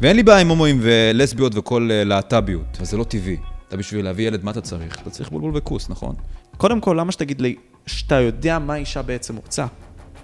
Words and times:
ואין 0.00 0.16
לי 0.16 0.22
בעיה 0.22 0.38
עם 0.38 0.48
הומואים 0.48 0.78
ולסביות 0.82 1.52
וכל 1.56 1.88
אה, 1.92 2.04
להט"ביות, 2.04 2.76
אבל 2.76 2.84
זה 2.84 2.96
לא 2.96 3.04
טבעי. 3.04 3.36
אתה 3.68 3.76
בשביל 3.76 4.04
להביא 4.04 4.26
ילד, 4.26 4.44
מה 4.44 4.50
אתה 4.50 4.60
צריך? 4.60 5.00
אתה 5.02 5.10
צריך 5.10 5.30
בולבול 5.30 5.52
וכוס, 5.54 5.88
נכון? 5.88 6.14
קודם 6.56 6.80
כל, 6.80 6.96
למה 7.00 7.12
שתגיד 7.12 7.40
לי 7.40 7.56
שאתה 7.86 8.14
יודע 8.14 8.58
מה 8.58 8.76
אישה 8.76 9.02
בעצם 9.02 9.36
רוצה? 9.36 9.66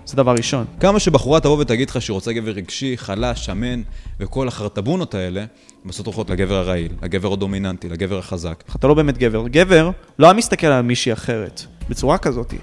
זה 0.04 0.16
דבר 0.16 0.32
ראשון. 0.32 0.64
כמה 0.80 1.00
שבחורה 1.00 1.40
תבוא 1.40 1.58
ותגיד 1.58 1.90
לך 1.90 2.02
שהיא 2.02 2.14
רוצה 2.14 2.32
גבר 2.32 2.50
רגשי, 2.50 2.96
חלש, 2.96 3.46
שמן, 3.46 3.82
וכל 4.20 4.48
החרטבונות 4.48 5.14
האלה, 5.14 5.44
בסוף 5.84 6.06
הולכות 6.06 6.30
לגבר 6.30 6.54
הרעיל, 6.54 6.92
לגבר 7.02 7.32
הדומיננטי, 7.32 7.88
לגבר 7.88 8.18
החזק. 8.18 8.64
אתה 8.76 8.86
לא 8.86 8.94
באמת 8.94 9.18
גבר. 9.18 9.48
גבר 9.48 9.90
לא 10.18 10.26
היה 10.26 10.34
מסתכל 10.34 10.66
על 10.66 10.82
מישהי 10.82 11.12
אחרת, 11.12 11.62
בצורה 11.88 12.18
כזאת. 12.18 12.54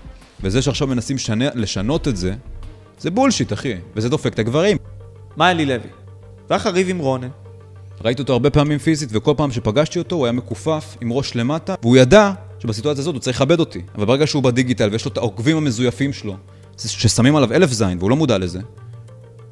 וזה 0.42 0.62
שעכשיו 0.62 0.88
מנסים 0.88 1.18
שנה, 1.18 1.50
לשנות 1.56 2.08
את 2.08 2.18
זה, 2.18 2.34
זה 3.00 3.12
בולשיט, 3.12 3.54
אחי, 3.54 3.76
וזה 3.96 4.10
דופק 4.10 4.34
את 4.34 4.40
הגברים. 4.40 4.78
מה 5.38 5.52
אלי 5.52 5.66
לוי? 5.66 5.90
לך 6.50 6.68
ריב 6.68 6.90
עם 6.90 6.98
רונן. 6.98 7.30
ראיתי 8.04 8.22
אותו 8.22 8.34
הרבה 8.34 8.50
פעמים 8.50 8.78
פיזית, 8.78 9.10
וכל 9.12 9.34
פעם 9.38 9.52
שפגשתי 9.52 10.00
אותו 10.00 10.16
הוא 10.16 10.26
היה 10.26 10.32
מכופף, 10.32 10.98
עם 11.02 11.14
ראש 11.14 11.36
למטה, 11.36 11.76
והוא 11.82 11.98
ידע 11.98 12.32
שבסיטואציה 12.60 13.02
הזאת 13.02 13.14
הוא 13.14 13.22
צריך 13.22 13.38
לכבד 13.38 13.60
אותי. 13.60 13.82
אבל 13.96 14.06
ברגע 14.06 14.28
שהוא 14.28 14.44
בדיגיטל 14.44 14.90
ויש 14.92 15.06
לו 15.06 15.12
את 15.12 15.18
העוקבים 15.18 15.58
המזויפים 15.58 16.14
שלו, 16.14 16.36
ששמים 16.78 17.36
עליו 17.36 17.54
אלף 17.54 17.72
זין 17.72 17.98
והוא 18.00 18.10
לא 18.10 18.16
מודע 18.16 18.38
לזה, 18.38 18.60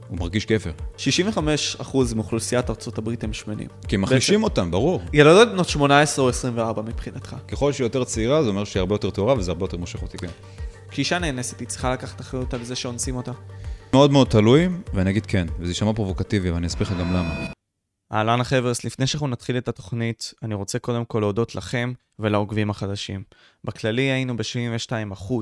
הוא 0.09 0.19
מרגיש 0.19 0.45
גבר. 0.45 0.71
65% 0.97 2.15
מאוכלוסיית 2.15 2.69
ארצות 2.69 2.97
הברית 2.97 3.23
הם 3.23 3.33
שמנים. 3.33 3.67
כי 3.88 3.97
מחלישים 3.97 4.43
אותם, 4.43 4.71
ברור. 4.71 5.02
ילדות 5.13 5.52
בנות 5.52 5.69
18 5.69 6.25
או 6.25 6.29
24 6.29 6.81
מבחינתך. 6.81 7.35
ככל 7.47 7.73
שהיא 7.73 7.85
יותר 7.85 8.03
צעירה, 8.03 8.43
זה 8.43 8.49
אומר 8.49 8.63
שהיא 8.63 8.79
הרבה 8.79 8.95
יותר 8.95 9.09
טהורה 9.09 9.33
וזה 9.38 9.52
הרבה 9.52 9.63
יותר 9.63 9.77
מושך 9.77 10.02
אותי, 10.02 10.17
כן. 10.17 10.27
כשאישה 10.89 11.19
נאנסת, 11.19 11.59
היא 11.59 11.67
צריכה 11.67 11.93
לקחת 11.93 12.21
אחריות 12.21 12.53
על 12.53 12.63
זה 12.63 12.75
שאונסים 12.75 13.16
אותה. 13.16 13.31
מאוד 13.97 14.11
מאוד 14.11 14.27
תלוי, 14.27 14.67
ואני 14.93 15.09
אגיד 15.09 15.25
כן, 15.25 15.47
וזה 15.59 15.71
יישמע 15.71 15.93
פרובוקטיבי, 15.93 16.51
ואני 16.51 16.67
אסביר 16.67 16.88
לך 16.88 16.93
גם 16.99 17.13
למה. 17.13 17.47
אהלן 18.11 18.41
החבר'ס, 18.41 18.83
לפני 18.83 19.07
שאנחנו 19.07 19.27
נתחיל 19.27 19.57
את 19.57 19.67
התוכנית, 19.67 20.33
אני 20.43 20.55
רוצה 20.55 20.79
קודם 20.79 21.05
כל 21.05 21.19
להודות 21.19 21.55
לכם 21.55 21.94
ולעוקבים 22.19 22.69
החדשים. 22.69 23.23
בכללי 23.63 24.02
היינו 24.02 24.38
ב-72% 24.38 25.33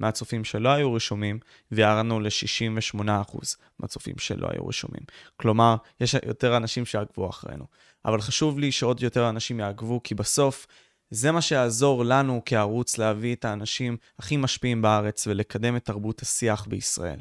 מהצופים 0.00 0.44
שלא 0.44 0.68
היו 0.68 0.94
רשומים, 0.94 1.38
וירדנו 1.72 2.20
ל-68% 2.20 3.02
מהצופים 3.80 4.18
שלא 4.18 4.48
היו 4.50 4.66
רשומים. 4.66 5.02
כלומר, 5.36 5.76
יש 6.00 6.14
יותר 6.26 6.56
אנשים 6.56 6.86
שיעקבו 6.86 7.30
אחרינו. 7.30 7.64
אבל 8.04 8.20
חשוב 8.20 8.58
לי 8.58 8.72
שעוד 8.72 9.02
יותר 9.02 9.28
אנשים 9.28 9.60
יעקבו, 9.60 10.00
כי 10.04 10.14
בסוף 10.14 10.66
זה 11.10 11.32
מה 11.32 11.40
שיעזור 11.42 12.04
לנו 12.04 12.42
כערוץ 12.44 12.98
להביא 12.98 13.34
את 13.34 13.44
האנשים 13.44 13.96
הכי 14.18 14.36
משפיעים 14.36 14.82
בארץ 14.82 15.26
ולקדם 15.26 15.76
את 15.76 15.84
תרבות 15.84 16.22
השיח 16.22 16.66
בישראל. 16.66 17.18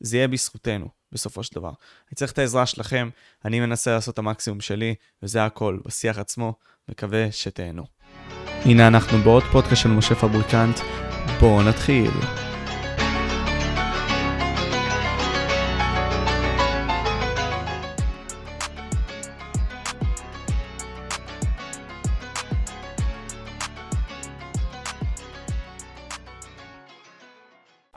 זה 0.00 0.16
יהיה 0.16 0.28
בזכותנו, 0.28 0.88
בסופו 1.12 1.42
של 1.42 1.54
דבר. 1.54 1.68
אני 1.68 2.14
צריך 2.14 2.32
את 2.32 2.38
העזרה 2.38 2.66
שלכם, 2.66 3.08
אני 3.44 3.60
מנסה 3.60 3.92
לעשות 3.92 4.14
את 4.14 4.18
המקסימום 4.18 4.60
שלי, 4.60 4.94
וזה 5.22 5.44
הכל, 5.44 5.78
בשיח 5.86 6.18
עצמו, 6.18 6.54
מקווה 6.88 7.32
שתהנו. 7.32 7.84
הנה 8.64 8.86
אנחנו 8.86 9.18
בעוד 9.18 9.42
פודקאסט 9.52 9.82
של 9.82 9.88
משה 9.88 10.14
פבריקנט, 10.14 10.80
בואו 11.40 11.62
נתחיל. 11.62 12.10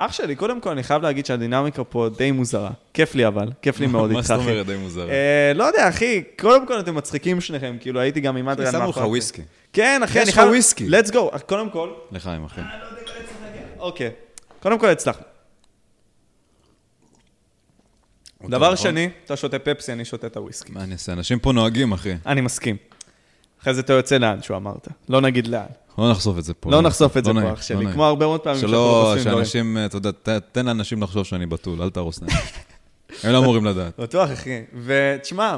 אח 0.06 0.12
שלי, 0.12 0.36
קודם 0.36 0.62
כל 0.62 0.70
אני 0.70 0.84
חייב 0.84 1.02
להגיד 1.02 1.26
שהדינמיקה 1.26 1.84
פה 1.84 2.10
די 2.18 2.32
מוזרה. 2.32 2.72
כיף 2.94 3.16
לי 3.16 3.28
אבל, 3.28 3.48
כיף 3.62 3.80
לי 3.80 3.88
מאוד 3.88 4.12
מה 4.12 4.18
איתך, 4.20 4.28
זאת 4.28 4.40
אחי. 4.40 4.50
אומרת 4.50 4.66
די 4.66 4.76
מוזר? 4.78 5.10
אה, 5.10 5.52
לא 5.56 5.64
יודע, 5.64 5.90
אחי, 5.90 6.24
קודם 6.40 6.68
כל 6.68 6.80
אתם 6.80 6.96
מצחיקים 6.96 7.42
שניכם, 7.42 7.78
כאילו 7.80 8.00
הייתי 8.00 8.20
גם 8.22 8.38
עם 8.38 8.50
אדריאן 8.50 8.72
שמו 8.72 8.90
לך 8.90 8.98
וויסקי. 8.98 9.42
כן, 9.74 10.02
אחי, 10.04 10.18
יש 10.20 10.24
אני 10.24 10.30
לך 10.30 10.36
חייב... 10.36 10.50
וויסקי. 10.50 10.88
let's 10.88 11.12
go. 11.12 11.40
קודם 11.40 11.70
כל, 11.70 11.90
לחיים, 12.12 12.44
אחי. 12.46 12.62
אוקיי. 13.80 14.10
קודם 14.60 14.80
כל 14.80 14.88
הצלחנו. 14.90 15.24
דבר? 18.50 18.76
שני, 18.76 19.10
אתה 19.26 19.36
שותה 19.38 19.60
פפסי, 19.60 19.92
אני 19.94 20.06
שותה 20.06 20.28
את 20.28 20.38
הוויסקי. 20.38 20.72
מה 20.74 20.84
אני 20.84 20.94
אעשה? 20.94 21.14
אנשים 21.14 21.40
פה 21.40 21.52
נוהגים, 21.52 21.92
אחי. 21.92 22.14
אני 22.26 22.42
מסכים. 22.42 22.78
אחרי 23.62 23.74
זה 23.74 23.82
אתה 23.82 23.94
יוצא 23.94 24.18
לאן 24.18 24.42
שהוא 24.42 24.58
אמרת. 24.58 24.88
לא 25.10 25.22
נגיד 25.22 25.48
לאן. 25.48 25.66
לא 25.98 26.12
נחשוף 26.12 26.38
את 26.38 26.44
זה 26.44 26.54
פה. 26.54 26.72
לא 26.72 26.82
נחשוף 26.82 27.18
את 27.18 27.26
זה 27.26 27.34
לא 27.34 27.42
פה, 27.42 27.48
אח 27.54 27.58
לא 27.58 27.62
שלי. 27.62 27.94
כמו 27.94 28.06
הרבה 28.06 28.26
מאוד 28.26 28.40
פעמים 28.40 28.60
שאנחנו 28.60 28.76
שלא, 28.78 29.12
חושפים 29.14 29.32
דברים. 29.32 29.46
שאנשים, 29.46 29.78
אתה 29.86 29.98
יודע, 29.98 30.12
תן 30.52 30.66
לאנשים 30.66 31.04
לחשוב 31.04 31.24
שאני 31.24 31.46
בתול, 31.46 31.82
אל 31.82 31.90
תהרוס 31.90 32.22
להם. 32.22 32.32
הם 33.24 33.32
לא 33.32 33.38
אמורים 33.38 33.66
לדעת. 33.66 34.00
בטוח, 34.00 34.32
אחי. 34.32 34.62
ותשמע, 34.84 35.58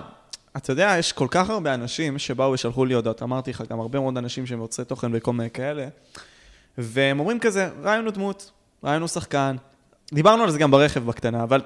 אתה 0.57 0.71
יודע, 0.71 0.95
יש 0.99 1.11
כל 1.11 1.27
כך 1.31 1.49
הרבה 1.49 1.73
אנשים 1.73 2.19
שבאו 2.19 2.51
ושלחו 2.51 2.85
לי 2.85 2.93
הודעות, 2.93 3.23
אמרתי 3.23 3.51
לך, 3.51 3.63
גם 3.69 3.79
הרבה 3.79 3.99
מאוד 3.99 4.17
אנשים 4.17 4.45
שהם 4.45 4.59
יוצרי 4.59 4.85
תוכן 4.85 5.11
וכל 5.13 5.33
מיני 5.33 5.49
כאלה, 5.49 5.87
והם 6.77 7.19
אומרים 7.19 7.39
כזה, 7.39 7.69
הוא 8.03 8.11
דמות, 8.11 8.51
הוא 8.81 9.07
שחקן. 9.07 9.55
דיברנו 10.13 10.43
על 10.43 10.51
זה 10.51 10.59
גם 10.59 10.71
ברכב 10.71 11.05
בקטנה, 11.05 11.43
אבל 11.43 11.61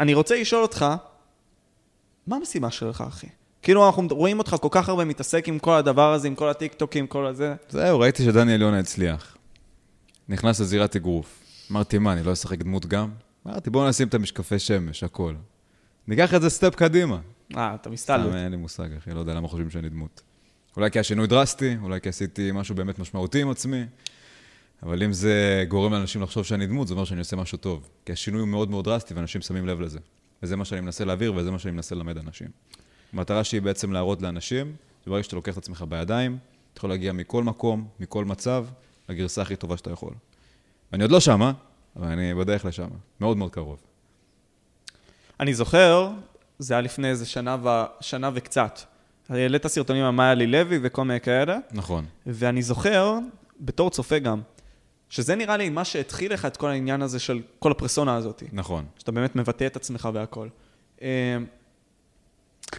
אני 0.00 0.14
רוצה 0.14 0.40
לשאול 0.40 0.62
אותך, 0.62 0.86
מה 2.26 2.36
המשימה 2.36 2.70
שלך, 2.70 3.04
אחי? 3.08 3.26
כאילו, 3.62 3.86
אנחנו 3.86 4.06
רואים 4.10 4.38
אותך 4.38 4.56
כל 4.60 4.68
כך 4.70 4.88
הרבה 4.88 5.04
מתעסק 5.04 5.48
עם 5.48 5.58
כל 5.58 5.74
הדבר 5.74 6.12
הזה, 6.12 6.28
עם 6.28 6.34
כל 6.34 6.48
הטיקטוקים, 6.48 7.06
כל 7.06 7.26
הזה. 7.26 7.54
זהו, 7.68 8.00
ראיתי 8.00 8.24
שדניאל 8.24 8.62
יונה 8.62 8.78
הצליח. 8.78 9.36
נכנס 10.28 10.60
לזירת 10.60 10.96
אגרוף. 10.96 11.40
אמרתי, 11.72 11.98
מה, 11.98 12.12
אני 12.12 12.22
לא 12.22 12.32
אשחק 12.32 12.58
דמות 12.58 12.86
גם? 12.86 13.10
אמרתי, 13.46 13.70
בואו 13.70 13.88
נשים 13.88 14.08
את 14.08 14.14
המשקפי 14.14 14.58
שמש, 14.58 15.04
הכל. 15.04 15.34
ניקח 16.08 16.34
את 16.34 16.42
זה 16.42 16.50
סטפ 16.50 16.74
קדימה. 16.74 17.18
אה, 17.56 17.74
אתה 17.74 17.82
סתם, 17.82 17.92
מסתלבט. 17.92 18.34
אין 18.34 18.50
לי 18.50 18.56
מושג, 18.56 18.88
אחי, 18.98 19.10
לא 19.10 19.20
יודע 19.20 19.34
למה 19.34 19.48
חושבים 19.48 19.70
שאני 19.70 19.88
דמות. 19.88 20.22
אולי 20.76 20.90
כי 20.90 20.98
השינוי 20.98 21.26
דרסטי, 21.26 21.76
אולי 21.82 22.00
כי 22.00 22.08
עשיתי 22.08 22.50
משהו 22.54 22.74
באמת 22.74 22.98
משמעותי 22.98 23.42
עם 23.42 23.50
עצמי, 23.50 23.84
אבל 24.82 25.02
אם 25.02 25.12
זה 25.12 25.64
גורם 25.68 25.92
לאנשים 25.92 26.22
לחשוב 26.22 26.44
שאני 26.44 26.66
דמות, 26.66 26.88
זה 26.88 26.94
אומר 26.94 27.04
שאני 27.04 27.18
עושה 27.18 27.36
משהו 27.36 27.58
טוב. 27.58 27.88
כי 28.04 28.12
השינוי 28.12 28.40
הוא 28.40 28.48
מאוד 28.48 28.70
מאוד 28.70 28.84
דרסטי, 28.84 29.14
ואנשים 29.14 29.40
שמים 29.40 29.66
לב 29.66 29.80
לזה. 29.80 29.98
וזה 30.42 30.56
מה 30.56 30.64
שאני 30.64 30.80
מנסה 30.80 31.04
להעביר, 31.04 31.34
וזה 31.34 31.50
מה 31.50 31.58
שאני 31.58 31.72
מנסה 31.72 31.94
ללמד 31.94 32.18
אנשים. 32.18 32.48
המטרה 33.12 33.44
שלי 33.44 33.60
בעצם 33.60 33.92
להראות 33.92 34.22
לאנשים, 34.22 34.74
שברגע 35.04 35.22
שאתה 35.22 35.36
לוקח 35.36 35.52
את 35.52 35.58
עצמך 35.58 35.84
בידיים, 35.88 36.38
אתה 36.72 36.78
יכול 36.78 36.90
להגיע 36.90 37.12
מכל 37.12 37.44
מקום, 37.44 37.88
מכל 38.00 38.24
מצב, 38.24 38.66
לגרסה 39.08 39.42
הכי 39.42 39.56
טובה 39.56 39.76
שאתה 39.76 39.90
יכול. 39.90 40.12
ואני 40.92 41.02
עוד 41.02 41.12
לא 41.12 41.20
שמה, 41.20 41.52
אבל 41.96 42.06
אני 42.06 42.34
בדרך 42.34 42.64
לשם. 42.64 42.88
מאוד 43.20 43.36
מאוד 43.36 43.50
קרוב. 43.50 43.78
אני 45.40 45.54
זוכר, 45.54 46.10
זה 46.58 46.74
היה 46.74 46.80
לפני 46.80 47.08
איזה 47.08 47.26
שנה, 47.26 47.56
ו... 47.62 47.68
שנה 48.00 48.30
וקצת. 48.34 48.80
העלית 49.28 49.66
סרטונים 49.66 50.04
על 50.04 50.10
מאיה 50.10 50.34
לי 50.34 50.46
לוי 50.46 50.78
וכל 50.82 51.04
מיני 51.04 51.20
כאלה, 51.20 51.58
נכון. 51.72 52.04
ואני 52.26 52.62
זוכר, 52.62 53.18
בתור 53.60 53.90
צופה 53.90 54.18
גם, 54.18 54.40
שזה 55.08 55.34
נראה 55.34 55.56
לי 55.56 55.68
מה 55.68 55.84
שהתחיל 55.84 56.32
לך 56.32 56.44
את 56.44 56.56
כל 56.56 56.70
העניין 56.70 57.02
הזה 57.02 57.18
של 57.18 57.42
כל 57.58 57.70
הפרסונה 57.70 58.16
הזאת. 58.16 58.42
נכון. 58.52 58.84
שאתה 58.98 59.12
באמת 59.12 59.36
מבטא 59.36 59.66
את 59.66 59.76
עצמך 59.76 60.08
והכל. 60.14 60.48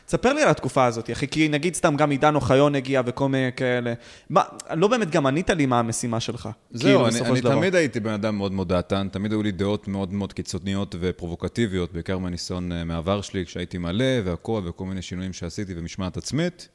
תספר 0.05 0.33
לי 0.33 0.41
על 0.41 0.49
התקופה 0.49 0.85
הזאת, 0.85 1.11
אחי, 1.11 1.27
כי 1.27 1.49
נגיד 1.49 1.75
סתם 1.75 1.95
גם 1.95 2.11
עידן 2.11 2.35
אוחיון 2.35 2.75
הגיע 2.75 3.01
וכל 3.05 3.29
מיני 3.29 3.49
כאלה. 3.55 3.93
מה, 4.29 4.41
לא 4.73 4.87
באמת 4.87 5.09
גם 5.09 5.25
ענית 5.25 5.49
לי 5.49 5.65
מה 5.65 5.79
המשימה 5.79 6.19
שלך. 6.19 6.49
זהו, 6.71 6.83
כאילו, 6.83 7.07
אני, 7.07 7.19
אני. 7.29 7.41
תמיד 7.41 7.75
הייתי 7.75 7.99
בן 7.99 8.13
אדם 8.13 8.37
מאוד 8.37 8.51
מאוד 8.51 8.69
דעתן, 8.69 9.07
תמיד 9.11 9.31
היו 9.31 9.43
לי 9.43 9.51
דעות 9.51 9.87
מאוד 9.87 10.13
מאוד 10.13 10.33
קיצוניות 10.33 10.95
ופרובוקטיביות, 10.99 11.93
בעיקר 11.93 12.17
מהניסיון 12.17 12.71
אה, 12.71 12.83
מהעבר 12.83 13.21
שלי, 13.21 13.45
כשהייתי 13.45 13.77
מלא 13.77 14.05
והכל, 14.25 14.61
וכל 14.65 14.85
מיני 14.85 15.01
שינויים 15.01 15.33
שעשיתי 15.33 15.73
ומשמעת 15.77 16.17
עצמית. 16.17 16.67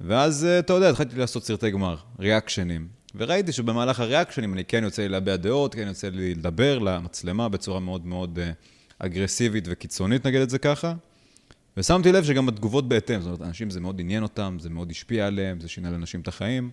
ואז, 0.00 0.44
אה, 0.44 0.58
אתה 0.58 0.72
יודע, 0.72 0.90
התחלתי 0.90 1.16
לעשות 1.16 1.44
סרטי 1.44 1.70
גמר, 1.70 1.96
ריאקשנים. 2.18 2.88
וראיתי 3.14 3.52
שבמהלך 3.52 4.00
הריאקשנים 4.00 4.54
אני 4.54 4.64
כן 4.64 4.84
יוצא 4.84 5.02
לי 5.02 5.08
להביע 5.08 5.36
דעות, 5.36 5.74
כן 5.74 5.86
יוצא 5.86 6.08
לי 6.08 6.34
לדבר 6.34 6.78
למצלמה 6.78 7.48
בצורה 7.48 7.80
מאוד 7.80 8.06
מאוד 8.06 8.38
אה, 8.38 8.50
אגרסיבית 8.98 9.64
וקיצונית, 9.68 10.26
נגיד 10.26 10.40
את 10.40 10.50
זה 10.50 10.58
ככה. 10.58 10.92
ושמתי 11.76 12.12
לב 12.12 12.24
שגם 12.24 12.48
התגובות 12.48 12.88
בהתאם, 12.88 13.20
זאת 13.20 13.26
אומרת, 13.26 13.42
אנשים 13.42 13.70
זה 13.70 13.80
מאוד 13.80 14.00
עניין 14.00 14.22
אותם, 14.22 14.56
זה 14.60 14.70
מאוד 14.70 14.90
השפיע 14.90 15.26
עליהם, 15.26 15.60
זה 15.60 15.68
שינה 15.68 15.90
לאנשים 15.90 16.20
את 16.20 16.28
החיים. 16.28 16.70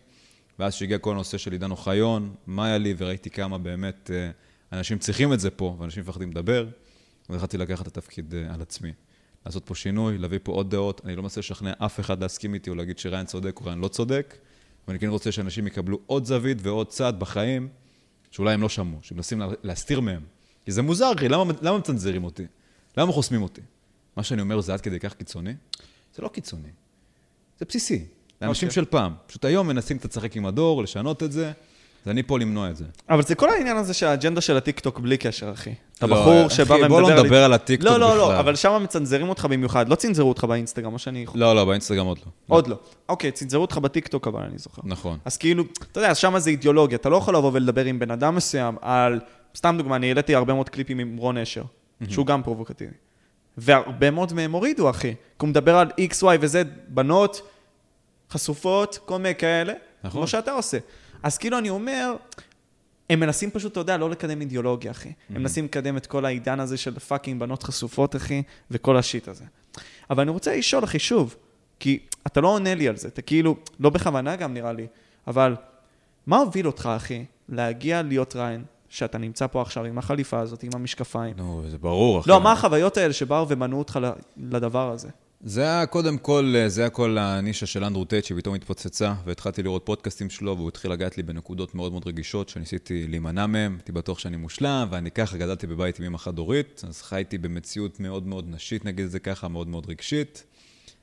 ואז 0.59 0.73
שהגיע 0.73 0.97
כל 0.97 1.11
הנושא 1.11 1.37
של 1.37 1.51
עידן 1.51 1.71
אוחיון, 1.71 2.35
מה 2.47 2.65
היה 2.65 2.77
לי, 2.77 2.93
וראיתי 2.97 3.29
כמה 3.29 3.57
באמת 3.57 4.11
אה, 4.13 4.31
אנשים 4.77 4.97
צריכים 4.97 5.33
את 5.33 5.39
זה 5.39 5.49
פה, 5.49 5.75
ואנשים 5.79 6.03
מפחדים 6.03 6.31
לדבר, 6.31 6.67
אז 7.29 7.35
החלטתי 7.35 7.57
לקחת 7.57 7.87
את 7.87 7.97
התפקיד 7.97 8.33
אה, 8.35 8.53
על 8.53 8.61
עצמי. 8.61 8.91
לעשות 9.45 9.65
פה 9.65 9.75
שינוי, 9.75 10.17
להביא 10.17 10.39
פה 10.43 10.51
עוד 10.51 10.71
דעות, 10.71 11.01
אני 11.05 11.15
לא 11.15 11.23
מנסה 11.23 11.39
לשכנע 11.39 11.73
אף 11.77 11.99
אחד 11.99 12.21
להסכים 12.21 12.53
איתי 12.53 12.69
או 12.69 12.75
להגיד 12.75 12.97
שריין 12.99 13.25
צודק 13.25 13.59
או 13.59 13.65
ריין 13.65 13.79
לא 13.79 13.87
צודק, 13.87 14.37
ואני 14.87 14.99
כן 14.99 15.07
רוצה 15.07 15.31
שאנשים 15.31 15.67
יקבלו 15.67 15.99
עוד 16.05 16.25
זווית 16.25 16.57
ועוד 16.61 16.87
צעד 16.87 17.19
בחיים, 17.19 17.67
שאולי 18.31 18.53
הם 18.53 18.61
לא 18.61 18.69
שמעו, 18.69 18.99
שמנסים 19.01 19.39
לה- 19.39 19.47
להסתיר 19.63 19.99
מהם. 19.99 20.21
כי 20.65 20.71
זה 20.71 20.81
מוזר, 20.81 21.11
אחי, 21.17 21.29
למה, 21.29 21.53
למה 21.61 21.77
מצנזרים 21.77 22.23
אותי? 22.23 22.45
למה 22.97 23.11
חוסמים 23.11 23.41
אותי? 23.41 23.61
מה 24.17 24.23
שאני 24.23 24.41
אומר 24.41 24.61
זה 24.61 24.73
עד 24.73 24.81
כדי 24.81 24.99
כך 24.99 25.13
קיצוני? 25.13 25.53
זה 26.15 26.21
לא 26.23 26.27
קיצוני. 26.27 26.69
זה 27.59 27.65
בסיסי. 27.69 28.05
לאנשים 28.41 28.67
אוקיי. 28.69 28.75
של 28.75 28.85
פעם. 28.85 29.13
פשוט 29.27 29.45
היום 29.45 29.67
מנסים 29.67 29.97
קצת 29.97 30.11
לשחק 30.11 30.35
עם 30.35 30.45
הדור, 30.45 30.83
לשנות 30.83 31.23
את 31.23 31.31
זה, 31.31 31.51
אז 32.05 32.09
אני 32.09 32.23
פה 32.23 32.39
למנוע 32.39 32.69
את 32.69 32.75
זה. 32.77 32.85
אבל 33.09 33.23
זה 33.23 33.35
כל 33.35 33.49
העניין 33.49 33.77
הזה 33.77 33.93
של 33.93 34.05
האג'נדה 34.05 34.41
של 34.41 34.57
הטיקטוק 34.57 34.99
בלי 34.99 35.17
קשר, 35.17 35.51
אחי. 35.51 35.73
אתה 35.97 36.07
לא, 36.07 36.15
בחור 36.21 36.45
אחי, 36.45 36.55
שבא 36.55 36.73
ומדבר... 36.73 36.87
בוא 36.87 37.01
לא 37.01 37.07
על- 37.11 37.21
נדבר 37.23 37.43
על 37.43 37.53
הטיקטוק 37.53 37.91
לא, 37.91 37.99
לא, 37.99 38.17
לא, 38.17 38.25
בכלל. 38.27 38.39
אבל 38.39 38.55
שם 38.55 38.81
מצנזרים 38.83 39.29
אותך 39.29 39.45
במיוחד. 39.45 39.89
לא 39.89 39.95
צנזרו 39.95 40.29
אותך 40.29 40.43
באינסטגרם, 40.43 40.93
או 40.93 40.99
שאני... 40.99 41.25
לא, 41.35 41.55
לא, 41.55 41.65
באינסטגרם 41.65 42.05
עוד 42.05 42.19
לא. 42.25 42.31
עוד 42.47 42.67
לא. 42.67 42.75
אוקיי, 43.09 43.31
צנזרו 43.31 43.61
אותך 43.61 43.77
בטיקטוק, 43.77 44.27
אבל 44.27 44.41
אני 44.43 44.57
זוכר. 44.57 44.81
נכון. 44.85 45.17
אז 45.25 45.37
כאילו, 45.37 45.63
אתה 45.91 45.99
יודע, 45.99 46.15
שם 46.15 46.39
זה 46.39 46.49
אידיאולוגיה. 46.49 46.95
אתה 46.95 47.09
לא 47.09 47.15
יכול 47.17 47.35
לבוא 47.35 47.51
ולדבר 47.53 47.85
עם 47.85 47.99
בן 47.99 48.11
אדם 48.11 48.35
מסוים 48.35 48.75
על... 48.81 49.19
סתם 49.55 49.75
דוגמה, 49.77 49.95
אני 49.95 50.07
העליתי 50.07 50.35
הרבה 50.35 50.53
מאוד 50.53 50.69
קליפים 50.69 50.99
עם 50.99 51.17
רון 51.17 51.37
אשר, 51.37 51.63
שהוא 52.09 52.25
גם 52.25 52.43
פרובוקטיבי. 52.43 52.91
והרבה 53.57 54.11
מאוד 54.11 54.33
מהם 54.33 54.51
הורידו, 54.51 54.89
אחי. 54.89 55.11
כי 55.11 55.17
הוא 55.37 55.49
מדבר 55.49 55.75
על 55.75 55.87
X, 55.87 56.23
Y 56.23 56.25
ו-Z, 56.41 56.55
בנות, 56.87 57.41
חשופות, 58.31 58.99
כל 59.05 59.17
מיני 59.17 59.35
כאלה, 59.35 59.73
נכון. 60.03 60.21
כמו 60.21 60.27
שאתה 60.27 60.51
עושה. 60.51 60.77
אז 61.23 61.37
כאילו, 61.37 61.57
אני 61.57 61.69
אומר, 61.69 62.15
הם 63.09 63.19
מנסים 63.19 63.51
פשוט, 63.51 63.71
אתה 63.71 63.79
יודע, 63.79 63.97
לא 63.97 64.09
לקדם 64.09 64.41
אידיאולוגיה, 64.41 64.91
אחי. 64.91 65.11
הם 65.29 65.41
מנסים 65.41 65.65
לקדם 65.65 65.97
את 65.97 66.05
כל 66.05 66.25
העידן 66.25 66.59
הזה 66.59 66.77
של 66.77 66.99
fucking 66.99 67.39
בנות 67.39 67.63
חשופות, 67.63 68.15
אחי, 68.15 68.43
וכל 68.71 68.97
ה 68.97 69.03
shit 69.03 69.27
הזה. 69.27 69.43
אבל 70.09 70.21
אני 70.21 70.31
רוצה 70.31 70.55
לשאול, 70.55 70.83
אחי, 70.83 70.99
שוב, 70.99 71.35
כי 71.79 71.99
אתה 72.27 72.41
לא 72.41 72.47
עונה 72.47 72.75
לי 72.75 72.87
על 72.87 72.97
זה, 72.97 73.07
אתה 73.07 73.21
כאילו, 73.21 73.55
לא 73.79 73.89
בכוונה 73.89 74.35
גם 74.35 74.53
נראה 74.53 74.73
לי, 74.73 74.87
אבל 75.27 75.55
מה 76.27 76.37
הוביל 76.37 76.67
אותך, 76.67 76.89
אחי, 76.95 77.25
להגיע 77.49 78.01
להיות 78.01 78.35
ריין, 78.35 78.63
שאתה 78.93 79.17
נמצא 79.17 79.47
פה 79.47 79.61
עכשיו 79.61 79.85
עם 79.85 79.97
החליפה 79.97 80.39
הזאת, 80.39 80.63
עם 80.63 80.69
המשקפיים? 80.73 81.33
נו, 81.37 81.63
זה 81.69 81.77
ברור. 81.77 82.23
לא, 82.27 82.41
מה 82.41 82.51
החוויות 82.51 82.97
האלה 82.97 83.13
שבאו 83.13 83.49
ומנעו 83.49 83.79
אותך 83.79 83.99
לדבר 84.37 84.91
הזה? 84.91 85.09
זה 85.41 85.61
היה 85.61 85.85
קודם 85.85 86.17
כל, 86.17 86.55
זה 86.67 86.81
היה 86.81 86.89
כל 86.89 87.17
הנישה 87.17 87.65
של 87.65 87.83
אנדרו 87.83 88.05
טייט 88.05 88.25
שפתאום 88.25 88.55
התפוצצה, 88.55 89.13
והתחלתי 89.25 89.63
לראות 89.63 89.85
פודקאסטים 89.85 90.29
שלו, 90.29 90.57
והוא 90.57 90.69
התחיל 90.69 90.91
לגעת 90.91 91.17
לי 91.17 91.23
בנקודות 91.23 91.75
מאוד 91.75 91.91
מאוד 91.91 92.07
רגישות, 92.07 92.49
שניסיתי 92.49 93.07
להימנע 93.07 93.45
מהם, 93.45 93.75
הייתי 93.79 93.91
בטוח 93.91 94.19
שאני 94.19 94.37
מושלם, 94.37 94.87
ואני 94.91 95.11
ככה 95.11 95.37
גדלתי 95.37 95.67
בבית 95.67 95.99
עם 95.99 96.05
אמא 96.05 96.17
חד-הורית, 96.17 96.81
אז 96.87 97.01
חייתי 97.01 97.37
במציאות 97.37 97.99
מאוד 97.99 98.27
מאוד 98.27 98.45
נשית, 98.49 98.85
נגיד 98.85 99.05
את 99.05 99.11
זה 99.11 99.19
ככה, 99.19 99.47
מאוד 99.47 99.67
מאוד 99.67 99.89
רגשית. 99.89 100.43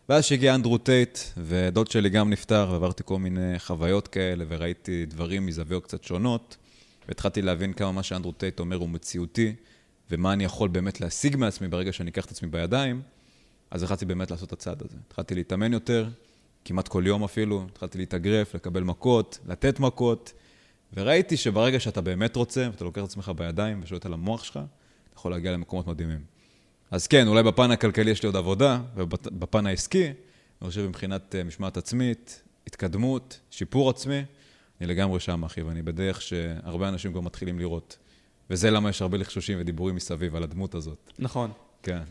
ואז 0.08 0.24
שהגיע 0.24 0.54
אנדרו 0.54 0.78
טייט, 0.78 1.18
ודוד 1.36 1.90
שלי 1.90 2.08
גם 2.08 2.30
נפטר, 2.30 2.68
ועברתי 2.70 3.02
כל 3.06 3.18
מיני 3.18 3.58
חוויות 3.58 4.08
כאלה, 4.08 4.44
וראיתי 4.48 5.06
דברים 5.06 5.46
מזוויות 5.46 5.84
קצת 5.84 6.04
שונות, 6.04 6.56
והתחלתי 7.10 7.42
להבין 7.42 7.72
כמה 7.72 7.92
מה 7.92 8.02
שאנדרו 8.02 8.32
טייט 8.32 8.60
אומר 8.60 8.76
הוא 8.76 8.88
מציאותי, 8.88 9.54
ומה 10.10 10.32
אני 10.32 10.44
יכול 10.44 10.68
באמת 10.68 11.00
להשיג 11.00 11.36
מעצמי 11.36 11.68
ברגע 11.68 11.92
שאני 11.92 12.10
אקח 12.10 12.24
את 12.24 12.30
עצמי 12.30 12.48
בידיים. 12.48 13.02
אז 13.70 13.82
החלטתי 13.82 14.04
באמת 14.04 14.30
לעשות 14.30 14.48
את 14.48 14.52
הצעד 14.52 14.82
הזה. 14.82 14.96
התחלתי 15.06 15.34
להתאמן 15.34 15.72
יותר, 15.72 16.08
כמעט 16.64 16.88
כל 16.88 17.02
יום 17.06 17.24
אפילו, 17.24 17.66
התחלתי 17.70 17.98
להתאגרף, 17.98 18.54
לקבל 18.54 18.82
מכות, 18.82 19.38
לתת 19.46 19.80
מכות, 19.80 20.32
וראיתי 20.94 21.36
שברגע 21.36 21.80
שאתה 21.80 22.00
באמת 22.00 22.36
רוצה, 22.36 22.68
ואתה 22.70 22.84
לוקח 22.84 23.02
את 23.02 23.06
עצמך 23.08 23.32
בידיים 23.36 23.80
ושולט 23.82 24.06
על 24.06 24.12
המוח 24.12 24.44
שלך, 24.44 24.56
אתה 24.56 25.16
יכול 25.16 25.30
להגיע 25.30 25.52
למקומות 25.52 25.86
מדהימים. 25.86 26.20
אז 26.90 27.06
כן, 27.06 27.28
אולי 27.28 27.42
בפן 27.42 27.70
הכלכלי 27.70 28.10
יש 28.10 28.22
לי 28.22 28.26
עוד 28.26 28.36
עבודה, 28.36 28.80
ובפן 28.94 29.66
העסקי, 29.66 30.04
אני 30.06 30.68
חושב 30.68 30.86
מבחינת 30.86 31.34
אה, 31.34 31.44
משמעת 31.44 31.76
עצמית, 31.76 32.42
התקדמות, 32.66 33.40
שיפור 33.50 33.90
עצמי, 33.90 34.22
אני 34.80 34.88
לגמרי 34.88 35.20
שם, 35.20 35.44
אחי, 35.44 35.62
ואני 35.62 35.82
בדרך 35.82 36.22
שהרבה 36.22 36.88
אנשים 36.88 37.12
כבר 37.12 37.20
מתחילים 37.20 37.58
לראות. 37.58 37.98
וזה 38.50 38.70
למה 38.70 38.90
יש 38.90 39.02
הרבה 39.02 39.18
לחשושים 39.18 39.58
ודיבורים 39.60 39.94
מסביב 39.94 40.36
על 40.36 40.42
הדמות 40.42 40.74
הזאת. 40.74 41.12
נכון. 41.18 41.50
כן. 41.82 42.02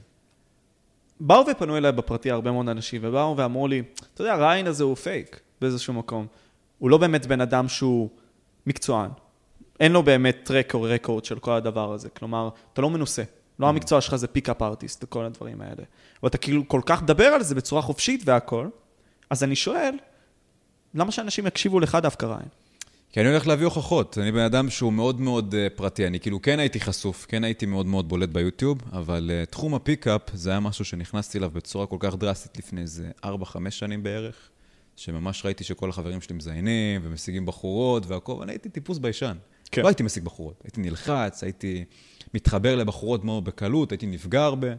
באו 1.19 1.44
ופנו 1.51 1.77
אליי 1.77 1.92
בפרטי 1.92 2.31
הרבה 2.31 2.51
מאוד 2.51 2.69
אנשים, 2.69 3.01
ובאו 3.04 3.38
ואמרו 3.38 3.68
לי, 3.68 3.83
אתה 4.13 4.21
יודע, 4.21 4.33
הריין 4.33 4.68
הזה 4.68 4.83
הוא 4.83 4.95
פייק 4.95 5.39
באיזשהו 5.62 5.94
מקום. 5.94 6.27
הוא 6.80 6.89
לא 6.89 6.98
באמת 6.98 7.25
בן 7.25 7.42
אדם 7.42 7.68
שהוא 7.68 8.10
מקצוען. 8.66 9.10
אין 9.80 9.92
לו 9.92 10.04
באמת 10.04 10.38
טרק 10.44 10.74
או 10.74 10.81
רקורד 10.81 11.25
של 11.25 11.39
כל 11.39 11.51
הדבר 11.51 11.94
הזה. 11.94 12.10
כלומר, 12.10 12.50
אתה 12.74 12.81
לא 12.81 12.89
מנוסה. 12.89 13.24
לא 13.60 13.69
המקצוע 13.69 14.01
שלך 14.01 14.16
זה 14.16 14.27
pick-up 14.27 14.62
artist 14.62 15.04
וכל 15.04 15.25
הדברים 15.25 15.62
האלה. 15.62 15.83
ואתה 16.24 16.38
כאילו 16.38 16.68
כל 16.68 16.81
כך 16.86 17.04
מדבר 17.04 17.25
על 17.25 17.44
זה 17.44 17.56
בצורה 17.56 17.81
חופשית 17.81 18.21
והכל, 18.25 18.68
אז 19.30 19.44
אני 19.44 19.56
שואל, 19.56 19.95
למה 20.94 21.12
שאנשים 21.12 21.48
יקשיבו 21.48 21.80
לך 21.80 21.98
דווקא 22.01 22.25
ריין? 22.25 22.48
כי 23.11 23.19
אני 23.19 23.29
הולך 23.29 23.47
להביא 23.47 23.65
הוכחות. 23.65 24.17
אני 24.17 24.31
בן 24.31 24.39
אדם 24.39 24.69
שהוא 24.69 24.94
מאוד 24.94 25.21
מאוד 25.21 25.56
אה, 25.56 25.77
פרטי. 25.77 26.07
אני 26.07 26.19
כאילו 26.19 26.41
כן 26.41 26.59
הייתי 26.59 26.79
חשוף, 26.79 27.25
כן 27.29 27.44
הייתי 27.44 27.65
מאוד 27.65 27.85
מאוד 27.85 28.09
בולט 28.09 28.29
ביוטיוב, 28.29 28.77
אבל 28.91 29.31
אה, 29.31 29.50
תחום 29.50 29.75
ה 29.75 29.82
pickup 29.82 30.21
זה 30.33 30.50
היה 30.50 30.59
משהו 30.59 30.85
שנכנסתי 30.85 31.38
אליו 31.38 31.50
בצורה 31.50 31.85
כל 31.85 31.97
כך 32.00 32.15
דרסטית 32.15 32.57
לפני 32.57 32.81
איזה 32.81 33.11
4-5 33.25 33.27
שנים 33.69 34.03
בערך, 34.03 34.35
שממש 34.95 35.45
ראיתי 35.45 35.63
שכל 35.63 35.89
החברים 35.89 36.21
שלי 36.21 36.35
מזיינים 36.35 37.01
ומשיגים 37.03 37.45
בחורות 37.45 38.06
והכל, 38.07 38.31
ואני 38.31 38.51
הייתי 38.51 38.69
טיפוס 38.69 38.97
ביישן. 38.97 39.38
כן. 39.71 39.81
לא 39.81 39.88
הייתי 39.88 40.03
משיג 40.03 40.23
בחורות, 40.23 40.61
הייתי 40.63 40.81
נלחץ, 40.81 41.44
הייתי 41.44 41.85
מתחבר 42.33 42.75
לבחורות 42.75 43.23
מאוד 43.23 43.45
בקלות, 43.45 43.91
הייתי 43.91 44.06
נפגע 44.06 44.44
הרבה. 44.44 44.69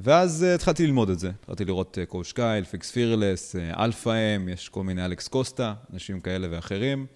ואז 0.00 0.46
אה, 0.50 0.54
התחלתי 0.54 0.86
ללמוד 0.86 1.10
את 1.10 1.18
זה. 1.18 1.30
התחלתי 1.40 1.64
לראות 1.64 1.98
אה, 2.02 2.06
קואץ' 2.06 2.32
קייל, 2.32 2.64
פיקס 2.64 2.90
פירלס, 2.90 3.56
אה, 3.56 3.78
אלפא 3.80 4.36
אם, 4.36 4.48
יש 4.48 4.68
כל 4.68 4.82
מיני 4.82 5.04
אלכס 5.04 5.28
קוסטה, 5.28 5.74
אנשים 5.92 6.20
כאלה 6.20 6.48
ואחרים, 6.50 7.06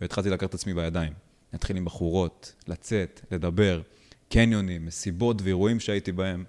והתחלתי 0.00 0.30
לקחת 0.30 0.48
את 0.48 0.54
עצמי 0.54 0.74
בידיים. 0.74 1.12
להתחיל 1.52 1.76
עם 1.76 1.84
בחורות, 1.84 2.54
לצאת, 2.68 3.20
לדבר, 3.30 3.82
קניונים, 4.28 4.86
מסיבות 4.86 5.42
ואירועים 5.42 5.80
שהייתי 5.80 6.12
בהם. 6.12 6.44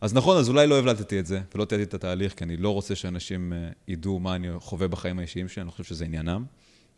אז 0.00 0.14
נכון, 0.14 0.36
אז 0.36 0.48
אולי 0.48 0.66
לא 0.66 0.78
הבלטתי 0.78 1.20
את 1.20 1.26
זה, 1.26 1.40
ולא 1.54 1.64
תיארתי 1.64 1.84
את 1.84 1.94
התהליך, 1.94 2.34
כי 2.34 2.44
אני 2.44 2.56
לא 2.56 2.70
רוצה 2.70 2.94
שאנשים 2.94 3.52
אה, 3.52 3.74
ידעו 3.88 4.18
מה 4.18 4.36
אני 4.36 4.48
חווה 4.58 4.88
בחיים 4.88 5.18
האישיים 5.18 5.48
שלי, 5.48 5.62
אני 5.62 5.70
חושב 5.70 5.84
שזה 5.84 6.04
עניינם. 6.04 6.44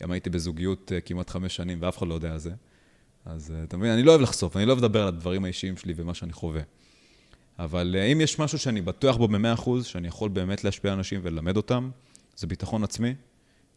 גם 0.02 0.10
הייתי 0.10 0.30
בזוגיות 0.30 0.92
uh, 0.92 1.00
כמעט 1.06 1.30
חמש 1.30 1.56
שנים, 1.56 1.78
ואף 1.80 1.98
אחד 1.98 2.06
לא 2.08 2.14
יודע 2.14 2.32
על 2.32 2.38
זה. 2.38 2.50
אז 3.24 3.50
uh, 3.50 3.64
אתה 3.64 3.76
מבין, 3.76 3.90
אני 3.90 4.02
לא 4.02 4.10
אוהב 4.10 4.20
לחשוף, 4.20 4.56
אני 4.56 4.66
לא 4.66 4.72
אוהב 4.72 4.84
לדבר 4.84 5.02
על 5.02 5.08
הדברים 5.08 5.44
האישיים 5.44 5.76
שלי 5.76 5.94
ומה 5.96 6.14
שאני 6.14 6.32
חווה. 6.32 6.62
אבל 7.58 7.96
אה, 7.98 8.04
אם 8.04 8.20
יש 8.20 8.38
משהו 8.38 8.58
שאני 8.58 8.80
בטוח 8.80 9.16
בו 9.16 9.28
במאה 9.28 9.52
אחוז, 9.52 9.86
שאני 9.86 10.08
יכול 10.08 10.28
באמת 10.28 10.64
להשפיע 10.64 10.92
על 10.92 10.98
אנשים 10.98 11.20
וללמד 11.22 11.56
אותם, 11.56 11.90
זה 12.36 12.46
ביטחון 12.46 12.84
עצמי 12.84 13.14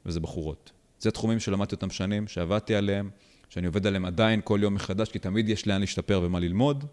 וזה 0.05 0.19
בחורות. 0.19 0.71
זה 0.99 1.11
תחומים 1.11 1.39
שלמדתי 1.39 1.75
אותם 1.75 1.89
שנים, 1.89 2.27
שעבדתי 2.27 2.75
עליהם, 2.75 3.09
שאני 3.49 3.67
עובד 3.67 3.87
עליהם 3.87 4.05
עדיין 4.05 4.41
כל 4.43 4.59
יום 4.61 4.73
מחדש, 4.73 5.09
כי 5.09 5.19
תמיד 5.19 5.49
יש 5.49 5.67
לאן 5.67 5.81
להשתפר 5.81 6.21
ומה 6.23 6.39
ללמוד, 6.39 6.85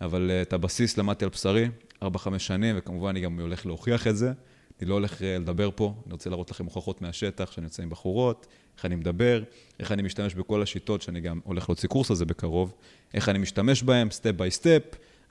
אבל 0.00 0.30
אה, 0.30 0.42
את 0.42 0.52
הבסיס 0.52 0.98
למדתי 0.98 1.24
על 1.24 1.30
בשרי, 1.30 1.68
4-5 2.04 2.06
שנים, 2.38 2.74
וכמובן 2.78 3.08
אני 3.08 3.20
גם 3.20 3.40
הולך 3.40 3.66
להוכיח 3.66 4.06
את 4.06 4.16
זה. 4.16 4.32
אני 4.80 4.88
לא 4.88 4.94
הולך 4.94 5.22
אה, 5.22 5.38
לדבר 5.38 5.70
פה, 5.74 5.94
אני 6.06 6.12
רוצה 6.12 6.30
להראות 6.30 6.50
לכם 6.50 6.64
הוכחות 6.64 7.02
מהשטח, 7.02 7.52
שאני 7.52 7.66
יוצא 7.66 7.82
עם 7.82 7.90
בחורות, 7.90 8.46
איך 8.76 8.84
אני 8.84 8.94
מדבר, 8.94 9.42
איך 9.80 9.92
אני 9.92 10.02
משתמש 10.02 10.34
בכל 10.34 10.62
השיטות, 10.62 11.02
שאני 11.02 11.20
גם 11.20 11.40
הולך 11.44 11.68
להוציא 11.68 11.88
קורס 11.88 12.10
על 12.10 12.16
זה 12.16 12.24
בקרוב, 12.24 12.74
איך 13.14 13.28
אני 13.28 13.38
משתמש 13.38 13.82
בהם, 13.82 14.10
step 14.10 14.30
by 14.30 14.50
step, 14.50 14.82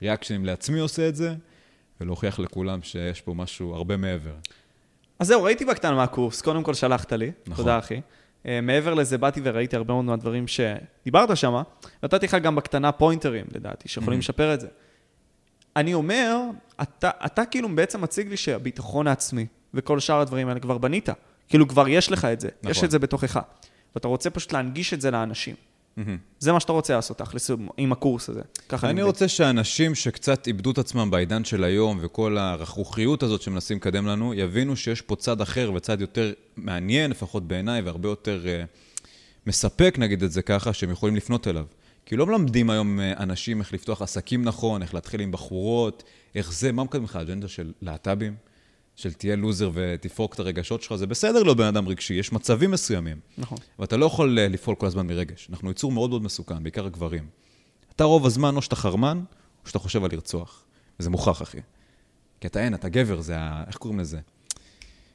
ריאקשנים 0.02 0.44
לעצמי 0.44 0.80
עושה 0.80 1.08
את 1.08 1.16
זה, 1.16 1.34
ולהוכיח 2.00 2.38
לכולם 2.38 2.82
שיש 2.82 3.20
פה 3.20 3.34
משהו 3.34 3.74
הרבה 3.74 3.96
מעבר. 3.96 4.34
אז 5.18 5.26
זהו, 5.26 5.42
ראיתי 5.42 5.64
בקטן 5.64 5.94
מהקורס, 5.94 6.42
קודם 6.42 6.62
כל 6.62 6.74
שלחת 6.74 7.12
לי, 7.12 7.30
נכון. 7.46 7.56
תודה 7.64 7.78
אחי. 7.78 8.00
Uh, 8.44 8.48
מעבר 8.62 8.94
לזה, 8.94 9.18
באתי 9.18 9.40
וראיתי 9.44 9.76
הרבה 9.76 9.94
מאוד 9.94 10.04
מהדברים 10.04 10.44
שדיברת 10.48 11.36
שם, 11.36 11.62
נתתי 12.02 12.26
לך 12.26 12.34
גם 12.34 12.56
בקטנה 12.56 12.92
pointer־ים, 12.92 13.44
לדעתי, 13.54 13.88
שיכולים 13.88 14.18
Mhm. 14.18 14.22
לשפר 14.22 14.54
את 14.54 14.60
זה. 14.60 14.68
אני 15.76 15.94
אומר, 15.94 16.36
אתה, 16.82 17.10
אתה 17.26 17.44
כאילו 17.44 17.68
בעצם 17.76 18.00
מציג 18.00 18.28
לי 18.28 18.36
שהביטחון 18.36 19.06
העצמי 19.06 19.46
וכל 19.74 20.00
שאר 20.00 20.20
הדברים 20.20 20.48
האלה 20.48 20.60
כבר 20.60 20.78
בנית. 20.78 21.08
כאילו 21.48 21.68
כבר 21.68 21.88
יש 21.88 22.12
לך 22.12 22.24
את 22.24 22.40
זה, 22.40 22.48
נכון. 22.58 22.70
יש. 22.70 22.84
את 22.84 22.90
זה 22.90 22.98
בתוכך. 22.98 23.40
ואתה 23.94 24.08
רוצה 24.08 24.30
פשוט 24.30 24.52
להנגיש 24.52 24.94
את 24.94 25.00
זה 25.00 25.10
לאנשים. 25.10 25.54
זה 26.38 26.52
מה 26.52 26.60
שאתה 26.60 26.72
רוצה 26.72 26.96
לעשות, 26.96 27.18
תכלס, 27.18 27.50
עם 27.76 27.92
הקורס 27.92 28.28
הזה. 28.28 28.42
ככה 28.68 28.86
אני 28.86 28.92
מבין. 28.92 29.04
רוצה 29.04 29.28
שאנשים 29.28 29.94
שקצת 29.94 30.46
איבדו 30.46 30.70
את 30.70 30.78
עצמם 30.78 31.10
בעידן 31.10 31.44
של 31.44 31.64
היום, 31.64 31.98
וכל 32.02 32.38
הרכרוכיות 32.38 33.22
הזאת 33.22 33.42
שמנסים 33.42 33.76
לקדם 33.76 34.06
לנו, 34.06 34.34
יבינו 34.34 34.76
שיש 34.76 35.00
פה 35.00 35.16
צד 35.16 35.40
אחר 35.40 35.72
וצד 35.74 36.00
יותר 36.00 36.32
מעניין, 36.56 37.10
לפחות 37.10 37.48
בעיניי, 37.48 37.80
והרבה 37.80 38.08
יותר 38.08 38.44
uh, 38.44 39.06
מספק, 39.46 39.94
נגיד 39.98 40.22
את 40.22 40.32
זה 40.32 40.42
ככה, 40.42 40.72
שהם 40.72 40.90
יכולים 40.90 41.16
לפנות 41.16 41.48
אליו. 41.48 41.64
כי 42.06 42.16
לא 42.16 42.26
מלמדים 42.26 42.70
היום 42.70 43.00
אה, 43.00 43.12
אנשים 43.18 43.60
איך 43.60 43.72
לפתוח 43.72 44.02
עסקים 44.02 44.42
נכון, 44.42 44.82
איך 44.82 44.94
להתחיל 44.94 45.20
עם 45.20 45.32
בחורות, 45.32 46.02
איך 46.34 46.52
זה, 46.52 46.72
מה 46.72 46.84
מקדם 46.84 47.04
לך, 47.04 47.16
אג'נדה 47.16 47.48
של 47.48 47.72
להט"בים? 47.82 48.34
של 48.98 49.12
תהיה 49.12 49.36
לוזר 49.36 49.70
ותפרוק 49.74 50.34
את 50.34 50.40
הרגשות 50.40 50.82
שלך, 50.82 50.94
זה 50.94 51.06
בסדר 51.06 51.42
לא 51.42 51.54
בן 51.54 51.64
אדם 51.64 51.88
רגשי, 51.88 52.14
יש 52.14 52.32
מצבים 52.32 52.70
מסוימים. 52.70 53.20
נכון. 53.38 53.58
ואתה 53.78 53.96
לא 53.96 54.06
יכול 54.06 54.38
אה, 54.38 54.48
לפעול 54.48 54.76
כל 54.76 54.86
הזמן 54.86 55.06
מרגש. 55.06 55.48
אנחנו 55.50 55.70
יצור 55.70 55.92
מאוד 55.92 56.10
מאוד 56.10 56.22
מסוכן, 56.22 56.62
בעיקר 56.62 56.86
הגברים. 56.86 57.26
אתה 57.96 58.04
רוב 58.04 58.26
הזמן 58.26 58.56
או 58.56 58.62
שאתה 58.62 58.76
חרמן, 58.76 59.22
או 59.62 59.68
שאתה 59.68 59.78
חושב 59.78 60.04
על 60.04 60.10
לרצוח. 60.12 60.64
וזה 61.00 61.10
מוכח, 61.10 61.42
אחי. 61.42 61.58
כי 62.40 62.46
אתה 62.46 62.60
אין, 62.64 62.74
אתה 62.74 62.88
גבר, 62.88 63.20
זה 63.20 63.38
ה... 63.38 63.64
איך 63.66 63.76
קוראים 63.76 64.00
לזה? 64.00 64.20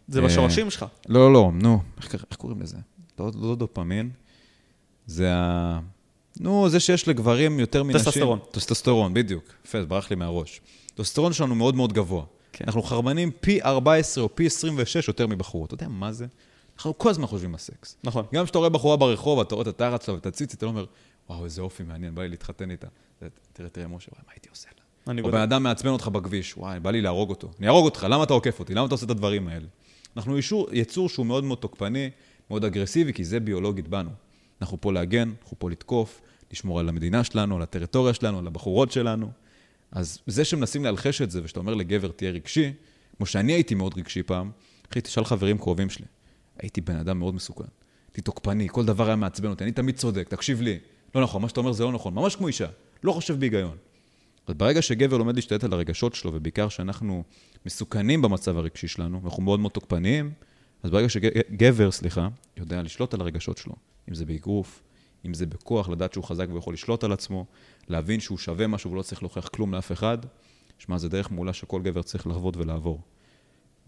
זה 0.08 0.20
אה, 0.20 0.26
בשורשים 0.26 0.70
שלך. 0.72 0.86
לא, 1.10 1.20
לא, 1.20 1.34
לא, 1.34 1.52
נו, 1.54 1.82
איך, 1.98 2.14
איך 2.14 2.38
קוראים 2.38 2.62
לזה? 2.62 2.78
לא, 3.20 3.32
לא 3.42 3.56
דופמין. 3.56 4.10
זה 5.08 5.34
ה... 5.34 5.80
נו, 6.40 6.70
זה 6.70 6.80
שיש 6.80 7.08
לגברים 7.08 7.60
יותר 7.60 7.84
מנשים. 7.84 8.00
טסטוסטרון. 8.00 8.40
טסטוסטרון, 8.52 9.14
בדיוק. 9.14 9.44
יפה, 9.66 9.86
ברח 9.86 10.10
לי 10.10 10.16
מהראש. 10.16 10.62
טסטוסטרון 10.88 11.34
שלנו 11.34 11.56
מאוד 11.56 11.76
מאוד 11.76 11.94
גבוה. 11.94 12.26
כן. 12.54 12.66
אנחנו 12.68 12.84
חרמנים 12.84 13.32
פי 13.40 13.62
14 13.62 14.24
או 14.24 14.36
פי 14.36 14.46
26 14.46 15.08
יותר 15.08 15.28
מבחורות. 15.28 15.68
אתה 15.68 15.84
יודע 15.84 15.88
מה 15.88 16.12
זה? 16.12 16.26
אנחנו 16.78 16.98
כל 16.98 17.10
הזמן 17.10 17.26
חושבים 17.26 17.54
על 17.54 17.60
סקס. 17.60 17.98
נכון. 18.04 18.26
גם 18.34 18.44
כשאתה 18.44 18.58
רואה 18.58 18.70
בחורה 18.70 18.98
ברחוב, 18.98 19.40
אתה 19.40 19.56
רואה 19.56 19.64
את 19.64 19.68
התחת 19.68 20.06
שלה 20.06 20.16
ואת 20.16 20.26
הציצי, 20.26 20.58
אתה 20.58 20.66
לא 20.66 20.72
אומר, 20.72 20.86
וואו, 21.30 21.46
איזה 21.46 21.62
אופי 21.62 21.84
מעניין, 21.84 22.16
בא 22.16 22.22
לי 22.22 22.30
להתחתן 22.30 22.72
איתה. 22.72 22.88
תראה, 23.54 23.70
תראה, 23.70 23.88
משה, 23.88 24.10
וואי, 24.14 24.24
מה 24.28 24.34
הייתי 24.34 24.50
עושה 24.50 24.70
לה? 24.78 25.12
אני 25.14 25.22
או. 25.22 25.32
בן 25.32 25.42
אדם 25.42 25.64
מעצבן 25.64 25.90
אותך 25.90 26.08
בכביש, 26.08 26.58
וואי, 26.58 26.80
בא 26.80 26.92
לי 26.92 27.02
להרוג 27.02 27.30
אותו. 27.30 27.52
אני 27.60 27.68
אהרוג 27.68 27.86
אותך, 27.86 28.08
למה 28.10 28.24
אתה 28.24 28.34
עוקף 28.34 28.60
אותי? 28.60 28.74
למה 28.74 28.86
אתה 28.86 28.94
עושה 28.94 29.06
את 29.06 29.12
הדברים 29.12 29.48
האלה? 29.48 29.68
אנחנו 30.18 30.38
ישור, 30.38 30.68
יצור 30.72 31.10
שהוא 31.10 31.26
מאוד 31.26 31.44
מאוד 31.44 31.58
תוקפני, 31.58 32.10
מאוד 32.50 32.66
אגרסיבי, 32.66 33.14
כי 33.14 33.24
זה 33.24 33.40
ביולוגית 33.40 33.88
בנו. 33.88 34.10
אנחנו 34.62 34.82
פה 34.82 34.94
להגן, 34.94 35.34
אנחנו 35.42 35.60
פה 35.60 35.70
לתקוף, 35.70 36.22
לשמור 36.52 36.80
על 36.80 36.90
המדינה 36.90 37.24
שלנו, 37.24 37.56
על 37.56 37.62
הטריטוריה 37.62 38.14
שלנו, 38.14 38.40
על 38.40 38.48
הבחורות 38.48 38.92
שלנו. 38.92 39.32
אז 39.94 40.20
זה 40.28 40.46
שמנסים 40.46 40.84
להלחש 40.84 41.22
את 41.22 41.32
זה, 41.32 41.42
ושאתה 41.44 41.60
אומר 41.60 41.74
לגבר, 41.74 42.12
תהיה 42.12 42.32
רגשי, 42.32 42.74
כמו 43.18 43.26
שאני 43.26 43.54
הייתי 43.54 43.76
מאוד 43.76 43.98
רגשי 43.98 44.24
פעם, 44.24 44.52
אחי, 44.92 45.02
תשאל 45.02 45.26
חברים 45.26 45.58
קרובים 45.58 45.90
שלי. 45.90 46.06
הייתי 46.60 46.82
בן 46.82 46.96
אדם 46.96 47.20
מאוד 47.20 47.36
מסוכן. 47.36 47.64
הייתי 48.08 48.22
תוקפני, 48.22 48.68
כל 48.72 48.86
דבר 48.86 49.08
היה 49.08 49.16
מעצבן 49.16 49.50
אותי, 49.50 49.64
אני 49.64 49.72
תמיד 49.72 49.96
צודק, 49.96 50.28
תקשיב 50.30 50.62
לי. 50.62 50.80
לא 51.16 51.22
נכון, 51.22 51.42
מה 51.42 51.50
שאתה 51.50 51.60
אומר 51.60 51.72
זה 51.72 51.84
לא 51.84 51.92
נכון, 51.92 52.14
ממש 52.14 52.36
כמו 52.36 52.48
אישה, 52.48 52.68
לא 53.04 53.12
חושב 53.12 53.40
בהיגיון. 53.40 53.78
אז 54.48 54.56
ברגע 54.56 54.82
שגבר 54.82 55.18
לומד 55.18 55.36
להשתלט 55.36 55.64
על 55.64 55.74
הרגשות 55.74 56.16
שלו, 56.16 56.32
ובעיקר 56.34 56.70
שאנחנו 56.70 57.24
מסוכנים 57.66 58.22
במצב 58.22 58.58
הרגשי 58.58 58.88
שלנו, 58.88 59.24
ואנחנו 59.24 59.44
מאוד 59.44 59.60
מאוד 59.60 59.72
תוקפניים, 59.72 60.32
אז 60.84 60.92
ברגע 60.92 61.10
שגבר, 61.10 61.92
סליחה, 61.92 62.28
יודע 62.58 62.82
לשלוט 62.82 63.14
על 63.14 63.22
הרגשות 63.22 63.58
שלו, 63.58 63.74
אם 64.10 64.14
זה 64.14 64.26
באגרוף, 64.26 64.84
אם 65.26 65.34
זה 65.34 65.46
בכוח, 65.46 65.90
לדעת 65.90 66.14
שהוא 66.14 66.24
חזק 66.24 66.48
ויכול 66.54 66.74
לשלוט 66.74 67.04
על 67.04 67.12
עצמו, 67.12 67.46
להבין 67.88 68.20
שהוא 68.20 68.38
שווה 68.38 68.68
משהו 68.68 68.92
ולא 68.92 69.02
צריך 69.02 69.24
להוכיח 69.24 69.48
כלום 69.48 69.74
לאף 69.74 69.92
אחד, 69.92 70.18
שמע, 70.78 70.98
זה 70.98 71.10
דרך 71.10 71.32
מעולה 71.32 71.54
שכל 71.54 71.82
גבר 71.82 72.02
צריך 72.02 72.28
לחוות 72.28 72.58
ולעבור. 72.58 73.02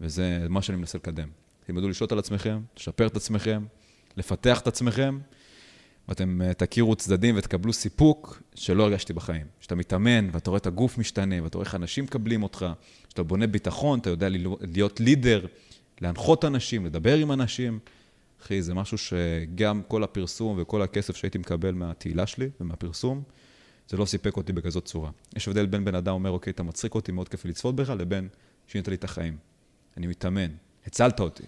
וזה 0.00 0.46
מה 0.48 0.62
שאני 0.62 0.78
מנסה 0.78 0.98
לקדם. 0.98 1.28
תלמדו 1.66 1.88
לשלוט 1.88 2.12
על 2.12 2.18
עצמכם, 2.18 2.60
לשפר 2.76 3.06
את 3.06 3.16
עצמכם, 3.16 3.64
לפתח 4.16 4.60
את 4.60 4.66
עצמכם, 4.66 5.18
ואתם 6.08 6.42
אה, 6.42 6.54
תכירו 6.54 6.96
צדדים 6.96 7.34
ותקבלו 7.38 7.72
סיפוק 7.72 8.42
שלא 8.54 8.82
הרגשתי 8.82 9.12
בחיים. 9.12 9.46
כשאתה 9.60 9.74
מתאמן 9.74 10.28
ואתה 10.32 10.50
רואה 10.50 10.58
את 10.58 10.66
הגוף 10.66 10.98
משתנה, 10.98 11.42
ואתה 11.42 11.58
רואה 11.58 11.66
איך 11.66 11.74
אנשים 11.74 12.04
מקבלים 12.04 12.42
אותך, 12.42 12.66
כשאתה 13.06 13.22
בונה 13.22 13.46
ביטחון, 13.46 13.98
אתה 13.98 14.10
יודע 14.10 14.28
להיות 14.60 15.00
לידר, 15.00 15.46
להנחות 16.00 16.44
אנשים, 16.44 16.86
לדבר 16.86 17.16
עם 17.16 17.32
אנשים. 17.32 17.78
אחי, 18.42 18.62
זה 18.62 18.74
משהו 18.74 18.98
שגם 18.98 19.82
כל 19.88 20.04
הפרסום 20.04 20.58
וכל 20.60 20.82
הכסף 20.82 21.16
שהייתי 21.16 21.38
מקבל 21.38 21.74
מהתהילה 21.74 22.26
שלי 22.26 22.50
ומהפרסום, 22.60 23.22
זה 23.88 23.96
לא 23.96 24.04
סיפק 24.04 24.36
אותי 24.36 24.52
בכזאת 24.52 24.84
צורה. 24.84 25.10
יש 25.36 25.48
הבדל 25.48 25.66
בין 25.66 25.84
בן 25.84 25.94
אדם 25.94 26.14
אומר, 26.14 26.30
אוקיי, 26.30 26.50
אתה 26.50 26.62
מצחיק 26.62 26.94
אותי, 26.94 27.12
מאוד 27.12 27.28
כיף 27.28 27.44
לצפות 27.44 27.76
בך, 27.76 27.90
לבין 27.90 28.28
שינית 28.66 28.88
לי 28.88 28.94
את 28.94 29.04
החיים. 29.04 29.36
אני 29.96 30.06
מתאמן, 30.06 30.50
הצלת 30.86 31.20
אותי. 31.20 31.42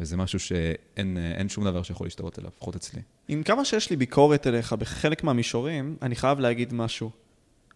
וזה 0.00 0.16
משהו 0.16 0.38
שאין 0.38 1.18
אין 1.36 1.48
שום 1.48 1.64
דבר 1.64 1.82
שיכול 1.82 2.06
להשתוות 2.06 2.38
אליו, 2.38 2.50
לפחות 2.56 2.76
אצלי. 2.76 3.02
עם 3.28 3.42
כמה 3.42 3.64
שיש 3.64 3.90
לי 3.90 3.96
ביקורת 3.96 4.46
אליך 4.46 4.72
בחלק 4.72 5.24
מהמישורים, 5.24 5.96
אני 6.02 6.16
חייב 6.16 6.40
להגיד 6.40 6.74
משהו. 6.74 7.10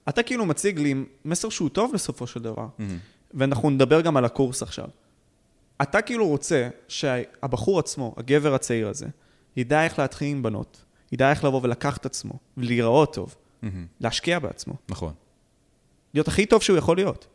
אתה 0.08 0.22
כאילו 0.22 0.46
מציג 0.46 0.78
לי 0.78 0.94
מסר 1.24 1.48
שהוא 1.48 1.68
טוב 1.68 1.92
בסופו 1.94 2.26
של 2.26 2.40
דבר, 2.40 2.66
Mm-hmm. 2.78 2.82
ואנחנו 3.34 3.70
נדבר 3.70 4.00
גם 4.00 4.16
על 4.16 4.24
הקורס 4.24 4.62
עכשיו. 4.62 4.88
אתה 5.82 6.02
כאילו 6.02 6.28
רוצה 6.28 6.68
שהבחור 6.88 7.78
עצמו, 7.78 8.14
הגבר 8.16 8.54
הצעיר 8.54 8.88
הזה, 8.88 9.06
ידע 9.56 9.84
איך 9.84 9.98
להתחיל 9.98 10.28
עם 10.28 10.42
בנות, 10.42 10.84
ידע 11.12 11.30
איך 11.30 11.44
לבוא 11.44 11.60
ולקחת 11.62 12.00
את 12.00 12.06
עצמו, 12.06 12.32
ולהיראות 12.56 13.14
טוב, 13.14 13.34
Mm-hmm. 13.62 13.66
להשקיע 14.00 14.38
בעצמו, 14.38 14.74
נכון. 14.88 15.12
להיות 16.14 16.28
הכי 16.28 16.46
טוב 16.46 16.62
שהוא 16.62 16.78
יכול 16.78 16.96
להיות. 16.96 17.26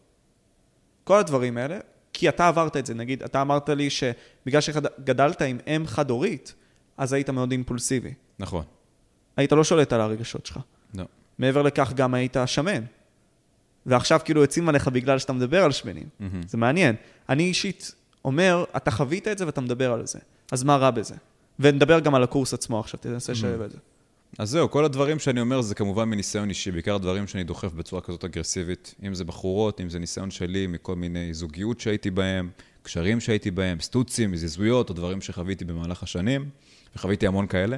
כל 1.03 1.19
הדברים 1.19 1.57
האלה, 1.57 1.79
כי 2.13 2.29
אתה 2.29 2.47
עברת 2.47 2.77
את 2.77 2.85
זה, 2.85 2.93
נגיד, 2.93 3.23
אתה 3.23 3.41
אמרת 3.41 3.69
לי 3.69 3.89
שבגלל 3.89 4.61
שגדלת 4.61 5.41
עם 5.41 5.57
אם 5.67 5.83
חד-הורית, 5.87 6.53
אז 6.97 7.13
היית 7.13 7.29
מאוד 7.29 7.51
אימפולסיבי. 7.51 8.13
נכון. 8.39 8.63
היית 9.37 9.51
לא 9.51 9.63
שולט 9.63 9.93
על 9.93 10.01
הרגשות 10.01 10.45
שלך. 10.45 10.59
לא. 10.95 11.05
מעבר 11.37 11.61
לכך, 11.61 11.93
גם 11.93 12.13
היית 12.13 12.37
שמן. 12.45 12.83
ועכשיו 13.85 14.19
כאילו 14.25 14.41
יוצאים 14.41 14.69
עליך 14.69 14.87
בגלל 14.87 15.19
שאתה 15.19 15.33
מדבר 15.33 15.63
על 15.63 15.71
שמנים. 15.71 16.03
Mm-hmm. 16.03 16.47
זה 16.47 16.57
מעניין. 16.57 16.95
אני 17.29 17.43
אישית 17.43 17.95
אומר, 18.25 18.65
אתה 18.77 18.91
חווית 18.91 19.27
את 19.27 19.37
זה 19.37 19.45
ואתה 19.45 19.61
מדבר 19.61 19.91
על 19.91 20.07
זה. 20.07 20.19
אז 20.51 20.63
מה 20.63 20.75
רע 20.75 20.91
בזה? 20.91 21.15
ונדבר 21.59 21.99
גם 21.99 22.15
על 22.15 22.23
הקורס 22.23 22.53
עצמו 22.53 22.79
עכשיו, 22.79 22.99
תנסה 22.99 23.31
לשלב 23.31 23.61
את 23.61 23.71
זה. 23.71 23.77
אז 24.37 24.49
זהו, 24.49 24.71
כל 24.71 24.85
הדברים 24.85 25.19
שאני 25.19 25.41
אומר 25.41 25.61
זה 25.61 25.75
כמובן 25.75 26.09
מניסיון 26.09 26.49
אישי, 26.49 26.71
בעיקר 26.71 26.97
דברים 26.97 27.27
שאני 27.27 27.43
דוחף 27.43 27.73
בצורה 27.73 28.01
כזאת 28.01 28.23
אגרסיבית, 28.23 28.95
אם 29.07 29.13
זה 29.13 29.23
בחורות, 29.23 29.81
אם 29.81 29.89
זה 29.89 29.99
ניסיון 29.99 30.31
שלי 30.31 30.67
מכל 30.67 30.95
מיני 30.95 31.33
זוגיות 31.33 31.79
שהייתי 31.79 32.11
בהם, 32.11 32.49
קשרים 32.83 33.19
שהייתי 33.19 33.51
בהם, 33.51 33.79
סטוצים, 33.79 34.33
הזיזויות, 34.33 34.89
או 34.89 34.93
דברים 34.93 35.21
שחוויתי 35.21 35.65
במהלך 35.65 36.03
השנים, 36.03 36.49
וחוויתי 36.95 37.27
המון 37.27 37.47
כאלה. 37.47 37.77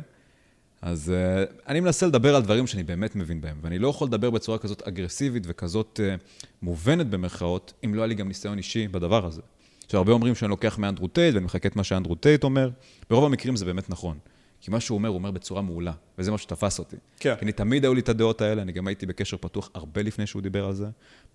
אז 0.81 1.13
uh, 1.13 1.51
אני 1.67 1.79
מנסה 1.79 2.07
לדבר 2.07 2.35
על 2.35 2.41
דברים 2.41 2.67
שאני 2.67 2.83
באמת 2.83 3.15
מבין 3.15 3.41
בהם, 3.41 3.57
ואני 3.61 3.79
לא 3.79 3.87
יכול 3.87 4.07
לדבר 4.07 4.29
בצורה 4.29 4.57
כזאת 4.57 4.81
אגרסיבית 4.87 5.43
וכזאת 5.45 5.99
uh, 5.99 6.41
מובנת 6.61 7.07
במרכאות, 7.07 7.73
אם 7.85 7.95
לא 7.95 8.01
היה 8.01 8.07
לי 8.07 8.15
גם 8.15 8.27
ניסיון 8.27 8.57
אישי 8.57 8.87
בדבר 8.87 9.25
הזה. 9.25 9.41
עכשיו, 9.85 9.97
הרבה 9.97 10.11
אומרים 10.11 10.35
שאני 10.35 10.49
לוקח 10.49 10.77
מאנדרו 10.77 11.07
טייט 11.07 11.33
ואני 11.33 11.45
מחקה 11.45 11.69
את 11.69 11.75
מה 11.75 11.83
שאנדרו 11.83 12.15
טייט 12.15 12.43
אומר, 12.43 12.69
ברוב 13.09 13.25
המקרים 13.25 13.55
זה 13.55 13.65
באמת 13.65 13.89
נכון. 13.89 14.17
כי 14.61 14.71
מה 14.71 14.79
שהוא 14.79 14.97
אומר, 14.97 15.09
הוא 15.09 15.17
אומר 15.17 15.31
בצורה 15.31 15.61
מעולה, 15.61 15.91
וזה 16.17 16.31
מה 16.31 16.37
שתפס 16.37 16.79
אותי. 16.79 16.95
כן. 17.19 17.35
כי 17.35 17.45
אני 17.45 17.51
תמיד 17.51 17.83
היו 17.83 17.93
לי 17.93 18.01
את 18.01 18.09
הדעות 18.09 18.41
האלה, 18.41 18.61
אני 18.61 18.71
גם 18.71 18.87
הייתי 18.87 19.05
בקשר 19.05 19.37
פתוח 19.37 19.69
הרבה 19.73 20.01
לפני 20.01 20.27
שהוא 20.27 20.41
דיבר 20.41 20.65
על 20.65 20.73
זה, 20.73 20.87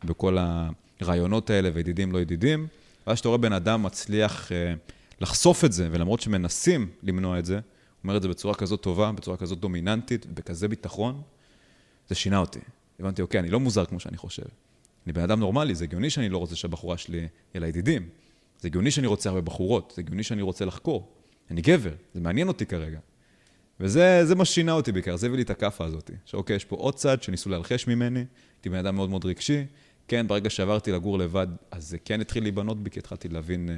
בכל 0.04 0.36
הרעיונות 1.00 1.50
האלה, 1.50 1.70
וידידים 1.74 2.12
לא 2.12 2.20
ידידים. 2.20 2.66
ואז 3.06 3.18
שאתה 3.18 3.28
רואה 3.28 3.38
בן 3.38 3.52
אדם 3.52 3.82
מצליח 3.82 4.52
אה, 4.52 4.74
לחשוף 5.20 5.64
את 5.64 5.72
זה, 5.72 5.88
ולמרות 5.92 6.20
שמנסים 6.20 6.90
למנוע 7.02 7.38
את 7.38 7.44
זה, 7.44 7.54
הוא 7.54 7.60
אומר 8.04 8.16
את 8.16 8.22
זה 8.22 8.28
בצורה 8.28 8.54
כזאת 8.54 8.80
טובה, 8.80 9.12
בצורה 9.12 9.36
כזאת 9.36 9.58
דומיננטית, 9.58 10.26
בכזה 10.26 10.68
ביטחון, 10.68 11.22
זה 12.08 12.14
שינה 12.14 12.38
אותי. 12.38 12.60
הבנתי, 13.00 13.22
אוקיי, 13.22 13.40
אני 13.40 13.50
לא 13.50 13.60
מוזר 13.60 13.84
כמו 13.84 14.00
שאני 14.00 14.16
חושב. 14.16 14.46
אני 15.06 15.12
בן 15.12 15.22
אדם 15.22 15.40
נורמלי, 15.40 15.74
זה 15.74 15.84
הגיוני 15.84 16.10
שאני 16.10 16.28
לא 16.28 16.38
רוצה 16.38 16.56
שהבחורה 16.56 16.98
שלי 16.98 17.18
יהיה 17.18 17.28
לה 17.54 17.68
ידידים. 17.68 18.08
זה 18.60 18.68
הגיוני 18.68 18.90
שאני 18.90 19.06
רוצה 19.06 19.28
הרבה 19.28 19.40
בחורות, 19.40 19.92
זה 19.96 20.02
הגיוני 20.02 20.22
שאני 20.22 20.42
רוצה 20.42 20.64
לחקור. 20.64 21.12
אני 21.50 21.60
גבר, 21.60 21.92
זה 22.14 22.20
מעניין 22.20 22.48
אותי 22.48 22.66
כרגע. 22.66 22.98
וזה 23.82 24.20
זה 24.24 24.34
מה 24.34 24.44
ששינה 24.44 24.72
אותי 24.72 24.92
בעיקר, 24.92 25.16
זה 25.16 25.26
הביא 25.26 25.36
לי 25.36 25.42
את 25.42 25.50
הכאפה 25.50 25.84
הזאת. 25.84 26.10
שאוקיי, 26.24 26.56
יש 26.56 26.64
פה 26.64 26.76
עוד 26.76 26.94
צד 26.94 27.22
שניסו 27.22 27.50
להלחש 27.50 27.86
ממני, 27.86 28.24
הייתי 28.56 28.68
בן 28.68 28.78
אדם 28.78 28.94
מאוד 28.96 29.10
מאוד 29.10 29.24
רגשי. 29.24 29.64
כן, 30.08 30.28
ברגע 30.28 30.50
שעברתי 30.50 30.92
לגור 30.92 31.18
לבד, 31.18 31.46
אז 31.70 31.88
זה 31.88 31.98
כן 31.98 32.20
התחיל 32.20 32.42
להיבנות 32.42 32.82
בי, 32.82 32.90
כי 32.90 32.98
התחלתי 32.98 33.28
להבין, 33.28 33.68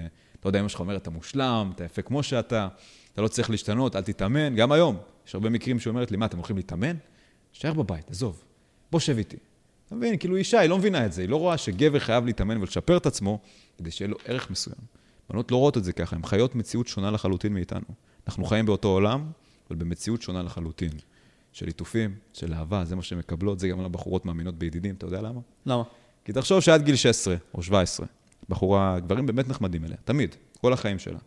לא 0.44 0.48
יודע, 0.48 0.60
אמא 0.60 0.68
שלך 0.68 0.80
אומרת, 0.80 1.02
אתה 1.02 1.10
מושלם, 1.10 1.72
אתה 1.74 1.84
יפה 1.84 2.02
כמו 2.02 2.22
שאתה, 2.22 2.68
אתה 3.12 3.22
לא 3.22 3.28
צריך 3.28 3.50
להשתנות, 3.50 3.96
אל 3.96 4.02
תתאמן. 4.02 4.54
גם 4.54 4.72
היום, 4.72 4.96
יש 5.26 5.34
הרבה 5.34 5.50
מקרים 5.50 5.80
שהיא 5.80 5.90
אומרת 5.90 6.10
לי, 6.10 6.16
מה, 6.16 6.26
אתם 6.26 6.36
הולכים 6.36 6.56
להתאמן? 6.56 6.96
תשאר 7.52 7.72
בבית, 7.72 8.10
עזוב, 8.10 8.44
בוא 8.92 9.00
שב 9.00 9.18
איתי. 9.18 9.36
אתה 9.86 9.94
מבין, 9.94 10.16
כאילו 10.16 10.36
אישה, 10.36 10.60
היא 10.60 10.70
לא 10.70 10.78
מבינה 10.78 11.06
את 11.06 11.12
זה, 11.12 11.22
היא 11.22 11.28
לא 11.28 11.36
רואה 11.36 11.58
שגבר 11.58 11.98
חייב 11.98 12.26
להתאמן 12.26 12.56
ולשפר 12.56 12.96
את 12.96 13.06
עצמו, 13.06 13.38
כדי 13.78 13.90
שיהיה 13.90 14.08
לו 14.08 14.16
ערך 14.24 14.50
מסוים. 14.50 14.76
בנות 15.30 15.50
לא 15.50 15.56
רואות 15.56 15.76
את 15.76 15.84
זה 15.84 15.92
ככה, 15.92 16.16
הן 16.16 16.26
חיות 16.26 16.54
מציאות 16.54 16.86
שונה 16.86 17.10
לחלוטין 17.10 17.54
מאיתנו. 17.54 17.86
אנחנו 18.26 18.44
חיים 18.44 18.66
באותו 18.66 18.88
עולם, 18.88 19.30
אבל 19.70 19.76
במציאות 19.76 20.22
שונה 20.22 20.42
לחלוטין. 20.42 20.92
של 21.54 21.66
ליטופים, 21.66 22.14
של 22.32 22.54
אהבה, 22.54 22.84
זה 22.84 22.96
מה 22.96 23.02
שהן 23.02 23.18
מקבלות, 23.18 23.58
זה 23.58 23.68
גם 23.68 23.84
לבחורות 23.84 24.26
מאמינות 24.26 24.58
בידידים, 24.58 24.94
אתה 24.94 25.06
יודע 25.06 25.20
למה? 25.20 25.40
למה? 25.66 25.82
כי 26.24 26.32
תחשוב 26.32 26.60
שעד 26.60 26.82
גיל 26.82 26.96
16 26.96 27.36
או 27.54 27.62
17, 27.62 28.06
בחורה, 28.48 29.00
גברים 29.00 29.26
באמת 29.26 29.48
נחמדים 29.48 29.84
אליה, 29.84 29.96
תמיד, 30.04 30.34
כל 30.60 30.72
החיים 30.72 30.98
שלה. 30.98 31.18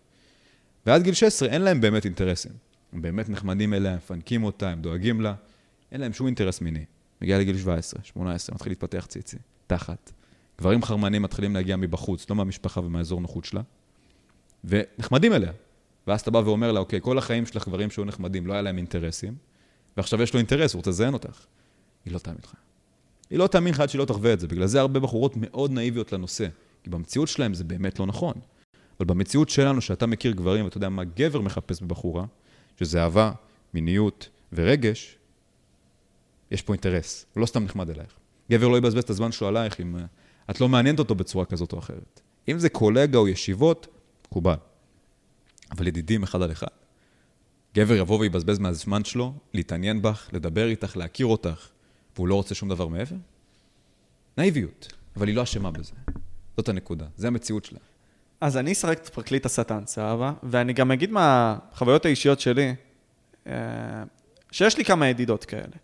ועד 0.86 1.04
גיל 1.04 1.14
16 1.14 1.50
אין 1.50 1.62
להם 1.62 1.82
באמת 1.82 2.06
אינטרסים. 2.06 2.52
הם 2.94 3.02
באמת 3.02 3.30
נחמדים 3.30 3.74
אליה, 3.74 3.92
הם 3.92 3.98
מפנקים 3.98 4.44
אותה, 4.44 4.70
הם 4.70 4.82
דואגים 4.82 5.22
לה, 5.22 5.36
אין 5.92 6.02
להם 6.02 6.14
שום 6.14 6.28
אינטרס 6.28 6.62
מיני. 6.62 6.86
מגיע 7.22 7.40
לגיל 7.40 7.58
17, 7.58 8.00
18, 8.04 8.56
מתחיל 8.56 8.72
להתפתח 8.72 9.06
ציצי, 9.06 9.38
תחת. 9.68 10.12
גברים 10.60 10.84
חרמנים 10.84 11.22
מתחילים 11.22 11.54
להגיע 11.54 11.76
מבחוץ, 11.76 12.30
לא 12.30 12.36
מהמשפחה 12.36 12.82
ומהאזור 12.82 13.22
נוחות 13.22 13.46
שלה, 13.46 13.62
ונחמדים 14.64 15.34
אליה. 15.34 15.52
ואז 16.08 16.22
אתה 16.22 16.32
בא 16.32 16.38
ואומר 16.38 16.72
לה, 16.72 16.80
אוקיי, 16.80 17.02
כל 17.02 17.18
החיים 17.18 17.46
שלך 17.46 17.68
גברים 17.68 17.90
שהיו 17.90 18.06
נחמדים, 18.06 18.48
לא 18.48 18.54
היה 18.54 18.62
להם 18.62 18.78
אינטרסים, 18.78 19.36
ועכשיו 19.98 20.22
יש 20.22 20.34
לו 20.34 20.38
אינטרס, 20.38 20.74
הוא 20.74 20.80
רוצה 20.80 20.90
לזיין 20.90 21.14
אותך. 21.14 21.46
היא 22.06 22.14
לא 22.14 22.20
תאמין 22.20 22.40
לך. 22.44 22.54
היא 23.30 23.40
לא 23.40 23.48
תאמין 23.48 23.74
לך 23.74 23.80
עד 23.80 23.90
שהיא 23.90 24.00
לא 24.00 24.06
תחווה 24.06 24.34
את 24.34 24.40
זה. 24.40 24.48
בגלל 24.48 24.68
זה 24.68 24.80
הרבה 24.80 25.00
בחורות 25.00 25.34
מאוד 25.36 25.72
נאיביות 25.72 26.14
לנושא. 26.14 26.48
כי 26.84 26.90
במציאות 26.90 27.28
שלהם 27.28 27.54
זה 27.54 27.64
באמת 27.64 28.00
לא 28.00 28.06
נכון. 28.06 28.34
אבל 29.00 29.06
במציאות 29.06 29.50
שלנו, 29.50 29.82
שאתה 29.82 30.06
מכיר 30.06 30.32
גברים, 30.32 30.66
ואתה 30.66 30.78
יודע 30.78 30.90
מה 30.90 31.04
גבר 31.04 31.42
מחפש 31.42 31.82
בבחורה, 31.82 32.26
שזה 32.80 33.04
אהבה, 33.04 33.32
מיניות 33.74 34.30
ורגש, 34.54 35.18
יש 36.52 36.62
פה 36.62 36.74
אינטרס. 36.74 37.26
הוא 37.34 37.42
לא 37.42 37.46
סתם 37.46 37.64
נחמד 37.64 37.90
אלייך. 37.90 38.14
גבר 38.52 38.68
לא 38.68 38.78
יבזבז 38.78 39.04
את 39.04 39.10
הזמן 39.10 39.32
שלו 39.32 39.48
עלייך 39.48 39.80
אם 39.82 39.96
אה, 39.96 40.02
את 40.50 40.62
לא 40.62 40.70
מעניינת 40.70 41.00
אותו 41.00 41.16
בצורה 41.16 41.46
כזאת 41.46 41.74
או 41.74 41.80
אחרת. 41.80 42.22
אם 42.48 42.60
זה 42.60 42.70
קולגה 42.70 43.18
או 43.20 43.28
ישיבות, 43.28 43.88
מקובל. 44.28 44.56
אבל 45.72 45.88
ידידים 45.88 46.24
אחד 46.24 46.42
על 46.42 46.52
אחד. 46.52 46.68
גבר 47.76 47.94
יבוא 47.96 48.20
ויבזבז 48.20 48.60
מהזמן 48.60 49.04
שלו, 49.04 49.34
להתעניין 49.54 50.02
בך, 50.02 50.30
לדבר 50.34 50.68
איתך, 50.68 50.98
להכיר 50.98 51.26
אותך, 51.26 51.68
והוא 52.16 52.28
לא 52.28 52.36
רוצה 52.36 52.56
שום 52.56 52.70
דבר 52.70 52.88
מעבר? 52.88 53.16
נאיביות, 54.38 54.94
אבל 55.16 55.28
היא 55.28 55.36
לא 55.36 55.44
אשמה 55.44 55.72
בזה. 55.72 55.92
זאת 56.58 56.70
הנקודה, 56.70 57.06
זה 57.16 57.28
המציאות 57.28 57.66
שלה. 57.66 57.80
אז 58.42 58.58
אני 58.58 58.72
אשחק 58.72 59.00
את 59.00 59.10
פרקליט 59.10 59.46
השטן, 59.46 59.84
סבבה? 59.86 60.34
ואני 60.44 60.74
גם 60.74 60.92
אגיד 60.92 61.12
מהחוויות 61.12 62.06
האישיות 62.06 62.40
שלי, 62.40 62.76
אה, 63.48 63.54
שיש 64.52 64.78
לי 64.78 64.86
כמה 64.86 65.08
ידידות 65.08 65.46
כאלה. 65.46 65.76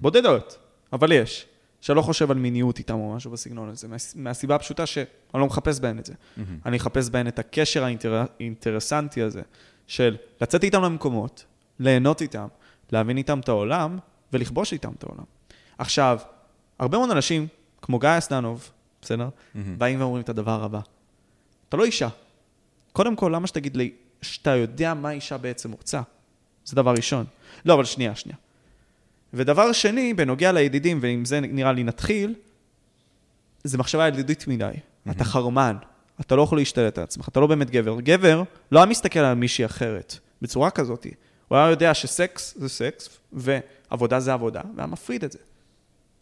בודדות, 0.00 0.58
אבל 0.92 1.12
יש. 1.12 1.46
שלא 1.80 2.02
חושב 2.02 2.30
על 2.30 2.36
מיניות 2.36 2.78
איתם 2.78 2.94
או 2.94 3.14
משהו 3.14 3.30
בסגנון 3.30 3.68
הזה, 3.68 3.88
מהסיבה 4.14 4.54
הפשוטה 4.54 4.86
שאני 4.86 5.06
לא 5.34 5.46
מחפש 5.46 5.80
בהן 5.80 5.98
את 5.98 6.06
זה. 6.06 6.14
אני 6.66 6.76
אחפש 6.76 7.10
בהן 7.10 7.28
את 7.28 7.38
הקשר 7.38 7.84
האינטרסנטי 8.14 9.22
הזה, 9.22 9.42
של 9.86 10.16
לצאת 10.40 10.64
איתם 10.64 10.82
למקומות, 10.82 11.44
ליהנות 11.78 12.22
איתם, 12.22 12.46
להבין 12.92 13.16
איתם 13.16 13.40
את 13.40 13.48
העולם 13.48 13.98
ולכבוש 14.32 14.72
איתם 14.72 14.92
את 14.98 15.02
העולם. 15.04 15.24
עכשיו, 15.78 16.18
הרבה 16.78 16.98
מאוד 16.98 17.10
אנשים, 17.10 17.46
כמו 17.82 17.98
גיא 17.98 18.18
אסננוב, 18.18 18.70
בסדר? 19.02 19.28
באים 19.78 20.00
ואומרים 20.00 20.22
את 20.22 20.28
הדבר 20.28 20.64
הבא. 20.64 20.80
אתה 21.68 21.76
לא 21.76 21.84
אישה. 21.84 22.08
קודם 22.92 23.16
כל, 23.16 23.32
למה 23.34 23.46
שתגיד 23.46 23.76
לי 23.76 23.92
שאתה 24.22 24.50
יודע 24.50 24.94
מה 24.94 25.10
אישה 25.10 25.38
בעצם 25.38 25.72
רוצה? 25.72 26.00
זה 26.64 26.76
דבר 26.76 26.90
ראשון. 26.90 27.24
לא, 27.64 27.74
אבל 27.74 27.84
שנייה, 27.84 28.14
שנייה. 28.14 28.38
ודבר 29.34 29.72
שני, 29.72 30.14
בנוגע 30.14 30.52
לידידים, 30.52 30.98
ועם 31.02 31.24
זה 31.24 31.40
נראה 31.40 31.72
לי 31.72 31.84
נתחיל, 31.84 32.34
זה 33.64 33.78
מחשבה 33.78 34.08
ידידית 34.08 34.48
מדי. 34.48 34.70
Mm-hmm. 34.70 35.10
אתה 35.10 35.24
חרמן, 35.24 35.76
אתה 36.20 36.36
לא 36.36 36.42
יכול 36.42 36.58
להשתלט 36.58 36.98
על 36.98 37.04
עצמך, 37.04 37.28
אתה 37.28 37.40
לא 37.40 37.46
באמת 37.46 37.70
גבר. 37.70 38.00
גבר 38.00 38.42
לא 38.72 38.78
היה 38.78 38.86
מסתכל 38.86 39.18
על 39.18 39.34
מישהי 39.34 39.64
אחרת 39.64 40.18
בצורה 40.42 40.70
כזאת. 40.70 41.06
הוא 41.48 41.58
היה 41.58 41.70
יודע 41.70 41.94
שסקס 41.94 42.54
זה 42.56 42.68
סקס, 42.68 43.08
ועבודה 43.32 44.20
זה 44.20 44.32
עבודה, 44.32 44.60
והיה 44.76 44.86
מפריד 44.86 45.24
את 45.24 45.32
זה. 45.32 45.38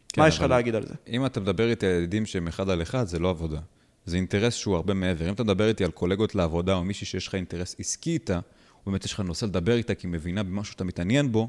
כן, 0.09 0.21
מה 0.23 0.29
יש 0.29 0.39
לך 0.39 0.43
להגיד 0.43 0.75
על 0.75 0.87
זה? 0.87 0.95
אם 1.09 1.27
אתה 1.27 1.41
מדבר 1.41 1.71
איתי 1.71 1.87
על 1.87 1.93
ידידים 1.93 2.27
שהם 2.27 2.49
אחד 2.49 2.71
על 2.71 2.83
אחד, 2.83 3.07
זה 3.07 3.19
לא 3.19 3.31
עבודה. 3.31 3.59
זה 4.07 4.17
אינטרס 4.17 4.55
שהוא 4.55 4.77
הרבה 4.77 4.95
מעבר. 4.95 5.29
אם 5.29 5.35
אתה 5.35 5.45
מדבר 5.45 5.69
איתי 5.69 5.85
על 5.85 5.91
קולגות 5.91 6.35
לעבודה, 6.35 6.75
או 6.75 6.85
מישהי 6.85 7.07
שיש 7.07 7.29
לך 7.29 7.35
אינטרס 7.35 7.77
עסקי 7.79 8.11
איתה, 8.11 8.41
או 8.87 8.91
באמת 8.91 9.05
יש 9.05 9.13
לך 9.13 9.21
נושא 9.21 9.45
לדבר 9.45 9.77
איתה 9.77 9.95
כי 9.95 10.07
היא 10.07 10.13
מבינה 10.13 10.43
במשהו 10.43 10.73
שאתה 10.73 10.85
מתעניין 10.85 11.33
בו, 11.33 11.49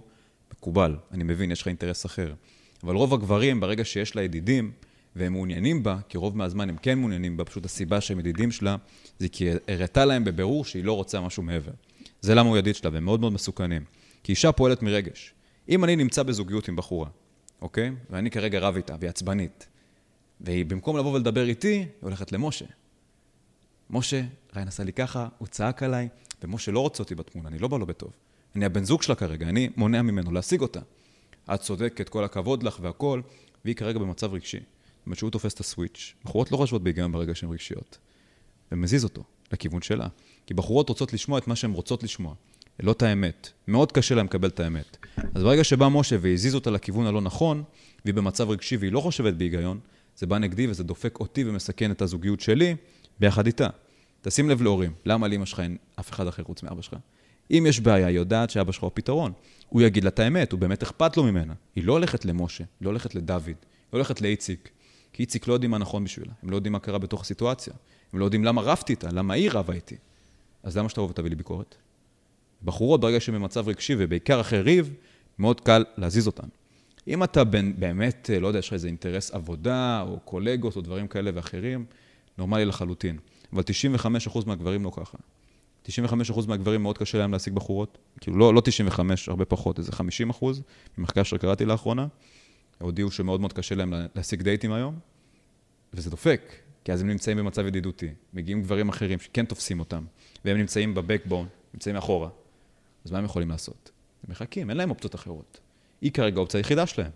מקובל, 0.54 0.96
אני 1.12 1.24
מבין, 1.24 1.52
יש 1.52 1.62
לך 1.62 1.68
אינטרס 1.68 2.06
אחר. 2.06 2.34
אבל 2.84 2.96
רוב 2.96 3.14
הגברים, 3.14 3.60
ברגע 3.60 3.86
שיש 3.86 4.16
לה 4.16 4.22
ידידים, 4.22 4.72
והם 5.16 5.34
מעוניינים 5.34 5.84
בה, 5.84 5.98
כי 6.10 6.18
רוב 6.18 6.38
מהזמן 6.38 6.70
הם 6.70 6.78
כן 6.78 7.00
מעוניינים 7.00 7.38
בה, 7.38 7.44
פשוט 7.44 7.66
הסיבה 7.66 8.02
שהם 8.02 8.20
ידידים 8.20 8.52
שלה, 8.52 8.76
זה 9.20 9.30
כי 9.30 9.50
הראתה 9.68 10.06
להם 10.06 10.24
בבירור 10.24 10.66
שהיא 10.66 10.84
לא 10.84 10.94
רוצה 10.94 11.22
משהו 11.22 11.44
מעבר. 11.44 11.72
זה 12.22 12.36
למה 12.36 12.50
הוא 12.50 12.58
ידיד 12.58 12.76
שלה, 12.76 12.90
והם 12.94 13.06
מאוד 13.06 13.20
מאוד 13.20 13.34
מסוכנים. 13.34 13.84
כי 14.24 14.32
אישה 14.32 14.52
פועלת 14.52 14.82
מרגש. 14.82 15.34
אם 15.70 15.84
אני 15.84 15.96
נמצא 15.96 16.24
בזוגיות 16.24 16.68
עם 16.68 16.76
בחורה, 16.76 17.10
אוקיי? 17.62 17.92
ואני 18.10 18.32
כרגע 18.32 18.60
רב 18.60 18.76
איתה, 18.76 18.96
והיא 19.00 19.10
עצבנית, 19.10 19.68
והיא 20.42 20.66
במקום 20.66 20.98
לבוא 20.98 21.14
ולדבר 21.14 21.48
איתי, 21.48 21.68
היא 21.68 21.86
הולכת 22.02 22.32
למשה. 22.32 22.66
משה, 23.90 24.22
ריין 24.56 24.68
עשה 24.68 24.84
לי 24.84 24.94
ככה, 24.94 25.28
הוא 25.38 25.48
צעק 25.48 25.84
עליי, 25.84 26.08
ומשה 26.44 26.72
לא 26.72 26.80
רוצה 26.80 27.04
אותי 27.04 27.16
בתמונה, 27.16 27.50
אני 27.50 27.60
לא 27.60 27.68
בא 27.68 27.78
לו 27.78 27.86
בטוב. 27.86 28.12
אני 28.56 28.66
הבן 28.66 28.84
זוג 28.84 29.02
שלה 29.02 29.16
כרגע, 29.16 29.50
אני 29.50 29.70
מונע 29.78 30.02
ממנו 30.02 30.32
להשיג 30.32 30.62
אותה. 30.62 30.80
את 31.54 31.60
צודקת, 31.60 32.10
כל 32.10 32.24
הכבוד 32.24 32.64
לך 32.64 32.80
והכל, 32.82 33.22
והיא 33.66 33.76
כרגע 33.76 34.00
במצב 34.00 34.34
רגשי. 34.34 34.60
זאת 34.60 35.06
אומרת 35.06 35.18
שהוא 35.18 35.30
תופס 35.30 35.54
את 35.54 35.60
הסוויץ', 35.60 36.14
בחורות 36.26 36.52
לא 36.52 36.58
חושבות 36.58 36.84
בהיגיון 36.84 37.12
ברגע 37.12 37.36
שהן 37.36 37.50
רגשיות. 37.50 37.98
ומזיז 38.72 39.04
אותו 39.04 39.24
לכיוון 39.52 39.82
שלה. 39.82 40.08
כי 40.46 40.54
בחורות 40.54 40.90
רוצות 40.90 41.14
לשמוע 41.14 41.40
את 41.40 41.48
מה 41.48 41.56
שהן 41.56 41.72
רוצות 41.72 42.04
לשמוע, 42.04 42.34
לא 42.80 42.92
את 42.92 43.02
האמת. 43.02 43.50
מאוד 43.68 43.92
קשה 43.92 44.16
להן 44.16 44.26
לקבל 44.26 44.48
את 44.48 44.60
האמת. 44.60 44.98
אז 45.36 45.44
ברגע 45.44 45.64
שבא 45.64 45.88
משה 45.88 46.16
והזיז 46.22 46.56
אותה 46.56 46.72
לכיוון 46.72 47.06
הלא 47.06 47.22
נכון, 47.22 47.64
והיא 48.06 48.16
במצב 48.16 48.50
רגשי 48.50 48.78
והיא 48.78 48.92
לא 48.92 49.00
חושבת 49.00 49.34
בהיגיון, 49.34 49.80
זה 50.16 50.28
בא 50.28 50.38
נגדי 50.38 50.68
וזה 50.68 50.84
דופק 50.84 51.20
אותי 51.20 51.44
ומסכן 51.44 51.92
את 51.92 52.02
הזוגיות 52.02 52.40
שלי 52.40 52.76
ביחד 53.20 53.46
איתה. 53.46 53.68
תשים 54.22 54.50
לב 54.50 54.62
להורים, 54.62 54.94
למה 55.06 55.28
לאמא 55.28 55.46
שלך 55.46 55.60
אין 55.60 55.78
אף 56.00 56.12
אחד 56.12 56.28
אחר 56.28 56.44
חוץ 56.44 56.64
מאבא 56.64 56.82
שלך? 56.82 56.96
אם 57.52 57.66
יש 57.68 57.80
בעיה, 57.80 58.08
היא 58.08 58.16
יודעת 58.16 58.50
שאבא 58.50 58.72
שלך 58.72 58.84
הוא 58.84 58.92
פתרון. 58.94 59.32
הוא 59.70 59.82
יגיד 59.82 60.04
לה 60.04 60.10
את 60.10 60.20
האמת, 60.20 60.52
הוא 60.52 60.60
באמת 60.60 60.84
אכפת 60.84 61.18
לו 61.18 61.24
ממנה. 61.24 61.54
היא 61.76 61.84
לא 61.84 61.94
הולכת 61.94 62.26
למשה, 62.26 62.64
היא 62.80 62.86
לא 62.86 62.90
הולכת 62.90 63.16
לדוד, 63.16 63.46
היא 63.46 63.56
לא 63.94 63.98
הולכת 63.98 64.22
לאיציק. 64.22 64.70
כי 65.14 65.24
איציק 65.24 65.48
לא 65.48 65.54
יודעים 65.54 65.72
מה 65.72 65.78
נכון 65.78 66.04
בשבילה, 66.04 66.32
הם 66.44 66.50
לא 66.50 66.56
יודעים 66.56 66.74
מה 66.74 66.80
קרה 66.80 66.98
בתוך 66.98 67.22
הסיטואציה. 67.22 67.74
הם 68.14 68.20
לא 68.20 68.26
יודעים 68.26 68.44
למה 68.44 68.62
רבתי 68.62 68.94
איתה, 68.94 69.10
למה 69.12 69.34
היא 69.34 69.50
רבה 69.54 69.74
איתי. 69.74 69.96
אז 70.64 70.78
למה 70.78 70.90
שתבוא 70.90 71.10
ותביא 71.10 71.30
לי 71.30 71.36
ביקורת? 71.36 71.76
בחורות, 72.64 73.02
ברגע 73.02 73.20
שהן 73.20 73.36
במצב 73.36 73.68
רגשי, 73.68 73.96
ובעיקר 73.98 74.42
אחרי 74.42 74.62
ריב, 74.62 74.94
מאוד 75.40 75.62
קל 75.62 75.86
להזיז 75.98 76.28
אותן. 76.28 76.48
אם 77.08 77.24
אתה 77.24 77.44
בין, 77.44 77.74
באמת, 77.80 78.30
לא 78.42 78.48
יודע, 78.48 78.60
יש 78.60 78.68
לך 78.68 78.74
איזה 78.74 78.88
אינטרס 78.88 79.32
עבודה, 79.32 80.02
או 80.08 80.20
קולגות, 80.20 80.76
או 80.76 80.82
דברים 80.82 81.08
כאלה 81.08 81.32
ואחרים, 81.34 81.86
נורמלי 82.38 82.66
לחלוטין. 82.66 83.18
אבל 83.54 83.64
95% 84.34 84.46
מהגברים 84.46 84.84
לא 84.84 84.92
ככה. 84.96 85.18
95% 85.90 86.48
מהגברים 86.48 86.84
מאוד 86.84 86.98
קשה 86.98 87.18
להם 87.18 87.32
להשיג 87.32 87.54
בחורות, 87.54 87.98
כאילו 88.22 88.38
לא, 88.38 88.54
לא 88.54 88.62
95, 88.62 89.30
הרבה 89.30 89.46
פחות, 89.46 89.80
איזה 89.80 89.92
50% 89.92 90.46
ממחקר 90.98 91.24
שקראתי 91.24 91.66
לאחרונה, 91.66 92.08
הודיעו 92.82 93.12
שמאוד 93.12 93.42
מאוד 93.42 93.54
קשה 93.54 93.76
להם 93.76 93.94
להשיג 94.16 94.42
דייטים 94.42 94.72
היום, 94.72 95.00
וזה 95.94 96.10
דופק, 96.10 96.42
כי 96.84 96.94
אז 96.94 97.02
הם 97.02 97.08
נמצאים 97.08 97.38
במצב 97.38 97.66
ידידותי, 97.66 98.10
מגיעים 98.34 98.62
גברים 98.62 98.90
אחרים 98.90 99.20
שכן 99.20 99.46
תופסים 99.46 99.80
אותם, 99.80 100.04
והם 100.46 100.58
נמצאים 100.58 100.94
בבקבון, 100.94 101.48
נמצאים 101.74 101.96
מאחורה, 101.96 102.30
אז 103.06 103.12
מה 103.12 103.18
הם 103.18 103.26
יכולים 103.26 103.50
לעשות? 103.50 103.92
הם 104.24 104.32
מחכים, 104.32 104.70
אין 104.70 104.78
להם 104.78 104.90
אופציות 104.90 105.16
אחרות. 105.16 105.60
היא 106.02 106.12
כרגע 106.12 106.38
האופציה 106.38 106.60
היחידה 106.60 106.86
שלהם, 106.86 107.12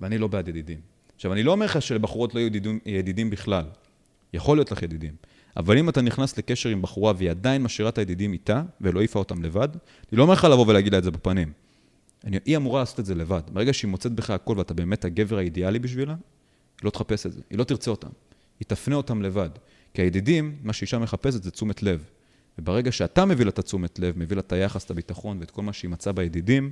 ואני 0.00 0.18
לא 0.18 0.26
בעד 0.26 0.48
ידידים. 0.48 0.80
עכשיו, 1.16 1.32
אני 1.32 1.42
לא 1.42 1.52
אומר 1.52 1.66
לך 1.66 1.82
שלבחורות 1.82 2.34
לא 2.34 2.40
יהיו 2.40 2.46
ידידים, 2.46 2.78
ידידים 2.86 3.30
בכלל, 3.30 3.64
יכול 4.32 4.56
להיות 4.56 4.72
לך 4.72 4.82
ידידים. 4.82 5.14
אבל 5.56 5.78
אם 5.78 5.88
אתה 5.88 6.02
נכנס 6.02 6.38
לקשר 6.38 6.68
עם 6.68 6.82
בחורה 6.82 7.12
והיא 7.16 7.30
עדיין 7.30 7.62
משאירה 7.62 7.88
את 7.88 7.98
הידידים 7.98 8.32
איתה, 8.32 8.62
ולא 8.80 8.98
העיפה 8.98 9.18
אותם 9.18 9.42
לבד, 9.42 9.68
אני 10.12 10.18
לא 10.18 10.22
אומר 10.22 10.34
לך 10.34 10.44
לבוא 10.44 10.66
ולהגיד 10.68 10.92
לה 10.92 10.98
את 10.98 11.04
זה 11.04 11.10
בפנים. 11.10 11.52
אני, 12.24 12.38
היא 12.44 12.56
אמורה 12.56 12.80
לעשות 12.80 13.00
את 13.00 13.06
זה 13.06 13.14
לבד. 13.14 13.42
ברגע 13.52 13.72
שהיא 13.72 13.88
מוצאת 13.88 14.12
בך 14.12 14.30
הכל 14.30 14.54
ואתה 14.58 14.74
באמת 14.74 15.04
הגבר 15.04 15.38
האידיאלי 15.38 15.78
בשבילה, 15.78 16.12
היא 16.12 16.84
לא 16.84 16.90
תחפש 16.90 17.26
את 17.26 17.32
זה, 17.32 17.40
היא 17.50 17.58
לא 17.58 17.64
תרצה 17.64 17.90
אותם. 17.90 18.08
היא 18.60 18.66
תפנה 18.66 18.96
אותם 18.96 19.22
לבד. 19.22 19.50
כי 19.94 20.02
הידידים, 20.02 20.56
מה 20.62 20.72
שאישה 20.72 20.98
מחפשת 20.98 21.42
זה 21.42 21.50
תשומת 21.50 21.82
לב. 21.82 22.04
וברגע 22.58 22.92
שאתה 22.92 23.24
מביא 23.24 23.44
לה 23.44 23.50
את 23.50 23.58
התשומת 23.58 23.98
לב, 23.98 24.18
מביא 24.18 24.36
לה 24.36 24.40
את 24.40 24.52
היחס, 24.52 24.84
את 24.84 24.90
הביטחון 24.90 25.36
ואת 25.40 25.50
כל 25.50 25.62
מה 25.62 25.72
שהיא 25.72 25.90
מצאה 25.90 26.12
בידידים, 26.12 26.70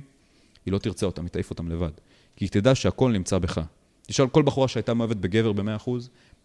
היא 0.65 0.71
לא 0.71 0.77
תרצה 0.77 1.05
אותם, 1.05 1.23
היא 1.23 1.29
תעיף 1.29 1.49
אותם 1.49 1.69
לבד. 1.69 1.91
כי 2.35 2.45
היא 2.45 2.49
תדע 2.49 2.75
שהכל 2.75 3.11
נמצא 3.11 3.37
בך. 3.37 3.61
תשאל 4.01 4.27
כל 4.27 4.43
בחורה 4.43 4.67
שהייתה 4.67 4.93
מאוהבת 4.93 5.15
בגבר 5.15 5.51
ב-100%, 5.51 5.89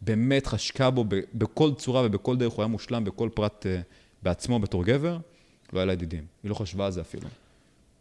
באמת 0.04 0.46
חשקה 0.46 0.90
בו 0.90 1.04
בכל 1.34 1.70
צורה 1.74 2.02
ובכל 2.04 2.36
דרך, 2.36 2.52
הוא 2.52 2.62
היה 2.62 2.68
מושלם 2.68 3.04
בכל 3.04 3.28
פרט 3.34 3.66
uh, 3.66 3.82
בעצמו 4.22 4.58
בתור 4.58 4.84
גבר, 4.84 5.18
לא 5.72 5.78
היה 5.78 5.86
לה 5.86 5.92
ידידים. 5.92 6.24
היא 6.42 6.50
לא 6.50 6.54
חשבה 6.54 6.86
על 6.86 6.92
זה 6.92 7.00
אפילו. 7.00 7.28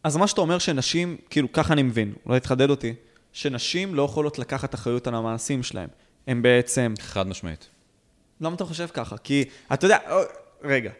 אז 0.03 0.17
מה 0.17 0.27
שאתה 0.27 0.41
אומר 0.41 0.57
שנשים, 0.57 1.17
כאילו, 1.29 1.51
ככה 1.51 1.73
אני 1.73 1.83
מבין, 1.83 2.13
אולי 2.25 2.39
תחדד 2.39 2.69
אותי, 2.69 2.93
שנשים 3.33 3.95
לא 3.95 4.03
יכולות 4.03 4.39
לקחת 4.39 4.75
אחריות 4.75 5.07
על 5.07 5.15
המעשים 5.15 5.63
שלהם. 5.63 5.89
הם 6.27 6.41
בעצם... 6.41 6.93
חד 6.99 7.27
משמעית. 7.27 7.69
למה 8.41 8.55
אתה 8.55 8.65
חושב 8.65 8.87
ככה? 8.93 9.17
כי, 9.17 9.45
אתה 9.73 9.85
יודע, 9.85 9.97
רגע, 10.63 10.91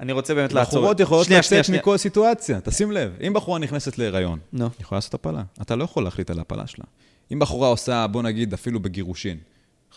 אני 0.00 0.12
רוצה 0.12 0.34
באמת 0.34 0.52
לעצור. 0.52 0.78
בחורות 0.78 1.00
יכולות 1.00 1.26
שנייה, 1.26 1.40
לצאת 1.40 1.64
שנייה, 1.64 1.82
מכל 1.82 1.96
סיטואציה, 1.96 2.60
תשים 2.60 2.92
לב. 2.92 3.16
אם 3.26 3.32
בחורה 3.34 3.58
נכנסת 3.58 3.98
להיריון, 3.98 4.38
no. 4.54 4.58
היא 4.58 4.68
יכולה 4.80 4.96
לעשות 4.96 5.14
הפלה. 5.14 5.42
אתה 5.62 5.76
לא 5.76 5.84
יכול 5.84 6.04
להחליט 6.04 6.30
על 6.30 6.38
ההפלה 6.38 6.66
שלה. 6.66 6.84
אם 7.32 7.38
בחורה 7.38 7.68
עושה, 7.68 8.06
בוא 8.06 8.22
נגיד, 8.22 8.52
אפילו 8.52 8.80
בגירושין, 8.80 9.38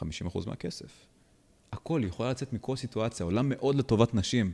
50% 0.02 0.04
מהכסף. 0.48 1.06
הכל, 1.72 2.02
היא 2.02 2.10
יכולה 2.10 2.30
לצאת 2.30 2.54
מכל 2.54 2.76
סיטואציה, 2.76 3.24
עולם 3.24 3.50
מאוד 3.50 3.76
לטובת 3.76 4.14
נשים. 4.14 4.52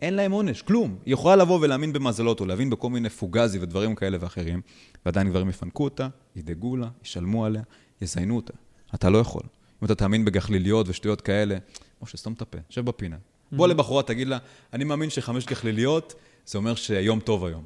אין 0.00 0.14
להם 0.14 0.32
עונש, 0.32 0.62
כלום. 0.62 0.96
היא 1.06 1.12
יכולה 1.12 1.36
לבוא 1.36 1.58
ולהאמין 1.62 1.92
במזלות, 1.92 2.40
או 2.40 2.46
להבין 2.46 2.70
בכל 2.70 2.90
מיני 2.90 3.08
פוגזי 3.08 3.58
ודברים 3.58 3.94
כאלה 3.94 4.18
ואחרים, 4.20 4.60
ועדיין 5.06 5.28
גברים 5.28 5.48
יפנקו 5.48 5.84
אותה, 5.84 6.08
ידאגו 6.36 6.76
לה, 6.76 6.88
ישלמו 7.02 7.44
עליה, 7.44 7.62
יזיינו 8.00 8.36
אותה. 8.36 8.52
אתה 8.94 9.10
לא 9.10 9.18
יכול. 9.18 9.42
אם 9.82 9.84
אתה 9.84 9.94
תאמין 9.94 10.24
בגחליליות 10.24 10.88
ושטויות 10.88 11.20
כאלה, 11.20 11.58
משה, 12.02 12.16
סתום 12.16 12.32
את 12.32 12.42
הפה, 12.42 12.58
שב 12.68 12.84
בפינה. 12.84 13.16
Mm-hmm. 13.16 13.56
בוא 13.56 13.68
לבחורה, 13.68 14.02
תגיד 14.02 14.28
לה, 14.28 14.38
אני 14.72 14.84
מאמין 14.84 15.10
שחמש 15.10 15.46
גחליליות, 15.46 16.14
זה 16.46 16.58
אומר 16.58 16.74
שיום 16.74 17.20
טוב 17.20 17.44
היום. 17.44 17.64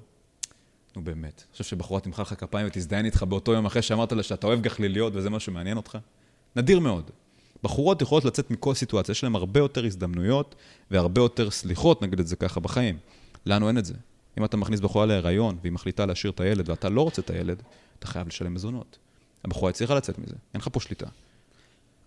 נו 0.96 1.04
באמת, 1.04 1.44
אני 1.46 1.52
חושב 1.52 1.64
שבחורה 1.64 2.00
תמחא 2.00 2.22
לך 2.22 2.34
כפיים 2.38 2.66
ותזדיין 2.66 3.06
איתך 3.06 3.22
באותו 3.22 3.52
יום 3.52 3.66
אחרי 3.66 3.82
שאמרת 3.82 4.12
לה 4.12 4.22
שאתה 4.22 4.46
אוהב 4.46 4.60
גחליליות 4.60 5.12
וזה 5.16 5.30
מה 5.30 5.40
שמעניין 5.40 5.76
אותך? 5.76 5.98
נדיר 6.56 6.80
מאוד. 6.80 7.10
בחורות 7.64 8.02
יכולות 8.02 8.24
לצאת 8.24 8.50
מכל 8.50 8.74
סיטואציה, 8.74 9.12
יש 9.12 9.24
להן 9.24 9.34
הרבה 9.34 9.60
יותר 9.60 9.84
הזדמנויות 9.84 10.54
והרבה 10.90 11.20
יותר 11.20 11.50
סליחות, 11.50 12.02
נגיד 12.02 12.20
את 12.20 12.26
זה 12.26 12.36
ככה, 12.36 12.60
בחיים. 12.60 12.98
לנו 13.46 13.68
אין 13.68 13.78
את 13.78 13.84
זה. 13.84 13.94
אם 14.38 14.44
אתה 14.44 14.56
מכניס 14.56 14.80
בחורה 14.80 15.06
להיריון 15.06 15.58
והיא 15.62 15.72
מחליטה 15.72 16.06
להשאיר 16.06 16.32
את 16.32 16.40
הילד 16.40 16.68
ואתה 16.68 16.88
לא 16.88 17.00
רוצה 17.00 17.22
את 17.22 17.30
הילד, 17.30 17.62
אתה 17.98 18.06
חייב 18.06 18.28
לשלם 18.28 18.54
מזונות. 18.54 18.98
הבחורה 19.44 19.70
הצליחה 19.70 19.94
לצאת 19.94 20.18
מזה, 20.18 20.34
אין 20.54 20.60
לך 20.60 20.68
פה 20.72 20.80
שליטה. 20.80 21.06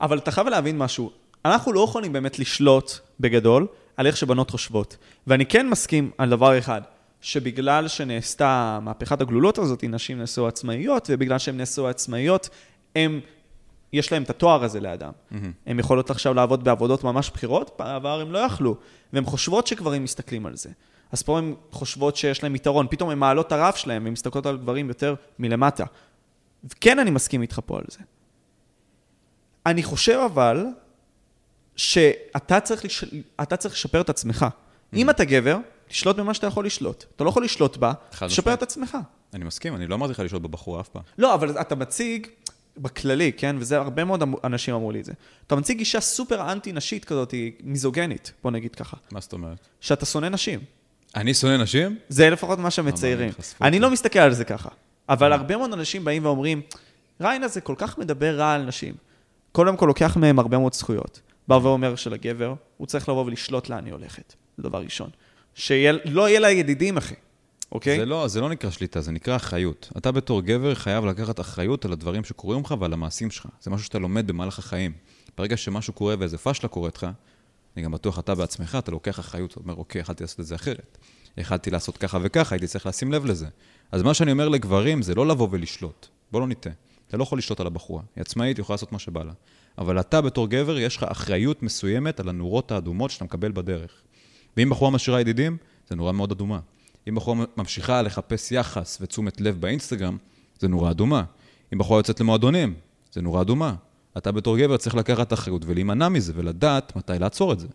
אבל 0.01 0.17
אתה 0.17 0.31
חייב 0.31 0.47
להבין 0.47 0.77
משהו, 0.77 1.11
אנחנו 1.45 1.73
לא 1.73 1.79
יכולים 1.79 2.13
באמת 2.13 2.39
לשלוט 2.39 2.91
בגדול 3.19 3.67
על 3.97 4.07
איך 4.07 4.17
שבנות 4.17 4.49
חושבות. 4.49 4.97
ואני 5.27 5.45
כן 5.45 5.69
מסכים 5.69 6.11
על 6.17 6.29
דבר 6.29 6.57
אחד, 6.57 6.81
שבגלל 7.21 7.87
שנעשתה 7.87 8.79
מהפכת 8.81 9.21
הגלולות 9.21 9.57
הזאת, 9.57 9.83
נשים 9.83 10.17
נעשו 10.17 10.47
עצמאיות, 10.47 11.07
ובגלל 11.11 11.37
שהן 11.37 11.57
נעשו 11.57 11.87
עצמאיות, 11.87 12.49
הן 12.95 13.19
יש 13.93 14.11
להם 14.11 14.23
את 14.23 14.29
התואר 14.29 14.63
הזה 14.63 14.79
לאדם. 14.79 15.11
הן 15.65 15.79
יכולות 15.79 16.09
עכשיו 16.09 16.33
לעבוד 16.33 16.63
בעבודות 16.63 17.03
ממש 17.03 17.31
בכירות, 17.33 17.71
בעבר 17.79 18.21
הם 18.21 18.31
לא 18.31 18.39
יכלו, 18.39 18.75
והן 19.13 19.25
חושבות 19.25 19.67
שגברים 19.67 20.03
מסתכלים 20.03 20.45
על 20.45 20.55
זה. 20.55 20.69
אז 21.11 21.21
פה 21.21 21.37
הן 21.37 21.55
חושבות 21.71 22.15
שיש 22.15 22.43
להם 22.43 22.55
יתרון, 22.55 22.87
פתאום 22.89 23.09
הן 23.09 23.19
מעלות 23.19 23.47
את 23.47 23.51
הרף 23.51 23.75
שלהם, 23.75 24.03
והן 24.03 24.13
מסתכלות 24.13 24.45
על 24.45 24.57
גברים 24.57 24.87
יותר 24.87 25.15
מלמטה. 25.39 25.85
וכן, 26.63 26.99
אני 26.99 27.11
מסכים 27.11 27.41
איתך 27.41 27.59
פה 27.65 27.77
על 27.77 27.83
זה. 27.91 27.99
אני 29.65 29.83
חושב 29.83 30.19
אבל, 30.33 30.65
שאתה 31.75 32.59
צריך, 32.59 32.85
לש... 32.85 33.03
צריך 33.57 33.73
לשפר 33.73 34.01
את 34.01 34.09
עצמך. 34.09 34.45
אם 34.93 35.09
אתה 35.09 35.25
גבר, 35.25 35.57
תשלוט 35.87 36.15
במה 36.15 36.33
שאתה 36.33 36.47
יכול 36.47 36.65
לשלוט. 36.65 37.05
אתה 37.15 37.23
לא 37.23 37.29
יכול 37.29 37.43
לשלוט 37.43 37.77
בה, 37.77 37.93
תשפר. 38.27 38.53
את 38.53 38.63
עצמך. 38.63 38.97
אני 39.33 39.43
מסכים, 39.43 39.75
אני 39.75 39.87
לא 39.87 39.95
אמרתי 39.95 40.11
לך 40.11 40.19
לשאול 40.19 40.41
בבחורה 40.41 40.81
אף 40.81 40.89
פעם. 40.89 41.01
לא, 41.17 41.33
אבל 41.33 41.61
אתה 41.61 41.75
מציג, 41.75 42.27
בכללי, 42.77 43.31
כן? 43.37 43.55
וזה 43.59 43.77
הרבה 43.77 44.03
מאוד 44.03 44.21
אמ- 44.21 44.33
אנשים 44.43 44.73
אמרו 44.73 44.91
לי 44.91 44.99
את 44.99 45.05
זה. 45.05 45.13
אתה 45.47 45.55
מציג 45.55 45.77
גישה 45.77 45.99
סופר 45.99 46.51
אנטי-נשית 46.51 47.05
כזאת, 47.05 47.31
היא 47.31 47.51
מיזוגנית, 47.63 48.33
בוא 48.43 48.51
נגיד 48.51 48.75
ככה. 48.75 48.97
מה 49.11 49.19
זאת 49.19 49.33
אומרת? 49.33 49.57
שאתה 49.81 50.05
שונא 50.05 50.29
נשים. 50.29 50.59
אני 51.15 51.33
שונא 51.33 51.57
נשים? 51.57 51.97
זה 52.09 52.29
לפחות 52.29 52.59
מה 52.59 52.71
שמציירים. 52.71 53.29
אני. 53.61 53.79
לא 53.79 53.91
מסתכל 53.91 54.19
על 54.19 54.33
זה 54.33 54.45
ככה. 54.45 54.69
אבל 55.09 55.33
הרבה 55.33 55.57
מאוד 55.57 55.73
אנשים 55.73 56.05
באים 56.05 56.25
ואומרים, 56.25 56.61
ריין 57.21 57.43
הזה 57.43 57.61
כל 57.61 57.75
כך 57.77 57.97
מדבר 57.97 58.35
רע 58.35 58.53
על 58.53 58.61
נשים. 58.61 58.93
קודם 59.51 59.77
כל 59.77 59.85
לוקח 59.85 60.17
מהם 60.17 60.39
הרבה 60.39 60.57
מאוד 60.57 60.73
זכויות. 60.73 61.21
בא 61.47 61.53
ואומר 61.53 61.95
שלגבר, 61.95 62.53
הוא 62.77 62.87
צריך 62.87 63.09
לבוא 63.09 63.25
ולשלוט 63.25 63.69
לאן 63.69 63.85
היא 63.85 63.93
הולכת. 63.93 64.33
זה 64.57 64.63
דבר 64.63 64.81
ראשון. 64.81 65.09
שלא 65.55 66.29
יהיה 66.29 66.39
לה 66.39 66.51
ידידים, 66.51 66.97
אחי. 66.97 67.15
אוקיי? 67.71 67.99
זה 67.99 68.05
לא, 68.05 68.27
זה 68.27 68.41
לא 68.41 68.49
נקרא 68.49 68.69
שליטה, 68.69 69.01
זה 69.01 69.11
נקרא 69.11 69.35
אחריות. 69.35 69.91
אתה 69.97 70.11
בתור 70.11 70.41
גבר 70.41 70.75
חייב 70.75 71.05
לקחת 71.05 71.39
אחריות 71.39 71.85
על 71.85 71.91
הדברים 71.91 72.23
שקורים 72.23 72.61
לך 72.61 72.75
ועל 72.79 72.93
המעשים 72.93 73.31
שלך. 73.31 73.47
זה 73.61 73.71
משהו 73.71 73.85
שאתה 73.85 73.99
לומד 73.99 74.27
במהלך 74.27 74.59
החיים. 74.59 74.91
ברגע 75.37 75.57
שמשהו 75.57 75.93
קורה 75.93 76.15
ואיזה 76.19 76.37
פשלה 76.37 76.69
קורית 76.69 76.97
לך, 76.97 77.07
אני 77.75 77.85
גם 77.85 77.91
בטוח 77.91 78.19
אתה 78.19 78.35
בעצמך, 78.35 78.77
אתה 78.79 78.91
לוקח 78.91 79.19
אחריות, 79.19 79.51
אתה 79.51 79.59
אומר, 79.59 79.75
אוקיי, 79.75 80.01
יכלתי 80.01 80.23
לעשות 80.23 80.39
את 80.39 80.45
זה 80.45 80.55
אחרת. 80.55 80.97
יכלתי 81.37 81.71
לעשות 81.71 81.97
ככה 81.97 82.17
וככה, 82.21 82.55
הייתי 82.55 82.67
צריך 82.67 82.85
לשים 82.85 83.11
לב 83.11 83.25
לזה. 83.25 83.47
אז 83.91 84.01
מה 84.01 84.13
שאני 84.13 84.31
אומר 84.31 84.49
לגברים 84.49 85.01
זה 85.01 85.15
לא 85.15 85.27
לבוא 85.27 85.47
ולשלוט. 85.51 86.07
בוא 86.31 86.41
לא 86.41 86.47
נטעה. 86.47 86.73
אתה 87.07 87.17
לא 87.17 87.23
יכול 87.23 87.37
לשלוט 87.37 87.59
על 87.59 87.67
הבחורה. 87.67 88.01
היא 88.15 88.21
עצמאית, 88.21 88.57
היא 88.57 88.61
יכולה 88.61 88.73
לעשות 88.75 88.91
מה 88.91 88.99
שבא 88.99 89.23
לה. 89.23 89.33
אבל 89.77 89.99
אתה 89.99 90.21
בתור 90.21 90.47
גבר, 90.47 90.79
יש 90.79 90.97
לך 90.97 91.03
אחריות 91.03 91.63
מסוימת 91.63 92.19
על 92.19 92.29
הנורות 92.29 92.71
האדומות 92.71 93.11
שאתה 93.11 93.25
מקבל 93.25 93.51
בדרך. 93.51 93.91
ואם 94.57 94.69
בחורה 94.69 94.91
משאירה 94.91 95.21
ידידים, 95.21 95.57
זה 95.89 95.95
נורה 95.95 96.11
מאוד 96.11 96.31
אדומה. 96.31 96.59
אם 97.07 97.15
בחורה 97.15 97.45
ממשיכה 97.57 98.01
לחפש 98.01 98.51
יחס 98.51 98.97
ותשומת 99.01 99.41
לב 99.41 99.61
באינסטגרם, 99.61 100.17
זה 100.59 100.67
נורה 100.67 100.91
אדומה. 100.91 101.23
אם 101.73 101.77
בחורה 101.77 101.99
יוצאת 101.99 102.19
למועדונים, 102.19 102.73
זה 103.13 103.21
נורה 103.21 103.41
אדומה. 103.41 103.73
אתה 104.17 104.31
בתור 104.31 104.57
גבר 104.57 104.77
צריך 104.77 104.95
לקחת 104.95 105.33
אחריות 105.33 105.61
ולהימנע 105.65 106.09
מזה 106.09 106.33
ולדעת 106.35 106.95
מתי 106.95 107.13
לעצור 107.19 107.53
את 107.53 107.59
זה. 107.59 107.67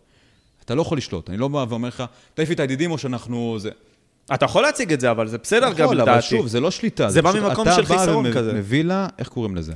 אתה 0.65 0.75
לא 0.75 0.83
יכול 0.83 0.99
לשלוט, 0.99 1.31
אני 1.31 1.39
לא 1.39 1.49
בא 1.49 1.65
ואומר 1.69 1.89
לך, 1.89 2.05
תעיף 2.35 2.51
את 2.51 2.61
הידידים 2.61 2.91
או 2.91 2.99
שאנחנו... 2.99 3.57
זה... 3.59 3.71
אתה 4.35 4.45
יכול 4.45 4.63
להציג 4.63 4.93
את 4.93 5.01
זה, 5.01 5.11
אבל 5.11 5.29
זה 5.29 5.39
בסדר 5.39 5.73
גם 5.73 5.85
יכול, 5.85 6.01
אבל 6.01 6.11
לדעתי. 6.11 6.27
שוב, 6.27 6.47
זה 6.47 6.61
לא 6.61 6.71
שליטה. 6.71 7.11
זה 7.11 7.23
בא 7.23 7.31
פשוט 7.33 7.43
ממקום 7.43 7.69
אתה 7.69 7.77
של 7.77 7.83
בא 7.83 7.99
חיסרון 7.99 8.33
כזה. 8.33 8.53
מביא 8.53 8.85
לה, 8.85 9.09
איך 9.19 9.29
קוראים 9.29 9.57
לזה? 9.57 9.73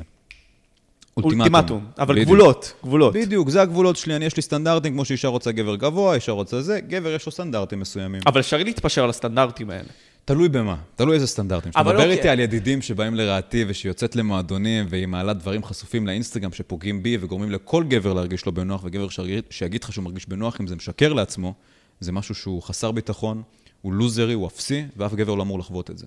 אולטימטום. 1.24 1.86
אבל 1.98 2.14
בדיוק. 2.14 2.28
גבולות, 2.28 2.72
גבולות. 2.84 3.14
בדיוק, 3.14 3.48
זה 3.48 3.62
הגבולות 3.62 3.96
שלי, 3.96 4.16
אני 4.16 4.24
יש 4.24 4.36
לי 4.36 4.42
סטנדרטים, 4.42 4.92
כמו 4.92 5.04
שאישה 5.04 5.28
רוצה 5.28 5.52
גבר 5.52 5.76
גבוה, 5.76 6.14
אישה 6.14 6.32
רוצה 6.32 6.62
זה, 6.62 6.80
גבר 6.80 7.12
יש 7.12 7.26
לו 7.26 7.32
סטנדרטים 7.32 7.80
מסוימים. 7.80 8.20
אבל 8.26 8.40
אפשרי 8.40 8.64
להתפשר 8.64 9.04
על 9.04 9.10
הסטנדרטים 9.10 9.70
האלה. 9.70 9.88
תלוי 10.24 10.48
במה, 10.48 10.76
תלוי 10.96 11.14
איזה 11.14 11.26
סטנדרטים. 11.26 11.72
כשאתה 11.72 11.84
מדבר 11.84 11.98
אוקיי. 11.98 12.16
איתי 12.16 12.28
על 12.28 12.40
ידידים 12.40 12.82
שבאים 12.82 13.14
לרעתי 13.14 13.64
ושיוצאת 13.68 14.16
למועדונים 14.16 14.86
והיא 14.88 15.06
מעלה 15.06 15.32
דברים 15.32 15.64
חשופים 15.64 16.06
לאינסטגרם 16.06 16.52
שפוגעים 16.52 17.02
בי 17.02 17.18
וגורמים 17.20 17.50
לכל 17.50 17.84
גבר 17.84 18.12
להרגיש 18.12 18.46
לא 18.46 18.52
בנוח, 18.52 18.84
וגבר 18.84 19.06
שיגיד 19.50 19.84
לך 19.84 19.92
שהוא 19.92 20.04
מרגיש 20.04 20.28
בנוח 20.28 20.60
אם 20.60 20.66
זה 20.66 20.76
משקר 20.76 21.12
לעצמו, 21.12 21.54
זה 22.00 22.12
משהו 22.12 22.34
שהוא 22.34 22.62
חסר 22.62 22.90
ביטחון, 22.90 23.42
הוא 23.82 23.92
לוזרי, 23.92 24.32
הוא 24.32 24.46
אפסי, 24.46 24.84
ואף 24.96 25.14
גבר 25.14 25.34
לא 25.34 25.42
אמור 25.42 25.58
לחוות 25.58 25.90
את 25.90 25.98
זה. 25.98 26.06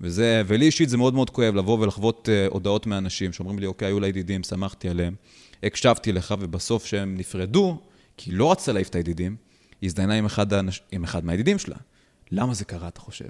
וזה, 0.00 0.42
ולי 0.46 0.66
אישית 0.66 0.88
זה 0.88 0.96
מאוד 0.96 1.14
מאוד 1.14 1.30
כואב 1.30 1.54
לבוא 1.54 1.78
ולחוות 1.78 2.28
uh, 2.28 2.52
הודעות 2.52 2.86
מאנשים 2.86 3.32
שאומרים 3.32 3.58
לי, 3.58 3.66
אוקיי, 3.66 3.88
היו 3.88 4.00
לה 4.00 4.08
ידידים, 4.08 4.42
שמחתי 4.42 4.88
עליהם, 4.88 5.14
הקשבתי 5.62 6.12
לך, 6.12 6.34
ובסוף 6.40 6.86
שהם 6.86 7.16
נפרדו, 7.16 7.78
כי 8.16 8.30
היא 8.30 8.38
לא 8.38 8.52
רצתה 8.52 8.72
להעיף 8.72 8.88
את 8.88 8.94
הידידים, 8.94 9.36
היא 9.80 9.88
הזדיינה 9.88 10.14
עם 10.14 10.24
אחד, 10.24 10.52
האנש... 10.52 10.82
עם 10.92 11.04
אחד 11.04 11.24
מהידידים 11.24 11.58
שלה. 11.58 11.76
למה 12.32 12.54
זה 12.54 12.64
קרה, 12.64 12.88
אתה 12.88 13.00
חושב? 13.00 13.28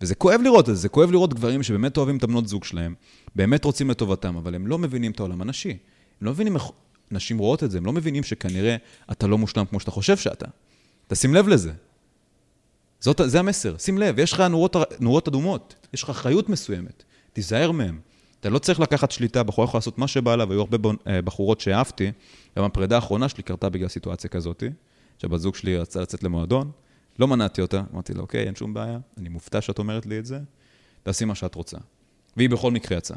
וזה 0.00 0.14
כואב 0.14 0.40
לראות 0.40 0.68
את 0.68 0.74
זה, 0.74 0.80
זה 0.80 0.88
כואב 0.88 1.10
לראות 1.10 1.34
גברים 1.34 1.62
שבאמת 1.62 1.96
אוהבים 1.96 2.16
את 2.16 2.22
הבנות 2.22 2.48
זוג 2.48 2.64
שלהם, 2.64 2.94
באמת 3.36 3.64
רוצים 3.64 3.90
לטובתם, 3.90 4.36
אבל 4.36 4.54
הם 4.54 4.66
לא 4.66 4.78
מבינים 4.78 5.12
את 5.12 5.20
העולם 5.20 5.40
הנשי. 5.40 5.70
הם 5.70 6.26
לא 6.26 6.30
מבינים 6.30 6.56
איך 6.56 6.64
נשים 7.10 7.38
רואות 7.38 7.64
את 7.64 7.70
זה, 7.70 7.78
הם 7.78 7.86
לא 7.86 7.92
מבינים 7.92 8.22
שכנראה 8.22 8.76
אתה 9.12 9.26
לא 9.26 9.38
מושלם 9.38 9.64
כמו 9.64 9.80
שאתה 9.80 9.90
חושב 9.90 10.16
שאתה. 10.16 10.46
תשים 11.08 11.34
לב 11.34 11.48
לזה. 11.48 11.72
זאת, 13.04 13.20
זה 13.24 13.38
המסר, 13.38 13.78
שים 13.78 13.98
לב, 13.98 14.18
יש 14.18 14.32
לך 14.32 14.40
נורות, 14.40 14.76
נורות 15.00 15.28
אדומות, 15.28 15.74
יש 15.94 16.02
לך 16.02 16.10
אחריות 16.10 16.48
מסוימת, 16.48 17.02
תיזהר 17.32 17.72
מהם. 17.72 18.00
אתה 18.40 18.50
לא 18.50 18.58
צריך 18.58 18.80
לקחת 18.80 19.10
שליטה, 19.10 19.42
בחורה 19.42 19.64
יכולה 19.64 19.78
לעשות 19.78 19.98
מה 19.98 20.08
שבא 20.08 20.36
לה, 20.36 20.44
והיו 20.48 20.60
הרבה 20.60 20.90
אה, 21.06 21.22
בחורות 21.22 21.60
שאהבתי, 21.60 22.12
גם 22.58 22.64
הפרידה 22.64 22.96
האחרונה 22.96 23.28
שלי 23.28 23.42
קרתה 23.42 23.68
בגלל 23.68 23.88
סיטואציה 23.88 24.30
כזאת, 24.30 24.62
שבת 25.18 25.40
זוג 25.40 25.54
שלי 25.54 25.76
רצה 25.76 26.00
לצאת 26.00 26.22
למועדון, 26.22 26.70
לא 27.18 27.28
מנעתי 27.28 27.60
אותה, 27.60 27.82
אמרתי 27.92 28.14
לה, 28.14 28.20
אוקיי, 28.20 28.46
אין 28.46 28.54
שום 28.54 28.74
בעיה, 28.74 28.98
אני 29.18 29.28
מופתע 29.28 29.60
שאת 29.60 29.78
אומרת 29.78 30.06
לי 30.06 30.18
את 30.18 30.26
זה, 30.26 30.38
תעשי 31.02 31.24
מה 31.24 31.34
שאת 31.34 31.54
רוצה. 31.54 31.78
והיא 32.36 32.50
בכל 32.50 32.70
מקרה 32.70 32.98
יצאה. 32.98 33.16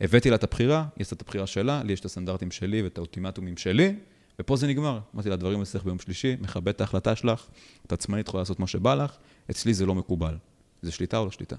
הבאתי 0.00 0.30
לה 0.30 0.36
את 0.36 0.44
הבחירה, 0.44 0.84
היא 0.96 1.02
עשתה 1.02 1.14
את 1.14 1.22
הבחירה 1.22 1.46
שלה, 1.46 1.82
לי 1.82 1.92
יש 1.92 2.00
את 2.00 2.04
הסטנדרטים 2.04 2.50
שלי 2.50 2.82
ואת 2.82 2.98
האולטימטומים 2.98 3.56
שלי, 3.56 3.94
ופה 4.40 4.56
זה 4.56 4.66
נגמר. 4.66 4.98
אמרתי 5.14 5.28
לה, 5.28 5.34
הדברים 5.34 5.62
אצלך 5.62 5.84
ביום 5.84 5.98
שלישי, 5.98 6.36
מכבד 6.40 6.68
את 6.68 6.80
ההחלטה 6.80 7.16
שלך, 7.16 7.46
את 7.86 7.92
עצמאית, 7.92 8.28
יכולה 8.28 8.40
לעשות 8.40 8.60
מה 8.60 8.66
שבא 8.66 8.94
לך, 8.94 9.16
אצלי 9.50 9.74
זה 9.74 9.86
לא 9.86 9.94
מקובל. 9.94 10.36
זה 10.82 10.92
שליטה 10.92 11.18
או 11.18 11.24
לא 11.24 11.30
שליטה? 11.30 11.56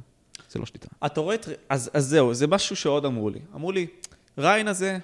זה 0.49 0.59
לא 0.59 0.65
שליטה. 0.65 0.87
אתה 1.05 1.21
רואה 1.21 1.35
את... 1.35 1.47
אז, 1.69 1.89
אז 1.93 2.05
זהו, 2.05 2.33
זה 2.33 2.47
משהו 2.47 2.75
שעוד 2.75 3.05
אמרו 3.05 3.29
לי. 3.29 3.39
אמרו 3.55 3.71
לי, 3.71 3.87
ריין 4.37 4.67
הזה 4.67 4.99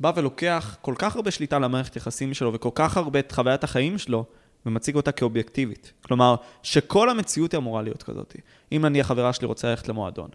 בא 0.00 0.12
ולוקח 0.16 0.76
כל 0.80 0.94
כך 0.98 1.16
הרבה 1.16 1.30
שליטה 1.30 1.56
על 1.56 1.64
המערכת 1.64 1.96
יחסים 1.96 2.34
שלו, 2.34 2.54
וכל 2.54 2.70
כך 2.74 2.96
הרבה 2.96 3.18
את 3.18 3.32
חוויית 3.32 3.64
החיים 3.64 3.98
שלו, 3.98 4.24
ומציג 4.66 4.96
אותה 4.96 5.12
כאובייקטיבית. 5.12 5.92
כלומר, 6.02 6.36
שכל 6.62 7.10
המציאות 7.10 7.52
היא 7.52 7.58
אמורה 7.58 7.82
להיות 7.82 8.02
כזאת. 8.02 8.36
אם 8.72 8.82
נניח 8.82 9.06
חברה 9.06 9.32
שלי 9.32 9.46
רוצה 9.46 9.70
ללכת 9.70 9.88
למועדון, 9.88 10.30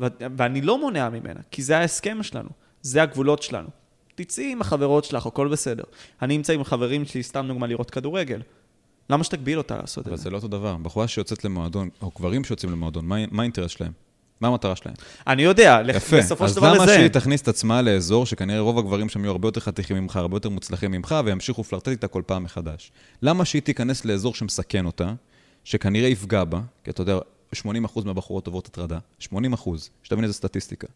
ו- 0.00 0.06
ואני 0.36 0.60
לא 0.60 0.78
מונע 0.78 1.08
ממנה, 1.08 1.40
כי 1.50 1.62
זה 1.62 1.78
ההסכם 1.78 2.22
שלנו, 2.22 2.48
זה 2.82 3.02
הגבולות 3.02 3.42
שלנו. 3.42 3.68
תצאי 4.14 4.52
עם 4.52 4.60
החברות 4.60 5.04
שלך, 5.04 5.26
הכל 5.26 5.48
בסדר. 5.48 5.84
אני 6.22 6.36
אמצא 6.36 6.52
עם 6.52 6.64
חברים 6.64 7.04
שלי, 7.04 7.22
סתם 7.22 7.44
דוגמה, 7.48 7.66
לראות 7.66 7.90
כדורגל. 7.90 8.42
למה 9.10 9.24
שתגביל 9.24 9.58
אותה 9.58 9.76
לעשות 9.76 10.06
אבל 10.06 10.14
את 10.14 10.18
זה? 10.18 10.24
זה 10.24 10.30
לא 10.30 10.36
אותו 10.36 10.48
דבר. 10.48 10.76
בחורה 10.76 11.08
שיוצאת 11.08 11.44
למועדון, 11.44 11.88
או 12.02 12.10
גברים 12.18 12.44
שיוצאים 12.44 12.72
למועדון, 12.72 13.06
מה, 13.06 13.16
מה 13.30 13.42
האינטרס 13.42 13.70
שלהם? 13.70 13.92
מה 14.40 14.48
המטרה 14.48 14.76
שלהם? 14.76 14.94
אני 15.26 15.42
יודע, 15.42 15.80
יפה. 15.88 16.18
בסופו 16.18 16.44
של 16.44 16.50
אז 16.50 16.56
דבר 16.56 16.74
למה 16.74 16.84
לזה. 16.84 16.94
שהיא 16.94 17.08
תכניס 17.08 17.42
את 17.42 17.48
עצמה 17.48 17.82
לאזור 17.82 18.26
שכנראה 18.26 18.60
רוב 18.60 18.78
הגברים 18.78 19.08
שם 19.08 19.20
יהיו 19.24 19.30
הרבה 19.30 19.48
יותר 19.48 19.60
חתיכים 19.60 19.96
ממך, 19.96 20.16
הרבה 20.16 20.36
יותר 20.36 20.48
מוצלחים 20.48 20.92
ממך, 20.92 21.14
וימשיכו 21.24 21.60
לפלרטט 21.60 21.88
איתה 21.88 22.08
כל 22.08 22.22
פעם 22.26 22.44
מחדש? 22.44 22.92
למה 23.22 23.44
שהיא 23.44 23.62
תיכנס 23.62 24.04
לאזור 24.04 24.34
שמסכן 24.34 24.86
אותה, 24.86 25.12
שכנראה 25.64 26.08
יפגע 26.08 26.44
בה, 26.44 26.60
כי 26.84 26.90
אתה 26.90 27.02
יודע, 27.02 27.18
80% 27.54 27.58
מהבחורות 28.04 28.46
עוברות 28.46 28.66
הטרדה, 28.66 28.98
80%, 29.22 29.26
שתבין 30.02 30.24
איזה 30.24 30.34
סטטיסטיקה. 30.34 30.86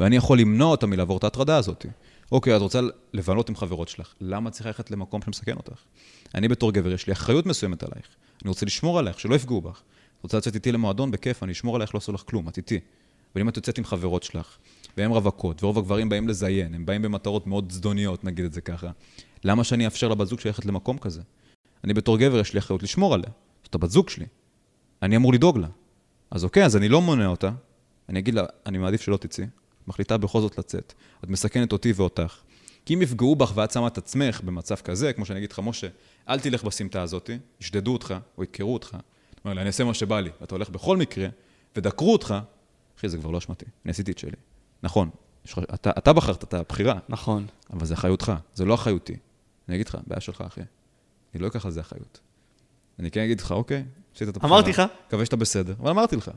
ואני 0.00 0.16
יכול 0.16 0.38
למנוע 0.38 0.70
אותה 0.70 0.86
מלעבור 0.86 1.16
את 1.16 1.24
ההטרדה 1.24 1.56
הזאת. 1.56 1.86
אוקיי, 2.32 2.56
את 2.56 2.60
רוצה 2.60 2.80
לבלות 3.12 3.48
עם 3.48 3.56
חברות 3.56 3.88
שלך, 3.88 4.14
למה 4.20 4.50
צריך 4.50 4.66
ללכת 4.66 4.90
למקום 4.90 5.22
שמסכן 5.22 5.56
אותך? 5.56 5.82
אני 6.34 6.48
בתור 6.48 6.72
גבר, 6.72 6.92
יש 6.92 7.06
לי 7.06 7.12
אחריות 7.12 7.46
מסוימת 7.46 7.82
עלייך. 7.82 8.06
אני 8.42 8.48
רוצה 8.48 8.66
לשמור 8.66 8.98
עלייך, 8.98 9.20
שלא 9.20 9.34
יפגעו 9.34 9.60
בך. 9.60 9.82
רוצה 10.22 10.36
לצאת 10.36 10.54
איתי 10.54 10.72
למועדון, 10.72 11.10
בכיף, 11.10 11.42
אני 11.42 11.52
אשמור 11.52 11.76
עלייך, 11.76 11.94
לא 11.94 11.98
אעשה 11.98 12.12
לך 12.12 12.22
כלום, 12.26 12.48
את 12.48 12.56
איתי. 12.56 12.80
אבל 13.34 13.40
אם 13.40 13.48
את 13.48 13.56
יוצאת 13.56 13.78
עם 13.78 13.84
חברות 13.84 14.22
שלך, 14.22 14.56
והן 14.96 15.10
רווקות, 15.10 15.64
ורוב 15.64 15.78
הגברים 15.78 16.08
באים 16.08 16.28
לזיין, 16.28 16.74
הם 16.74 16.86
באים 16.86 17.02
במטרות 17.02 17.46
מאוד 17.46 17.72
זדוניות, 17.72 18.24
נגיד 18.24 18.44
את 18.44 18.52
זה 18.52 18.60
ככה, 18.60 18.90
למה 19.44 19.64
שאני 19.64 19.84
אאפשר 19.86 20.08
לבת 20.08 20.26
זוג 20.26 20.40
שלי 20.40 20.48
ללכת 20.48 20.64
למקום 20.64 20.98
כזה? 20.98 21.22
אני 21.84 21.94
בתור 21.94 22.18
גבר, 22.18 22.38
יש 22.38 22.52
לי 22.52 22.58
אחריות 22.58 22.82
לשמור 22.82 23.14
עליה. 23.14 23.30
זאת 23.64 23.74
הבת 23.74 23.90
זוג 23.90 24.08
שלי. 24.08 24.26
אני 25.02 25.16
אמור 25.16 25.32
לדאוג 25.32 25.58
לה. 25.58 25.68
אז 26.30 26.44
אוקיי, 26.44 26.64
אז 26.64 26.76
אני 26.76 26.88
לא 26.88 27.02
מונע 27.02 27.26
אותה, 27.26 27.50
אני 28.08 28.18
אגיד 28.18 28.34
לה, 28.34 28.44
אני 28.66 28.78
מעדיף 28.78 29.00
שלא 29.00 29.16
תצאי, 29.16 29.46
מחליטה 29.88 30.16
בכל 30.16 30.40
זאת 30.40 30.58
לצאת. 30.58 30.92
את 31.24 31.28
מסכנת 31.28 31.72
אותי 31.72 31.92
ואותך. 31.96 32.36
כי 32.84 32.94
אם 32.94 33.02
יפגעו 33.02 33.36
בך 33.36 33.52
ואת 33.54 33.70
שמה 33.70 33.86
את 33.86 33.98
עצמך 33.98 34.40
במצב 34.40 34.74
כזה, 34.74 35.12
כמו 35.12 35.26
שאני 35.26 35.38
אגיד 35.38 35.52
לך, 35.52 35.60
משה, 35.64 35.86
אל 36.28 36.40
תלך 36.40 36.64
בסמטה 36.64 37.02
הזאת, 37.02 37.30
ישדדו 37.60 37.92
אותך 37.92 38.14
או 38.38 38.42
ידקרו 38.42 38.74
אותך. 38.74 38.88
אתה 38.88 39.40
אומר 39.44 39.54
לי, 39.54 39.60
אני 39.60 39.66
אעשה 39.66 39.84
מה 39.84 39.94
שבא 39.94 40.20
לי, 40.20 40.30
ואתה 40.40 40.54
הולך 40.54 40.70
בכל 40.70 40.96
מקרה, 40.96 41.28
ודקרו 41.76 42.12
אותך, 42.12 42.34
אחי, 42.98 43.08
זה 43.08 43.18
כבר 43.18 43.30
לא 43.30 43.38
אשמתי, 43.38 43.64
אני 43.84 43.90
עשיתי 43.90 44.12
את 44.12 44.18
שלי. 44.18 44.36
נכון, 44.82 45.10
אתה, 45.74 45.90
אתה 45.98 46.12
בחרת 46.12 46.44
את 46.44 46.54
הבחירה, 46.54 46.98
נכון. 47.08 47.46
אבל 47.72 47.86
זה 47.86 47.94
אחריותך, 47.94 48.32
זה 48.54 48.64
לא 48.64 48.74
אחריותי. 48.74 49.16
אני 49.68 49.76
אגיד 49.76 49.88
לך, 49.88 49.98
בעיה 50.06 50.20
שלך, 50.20 50.40
אחי. 50.40 50.60
אני 51.34 51.42
לא 51.42 51.46
אקח 51.46 51.66
על 51.66 51.72
זה 51.72 51.80
אחריות. 51.80 52.20
אני 52.98 53.10
כן 53.10 53.20
אגיד 53.20 53.40
לך, 53.40 53.52
אוקיי, 53.52 53.84
עשית 54.14 54.28
את 54.28 54.36
הבחירה. 54.36 54.56
אמרתי 54.56 54.70
לך. 54.70 54.82
מקווה 55.06 55.24
שאתה 55.24 55.36
בסדר, 55.36 55.74
אבל 55.80 55.90
אמרתי 55.90 56.16
לך. 56.16 56.30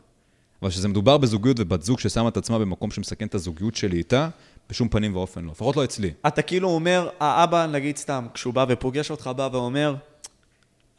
אבל 0.62 0.72
כשזה 0.72 0.88
מדובר 0.88 1.18
בזוגיות 1.18 1.60
ובת 1.60 1.82
זוג 1.82 2.00
ששמה 2.00 2.30
את 2.30 2.38
עצמה 2.38 2.60
במקום 2.60 2.92
שמסכן 2.92 3.28
את 3.28 3.36
הזוגיות 3.36 3.76
שלי 3.76 3.98
איתה, 3.98 4.30
בשום 4.70 4.90
פנים 4.90 5.16
ואופן 5.16 5.46
לא. 5.46 5.52
לפחות 5.52 5.76
לא 5.76 5.84
אצלי. 5.84 6.12
אתה 6.28 6.42
כאילו 6.42 6.70
אומר, 6.70 7.10
האבא, 7.20 7.66
נגיד 7.66 7.98
סתם, 7.98 8.28
כשהוא 8.34 8.54
בא 8.54 8.66
ופוגש 8.70 9.12
אותך, 9.12 9.30
בא 9.36 9.50
ואומר, 9.52 9.96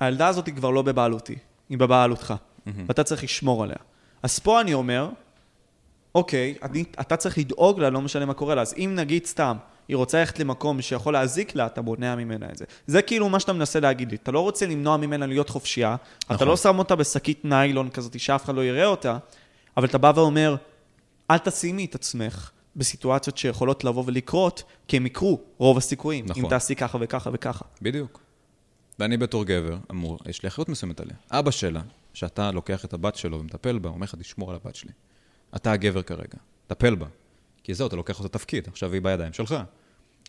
הילדה 0.00 0.28
הזאת 0.28 0.46
היא 0.46 0.54
כבר 0.54 0.70
לא 0.70 0.82
בבעלותי, 0.82 1.36
היא 1.68 1.78
בבעלותך, 1.78 2.34
ואתה 2.86 3.04
צריך 3.04 3.24
לשמור 3.24 3.62
עליה. 3.62 3.76
אז 4.22 4.38
פה 4.38 4.60
אני 4.60 4.74
אומר, 4.74 5.08
אוקיי, 6.14 6.54
אני, 6.62 6.84
אתה 7.00 7.16
צריך 7.16 7.38
לדאוג 7.38 7.80
לה, 7.80 7.90
לא 7.90 8.00
משנה 8.00 8.24
מה 8.26 8.34
קורה 8.34 8.54
לה. 8.54 8.62
אז 8.62 8.74
אם 8.78 8.92
נגיד 8.94 9.26
סתם, 9.26 9.56
היא 9.88 9.96
רוצה 9.96 10.18
ללכת 10.18 10.38
למקום 10.38 10.82
שיכול 10.82 11.12
להזיק 11.12 11.54
לה, 11.54 11.66
אתה 11.66 11.82
מונע 11.82 12.14
ממנה 12.14 12.46
את 12.52 12.56
זה. 12.56 12.64
זה 12.86 13.02
כאילו 13.02 13.28
מה 13.28 13.40
שאתה 13.40 13.52
מנסה 13.52 13.80
להגיד 13.80 14.10
לי. 14.10 14.16
אתה 14.22 14.32
לא 14.32 14.40
רוצה 14.40 14.66
למנוע 14.66 14.96
ממנה 14.96 15.26
להיות 15.26 15.48
חופשייה, 15.48 15.96
נכון. 16.24 16.36
אתה 16.36 16.44
לא 16.44 16.56
שם 16.56 16.78
אותה 16.78 16.96
בשקית 16.96 17.44
ניילון 17.44 17.90
כזאת 17.90 18.20
שאף 18.20 18.44
אחד 18.44 18.54
לא 18.54 18.64
יראה 18.64 18.86
אותה, 18.86 19.18
אבל 19.80 19.88
אתה 19.88 19.98
בא 19.98 20.12
ואומר, 20.16 20.56
אל 21.30 21.38
תשימי 21.38 21.84
את 21.84 21.94
עצמך 21.94 22.50
בסיטואציות 22.76 23.38
שיכולות 23.38 23.84
לבוא 23.84 24.04
ולקרות, 24.06 24.62
כי 24.88 24.96
הם 24.96 25.06
יקרו, 25.06 25.40
רוב 25.58 25.78
הסיכויים, 25.78 26.26
נכון. 26.28 26.44
אם 26.44 26.50
תעשי 26.50 26.74
ככה 26.74 26.98
וככה 27.00 27.30
וככה. 27.32 27.64
בדיוק. 27.82 28.20
ואני 28.98 29.16
בתור 29.16 29.44
גבר, 29.44 29.76
אמור, 29.90 30.18
יש 30.26 30.42
לי 30.42 30.48
אחריות 30.48 30.68
מסוימת 30.68 31.00
עליה. 31.00 31.16
אבא 31.30 31.50
שלה, 31.50 31.82
שאתה 32.14 32.50
לוקח 32.50 32.84
את 32.84 32.92
הבת 32.92 33.16
שלו 33.16 33.40
ומטפל 33.40 33.78
בה, 33.78 33.88
אומר 33.88 34.04
לך, 34.04 34.14
תשמור 34.14 34.50
על 34.50 34.58
הבת 34.64 34.74
שלי. 34.74 34.90
אתה 35.56 35.72
הגבר 35.72 36.02
כרגע, 36.02 36.38
טפל 36.66 36.94
בה. 36.94 37.06
כי 37.62 37.74
זהו, 37.74 37.86
אתה 37.86 37.96
לוקח 37.96 38.18
אותה 38.18 38.28
תפקיד, 38.28 38.68
עכשיו 38.68 38.92
היא 38.92 39.02
בידיים 39.02 39.32
שלך. 39.32 39.54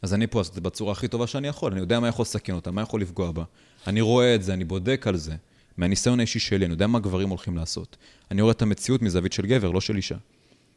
אז 0.02 0.14
אני 0.14 0.28
פה 0.28 0.40
לעשות 0.40 0.52
את 0.52 0.56
זה 0.56 0.62
בצורה 0.62 0.92
הכי 0.92 1.08
טובה 1.08 1.28
שאני 1.28 1.48
יכול, 1.48 1.72
אני 1.72 1.82
יודע 1.82 2.00
מה 2.00 2.08
יכול 2.08 2.24
לסכן 2.24 2.54
אותה, 2.54 2.72
מה 2.72 2.82
יכול 2.82 3.02
לפגוע 3.02 3.32
בה. 3.32 3.44
אני 3.88 4.02
רואה 4.02 4.36
את 4.36 4.44
זה, 4.44 4.54
אני 4.54 4.64
בודק 4.64 5.08
על 5.08 5.18
זה. 5.18 5.36
מהניסיון 5.78 6.20
האישי 6.20 6.40
שלי, 6.40 6.66
אני 6.66 6.74
יודע 6.74 6.88
מה 6.88 7.00
גברים 7.00 7.30
הולכים 7.30 7.58
לעשות. 7.58 7.98
אני 8.32 8.42
רואה 8.42 8.52
את 8.52 8.62
המציאות 8.62 9.02
מזווית 9.02 9.34
של 9.34 9.46
גבר, 9.46 9.72
לא 9.72 9.82
של 9.82 9.96
אישה. 9.96 10.16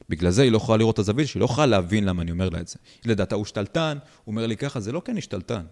בגלל 0.08 0.30
זה 0.30 0.42
היא 0.42 0.52
לא 0.52 0.56
יכולה 0.56 0.78
לראות 0.78 0.94
את 0.94 0.98
הזווית 0.98 1.28
שלי, 1.28 1.38
היא 1.38 1.40
לא 1.40 1.44
יכולה 1.44 1.66
להבין 1.66 2.04
למה 2.04 2.22
אני 2.22 2.30
אומר 2.30 2.48
לה 2.48 2.60
את 2.60 2.68
זה. 2.68 2.76
היא 3.04 3.12
לדעתה 3.12 3.34
הוא 3.34 3.44
שתלטן, 3.44 3.98
הוא 4.24 4.32
אומר 4.32 4.46
לי 4.46 4.56
ככה, 4.56 4.80
זה 4.80 4.92
לא 4.92 5.02
כי 5.04 5.12
אני 5.12 5.20
שתלטן, 5.20 5.64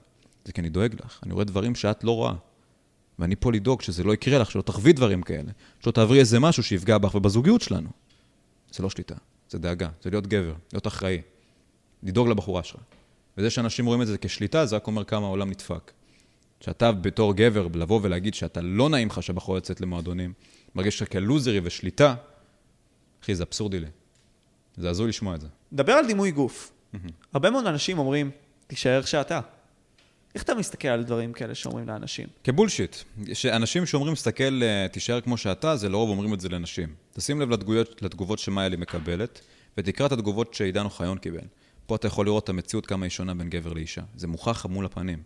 זה 0.44 0.52
כי 0.52 0.60
אני 0.60 0.68
דואג 0.68 0.94
לך. 1.04 1.20
אני 1.22 1.32
רואה 1.32 1.44
דברים 1.44 1.74
שאת 1.74 2.04
לא 2.04 2.10
רואה. 2.10 2.34
ואני 3.18 3.36
פה 3.36 3.52
לדאוג 3.52 3.82
שזה 3.82 4.04
לא 4.04 4.14
יקרה 4.14 4.38
לך, 4.38 4.50
שלא 4.50 4.62
תחווי 4.62 4.92
דברים 4.92 5.22
כאלה, 5.22 5.52
שלא 5.80 5.92
תעברי 5.92 6.20
איזה 6.20 6.40
משהו 6.40 6.62
שיפגע 6.62 6.98
בך 6.98 7.14
ובזוגיות 7.14 7.60
שלנו. 7.60 7.88
זה 8.72 8.82
לא 8.82 8.90
שליטה, 8.90 9.14
זה 9.50 9.58
דאגה, 9.58 9.88
זה 10.02 10.10
להיות 10.10 10.26
גבר, 10.26 10.54
להיות 10.72 10.86
אחראי, 10.86 11.22
לדאוג 12.02 12.28
לבחורה 12.28 12.62
שלך. 12.62 12.80
וזה 13.38 13.50
שאנשים 13.50 13.86
רואים 13.86 14.02
את 14.02 14.06
זה 14.06 14.18
כשליטה, 14.18 14.66
זה 14.66 14.76
רק 14.76 14.86
אומר 14.86 15.04
כמה 15.04 15.26
העולם 15.26 15.50
נדפק. 15.50 15.92
שאתה 16.64 16.92
בתור 16.92 17.34
גבר, 17.34 17.66
לבוא 17.74 18.00
ולהגיד 18.02 18.34
שאתה 18.34 18.60
לא 18.60 18.88
נעים 18.88 19.08
לך 19.08 19.22
שהבחורה 19.22 19.56
יוצאת 19.56 19.80
למועדונים, 19.80 20.32
מרגיש 20.74 21.02
לך 21.02 21.12
כלוזרי 21.12 21.60
ושליטה, 21.64 22.14
אחי, 23.22 23.34
זה 23.34 23.42
אבסורדי 23.42 23.80
לי. 23.80 23.86
זה 24.76 24.90
הזוי 24.90 25.08
לשמוע 25.08 25.34
את 25.34 25.40
זה. 25.40 25.46
דבר 25.72 25.92
על 25.92 26.06
דימוי 26.06 26.30
גוף. 26.30 26.72
הרבה 27.32 27.50
מאוד 27.50 27.66
אנשים 27.66 27.98
אומרים, 27.98 28.30
תישאר 28.66 29.02
שאתה. 29.02 29.40
איך 30.34 30.42
אתה 30.42 30.54
מסתכל 30.54 30.88
על 30.88 31.02
דברים 31.02 31.32
כאלה 31.32 31.54
שאומרים 31.54 31.88
לאנשים? 31.88 32.26
כבולשיט. 32.44 32.96
אנשים 33.52 33.86
שאומרים, 33.86 34.14
תסתכל, 34.14 34.62
אה, 34.62 34.86
תישאר 34.92 35.20
כמו 35.20 35.36
שאתה, 35.36 35.76
זה 35.76 35.88
לרוב 35.88 36.10
אומרים 36.10 36.34
את 36.34 36.40
זה 36.40 36.48
לנשים. 36.48 36.94
תשים 37.12 37.40
לב 37.40 37.50
לתגובות, 37.50 38.02
לתגובות 38.02 38.38
שמאיילי 38.38 38.76
מקבלת, 38.76 39.40
ותקרא 39.78 40.06
את 40.06 40.12
התגובות 40.12 40.54
שעידן 40.54 40.84
אוחיון 40.84 41.18
קיבל. 41.18 41.46
פה 41.86 41.96
אתה 41.96 42.06
יכול 42.06 42.26
לראות 42.26 42.44
את 42.44 42.48
המציאות 42.48 42.86
כמה 42.86 43.06
היא 43.06 43.10
שונה 43.10 43.34
בין 43.34 43.50
גבר 43.50 43.72
לאישה. 43.72 44.02
זה 44.16 44.26
מוכח 44.26 44.66
מול 44.66 44.86
הפנים. 44.86 45.22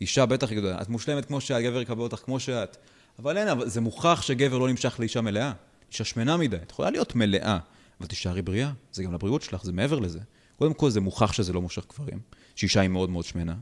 אישה 0.00 0.26
בטח 0.26 0.52
יגידו, 0.52 0.70
את 0.80 0.88
מושלמת 0.88 1.24
כמו 1.24 1.40
שאת, 1.40 1.62
גבר 1.62 1.82
יקבל 1.82 2.00
אותך 2.00 2.16
כמו 2.16 2.40
שאת. 2.40 2.76
אבל 3.18 3.36
אין, 3.36 3.48
אבל 3.48 3.68
זה 3.68 3.80
מוכח 3.80 4.22
שגבר 4.22 4.58
לא 4.58 4.68
נמשך 4.68 4.96
לאישה 5.00 5.20
מלאה. 5.20 5.52
אישה 5.92 6.04
שמנה 6.04 6.36
מדי. 6.36 6.56
את 6.56 6.70
יכולה 6.70 6.90
להיות 6.90 7.14
מלאה, 7.14 7.58
אבל 8.00 8.08
תישארי 8.08 8.42
בריאה. 8.42 8.70
זה 8.92 9.02
גם 9.02 9.12
לבריאות 9.12 9.42
שלך, 9.42 9.64
זה 9.64 9.72
מעבר 9.72 9.98
לזה. 9.98 10.18
קודם 10.58 10.74
כל, 10.74 10.90
זה 10.90 11.00
מוכח 11.00 11.32
שזה 11.32 11.52
לא 11.52 11.62
מושך 11.62 11.86
גברים. 11.94 12.18
שאישה 12.56 12.80
היא 12.80 12.88
מאוד 12.88 13.10
מאוד 13.10 13.24
שמנה. 13.24 13.54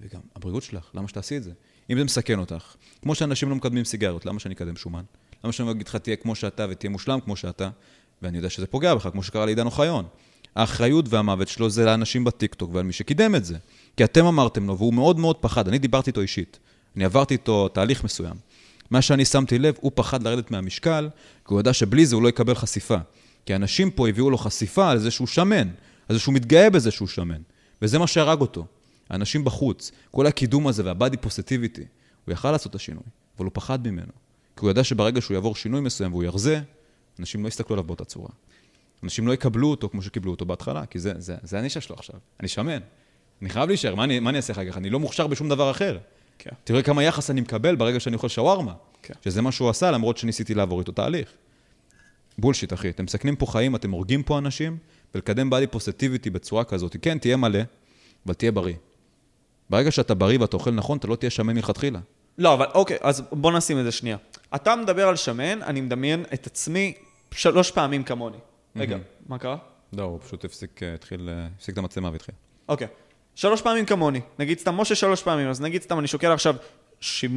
וגם 0.00 0.20
הבריאות 0.36 0.62
שלך, 0.62 0.90
למה 0.94 1.08
שתעשי 1.08 1.36
את 1.36 1.42
זה? 1.42 1.52
אם 1.90 1.98
זה 1.98 2.04
מסכן 2.04 2.38
אותך, 2.38 2.74
כמו 3.02 3.14
שאנשים 3.14 3.50
לא 3.50 3.56
מקדמים 3.56 3.84
סיגריות, 3.84 4.26
למה 4.26 4.40
שאני 4.40 4.54
אקדם 4.54 4.76
שומן? 4.76 5.02
למה 5.44 5.52
שאני 5.52 5.70
אגיד 5.70 5.88
לך, 5.88 5.96
תהיה 5.96 6.16
כמו 6.16 6.34
שאתה 6.34 6.66
ותהיה 6.70 6.90
מושלם 6.90 7.20
כמו 7.20 7.36
שאתה, 7.36 7.70
ואני 8.22 8.36
יודע 8.36 8.50
שזה 8.50 8.66
פוגע 8.66 8.94
בך, 8.94 9.08
כמו 9.12 9.22
שקרה 9.22 9.46
לעידן 9.46 9.66
אוחיון. 9.66 10.04
האחריות 10.54 11.04
והמוות 11.08 11.48
שלו 11.48 11.70
זה 11.70 11.84
לאנשים 11.84 12.24
בטיקטוק 12.24 12.70
ועל 12.74 12.84
מי 12.84 12.92
שקידם 12.92 13.34
את 13.34 13.44
זה. 13.44 13.58
כי 13.96 14.04
אתם 14.04 14.26
אמרתם 14.26 14.66
לו, 14.66 14.78
והוא 14.78 14.94
מאוד 14.94 15.18
מאוד 15.18 15.36
פחד, 15.36 15.68
אני 15.68 15.78
דיברתי 15.78 16.10
איתו 16.10 16.20
אישית. 16.20 16.58
אני 16.96 17.04
עברתי 17.04 17.34
איתו 17.34 17.68
תהליך 17.68 18.04
מסוים. 18.04 18.34
מה 18.90 19.02
שאני 19.02 19.24
שמתי 19.24 19.58
לב, 19.58 19.74
הוא 19.80 19.92
פחד 19.94 20.22
לרדת 20.22 20.50
מהמשקל, 20.50 21.08
כי 21.46 21.54
הוא 21.54 21.60
ידע 21.60 21.72
שבלי 21.72 22.06
זה 22.06 22.14
הוא 22.14 22.22
לא 22.22 22.28
יקבל 22.28 22.54
חשיפה. 22.54 22.96
כי 23.46 23.54
אנשים 23.54 23.90
פה 23.90 24.08
הביאו 24.08 24.30
לו 24.30 24.38
חשיפה 24.38 24.90
על 24.90 24.98
זה 24.98 25.10
שהוא 25.10 25.26
שמן, 25.26 25.68
על 26.08 26.16
זה 26.16 26.18
שהוא 26.18 26.34
מתגאה 26.34 26.70
בזה 26.70 26.90
שהוא 26.90 27.08
שמן. 27.08 27.42
וזה 27.82 27.98
מה 27.98 28.06
שהרג 28.06 28.40
אותו. 28.40 28.66
האנשים 29.10 29.44
בחוץ, 29.44 29.92
כל 30.10 30.26
הקידום 30.26 30.66
הזה 30.66 30.84
והבאדי 30.84 31.16
פוסטיביטי, 31.16 31.84
הוא 32.24 32.32
יכל 32.32 32.50
לעשות 32.50 32.70
את 32.70 32.74
השינוי, 32.74 33.02
אבל 33.36 33.44
הוא 33.44 33.52
פחד 33.54 33.88
ממנו. 33.88 34.12
כי 34.56 34.60
הוא 34.60 34.70
ידע 34.70 34.84
שברגע 34.84 35.20
שהוא 35.20 35.34
יעבור 35.34 35.54
שינוי 35.54 35.80
מסוים 35.80 36.12
והוא 36.12 36.24
ירזה, 36.24 36.60
אנשים 37.18 37.42
לא 37.42 37.48
יסתכלו 37.48 37.74
עליו 37.74 37.84
באותה 37.84 38.04
צורה. 38.04 38.28
אנשים 39.02 39.26
לא 39.26 39.32
יקבלו 39.32 39.70
אותו 39.70 39.88
כמו 39.88 40.02
שקיבלו 40.02 40.30
אותו 40.30 40.44
בהתחלה, 40.44 40.86
כי 40.86 40.98
זה, 40.98 41.12
זה, 41.18 41.58
הנישה 41.58 41.80
שלו 41.80 41.96
עכשיו. 41.96 42.16
אני 42.40 42.48
שמן. 42.48 42.78
אני 43.42 43.50
חייב 43.50 43.68
להישאר, 43.68 43.94
מה 43.94 44.04
אני, 44.04 44.20
מה 44.20 44.30
אני 44.30 44.36
אעשה 44.36 44.52
אחר 44.52 44.70
כך? 44.70 44.76
אני 44.76 44.90
לא 44.90 45.00
מוכשר 45.00 45.26
בשום 45.26 45.48
דבר 45.48 45.70
אחר. 45.70 45.98
כן. 46.38 46.50
תראה 46.64 46.82
כמה 46.82 47.02
יחס 47.02 47.30
אני 47.30 47.40
מקבל 47.40 47.76
ברגע 47.76 48.00
שאני 48.00 48.16
אוכל 48.16 48.28
שווארמה. 48.28 48.74
כן. 49.02 49.14
שזה 49.24 49.42
מה 49.42 49.52
שהוא 49.52 49.70
עשה, 49.70 49.90
למרות 49.90 50.16
שניסיתי 50.16 50.54
לעבור 50.54 50.80
איתו 50.80 50.92
תהליך. 50.92 51.28
בולשיט, 52.38 52.72
אחי. 52.72 52.88
אתם 52.88 53.04
מסכנים 53.04 53.36
פה 53.36 53.46
חיים, 53.46 53.76
אתם 53.76 53.90
הורגים 53.90 54.22
פה 54.22 54.38
אנשים, 54.38 54.76
ולקדם 55.14 55.50
בדי 55.50 55.66
פוסטיביטי 55.66 56.30
בצורה 56.30 56.64
כזאת. 56.64 56.96
כן, 57.02 57.18
תהיה 57.18 57.36
מלא, 57.36 57.60
אבל 58.26 58.34
תהיה 58.34 58.52
בריא. 58.52 58.74
ברגע 59.70 59.90
שאתה 59.90 60.14
בריא 60.14 60.38
ואתה 60.40 60.56
אוכל 60.56 60.70
נכון, 60.70 60.98
אתה 60.98 61.06
לא 61.06 61.16
תהיה 61.16 61.30
שמן 61.30 61.54
מלכתחילה. 61.54 61.98
לא, 62.38 62.54
אבל 62.54 62.66
אוקיי, 62.74 62.96
אז 63.00 63.22
בוא 63.32 63.52
נשים 63.52 63.78
את 63.78 63.84
זה 63.84 63.92
שנייה. 63.92 64.16
אתה 64.54 64.76
מדבר 64.76 65.08
על 65.08 65.16
שמן, 65.16 65.62
אני 65.62 65.80
מדמיין 65.80 66.24
את 66.34 66.46
עצמי 66.46 66.92
שלוש 67.30 67.70
פעמים 67.70 68.02
כמוני. 68.02 68.36
רגע, 68.76 68.98
מה 69.28 69.38
קרה? 69.38 69.56
לא, 69.92 70.02
הוא 70.02 70.20
פשוט 70.20 70.44
הפסיק, 70.44 70.82
אה, 70.82 70.94
התחיל, 70.94 71.28
אה, 71.32 71.46
הפסיק 71.56 71.72
את 71.72 71.78
המצלמה 71.78 72.10
והתחיל. 72.12 72.34
אוקיי. 72.68 72.86
שלוש 73.34 73.62
פעמים 73.62 73.84
כמוני. 73.84 74.20
נגיד 74.38 74.58
סתם 74.58 74.74
משה 74.74 74.94
שלוש 74.94 75.22
פעמים, 75.22 75.48
אז 75.48 75.60
נגיד 75.60 75.82
סתם 75.82 75.98
אני 75.98 76.08
שוקל 76.08 76.32
עכשיו 76.32 76.56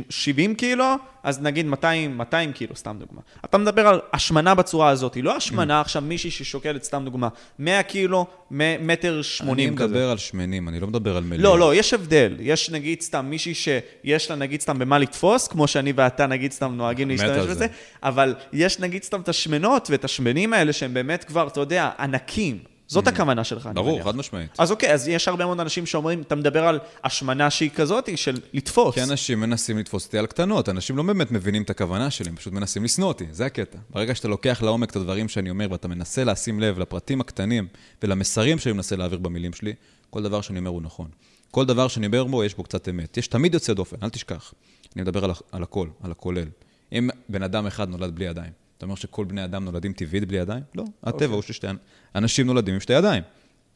70 0.10 0.56
קילו, 0.56 0.86
אז 1.24 1.42
נגיד 1.42 1.66
200, 1.66 2.18
200 2.18 2.54
קילו, 2.54 2.76
סתם 2.76 2.96
דוגמה. 3.00 3.22
אתה 3.46 3.58
מדבר 3.58 3.88
על 3.88 4.00
השמנה 4.14 4.56
בצורה 4.56 4.90
הזאת, 4.90 5.18
לא 5.22 5.36
השמנה 5.36 5.82
עכשיו 5.82 6.02
מישהי 6.02 6.32
ששוקלת, 6.32 6.84
סתם 6.84 7.06
דוגמה, 7.06 7.28
100 7.60 7.84
קילו, 7.84 8.26
מטר 8.52 9.22
80 9.22 9.76
כזה. 9.76 9.84
אני 9.84 9.92
מדבר 9.92 10.10
על 10.10 10.18
שמנים, 10.18 10.70
אני 10.70 10.80
לא 10.80 10.88
מדבר 10.88 11.18
על 11.18 11.24
מלאים. 11.24 11.42
לא, 11.42 11.60
לא, 11.60 11.76
יש 11.76 11.94
הבדל. 11.94 12.36
יש 12.40 12.70
נגיד 12.70 13.02
סתם 13.02 13.26
מישהי 13.26 13.54
שיש 13.54 14.30
לה 14.30 14.36
נגיד 14.36 14.62
סתם 14.62 14.80
במה 14.80 14.98
לתפוס, 14.98 15.48
כמו 15.48 15.68
שאני 15.68 15.94
ואתה 15.96 16.28
נגיד 16.28 16.52
סתם 16.52 16.74
נוהגים 16.76 17.10
להשתמש 17.10 17.46
בזה, 17.46 17.68
אבל 18.04 18.36
יש 18.54 18.80
נגיד 18.80 19.04
סתם 19.04 19.22
את 19.22 19.30
השמנות 19.30 19.88
ואת 19.92 20.06
השמנים 20.06 20.54
האלה 20.54 20.74
שהם 20.74 20.94
באמת 20.94 21.24
כבר, 21.24 21.48
אתה 21.48 21.60
יודע, 21.60 21.90
ענקים. 22.00 22.75
זאת 22.88 23.08
mm. 23.08 23.10
הכוונה 23.10 23.44
שלך, 23.44 23.66
אני 23.66 23.74
מניח. 23.74 23.86
ברור, 23.86 24.04
חד 24.04 24.16
משמעית. 24.16 24.50
אז 24.58 24.72
אוקיי, 24.72 24.94
אז 24.94 25.08
יש 25.08 25.28
הרבה 25.28 25.46
מאוד 25.46 25.60
אנשים 25.60 25.86
שאומרים, 25.86 26.22
אתה 26.22 26.36
מדבר 26.36 26.68
על 26.68 26.80
השמנה 27.04 27.50
שהיא 27.50 27.70
כזאת, 27.76 28.10
של 28.16 28.40
לתפוס. 28.54 28.96
כי 28.96 29.04
אנשים 29.04 29.40
מנסים 29.40 29.78
לתפוס 29.78 30.06
אותי 30.06 30.18
על 30.18 30.26
קטנות, 30.26 30.70
אנשים 30.70 30.98
לא 30.98 31.04
באמת 31.04 31.32
מבינים 31.32 31.62
את 31.62 31.70
הכוונה 31.70 32.12
שלי, 32.12 32.30
הם 32.30 32.36
פשוט 32.36 32.54
מנסים 32.54 32.84
לשנוא 32.84 33.08
אותי, 33.08 33.26
זה 33.32 33.46
הקטע. 33.46 33.78
ברגע 33.90 34.16
שאתה 34.16 34.28
לוקח 34.28 34.62
לעומק 34.62 34.90
את 34.90 34.96
הדברים 34.96 35.28
שאני 35.28 35.50
אומר, 35.50 35.68
ואתה 35.72 35.88
מנסה 35.88 36.24
לשים 36.24 36.60
לב 36.60 36.80
לפרטים 36.80 37.22
הקטנים 37.22 37.68
ולמסרים 38.04 38.60
שאני 38.60 38.74
מנסה 38.74 38.96
להעביר 38.96 39.20
במילים 39.20 39.54
שלי, 39.54 39.74
כל 40.10 40.24
דבר 40.24 40.42
שאני 40.42 40.60
אומר 40.60 40.70
הוא 40.70 40.82
נכון. 40.82 41.08
כל 41.52 41.66
דבר 41.66 41.88
שאני 41.88 42.06
אומר 42.06 42.24
בו, 42.24 42.44
יש 42.44 42.56
בו 42.56 42.64
קצת 42.64 42.90
אמת. 42.90 43.18
יש 43.18 43.28
תמיד 43.28 43.54
יוצא 43.54 43.74
דופן, 43.74 43.98
אל 44.04 44.10
תשכח. 44.10 44.54
אני 44.96 45.02
מדבר 45.02 45.26
על, 45.26 45.32
על 45.52 45.64
הכל, 45.64 45.88
על 46.04 46.12
הכולל. 46.12 46.48
אם 46.92 47.10
בן 47.30 47.44
אדם 47.44 47.68
אחד 47.68 47.90
נולד 47.90 48.16
בלי 48.16 48.26
ידיים, 48.26 48.52
אתה 48.78 48.86
אומר 48.86 48.96
שכל 48.96 49.26
בני 49.26 49.44
אדם 49.44 49.66
נולדים 49.66 49.94
טבעית 49.94 50.26
בלי 50.26 50.38
ידיים? 50.38 50.64
לא, 50.76 50.84
הטבע 51.04 51.10
okay. 51.10 51.14
אוקיי. 51.14 51.28
הוא 51.28 51.42
ששתי 51.42 51.68
אנשים 52.16 52.48
נולדים 52.48 52.74
עם 52.74 52.80
שתי 52.80 52.94
ידיים. 52.94 53.24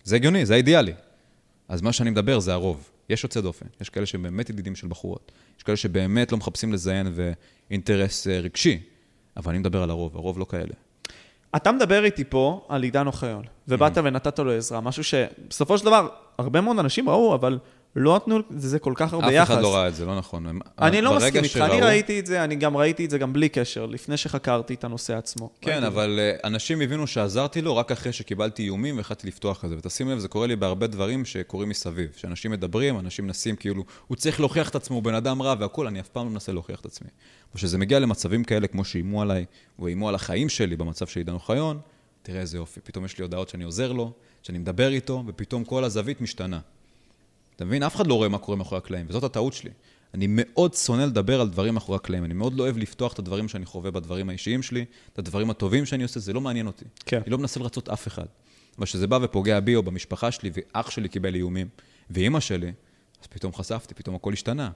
זה 0.03 0.15
הגיוני, 0.15 0.45
זה 0.45 0.53
האידיאלי. 0.53 0.93
אז 1.67 1.81
מה 1.81 1.93
שאני 1.93 2.09
מדבר 2.09 2.39
זה 2.39 2.53
הרוב. 2.53 2.89
יש 3.09 3.23
יוצא 3.23 3.41
דופן, 3.41 3.65
יש 3.81 3.89
כאלה 3.89 4.05
שהם 4.05 4.23
באמת 4.23 4.49
ידידים 4.49 4.75
של 4.75 4.87
בחורות, 4.87 5.31
יש 5.57 5.63
כאלה 5.63 5.77
שבאמת 5.77 6.31
לא 6.31 6.37
מחפשים 6.37 6.73
לזיין 6.73 7.13
ואינטרס 7.69 8.27
אה, 8.27 8.39
רגשי, 8.39 8.79
אבל 9.37 9.51
אני 9.51 9.59
מדבר 9.59 9.83
על 9.83 9.89
הרוב, 9.89 10.15
הרוב 10.15 10.39
לא 10.39 10.45
כאלה. 10.49 10.73
אתה 11.55 11.71
מדבר 11.71 12.05
איתי 12.05 12.23
פה 12.23 12.65
על 12.69 12.83
עידן 12.83 13.07
אוחיון, 13.07 13.43
ובאת 13.67 13.97
mm-hmm. 13.97 14.01
ונתת 14.03 14.39
לו 14.39 14.51
עזרה, 14.51 14.81
משהו 14.81 15.03
שבסופו 15.03 15.77
של 15.77 15.85
דבר, 15.85 16.09
הרבה 16.37 16.61
מאוד 16.61 16.79
אנשים 16.79 17.09
ראו, 17.09 17.35
אבל 17.35 17.59
לא 17.95 18.15
נתנו 18.15 18.39
לזה 18.51 18.79
כל 18.79 18.93
כך 18.95 19.13
הרבה 19.13 19.27
אף 19.27 19.33
יחס. 19.33 19.51
אחד 19.51 19.61
לא 19.61 19.75
ראה 19.75 19.87
את 19.87 19.95
זה, 19.95 20.05
לא 20.05 20.17
נכון. 20.17 20.61
אני 20.79 21.01
לא 21.01 21.15
מסכים 21.15 21.43
איתך, 21.43 21.57
אני 21.57 21.81
ראיתי 21.81 22.19
את 22.19 22.25
זה, 22.25 22.43
אני 22.43 22.55
גם 22.55 22.77
ראיתי 22.77 23.05
את 23.05 23.09
זה 23.09 23.17
גם 23.17 23.33
בלי 23.33 23.49
קשר, 23.49 23.85
לפני 23.85 24.17
שחקרתי 24.17 24.73
את 24.73 24.83
הנושא 24.83 25.17
עצמו. 25.17 25.49
כן, 25.61 25.75
את 25.77 25.81
זה. 25.81 25.87
אבל 25.87 26.19
uh, 26.19 26.47
אנשים 26.47 26.81
הבינו 26.81 27.07
שעזרתי 27.07 27.61
לו 27.61 27.77
רק 27.77 27.91
אחרי 27.91 28.13
שקיבלתי 28.13 28.63
איומים 28.63 28.97
והחלטתי 28.97 29.27
לפתוח 29.27 29.65
את 29.65 29.69
זה. 29.69 29.77
ותשים 29.77 30.09
לב, 30.09 30.19
זה 30.19 30.27
קורה 30.27 30.47
לי 30.47 30.55
בהרבה 30.55 30.87
דברים 30.87 31.25
שקורים 31.25 31.69
מסביב. 31.69 32.09
שאנשים 32.15 32.51
מדברים, 32.51 32.99
אנשים 32.99 33.25
מנסים 33.25 33.55
כאילו, 33.55 33.83
הוא 34.07 34.15
צריך 34.17 34.39
להוכיח 34.39 34.69
את 34.69 34.75
עצמו, 34.75 34.95
הוא 34.95 35.03
בן 35.03 35.13
אדם 35.13 35.41
רע 35.41 35.55
והכול, 35.59 35.87
אני 35.87 35.99
אף 35.99 36.07
פעם 36.07 36.25
לא 36.25 36.31
מנסה 36.31 36.51
להוכיח 36.51 36.79
את 36.79 36.85
עצמי. 36.85 37.09
וכשזה 37.53 37.77
מגיע 37.77 37.99
למצבים 37.99 38.43
כאלה, 38.43 38.67
כמו 38.67 38.85
שאיימו 38.85 39.21
עליי, 39.21 39.45
או 39.79 39.87
איימו 39.87 40.09
על 40.09 40.15
החיים 40.15 40.49
שלי 40.49 40.75
במצב 40.75 41.07
של 41.07 41.19
עידן 41.19 41.33
אוחיון, 41.33 41.79
תראה 42.21 42.41
איזה 42.41 42.57
יופי. 42.57 42.79
פתאום 42.83 43.05
יש 43.05 43.17
לי 43.17 43.21
הודעות 43.21 43.49
שאני 43.49 43.63
עוזר 43.63 43.91
לו, 43.91 44.11
שאני 44.43 44.57
מדבר 44.57 44.91
איתו, 44.91 45.23
ופתאום 45.27 45.63
כל 45.63 45.83
הזווית 45.83 46.21
משתנה. 46.21 46.59
אתה 47.59 47.65
מבין? 47.65 47.83
אף 47.83 47.95
אחד 47.95 48.07
לא 48.07 48.13
רואה 48.13 48.29
מה 48.29 48.37
קורה 48.37 48.57
מאחורי 48.57 48.77
הקלעים, 48.77 49.05
וזאת 49.09 49.23
הטעות 49.23 49.53
שלי. 49.53 49.69
אני 50.13 50.25
מאוד 50.29 50.73
שונא 50.73 51.01
לדבר 51.01 51.41
על 51.41 51.49
דברים 51.49 51.73
מאחורי 51.73 51.95
הקלעים, 51.95 52.25
אני 52.25 52.33
מאוד 52.33 52.53
לא 52.53 52.63
אוהב 52.63 52.77
לפתוח 52.77 53.13
את 53.13 53.19
הדברים 53.19 53.47
שאני 53.47 53.65
חווה 53.65 53.91
בדברים 53.91 54.29
האישיים 54.29 54.63
שלי, 54.63 54.85
את 55.13 55.19
הדברים 55.19 55.49
הטובים 55.49 55.85
שאני 55.85 56.03
עושה, 56.03 56.19
זה 56.19 56.33
לא 56.33 56.41
מעניין 56.41 56.67
אותי. 56.67 56.85
כן. 57.05 57.21
אני 57.21 57.31
לא 57.31 57.37
מנסה 57.37 57.59
לרצות 57.59 57.89
אף 57.89 58.07
אחד. 58.07 58.25
אבל 58.77 58.85
כשזה 58.85 59.07
בא 59.07 59.19
ופוגע 59.21 59.59
בי 59.59 59.75
או 59.75 59.83
במשפחה 59.83 60.31
שלי, 60.31 60.51
ואח 60.53 60.89
שלי 60.89 61.09
קיבל 61.09 61.35
איומים, 61.35 61.67
ואימא 62.09 62.39
שלי, 62.39 62.71
אז 63.21 63.27
פתאום 63.27 63.53
חשפתי, 63.53 63.93
פתאום 63.93 64.15
הכל 64.15 64.33
השתנה. 64.33 64.71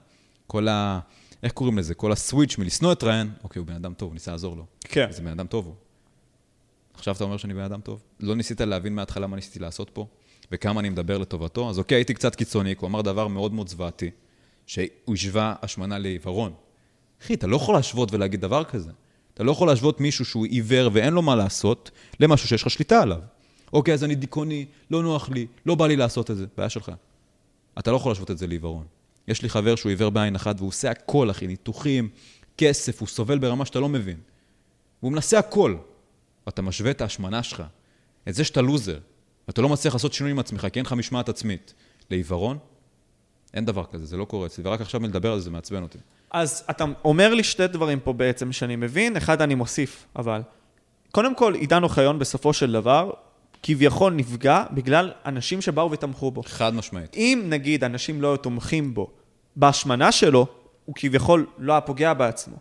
כל 0.48 0.68
ה... 0.68 1.00
איך 1.44 1.52
קוראים 1.52 1.78
לזה? 1.78 1.94
כל 1.94 2.12
הסוויץ' 2.12 2.58
מלשנוא 2.58 2.92
את 2.92 3.04
ריין, 3.04 3.32
אוקיי, 3.44 3.60
הוא 3.60 3.68
בן 3.68 3.76
אדם 3.76 3.94
טוב, 3.94 4.14
ניסה 4.14 4.32
לעזור 4.32 4.58
לו. 4.58 4.66
כן. 4.82 5.08
זה 5.12 5.22
בן 5.22 5.32
אדם 5.32 5.48
טוב 5.48 5.66
הוא. 5.66 5.76
עכשיו 6.94 7.16
אתה 7.16 7.24
אומר 7.24 7.38
שאני 7.38 7.54
בן 7.54 7.64
אדם 7.64 7.82
טוב? 7.82 8.04
לא 8.20 8.36
ניסית 8.36 8.62
להבין 8.62 8.96
מההתחלה 8.96 9.28
מה 9.28 9.36
ניסיתי 9.36 9.60
לעשות 9.60 9.90
פה, 9.90 10.08
וכמה 10.52 10.80
אני 10.80 10.90
מדבר 10.90 11.18
לטובתו? 11.18 11.70
אז 11.70 11.80
אוקיי, 11.80 11.96
הייתי 11.96 12.14
קצת 12.14 12.36
קיצוני, 12.36 12.76
כי 12.76 12.80
הוא 12.82 12.88
אמר 12.88 13.02
דבר 13.02 13.28
מאוד 13.28 13.54
מאוד 13.54 13.68
זוועתי, 13.68 14.12
שהוא 14.68 15.14
השווה 15.14 15.56
השמנה 15.62 15.98
לעיוורון. 15.98 16.54
אחי, 17.22 17.34
אתה 17.34 17.48
לא 17.48 17.56
יכול 17.56 17.76
להשוות 17.76 18.14
ולהגיד 18.14 18.42
דבר 18.42 18.64
כזה. 18.64 18.92
אתה 19.34 19.44
לא 19.44 19.52
יכול 19.52 19.68
להשוות 19.68 20.02
מישהו 20.02 20.26
שהוא 20.26 20.46
עיוור 20.46 20.90
ואין 20.94 21.14
לו 21.14 21.22
מה 21.22 21.36
לעשות, 21.36 21.92
למשהו 22.20 22.48
שיש 22.48 22.62
לך 22.62 22.70
שליטה 22.70 23.02
עליו. 23.02 23.20
אוקיי, 23.74 23.94
אז 23.94 24.04
אני 24.04 24.16
דיכאוני, 24.16 24.66
לא 24.92 25.04
נוח 25.04 25.30
לי, 25.30 25.48
לא 25.66 25.76
בא 25.76 25.88
לי 25.88 25.96
לעשות 25.96 26.32
את 26.32 26.38
זה, 26.38 26.46
בעיה 26.58 26.70
שלך. 26.70 26.92
אתה 27.80 27.92
לא 27.92 27.96
יכול 27.96 28.12
להשוות 28.12 28.32
את 28.32 28.38
זה 28.38 28.48
לעיוורון. 28.48 28.86
יש 29.28 29.42
לי 29.42 29.50
חבר 29.50 29.76
שהוא 29.76 29.90
עיוור 29.90 30.10
בעין 30.10 30.36
אחת 30.36 30.56
והוא 30.58 30.68
עושה 30.68 30.92
הכל, 30.92 31.32
אחי, 31.32 31.48
ניתוחים, 31.48 32.10
כסף, 32.58 33.00
הוא 33.00 33.08
סובל 33.08 33.38
ברמה 33.38 33.66
שאתה 33.66 33.80
לא 33.80 33.90
מבין. 33.90 34.18
והוא 35.02 35.12
מנסה 35.12 35.40
הכל. 35.40 35.76
ואתה 36.48 36.62
משווה 36.62 36.92
את 36.92 37.02
ההשמנה 37.02 37.44
שלך, 37.44 37.64
את 38.30 38.34
זה 38.34 38.44
שאתה 38.44 38.62
לוזר, 38.62 39.00
ואתה 39.48 39.62
לא 39.62 39.70
מצליח 39.70 39.94
לעשות 39.94 40.14
שינוי 40.14 40.32
עם 40.32 40.40
עצמך, 40.40 40.68
כי 40.74 40.80
אין 40.80 40.86
לך 40.86 40.94
משמעת 40.94 41.30
עצמית. 41.30 41.74
לעיוורון? 42.10 42.58
אין 43.54 43.66
דבר 43.66 43.84
כזה, 43.92 44.06
זה 44.06 44.18
לא 44.18 44.26
קורה 44.26 44.48
אצלי, 44.48 44.64
ורק 44.68 44.82
עכשיו 44.82 45.02
מלדבר 45.02 45.32
על 45.32 45.40
זה, 45.40 45.46
זה 45.46 45.52
מעצבן 45.52 45.84
אותי. 45.84 45.98
אז 46.32 46.64
אתה 46.70 46.86
אומר 47.06 47.34
לי 47.34 47.44
שתי 47.44 47.68
דברים 47.68 48.00
פה 48.00 48.14
בעצם 48.14 48.52
שאני 48.52 48.76
מבין, 48.76 49.18
אחד 49.18 49.42
אני 49.42 49.56
מוסיף, 49.56 50.06
אבל 50.16 50.42
קודם 51.12 51.36
כל, 51.36 51.54
עידן 51.54 51.84
אוחיון 51.84 52.20
בסופו 52.20 52.54
של 52.54 52.72
דבר, 52.72 53.12
כביכול 53.64 54.14
נפגע 54.14 54.64
בגלל 54.72 55.12
אנשים 55.26 55.62
שבאו 55.62 55.92
ותמכו 55.92 56.32
בו. 56.32 56.44
חד 56.46 56.74
משמעית. 56.74 57.16
אם 57.16 57.44
נגיד 57.50 57.84
אנשים 57.84 58.22
לא 58.22 58.28
היו 58.28 58.38
תומכים 58.38 58.94
בו 58.94 59.10
בהשמנה 59.56 60.12
שלו, 60.12 60.48
הוא 60.86 60.96
כביכול 60.96 61.46
לא 61.58 61.74
היה 61.74 61.82
פוגע 61.82 62.14
בעצמו. 62.14 62.56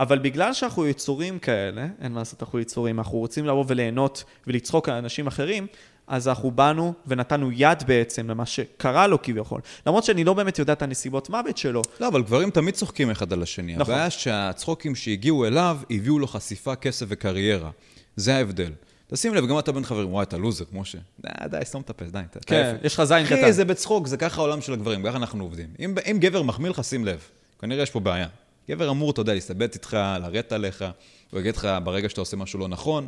אבל 0.00 0.18
בגלל 0.18 0.52
שאנחנו 0.52 0.86
יצורים 0.86 1.38
כאלה, 1.38 1.86
אין 2.00 2.12
מה 2.12 2.18
לעשות, 2.18 2.42
אנחנו 2.42 2.60
יצורים, 2.60 2.98
אנחנו 2.98 3.18
רוצים 3.18 3.46
לבוא 3.46 3.64
וליהנות 3.68 4.24
ולצחוק 4.46 4.88
על 4.88 4.94
אנשים 4.94 5.26
אחרים, 5.26 5.66
אז 6.08 6.28
אנחנו 6.28 6.50
באנו 6.50 6.94
ונתנו 7.06 7.50
יד 7.52 7.82
בעצם 7.86 8.30
למה 8.30 8.46
שקרה 8.46 9.06
לו 9.06 9.22
כביכול. 9.22 9.60
למרות 9.86 10.04
שאני 10.04 10.24
לא 10.24 10.34
באמת 10.34 10.58
יודע 10.58 10.72
את 10.72 10.82
הנסיבות 10.82 11.30
מוות 11.30 11.56
שלו. 11.58 11.82
לא, 12.00 12.08
אבל 12.08 12.22
גברים 12.22 12.50
תמיד 12.50 12.74
צוחקים 12.74 13.10
אחד 13.10 13.32
על 13.32 13.42
השני. 13.42 13.76
נכון. 13.76 13.94
הבעיה 13.94 14.10
שהצחוקים 14.10 14.94
שהגיעו 14.94 15.46
אליו, 15.46 15.78
הביאו 15.90 16.18
לו 16.18 16.26
חשיפה, 16.26 16.74
כסף 16.74 17.06
וקריירה. 17.08 17.70
זה 18.16 18.36
ההבדל. 18.36 18.72
תשים 19.12 19.34
לב, 19.34 19.46
גם 19.46 19.58
אתה 19.58 19.72
בין 19.72 19.84
חברים, 19.84 20.12
וואי, 20.12 20.22
אתה 20.22 20.36
לוזר, 20.36 20.64
משה. 20.72 20.98
די, 21.20 21.28
די, 21.50 21.58
סתום 21.64 21.82
את 21.82 21.90
הפה, 21.90 22.04
די. 22.04 22.18
אתה- 22.30 22.40
כן. 22.46 22.76
יש 22.82 22.94
לך 22.94 23.04
זין 23.04 23.24
אחי, 23.24 23.36
קטן. 23.36 23.50
זה 23.50 23.64
בצחוק, 23.64 24.06
זה 24.06 24.16
ככה 24.16 24.40
העולם 24.40 24.60
של 24.60 24.72
הגברים, 24.72 25.02
ככה 25.06 25.16
אנחנו 25.16 25.44
עובדים. 25.44 25.66
אם, 25.80 25.94
אם 26.10 26.16
גבר 26.20 26.42
מחמיא 26.42 26.70
לך, 26.70 26.84
שים 26.84 27.04
לב. 27.04 27.20
כנראה 27.60 27.82
יש 27.82 27.90
פה 27.90 28.00
בעיה. 28.00 28.28
גבר 28.70 28.90
אמור, 28.90 29.10
אתה 29.10 29.20
יודע, 29.20 29.34
להסתבט 29.34 29.74
איתך, 29.74 29.96
לרדת 30.22 30.52
עליך, 30.52 30.84
הוא 31.30 31.40
יגיד 31.40 31.56
לך 31.56 31.68
ברגע 31.84 32.08
שאתה 32.08 32.20
עושה 32.20 32.36
משהו 32.36 32.58
לא 32.58 32.68
נכון, 32.68 33.06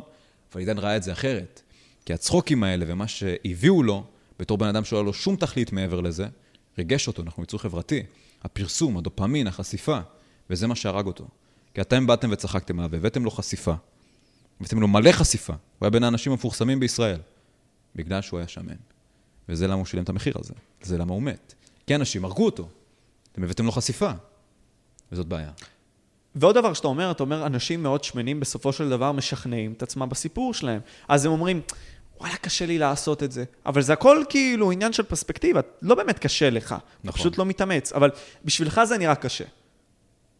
אבל 0.53 0.59
עידן 0.59 0.77
ראה 0.77 0.95
את 0.97 1.03
זה 1.03 1.11
אחרת. 1.11 1.61
כי 2.05 2.13
הצחוקים 2.13 2.63
האלה 2.63 2.85
ומה 2.87 3.07
שהביאו 3.07 3.83
לו, 3.83 4.03
בתור 4.39 4.57
בן 4.57 4.67
אדם 4.67 4.83
שלא 4.83 4.97
היה 4.97 5.05
לו 5.05 5.13
שום 5.13 5.35
תכלית 5.35 5.73
מעבר 5.73 6.01
לזה, 6.01 6.27
ריגש 6.77 7.07
אותו, 7.07 7.21
אנחנו 7.21 7.43
יצור 7.43 7.59
חברתי. 7.59 8.03
הפרסום, 8.43 8.97
הדופמין, 8.97 9.47
החשיפה, 9.47 9.99
וזה 10.49 10.67
מה 10.67 10.75
שהרג 10.75 11.05
אותו. 11.05 11.27
כי 11.73 11.81
אתם 11.81 12.07
באתם 12.07 12.29
וצחקתם 12.31 12.79
עליו, 12.79 12.91
והבאתם 12.91 13.23
לו 13.23 13.31
חשיפה. 13.31 13.73
הבאתם 14.59 14.79
לו 14.79 14.87
מלא 14.87 15.11
חשיפה. 15.11 15.53
הוא 15.53 15.59
היה 15.85 15.89
בין 15.89 16.03
האנשים 16.03 16.31
המפורסמים 16.31 16.79
בישראל. 16.79 17.19
בגלל 17.95 18.21
שהוא 18.21 18.39
היה 18.39 18.47
שמן. 18.47 18.75
וזה 19.49 19.67
למה 19.67 19.75
הוא 19.75 19.85
שילם 19.85 20.03
את 20.03 20.09
המחיר 20.09 20.33
הזה. 20.39 20.53
זה 20.81 20.97
למה 20.97 21.13
הוא 21.13 21.21
מת. 21.21 21.53
כי 21.87 21.95
אנשים 21.95 22.25
הרגו 22.25 22.45
אותו. 22.45 22.69
אתם 23.31 23.43
הבאתם 23.43 23.65
לו 23.65 23.71
חשיפה. 23.71 24.11
וזאת 25.11 25.27
בעיה. 25.27 25.51
ועוד 26.35 26.55
דבר 26.55 26.73
שאתה 26.73 26.87
אומר, 26.87 27.11
אתה 27.11 27.23
אומר, 27.23 27.45
אנשים 27.45 27.83
מאוד 27.83 28.03
שמנים 28.03 28.39
בסופו 28.39 28.73
של 28.73 28.89
דבר 28.89 29.11
משכנעים 29.11 29.73
את 29.73 29.83
עצמם 29.83 30.09
בסיפור 30.09 30.53
שלהם. 30.53 30.81
אז 31.07 31.25
הם 31.25 31.31
אומרים, 31.31 31.61
וואלה, 32.21 32.35
קשה 32.35 32.65
לי 32.65 32.77
לעשות 32.77 33.23
את 33.23 33.31
זה. 33.31 33.43
אבל 33.65 33.81
זה 33.81 33.93
הכל 33.93 34.23
כאילו 34.29 34.71
עניין 34.71 34.93
של 34.93 35.03
פרספקטיבה, 35.03 35.61
לא 35.81 35.95
באמת 35.95 36.19
קשה 36.19 36.49
לך. 36.49 36.75
נכון. 37.03 37.19
פשוט 37.19 37.37
לא 37.37 37.45
מתאמץ, 37.45 37.93
אבל 37.93 38.09
בשבילך 38.45 38.81
זה 38.83 38.97
נראה 38.97 39.15
קשה. 39.15 39.45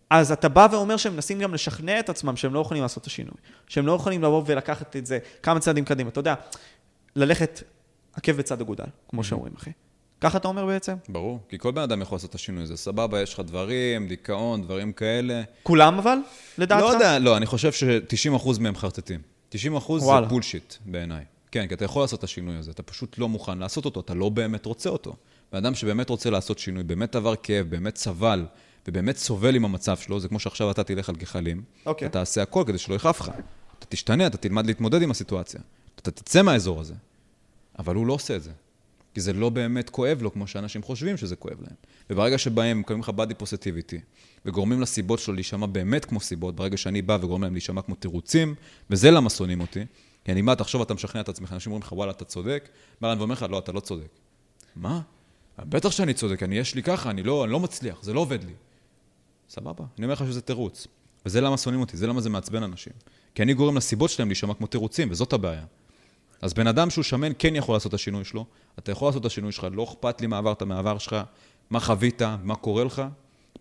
אז 0.10 0.32
אתה 0.32 0.50
בא 0.50 0.68
ואומר 0.72 0.98
שהם 0.98 1.14
מנסים 1.14 1.40
גם 1.40 1.54
לשכנע 1.54 2.00
את 2.00 2.10
עצמם 2.10 2.36
שהם 2.36 2.54
לא 2.54 2.60
יכולים 2.60 2.84
לעשות 2.84 3.02
את 3.02 3.08
השינוי. 3.08 3.34
שהם 3.68 3.88
לא 3.88 3.92
יכולים 3.92 4.24
לבוא 4.24 4.44
ולקחת 4.46 4.96
את 4.96 5.06
זה 5.06 5.20
כמה 5.44 5.60
צעדים 5.60 5.86
קדימה. 5.86 6.10
אתה 6.10 6.20
יודע, 6.20 6.36
ללכת 7.16 7.64
עקב 8.14 8.32
בצד 8.32 8.62
אגודל, 8.62 8.86
כמו 9.10 9.24
שאומרים, 9.24 9.54
אחי. 9.58 9.72
ככה 10.22 10.38
אתה 10.38 10.48
אומר 10.48 10.66
בעצם? 10.66 10.96
ברור. 11.10 11.40
כי 11.50 11.58
כל 11.58 11.72
בן 11.72 11.82
אדם 11.82 12.02
יכול 12.02 12.16
לעשות 12.16 12.30
את 12.30 12.36
השינוי 12.36 12.64
הזה. 12.64 12.78
סבבה, 12.78 13.22
יש 13.22 13.34
לך 13.34 13.40
דברים, 13.40 14.08
דיכאון, 14.08 14.62
דברים 14.62 14.94
כאלה. 14.94 15.42
כולם 15.64 15.98
אבל, 15.98 16.18
לדעתך? 16.58 16.84
לא 16.84 16.88
יודע, 16.88 17.20
לא, 17.20 17.38
אני 17.38 17.46
חושב 17.46 17.72
ש-90% 17.72 18.60
מהם 18.60 18.76
חרטטים. 18.76 19.22
90% 19.52 19.56
זה 19.56 20.06
וואלה. 20.06 20.28
בולשיט 20.28 20.74
בעיניי. 20.86 21.24
כן, 21.52 21.68
כי 21.68 21.74
אתה 21.74 21.86
יכול 21.86 22.04
לעשות 22.04 22.20
את 22.20 22.24
השינוי 22.24 22.56
הזה, 22.56 22.72
אתה 22.72 22.84
פשוט 22.84 23.18
לא 23.18 23.30
מוכן 23.30 23.58
לעשות 23.58 23.86
אותו, 23.86 24.00
אתה 24.00 24.14
לא 24.14 24.30
באמת 24.30 24.66
רוצה 24.66 24.90
אותו. 24.90 25.16
בן 25.52 25.58
אדם 25.58 25.76
שבאמת 25.76 26.10
רוצה 26.10 26.30
לעשות 26.30 26.60
שינוי, 26.60 26.84
באמת 26.84 27.16
עבר 27.16 27.36
כאב, 27.36 27.70
באמת 27.70 27.98
סבל, 27.98 28.46
ובאמת 28.88 29.18
סובל 29.18 29.56
עם 29.56 29.66
המצב 29.66 29.98
שלו, 29.98 30.20
זה 30.20 30.28
כמו 30.28 30.40
שעכשיו 30.40 30.72
אתה 30.72 30.84
תלך 30.84 31.10
על 31.10 31.16
גחלים, 31.16 31.64
אוקיי. 31.86 32.08
אתה 32.08 32.20
תעשה 32.20 32.42
הכל 32.42 32.64
כדי 32.68 32.78
שלא 32.78 32.96
יכאב 32.96 33.16
לך. 33.20 33.32
אתה 33.80 33.86
תשתנה, 33.90 34.28
אתה 34.28 34.38
תלמד 34.38 34.66
להתמודד 34.66 35.02
עם 35.02 35.12
הסיטואציה. 35.12 35.62
אתה 35.96 36.12
תצא 36.12 36.42
מהאזור 36.42 36.80
הזה. 36.80 36.94
אבל 37.80 37.96
הוא 37.96 38.08
לא 38.08 38.14
עושה 38.14 38.36
את 38.36 38.44
זה. 38.44 38.52
כי 39.14 39.22
זה 39.22 39.34
לא 39.34 39.50
באמת 39.50 39.90
כואב 39.90 40.22
לו 40.22 40.34
כמו 40.34 40.48
שאנשים 40.48 40.84
חושבים 40.84 41.18
שזה 41.18 41.36
כואב 41.36 41.62
להם. 41.62 41.76
וברגע 42.10 42.38
שבהם 42.38 42.80
מקבלים 42.80 43.02
לך 43.02 43.10
body 43.10 43.44
positivity, 43.44 44.00
וגורמים 44.46 44.82
לסיבות 44.82 45.20
שלו 45.20 45.34
להישמע 45.34 45.66
באמת 45.66 46.06
כמו 46.06 46.20
סיבות, 46.20 46.56
ברגע 46.56 46.78
שאני 46.78 47.02
בא 47.02 47.18
וגורם 47.22 47.44
להם 47.44 47.54
להישמע 47.54 47.82
כמו 47.82 47.96
תירוצים, 47.96 48.56
וזה 48.90 49.12
למה 49.12 49.30
שונאים 49.30 49.62
אותי, 49.62 49.86
כי 50.24 50.32
אני 50.32 50.42
בא, 50.42 50.56
תחשוב, 50.56 50.82
אתה 50.82 50.94
משכנע 50.94 51.22
את 51.22 51.30
עצמך, 51.30 51.54
אנשים 51.54 51.72
אומרים 51.72 51.88
לך, 51.88 51.92
וואלה, 51.92 52.12
אתה 52.12 52.26
צודק, 52.26 52.70
אני 53.04 53.20
ואומר 53.20 53.34
לך, 53.34 53.46
לא, 53.50 53.60
אתה 53.60 53.72
לא 53.72 53.80
צודק. 53.80 54.10
מה? 54.76 55.02
בטח 55.60 55.92
שאני 55.92 56.14
צודק, 56.14 56.44
אני, 56.44 56.58
יש 56.58 56.76
לי 56.76 56.84
ככה, 56.84 57.10
אני 57.10 57.24
לא, 57.24 57.44
אני 57.44 57.52
לא 57.52 57.60
מצליח, 57.60 58.04
זה 58.04 58.14
לא 58.14 58.20
עובד 58.20 58.44
לי. 58.44 58.54
סבבה, 59.50 59.86
אני 59.98 60.06
אומר 60.06 60.14
לך 60.14 60.24
שזה 60.28 60.42
תירוץ. 60.42 60.88
וזה 61.26 61.42
למה 61.42 61.58
שונאים 61.58 61.82
אותי, 61.82 61.98
זה 61.98 62.08
למה 62.08 62.22
זה 62.22 62.30
מעצבן 62.30 62.64
אנשים. 62.64 62.94
כי 63.36 63.44
אני 63.44 63.54
גורם 63.54 63.78
לסיבות 63.78 64.10
שלהם 64.10 64.28
להישמע 64.28 64.54
כמו 64.54 64.68
תירוצים, 64.68 65.12
וזאת 65.12 65.34
הבעיה. 65.34 65.66
אז 66.42 66.54
בן 66.54 66.68
אדם 66.68 66.90
שהוא 66.90 67.04
שמן 67.04 67.32
כן 67.40 67.56
יכול 67.56 67.76
לעשות 67.76 67.90
את 67.90 67.94
השינוי 67.94 68.26
שלו, 68.26 68.46
אתה 68.80 68.92
יכול 68.92 69.08
לעשות 69.08 69.22
את 69.22 69.26
השינוי 69.26 69.52
שלך, 69.52 69.68
לא 69.72 69.84
אכפת 69.84 70.22
לי 70.22 70.28
מה 70.28 70.38
עברת 70.38 70.64
מהעבר 70.64 70.98
שלך, 70.98 71.16
מה 71.70 71.80
חווית, 71.80 72.22
מה 72.44 72.56
קורה 72.56 72.84
לך. 72.84 73.02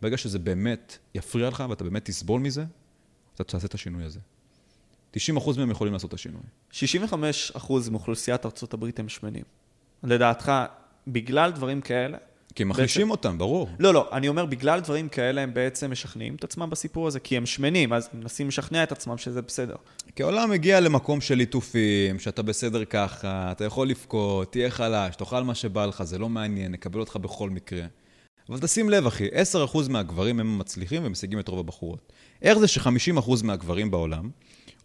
ברגע 0.02 0.16
שזה 0.16 0.38
באמת 0.38 0.98
יפריע 1.14 1.48
לך 1.48 1.64
ואתה 1.70 1.84
באמת 1.84 2.04
תסבול 2.04 2.40
מזה, 2.40 2.64
אתה 3.34 3.44
תעשה 3.44 3.66
את 3.66 3.74
השינוי 3.74 4.04
הזה. 4.04 4.20
90% 5.16 5.58
מהם 5.58 5.70
יכולים 5.70 5.92
לעשות 5.92 6.08
את 6.08 6.14
השינוי. 6.14 6.42
65% 6.72 6.76
מאוכלוסיית 7.90 8.44
הברית 8.74 8.98
הם 8.98 9.08
שמנים. 9.08 9.44
לדעתך, 10.02 10.52
בגלל 11.06 11.50
דברים 11.50 11.80
כאלה... 11.80 12.18
כי 12.54 12.62
הם 12.62 12.68
מחלישים 12.68 13.10
אותם, 13.10 13.38
ברור. 13.38 13.68
לא, 13.78 13.94
לא, 13.94 14.08
אני 14.12 14.28
אומר, 14.28 14.46
בגלל 14.46 14.80
דברים 14.80 15.08
כאלה 15.08 15.40
הם 15.40 15.54
בעצם 15.54 15.90
משכנעים 15.90 16.34
את 16.34 16.44
עצמם 16.44 16.70
בסיפור 16.70 17.06
הזה, 17.06 17.20
כי 17.20 17.36
הם 17.36 17.46
שמנים, 17.46 17.92
אז 17.92 18.08
הם 18.12 18.20
מנסים 18.20 18.48
לשכנע 18.48 18.82
את 18.82 18.92
עצמם 18.92 19.18
שזה 19.18 19.42
בסדר. 19.42 19.74
כי 20.16 20.22
העולם 20.22 20.50
מגיע 20.50 20.80
למקום 20.80 21.20
של 21.20 21.34
ליטופים, 21.34 22.18
שאתה 22.18 22.42
בסדר 22.42 22.84
ככה, 22.84 23.52
אתה 23.52 23.64
יכול 23.64 23.88
לבכות, 23.88 24.52
תהיה 24.52 24.70
חלש, 24.70 25.16
תאכל 25.16 25.42
מה 25.42 25.54
שבא 25.54 25.86
לך, 25.86 26.02
זה 26.02 26.18
לא 26.18 26.28
מעניין, 26.28 26.72
נקבל 26.72 27.00
אותך 27.00 27.16
בכל 27.16 27.50
מקרה. 27.50 27.82
אבל 28.48 28.58
תשים 28.58 28.90
לב, 28.90 29.06
אחי, 29.06 29.28
10% 29.28 29.88
מהגברים 29.88 30.40
הם 30.40 30.58
מצליחים 30.58 31.02
ומשיגים 31.04 31.38
את 31.38 31.48
רוב 31.48 31.58
הבחורות. 31.58 32.12
איך 32.42 32.58
זה 32.58 32.68
ש-50% 32.68 33.30
מהגברים 33.44 33.90
בעולם 33.90 34.30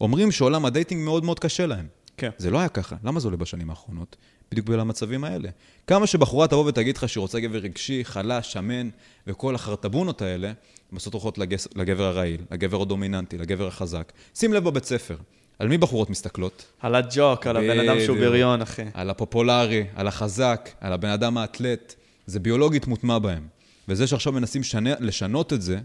אומרים 0.01 0.31
שעולם 0.31 0.65
הדייטינג 0.65 1.03
מאוד 1.03 1.25
מאוד 1.25 1.39
קשה 1.39 1.65
להם? 1.65 1.87
כן. 2.17 2.29
זה 2.37 2.51
לא 2.51 2.59
היה 2.59 2.69
ככה. 2.69 2.95
למה 3.03 3.19
זה 3.19 3.27
עולה 3.27 3.37
בשנים 3.37 3.69
האחרונות? 3.69 4.15
בדיוק 4.51 4.67
בגלל 4.67 4.79
המצבים 4.79 5.23
האלה. 5.23 5.49
כמה 5.87 6.07
שבחורה 6.07 6.47
תבוא 6.47 6.65
ותגיד 6.65 6.97
לך 6.97 7.09
שהיא 7.09 7.21
רוצה 7.21 7.39
גבר 7.39 7.57
רגשי, 7.57 8.05
חלש, 8.05 8.53
שמן, 8.53 8.89
וכל 9.27 9.55
החרטבונות 9.55 10.21
האלה, 10.21 10.51
בסוף 10.93 11.13
הולכות 11.13 11.37
לגס, 11.37 11.67
לגבר 11.75 12.03
הרעיל, 12.03 12.41
לגבר 12.51 12.81
הדומיננטי, 12.81 13.37
לגבר 13.37 13.67
החזק. 13.67 14.11
שים 14.35 14.53
לב 14.53 14.63
בבית 14.63 14.85
ספר, 14.85 15.17
על 15.59 15.67
מי 15.67 15.77
בחורות 15.77 16.09
מסתכלות? 16.09 16.65
על 16.79 16.95
הג'וק, 16.95 17.47
על 17.47 17.57
הבן 17.57 17.79
אדם 17.79 17.97
שהוא. 18.05 18.17
בריון, 18.17 18.61
אחי. 18.61 18.83
על 18.93 19.09
הפופולרי, 19.09 19.85
על 19.95 20.07
החזק, 20.07 20.69
על 20.81 20.93
הבן 20.93 21.09
אדם 21.09 21.37
האתלט. 21.37 21.95
זה 22.25 22.39
ביולוגית 22.39 22.87
מוטמע 22.87 23.19
בהם. 23.19 23.47
וזה 23.87 24.07
שעכשיו 24.07 24.33
מנסים 24.33 24.63
שנה, 24.63 24.93
לשנות 24.99 25.53
את 25.53 25.61
זה, 25.61 25.79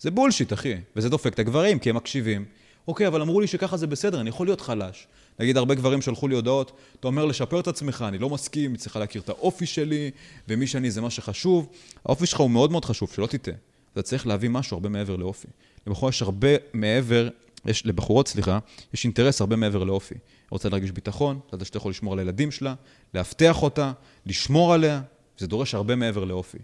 זה 0.00 0.10
בולשיט, 0.10 0.52
אחי. 0.52 0.74
וזה 0.96 1.08
דופק 1.08 1.34
את 1.34 1.38
הגברים, 1.38 1.78
כי 1.78 1.90
הם 1.90 1.96
מקשיבים. 1.96 2.44
אוקיי, 2.90 3.06
אבל 3.06 3.22
אמרו 3.22 3.40
לי 3.40 3.46
שככה 3.46 3.76
זה 3.76 3.86
בסדר, 3.86 4.20
אני 4.20 4.28
יכול 4.28 4.46
להיות 4.46 4.60
חלש. 4.60 5.06
נגיד, 5.38 5.56
הרבה 5.56 5.74
גברים 5.74 6.02
שלחו 6.02 6.28
לי 6.28 6.34
הודעות, 6.34 6.72
אתה 7.00 7.08
אומר 7.08 7.24
לשפר 7.24 7.60
את 7.60 7.68
עצמך, 7.68 8.04
אני 8.08 8.18
לא 8.18 8.30
מסכים, 8.30 8.76
צריכה 8.76 8.98
להכיר 8.98 9.22
את 9.22 9.28
האופי 9.28 9.66
שלי, 9.66 10.10
ומי 10.48 10.66
שאני 10.66 10.90
זה 10.90 11.00
מה 11.00 11.10
שחשוב. 11.10 11.68
האופי 12.06 12.26
שלך 12.26 12.40
הוא 12.40 12.50
מאוד 12.50 12.70
מאוד 12.72 12.84
חשוב, 12.84 13.12
שלא 13.14 13.26
תטעה. 13.26 13.54
אתה 13.92 14.02
צריך 14.02 14.26
להביא 14.26 14.48
משהו 14.48 14.74
הרבה 14.74 14.88
מעבר 14.88 15.16
לאופי. 15.16 15.46
לבחורה 15.86 16.10
יש 16.10 16.22
הרבה 16.22 16.48
מעבר, 16.72 17.28
יש, 17.66 17.86
לבחורות, 17.86 18.28
סליחה, 18.28 18.58
יש 18.94 19.04
אינטרס 19.04 19.40
הרבה 19.40 19.56
מעבר 19.56 19.84
לאופי. 19.84 20.14
רוצה 20.50 20.68
להרגיש 20.68 20.90
ביטחון, 20.90 21.40
לדעת 21.52 21.66
שאתה 21.66 21.76
יכול 21.76 21.90
לשמור 21.90 22.12
על 22.12 22.18
הילדים 22.18 22.50
שלה, 22.50 22.74
לאבטח 23.14 23.62
אותה, 23.62 23.92
לשמור 24.26 24.74
עליה, 24.74 25.00
זה 25.38 25.46
דורש 25.46 25.74
הרבה 25.74 25.96
מעבר 25.96 26.24
לאופי. 26.24 26.58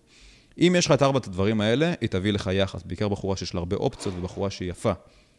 אם 0.59 0.75
יש 0.79 0.87
לך 0.87 0.93
את 0.93 1.03
ארבעת 1.03 1.27
הדברים 1.27 1.61
האלה, 1.61 1.95
היא 2.01 2.09
תביא 2.09 2.33
לך 2.33 2.51
יחס, 2.53 2.83
בעיקר 2.83 3.09
בחורה 3.09 3.37
שיש 3.37 3.55
לה 3.55 3.59
הרבה 3.59 3.77
אופציות 3.77 4.15
ובחורה 4.19 4.51
שהיא 4.51 4.71
יפה, 4.71 4.93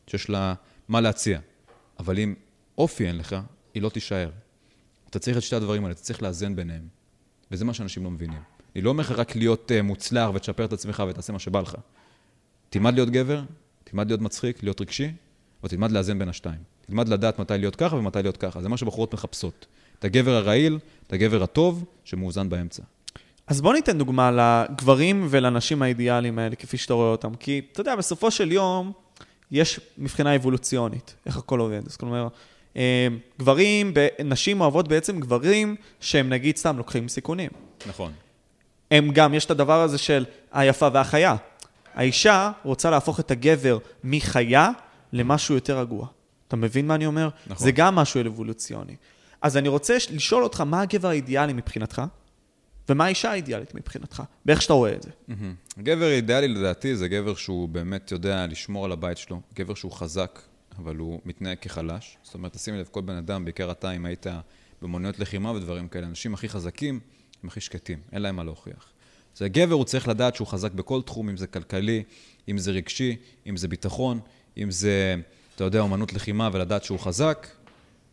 שיש 0.07 0.29
לה 0.29 0.53
מה 0.87 1.01
להציע. 1.01 1.39
אבל 1.99 2.19
אם 2.19 2.33
אופי 2.77 3.07
אין 3.07 3.17
לך, 3.17 3.35
היא 3.73 3.81
לא 3.81 3.89
תישאר. 3.89 4.29
אתה 5.09 5.19
צריך 5.19 5.37
את 5.37 5.41
שתי 5.41 5.55
הדברים 5.55 5.83
האלה, 5.83 5.93
אתה 5.93 6.01
צריך 6.01 6.23
לאזן 6.23 6.55
ביניהם. 6.55 6.87
וזה 7.51 7.65
מה 7.65 7.73
שאנשים 7.73 8.03
לא 8.03 8.11
מבינים. 8.11 8.39
אני 8.75 8.81
לא 8.81 8.89
אומר 8.89 9.03
לך 9.03 9.11
רק 9.11 9.35
להיות 9.35 9.71
uh, 9.71 9.81
מוצלח 9.81 10.29
ותשפר 10.33 10.65
את 10.65 10.73
עצמך 10.73 11.03
ותעשה 11.09 11.33
מה 11.33 11.39
שבא 11.39 11.59
לך. 11.59 11.75
תלמד 12.69 12.93
להיות 12.93 13.09
גבר, 13.09 13.41
תלמד 13.83 14.07
להיות 14.07 14.21
מצחיק, 14.21 14.63
להיות 14.63 14.81
רגשי, 14.81 15.11
או 15.63 15.67
תלמד 15.67 15.91
לאזן 15.91 16.19
בין 16.19 16.29
השתיים. 16.29 16.59
תלמד 16.85 17.07
לדעת 17.07 17.39
מתי 17.39 17.53
להיות 17.57 17.75
ככה 17.75 17.95
ומתי 17.95 18.21
להיות 18.21 18.37
ככה. 18.37 18.61
זה 18.61 18.69
מה 18.69 18.77
שבחורות 18.77 19.13
מחפשות. 19.13 19.65
את 19.99 20.05
הגבר 20.05 20.31
הרעיל, 20.31 20.79
את 21.07 21.13
הגבר 21.13 21.43
הטוב, 21.43 21.85
שמאוזן 22.03 22.49
באמצע. 22.49 22.83
אז 23.47 23.61
בוא 23.61 23.73
ניתן 23.73 23.97
דוגמה 23.97 24.31
לגברים 24.31 25.27
ולנשים 25.29 25.81
האידיאליים 25.81 26.39
האלה, 26.39 26.55
כפי 26.55 26.77
שאתה 26.77 26.93
רואה 26.93 27.11
אותם. 27.11 27.35
כי, 27.35 27.61
אתה 27.71 27.81
יודע, 27.81 27.95
בסופו 27.95 28.31
של 28.31 28.51
יום, 28.51 28.91
יש 29.51 29.79
מבחינה 29.97 30.35
אבולוציונית, 30.35 31.15
איך 31.25 31.37
הכל 31.37 31.59
עובד. 31.59 31.81
אז 31.87 31.97
כלומר, 31.97 32.27
אה, 32.77 33.07
גברים, 33.39 33.93
נשים 34.25 34.61
אוהבות 34.61 34.87
בעצם 34.87 35.19
גברים 35.19 35.75
שהם 35.99 36.29
נגיד 36.29 36.57
סתם 36.57 36.77
לוקחים 36.77 37.07
סיכונים. 37.07 37.49
נכון. 37.87 38.11
הם 38.91 39.11
גם, 39.11 39.33
יש 39.33 39.45
את 39.45 39.51
הדבר 39.51 39.81
הזה 39.81 39.97
של 39.97 40.25
היפה 40.51 40.87
והחיה. 40.93 41.35
האישה 41.93 42.51
רוצה 42.63 42.89
להפוך 42.89 43.19
את 43.19 43.31
הגבר 43.31 43.77
מחיה 44.03 44.69
למשהו 45.13 45.55
יותר 45.55 45.79
רגוע. 45.79 46.07
אתה 46.47 46.55
מבין 46.55 46.87
מה 46.87 46.95
אני 46.95 47.05
אומר? 47.05 47.29
נכון. 47.47 47.63
זה 47.63 47.71
גם 47.71 47.95
משהו 47.95 48.21
אבולוציוני. 48.27 48.95
אז 49.41 49.57
אני 49.57 49.67
רוצה 49.67 49.97
לשאול 50.11 50.43
אותך, 50.43 50.61
מה 50.61 50.81
הגבר 50.81 51.07
האידיאלי 51.07 51.53
מבחינתך, 51.53 52.01
ומה 52.89 53.05
האישה 53.05 53.31
האידיאלית 53.31 53.75
מבחינתך, 53.75 54.23
באיך 54.45 54.61
שאתה 54.61 54.73
רואה 54.73 54.93
את 54.93 55.03
זה. 55.03 55.09
מהמם. 55.27 55.55
גבר 55.79 56.11
אידיאלי 56.11 56.47
לדעתי 56.47 56.95
זה 56.95 57.07
גבר 57.07 57.35
שהוא 57.35 57.69
באמת 57.69 58.11
יודע 58.11 58.47
לשמור 58.47 58.85
על 58.85 58.91
הבית 58.91 59.17
שלו, 59.17 59.41
גבר 59.55 59.73
שהוא 59.73 59.91
חזק, 59.91 60.39
אבל 60.77 60.95
הוא 60.95 61.19
מתנהג 61.25 61.57
כחלש. 61.61 62.17
זאת 62.23 62.33
אומרת, 62.33 62.53
תשים 62.53 62.75
לב, 62.75 62.87
כל 62.91 63.01
בן 63.01 63.15
אדם, 63.15 63.45
בעיקר 63.45 63.71
אתה, 63.71 63.91
אם 63.91 64.05
היית 64.05 64.25
במוניות 64.81 65.19
לחימה 65.19 65.51
ודברים 65.51 65.87
כאלה, 65.87 66.07
אנשים 66.07 66.33
הכי 66.33 66.49
חזקים 66.49 66.99
הם 67.43 67.49
הכי 67.49 67.61
שקטים, 67.61 67.99
אין 68.11 68.21
להם 68.21 68.35
מה 68.35 68.43
להוכיח. 68.43 68.91
זה 69.35 69.49
גבר, 69.49 69.73
הוא 69.73 69.85
צריך 69.85 70.07
לדעת 70.07 70.35
שהוא 70.35 70.47
חזק 70.47 70.71
בכל 70.71 71.01
תחום, 71.01 71.29
אם 71.29 71.37
זה 71.37 71.47
כלכלי, 71.47 72.03
אם 72.49 72.57
זה 72.57 72.71
רגשי, 72.71 73.15
אם 73.47 73.57
זה 73.57 73.67
ביטחון, 73.67 74.19
אם 74.57 74.71
זה, 74.71 75.15
אתה 75.55 75.63
יודע, 75.63 75.79
אומנות 75.79 76.13
לחימה, 76.13 76.49
ולדעת 76.53 76.83
שהוא 76.83 76.99
חזק, 76.99 77.47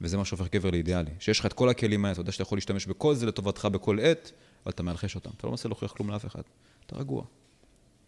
וזה 0.01 0.17
מה 0.17 0.25
שהופך 0.25 0.47
גבר 0.53 0.71
לאידיאלי. 0.71 1.11
שיש 1.19 1.41
לך 1.41 1.47
את 1.47 1.53
כל 1.53 1.69
הכלים 1.69 2.05
האלה, 2.05 2.13
אתה 2.13 2.21
יודע 2.21 2.33
שאתה 2.33 2.43
יכול 2.43 2.59
להשתמש 2.59 2.87
בכל 2.87 3.15
זה 3.15 3.27
לטובתך 3.27 3.69
בכל 3.73 3.99
עת, 4.01 4.33
אבל 4.65 4.73
אתה 4.73 4.83
מאלחש 4.83 5.15
אותם. 5.15 5.31
אתה 5.37 5.47
לא 5.47 5.51
מנסה 5.51 5.69
להוכיח 5.69 5.93
כלום 5.93 6.11
לאף 6.11 6.27
אחד. 6.27 6.43
אתה 6.87 6.97
רגוע. 6.97 7.25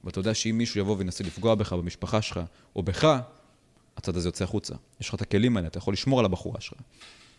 ואתה 0.05 0.19
יודע 0.19 0.35
שאם 0.35 0.59
מישהו 0.59 0.81
יבוא 0.81 0.97
וינסה 0.99 1.25
לפגוע 1.25 1.55
בך, 1.55 1.73
במשפחה 1.73 2.23
שלך, 2.23 2.41
או 2.77 2.83
בך, 2.83 3.19
הצד 3.97 4.17
הזה 4.17 4.29
יוצא 4.29 4.45
החוצה. 4.45 4.75
יש 5.01 5.09
לך 5.09 5.15
את 5.15 5.23
הכלים 5.23 5.57
האלה, 5.57 5.69
אתה 5.69 5.79
יכול 5.79 5.93
לשמור 5.93 6.19
על 6.19 6.25
הבחורה 6.25 6.61
שלך. 6.61 6.79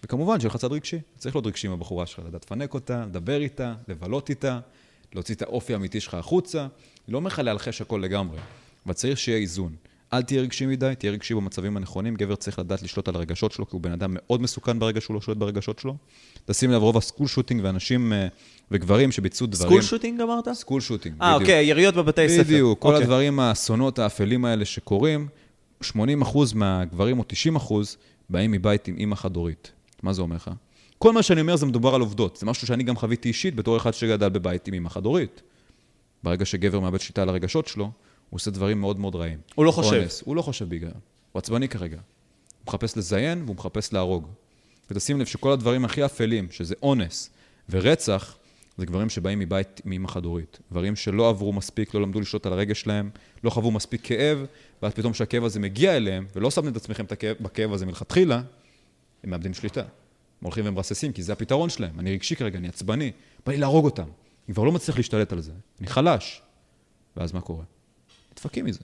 וכמובן 0.03 0.39
שיהיה 0.39 0.49
לך 0.49 0.57
צד 0.57 0.72
רגשי. 0.72 0.99
צריך 1.18 1.36
להיות 1.36 1.47
רגשי 1.47 1.68
עם 1.68 1.74
הבחורה 1.74 2.05
שלך, 2.05 2.20
לדעת 2.26 2.45
לפנק 2.45 2.74
אותה, 2.74 3.05
לדבר 3.05 3.41
איתה, 3.41 3.76
לבלות 3.88 4.30
איתה, 4.30 4.59
להוציא 5.13 5.36
את 5.36 5.41
האופי 5.41 5.74
האמיתי 5.74 5.99
שלך 5.99 6.13
החוצה. 6.13 6.61
אני 6.61 7.13
לא 7.13 7.18
אומר 7.18 7.28
לך 7.28 7.39
להלחש 7.39 7.82
הכל 7.82 7.99
לגמרי, 8.03 8.39
אבל 8.86 8.93
צריך 8.93 9.18
שיהיה 9.18 9.38
איזון. 9.38 9.76
אל 10.13 10.22
תהיה 10.22 10.41
רגשי 10.41 10.65
מדי, 10.65 10.93
תהיה 10.99 11.11
רגשי 11.11 11.34
במצבים 11.34 11.78
הנכונים. 11.78 12.15
גבר 12.15 12.36
צריך 12.36 12.59
לדעת 12.59 12.82
לשלוט 12.82 13.07
על 13.07 13.15
הרגשות 13.15 13.51
שלו, 13.51 13.65
כי 13.65 13.72
הוא 13.76 13.82
בן 13.82 13.91
אדם 13.91 14.09
מאוד 14.13 14.41
מסוכן 14.41 14.80
ברגע 14.80 15.01
שהוא 15.01 15.13
לא 15.13 15.22
שולט 15.22 15.38
ברגשות 15.38 15.80
שלו. 15.80 15.95
תשים 16.50 16.72
לב, 16.72 16.82
רוב 16.82 16.98
ה 16.97 17.02
school 17.02 17.28
shooting 17.28 17.61
ואנשים 17.64 18.14
אה, 18.14 18.28
וגברים 18.72 19.12
שביצעו 19.12 19.48
דברים... 19.48 19.70
school 19.70 19.82
shooting 19.82 20.22
אמרת? 20.22 20.50
school 20.53 20.82
shooting, 20.82 21.15
אה, 21.22 21.34
אוקיי, 21.34 21.66
יריות 21.66 21.95
בבתי 21.95 22.30
ספר. 22.30 22.43
בדיוק, 22.43 22.80
כל 22.80 22.88
אוקיי. 22.88 23.04
הדברים, 23.04 23.39
האסונות 23.39 24.00
האפלים 24.00 24.45
האלה 24.45 24.66
שקורים, 24.66 25.28
80% 25.84 25.88
מהגברים 26.56 27.20
או 27.20 27.24
90% 27.58 27.74
באים 28.30 28.52
מבית 28.52 28.88
עם 28.88 28.98
אימא 28.98 29.16
חד-הורית. 29.16 29.72
מה 30.04 30.14
זה 30.14 30.22
אומר 30.22 30.36
לך? 30.36 30.52
כל 30.98 31.14
מה 31.14 31.24
שאני 31.24 31.41
אומר 31.41 31.56
זה 31.56 31.66
מדובר 31.66 31.95
על 31.95 32.02
עובדות. 32.02 32.38
זה 32.38 32.45
משהו 32.45 32.68
שאני 32.68 32.84
גם 32.84 32.95
חוויתי 32.95 33.28
אישית 33.28 33.56
בתור 33.56 33.78
אחד 33.78 33.93
שגדל 33.93 34.30
בבית 34.30 34.68
עם 34.68 34.74
אימא 34.74 34.89
חד-הורית. 34.89 35.41
ברגע 36.24 36.45
שגבר 36.45 36.80
מאבד 36.80 37.00
שליטה 37.00 37.22
על 37.22 37.30
הרגשות 37.30 37.68
שלו, 37.68 37.84
הוא 37.84 37.91
עושה 38.38 38.52
דברים 38.52 38.82
מאוד 38.82 39.00
מאוד 39.00 39.16
רעים. 39.16 39.38
הוא 39.56 39.66
לא 39.66 39.72
חושב. 39.72 39.93
אונס, 39.93 40.24
הוא 40.26 40.36
לא 40.36 40.41
חושב 40.41 40.70
בהיגיון. 40.70 40.91
הוא 41.32 41.39
עצבני 41.39 41.70
כרגע. 41.70 41.98
הוא 41.98 42.68
מחפש 42.68 42.98
לזיין 42.98 43.43
והוא 43.45 43.56
מחפש 43.56 43.93
להרוג. 43.93 44.28
ותשים 44.91 45.19
לב 45.19 45.25
שכל 45.25 45.51
הדברים 45.51 45.85
הכי 45.85 46.05
אפלים, 46.05 46.47
שזה 46.51 46.75
אונס 46.83 47.29
ורצח, 47.69 48.38
זה 48.77 48.85
גברים 48.85 49.09
שבאים 49.09 49.39
מבית 49.39 49.81
עם 49.85 49.91
אימא 49.91 50.07
חד-הורית. 50.07 50.59
גברים 50.71 50.95
שלא 50.95 51.29
עברו 51.29 51.53
מספיק, 51.53 51.93
לא 51.93 52.01
למדו 52.01 52.19
לשלוט 52.19 52.45
על 52.45 52.53
הרגש 52.53 52.81
שלהם, 52.81 53.09
לא 53.43 53.49
חוו 53.49 53.71
מספיק 53.71 54.01
כאב, 54.03 54.45
ואז 54.81 54.93
פתאום 54.93 55.13
כשהכאב 55.13 55.43
הזה 55.43 55.59
מגיע 55.59 55.97
אליהם, 55.97 56.27
ולא 56.35 56.51
שמתם 56.51 56.67
את 56.67 56.75
עצמכם 56.75 57.05
בכאב 57.41 57.73
הזה 57.73 57.85
מלכתחילה, 57.85 58.41
הם 59.23 59.29
מאבדים 59.29 59.53
שליטה. 59.53 59.81
הם 59.81 59.88
הולכים 60.45 60.65
ומרססים, 60.67 61.13
כי 61.13 61.23
זה 61.23 61.33
הפתרון 61.33 61.69
שלהם. 61.69 61.99
אני 61.99 62.11
רגשי 62.11 62.35
כרגע, 62.35 62.57
אני 62.59 62.67
עצבני, 62.67 63.11
בא 63.45 63.51
לי 63.51 63.57
להרוג 63.57 63.85
אותם. 63.85 64.03
אני 64.47 64.53
כבר 64.53 64.63
לא 64.63 64.71
מצליח 64.71 64.97
להשתלט 64.97 65.31
על 65.31 65.41
זה. 65.41 65.51
אני 65.79 65.88
חלש. 65.88 66.41
ואז 67.17 67.33
מה 67.33 67.41
קורה? 67.41 67.63
נדפקים 68.31 68.65
מזה. 68.65 68.79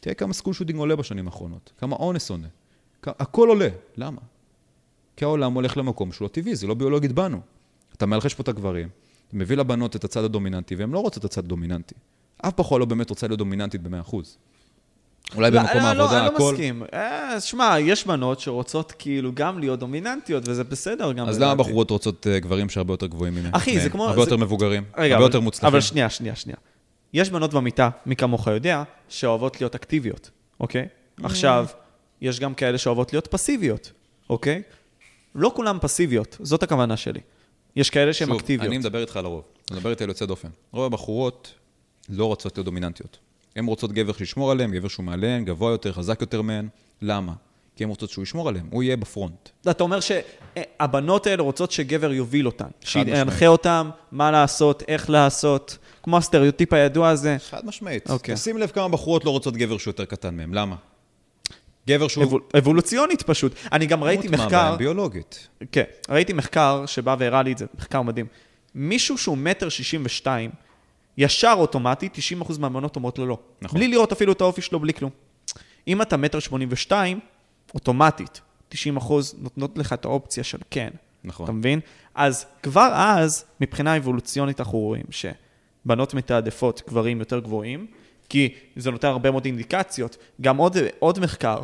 תראה 0.00 0.14
כמה 0.14 0.32
סקול 0.32 0.54
שוטינג 0.54 0.78
עולה 0.78 0.96
בשנים 0.96 1.26
האחרונות, 1.26 1.72
כמה 1.78 1.96
אונס 1.96 2.30
עונה. 2.30 2.48
כ- 3.02 3.08
הכל 3.18 3.48
עולה. 3.48 3.68
למה? 3.96 4.20
כי 5.16 5.24
העולם 5.24 5.52
הולך 5.52 5.76
למקום 5.76 6.12
שהוא 6.12 6.26
לא 6.26 6.28
טבעי, 6.28 6.56
זה 6.56 6.66
לא 6.66 6.74
ביולוגית 6.74 7.12
בנו. 7.12 7.40
אתה 7.96 8.06
מלחש 8.06 8.34
פה 8.34 8.42
את 8.42 8.48
הגברים, 8.48 8.88
מביא 9.32 9.56
לבנות 9.56 9.96
את 9.96 10.04
הצד 10.04 10.24
הדומיננטי, 10.24 10.74
והן 10.74 10.90
לא 10.90 10.98
רוצות 10.98 11.20
את 11.20 11.30
הצד 11.30 11.44
הדומיננטי. 11.44 11.94
אף 12.46 12.52
בחורה 12.58 12.78
לא 12.80 12.84
באמת 12.86 13.10
רוצה 13.10 13.26
להיות 13.26 13.38
דומיננטית 13.38 13.82
ב-100%. 13.82 14.16
אולי 15.34 15.50
לא, 15.50 15.60
במקום 15.60 15.80
לא, 15.80 15.86
העבודה, 15.86 16.12
לא, 16.12 16.18
אני 16.18 16.26
הכל... 16.34 16.42
לא 16.42 16.50
מסכים. 16.52 16.82
אה, 16.94 17.40
שמע, 17.40 17.74
יש 17.80 18.06
בנות 18.06 18.40
שרוצות 18.40 18.92
כאילו 18.98 19.30
גם 19.34 19.58
להיות 19.58 19.78
דומיננטיות, 19.80 20.48
וזה 20.48 20.64
בסדר 20.64 21.12
גם. 21.12 21.28
אז 21.28 21.38
למה. 21.40 21.54
בחורות 21.54 21.90
רוצות 21.90 22.26
אה, 22.26 22.38
גברים 22.38 22.68
שהרבה 22.68 22.92
יותר 22.92 23.06
גבוהים 23.06 23.34
ממהם? 23.34 23.54
אחי, 23.54 23.80
זה? 23.80 23.90
כמו- 23.90 24.04
הרבה 24.04 24.14
זה- 24.14 24.20
יותר 24.30 24.36
מבוגרים, 24.36 24.82
רגע, 24.96 25.02
הרבה 25.02 25.16
אבל- 25.16 25.22
יותר 25.24 25.40
מוצלחים. 25.40 25.66
אבל 25.66 25.80
שנייה, 25.80 26.10
שנייה, 26.10 26.36
שנייה. 26.36 26.56
יש 27.12 27.30
בנות 27.30 27.54
במיטה, 27.54 27.90
מי 28.06 28.16
כמוך 28.16 28.46
יודע, 28.46 28.82
שאוהבות 29.08 29.60
להיות 29.60 29.74
אקטיביות, 29.74 30.30
אוקיי? 30.60 30.82
Mm. 31.20 31.24
עכשיו, 31.26 31.66
יש 32.20 32.40
גם 32.40 32.54
כאלה 32.54 32.78
שאוהבות 32.78 33.12
להיות 33.12 33.26
פסיביות, 33.26 33.92
אוקיי? 34.30 34.62
לא 35.36 35.52
כולן 35.54 35.78
פסיביות, 35.80 36.36
זאת 36.40 36.62
הכוונה 36.62 36.96
שלי. 36.96 37.20
יש 37.76 37.90
כאלה 37.90 38.12
שהן 38.12 38.28
שוב, 38.28 38.36
אקטיביות. 38.36 38.68
אני 38.68 38.78
מדבר 38.78 39.00
איתך 39.00 39.16
על 39.16 39.24
הרוב. 39.24 39.42
אני 39.70 39.76
מדבר 39.78 39.90
איתי 39.90 40.04
על 40.04 40.10
יוצא 40.10 40.26
דופן. 40.26 40.48
רוב 40.72 40.84
הבחורות 40.84 41.54
לא 42.08 42.24
רוצות 42.24 42.56
להיות 42.56 42.64
דומיננטיות. 42.64 43.18
הן 43.56 43.66
רוצות 43.66 43.92
גבר 43.92 44.12
שישמור 44.12 44.50
עליהן, 44.50 44.72
גבר 44.72 44.88
שהוא 44.88 45.04
מעליהן, 45.04 45.44
גבוה 45.44 45.70
יותר, 45.70 45.92
חזק 45.92 46.20
יותר 46.20 46.42
מהן. 46.42 46.68
למה? 47.02 47.32
כי 47.76 47.84
הן 47.84 47.90
רוצות 47.90 48.10
שהוא 48.10 48.22
ישמור 48.22 48.48
עליהן, 48.48 48.66
הוא 48.70 48.82
יהיה 48.82 48.96
בפרונט. 48.96 49.48
אתה 49.70 49.82
אומר 49.82 49.98
שהבנות 50.00 51.26
האלה 51.26 51.42
רוצות 51.42 51.72
שגבר 51.72 52.12
יוביל 52.12 52.46
אותן. 52.46 52.68
שינחה 52.80 53.46
אותן, 53.46 53.90
מה 54.12 54.30
לעשות, 54.30 54.82
איך 54.88 55.10
לעשות, 55.10 55.78
כמו 56.02 56.16
הסטריאוטיפ 56.16 56.72
הידוע 56.72 57.08
הזה. 57.08 57.36
חד 57.50 57.66
משמעית. 57.66 58.10
אוקיי. 58.10 58.34
תשים 58.34 58.58
לב 58.58 58.68
כמה 58.68 58.88
בחורות 58.88 59.24
לא 59.24 59.30
רוצות 59.30 59.56
גבר 59.56 59.78
שהוא 59.78 59.90
יותר 59.90 60.04
קטן 60.04 60.36
מהן. 60.36 60.54
למה? 60.54 60.76
גבר 61.88 62.08
שהוא... 62.08 62.24
אבול- 62.24 62.42
אבולוציונית 62.58 63.22
פשוט. 63.22 63.52
אני 63.72 63.86
גם 63.86 64.04
ראיתי 64.04 64.28
מחקר, 64.28 64.68
בהם 64.68 64.78
ביולוגית. 64.78 65.48
כן, 65.72 65.84
ראיתי 66.08 66.32
מחקר 66.32 66.86
שבא 66.86 67.16
והראה 67.18 67.42
לי 67.42 67.52
את 67.52 67.58
זה, 67.58 67.66
מחקר 67.78 68.02
מדהים. 68.02 68.26
מישהו 68.74 69.18
שהוא 69.18 69.38
מטר 69.38 69.68
שישים 69.68 70.02
ושתיים, 70.04 70.50
ישר 71.18 71.54
אוטומטית, 71.58 72.16
90% 72.42 72.58
מהבנות 72.58 72.96
אומרות 72.96 73.18
לו 73.18 73.26
לא. 73.26 73.38
נכון. 73.62 73.78
בלי 73.78 73.88
לראות 73.88 74.12
אפילו 74.12 74.32
את 74.32 74.40
האופי 74.40 74.62
שלו, 74.62 74.80
בלי 74.80 74.94
כלום. 74.94 75.10
אם 75.88 76.02
אתה 76.02 76.16
מטר 76.16 76.38
שמונים 76.38 76.68
ושתיים, 76.70 77.20
אוטומטית, 77.74 78.40
90 78.68 78.96
אחוז 78.96 79.34
נותנות 79.38 79.78
לך 79.78 79.92
את 79.92 80.04
האופציה 80.04 80.44
של 80.44 80.58
כן. 80.70 80.90
נכון. 81.24 81.44
אתה 81.44 81.52
מבין? 81.52 81.80
אז 82.14 82.46
כבר 82.62 82.90
אז, 82.94 83.44
מבחינה 83.60 83.96
אבולוציונית 83.96 84.60
אנחנו 84.60 84.78
רואים 84.78 85.04
שבנות 85.10 86.14
מתעדפות 86.14 86.82
גברים 86.88 87.18
יותר 87.18 87.38
גבוהים, 87.38 87.86
כי 88.28 88.54
זה 88.76 88.90
נותן 88.90 89.08
הרבה 89.08 89.30
מאוד 89.30 89.44
אינדיקציות. 89.44 90.16
גם 90.40 90.56
עוד, 90.56 90.76
עוד 90.98 91.20
מחקר, 91.20 91.62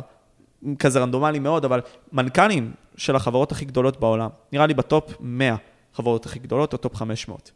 כזה 0.79 0.99
רנדומלי 0.99 1.39
מאוד, 1.39 1.65
אבל 1.65 1.81
מנכ"לים 2.11 2.73
של 2.97 3.15
החברות 3.15 3.51
הכי 3.51 3.65
גדולות 3.65 3.99
בעולם, 3.99 4.29
נראה 4.51 4.67
לי 4.67 4.73
ב 4.73 4.83
top 4.83 5.13
100 5.19 5.55
חברות 5.93 6.25
הכי 6.25 6.39
גדולות, 6.39 6.73
או 6.73 6.77
top 6.77 6.95
500. 6.95 7.51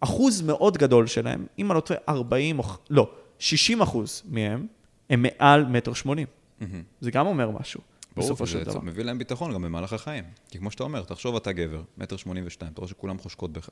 אחוז 0.00 0.42
מאוד 0.42 0.78
גדול 0.78 1.06
שלהם, 1.06 1.46
אם 1.58 1.70
אני 1.70 1.76
לא 1.76 1.80
טועה, 1.80 2.00
40 2.08 2.58
או... 2.58 2.64
לא, 2.90 3.10
60 3.38 3.82
אחוז 3.82 4.22
מהם 4.28 4.66
הם 5.10 5.22
מעל 5.22 5.64
מטר 5.64 5.92
שמונים. 5.92 6.26
מהמם. 6.60 6.82
זה 7.00 7.10
גם 7.10 7.26
אומר 7.26 7.50
משהו, 7.50 7.80
ברור, 8.16 8.28
בסופו 8.28 8.46
של 8.46 8.64
דבר. 8.64 8.80
מביא 8.80 9.04
להם 9.04 9.18
ביטחון 9.18 9.52
גם 9.52 9.62
במהלך 9.62 9.92
החיים. 9.92 10.24
כי 10.50 10.58
כמו 10.58 10.70
שאתה 10.70 10.82
אומר, 10.82 11.02
תחשוב 11.02 11.36
אתה 11.36 11.52
גבר, 11.52 11.82
מטר 11.98 12.16
שמונים 12.16 12.44
ושתיים, 12.46 12.72
אתה 12.72 12.80
רואה 12.80 12.88
שכולם 12.88 13.18
חושקות 13.18 13.52
בך. 13.52 13.68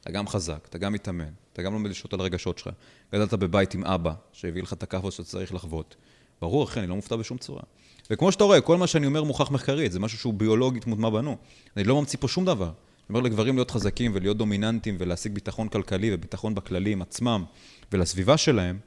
אתה 0.00 0.10
גם 0.10 0.28
חזק, 0.28 0.66
אתה 0.68 0.78
גם 0.78 0.92
מתאמן, 0.92 1.30
אתה 1.52 1.62
גם 1.62 1.72
לומד 1.72 1.90
לשלוט 1.90 2.14
על 2.14 2.20
הרגשות 2.20 2.58
שלך. 2.58 2.70
גדלת 3.12 3.34
בבית 3.34 3.74
עם 3.74 3.84
אבא, 3.84 4.12
שהביא 4.32 4.62
לך 4.62 4.72
את 4.72 4.82
הכאפות 4.82 5.12
שאתה 5.12 5.24
צריך 5.24 5.54
לחוות. 5.54 5.96
ברור, 6.40 6.64
אחי, 6.64 6.80
אני 6.80 6.86
לא 6.86 6.96
מופתע 6.96 7.16
בשום 7.16 7.38
צורה. 7.38 7.62
וכמו 8.10 8.32
שאתה 8.32 8.44
רואה, 8.44 8.60
כל 8.60 8.76
מה 8.76 8.86
שאני 8.86 9.06
אומר 9.06 9.22
מוכח 9.22 9.50
מחקרית, 9.50 9.92
זה 9.92 10.00
משהו 10.00 10.18
שהוא 10.18 10.34
ביולוגית 10.34 10.86
מוטמע 10.86 11.10
בנו. 11.10 11.36
אני 11.76 11.84
לא 11.84 12.00
ממציא 12.00 12.18
פה 12.22 12.28
שום 12.28 12.44
דבר. 12.44 12.64
אני 12.64 12.72
אומר 13.08 13.20
לגברים 13.20 13.54
להיות 13.54 13.70
חזקים 13.70 14.10
ולהיות 14.14 14.36
דומיננטיים 14.36 14.96
ולהשיג 14.98 15.34
ביטחון 15.34 15.68
כלכלי 15.68 16.14
וביטחון 16.14 16.54
בכללי 16.54 16.92
עם 16.92 17.02
עצמם 17.02 17.44
ולסביבה 17.92 18.36
שלהם, 18.36 18.78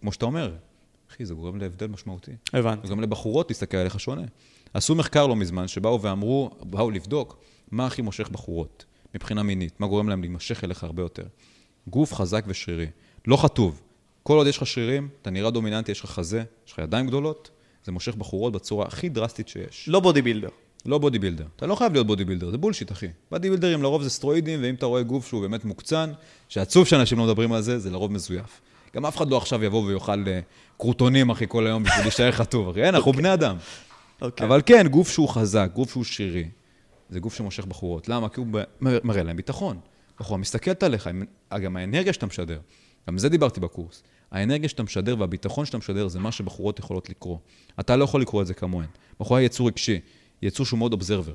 כמו 0.00 0.12
שאתה 0.12 0.26
אומר, 0.26 0.54
אחי, 1.10 1.26
זה 1.26 1.34
גורם 1.34 1.58
להבדל 1.58 1.86
משמעותי. 1.86 2.30
הבנתי. 2.52 2.86
וגם 2.86 3.00
לבחורות 3.00 3.50
להסתכל 3.50 3.76
עליך 3.76 4.00
שונה. 4.00 4.22
עשו 4.74 4.94
מחקר 4.94 5.26
לא 5.26 5.36
מזמן, 5.36 5.68
שבאו 5.68 6.02
ואמרו, 6.02 6.50
באו 6.60 6.90
לבדוק 6.90 7.38
מה 7.70 7.86
הכי 7.86 8.02
מושך 8.02 8.28
בחורות 8.28 8.84
מבחינה 9.14 9.42
מינית, 9.42 9.80
מה 9.80 9.86
גורם 9.86 10.08
להם 10.08 10.20
להימשך 10.20 10.64
אליך 10.64 10.84
הרבה 10.84 11.02
יותר. 11.02 11.24
גוף 11.86 12.14
חזק 12.14 12.44
ושרירי. 12.46 12.86
לא 13.26 13.36
חטוב. 13.36 13.82
כל 14.28 14.36
עוד 14.36 14.46
יש 14.46 14.56
לך 14.56 14.66
שרירים, 14.66 15.08
אתה 15.22 15.30
נראה 15.30 15.50
דומיננטי, 15.50 15.92
יש 15.92 16.00
לך 16.00 16.10
חזה, 16.10 16.42
יש 16.66 16.72
לך 16.72 16.78
ידיים 16.78 17.06
גדולות, 17.06 17.50
זה 17.84 17.92
מושך 17.92 18.14
בחורות 18.14 18.52
בצורה 18.52 18.86
הכי 18.86 19.08
דרסטית 19.08 19.48
שיש. 19.48 19.84
לא 19.88 20.00
bodybuilder. 20.00 20.48
לא 20.86 20.98
bodybuilder. 20.98 21.44
אתה 21.56 21.66
לא 21.66 21.74
חייב 21.74 21.92
להיות 21.92 22.06
bodybuilder, 22.06 22.50
זה 22.50 22.58
bullshit, 22.58 22.92
אחי. 22.92 23.06
bodybuilder־ים 23.30 23.82
לרוב 23.82 24.02
זה 24.02 24.10
סטרואידים, 24.10 24.60
ואם 24.62 24.74
אתה 24.74 24.86
רואה 24.86 25.02
גוף 25.02 25.28
שהוא 25.28 25.40
באמת 25.40 25.64
מוקצן, 25.64 26.12
שעצוב 26.48 26.86
שאנשים 26.86 27.18
לא 27.18 27.24
מדברים 27.24 27.52
על 27.52 27.62
זה, 27.62 27.78
זה 27.78 27.90
לרוב 27.90 28.12
מזויף. 28.12 28.60
גם 28.96 29.06
אף 29.06 29.16
אחד 29.16 29.30
לא 29.30 29.36
עכשיו 29.36 29.64
יבוא 29.64 29.84
ויאכל 29.84 30.28
אה, 30.28 30.40
קרוטונים, 30.78 31.30
אחי, 31.30 31.44
כל 31.48 31.66
היום 31.66 31.82
בשביל 31.82 32.02
להישאר 32.02 32.32
חטוב, 32.32 32.68
אחי. 32.68 32.82
אין, 32.82 32.94
אנחנו 32.94 33.12
בני 33.12 33.32
אדם. 33.34 33.56
אוקיי. 34.22 34.46
אבל 34.46 34.62
כן, 34.66 34.88
גוף 34.88 35.10
שהוא 35.10 35.28
חזק, 35.28 35.70
גוף 35.74 35.90
שהוא 35.90 36.04
שרירי, 36.04 36.48
זה 37.10 37.20
גוף 37.20 37.34
שמושך 37.34 37.64
בחורות. 37.64 38.08
למה? 38.08 38.28
כי 38.28 38.40
הוא 38.40 38.46
מראה 38.80 39.22
להם 39.22 39.36
ביטחון. 39.36 39.78
בחורה 40.20 40.38
מסתכלת 40.38 40.82
עליך, 40.82 41.10
גם 41.62 41.76
האנרגיה 41.76 42.12
שאתה 42.12 42.26
משדר, 42.26 42.58
גם 43.08 43.18
זה 43.18 43.28
דיברתי 43.28 43.60
בקורס. 43.60 44.02
האנרגיה 44.30 44.68
שאתה 44.68 44.82
משדר 44.82 45.16
והביטחון 45.18 45.64
שאתה 45.66 45.78
משדר 45.78 46.08
זה 46.08 46.18
מה 46.18 46.32
שבחורות 46.32 46.78
יכולות 46.78 47.10
לקרוא. 47.10 47.38
אתה 47.80 47.96
לא 47.96 48.04
יכול 48.04 48.20
לקרוא 48.20 48.42
את 48.42 48.46
זה 48.46 48.54
כמוהן. 48.54 48.86
בחורה 49.20 49.38
היא 49.40 49.46
יצור 49.46 49.66
רגשי, 49.68 50.00
יצור 50.42 50.66
שהוא 50.66 50.78
מאוד 50.78 50.92
אובזרבר. 50.92 51.32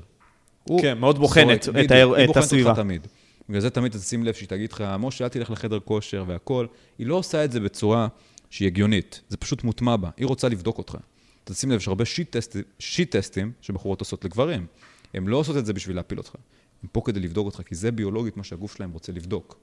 כן, 0.80 0.98
מאוד 0.98 1.18
בוחנת 1.18 1.68
את 1.68 1.90
ה- 1.90 1.94
היא 1.94 2.02
את 2.04 2.06
בוחנת 2.08 2.28
אותך 2.28 2.36
הסביבה. 2.40 2.74
תמיד. 2.74 3.06
בגלל 3.48 3.60
זה 3.60 3.70
תמיד 3.70 3.92
תשים 3.92 4.24
לב 4.24 4.34
שהיא 4.34 4.48
תגיד 4.48 4.72
לך, 4.72 4.84
משה, 4.98 5.24
אל 5.24 5.28
תלך 5.28 5.50
לחדר 5.50 5.80
כושר 5.80 6.24
והכול. 6.26 6.66
היא 6.98 7.06
לא 7.06 7.14
עושה 7.14 7.44
את 7.44 7.52
זה 7.52 7.60
בצורה 7.60 8.08
שהיא 8.50 8.66
הגיונית, 8.66 9.20
זה 9.28 9.36
פשוט 9.36 9.64
מוטמע 9.64 9.96
בה. 9.96 10.10
היא 10.16 10.26
רוצה 10.26 10.48
לבדוק 10.48 10.78
אותך. 10.78 10.96
תשים 11.44 11.70
לב 11.70 11.78
שהרבה 11.80 12.04
שיט, 12.04 12.36
טסט, 12.36 12.56
שיט 12.78 13.16
טסטים 13.16 13.52
שבחורות 13.60 14.00
עושות 14.00 14.24
לגברים, 14.24 14.66
הן 15.14 15.26
לא 15.26 15.36
עושות 15.36 15.56
את 15.56 15.66
זה 15.66 15.72
בשביל 15.72 15.96
להפיל 15.96 16.18
אותך. 16.18 16.34
הן 16.82 16.88
פה 16.92 17.02
כדי 17.04 17.20
לבדוק 17.20 17.46
אותך, 17.46 17.60
כי 17.66 17.74
זה 17.74 17.92
ביולוגית 17.92 18.36
מה 18.36 18.44
שהגוף 18.44 18.76
שלהם 18.76 18.92
רוצה 18.92 19.12
לבדוק. 19.12 19.58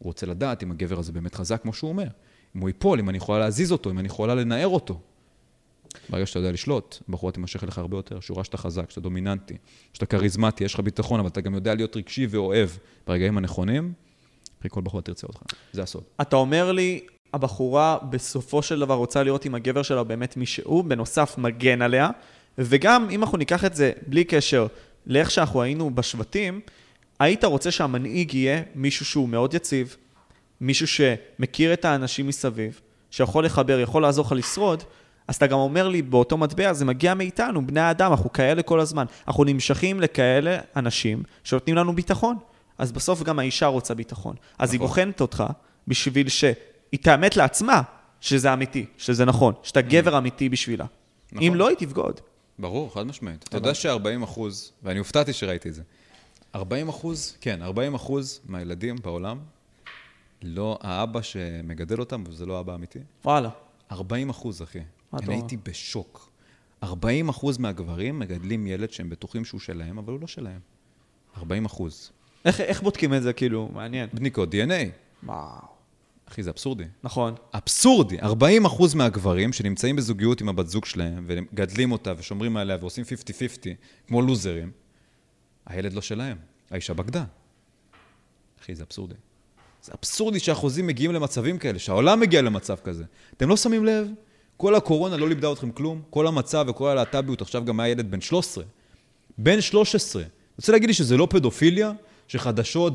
הוא 0.00 0.06
רוצה 0.06 0.26
לדעת 0.26 0.62
אם 0.62 0.70
הגבר 0.70 0.98
הזה 0.98 1.12
באמת 1.12 1.34
חזק, 1.34 1.62
כמו 1.62 1.72
שהוא 1.72 1.88
אומר. 1.88 2.06
אם 2.56 2.60
הוא 2.60 2.68
ייפול, 2.68 2.98
אם 2.98 3.08
אני 3.08 3.16
יכולה 3.16 3.38
להזיז 3.38 3.72
אותו, 3.72 3.90
אם 3.90 3.98
אני 3.98 4.06
יכולה 4.06 4.34
לנער 4.34 4.68
אותו. 4.68 5.00
ברגע 6.10 6.26
שאתה 6.26 6.38
יודע 6.38 6.52
לשלוט, 6.52 6.98
בחורה 7.08 7.32
תימשך 7.32 7.64
אליך 7.64 7.78
הרבה 7.78 7.96
יותר, 7.96 8.20
שורה 8.20 8.44
שאתה 8.44 8.56
חזק, 8.56 8.90
שאתה 8.90 9.00
דומיננטי, 9.00 9.56
שאתה 9.92 10.06
כריזמטי, 10.06 10.64
יש 10.64 10.74
לך 10.74 10.80
ביטחון, 10.80 11.20
אבל 11.20 11.28
אתה 11.28 11.40
גם 11.40 11.54
יודע 11.54 11.74
להיות 11.74 11.96
רגשי 11.96 12.26
ואוהב 12.30 12.68
ברגעים 13.06 13.38
הנכונים, 13.38 13.92
אחי, 14.60 14.68
כל 14.68 14.80
בחורה 14.80 15.02
תרצה 15.02 15.26
אותך. 15.26 15.42
זה 15.72 15.82
הסוד. 15.82 16.02
אתה 16.20 16.36
אומר 16.36 16.72
לי, 16.72 17.00
הבחורה 17.34 17.98
בסופו 18.10 18.62
של 18.62 18.80
דבר 18.80 18.94
רוצה 18.94 19.22
לראות 19.22 19.46
אם 19.46 19.54
הגבר 19.54 19.82
שלה 19.82 20.04
באמת 20.04 20.36
מי 20.36 20.46
שהוא, 20.46 20.84
בנוסף 20.84 21.38
מגן 21.38 21.82
עליה, 21.82 22.10
וגם 22.58 23.10
אם 23.10 23.22
אנחנו 23.22 23.38
ניקח 23.38 23.64
את 23.64 23.74
זה 23.74 23.92
בלי 24.06 24.24
קשר 24.24 24.66
לאיך 25.06 25.30
שאנחנו 25.30 25.62
היינו 25.62 25.94
בשבטים, 25.94 26.60
היית 27.20 27.44
רוצה 27.44 27.70
שהמנהיג 27.70 28.34
יהיה 28.34 28.62
מישהו 28.74 29.04
שהוא 29.04 29.28
מאוד 29.28 29.54
יציב, 29.54 29.96
מישהו 30.60 30.86
שמכיר 30.86 31.72
את 31.72 31.84
האנשים 31.84 32.26
מסביב, 32.26 32.80
שיכול 33.10 33.44
לחבר, 33.44 33.80
יכול 33.80 34.02
לעזור 34.02 34.24
לך 34.26 34.32
לשרוד, 34.32 34.82
אז 35.28 35.36
אתה 35.36 35.46
גם 35.46 35.58
אומר 35.58 35.88
לי, 35.88 36.02
באותו 36.02 36.36
מטבע, 36.36 36.72
זה 36.72 36.84
מגיע 36.84 37.14
מאיתנו, 37.14 37.66
בני 37.66 37.80
האדם, 37.80 38.10
אנחנו 38.10 38.32
כאלה 38.32 38.62
כל 38.62 38.80
הזמן. 38.80 39.04
אנחנו 39.28 39.44
נמשכים 39.44 40.00
לכאלה 40.00 40.58
אנשים 40.76 41.22
שנותנים 41.44 41.76
לנו 41.76 41.92
ביטחון. 41.92 42.36
אז 42.78 42.92
בסוף 42.92 43.22
גם 43.22 43.38
האישה 43.38 43.66
רוצה 43.66 43.94
ביטחון. 43.94 44.36
אז 44.58 44.72
היא 44.72 44.78
נכון. 44.78 44.88
בוחנת 44.88 45.20
אותך 45.20 45.44
בשביל 45.88 46.28
שהיא 46.28 47.00
תאמת 47.00 47.36
לעצמה 47.36 47.82
שזה 48.20 48.52
אמיתי, 48.52 48.86
שזה 48.98 49.24
נכון, 49.24 49.54
שאתה 49.62 49.80
גבר 49.80 50.18
אמיתי 50.18 50.48
בשבילה. 50.48 50.84
נכון. 51.32 51.46
אם 51.46 51.54
לא, 51.54 51.68
היא 51.68 51.76
תבגוד. 51.76 52.20
ברור, 52.58 52.94
חד 52.94 53.06
משמעית. 53.06 53.44
אתה 53.48 53.56
יודע 53.56 53.74
ש-40 53.74 54.24
אחוז, 54.24 54.72
ואני 54.82 54.98
הופתעתי 54.98 55.32
שראיתי 55.32 55.68
את 55.68 55.74
זה, 55.74 55.82
40 56.54 56.88
אחוז, 56.88 57.36
כן, 57.40 57.62
40 57.62 57.94
אחוז 57.94 58.40
מהילדים 58.44 58.96
בעולם, 59.02 59.38
לא 60.42 60.78
האבא 60.82 61.22
שמגדל 61.22 62.00
אותם, 62.00 62.24
וזה 62.26 62.46
לא 62.46 62.56
האבא 62.56 62.72
האמיתי, 62.72 62.98
וואלה. 63.24 63.50
40 63.92 64.30
אחוז, 64.30 64.62
אחי. 64.62 64.78
אני? 65.12 65.34
הייתי 65.34 65.56
בשוק. 65.56 66.30
40 66.82 67.28
אחוז 67.28 67.58
מהגברים 67.58 68.18
מגדלים 68.18 68.66
ילד 68.66 68.90
שהם 68.92 69.10
בטוחים 69.10 69.44
שהוא 69.44 69.60
שלהם, 69.60 69.98
אבל 69.98 70.12
הוא 70.12 70.20
לא 70.20 70.26
שלהם. 70.26 70.60
40 71.36 71.64
אחוז. 71.64 72.10
איך, 72.44 72.60
איך 72.60 72.82
בודקים 72.82 73.14
את 73.14 73.22
זה, 73.22 73.32
כאילו? 73.32 73.68
מעניין. 73.72 74.08
בדיקות 74.14 74.54
DNA. 74.54 74.88
וואו. 75.22 75.80
אחי, 76.28 76.42
זה 76.42 76.50
אבסורדי. 76.50 76.84
נכון. 77.02 77.34
אבסורדי. 77.54 78.20
40 78.20 78.64
אחוז 78.64 78.94
מהגברים 78.94 79.52
שנמצאים 79.52 79.96
בזוגיות 79.96 80.40
עם 80.40 80.48
הבת 80.48 80.66
זוג 80.66 80.84
שלהם, 80.84 81.24
וגדלים 81.26 81.92
אותה 81.92 82.12
ושומרים 82.18 82.56
עליה 82.56 82.76
ועושים 82.80 83.04
50-50, 83.04 83.08
כמו 84.08 84.22
לוזרים, 84.22 84.70
הילד 85.70 85.92
לא 85.92 86.00
שלהם, 86.00 86.36
האישה 86.70 86.94
בגדה. 86.94 87.24
אחי, 88.62 88.74
זה 88.74 88.82
אבסורדי. 88.82 89.14
זה 89.82 89.92
אבסורדי 89.98 90.40
שהחוזים 90.40 90.86
מגיעים 90.86 91.12
למצבים 91.12 91.58
כאלה, 91.58 91.78
שהעולם 91.78 92.20
מגיע 92.20 92.42
למצב 92.42 92.76
כזה. 92.84 93.04
אתם 93.36 93.48
לא 93.48 93.56
שמים 93.56 93.84
לב? 93.84 94.08
כל 94.56 94.74
הקורונה 94.74 95.16
לא 95.16 95.28
לימדה 95.28 95.52
אתכם 95.52 95.70
כלום, 95.70 96.02
כל 96.10 96.26
המצב 96.26 96.66
וכל 96.68 96.88
הלהט"ביות, 96.88 97.42
עכשיו 97.42 97.64
גם 97.64 97.80
היה 97.80 97.92
ילד 97.92 98.10
בן 98.10 98.20
13. 98.20 98.64
בן 99.38 99.60
13. 99.60 100.22
רוצה 100.56 100.72
להגיד 100.72 100.88
לי 100.88 100.94
שזה 100.94 101.16
לא 101.16 101.26
פדופיליה? 101.30 101.92
שחדשות 102.28 102.92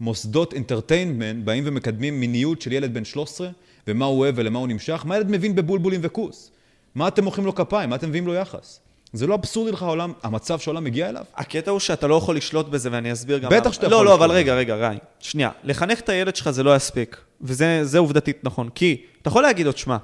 ומוסדות 0.00 0.54
אינטרטיינמנט 0.54 1.44
באים 1.44 1.64
ומקדמים 1.66 2.20
מיניות 2.20 2.62
של 2.62 2.72
ילד 2.72 2.94
בן 2.94 3.04
13, 3.04 3.48
ומה 3.86 4.04
הוא 4.04 4.18
אוהב 4.18 4.34
ולמה 4.38 4.58
הוא 4.58 4.68
נמשך? 4.68 5.02
מה 5.06 5.16
ילד 5.16 5.30
מבין 5.30 5.54
בבולבולים 5.54 6.00
וכוס? 6.02 6.50
מה 6.94 7.08
אתם 7.08 7.24
מוחאים 7.24 7.46
לו 7.46 7.54
כפיים? 7.54 7.90
מה 7.90 7.96
אתם 7.96 8.08
מביאים 8.08 8.26
לו 8.26 8.34
יחס? 8.34 8.80
זה 9.12 9.26
לא 9.26 9.34
אבסורדי 9.34 9.72
לך 9.72 9.82
העולם, 9.82 10.12
המצב 10.22 10.58
שהעולם 10.58 10.84
מגיע 10.84 11.08
אליו? 11.08 11.24
הקטע 11.34 11.70
הוא 11.70 11.80
שאתה 11.80 12.06
לא 12.06 12.14
יכול 12.14 12.36
לשלוט 12.36 12.68
בזה, 12.68 12.88
ואני 12.92 13.12
אסביר 13.12 13.38
גם... 13.38 13.50
בטח. 13.50 13.72
שאתה 13.72 13.88
לא, 13.88 13.94
יכול 13.94 14.06
לא, 14.06 14.14
אבל 14.14 14.26
לשלוט 14.26 14.38
רגע, 14.38 14.54
רגע, 14.54 14.74
ריי. 14.74 14.98
שנייה. 15.20 15.50
לחנך 15.64 16.00
את 16.00 16.08
הילד 16.08 16.36
שלך 16.36 16.50
זה 16.50 16.62
לא 16.62 16.76
יספיק. 16.76 17.16
וזה 17.40 17.80
זה 17.82 17.98
עובדתית 17.98 18.38
נכון. 18.42 18.68
כי 18.74 19.02
אתה 19.22 19.28
יכול 19.28 19.42
להגיד 19.42 19.66
לו, 19.66 19.72
שמע, 19.72 19.96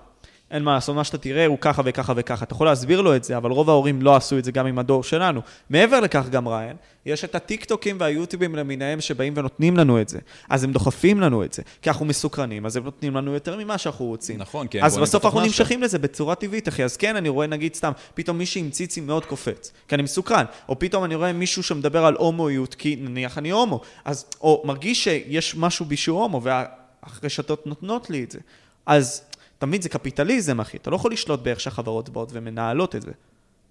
אין 0.50 0.62
מה 0.62 0.74
לעשות, 0.74 0.96
מה 0.96 1.04
שאתה 1.04 1.18
תראה 1.18 1.46
הוא 1.46 1.58
ככה 1.60 1.82
וככה 1.84 2.12
וככה. 2.16 2.44
אתה 2.44 2.52
יכול 2.52 2.66
להסביר 2.66 3.00
לו 3.00 3.16
את 3.16 3.24
זה, 3.24 3.36
אבל 3.36 3.50
רוב 3.50 3.70
ההורים 3.70 4.02
לא 4.02 4.16
עשו 4.16 4.38
את 4.38 4.44
זה 4.44 4.52
גם 4.52 4.66
עם 4.66 4.78
הדור 4.78 5.02
שלנו. 5.02 5.40
מעבר 5.70 6.00
לכך 6.00 6.28
גם, 6.28 6.48
ריין, 6.48 6.76
יש 7.06 7.24
את 7.24 7.34
הטיקטוקים 7.34 7.96
והיוטיובים 8.00 8.56
למיניהם 8.56 9.00
שבאים 9.00 9.32
ונותנים 9.36 9.76
לנו 9.76 10.00
את 10.00 10.08
זה. 10.08 10.18
אז 10.48 10.64
הם 10.64 10.72
דוחפים 10.72 11.20
לנו 11.20 11.44
את 11.44 11.52
זה. 11.52 11.62
כי 11.82 11.90
אנחנו 11.90 12.06
מסוקרנים, 12.06 12.66
אז 12.66 12.76
הם 12.76 12.84
נותנים 12.84 13.16
לנו 13.16 13.34
יותר 13.34 13.56
ממה 13.56 13.78
שאנחנו 13.78 14.04
רוצים. 14.04 14.38
נכון, 14.38 14.66
כי 14.66 14.78
הם 14.78 14.84
אז 14.84 14.98
בסוף 14.98 15.24
אנחנו. 15.24 15.40
נמשכים 15.40 15.82
לזה 15.82 15.98
בצורה 15.98 16.34
טבעית, 16.34 16.68
אחי. 16.68 16.84
אז 16.84 16.96
כן, 16.96 17.16
אני 17.16 17.28
רואה, 17.28 17.46
נגיד, 17.46 17.74
סתם, 17.74 17.92
פתאום 18.14 18.38
מישהי 18.38 18.60
עם 18.60 18.70
ציצי 18.70 19.00
מאוד 19.00 19.26
קופץ, 19.26 19.72
כי 19.88 19.94
אני 19.94 20.02
מסוקרן. 20.02 20.44
או 20.68 20.78
פתאום 20.78 21.04
אני 21.04 21.14
רואה 21.14 21.32
מישהו 21.32 21.62
שמדבר 21.62 22.04
על 22.04 22.14
הומואיות, 22.14 22.74
כי 22.74 22.96
נניח 23.00 23.38
אני 23.38 23.50
הומו. 23.50 23.80
אז, 24.04 24.26
או 24.40 24.62
מרגיש 24.64 25.04
שיש 25.04 25.56
משהו 25.56 25.84
בי 25.86 25.96
שהוא 25.96 26.20
הומו, 26.22 26.42
והרשתות 26.42 27.66
נותנות 27.66 28.10
לי 28.10 28.24
את 28.24 28.30
זה. 28.30 28.38
אז 28.86 29.22
תמיד 29.58 29.82
זה 29.82 29.88
קפיטליזם, 29.88 30.60
אחי. 30.60 30.76
אתה 30.76 30.90
לא 30.90 30.96
יכול 30.96 31.12
לשלוט 31.12 31.40
באיך 31.40 31.60
שהחברות 31.60 32.08
באות 32.08 32.28
ומנהלות 32.32 32.96
את 32.96 33.02
זה. 33.02 33.10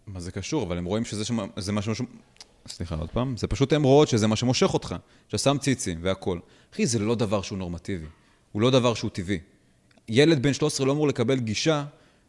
מה 0.08 0.20
זה 0.20 0.32
קשור? 0.32 0.64
אבל 0.64 0.78
הם 0.78 0.86
רואים 0.86 1.06
שזה 1.06 1.26
שמה, 1.26 1.46
זה 1.58 1.72
שמושך... 1.82 2.04
סליחה, 2.68 2.96
עוד 2.96 3.10
פעם. 3.10 3.38
זה 3.38 3.48
פשוט 3.48 3.74
הם 3.74 3.84
רואות 3.84 4.08
שזה 4.08 4.28
מה 4.28 4.36
שמושך 4.36 4.74
אותך. 4.74 4.96
שאתה 5.28 5.38
שם 5.38 5.58
ציצים 5.58 6.00
והכול. 6.02 6.40
אחי, 6.74 6.86
זה 6.86 7.00
לא 7.00 7.16
דבר 7.16 7.42
שהוא 7.42 7.58
נורמטיבי. 7.58 8.06
הוא 8.52 8.62
לא 8.62 8.70
דבר 8.72 8.94
שהוא 8.94 9.10
טבעי. 9.10 9.40
ילד 10.10 10.44
בן 10.44 10.54
13 10.54 10.86
לא 10.86 10.92
אמור 10.92 11.08
לקבל 11.08 11.40
גישה 11.40 11.84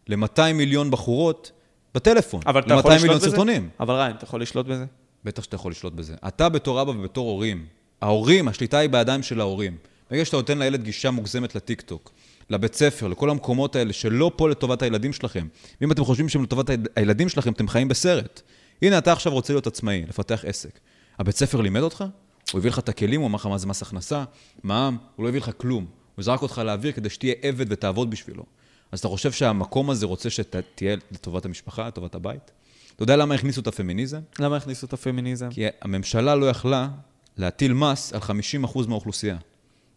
ל-200 0.09 0.53
מיליון 0.55 0.91
בחורות 0.91 1.53
בטלפון. 1.95 2.41
אבל 2.47 2.61
אתה 2.61 2.75
יכול 2.75 2.77
200 2.77 2.97
לשלוט 2.97 3.03
מיליון 3.03 3.19
בזה? 3.19 3.31
סרטונים. 3.31 3.69
אבל 3.81 3.95
ריין, 3.95 4.17
אתה 4.17 4.25
יכול 4.25 4.43
לשלוט 4.43 4.67
בזה? 4.67 4.85
בטח 5.25 5.43
שאתה 5.43 5.55
יכול 5.55 5.71
לשלוט 5.71 5.93
בזה. 5.93 6.15
אתה 6.29 6.49
בתור 6.49 6.83
אבא 6.83 6.91
ובתור 6.91 7.31
הורים, 7.31 7.67
ההורים, 8.01 8.49
השליטה 8.49 8.79
היא 8.79 8.91
בידיים 8.91 9.23
של 9.23 9.41
ההורים. 9.41 9.77
ברגע 10.11 10.25
שאתה 10.25 10.37
נותן 10.37 10.59
לילד 10.59 10.83
גישה 10.83 11.11
מוגזמת 11.11 11.55
לטיקטוק, 11.55 12.11
לבית 12.51 12.75
ספר, 12.75 13.09
לכל 13.09 13.31
המקומות 13.31 13.77
האלה 13.77 13.93
שלא 13.93 14.31
פה 14.37 14.49
לטובת 14.49 14.83
הילדים 14.83 15.13
שלכם, 15.13 15.47
ואם 15.81 15.93
אתם 15.93 16.05
חושבים 16.05 16.29
שהם 16.29 16.43
לטובת 16.43 16.71
הילד- 16.71 16.89
הילדים 16.97 17.29
שלכם, 17.29 17.53
אתם 17.53 17.69
חיים 17.69 17.89
בסרט. 17.89 18.43
הנה, 18.83 18.99
אתה 18.99 19.13
עכשיו 19.13 19.33
רוצה 19.33 19.53
להיות 19.53 19.67
עצמאי, 19.67 20.05
לפתח 20.09 20.45
עסק. 20.47 20.79
הבית 21.19 21.37
ספר 21.37 21.61
לימד 21.61 21.81
אותך? 21.81 22.05
הוא 22.53 22.59
הביא 22.59 22.71
לך 22.71 22.79
את 22.79 22.89
הכלים, 22.89 23.21
הוא 23.21 23.29
אמר 23.29 23.37
לך 23.37 23.47
מה 23.47 23.59
זה 23.59 23.67
מס 23.67 23.83
הכנסה, 23.83 24.25
מע"מ, 24.63 24.97
הוא 25.17 25.25
לא 25.25 25.29
הביא 25.29 25.41
לך 25.41 25.51
כלום. 25.57 25.87
הוא 26.17 26.23
זרק 26.23 26.43
אותך 26.43 26.63
לאוויר 26.65 26.93
כדי 26.93 27.11
שתהיה 27.11 27.35
עבד 27.43 27.67
ותעבוד 27.69 28.11
בשבילו. 28.11 28.45
אז 28.93 28.99
אתה 28.99 29.09
חושב 29.09 29.33
שהמקום 29.33 29.91
הזה 29.91 30.07
רוצה 30.07 30.31
שתהיה 30.31 30.97
לטובת 31.13 31.45
המשפחה, 31.45 31.89
לטובת 31.89 32.15
הבית? 32.15 32.51
אתה 32.95 33.03
יודע 33.03 33.17
למה 33.17 33.35
הכניסו 33.35 33.61
את 33.61 33.67
הפמיניזם? 33.67 34.21
למה 34.39 34.57
הכניסו 34.57 34.87
את 34.87 34.93
הפמיניזם? 34.93 35.49
כי 35.51 35.65
הממשלה 35.83 36.35
לא 36.35 36.47
יכלה 36.47 36.89
להטיל 37.37 37.73
מס 37.73 38.13
על 38.13 38.21
50% 38.21 38.87
מהאוכלוסייה. 38.89 39.37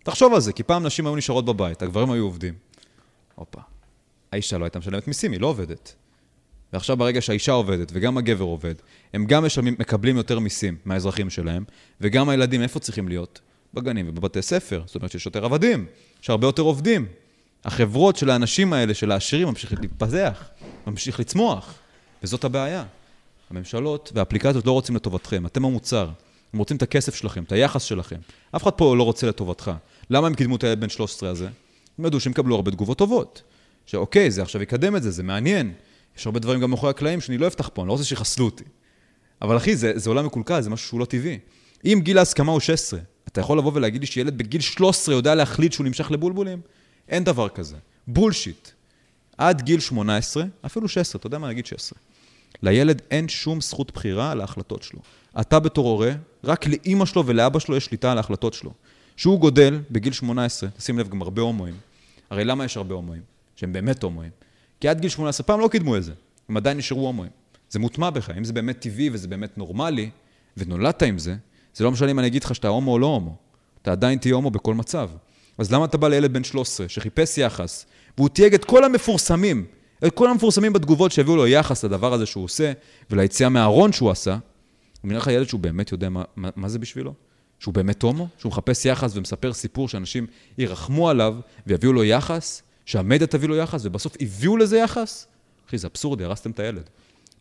תחשוב 0.04 0.34
על 0.34 0.42
זה, 0.42 0.54
כי 0.54 0.64
פעם 0.64 0.86
נשים 0.86 1.08
היו 1.08 1.16
נשארות 1.16 1.46
בבית, 1.46 1.82
הגברים 1.82 2.12
היו 2.12 2.24
עובדים. 2.24 2.54
הופה. 3.36 3.62
האישה 4.32 4.58
לא 4.58 4.66
הייתה 4.66 4.80
משלמת 4.80 5.08
מיסים, 5.08 5.32
היא 5.32 5.42
לא 5.42 5.48
עובדת. 5.48 5.96
ועכשיו 6.74 6.98
ברגע 6.98 7.22
שהאישה 7.22 7.52
עובדת 7.52 7.92
וגם 7.94 8.18
הגבר 8.18 8.46
עובד, 8.46 8.76
הם 9.14 9.26
גם 9.26 9.46
משלמים, 9.46 9.76
מקבלים 9.80 10.18
יותר 10.18 10.40
מיסים 10.40 10.78
מהאזרחים 10.86 11.30
שלהם, 11.30 11.64
וגם 12.02 12.30
הילדים 12.30 12.62
איפה 12.62 12.80
צריכים 12.80 13.08
להיות? 13.08 13.40
בגנים 13.74 14.10
ובבתי 14.10 14.42
ספר. 14.42 14.84
זאת 14.86 14.96
אומרת 14.96 15.12
שיש 15.12 15.26
יותר 15.26 15.46
עבדים, 15.46 15.86
יש 16.24 16.30
הרבה 16.30 16.48
יותר 16.48 16.62
עובדים. 16.62 17.06
החברות 17.66 18.16
של 18.16 18.30
האנשים 18.30 18.74
האלה, 18.74 18.94
של 18.94 19.12
העשירים, 19.12 19.48
ממשיכות 19.48 19.80
להתפתח, 19.82 20.50
ממשיך 20.88 21.20
לצמוח, 21.20 21.74
וזאת 22.24 22.44
הבעיה. 22.44 22.84
הממשלות 23.50 24.12
והאפליקציות 24.16 24.66
לא 24.66 24.72
רוצים 24.72 24.96
לטובתכם, 24.96 25.46
אתם 25.46 25.66
המוצר. 25.66 26.10
הם 26.54 26.60
רוצים 26.60 26.78
את 26.78 26.82
הכסף 26.82 27.16
שלכם, 27.16 27.44
את 27.44 27.52
היחס 27.52 27.84
שלכם. 27.84 28.16
אף 28.56 28.64
אחד 28.64 28.72
פה 28.72 28.96
לא 28.96 29.04
רוצה 29.04 29.28
לטובתך. 29.28 29.72
למה 30.10 30.28
הם 30.28 30.34
קידמו 30.36 30.56
את 30.56 30.64
הילד 30.64 30.82
בן 30.82 30.90
13 30.90 31.30
הזה? 31.30 31.48
הם 32.00 32.06
ידעו 32.06 32.20
שהם 32.20 32.32
יקבלו 32.32 32.56
הרבה 32.56 32.72
תגובות 32.72 32.98
טובות. 32.98 33.42
שאוקיי, 33.86 34.32
זה 34.32 34.42
עכשיו 34.42 34.62
יקדם 34.62 34.96
את 34.96 35.04
זה, 35.04 35.12
זה 35.12 35.24
מעניין. 35.24 35.74
יש 36.18 36.26
הרבה 36.26 36.40
דברים 36.40 36.60
גם 36.60 36.72
מאחורי 36.72 36.90
הקלעים 36.90 37.22
שאני 37.22 37.38
לא 37.38 37.48
אפתח 37.48 37.70
פה, 37.74 37.82
אני 37.82 37.88
לא 37.88 37.94
רוצה 37.94 38.04
שיחסלו 38.04 38.46
אותי. 38.46 38.64
אבל 39.42 39.58
אחי, 39.58 39.76
זה, 39.76 39.92
זה 39.96 40.10
עולם 40.10 40.26
מקולקל, 40.26 40.62
זה 40.62 40.70
משהו 40.70 40.88
שהוא 40.88 41.00
לא 41.00 41.06
טבעי. 41.06 41.40
אם 41.86 42.00
גיל 42.04 42.18
ההסכמה 42.18 42.52
הוא 42.52 42.60
16, 42.60 43.00
אתה 43.28 43.42
יכול 43.42 43.58
לבוא 43.58 43.72
ולהגיד 43.76 44.02
לי 44.02 44.08
שילד 44.08 44.38
בגיל 44.38 44.62
13 44.62 45.16
יודע 45.16 45.36
להחליט 45.36 45.74
שהוא 45.74 45.86
נמשך 45.86 46.12
לבולבולים? 46.12 46.62
אין 47.10 47.24
דבר 47.24 47.50
כזה. 47.50 47.76
בולשיט. 48.08 48.70
עד 49.38 49.62
גיל 49.62 49.80
18, 49.80 50.44
אפילו 50.66 50.88
16, 50.88 51.20
אתה 51.20 51.28
יודע 51.28 51.38
מה, 51.38 51.50
נגיד 51.50 51.66
16. 51.66 52.00
לילד 52.64 53.02
אין 53.12 53.30
שום 53.30 53.62
זכות 53.62 53.92
בחירה 53.92 54.32
על 54.32 54.42
ההחלטות 54.42 54.84
שלו. 54.84 55.00
אתה 55.40 55.60
בתור 55.60 55.88
הורה, 55.88 56.12
רק 56.44 56.68
לאימא 56.68 57.06
שלו 57.06 57.26
ולאבא 57.26 57.60
שלו 57.60 57.76
יש 57.76 57.86
שליטה 57.86 58.12
על 58.12 58.18
ההחלטות 58.18 58.54
שלו. 58.54 58.74
כשהוא 59.18 59.40
גודל 59.40 59.80
בגיל 59.92 60.14
18, 60.14 60.70
תשים 60.70 61.00
לב, 61.00 61.10
גם 61.10 61.22
הרבה 61.22 61.42
הומואים. 61.42 61.76
הרי 62.30 62.44
למה 62.44 62.66
יש 62.66 62.78
הרבה 62.78 62.96
הומואים? 62.96 63.22
שהם 63.56 63.74
באמת 63.74 64.04
הומואים. 64.04 64.32
כי 64.80 64.88
עד 64.88 65.02
גיל 65.02 65.10
18 65.10 65.48
פעם 65.48 65.60
לא 65.60 65.68
קידמו 65.68 65.98
את 65.98 66.04
זה. 66.04 66.14
הם 66.50 66.58
עדיין 66.58 66.78
נשארו 66.78 67.06
הומואים. 67.06 67.32
זה 67.70 67.80
מוטמע 67.80 68.10
בך. 68.10 68.30
אם 68.38 68.44
זה 68.44 68.54
באמת 68.54 68.80
טבעי 68.80 69.10
וזה 69.14 69.28
באמת 69.28 69.58
נורמלי, 69.58 70.10
ונולדת 70.58 71.04
עם 71.04 71.18
זה, 71.18 71.36
זה 71.74 71.84
לא 71.84 71.92
משנה 71.92 72.12
אם 72.12 72.20
אני 72.20 72.28
אגיד 72.28 72.44
לך 72.44 72.56
שאתה 72.56 72.68
הומו 72.68 72.92
או 72.92 73.00
לא 73.00 73.06
הומו. 73.06 73.36
אתה 73.82 73.92
עדיין 73.92 74.20
תהיה 74.20 74.36
הומו 74.36 74.52
בכל 74.52 74.74
מצב. 74.74 75.10
אז 75.58 75.72
למה 75.72 75.86
אתה 75.86 75.98
בא 75.98 76.08
לילד 76.08 76.34
בן 76.34 76.44
13 76.44 76.90
שחיפש 76.90 77.38
יחס, 77.38 77.86
והוא 78.18 78.30
תייג 78.30 78.54
את 78.54 78.66
כל 78.66 78.84
המפורסמים, 78.84 79.66
את 80.08 80.14
כל 80.14 80.30
המפורסמים 80.30 80.74
בתגובות 80.74 81.12
שהביאו 81.12 81.36
לו 81.36 81.48
יחס 81.48 81.86
לדבר 81.86 82.14
הזה 82.14 82.26
שהוא 82.26 82.44
עושה, 82.44 82.72
וליציאה 83.10 83.50
מהארון 83.50 83.94
שהוא 83.94 84.12
עשה, 84.12 84.38
הוא 85.02 85.10
נראה 85.10 85.20
לך 85.20 85.28
ילד 85.28 85.48
שהוא 85.48 85.60
באמת 85.60 85.92
יודע 85.92 86.10
מה, 86.10 86.24
מה, 86.36 86.50
מה 86.56 86.70
זה 86.70 86.80
בשבילו? 86.80 87.14
שהוא 87.62 87.74
באמת 87.74 88.04
הומו? 88.04 88.28
שהוא 88.38 88.50
מחפש 88.50 88.86
יחס 88.86 89.12
ומספר 89.16 89.54
סיפור 89.54 89.90
שאנשים 89.90 90.28
ירחמו 90.58 91.10
עליו 91.10 91.36
ויביאו 91.68 91.94
לו 91.94 92.04
יחס? 92.04 92.62
שהמדיה 92.86 93.28
תביא 93.28 93.50
לו 93.50 93.56
יחס, 93.56 93.86
ובסוף 93.86 94.14
הביאו 94.20 94.58
לזה 94.58 94.78
יחס? 94.78 95.28
אחי, 95.68 95.78
זה 95.78 95.88
אבסורדי, 95.88 96.24
הרסתם 96.24 96.52
את 96.52 96.60
הילד. 96.60 96.90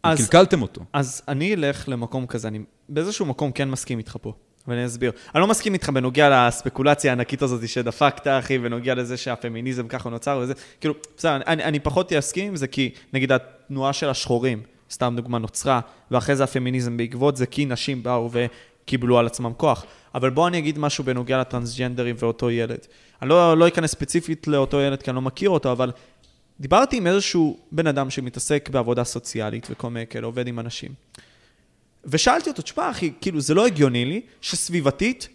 אז- 0.02 0.18
קלקלתם 0.18 0.62
אותו. 0.62 0.80
אז 0.92 1.22
אני 1.28 1.54
אלך 1.54 1.88
למקום 1.88 2.26
כזה, 2.26 2.48
אני 2.48 2.58
באיזשהו 2.88 3.26
מקום 3.26 3.52
כן 3.52 3.70
מסכים 3.70 3.98
איתך 3.98 4.16
פה, 4.20 4.32
ואני 4.68 4.86
אסביר. 4.86 5.12
אני 5.34 5.40
לא 5.40 5.46
מסכים 5.46 5.72
איתך 5.74 5.88
בנוגע 5.88 6.46
לספקולציה 6.48 7.10
הענקית 7.10 7.42
הזאת 7.42 7.68
שדפקת, 7.68 8.26
אחי, 8.26 8.58
בנוגע 8.58 8.94
לזה 8.94 9.16
שהפמיניזם 9.16 9.88
ככה 9.88 10.10
נוצר 10.10 10.38
וזה. 10.42 10.54
כאילו, 10.80 10.94
בסדר, 11.16 11.36
אני, 11.46 11.64
אני 11.64 11.80
פחות 11.80 12.12
אסכים 12.12 12.48
עם 12.48 12.56
זה, 12.56 12.66
כי 12.66 12.90
נגיד 13.12 13.32
התנועה 13.32 13.92
של 13.92 14.08
השחורים, 14.08 14.62
סתם 14.90 15.14
דוגמה, 15.16 15.38
נוצרה, 15.38 15.80
ואחרי 16.10 16.36
זה 16.36 16.44
הפמיניזם 16.44 16.96
בעקבות 16.96 17.36
זה, 17.36 17.46
כי 17.46 17.64
נשים 17.64 18.02
באו 18.02 18.30
וקיבלו 18.32 19.18
על 19.18 19.26
עצמם 19.26 19.52
כוח. 19.56 19.84
אבל 20.14 20.30
בוא 20.30 20.48
אני 20.48 20.58
אגיד 20.58 20.78
משהו 20.78 21.04
בנוגע 21.04 21.40
לטרנסג'נדרים 21.40 22.16
ואותו 22.18 22.50
ילד. 22.50 22.78
אני 23.22 23.30
לא, 23.30 23.58
לא 23.58 23.68
אכנס 23.68 23.90
ספציפית 23.90 24.46
לאותו 24.46 24.80
ילד, 24.80 25.02
כי 25.02 25.10
אני 25.10 25.14
לא 25.14 25.22
מכיר 25.22 25.50
אותו, 25.50 25.72
אבל 25.72 25.92
דיברתי 26.60 26.96
עם 26.96 27.06
איזשהו 27.06 27.58
בן 27.72 27.86
אדם 27.86 28.10
שמתעסק 28.10 28.68
בעבודה 28.72 29.04
סוציאלית 29.04 29.66
וכל 29.70 29.90
מיני 29.90 30.06
כאלה, 30.06 30.26
עובד 30.26 30.46
עם 30.48 30.58
אנשים. 30.60 30.90
ושאלתי 32.04 32.50
אותו, 32.50 32.62
תשמע 32.62 32.90
אחי, 32.90 33.12
כאילו 33.20 33.40
זה 33.40 33.54
לא 33.54 33.66
הגיוני 33.66 34.04
לי 34.04 34.20
שסביבתית 34.40 35.28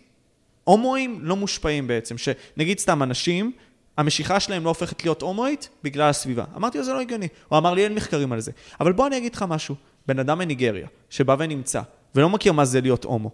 הומואים 0.64 1.20
לא 1.22 1.36
מושפעים 1.36 1.88
בעצם, 1.88 2.16
שנגיד 2.18 2.80
סתם 2.80 3.04
אנשים, 3.04 3.52
המשיכה 3.98 4.40
שלהם 4.40 4.64
לא 4.64 4.70
הופכת 4.70 5.04
להיות 5.04 5.22
הומואית 5.22 5.70
בגלל 5.84 6.10
הסביבה. 6.10 6.44
אמרתי 6.56 6.78
לו, 6.78 6.84
זה 6.84 6.94
לא 6.94 7.02
הגיוני. 7.02 7.28
הוא 7.48 7.58
אמר 7.58 7.74
לי, 7.74 7.84
אין 7.84 7.96
מחקרים 7.96 8.32
על 8.32 8.40
זה. 8.40 8.52
אבל 8.80 8.92
בוא 8.92 9.08
אני 9.08 9.18
אגיד 9.18 9.36
לך 9.36 9.46
משהו. 9.48 9.76
בן 10.08 10.20
אדם 10.20 10.38
מניגריה, 10.38 10.88
שבא 11.10 11.36
ונמצא, 11.40 11.82
ולא 12.16 12.30
מכיר 12.30 12.54
מה 12.54 12.66
זה 12.66 12.82
להיות 12.82 13.04
הומו, 13.04 13.32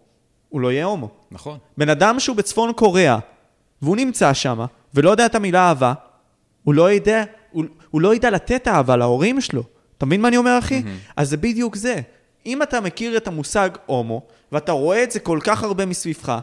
הוא 0.51 0.61
לא 0.61 0.71
יהיה 0.71 0.85
הומו. 0.85 1.09
נכון. 1.31 1.57
בן 1.77 1.89
אדם 1.89 2.19
שהוא 2.19 2.35
בצפון 2.35 2.73
קוריאה, 2.73 3.17
והוא 3.81 3.95
נמצא 3.95 4.33
שם, 4.33 4.65
ולא 4.93 5.09
יודע 5.09 5.25
את 5.25 5.35
המילה 5.35 5.59
אהבה, 5.67 5.93
הוא 6.63 6.73
לא 6.73 6.91
יודע, 6.91 7.23
הוא, 7.51 7.65
הוא 7.89 8.01
לא 8.01 8.15
ידע 8.15 8.29
לתת 8.29 8.67
אהבה 8.67 8.95
להורים 8.97 9.41
שלו. 9.41 9.63
אתה 9.97 10.05
מבין 10.05 10.21
מה 10.21 10.27
אני 10.27 10.37
אומר, 10.37 10.59
אחי? 10.59 10.79
Mm-hmm. 10.79 11.13
אז 11.15 11.29
זה 11.29 11.37
בדיוק 11.37 11.75
זה. 11.75 11.95
אם 12.45 12.63
אתה 12.63 12.81
מכיר 12.81 13.17
את 13.17 13.27
המושג 13.27 13.69
הומו, 13.85 14.21
ואתה 14.51 14.71
רואה 14.71 15.03
את 15.03 15.11
זה 15.11 15.19
כל 15.19 15.39
כך 15.43 15.63
הרבה 15.63 15.85
מסביבך, 15.85 16.39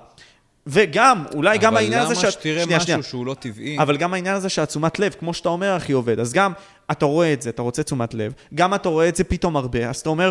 וגם, 0.67 1.25
אולי 1.35 1.59
גם 1.59 1.77
העניין 1.77 2.03
הזה 2.03 2.13
אבל 2.13 2.23
למה 2.23 2.31
שתראה 2.31 2.63
שנייה, 2.63 2.77
משהו 2.77 2.87
שנייה. 2.87 3.03
שהוא 3.03 3.27
לא 3.27 3.35
טבעי? 3.35 3.79
אבל 3.79 3.97
גם 3.97 4.15
העניין 4.15 4.35
הזה 4.35 4.49
שהתשומת 4.49 4.99
לב, 4.99 5.15
כמו 5.19 5.35
שאתה 5.35 5.49
אומר, 5.49 5.77
אחי, 5.77 5.93
עובד. 5.93 6.21
אז 6.21 6.33
גם 6.33 6.53
אתה 6.91 7.07
רואה 7.07 7.33
את 7.33 7.43
זה, 7.43 7.51
אתה 7.51 7.63
רוצה 7.63 7.83
תשומת 7.83 8.15
לב, 8.15 8.33
גם 8.55 8.75
אתה 8.75 8.89
רואה 8.89 9.09
את 9.09 9.17
זה 9.17 9.25
פתאום 9.25 9.57
הרבה, 9.57 9.89
אז 9.89 9.97
אתה 9.97 10.09
אומר, 10.09 10.31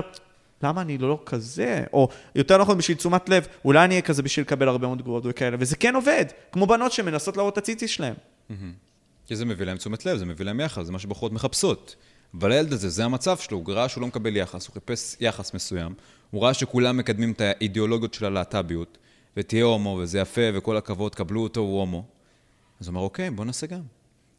למה 0.64 0.82
אני 0.82 0.98
לא 0.98 1.20
כזה? 1.26 1.84
או 1.94 2.10
יותר 2.36 2.58
נכון, 2.58 2.78
בשביל 2.78 2.98
תשומת 2.98 3.30
לב, 3.30 3.48
אולי 3.66 3.86
אני 3.86 3.94
אהיה 3.94 4.02
כזה 4.02 4.24
בשביל 4.24 4.46
לקבל 4.46 4.68
הרבה 4.68 4.88
מאוד 4.88 5.00
תגובות 5.00 5.24
וכאלה, 5.26 5.58
וזה 5.60 5.76
כן 5.76 5.96
עובד, 5.96 6.26
כמו 6.52 6.68
בנות 6.68 6.92
שמנסות 6.92 7.38
להראות 7.38 7.54
את 7.54 7.58
הציצי 7.58 7.88
שלהם. 7.88 8.16
כי 9.26 9.36
זה 9.36 9.46
מביא 9.46 9.66
להם 9.66 9.78
תשומת 9.78 10.06
לב, 10.06 10.18
זה 10.18 10.26
מביא 10.26 10.46
להם 10.46 10.60
יחס, 10.60 10.86
זה 10.86 10.92
מה 10.92 11.00
שבחורות 11.00 11.32
מחפשות. 11.32 11.96
אבל 12.34 12.52
הילד 12.52 12.74
הזה, 12.74 12.90
זה 12.90 13.06
המצב 13.06 13.38
שלו, 13.38 13.58
הוא 13.58 13.74
ראה 13.74 13.90
שהוא 13.90 14.02
לא 14.02 14.08
מקבל 14.08 14.36
יחס, 14.36 14.68
הוא 14.68 14.74
חיפש 14.74 15.16
יחס 15.20 15.54
מסוים, 15.54 15.94
הוא 16.32 16.44
ראה 16.44 16.54
שכולם 16.54 16.98
מקדמים 16.98 17.32
את 17.32 17.42
האידיאולוגיות 17.42 18.14
של 18.14 18.26
הלהט"ביות, 18.26 18.98
ותהיה 19.38 19.64
הומו, 19.64 20.00
וזה 20.02 20.20
יפה, 20.20 20.42
וכל 20.54 20.78
הכבוד, 20.78 21.16
קבלו 21.16 21.44
אותו, 21.44 21.60
הוא 21.60 21.80
הומו. 21.80 22.06
אז 22.80 22.88
הוא 22.88 22.94
אמר, 22.94 23.02
אוקיי, 23.02 23.30
בוא 23.30 23.46
נעשה 23.46 23.68
גם. 23.68 23.82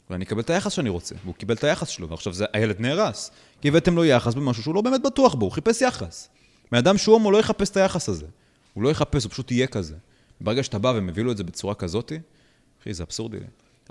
אולי 0.09 0.17
אני 0.17 0.25
אקבל 0.25 0.41
את 0.41 0.51
היחס 0.51 0.73
שאני 0.73 0.89
רוצה. 0.89 1.15
והוא 1.25 1.35
קיבל 1.35 1.55
את 1.55 1.65
היחס 1.65 1.89
שלו, 1.89 2.09
ועכשיו 2.09 2.33
זה, 2.33 2.45
הילד 2.53 2.81
נהרס. 2.81 3.31
כי 3.61 3.69
הבאתם 3.69 3.97
לו 3.97 4.05
יחס 4.05 4.35
במשהו 4.35 4.63
שהוא 4.63 4.75
לא 4.75 4.81
באמת 4.81 5.03
בטוח 5.03 5.35
בו, 5.35 5.47
הוא 5.47 5.53
חיפש 5.53 5.83
יחס. 5.83 6.29
בן 6.73 6.79
אדם 6.79 6.99
שהוא 6.99 7.13
הומו 7.13 7.31
לא 7.31 7.39
יחפש 7.39 7.71
את 7.71 7.77
היחס 7.77 8.09
הזה. 8.09 8.27
הוא 8.75 8.83
לא 8.83 8.89
יחפש, 8.89 9.25
הוא 9.25 9.31
פשוט 9.31 9.51
יהיה 9.51 9.67
כזה. 9.67 9.95
ברגע 10.41 10.63
שאתה 10.63 10.79
בא 10.79 10.93
ומביא 10.97 11.25
לו 11.25 11.33
את 11.33 11.37
זה 11.37 11.45
בצורה 11.45 11.75
כזאתי, 11.75 12.19
אחי, 12.83 12.95
זה 12.95 13.03
אבסורדי. 13.03 13.37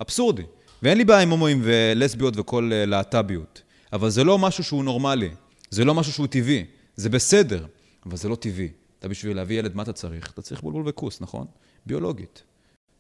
אבסורדי. 0.02 0.44
ואין 0.84 0.98
לי 0.98 1.06
בעיה 1.06 1.22
עם 1.22 1.30
הומואים 1.30 1.62
ולסביות 1.64 2.34
וכל 2.38 2.72
אה, 2.74 2.86
להט"ביות. 2.86 3.62
אבל 3.94 4.10
זה 4.10 4.24
לא 4.24 4.38
משהו 4.38 4.64
שהוא 4.64 4.84
נורמלי. 4.84 5.30
זה 5.70 5.86
לא 5.86 5.94
משהו 5.94 6.14
שהוא 6.14 6.28
טבעי. 6.28 6.66
זה 6.96 7.10
בסדר, 7.10 7.66
אבל 8.06 8.18
זה 8.18 8.30
לא 8.30 8.36
טבעי. 8.36 8.70
אתה 9.00 9.08
בשביל 9.08 9.36
להביא 9.36 9.60
ילד, 9.60 9.76
מה 9.76 9.84
אתה 9.84 9.94
צריך? 9.94 10.32
אתה 10.32 10.42
צריך 10.42 10.62
בולבול 10.62 10.84
וכוס, 10.86 11.22
נכון? 11.22 11.48
ביולוגית. 11.86 12.44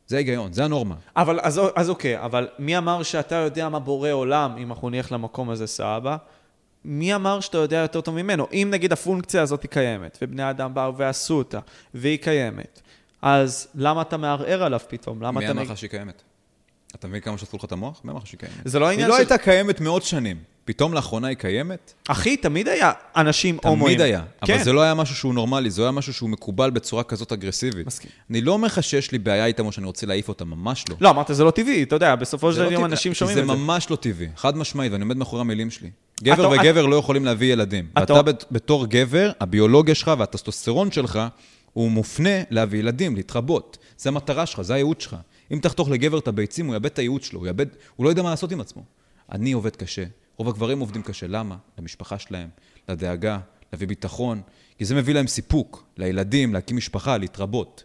זה 0.07 0.15
ההיגיון, 0.15 0.53
זה 0.53 0.65
הנורמה. 0.65 0.95
אבל, 1.15 1.39
אז, 1.43 1.61
אז 1.75 1.89
אוקיי, 1.89 2.19
אבל 2.19 2.47
מי 2.59 2.77
אמר 2.77 3.03
שאתה 3.03 3.35
יודע 3.35 3.69
מה 3.69 3.79
בורא 3.79 4.11
עולם, 4.11 4.55
אם 4.57 4.69
אנחנו 4.69 4.89
נלך 4.89 5.11
למקום 5.11 5.49
הזה, 5.49 5.67
סבא? 5.67 6.17
מי 6.85 7.15
אמר 7.15 7.39
שאתה 7.39 7.57
יודע 7.57 7.77
יותר 7.77 8.01
טוב 8.01 8.15
ממנו? 8.15 8.47
אם 8.53 8.67
נגיד 8.71 8.93
הפונקציה 8.93 9.41
הזאת 9.41 9.63
היא 9.63 9.69
קיימת, 9.69 10.17
ובני 10.21 10.49
אדם 10.49 10.73
באו 10.73 10.97
ועשו 10.97 11.33
אותה, 11.33 11.59
והיא 11.93 12.17
קיימת, 12.17 12.81
אז 13.21 13.67
למה 13.75 14.01
אתה 14.01 14.17
מערער 14.17 14.63
עליו 14.63 14.79
פתאום? 14.87 15.21
למה 15.21 15.39
מי 15.39 15.45
אתה... 15.45 15.53
אמר 15.53 15.61
לך 15.61 15.77
שהיא 15.77 15.89
קיימת? 15.89 16.23
אתה 16.99 17.07
מבין 17.07 17.21
כמה 17.21 17.37
שטפו 17.37 17.57
לך 17.57 17.63
את 17.65 17.71
המוח? 17.71 18.01
מי 18.03 18.11
אמר 18.11 18.19
לך 18.19 18.27
שהיא 18.27 18.39
קיימת? 18.39 18.55
זה 18.65 18.79
לא 18.79 18.85
היא 18.85 18.93
עניין 18.93 19.09
לא 19.09 19.15
של... 19.15 19.19
הייתה 19.19 19.37
קיימת 19.37 19.81
מאות 19.81 20.03
שנים. 20.03 20.37
פתאום 20.65 20.93
לאחרונה 20.93 21.27
היא 21.27 21.37
קיימת? 21.37 21.93
אחי, 22.07 22.37
תמיד 22.37 22.67
היה 22.67 22.91
אנשים 23.15 23.57
הומואים. 23.63 23.95
תמיד 23.97 24.01
היה. 24.01 24.21
כן. 24.45 24.53
אבל 24.53 24.63
זה 24.63 24.73
לא 24.73 24.81
היה 24.81 24.93
משהו 24.93 25.15
שהוא 25.15 25.33
נורמלי, 25.33 25.69
זה 25.71 25.81
לא 25.81 25.85
היה 25.85 25.91
משהו 25.91 26.13
שהוא 26.13 26.29
מקובל 26.29 26.69
בצורה 26.69 27.03
כזאת 27.03 27.31
אגרסיבית. 27.31 27.87
מסכים. 27.87 28.11
אני 28.29 28.41
לא 28.41 28.51
אומר 28.51 28.65
לך 28.65 28.83
שיש 28.83 29.11
לי 29.11 29.17
בעיה 29.17 29.45
איתם 29.45 29.65
או 29.65 29.71
שאני 29.71 29.85
רוצה 29.85 30.05
להעיף 30.05 30.29
אותם, 30.29 30.47
ממש 30.49 30.85
לא. 30.89 30.95
לא, 31.01 31.09
אמרת 31.09 31.27
זה 31.31 31.43
לא 31.43 31.51
טבעי, 31.51 31.83
אתה 31.83 31.95
יודע, 31.95 32.15
בסופו 32.15 32.53
של 32.53 32.63
לא 32.63 32.71
יום 32.71 32.85
אנשים 32.85 33.13
שומעים 33.13 33.37
את 33.37 33.43
זה. 33.47 33.51
זה 33.53 33.57
ממש 33.59 33.89
לא 33.89 33.95
טבעי, 33.95 34.27
חד 34.35 34.57
משמעית, 34.57 34.91
ואני 34.91 35.03
עומד 35.03 35.17
מאחורי 35.17 35.41
המילים 35.41 35.69
שלי. 35.71 35.89
גבר 36.23 36.53
אתה- 36.53 36.61
וגבר 36.61 36.85
לא 36.85 36.95
יכולים 36.95 37.25
להביא 37.25 37.53
ילדים. 37.53 37.87
אתה- 37.91 38.13
ואתה 38.13 38.21
בת- 38.21 38.45
בתור 38.51 38.85
גבר, 38.87 39.31
הביולוגיה 39.39 39.95
שלך 39.95 40.11
והטסטוסטרון 40.19 40.91
שלך, 40.91 41.19
הוא 41.73 41.91
מופנה 41.91 42.29
להביא 42.49 42.79
ילדים, 42.79 43.15
להתרבות. 43.15 43.77
זה 43.97 44.09
המטרה 44.09 44.45
שלך, 44.45 44.61
זה 44.61 44.73
הייעוד 44.73 45.01
שלך. 45.01 45.15
אם 45.51 45.59
תחתוך 45.61 45.89
לגבר 45.89 46.19
את 46.19 46.27
הביצים, 46.27 46.65
הוא 46.65 46.73
יאבד 46.73 46.85
את 46.85 46.99
הייעוד 46.99 47.23
שלו, 47.23 47.39
הוא 47.39 47.47
יאבד... 47.47 47.65
הוא 47.95 48.05
לא 48.05 48.09
יודע 48.09 48.23
מה 48.23 48.29
לעשות 48.29 48.51
עם 48.51 48.61
עצמו. 48.61 48.83
אני 49.31 49.51
עובד 49.51 49.75
קשה, 49.75 50.03
רוב 50.37 50.49
הגברים 50.49 50.79
עובדים 50.79 51.01
קשה. 51.01 51.27
למה? 51.27 51.57
למשפחה 51.77 52.19
שלהם, 52.19 52.49
לדאגה, 52.89 53.39
להביא 53.73 53.87
ביטחון, 53.87 54.41
כי 54.77 54.85
זה 54.85 54.95
מביא 54.95 55.13
להם 55.13 55.27
סיפוק, 55.27 55.85
לילדים, 55.97 56.53
להקים 56.53 56.77
משפחה, 56.77 57.17
להתרבות. 57.17 57.83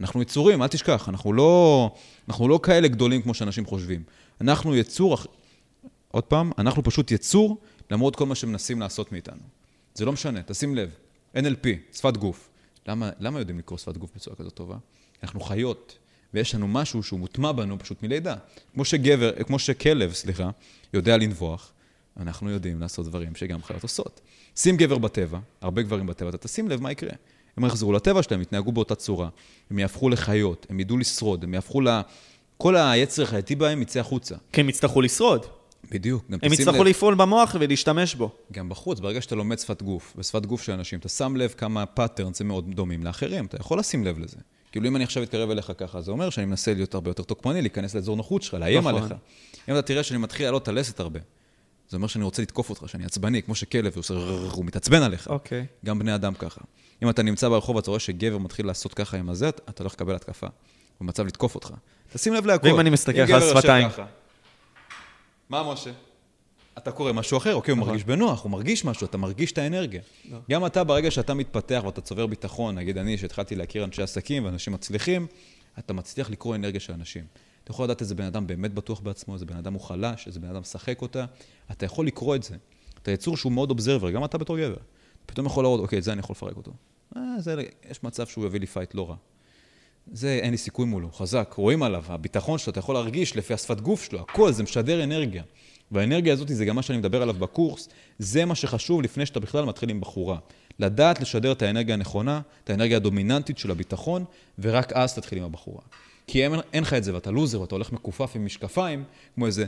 אנחנו 0.00 0.22
יצורים, 0.22 0.62
אל 0.62 0.68
תשכח, 0.68 1.08
אנחנו 1.08 1.32
לא, 1.32 1.90
אנחנו 2.28 2.48
לא 2.48 2.60
כאלה 2.62 2.88
גדולים 2.88 3.22
כמו 3.22 3.34
שאנשים 3.34 3.66
חושבים. 3.66 4.02
אנחנו 4.40 4.76
יצור, 4.76 5.16
עוד 6.10 6.24
פעם, 6.24 6.50
אנחנו 6.58 6.82
פשוט 6.82 7.10
יצור 7.10 7.60
למרות 7.90 8.16
כל 8.16 8.26
מה 8.26 8.34
שמנסים 8.34 8.80
לעשות 8.80 9.12
מאיתנו. 9.12 9.42
זה 9.94 10.04
לא 10.04 10.12
משנה, 10.12 10.42
תשים 10.42 10.74
לב, 10.74 10.94
NLP, 11.36 11.66
שפת 11.92 12.16
גוף. 12.16 12.50
למה, 12.86 13.10
למה 13.18 13.38
יודעים 13.38 13.58
לקרוא 13.58 13.78
שפת 13.78 13.96
גוף 13.96 14.10
בצורה 14.14 14.36
כזאת 14.36 14.54
טובה? 14.54 14.76
אנחנו 15.22 15.40
חיות, 15.40 15.98
ויש 16.34 16.54
לנו 16.54 16.68
משהו 16.68 17.02
שהוא 17.02 17.20
מוטמע 17.20 17.52
בנו 17.52 17.78
פשוט 17.78 18.02
מלידה. 18.02 18.34
כמו 18.74 18.84
שגבר, 18.84 19.32
כמו 19.44 19.58
שכלב, 19.58 20.12
סליחה, 20.12 20.50
יודע 20.94 21.16
לנבוח, 21.16 21.72
אנחנו 22.16 22.50
יודעים 22.50 22.80
לעשות 22.80 23.06
דברים 23.06 23.34
שגם 23.34 23.62
חיות 23.62 23.82
עושות. 23.82 24.20
שים 24.56 24.76
גבר 24.76 24.98
בטבע, 24.98 25.38
הרבה 25.60 25.82
גברים 25.82 26.06
בטבע, 26.06 26.28
אתה 26.28 26.38
תשים 26.38 26.68
לב 26.68 26.82
מה 26.82 26.92
יקרה. 26.92 27.12
הם 27.56 27.64
יחזרו 27.64 27.92
לטבע 27.92 28.22
שלהם, 28.22 28.42
יתנהגו 28.42 28.72
באותה 28.72 28.94
צורה, 28.94 29.28
הם 29.70 29.78
יהפכו 29.78 30.08
לחיות, 30.08 30.66
הם 30.70 30.80
ידעו 30.80 30.96
לשרוד, 30.98 31.44
הם 31.44 31.54
יהפכו 31.54 31.80
ל... 31.80 31.88
כל 32.56 32.76
היצר 32.76 33.22
החייתי 33.22 33.54
בהם 33.54 33.82
יצא 33.82 34.00
החוצה. 34.00 34.34
כי 34.52 34.60
הם 34.60 34.68
יצטרכו 34.68 35.00
לשרוד. 35.00 35.46
בדיוק. 35.90 36.24
הם 36.42 36.52
יצטרכו 36.52 36.84
לב- 36.84 36.88
לפעול 36.90 37.14
במוח 37.14 37.56
ולהשתמש 37.60 38.14
בו. 38.14 38.30
גם 38.52 38.68
בחוץ, 38.68 39.00
ברגע 39.00 39.20
שאתה 39.20 39.34
לומד 39.34 39.58
שפת 39.58 39.82
גוף, 39.82 40.14
ושפת 40.18 40.46
גוף 40.46 40.62
של 40.62 40.72
אנשים, 40.72 40.98
אתה 40.98 41.08
שם 41.08 41.36
לב 41.36 41.54
כמה 41.56 41.86
patterns 41.86 42.40
הם 42.40 42.48
מאוד 42.48 42.74
דומים 42.74 43.04
לאחרים, 43.04 43.46
אתה 43.46 43.56
יכול 43.56 43.78
לשים 43.78 44.04
לב 44.04 44.18
לזה. 44.18 44.36
כאילו 44.74 44.88
אם 44.88 44.96
אני 44.96 45.04
עכשיו 45.04 45.22
אתקרב 45.22 45.50
אליך 45.50 45.72
ככה, 45.78 46.00
זה 46.00 46.10
אומר 46.10 46.30
שאני 46.30 46.46
מנסה 46.46 46.74
להיות 46.74 46.94
הרבה 46.94 47.10
יותר 47.10 47.22
תוקפני, 47.22 47.60
להיכנס 47.62 47.94
לאזור 47.94 48.16
נוחות 48.16 48.42
שלך, 48.42 48.54
לאיים 48.54 48.78
נכון. 48.78 48.94
עליך. 48.94 49.14
אם 49.68 49.74
אתה 49.74 49.82
תראה 49.82 50.02
שאני 50.02 50.18
מתחיל 50.18 50.46
לעלות 50.46 50.62
את 50.62 50.68
הלסת 50.68 51.00
הרבה, 51.00 51.20
זה 51.88 51.96
אומר 51.96 52.06
שאני 52.06 52.24
רוצה 52.24 52.42
לתקוף 52.42 52.70
אותך, 52.70 52.84
שאני 52.86 53.04
עצבני, 53.04 53.42
כמו 53.42 53.54
שכלב, 53.54 53.92
הוא 53.94 54.00
עושה 54.00 54.14
הוא 54.52 54.64
מתעצבן 54.64 55.02
עליך. 55.02 55.28
אוקיי. 55.28 55.66
גם 55.84 55.98
בני 55.98 56.14
אדם 56.14 56.34
ככה. 56.34 56.60
אם 57.02 57.10
אתה 57.10 57.22
נמצא 57.22 57.48
ברחוב 57.48 57.76
ואתה 57.76 57.90
רואה 57.90 58.00
שגבר 58.00 58.38
מתחיל 58.38 58.66
לעשות 58.66 58.94
ככה 58.94 59.16
עם 59.16 59.28
הזה, 59.28 59.48
אתה 59.48 59.82
הולך 59.82 59.92
לקבל 59.92 60.14
התקפה. 60.14 60.46
הוא 60.46 60.52
במצב 61.06 61.26
לתקוף 61.26 61.54
אותך. 61.54 61.70
תשים 62.12 62.34
לב 62.34 62.46
להכל. 62.46 62.66
ואם 62.68 62.80
אני 62.80 62.90
מסתכל 62.90 63.20
לך 63.20 63.30
על 63.30 63.40
שפתיים? 63.40 63.88
מה, 65.48 65.72
משה? 65.72 65.90
אתה 66.78 66.92
קורא 66.92 67.12
משהו 67.12 67.38
אחר, 67.38 67.54
אוקיי, 67.54 67.72
הוא 67.72 67.78
נכון. 67.78 67.88
מרגיש 67.88 68.04
בנוח, 68.04 68.42
הוא 68.42 68.50
מרגיש 68.50 68.84
משהו, 68.84 69.06
אתה 69.06 69.18
מרגיש 69.18 69.52
את 69.52 69.58
האנרגיה. 69.58 70.00
לא. 70.30 70.38
גם 70.50 70.66
אתה, 70.66 70.84
ברגע 70.84 71.10
שאתה 71.10 71.34
מתפתח 71.34 71.82
ואתה 71.84 72.00
צובר 72.00 72.26
ביטחון, 72.26 72.74
נגיד 72.74 72.98
אני, 72.98 73.18
שהתחלתי 73.18 73.56
להכיר 73.56 73.84
אנשי 73.84 74.02
עסקים 74.02 74.44
ואנשים 74.44 74.72
מצליחים, 74.72 75.26
אתה 75.78 75.92
מצליח 75.92 76.30
לקרוא 76.30 76.54
אנרגיה 76.54 76.80
של 76.80 76.92
אנשים. 76.92 77.24
אתה 77.64 77.70
יכול 77.70 77.84
לדעת 77.84 78.00
איזה 78.00 78.14
בן 78.14 78.24
אדם 78.24 78.46
באמת 78.46 78.74
בטוח 78.74 79.00
בעצמו, 79.00 79.34
איזה 79.34 79.46
בן 79.46 79.56
אדם 79.56 79.72
הוא 79.72 79.80
חלש, 79.80 80.26
איזה 80.26 80.40
בן 80.40 80.48
אדם 80.48 80.60
משחק 80.60 81.02
אותה, 81.02 81.24
אתה 81.70 81.86
יכול 81.86 82.06
לקרוא 82.06 82.36
את 82.36 82.42
זה. 82.42 82.56
אתה 83.02 83.10
יצור 83.10 83.36
שהוא 83.36 83.52
מאוד 83.52 83.70
אובזרבר, 83.70 84.10
גם 84.10 84.24
אתה 84.24 84.38
בתור 84.38 84.58
גבר. 84.58 84.76
פתאום 85.26 85.46
יכול 85.46 85.64
לראות, 85.64 85.80
אוקיי, 85.80 85.98
את 85.98 86.04
זה 86.04 86.12
אני 86.12 86.20
יכול 86.20 86.34
לפרק 86.36 86.56
אותו. 86.56 86.72
אה, 87.16 87.22
זה, 87.38 87.62
יש 87.90 88.02
מצב 88.02 88.26
שהוא 88.26 88.46
יביא 88.46 88.60
לי 88.60 88.66
fight 88.66 88.94
לא 88.94 89.10
רע. 89.10 89.16
זה, 90.12 90.38
אין 90.42 90.50
לי 90.50 90.56
סיכוי 90.56 90.86
מולו, 90.86 91.12
חזק, 91.12 91.54
רואים 91.56 91.82
עליו, 91.82 92.04
הביטחון 92.08 92.58
שלו, 92.58 92.70
אתה 92.70 92.78
יכול 92.78 92.94
להרגיש 92.94 93.36
לפי 93.36 93.54
השפת 93.54 93.80
גוף 93.80 94.04
שלו, 94.04 94.20
הכל, 94.20 94.52
זה 94.52 94.62
משדר 94.62 95.04
אנרגיה. 95.04 95.42
והאנרגיה 95.92 96.32
הזאת, 96.32 96.48
זה 96.48 96.64
גם 96.64 96.76
מה 96.76 96.82
שאני 96.82 96.98
מדבר 96.98 97.22
עליו 97.22 97.34
בקורס, 97.34 97.88
זה 98.18 98.44
מה 98.44 98.54
שחשוב 98.54 99.02
לפני 99.02 99.26
שאתה 99.26 99.40
בכלל 99.40 99.64
מתחיל 99.64 99.90
עם 99.90 100.00
בחורה. 100.00 100.38
לדעת 100.78 101.20
לשדר 101.20 101.52
את 101.52 101.62
האנרגיה 101.62 101.94
הנכונה, 101.94 102.40
את 102.64 102.70
האנרגיה 102.70 102.96
הדומיננטית 102.96 103.58
של 103.58 103.70
הביטחון, 103.70 104.24
ורק 104.58 104.92
אז 104.92 105.14
תתחיל 105.14 105.38
עם 105.38 105.44
הבחורה. 105.44 105.82
כי 106.26 106.44
אין, 106.44 106.52
אין 106.72 106.82
לך 106.82 106.94
את 106.94 107.04
זה, 107.04 107.14
ואתה 107.14 107.30
לוזר, 107.30 107.60
ואתה 107.60 107.74
הולך 107.74 107.92
מכופף 107.92 108.32
עם 108.34 108.44
משקפיים, 108.44 109.04
כמו 109.34 109.46
איזה, 109.46 109.62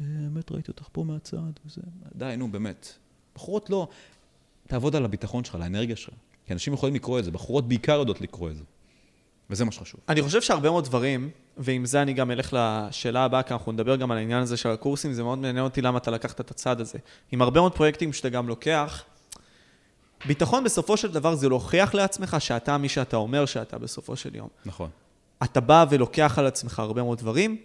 "אה, 0.00 0.04
האמת, 0.24 0.52
ראיתי 0.52 0.70
אותך 0.70 0.88
פה 0.92 1.04
מהצד, 1.04 1.36
וזה, 1.66 1.80
די, 2.14 2.34
נו, 2.38 2.52
באמת. 2.52 2.92
בחורות 3.34 3.70
לא, 3.70 3.88
תעבוד 4.66 4.96
על 4.96 5.04
הביטחון 5.04 5.44
שלך, 5.44 5.54
על 5.54 5.62
האנרגיה 5.62 5.96
שלך. 5.96 6.14
כי 6.46 6.52
אנשים 6.52 6.72
יכולים 6.72 6.94
לקרוא 6.94 7.18
את 7.18 7.24
זה, 7.24 7.30
בחורות 7.30 7.68
בעיקר 7.68 7.98
יודעות 7.98 8.20
לקרוא 8.20 8.50
את 8.50 8.56
זה. 8.56 8.62
וזה 9.50 9.64
מה 9.64 9.72
שחשוב. 9.72 10.00
אני 10.08 10.22
חושב 10.22 10.42
שהרבה 10.42 10.70
מאוד 10.70 10.84
דברים, 10.84 11.30
ועם 11.56 11.84
זה 11.84 12.02
אני 12.02 12.12
גם 12.12 12.30
אלך 12.30 12.56
לשאלה 12.58 13.24
הבאה, 13.24 13.42
כי 13.42 13.52
אנחנו 13.52 13.72
נדבר 13.72 13.96
גם 13.96 14.10
על 14.10 14.18
העניין 14.18 14.42
הזה 14.42 14.56
של 14.56 14.68
הקורסים, 14.68 15.12
זה 15.12 15.22
מאוד 15.22 15.38
מעניין 15.38 15.64
אותי 15.64 15.82
למה 15.82 15.98
אתה 15.98 16.10
לקחת 16.10 16.40
את 16.40 16.50
הצד 16.50 16.80
הזה. 16.80 16.98
עם 17.32 17.42
הרבה 17.42 17.60
מאוד 17.60 17.74
פרויקטים 17.74 18.12
שאתה 18.12 18.28
גם 18.28 18.48
לוקח, 18.48 19.04
ביטחון 20.26 20.64
בסופו 20.64 20.96
של 20.96 21.12
דבר 21.12 21.34
זה 21.34 21.48
להוכיח 21.48 21.94
לעצמך 21.94 22.36
שאתה 22.38 22.78
מי 22.78 22.88
שאתה 22.88 23.16
אומר 23.16 23.46
שאתה 23.46 23.78
בסופו 23.78 24.16
של 24.16 24.36
יום. 24.36 24.48
נכון. 24.66 24.90
אתה 25.44 25.60
בא 25.60 25.84
ולוקח 25.90 26.38
על 26.38 26.46
עצמך 26.46 26.78
הרבה 26.78 27.02
מאוד 27.02 27.18
דברים, 27.18 27.56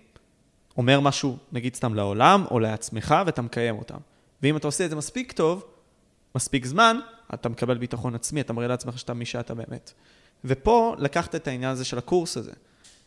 אומר 0.77 0.99
משהו, 0.99 1.37
נגיד 1.51 1.75
סתם 1.75 1.95
לעולם, 1.95 2.45
או 2.51 2.59
לעצמך, 2.59 3.15
ואתה 3.25 3.41
מקיים 3.41 3.77
אותם. 3.77 3.97
ואם 4.43 4.57
אתה 4.57 4.67
עושה 4.67 4.85
את 4.85 4.89
זה 4.89 4.95
מספיק 4.95 5.31
טוב, 5.31 5.65
מספיק 6.35 6.65
זמן, 6.65 6.97
אתה 7.33 7.49
מקבל 7.49 7.77
ביטחון 7.77 8.15
עצמי, 8.15 8.41
אתה 8.41 8.53
מראה 8.53 8.67
לעצמך 8.67 8.99
שאתה 8.99 9.13
מי 9.13 9.25
שאתה 9.25 9.53
באמת. 9.53 9.93
ופה 10.45 10.95
לקחת 10.97 11.35
את 11.35 11.47
העניין 11.47 11.71
הזה 11.71 11.85
של 11.85 11.97
הקורס 11.97 12.37
הזה. 12.37 12.51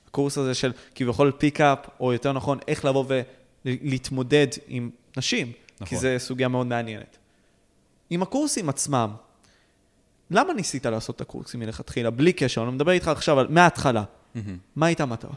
הקורס 0.08 0.38
הזה 0.38 0.54
של 0.54 0.72
כביכול 0.94 1.32
פיק-אפ, 1.38 1.78
או 2.00 2.12
יותר 2.12 2.32
נכון, 2.32 2.58
איך 2.68 2.84
לבוא 2.84 3.04
ולהתמודד 3.64 4.46
עם 4.68 4.90
נשים, 5.16 5.52
נכון. 5.80 5.86
כי 5.86 5.96
זו 5.96 6.08
סוגיה 6.18 6.48
מאוד 6.48 6.66
מעניינת. 6.66 7.16
עם 8.10 8.22
הקורסים 8.22 8.68
עצמם, 8.68 9.10
למה 10.30 10.52
ניסית 10.52 10.86
לעשות 10.86 11.16
את 11.16 11.20
הקורסים 11.20 11.60
מלכתחילה, 11.60 12.10
בלי 12.10 12.32
קשר? 12.32 12.62
אני 12.62 12.70
מדבר 12.70 12.92
איתך 12.92 13.08
עכשיו 13.08 13.40
על, 13.40 13.46
מההתחלה. 13.50 14.04
מה 14.76 14.86
הייתה 14.86 15.02
המטרה? 15.02 15.34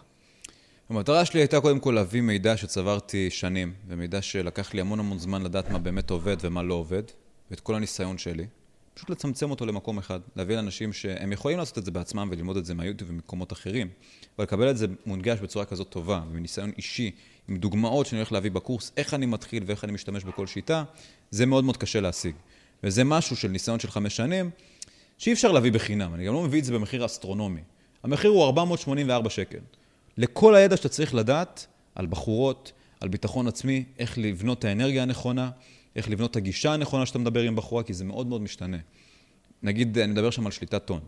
המטרה 0.89 1.25
שלי 1.25 1.39
הייתה 1.39 1.61
קודם 1.61 1.79
כל 1.79 1.91
להביא 1.91 2.21
מידע 2.21 2.57
שצברתי 2.57 3.29
שנים, 3.29 3.73
ומידע 3.87 4.21
שלקח 4.21 4.73
לי 4.73 4.81
המון 4.81 4.99
המון 4.99 5.19
זמן 5.19 5.41
לדעת 5.41 5.69
מה 5.69 5.79
באמת 5.79 6.09
עובד 6.09 6.37
ומה 6.41 6.63
לא 6.63 6.73
עובד, 6.73 7.03
ואת 7.51 7.59
כל 7.59 7.75
הניסיון 7.75 8.17
שלי. 8.17 8.45
פשוט 8.99 9.09
לצמצם 9.09 9.51
אותו 9.51 9.65
למקום 9.65 9.97
אחד, 9.97 10.19
להביא 10.35 10.55
לאנשים 10.55 10.93
שהם 10.93 11.31
יכולים 11.31 11.57
לעשות 11.57 11.77
את 11.77 11.85
זה 11.85 11.91
בעצמם 11.91 12.29
וללמוד 12.31 12.57
את 12.57 12.65
זה 12.65 12.73
מהיוטיוב 12.73 13.09
וממקומות 13.09 13.53
אחרים, 13.53 13.89
אבל 14.37 14.43
לקבל 14.43 14.69
את 14.69 14.77
זה 14.77 14.87
מונגש 15.05 15.39
בצורה 15.39 15.65
כזאת 15.65 15.89
טובה, 15.89 16.21
ומניסיון 16.31 16.71
אישי, 16.77 17.11
עם 17.47 17.57
דוגמאות 17.57 18.05
שאני 18.05 18.19
הולך 18.19 18.31
להביא 18.31 18.51
בקורס, 18.51 18.91
איך 18.97 19.13
אני 19.13 19.25
מתחיל 19.25 19.63
ואיך 19.65 19.83
אני 19.83 19.91
משתמש 19.91 20.23
בכל 20.23 20.47
שיטה, 20.47 20.83
זה 21.31 21.45
מאוד 21.45 21.63
מאוד 21.63 21.77
קשה 21.77 21.99
להשיג. 21.99 22.35
וזה 22.83 23.03
משהו 23.03 23.35
של 23.35 23.47
ניסיון 23.47 23.79
של 23.79 23.91
חמש 23.91 24.15
שנים, 24.15 24.49
שאי 25.17 25.33
אפשר 25.33 25.51
להביא 25.51 25.71
בחינם, 25.71 26.13
אני 26.13 26.25
גם 26.25 26.33
לא 26.33 26.43
מביא 26.43 26.59
את 26.59 26.65
זה 26.65 26.73
במחיר 26.73 27.05
אסטרונומי. 27.05 27.61
המחיר 28.03 28.29
הוא 28.29 28.43
484 28.43 29.29
שקל. 29.29 29.59
לכל 30.17 30.55
הידע 30.55 30.77
שאתה 30.77 30.89
צריך 30.89 31.15
לדעת 31.15 31.67
על 31.95 32.05
בחורות, 32.05 32.71
על 32.99 33.09
ביטחון 33.09 33.47
עצמי, 33.47 33.83
איך 33.99 34.17
לבנות 34.17 34.59
את 34.59 34.65
האנרגיה 34.65 35.03
הנכונה, 35.03 35.49
איך 35.95 36.09
לבנות 36.09 36.31
את 36.31 36.35
הגישה 36.35 36.73
הנכונה 36.73 37.05
שאתה 37.05 37.19
מדבר 37.19 37.41
עם 37.41 37.55
בחורה, 37.55 37.83
כי 37.83 37.93
זה 37.93 38.05
מאוד 38.05 38.27
מאוד 38.27 38.41
משתנה. 38.41 38.77
נגיד, 39.63 39.97
אני 39.97 40.11
מדבר 40.11 40.29
שם 40.29 40.45
על 40.45 40.51
שליטת 40.51 40.85
טון. 40.85 40.99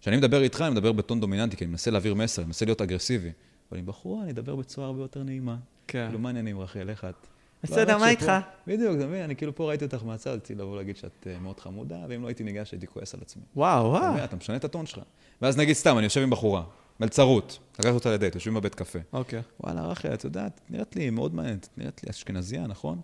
כשאני 0.00 0.16
מדבר 0.16 0.42
איתך, 0.42 0.60
אני 0.60 0.70
מדבר 0.70 0.92
בטון 0.92 1.20
דומיננטי, 1.20 1.56
כי 1.56 1.64
אני 1.64 1.70
מנסה 1.70 1.90
להעביר 1.90 2.14
מסר, 2.14 2.42
אני 2.42 2.46
מנסה 2.46 2.64
להיות 2.64 2.80
אגרסיבי. 2.80 3.30
אבל 3.70 3.78
עם 3.78 3.86
בחורה 3.86 4.22
אני 4.22 4.30
אדבר 4.30 4.56
בצורה 4.56 4.86
הרבה 4.86 5.02
יותר 5.02 5.22
נעימה. 5.22 5.56
כן. 5.86 6.04
כאילו, 6.06 6.18
מה 6.18 6.28
העניינים, 6.28 6.60
רחל, 6.60 6.90
איך 6.90 7.04
את? 7.04 7.26
בסדר, 7.62 7.92
לא, 7.92 7.98
מה 8.00 8.04
רק 8.06 8.10
איתך? 8.10 8.32
בדיוק, 8.66 8.96
אתה 8.96 9.06
מבין? 9.06 9.22
אני 9.22 9.36
כאילו 9.36 9.54
פה 9.54 9.68
ראיתי 9.68 9.84
אותך 9.84 10.02
מהצד, 10.04 10.30
רציתי 10.30 10.54
לבוא 10.54 10.76
להגיד 10.76 10.96
שאת 10.96 11.26
אה, 11.26 11.38
מאוד 11.38 11.60
חמודה, 11.60 11.96
ואם 12.08 12.22
לא 12.22 12.28
הייתי 12.28 12.44
ניגש, 12.44 12.72
הייתי 12.72 12.86
כועס 12.86 13.14
על 13.14 13.20
עצמי. 13.22 13.42
וואו, 13.56 13.80
אתה 13.80 14.00
וואו. 14.02 14.12
מבין? 14.12 14.24
אתה 14.24 14.36
משנה 14.36 14.56
את 14.56 14.64
הטון 14.64 14.86
שלך. 14.86 15.00
ואז 15.42 15.56
נגיד 15.56 15.76
סתם, 15.76 15.98
אני 15.98 16.04
יושב 16.04 16.20
עם 16.20 16.30
בחורה, 16.30 16.62
מלצרות, 17.00 17.58
לקחת 17.78 17.94
אותה 17.94 18.12
לדייט, 18.12 18.34
יושבים 18.34 18.54
בבית 18.54 18.74
קפה. 18.74 18.98
אוקיי. 19.12 19.42
וואלה, 19.60 19.86
רחל, 19.86 20.14
את 20.14 20.24
יודעת, 20.24 20.60
נראית 20.70 20.96
לי 20.96 21.10
מאוד 21.10 21.34
מעניינת, 21.34 21.68
נראית 21.76 22.04
לי 22.04 22.10
אשכנזייה, 22.10 22.66
נכון? 22.66 23.00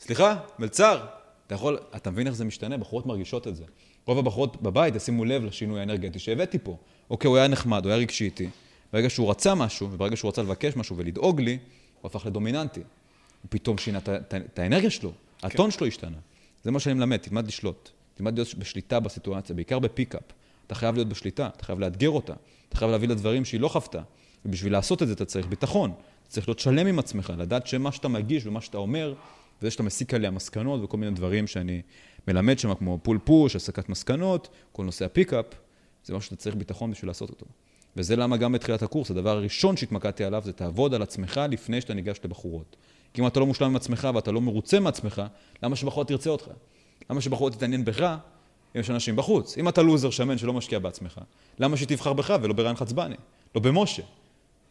סליחה, 0.00 0.36
מלצר. 0.58 1.06
אתה 1.46 1.54
יכול, 1.54 1.78
אתה 1.96 2.10
מבין 2.10 2.26
איך 2.26 2.36
זה 2.36 2.44
משתנה? 2.44 2.76
בחורות 2.76 3.06
מרגישות 3.06 3.48
את 3.48 3.56
זה. 3.56 3.64
רוב 4.06 4.18
הבחורות 4.18 4.62
בבית 4.62 4.94
ישימו 4.94 5.24
לב 5.24 5.44
לשינוי 5.44 5.80
האנרגטי 5.80 6.18
שהבאתי 6.18 6.58
פה. 6.58 6.76
אוקיי, 7.10 7.28
הוא 7.28 7.36
היה 7.36 7.48
נחמד, 7.48 7.84
הוא 7.84 7.92
היה 7.92 8.00
רגשי 8.00 8.24
איתי. 8.24 8.48
ברגע 8.92 9.10
שהוא 9.10 9.30
רצה 9.30 9.54
משהו, 9.54 9.88
וברגע 9.92 10.16
שהוא 10.16 10.28
רצה 10.28 10.42
לבקש 10.42 10.76
משהו 10.76 10.96
ולדאוג 10.96 11.40
לי, 11.40 11.58
הוא 12.00 12.08
הפך 12.08 12.26
לדומיננטי. 12.26 12.80
הוא 12.80 13.48
פתאום 13.48 13.78
שינה 13.78 13.98
את 14.46 14.58
האנרגיה 14.58 14.90
שלו, 14.90 15.12
הטון 15.42 15.70
שלו 15.70 15.86
השתנה. 15.86 16.16
זה 16.64 16.70
מה 16.70 16.80
שאני 16.80 16.94
מלמד, 16.94 17.16
תלמד 17.16 17.46
לשלוט. 17.46 17.90
תלמד 18.14 18.38
להיות 18.38 18.54
בשליטה 18.54 19.00
בסיטואציה, 19.00 19.54
בעיקר 19.54 19.78
ב 19.78 19.83
pickup. 19.83 20.22
אתה 20.66 20.74
חייב 20.74 20.94
להיות 20.94 21.08
בשליטה, 21.08 21.48
אתה 21.56 21.64
חייב 21.64 21.80
לאתגר 21.80 22.10
אותה, 22.10 22.34
אתה 22.68 22.76
חייב 22.76 22.90
להביא 22.90 23.08
לה 23.08 23.14
דברים 23.14 23.44
שהיא 23.44 23.60
לא 23.60 23.68
חוותה. 23.68 24.00
ובשביל 24.44 24.72
לעשות 24.72 25.02
את 25.02 25.08
זה 25.08 25.14
אתה 25.14 25.24
צריך 25.24 25.46
ביטחון, 25.46 25.90
אתה 25.90 26.30
צריך 26.30 26.48
להיות 26.48 26.58
שלם 26.58 26.86
עם 26.86 26.98
עצמך, 26.98 27.32
לדעת 27.38 27.66
שמה 27.66 27.92
שאתה 27.92 28.08
מגיש 28.08 28.46
ומה 28.46 28.60
שאתה 28.60 28.78
אומר, 28.78 29.14
וזה 29.62 29.70
שאתה 29.70 29.82
מסיק 29.82 30.14
עליה 30.14 30.30
מסקנות 30.30 30.84
וכל 30.84 30.96
מיני 30.96 31.12
דברים 31.12 31.46
שאני 31.46 31.82
מלמד 32.28 32.58
שם, 32.58 32.74
כמו 32.74 32.98
pull 33.02 33.18
push, 33.24 33.56
הסקת 33.56 33.88
מסקנות, 33.88 34.48
כל 34.72 34.84
נושא 34.84 35.04
ה 35.04 35.09
pickup, 35.09 35.46
זה 36.04 36.14
משהו 36.14 36.26
שאתה 36.26 36.36
צריך 36.36 36.56
ביטחון 36.56 36.90
בשביל 36.90 37.10
לעשות 37.10 37.30
אותו. 37.30 37.46
וזה 37.96 38.16
למה 38.16 38.36
גם 38.36 38.52
בתחילת 38.52 38.82
הקורס, 38.82 39.10
הדבר 39.10 39.30
הראשון 39.30 39.76
שהתמקדתי 39.76 40.24
עליו 40.24 40.42
זה 40.44 40.52
תעבוד 40.52 40.94
על 40.94 41.02
עצמך 41.02 41.40
לפני 41.50 41.80
שאתה 41.80 41.94
ניגש 41.94 42.20
לבחורות. 42.24 42.76
כי 43.14 43.20
אם 43.20 43.26
אתה 43.26 43.40
לא 43.40 43.46
מושלם 43.46 43.66
עם 43.66 43.76
עצמך 43.76 44.08
ואתה 44.14 44.32
לא 44.32 44.40
מרוצה 44.40 44.80
מעצמך, 44.80 45.22
למה 45.62 45.76
שבחורה 45.76 46.04
תרצה 46.06 46.30
אותך? 46.30 46.48
למה 47.10 47.20
שבחורה 47.20 47.50
תתעניין 47.50 47.84
בך 47.84 48.16
אם 48.76 48.80
יש 48.80 48.90
אנשים 48.90 49.16
בחוץ? 49.16 49.58
אם 49.58 49.68
אתה 49.68 49.82
לוזר 49.82 50.10
שמן 50.10 50.38
שלא 50.38 50.52
משקיע 50.52 50.78
בעצמך, 50.78 51.20
למה 51.58 51.76
שהיא 51.76 51.88
תבחר 51.88 52.12
בך 52.12 52.34
ולא 52.42 52.54
בריין 52.54 52.76
חצבני? 52.76 53.14
לא 53.54 53.60
במשה. 53.60 54.02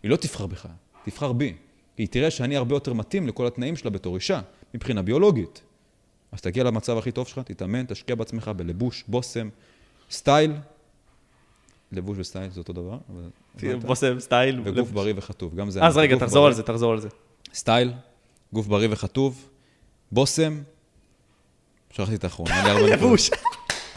היא 0.03 0.11
לא 0.11 0.15
תבחר 0.15 0.47
בך, 0.47 0.67
תבחר 1.05 1.33
בי. 1.33 1.53
היא 1.97 2.07
תראה 2.07 2.31
שאני 2.31 2.57
הרבה 2.57 2.75
יותר 2.75 2.93
מתאים 2.93 3.27
לכל 3.27 3.47
התנאים 3.47 3.75
שלה 3.75 3.91
בתור 3.91 4.15
אישה, 4.15 4.41
מבחינה 4.73 5.01
ביולוגית. 5.01 5.61
אז 6.31 6.41
תגיע 6.41 6.63
למצב 6.63 6.97
הכי 6.97 7.11
טוב 7.11 7.27
שלך, 7.27 7.39
תתאמן, 7.39 7.85
תשקיע 7.85 8.15
בעצמך 8.15 8.51
בלבוש, 8.55 9.03
בושם, 9.07 9.49
style. 10.11 10.53
לבוש 11.91 12.17
ו 12.19 12.24
style 12.24 12.49
זה 12.49 12.59
אותו 12.59 12.73
דבר. 12.73 12.97
אבל... 13.09 13.75
בושם, 13.75 14.19
style. 14.19 14.61
וגוף 14.63 14.91
בריא 14.91 15.13
וחטוב, 15.17 15.55
גם 15.55 15.69
זה. 15.69 15.83
אז 15.83 15.97
רגע, 15.97 16.17
תחזור 16.17 16.39
בריא. 16.41 16.47
על 16.47 16.53
זה, 16.53 16.63
תחזור 16.63 16.91
על 16.91 16.99
זה. 16.99 17.07
style, 17.53 17.93
גוף 18.53 18.67
בריא 18.67 18.87
וחטוב, 18.91 19.49
בושם, 20.11 20.61
שכחתי 21.91 22.15
את 22.15 22.23
האחרון, 22.23 22.51
היה 22.51 22.63
לי 22.63 22.71
נקודות. 22.73 22.91
לבוש. 22.91 23.29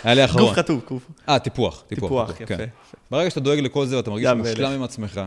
היה 0.04 0.14
לי 0.14 0.22
האחרון. 0.22 0.42
גוף 0.42 0.52
חטוב, 0.52 0.80
גוף. 0.88 1.06
אה, 1.28 1.38
טיפוח. 1.38 1.84
טיפוח, 1.88 2.32
כן. 2.32 2.44
יפה. 2.44 2.64
ברגע 3.10 3.30
שאתה 3.30 3.40
דואג 3.40 3.58
לכל 3.58 3.86
זה 3.86 3.96
ואתה 3.96 4.10
מרגיש 4.10 4.28
מושלם. 4.36 4.72
עם 4.72 4.82
עצמך, 4.82 5.20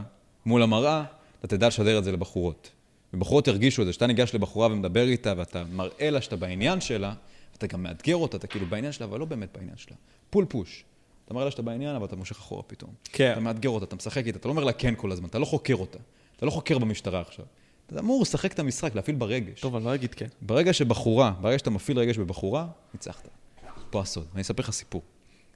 מול 0.45 0.63
המראה, 0.63 1.03
אתה 1.39 1.47
תדע 1.47 1.67
לשדר 1.67 1.99
את 1.99 2.03
זה 2.03 2.11
לבחורות. 2.11 2.69
ובחורות 3.15 3.47
ירגישו 3.47 3.81
את 3.81 3.87
זה, 3.87 3.93
שאתה 3.93 4.07
ניגש 4.07 4.35
לבחורה 4.35 4.67
ומדבר 4.67 5.07
איתה, 5.07 5.33
ואתה 5.37 5.63
מראה 5.71 6.09
לה 6.09 6.21
שאתה 6.21 6.35
בעניין 6.35 6.81
שלה, 6.81 7.13
אתה 7.57 7.67
גם 7.67 7.83
מאתגר 7.83 8.15
אותה, 8.15 8.37
אתה 8.37 8.47
כאילו 8.47 8.65
בעניין 8.65 8.91
שלה, 8.91 9.07
אבל 9.07 9.19
לא 9.19 9.25
באמת 9.25 9.49
בעניין 9.57 9.77
שלה. 9.77 9.95
pull 10.29 10.45
push. 10.45 10.83
אתה 11.25 11.33
מראה 11.33 11.45
לה 11.45 11.51
שאתה 11.51 11.61
בעניין, 11.61 11.95
אבל 11.95 12.05
אתה 12.05 12.15
מושך 12.15 12.37
אחורה 12.37 12.63
פתאום. 12.63 12.91
כן. 13.03 13.31
אתה 13.31 13.39
מאתגר 13.39 13.69
אותה, 13.69 13.85
אתה 13.85 13.95
משחק 13.95 14.27
איתה, 14.27 14.39
אתה 14.39 14.47
לא 14.47 14.51
אומר 14.51 14.63
לה 14.63 14.73
כן 14.73 14.93
כל 14.97 15.11
הזמן, 15.11 15.27
אתה 15.27 15.39
לא 15.39 15.45
חוקר 15.45 15.75
אותה. 15.75 15.99
אתה 16.37 16.45
לא 16.45 16.51
חוקר 16.51 16.77
במשטרה 16.77 17.21
עכשיו. 17.21 17.45
אתה 17.87 17.99
אמור 17.99 18.21
לשחק 18.21 18.53
את 18.53 18.59
המשחק, 18.59 18.95
להפעיל 18.95 19.15
ברגש. 19.15 19.61
טוב, 19.61 19.75
אני 19.75 19.85
לא 19.85 19.95
אגיד 19.95 20.13
כן. 20.13 20.27
ברגע 20.41 20.73
שבחורה, 20.73 21.33
ברגע 21.41 21.59
שאתה 21.59 21.69
מפעיל 21.69 21.99
רגש 21.99 22.17
בבחורה, 22.17 22.67
ניצחת. 22.93 23.29
פה 23.89 24.01
הסוד. 24.01 24.25
אני 24.33 24.41
אספר 24.41 24.63
לך 24.63 24.71
סיפור. 24.71 25.01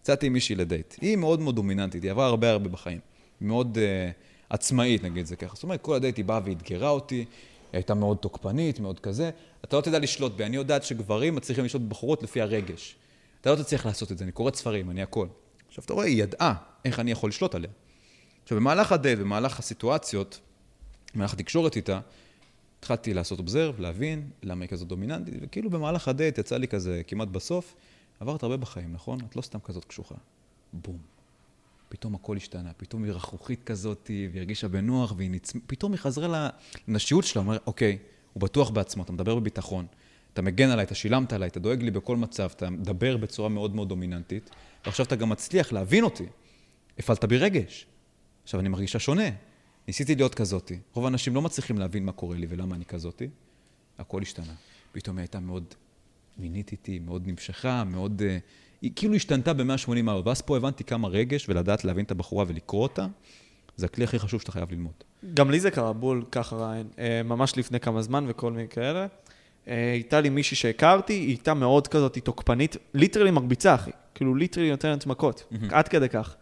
יצאתי 0.02 0.28
עם 0.28 0.34
מישהי 0.34 0.56
לדייט. 0.56 0.96
היא 1.02 1.16
מאוד 1.16 1.40
מאוד 1.40 1.56
דומיננטית, 1.56 2.04
היא 2.04 2.12
עברה 2.12 2.26
הרבה 2.26 2.52
הרבה 2.52 2.70
בחיים. 2.70 3.00
מאוד 3.42 3.78
uh, 3.78 4.14
עצמאית, 4.50 5.04
נגיד 5.04 5.26
זה 5.26 5.36
ככה. 5.36 5.56
זאת 5.56 5.64
אומרת, 5.64 5.82
כל 5.82 5.96
הדייט 5.96 6.18
היא 6.18 6.26
באה 6.26 6.40
ואתגרה 6.46 6.90
אותי, 6.90 7.26
היא 7.72 7.80
הייתה 7.80 7.94
מאוד 7.94 8.18
תוקפנית, 8.18 8.80
מאוד 8.80 9.00
כזה. 9.00 9.32
אתה 9.64 9.78
לא 9.78 9.82
תדע 9.82 10.00
לשלוט 10.00 10.32
בי. 10.32 10.46
אני 10.46 10.56
יודעת 10.56 10.84
שגברים 10.84 11.36
מצליחים 11.36 11.66
לשלוט 11.66 11.84
בבחורות 11.84 12.24
לפי 12.24 12.42
הרגש. 12.42 12.96
אתה 13.42 13.52
לא 13.52 13.56
תצליח 13.56 13.86
לעשות 13.86 14.12
את 14.12 14.18
זה, 14.18 14.24
אני 14.24 14.32
קורא 14.32 14.52
ספרים, 14.52 14.90
אני 14.90 15.02
הכל. 15.02 15.28
עכשיו, 15.68 15.84
אתה 15.84 15.94
רואה, 15.94 16.06
היא 16.06 16.24
ידעה 16.24 16.54
איך 16.86 17.00
אני 17.00 17.12
יכול 17.12 17.30
לשלוט 17.30 17.56
עליה. 17.56 17.70
עכשיו, 18.44 18.58
במהלך 18.58 18.92
הדייט, 18.92 19.20
במהלך 19.20 19.60
הסיטואציות, 19.60 20.40
במהלך 21.16 21.34
התקשורת 21.34 21.76
איתה, 21.76 22.00
התחלתי 22.80 23.14
לעשות 23.14 23.40
אובזרב, 23.40 23.80
להבין 23.80 24.30
למה 24.44 24.64
היא 24.64 24.70
כזאת 24.70 24.88
דומיננטית, 24.88 25.34
וכאילו 25.42 25.70
במהלך 25.70 26.08
הדייט 26.08 26.38
יצא 26.38 26.58
לי 26.58 26.68
כזה 26.68 27.02
כמעט 27.08 27.28
בסוף, 27.28 27.76
עברת 28.20 28.44
הרבה 28.44 28.58
בחיים, 28.58 28.94
נכון? 28.94 29.20
את 29.30 29.36
לא 29.36 29.42
סתם 29.42 29.60
כזאת 29.60 29.86
קשוחה. 29.86 30.16
בום. 30.74 31.19
פתאום 31.90 32.16
הכל 32.16 32.38
השתנה, 32.38 32.74
פתאום 32.78 33.04
היא 33.04 33.12
רכרוכית 33.12 33.64
כזאת, 33.64 34.12
והיא 34.14 34.40
הרגישה 34.40 34.68
בנוח, 34.68 35.14
והיא 35.18 35.32
נצ... 35.32 35.54
פתאום 35.68 35.92
היא 35.92 36.00
חזרה 36.00 36.50
לנשיות 36.88 37.24
שלה, 37.24 37.42
אומר, 37.42 37.58
אוקיי, 37.68 37.98
הוא 38.34 38.42
בטוח 38.42 38.70
בעצמו, 38.70 39.04
אתה 39.04 39.12
מדבר 39.12 39.36
בביטחון, 39.36 39.86
אתה 40.34 40.42
מגן 40.42 40.70
עליי, 40.70 40.86
אתה 40.86 40.96
שילמת 40.96 41.34
עליי, 41.34 41.48
אתה 41.48 41.60
דואג 41.60 41.84
לי 41.84 41.92
בכל 41.92 42.18
מצב, 42.18 42.50
אתה 42.56 42.70
מדבר 42.70 43.18
בצורה 43.18 43.50
מאוד 43.50 43.76
מאוד 43.76 43.90
דומיננטית, 43.90 44.50
ועכשיו 44.86 45.06
אתה 45.06 45.16
גם 45.16 45.30
מצליח 45.30 45.72
להבין 45.72 46.04
אותי. 46.04 46.26
הפעלת 47.00 47.26
בי 47.26 47.38
רגש. 47.38 47.86
עכשיו, 48.44 48.60
אני 48.60 48.70
מרגישה 48.70 49.00
שונה. 49.00 49.30
ניסיתי 49.88 50.16
להיות 50.16 50.36
כזאתי. 50.36 50.80
רוב 50.94 51.06
האנשים 51.06 51.36
לא 51.36 51.42
מצליחים 51.42 51.78
להבין 51.78 52.06
מה 52.06 52.12
קורה 52.12 52.38
לי 52.38 52.48
ולמה 52.50 52.76
אני 52.76 52.86
כזאתי. 52.86 53.28
הכל 53.98 54.22
השתנה. 54.22 54.54
פתאום 54.92 55.18
היא 55.18 55.24
הייתה 55.24 55.40
מאוד 55.40 55.74
מינית 56.38 56.72
איתי, 56.72 57.00
מאוד 57.00 57.28
נמשכה, 57.28 57.84
מאוד... 57.84 58.22
Uh, 58.22 58.69
היא 58.82 58.92
כאילו 58.96 59.16
השתנתה 59.16 59.54
ב-180 59.54 60.02
מעלות. 60.04 60.28
ואז 60.28 60.42
פה 60.42 60.58
הבנתי 60.58 60.84
כמה 60.84 61.08
רגש, 61.08 61.50
ולדעת 61.50 61.86
להבין 61.86 62.06
את 62.06 62.12
הבחורה 62.12 62.46
ולקרוא 62.48 62.84
אותה, 62.84 63.06
זה 63.76 63.86
הכלי 63.86 64.04
הכי 64.04 64.20
חשוב 64.20 64.40
שאתה 64.40 64.52
חייב 64.52 64.72
ללמוד. 64.72 64.94
גם 65.34 65.52
לי 65.52 65.60
זה 65.60 65.72
קרה, 65.72 65.94
בול, 65.94 66.24
ככה 66.32 66.56
רעיין. 66.56 66.88
אה, 67.00 67.22
ממש 67.24 67.58
לפני 67.58 67.80
כמה 67.80 68.02
זמן 68.02 68.26
וכל 68.28 68.52
מיני 68.52 68.68
כאלה. 68.68 69.08
אה, 69.68 69.92
הייתה 69.92 70.22
לי 70.22 70.30
מישהי 70.30 70.58
שהכרתי, 70.58 71.14
היא 71.14 71.28
הייתה 71.28 71.54
מאוד 71.54 71.88
כזאת, 71.88 72.16
היא 72.16 72.24
תוקפנית, 72.24 72.78
literally 72.94 73.32
מרביצה, 73.32 73.76
אחי. 73.76 73.92
כאילו, 74.16 74.36
literally 74.36 74.70
נותנת 74.70 75.06
מכות. 75.06 75.44
עד 75.72 75.88
כדי 75.88 76.10
כך. 76.10 76.36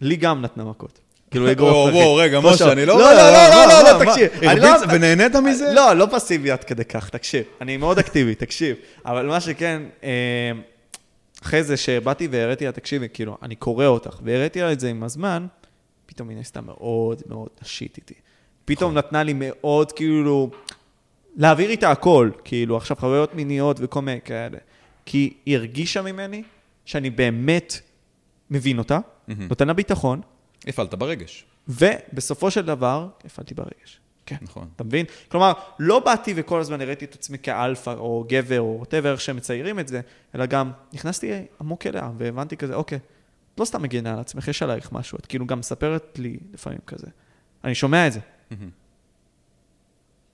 לי 0.00 0.16
גם 0.16 0.42
נתנה 0.42 0.64
מכות. 0.64 1.00
כאילו, 1.30 1.50
אגרוף, 1.52 1.72
וואו, 1.72 1.88
אחי. 1.88 1.96
וואו, 1.96 2.14
רגע, 2.14 2.40
כמו 2.40 2.50
משה. 2.50 2.72
אני 2.72 2.86
לא... 2.86 2.98
לא, 2.98 3.12
לא, 3.12 3.30
לא, 3.30 3.66
לא, 3.66 3.98
לא? 3.98 4.04
תקשיב. 4.04 4.30
אני 4.50 4.60
לא- 4.60 4.66
הרביץ 4.66 4.90
ונהנית 4.92 5.36
מזה? 5.36 5.72
לא, 5.74 5.92
לא 5.92 6.06
פסיבי 6.12 6.50
עד 6.50 6.64
כדי 6.64 6.84
כך, 6.84 7.08
תקשיב. 7.10 7.44
אני 7.60 7.76
מאוד 7.76 7.98
אקטיבי, 7.98 8.34
תקשיב. 8.34 8.76
אבל 9.04 9.26
מה 9.26 9.40
שכן, 9.40 9.82
אה, 10.04 10.10
אחרי 11.46 11.64
זה 11.64 11.76
שבאתי 11.76 12.28
והראיתי 12.30 12.64
לה, 12.64 12.72
תקשיבי, 12.72 13.08
כאילו, 13.12 13.38
אני 13.42 13.56
קורא 13.56 13.86
אותך, 13.86 14.20
והראיתי 14.22 14.60
לה 14.60 14.72
את 14.72 14.80
זה 14.80 14.90
עם 14.90 15.02
הזמן, 15.02 15.46
פתאום 16.06 16.28
היא 16.28 16.36
נעשתה 16.36 16.60
מאוד 16.60 17.22
מאוד 17.26 17.48
נשית 17.62 17.96
איתי. 17.96 18.14
פתאום 18.64 18.90
נכון. 18.90 18.98
נתנה 19.06 19.22
לי 19.22 19.32
מאוד, 19.36 19.92
כאילו, 19.92 20.50
להעביר 21.36 21.70
איתה 21.70 21.90
הכל, 21.90 22.30
כאילו, 22.44 22.76
עכשיו 22.76 22.96
חוויות 23.00 23.34
מיניות 23.34 23.76
וכל 23.80 24.02
מיני 24.02 24.20
כאלה. 24.20 24.58
כי 25.04 25.34
היא 25.46 25.56
הרגישה 25.56 26.02
ממני 26.02 26.42
שאני 26.84 27.10
באמת 27.10 27.80
מבין 28.50 28.78
אותה, 28.78 28.98
נותן 29.28 29.66
לה 29.66 29.72
ביטחון, 29.72 30.20
הפעלת 30.66 30.94
ברגש. 30.94 31.44
ובסופו 31.68 32.50
של 32.50 32.66
דבר, 32.66 33.08
הפעלתי 33.24 33.54
ברגש. 33.54 34.00
כן. 34.26 34.36
נכון. 34.42 34.68
אתה 34.76 34.84
מבין? 34.84 35.06
כלומר, 35.28 35.52
לא 35.78 35.98
באתי 35.98 36.32
וכל 36.36 36.60
הזמן 36.60 36.80
הראיתי 36.80 37.04
את 37.04 37.14
עצמי 37.14 37.38
כאלפא 37.38 37.90
או 37.90 38.24
גבר 38.28 38.60
או 38.60 38.82
whatever 38.82 39.06
איך 39.06 39.20
שהם 39.20 39.36
מציירים 39.36 39.78
את 39.78 39.88
זה, 39.88 40.00
אלא 40.34 40.46
גם 40.46 40.72
נכנסתי 40.92 41.32
עמוק 41.60 41.86
אליה 41.86 42.10
והבנתי 42.18 42.56
כזה, 42.56 42.74
אוקיי, 42.74 42.98
את 43.54 43.60
לא 43.60 43.64
סתם 43.64 43.82
מגינה 43.82 44.12
על 44.12 44.18
עצמך, 44.20 44.48
יש 44.48 44.62
עלייך 44.62 44.92
משהו, 44.92 45.18
את 45.18 45.26
כאילו 45.26 45.46
גם 45.46 45.58
מספרת 45.58 46.18
לי 46.18 46.36
לפעמים 46.54 46.78
כזה. 46.86 47.06
אני 47.64 47.74
שומע 47.74 48.06
את 48.06 48.12
זה. 48.12 48.20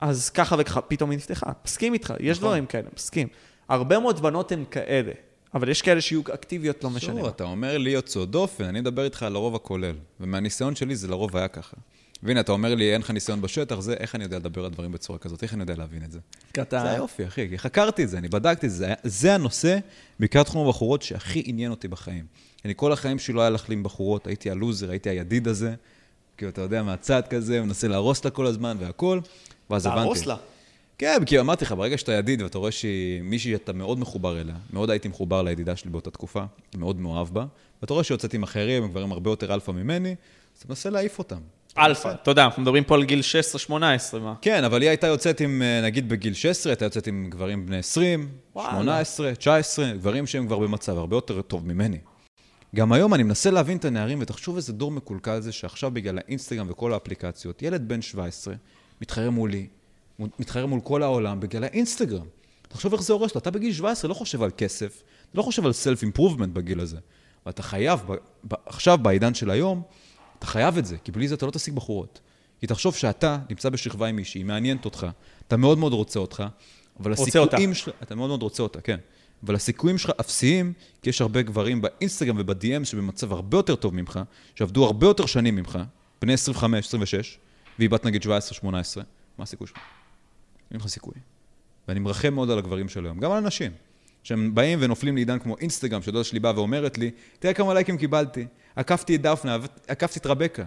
אז 0.00 0.30
ככה 0.30 0.56
וככה, 0.58 0.80
פתאום 0.80 1.10
היא 1.10 1.16
נפתחה. 1.16 1.52
מסכים 1.64 1.92
איתך, 1.92 2.14
יש 2.20 2.36
נכון. 2.36 2.48
דברים 2.48 2.66
כאלה, 2.66 2.88
מסכים. 2.96 3.28
הרבה 3.68 3.98
מאוד 3.98 4.20
בנות 4.20 4.52
הן 4.52 4.64
כאלה, 4.70 5.12
אבל 5.54 5.68
יש 5.68 5.82
כאלה 5.82 6.00
שיהיו 6.00 6.22
אקטיביות, 6.34 6.84
לא 6.84 6.90
משנה. 6.90 7.20
שוב. 7.20 7.26
אתה 7.26 7.44
אומר 7.44 7.78
לי 7.78 7.90
יוצאות 7.90 8.30
דופן, 8.30 8.64
אני 8.64 8.80
מדבר 8.80 9.04
איתך 9.04 9.22
על 9.22 9.36
הרוב 9.36 9.54
הכולל. 9.54 9.94
ומהניסיון 10.20 10.76
שלי 10.76 10.96
זה 10.96 11.08
לרוב 11.08 11.36
היה 11.36 11.48
ככה. 11.48 11.76
והנה, 12.22 12.40
אתה 12.40 12.52
אומר 12.52 12.74
לי, 12.74 12.92
אין 12.92 13.00
לך 13.00 13.10
ניסיון 13.10 13.40
בשטח, 13.40 13.80
זה 13.80 13.94
איך 13.94 14.14
אני 14.14 14.24
יודע 14.24 14.38
לדבר 14.38 14.64
על 14.64 14.70
דברים 14.70 14.92
בצורה 14.92 15.18
כזאת, 15.18 15.42
איך 15.42 15.54
אני 15.54 15.62
יודע 15.62 15.74
להבין 15.76 16.04
את 16.04 16.12
זה. 16.12 16.18
קטן. 16.52 16.82
זה 16.82 16.90
היופי, 16.90 17.26
אחי, 17.26 17.48
כי 17.48 17.58
חקרתי 17.58 18.04
את 18.04 18.08
זה, 18.08 18.18
אני 18.18 18.28
בדקתי 18.28 18.66
את 18.66 18.72
זה, 18.72 18.94
זה 19.02 19.34
הנושא, 19.34 19.78
בעיקר 20.20 20.42
תחום 20.42 20.66
הבחורות, 20.66 21.02
שהכי 21.02 21.42
עניין 21.46 21.70
אותי 21.70 21.88
בחיים. 21.88 22.24
אני 22.64 22.72
כל 22.76 22.92
החיים 22.92 23.18
שלי 23.18 23.34
לא 23.34 23.40
היה 23.40 23.50
לך 23.50 23.68
לי 23.68 23.74
עם 23.74 23.82
בחורות, 23.82 24.26
הייתי 24.26 24.50
ה 24.50 24.56
loser, 24.56 24.90
הייתי 24.90 25.10
הידיד 25.10 25.48
הזה, 25.48 25.74
כאילו, 26.36 26.50
אתה 26.50 26.60
יודע, 26.60 26.82
מהצד 26.82 27.22
כזה, 27.30 27.62
מנסה 27.62 27.88
להרוס 27.88 28.24
לה 28.24 28.30
כל 28.30 28.46
הזמן 28.46 28.76
והכל, 28.80 29.20
ואז 29.70 29.86
הבנתי. 29.86 30.00
תהרוס 30.00 30.26
לה. 30.26 30.36
כן, 30.98 31.24
כי 31.26 31.40
אמרתי 31.40 31.64
לך, 31.64 31.72
ברגע 31.72 31.98
שאתה 31.98 32.12
ידיד 32.12 32.42
ואתה 32.42 32.58
רואה 32.58 32.72
שהיא 32.72 33.22
מישהי 33.22 33.52
שאתה 33.52 33.72
מאוד 33.72 33.98
מחובר 33.98 34.40
אליה, 34.40 34.54
מאוד 34.72 34.90
הייתי 34.90 35.08
מחובר 35.08 35.42
לידידה 35.42 35.76
שלי 35.76 35.90
באותה 35.90 36.10
תקופה, 36.10 36.44
מאוד 36.76 37.00
מאוהב 37.00 37.28
בה, 37.28 37.46
ואתה 37.82 37.92
רואה 37.92 38.04
שיוצאת 38.04 38.34
עם 38.34 38.42
אחרים, 38.42 38.82
הם 38.82 38.90
גברים 38.90 39.12
הרבה 39.12 39.30
יותר 39.30 39.54
אלפא 39.54 39.70
ממני, 39.70 40.10
אז 40.10 40.58
אתה 40.58 40.68
מנסה 40.68 40.90
להעיף 40.90 41.18
אותם. 41.18 41.40
אלפא, 41.78 42.14
אתה 42.22 42.30
יודע, 42.30 42.44
אנחנו 42.44 42.62
מדברים 42.62 42.84
פה 42.84 42.94
על 42.94 43.04
גיל 43.04 43.20
16-18, 43.68 43.72
מה? 43.72 44.34
כן, 44.40 44.64
אבל 44.64 44.82
היא 44.82 44.88
הייתה 44.88 45.06
יוצאת 45.06 45.40
עם, 45.40 45.62
אה, 45.62 45.80
נגיד 45.82 46.08
בגיל 46.08 46.34
16, 46.34 46.72
הייתה 46.72 46.84
יוצאת 46.84 47.06
עם 47.06 47.26
גברים 47.30 47.66
בני 47.66 47.78
20, 47.78 48.28
וואלה. 48.54 48.70
18, 48.70 49.34
19, 49.34 49.92
גברים 49.92 50.26
שהם 50.26 50.46
כבר 50.46 50.58
במצב 50.58 50.98
הרבה 50.98 51.16
יותר 51.16 51.42
טוב 51.42 51.66
ממני. 51.66 51.98
גם 52.76 52.92
היום 52.92 53.14
אני 53.14 53.22
מנסה 53.22 53.50
להבין 53.50 53.76
את 53.76 53.84
הנערים, 53.84 54.18
ותחשוב 54.20 54.56
איזה 54.56 54.72
דור 54.72 54.90
מקולקל 54.90 55.40
זה, 55.40 55.52
שעכשיו 55.52 55.90
בגלל 55.90 56.18
האינסטגרם 56.18 56.66
וכל 56.70 56.92
האפליקציות, 56.92 57.62
ילד 57.62 57.88
בן 57.88 58.02
17 58.02 58.54
מתחרה 59.00 59.30
מולי, 59.30 59.66
מתחרה 60.18 60.66
מול 60.66 60.80
כל 60.80 61.02
העולם 61.02 61.40
בגלל 61.40 61.64
האינסטגרם. 61.64 62.26
תחשוב 62.68 62.92
איך 62.92 63.02
זה 63.02 63.12
הורס 63.12 63.34
לו, 63.34 63.38
אתה 63.38 63.50
בגיל 63.50 63.72
17 63.72 64.08
לא 64.08 64.14
חושב 64.14 64.42
על 64.42 64.50
כסף, 64.56 65.02
לא 65.34 65.42
חושב 65.42 65.66
על 65.66 65.72
self 65.72 66.02
improvement 66.02 66.52
בגיל 66.52 66.80
הזה. 66.80 66.98
ואתה 67.46 67.62
חייב, 67.62 68.00
ב, 68.06 68.12
ב, 68.48 68.54
עכשיו 68.66 68.98
בעידן 68.98 69.34
של 69.34 69.50
היום, 69.50 69.82
אתה 70.42 70.50
חייב 70.50 70.78
את 70.78 70.86
זה, 70.86 70.96
כי 71.04 71.12
בלי 71.12 71.28
זה 71.28 71.34
אתה 71.34 71.46
לא 71.46 71.50
תשיג 71.50 71.74
בחורות. 71.74 72.20
כי 72.60 72.66
תחשוב 72.66 72.94
שאתה 72.94 73.38
נמצא 73.50 73.68
בשכבה 73.68 74.06
עם 74.06 74.16
מישהי, 74.16 74.38
היא 74.38 74.46
מעניינת 74.46 74.84
אותך, 74.84 75.06
אתה 75.48 75.56
מאוד 75.56 75.78
מאוד 75.78 75.92
רוצה 75.92 76.18
אותך, 76.18 76.44
אבל 77.00 77.10
רוצה. 77.10 77.22
הסיכויים 77.22 77.74
שלך, 77.74 77.94
אתה 78.02 78.14
מאוד 78.14 78.28
מאוד 78.28 78.42
רוצה 78.42 78.62
אותה, 78.62 78.80
כן. 78.80 78.98
אבל 79.44 79.54
הסיכויים 79.54 79.98
שלך 79.98 80.12
אפסיים, 80.20 80.72
כי 81.02 81.10
יש 81.10 81.20
הרבה 81.20 81.42
גברים 81.42 81.82
באינסטגרם 81.82 82.36
וב-DM 82.38 82.84
שבמצב 82.84 83.32
הרבה 83.32 83.58
יותר 83.58 83.74
טוב 83.74 83.94
ממך, 83.94 84.20
שעבדו 84.54 84.84
הרבה 84.84 85.06
יותר 85.06 85.26
שנים 85.26 85.56
ממך, 85.56 85.78
בני 86.22 86.32
25, 86.32 86.86
26, 86.86 87.38
והיא 87.78 87.90
בת 87.90 88.06
נגיד 88.06 88.22
17, 88.22 88.54
18, 88.54 89.04
מה 89.38 89.42
הסיכוי 89.42 89.66
שלך? 89.66 89.78
אין 90.70 90.80
לך 90.80 90.86
סיכוי. 90.86 91.14
ואני 91.88 92.00
מרחם 92.00 92.34
מאוד 92.34 92.50
על 92.50 92.58
הגברים 92.58 92.88
של 92.88 93.04
היום, 93.04 93.20
גם 93.20 93.32
על 93.32 93.38
הנשים. 93.38 93.72
שהם 94.22 94.54
באים 94.54 94.78
ונופלים 94.82 95.14
לעידן 95.14 95.38
כמו 95.38 95.56
אינסטגרם, 95.58 96.02
שדודה 96.02 96.24
שלי 96.24 96.40
באה 96.40 96.54
ואומרת 96.54 96.98
לי, 96.98 97.10
תראה 97.38 97.54
כמה 97.54 97.74
לייקים 97.74 97.98
קיבלתי, 97.98 98.46
עקפתי 98.76 99.14
את 99.16 99.22
דפנה, 99.22 99.58
עקפתי 99.88 100.18
את 100.18 100.26
רבקה. 100.26 100.62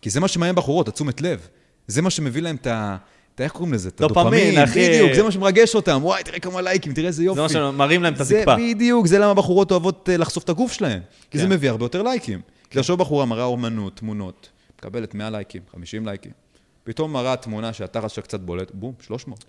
כי 0.00 0.10
זה 0.10 0.20
מה 0.20 0.28
שמעניין 0.28 0.56
בחורות, 0.56 0.88
התשומת 0.88 1.20
לב. 1.20 1.48
זה 1.86 2.02
מה 2.02 2.10
שמביא 2.10 2.42
להם 2.42 2.56
את, 2.56 2.66
ה, 2.66 2.96
אתה 3.34 3.44
איך 3.44 3.52
קוראים 3.52 3.72
לזה? 3.74 3.88
את 3.88 4.00
דופמין, 4.00 4.26
הדופמין, 4.26 4.58
אחי. 4.58 4.88
בדיוק, 4.88 5.12
זה 5.12 5.22
מה 5.22 5.30
שמרגש 5.30 5.74
אותם. 5.74 6.00
וואי, 6.02 6.24
תראה 6.24 6.40
כמה 6.40 6.60
לייקים, 6.60 6.94
תראה 6.94 7.08
איזה 7.08 7.24
יופי. 7.24 7.36
זה 7.36 7.42
מה 7.42 7.48
שמרים 7.48 8.02
להם 8.02 8.12
את 8.12 8.18
זה 8.18 8.38
הזקפה. 8.38 8.56
בדיוק, 8.56 9.06
זה 9.06 9.18
למה 9.18 9.34
בחורות 9.34 9.70
אוהבות 9.70 10.08
אה, 10.12 10.16
לחשוף 10.16 10.44
את 10.44 10.48
הגוף 10.48 10.72
שלהן. 10.72 11.00
כי 11.30 11.38
זה 11.38 11.44
כן. 11.44 11.50
מביא 11.50 11.70
הרבה 11.70 11.84
יותר 11.84 12.02
לייקים. 12.02 12.40
כי 12.70 12.78
עכשיו 12.78 12.96
בחורה 12.96 13.24
מראה 13.24 13.44
אומנות, 13.44 13.96
תמונות, 13.96 14.48
מקבלת 14.78 15.14
100 15.14 15.30
לייקים, 15.30 15.62
50 15.72 16.06
לייקים. 16.06 16.32
פתאום 16.84 17.12
מראה 17.12 17.36
תמונה 17.36 17.72
שהתחת 17.72 18.10
שלה 18.10 18.24
קצת 18.24 18.40
בולט, 18.40 18.70
בום, 18.74 18.92
300. 19.00 19.44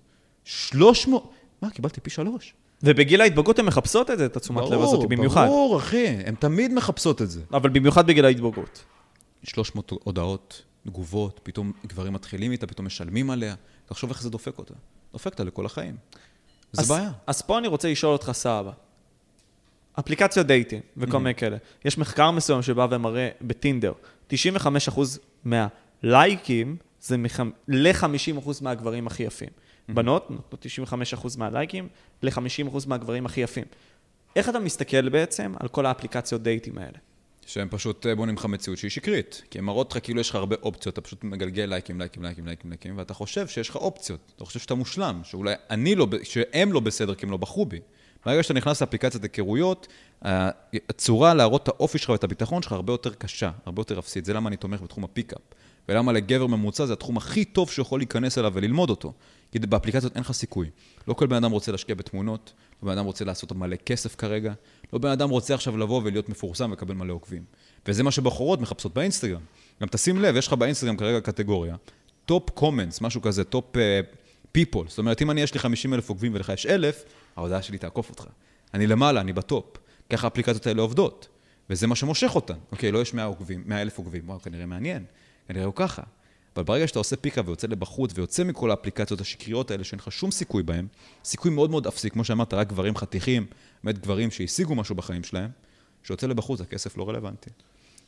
300! 0.45 1.23
מה, 1.61 1.69
קיבלתי 1.69 2.01
פי 2.01 2.09
שלוש. 2.09 2.53
ובגיל 2.83 3.21
ההתבגרות 3.21 3.59
הן 3.59 3.65
מחפשות 3.65 4.11
את 4.11 4.17
זה, 4.17 4.25
את 4.25 4.37
התשומת 4.37 4.69
לב 4.69 4.81
הזאת, 4.81 5.09
במיוחד. 5.09 5.45
ברור, 5.45 5.77
אחי, 5.77 6.07
הן 6.07 6.35
תמיד 6.35 6.73
מחפשות 6.73 7.21
את 7.21 7.31
זה. 7.31 7.41
אבל 7.53 7.69
במיוחד 7.69 8.07
בגיל 8.07 8.25
ההתבגרות. 8.25 8.83
300 9.43 9.91
הודעות, 10.03 10.61
תגובות, 10.87 11.39
פתאום 11.43 11.71
גברים 11.87 12.13
מתחילים 12.13 12.51
איתה, 12.51 12.67
פתאום 12.67 12.85
משלמים 12.85 13.29
עליה. 13.29 13.55
תחשוב 13.85 14.09
איך 14.09 14.21
זה 14.21 14.29
דופק 14.29 14.57
אותה. 14.57 14.73
דופק 15.13 15.31
אותה 15.31 15.43
לכל 15.43 15.65
החיים. 15.65 15.95
זה 16.71 16.81
אז- 16.81 16.89
בעיה. 16.89 17.11
אז 17.27 17.41
פה 17.41 17.57
אני 17.57 17.67
רוצה 17.67 17.91
לשאול 17.91 18.13
אותך, 18.13 18.31
סבא. 18.33 18.71
אפליקציות 19.99 20.47
דייטים 20.47 20.79
וכל 20.97 21.17
מיני 21.17 21.35
כאלה. 21.35 21.57
יש 21.85 21.97
מחקר 21.97 22.31
מסוים 22.31 22.61
שבא 22.61 22.87
ומראה 22.91 23.29
בטינדר, 23.41 23.93
95% 24.29 24.33
מהלייקים 25.45 26.77
זה 27.01 27.15
ל-50% 27.67 28.49
מהגברים 28.61 29.07
הכי 29.07 29.23
יפים. 29.23 29.49
בנות 29.93 30.31
נותנות 30.31 30.65
95% 31.13 31.27
מהלייקים 31.37 31.87
ל-50% 32.23 32.77
מהגברים 32.87 33.25
הכי 33.25 33.41
יפים. 33.41 33.65
איך 34.35 34.49
אתה 34.49 34.59
מסתכל 34.59 35.09
בעצם 35.09 35.53
על 35.59 35.67
כל 35.67 35.85
האפליקציות 35.85 36.43
דייטים 36.43 36.77
האלה? 36.77 36.97
שהם 37.45 37.67
פשוט 37.69 38.05
אה, 38.07 38.15
בונים 38.15 38.35
לך 38.35 38.45
מציאות 38.45 38.79
שהיא 38.79 38.91
שקרית. 38.91 39.41
כי 39.49 39.59
הן 39.59 39.65
מראות 39.65 39.91
לך 39.91 40.03
כאילו 40.03 40.21
יש 40.21 40.29
לך 40.29 40.35
הרבה 40.35 40.55
אופציות, 40.63 40.93
אתה 40.93 41.01
פשוט 41.01 41.23
מגלגל 41.23 41.63
לייקים, 41.63 41.99
לייקים, 41.99 42.23
לייקים, 42.23 42.45
לייקים, 42.45 42.69
לייקים, 42.71 42.97
ואתה 42.97 43.13
חושב 43.13 43.47
שיש 43.47 43.69
לך 43.69 43.75
אופציות. 43.75 44.19
אתה 44.35 44.45
חושב 44.45 44.59
שאתה 44.59 44.75
מושלם, 44.75 45.21
שאולי 45.23 45.53
אני 45.69 45.95
לא, 45.95 46.07
שהם 46.23 46.73
לא 46.73 46.79
בסדר 46.79 47.15
כי 47.15 47.25
הם 47.25 47.31
לא 47.31 47.37
בחרו 47.37 47.65
בי. 47.65 47.79
ברגע 48.25 48.43
שאתה 48.43 48.53
נכנס 48.53 48.81
לאפליקציית 48.81 49.23
היכרויות, 49.23 49.87
ה- 50.25 50.49
הצורה 50.89 51.33
להראות 51.33 51.63
את 51.63 51.67
האופי 51.67 51.97
שלך 51.97 52.09
ואת 52.09 52.23
הביטחון 52.23 52.61
שלך 52.61 52.71
הרבה 52.71 52.93
יותר 52.93 53.13
קשה, 53.13 53.51
הרבה 53.65 53.79
יותר 53.79 53.99
אפסית. 53.99 54.25
זה 54.25 54.33
למה 54.33 54.47
אני 54.49 54.57
תומך 54.57 54.81
בתחום 54.81 55.03
ה 55.03 55.08
pickup. 55.08 55.41
ולמה 55.89 56.11
לגבר 56.11 56.47
ממוצע 56.47 56.85
זה 56.85 56.93
התחום 56.93 57.17
הכי 57.17 57.45
טוב 57.45 57.71
שיכול 57.71 57.99
להיכנס 57.99 58.37
אליו 58.37 58.51
וללמוד 58.55 58.89
אותו. 58.89 59.13
כי 59.51 59.59
באפליקציות 59.59 60.15
אין 60.15 60.23
לך 60.23 60.31
סיכוי. 60.31 60.69
לא 61.07 61.13
כל 61.13 61.27
בן 61.27 61.35
אדם 61.35 61.51
רוצה 61.51 61.71
להשקיע 61.71 61.95
בתמונות, 61.95 62.53
לא 62.83 62.91
בן 62.91 62.97
אדם 62.97 63.05
רוצה 63.05 63.25
לעשות 63.25 63.51
מלא 63.51 63.75
כסף 63.75 64.15
כרגע, 64.15 64.53
לא 64.93 64.99
בן 64.99 65.09
אדם 65.09 65.29
רוצה 65.29 65.53
עכשיו 65.53 65.77
לבוא 65.77 66.01
ולהיות 66.03 66.29
מפורסם 66.29 66.69
ולקבל 66.69 66.93
מלא 66.93 67.13
עוקבים. 67.13 67.43
וזה 67.87 68.03
מה 68.03 68.11
שבחורות 68.11 68.61
מחפשות 68.61 68.93
באינסטגרם. 68.93 69.41
גם 69.81 69.87
תשים 69.87 70.21
לב, 70.21 70.35
יש 70.35 70.47
לך 70.47 70.53
באינסטגרם 70.53 70.97
כרגע 70.97 71.21
קטגוריה, 71.21 71.75
top 72.25 72.49
comments, 72.49 73.01
משהו 73.01 73.21
כזה, 73.21 73.43
top 73.43 73.75
people. 74.51 74.87
זאת 74.87 74.97
אומרת, 74.97 75.21
אם 75.21 75.31
אני 75.31 75.41
יש 75.41 75.53
לי 75.53 75.59
50 75.59 75.93
אלף 75.93 76.09
עוקבים 76.09 76.33
ולך 76.33 76.49
יש 76.49 76.65
אלף, 76.65 77.03
ההודעה 77.35 77.61
שלי 77.61 77.77
תעקוף 77.77 78.09
אותך. 78.09 78.25
אני 78.73 78.87
למעלה, 78.87 79.21
אני 79.21 79.33
בטופ. 79.33 79.77
ככה 80.09 80.27
האפליקציות 80.27 80.67
האלה 80.67 80.81
עובדות. 80.81 81.27
וזה 81.69 81.87
מה 81.87 81.95
שמושך 81.95 82.31
אותן. 82.35 82.57
אוקיי, 82.71 82.91
לא 82.91 83.01
יש 83.01 83.13
100 83.13 83.25
עוקבים, 83.25 83.63
100 83.65 83.81
אלף 83.81 83.97
עוקבים, 83.97 84.21
וואו, 84.29 84.41
כנראה 84.41 84.65
מעניין. 84.65 85.03
כנראה 85.47 85.65
הוא 85.65 85.73
ככה. 85.75 86.01
אבל 86.55 86.63
ברגע 86.63 86.87
שאתה 86.87 86.99
עושה 86.99 87.15
פיקה 87.15 87.41
ויוצא 87.45 87.67
לבחוץ 87.67 88.11
ויוצא 88.15 88.43
מכל 88.43 88.71
האפליקציות 88.71 89.21
השקריות 89.21 89.71
האלה 89.71 89.83
שאין 89.83 89.99
לך 89.99 90.11
שום 90.11 90.31
סיכוי 90.31 90.63
בהן, 90.63 90.87
סיכוי 91.25 91.51
מאוד 91.51 91.71
מאוד 91.71 91.87
אפסי, 91.87 92.09
כמו 92.09 92.23
שאמרת, 92.23 92.53
רק 92.53 92.67
גברים 92.67 92.95
חתיכים, 92.95 93.45
באמת 93.83 93.99
גברים 93.99 94.31
שהשיגו 94.31 94.75
משהו 94.75 94.95
בחיים 94.95 95.23
שלהם, 95.23 95.49
שיוצא 96.03 96.27
לבחוץ, 96.27 96.61
הכסף 96.61 96.97
לא 96.97 97.09
רלוונטי. 97.09 97.49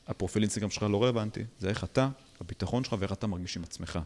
הפרופיל 0.07 0.43
אינסטגרם 0.43 0.69
שלך 0.69 0.83
לא 0.83 1.03
רלוונטי, 1.03 1.43
זה 1.59 1.69
איך 1.69 1.83
אתה, 1.83 2.09
הביטחון 2.41 2.83
שלך 2.83 2.95
ואיך 2.99 3.11
אתה 3.11 3.27
מרגיש 3.27 3.57
עם 3.57 3.63
עצמך. 3.63 3.99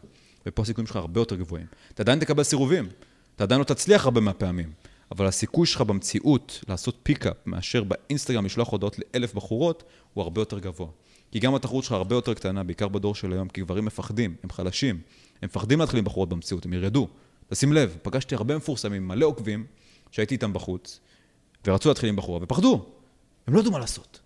ופה 0.46 0.62
הסיכויים 0.62 0.86
שלך 0.86 0.96
הרבה 0.96 1.20
יותר 1.20 1.36
גבוהים. 1.36 1.66
אתה 1.94 2.02
עדיין 2.02 2.18
תקבל 2.18 2.42
סירובים, 2.42 2.88
אתה 3.36 3.44
עדיין 3.44 3.58
לא 3.58 3.64
תצליח 3.64 4.04
הרבה 4.04 4.20
מהפעמים, 4.20 4.72
אבל 5.10 5.26
הסיכוי 5.26 5.66
שלך 5.66 5.80
במציאות 5.80 6.64
לעשות 6.68 6.98
פיקאפ 7.02 7.36
מאשר 7.46 7.84
באינסטגרם 7.84 8.44
לשלוח 8.44 8.68
הודעות 8.68 8.96
לאלף 8.98 9.34
בחורות, 9.34 9.82
הוא 10.14 10.22
הרבה 10.22 10.40
יותר 10.40 10.58
גבוה. 10.58 10.88
כי 11.30 11.38
גם 11.38 11.54
התחרות 11.54 11.84
שלך 11.84 11.92
הרבה 11.92 12.14
יותר 12.14 12.34
קטנה, 12.34 12.64
בעיקר 12.64 12.88
בדור 12.88 13.14
של 13.14 13.32
היום, 13.32 13.48
כי 13.48 13.60
גברים 13.60 13.84
מפחדים, 13.84 14.34
הם 14.42 14.50
חלשים, 14.50 15.00
הם 15.42 15.46
מפחדים 15.46 15.80
להתחיל 15.80 15.98
עם 15.98 16.04
בחורות 16.04 16.28
במציאות, 16.28 16.64
הם 16.64 16.72
ירדו. 16.72 17.08
תשים 17.48 17.72
לב, 17.72 17.96
פגשתי 18.02 18.34
הרבה 18.34 18.56
מפורסמים, 18.56 19.08
מלא 19.08 19.26
עוקבים, 19.26 19.66
שהייתי 20.10 20.34
איתם 20.34 20.52
בחוץ, 20.52 21.00
ורצו 21.66 21.88
להתחיל 21.88 22.08
עם 22.08 22.16
בחורה, 22.16 22.38
ופחדו. 22.42 22.86
הם 23.46 23.54
לא 23.54 23.60
ידעו 23.60 23.72
מה 23.72 23.78
לעשות. 23.78 24.20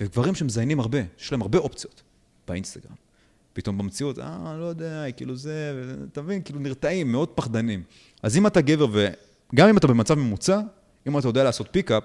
וגברים 0.00 0.34
שמזיינים 0.34 0.80
הרבה, 0.80 0.98
יש 1.20 1.32
להם 1.32 1.42
הרבה 1.42 1.58
אופציות 1.58 2.02
באינסטגרם. 2.48 2.94
פתאום 3.52 3.78
במציאות, 3.78 4.18
אה, 4.18 4.56
לא 4.58 4.64
יודע, 4.64 5.04
כאילו 5.16 5.36
זה, 5.36 5.82
אתה 6.12 6.22
מבין, 6.22 6.42
כאילו 6.42 6.60
נרתעים, 6.60 7.12
מאוד 7.12 7.28
פחדנים. 7.28 7.82
אז 8.22 8.36
אם 8.36 8.46
אתה 8.46 8.60
גבר, 8.60 8.86
וגם 8.92 9.68
אם 9.68 9.76
אתה 9.76 9.86
במצב 9.86 10.14
ממוצע, 10.14 10.60
אם 11.06 11.18
אתה 11.18 11.28
יודע 11.28 11.44
לעשות 11.44 11.68
פיקאפ, 11.70 12.04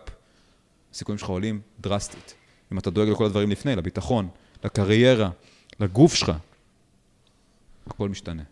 הסיכויים 0.94 1.18
שלך 1.18 1.30
עולים 1.30 1.62
דרסטית. 1.80 2.34
אם 2.74 2.78
אתה 2.78 2.90
דואג 2.90 3.10
לכל 3.10 3.26
הדברים 3.26 3.50
לפני, 3.52 3.76
לביטחון, 3.76 4.28
לקריירה, 4.64 5.30
לגוף 5.80 6.14
שלך, 6.14 6.32
הכל 7.88 8.10
משתנה. 8.10 8.44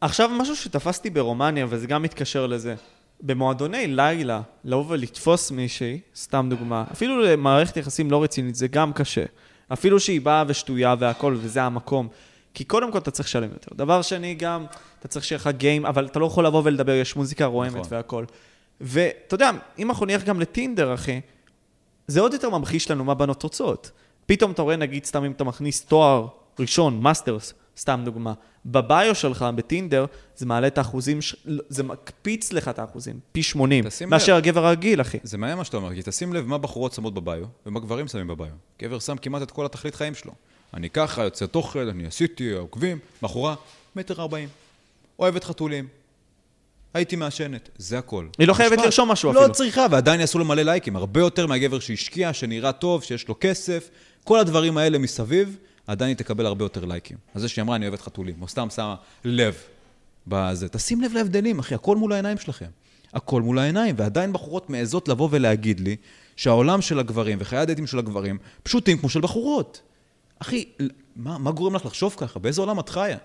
עכשיו, 0.00 0.30
משהו 0.38 0.56
שתפסתי 0.56 1.10
ברומניה, 1.10 1.66
וזה 1.68 1.86
גם 1.86 2.02
מתקשר 2.02 2.46
לזה. 2.46 2.74
במועדוני 3.20 3.86
לילה, 3.86 4.40
לבוא 4.64 4.84
ולתפוס 4.88 5.50
מישהי, 5.50 6.00
סתם 6.16 6.46
דוגמה, 6.50 6.84
אפילו 6.92 7.22
למערכת 7.22 7.76
יחסים 7.76 8.10
לא 8.10 8.22
רצינית, 8.22 8.54
זה 8.54 8.68
גם 8.68 8.92
קשה. 8.92 9.24
אפילו 9.72 10.00
שהיא 10.00 10.20
באה 10.20 10.44
ושטויה 10.46 10.94
והכל, 10.98 11.36
וזה 11.40 11.62
המקום. 11.62 12.08
כי 12.54 12.64
קודם 12.64 12.92
כל 12.92 12.98
אתה 12.98 13.10
צריך 13.10 13.28
לשלם 13.28 13.48
יותר. 13.52 13.74
דבר 13.74 14.02
שני, 14.02 14.34
גם, 14.34 14.64
אתה 14.98 15.08
צריך 15.08 15.24
שיהיה 15.24 15.36
לך 15.36 15.48
גיים, 15.56 15.86
אבל 15.86 16.06
אתה 16.06 16.18
לא 16.18 16.26
יכול 16.26 16.46
לבוא 16.46 16.62
ולדבר, 16.64 16.92
יש 16.92 17.16
מוזיקה 17.16 17.44
רועמת 17.44 17.76
נכון. 17.76 17.86
והכל. 17.90 18.24
ואתה 18.80 19.34
יודע, 19.34 19.50
אם 19.78 19.90
אנחנו 19.90 20.06
נלך 20.06 20.24
גם 20.24 20.40
לטינדר, 20.40 20.94
אחי, 20.94 21.20
זה 22.06 22.20
עוד 22.20 22.32
יותר 22.32 22.50
ממחיש 22.50 22.90
לנו 22.90 23.04
מה 23.04 23.14
בנות 23.14 23.42
רוצות. 23.42 23.90
פתאום 24.26 24.50
אתה 24.50 24.62
רואה, 24.62 24.76
נגיד, 24.76 25.04
סתם 25.04 25.24
אם 25.24 25.32
אתה 25.32 25.44
מכניס 25.44 25.84
תואר 25.84 26.26
ראשון, 26.58 27.00
מאסטרס, 27.00 27.54
סתם 27.78 28.02
דוגמה, 28.04 28.32
בביו 28.66 29.14
שלך, 29.14 29.46
בטינדר, 29.54 30.06
זה 30.36 30.46
מעלה 30.46 30.66
את 30.66 30.78
האחוזים, 30.78 31.18
זה 31.68 31.82
מקפיץ 31.82 32.52
לך 32.52 32.68
את 32.68 32.78
האחוזים, 32.78 33.20
פי 33.32 33.42
80, 33.42 33.88
תשים 33.88 34.10
מאשר 34.10 34.32
לב. 34.32 34.38
הגבר 34.38 34.66
הרגיל, 34.66 35.00
אחי. 35.00 35.18
זה 35.22 35.38
מעניין 35.38 35.58
מה 35.58 35.64
שאתה 35.64 35.76
אומר, 35.76 35.94
כי 35.94 36.00
תשים 36.04 36.32
לב 36.32 36.46
מה 36.46 36.58
בחורות 36.58 36.92
שמות 36.92 37.14
בביו, 37.14 37.44
ומה 37.66 37.80
גברים 37.80 38.08
שמים 38.08 38.26
בביו. 38.26 38.52
גבר 38.82 38.98
שם 38.98 39.16
כמעט 39.16 39.42
את 39.42 39.50
כל 39.50 39.66
התכלית 39.66 39.94
חיים 39.94 40.14
שלו. 40.14 40.32
אני 40.74 40.90
ככה, 40.90 41.22
יוצא 41.22 41.46
תוכל, 41.46 41.88
אני 41.88 42.06
עשיתי, 42.06 42.52
עוקבים, 42.52 42.98
בחורה, 43.22 43.54
מטר 43.96 44.22
ארבעים. 44.22 44.48
אוהבת 45.18 45.44
חתולים. 45.44 45.88
הייתי 46.94 47.16
מעשנת, 47.16 47.68
זה 47.76 47.98
הכל. 47.98 48.26
היא 48.38 48.48
לא 48.48 48.54
חייבת. 48.54 48.78
לרשום 48.78 49.10
משהו 49.10 49.32
לא 49.32 49.40
אפילו. 49.40 49.54
צריכה, 49.54 49.86
ועדיין 49.90 50.20
יעשו 50.20 50.38
לו 50.38 50.44
מלא 50.44 50.62
לייקים. 50.62 50.96
הרבה 50.96 51.20
יותר 51.20 51.46
מהגבר 51.46 51.78
שהשקיע, 51.78 52.32
שנראה 52.32 52.72
טוב, 52.72 53.02
שיש 53.02 53.28
לו 53.28 53.34
כסף. 53.40 53.90
כל 54.24 54.38
הדברים 54.38 54.78
האלה 54.78 54.98
מסביב, 54.98 55.56
עדיין 55.86 56.08
היא 56.08 56.16
תקבל 56.16 56.46
הרבה 56.46 56.64
יותר 56.64 56.84
לייקים. 56.84 57.16
אז 57.34 57.42
זה 57.42 57.48
שהיא 57.48 57.62
אמרה, 57.62 57.76
אני 57.76 57.86
אוהבת 57.86 58.00
חתולים, 58.00 58.42
או 58.42 58.48
סתם 58.48 58.70
שמה 58.70 58.94
לב 59.24 59.56
בזה. 60.26 60.68
תשים 60.68 61.00
לב 61.00 61.12
להבדלים, 61.12 61.58
אחי, 61.58 61.74
הכל 61.74 61.96
מול 61.96 62.12
העיניים 62.12 62.38
שלכם. 62.38 62.66
הכל 63.12 63.42
מול 63.42 63.58
העיניים, 63.58 63.94
ועדיין 63.98 64.32
בחורות 64.32 64.70
מעזות 64.70 65.08
לבוא 65.08 65.28
ולהגיד 65.30 65.80
לי 65.80 65.96
שהעולם 66.36 66.82
של 66.82 66.98
הגברים 66.98 67.38
וחיי 67.40 67.58
הדייטים 67.58 67.86
של 67.86 67.98
הגברים 67.98 68.38
פשוטים 68.62 68.98
כמו 68.98 69.08
של 69.08 69.20
בחורות. 69.20 69.80
אחי, 70.38 70.64
מה, 71.16 71.38
מה 71.38 71.50
גורם 71.50 71.74
לך 71.74 71.86
לחשוב 71.86 72.14
ככה? 72.18 72.38
באיזה 72.38 72.60
עולם 72.60 72.80
את 72.80 72.88
חיה? 72.88 73.18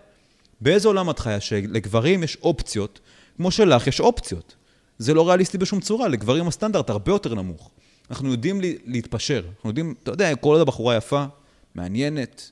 באיזה 0.62 0.88
עולם 0.88 1.10
את 1.10 1.20
חיה 1.20 1.40
שלגברים 1.40 2.24
יש 2.24 2.38
אופציות, 2.42 3.00
כמו 3.38 3.52
שלך 3.52 3.88
יש 3.88 4.00
אופציות? 4.00 4.56
זה 4.98 5.14
לא 5.14 5.28
ריאליסטי 5.28 5.58
בשום 5.58 5.80
צורה, 5.80 6.08
לגברים 6.08 6.48
הסטנדרט 6.48 6.90
הרבה 6.90 7.12
יותר 7.12 7.34
נמוך. 7.36 7.72
אנחנו 8.10 8.32
יודעים 8.32 8.62
להתפשר, 8.86 9.44
אנחנו 9.56 9.70
יודעים, 9.70 9.94
אתה 10.04 10.12
יודע, 10.12 10.36
כל 10.36 10.50
עוד 10.50 10.62
הבחורה 10.62 10.96
יפה, 10.96 11.26
מעניינת. 11.76 12.52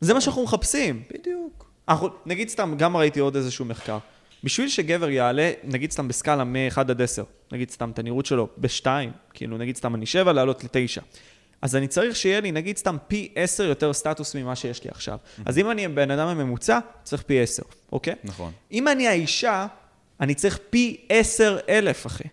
זה 0.00 0.14
מה 0.14 0.20
שאנחנו 0.20 0.44
מחפשים. 0.44 1.02
בדיוק. 1.14 1.70
אנחנו, 1.88 2.08
נגיד 2.26 2.48
סתם, 2.48 2.74
גם 2.78 2.96
ראיתי 2.96 3.20
עוד 3.20 3.36
איזשהו 3.36 3.64
מחקר. 3.64 3.98
בשביל 4.44 4.68
שגבר 4.68 5.10
יעלה, 5.10 5.52
נגיד 5.64 5.92
סתם 5.92 6.08
בסקאלה 6.08 6.44
מ-1 6.44 6.80
עד 6.80 7.02
10, 7.02 7.24
נגיד 7.52 7.70
סתם 7.70 7.90
את 7.90 7.98
הנראות 7.98 8.26
שלו 8.26 8.48
ב-2, 8.56 8.86
כאילו 9.34 9.58
נגיד 9.58 9.76
סתם 9.76 9.94
אני 9.94 10.06
7, 10.06 10.32
לעלות 10.32 10.64
ל-9. 10.64 11.00
אז 11.62 11.76
אני 11.76 11.88
צריך 11.88 12.16
שיהיה 12.16 12.40
לי, 12.40 12.52
נגיד 12.52 12.76
סתם 12.76 12.96
פי 13.08 13.32
10 13.34 13.62
יותר 13.62 13.92
סטטוס 13.92 14.36
ממה 14.36 14.56
שיש 14.56 14.84
לי 14.84 14.90
עכשיו. 14.90 15.18
אז 15.44 15.58
אם 15.58 15.70
אני 15.70 15.88
בן 15.88 16.10
אדם 16.10 16.28
הממוצע, 16.28 16.78
צריך 17.02 17.22
פי 17.22 17.40
10, 17.40 17.62
אוקיי? 17.92 18.14
נכון. 18.24 18.52
אם 18.72 18.88
אני 18.88 19.08
האישה, 19.08 19.66
אני 20.20 20.34
צריך 20.34 20.58
פי 20.70 20.96
10 21.08 21.58
אלף, 21.68 22.06
אחי. 22.06 22.24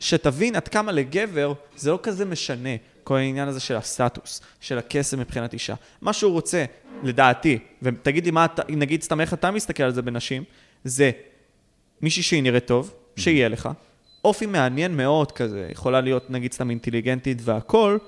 שתבין 0.00 0.56
עד 0.56 0.68
כמה 0.68 0.92
לגבר 0.92 1.52
זה 1.76 1.90
לא 1.90 1.98
כזה 2.02 2.24
משנה, 2.24 2.70
כל 3.04 3.16
העניין 3.16 3.48
הזה 3.48 3.60
של 3.60 3.76
הסטטוס, 3.76 4.40
של 4.60 4.78
הכסף 4.78 5.18
מבחינת 5.18 5.52
אישה. 5.52 5.74
מה 6.00 6.12
שהוא 6.12 6.32
רוצה, 6.32 6.64
לדעתי, 7.02 7.58
ותגיד 7.82 8.24
לי 8.24 8.30
מה 8.30 8.44
אתה, 8.44 8.62
נגיד 8.68 9.02
סתם 9.02 9.20
איך 9.20 9.34
אתה 9.34 9.50
מסתכל 9.50 9.82
על 9.82 9.92
זה 9.92 10.02
בנשים, 10.02 10.44
זה 10.84 11.10
מישהי 12.02 12.22
שהיא 12.22 12.42
נראית 12.42 12.66
טוב, 12.66 12.94
שיהיה 13.16 13.48
לך, 13.48 13.68
אופי 14.24 14.46
מעניין 14.46 14.96
מאוד 14.96 15.32
כזה, 15.32 15.68
יכולה 15.70 16.00
להיות 16.00 16.30
נגיד 16.30 16.52
סתם 16.52 16.70
אינטליגנטית 16.70 17.38
והכול. 17.40 17.98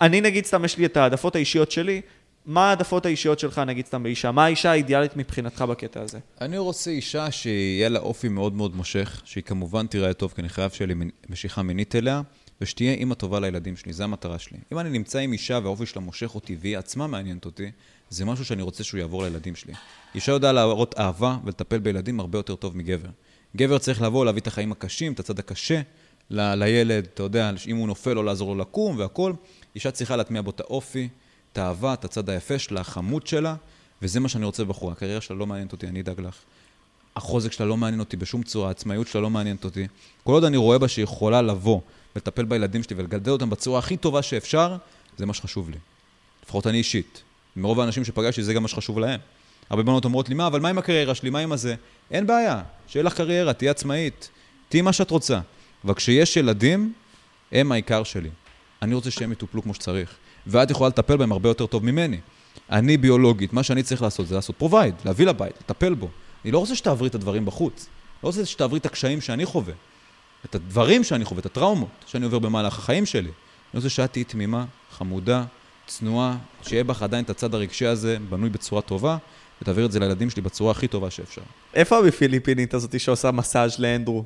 אני 0.00 0.20
נגיד 0.20 0.46
סתם 0.46 0.64
יש 0.64 0.78
לי 0.78 0.86
את 0.86 0.96
העדפות 0.96 1.36
האישיות 1.36 1.70
שלי, 1.70 2.00
מה 2.48 2.68
העדפות 2.68 3.06
האישיות 3.06 3.38
שלך, 3.38 3.58
נגיד 3.58 3.86
סתם 3.86 4.02
באישה? 4.02 4.30
מה 4.32 4.44
האישה 4.44 4.70
האידיאלית 4.70 5.16
מבחינתך 5.16 5.62
בקטע 5.62 6.00
הזה? 6.00 6.18
אני 6.40 6.58
רוצה 6.58 6.90
אישה 6.90 7.30
שיהיה 7.30 7.88
לה 7.88 7.98
אופי 7.98 8.28
מאוד 8.28 8.54
מאוד 8.54 8.76
מושך, 8.76 9.22
שהיא 9.24 9.44
כמובן 9.44 9.86
תיראה 9.86 10.12
טוב, 10.12 10.32
כי 10.34 10.40
אני 10.40 10.48
חייב 10.48 10.70
שיהיה 10.70 10.86
לי 10.86 10.94
משיכה 11.30 11.62
מינית 11.62 11.96
אליה, 11.96 12.22
ושתהיה 12.60 12.92
אימא 12.92 13.14
טובה 13.14 13.40
לילדים 13.40 13.76
שלי, 13.76 13.92
זו 13.92 14.04
המטרה 14.04 14.38
שלי. 14.38 14.58
אם 14.72 14.78
אני 14.78 14.90
נמצא 14.90 15.18
עם 15.18 15.32
אישה 15.32 15.58
והאופי 15.62 15.86
שלה 15.86 16.02
מושך 16.02 16.34
אותי 16.34 16.56
והיא 16.60 16.78
עצמה 16.78 17.06
מעניינת 17.06 17.44
אותי, 17.44 17.70
זה 18.10 18.24
משהו 18.24 18.44
שאני 18.44 18.62
רוצה 18.62 18.84
שהוא 18.84 18.98
יעבור 18.98 19.22
לילדים 19.22 19.56
שלי. 19.56 19.72
אישה 20.14 20.32
יודעה 20.32 20.52
להראות 20.52 20.94
אהבה 20.98 21.36
ולטפל 21.44 21.78
בילדים 21.78 22.20
הרבה 22.20 22.38
יותר 22.38 22.54
טוב 22.54 22.76
מגבר. 22.76 23.08
גבר 23.56 23.78
צריך 23.78 24.02
לבוא, 24.02 24.24
להביא 24.24 24.40
את 24.42 24.46
החיים 24.46 24.72
הקשים, 24.72 25.12
את 25.12 25.20
הצד 25.20 25.38
הקשה 25.38 25.80
ל- 26.30 26.54
לילד, 26.54 27.06
אתה 27.14 27.22
יודע, 27.22 27.50
אם 27.66 27.76
הוא 27.76 27.86
נופל 27.86 28.18
או 28.18 28.22
לעזור 28.22 28.54
לו 28.54 28.60
לקום 28.60 28.98
והכול. 28.98 29.32
אישה 29.74 29.90
צריכה 29.90 30.16
להטמיע 30.16 30.42
בו 30.42 30.50
את 30.50 30.60
האופי, 30.60 31.08
את 31.52 31.58
האהבה, 31.58 31.94
את 31.94 32.04
הצד 32.04 32.30
היפה 32.30 32.58
שלה, 32.58 32.80
החמוד 32.80 33.26
שלה, 33.26 33.54
וזה 34.02 34.20
מה 34.20 34.28
שאני 34.28 34.44
רוצה 34.44 34.64
בבחורה. 34.64 34.92
הקריירה 34.92 35.20
שלה 35.20 35.36
לא 35.36 35.46
מעניינת 35.46 35.72
אותי, 35.72 35.86
אני 35.86 36.00
אדאג 36.00 36.20
לך. 36.20 36.34
החוזק 37.16 37.52
שלה 37.52 37.66
לא 37.66 37.76
מעניין 37.76 38.00
אותי 38.00 38.16
בשום 38.16 38.42
צורה, 38.42 38.68
העצמאיות 38.68 39.08
שלה 39.08 39.20
לא 39.20 39.30
מעניינת 39.30 39.64
אותי. 39.64 39.86
כל 40.24 40.32
עוד 40.32 40.44
אני 40.44 40.56
רואה 40.56 40.78
בה 40.78 40.88
שהיא 40.88 41.02
יכולה 41.02 41.42
לבוא 41.42 41.80
ולטפל 42.16 42.44
בילדים 42.44 42.82
שלי 42.82 42.96
ולגדל 42.98 43.30
אותם 43.30 43.50
בצורה 43.50 43.78
הכי 43.78 43.96
טובה 43.96 44.22
שאפשר, 44.22 44.76
זה 45.16 45.26
מה 45.26 45.34
שחשוב 45.34 45.70
לי. 45.70 45.76
לפחות 46.44 46.66
אני 46.66 46.78
אישית. 46.78 47.22
מרוב 47.56 47.80
האנשים 47.80 48.04
שפגשתי, 48.04 48.42
זה 48.42 48.54
גם 48.54 48.62
מה 48.62 48.68
שחשוב 48.68 48.98
להם. 48.98 49.20
הרבה 49.70 49.82
בנות 49.82 50.04
אומרות 50.04 50.28
לי, 50.28 50.34
מה, 50.34 50.46
אבל 50.46 50.60
מה 50.60 50.68
עם 50.68 50.78
הקריירה 50.78 51.14
שלי? 51.14 51.30
מה 51.30 51.38
עם 51.38 51.52
הזה? 51.52 51.74
אין 52.10 52.26
בעיה, 52.26 52.62
שיהיה 52.86 53.04
לך 53.04 53.14
קריירה, 53.14 53.52
תהיי 53.52 53.68
עצמאית, 53.68 54.30
תהיי 54.68 54.82
מה 54.82 54.92
שאת 54.92 55.10
רוצה. 55.10 55.40
אבל 55.84 55.94
כשיש 55.94 56.36
ילדים, 56.36 56.92
הם 57.52 57.72
העיקר 57.72 58.02
שלי. 58.02 58.30
אני 58.82 58.94
רוצה 58.94 59.10
שהם 59.10 59.32
יטופלו 59.32 59.62
כמו 59.62 59.74
שצריך. 59.74 60.16
ואת 60.46 60.70
יכולה 60.70 60.88
לטפל 60.88 61.16
בהם 61.16 61.32
הרבה 61.32 61.48
יותר 61.48 61.66
טוב 61.66 61.84
ממני. 61.84 62.20
אני 62.70 62.96
ביולוגית, 62.96 63.52
מה 63.52 63.62
שאני 63.62 63.82
צריך 63.82 64.02
לעשות 64.02 64.26
זה 64.26 64.34
לעשות 64.34 64.56
provide, 64.56 64.94
להביא 65.04 65.26
לבית, 65.26 65.52
לטפל 65.60 65.94
בו. 65.94 66.08
אני 66.44 66.52
לא 66.52 66.58
רוצה 66.58 66.76
שתעברי 66.76 67.08
את 67.08 67.14
הדברים 67.14 67.44
בחוץ. 67.44 67.88
לא 68.22 68.28
רוצה 68.28 68.46
שתעברי 68.46 68.78
את 68.78 68.86
הקשיים 68.86 69.20
שאני 69.20 69.46
חווה. 69.46 69.74
את 70.44 70.54
הדברים 70.54 71.04
שאני 71.04 71.24
חווה, 71.24 71.40
את 71.40 71.46
הטראומות 71.46 72.04
שאני 72.06 72.24
עובר 72.24 72.38
במהלך 72.38 72.78
החיים 72.78 73.06
שלי. 73.06 73.28
אני 73.28 73.74
רוצה 73.74 73.88
שאת 73.88 74.12
תהיי 74.12 74.24
תמימה, 74.24 74.64
חמודה, 74.90 75.44
צנועה, 75.86 76.36
שיהיה 76.62 76.84
בך 76.84 77.02
עדיין 77.02 77.24
את 77.24 77.30
הצד 77.30 77.54
הרגשי 77.54 77.86
הזה, 77.86 78.16
בנוי 78.28 78.50
בצורה 78.50 78.82
טובה, 78.82 79.16
ותעביר 79.62 79.86
את 79.86 79.92
זה 79.92 80.00
לילדים 80.00 80.30
שלי 80.30 80.42
בצורה 80.42 80.70
הכי 80.70 80.88
טובה 80.88 81.10
שאפשר. 81.10 81.42
איפה 81.74 82.08
הפיליפינית 82.08 82.74
הזאתי 82.74 82.98
שעושה 82.98 83.30
מסאז' 83.30 83.78
לאנדרו? 83.78 84.24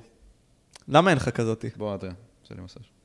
למה 0.88 1.10
אין 1.10 1.18
לך 1.18 1.28
כזאתי? 1.28 1.68
בוא, 1.76 1.94
אדריה, 1.94 2.12
עושה 2.42 2.54
לי 2.54 2.60
מסאז'. 2.60 3.01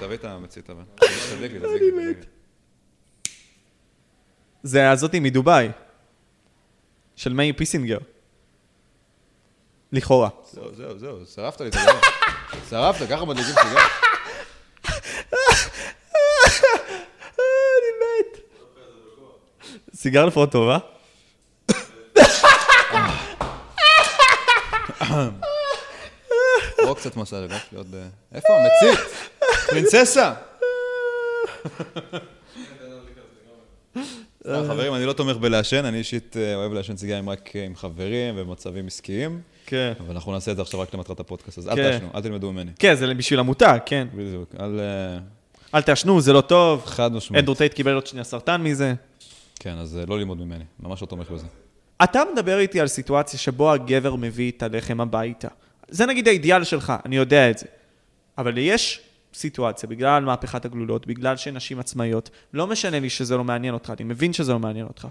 תביא 0.00 0.16
את 0.16 0.24
המצית, 0.24 0.70
אבל. 0.70 0.82
תדליק 1.30 1.52
לי, 1.52 1.58
תדליק. 1.58 2.18
זה 4.62 4.90
הזאתי 4.90 5.20
מדובאי. 5.20 5.68
של 7.16 7.32
מאיר 7.32 7.54
פיסינגר. 7.56 7.98
לכאורה. 9.92 10.28
זהו, 10.52 10.74
זהו, 10.74 10.98
זהו, 10.98 11.26
שרפת 11.26 11.60
לי 11.60 11.68
את 11.68 11.74
הגרון. 11.74 12.00
שרפת, 12.70 13.06
ככה 13.10 13.24
מדליקים 13.24 13.54
סיגר. 13.54 13.80
אני 17.28 17.90
מת. 18.00 18.40
סיגר 19.94 20.26
לפחות 20.26 20.52
טובה? 20.52 20.78
או 26.78 26.94
קצת 26.94 27.16
יש 27.16 27.32
לי 27.72 27.78
עוד... 27.78 27.94
אה, 27.94 28.08
איפה 28.32 28.48
המצית? 28.56 29.00
פרינססה! 29.66 30.32
סתם, 34.40 34.64
חברים, 34.66 34.94
אני 34.94 35.04
לא 35.04 35.12
תומך 35.12 35.36
בלעשן, 35.36 35.84
אני 35.84 35.98
אישית 35.98 36.36
אה, 36.36 36.54
אוהב 36.54 36.72
לעשן 36.72 36.96
סיגרים 36.96 37.30
רק 37.30 37.56
אה, 37.56 37.64
עם 37.64 37.76
חברים 37.76 38.34
ובמצבים 38.38 38.86
עסקיים, 38.86 39.40
כן. 39.66 39.92
אבל 40.00 40.14
אנחנו 40.14 40.32
נעשה 40.32 40.50
את 40.50 40.56
זה 40.56 40.62
עכשיו 40.62 40.80
רק 40.80 40.94
למטרת 40.94 41.20
הפודקאסט, 41.20 41.58
אז 41.58 41.68
אל 41.68 41.76
כן. 41.76 41.90
תעשנו, 41.90 42.08
אל 42.14 42.22
תלמדו 42.22 42.52
ממני. 42.52 42.70
כן, 42.78 42.94
זה 42.94 43.14
בשביל 43.14 43.40
המותג, 43.40 43.78
כן. 43.86 44.08
בדיוק, 44.14 44.54
אל... 44.60 44.80
אה, 44.80 45.18
אל 45.74 45.82
תעשנו, 45.82 46.20
זה 46.20 46.32
לא 46.32 46.40
טוב. 46.40 46.82
חד 46.86 47.12
משמעית. 47.12 47.40
אנדרו 47.40 47.54
טייט 47.54 47.74
קיבל 47.74 47.94
עוד 47.94 48.06
שנייה 48.06 48.24
סרטן 48.24 48.62
מזה. 48.62 48.94
כן, 49.60 49.78
אז 49.78 49.98
אה, 49.98 50.06
לא 50.06 50.18
ללמוד 50.18 50.38
ממני, 50.38 50.64
ממש 50.80 51.02
לא 51.02 51.06
תומך 51.06 51.30
בזה. 51.30 51.46
אתה 52.04 52.22
מדבר 52.32 52.58
איתי 52.58 52.80
על 52.80 52.86
סיטואציה 52.86 53.38
שבו 53.38 53.72
הגבר 53.72 54.14
מביא 54.16 54.50
את 54.50 54.62
הלחם 54.62 55.00
הביתה. 55.00 55.48
זה 55.88 56.06
נגיד 56.06 56.28
האידיאל 56.28 56.64
שלך, 56.64 56.92
אני 57.04 57.16
יודע 57.16 57.50
את 57.50 57.58
זה. 57.58 57.66
אבל 58.38 58.58
יש 58.58 59.00
סיטואציה, 59.36 59.88
בגלל 59.88 60.24
מהפכת 60.24 60.64
הגלולות, 60.64 61.06
בגלל 61.06 61.36
שנשים 61.36 61.78
עצמאיות, 61.78 62.30
לא 62.52 62.66
משנה 62.66 63.00
לי 63.00 63.10
שזה 63.10 63.36
לא 63.36 63.44
מעניין 63.44 63.74
אותך, 63.74 63.92
אני 64.00 64.04
מבין 64.04 64.32
שזה 64.32 64.52
לא 64.52 64.58
מעניין 64.58 64.86
אותך. 64.86 65.08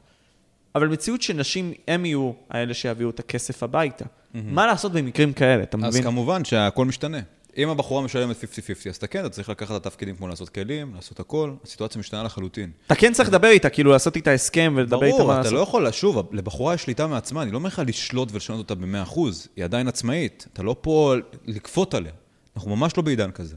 אבל 0.75 0.87
מציאות 0.87 1.21
שנשים, 1.21 1.73
הם 1.87 2.05
יהיו 2.05 2.31
האלה 2.49 2.73
שיביאו 2.73 3.09
את 3.09 3.19
הכסף 3.19 3.63
הביתה. 3.63 4.05
מה 4.33 4.67
לעשות 4.67 4.91
במקרים 4.91 5.33
כאלה, 5.33 5.63
אתה 5.63 5.77
אז 5.77 5.83
מבין? 5.83 6.03
כמובן 6.03 6.45
שהכל 6.45 6.85
משתנה. 6.85 7.19
אם 7.57 7.69
הבחורה 7.69 8.01
משלמת 8.01 8.35
50-50, 8.35 8.89
אז 8.89 8.95
אתה 8.95 9.07
כן, 9.07 9.19
אתה 9.19 9.29
צריך 9.29 9.49
לקחת 9.49 9.81
את 9.81 9.85
התפקידים 9.85 10.15
כמו 10.15 10.27
לעשות 10.27 10.49
כלים, 10.49 10.95
לעשות 10.95 11.19
הכל, 11.19 11.53
הסיטואציה 11.63 11.99
משתנה 11.99 12.23
לחלוטין. 12.23 12.71
אתה 12.87 12.95
כן 12.95 13.13
צריך 13.13 13.29
לדבר 13.29 13.47
איתה, 13.47 13.69
כאילו 13.69 13.91
לעשות 13.91 14.15
איתה 14.15 14.31
הסכם 14.31 14.73
ולדבר 14.77 15.05
איתה 15.05 15.17
מה 15.17 15.23
ברור, 15.23 15.31
אתה 15.31 15.39
לעשות. 15.39 15.53
לא 15.53 15.59
יכול, 15.59 15.91
שוב, 15.91 16.29
לבחורה 16.31 16.73
יש 16.73 16.83
שליטה 16.83 17.07
מעצמה, 17.07 17.41
אני 17.41 17.51
לא 17.51 17.57
אומר 17.57 17.67
לך 17.67 17.81
לשלוט 17.87 18.29
ולשנות 18.31 18.59
אותה 18.59 18.75
ב-100%, 18.75 19.19
היא 19.55 19.65
עדיין 19.65 19.87
עצמאית, 19.87 20.47
אתה 20.53 20.63
לא 20.63 20.75
פה 20.81 21.15
לכפות 21.45 21.93
עליה, 21.93 22.11
אנחנו 22.55 22.75
ממש 22.75 22.97
לא 22.97 23.03
בעידן 23.03 23.31
כזה. 23.31 23.55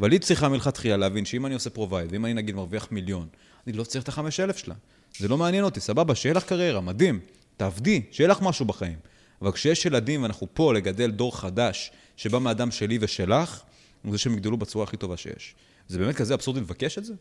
אבל 0.00 0.12
היא 0.12 0.20
צריכה 0.20 0.48
מלכתחילה 0.48 0.96
להבין 0.96 1.24
שאם 1.24 1.46
אני 1.46 1.54
עושה 1.54 1.70
provide, 1.70 2.12
ואם 2.12 2.24
אני 2.24 2.34
נגיד 2.34 2.54
מרוויח 2.54 2.88
מיליון, 2.90 3.26
אני 3.66 3.76
לא 3.76 3.84
צריך 3.84 4.04
את 4.04 4.08
החמש 4.08 4.40
אלף 4.40 4.56
שלה. 4.56 4.74
זה 5.18 5.28
לא 5.28 5.38
מעניין 5.38 5.64
אותי, 5.64 5.80
סבבה, 5.80 6.14
שיהיה 6.14 6.34
לך 6.34 6.44
קריירה, 6.44 6.80
מדהים, 6.80 7.20
תעבדי, 7.56 8.02
שיהיה 8.10 8.28
לך 8.28 8.42
משהו 8.42 8.64
בחיים. 8.64 8.96
אבל 9.42 9.52
כשיש 9.52 9.86
ילדים 9.86 10.22
ואנחנו 10.22 10.46
פה 10.54 10.74
לגדל 10.74 11.10
דור 11.10 11.36
חדש 11.36 11.90
שבא 12.16 12.38
מהדם 12.38 12.70
שלי 12.70 12.98
ושלך, 13.00 13.62
רוצה 14.04 14.18
שהם 14.18 14.32
יגדלו 14.32 14.56
בצורה 14.56 14.84
הכי 14.84 14.96
טובה 14.96 15.16
שיש. 15.16 15.54
זה 15.88 15.98
באמת 15.98 16.16
כזה 16.16 16.34
אבסורדי 16.34 16.60
לבקש 16.60 16.98
את 16.98 17.04
זה? 17.04 17.14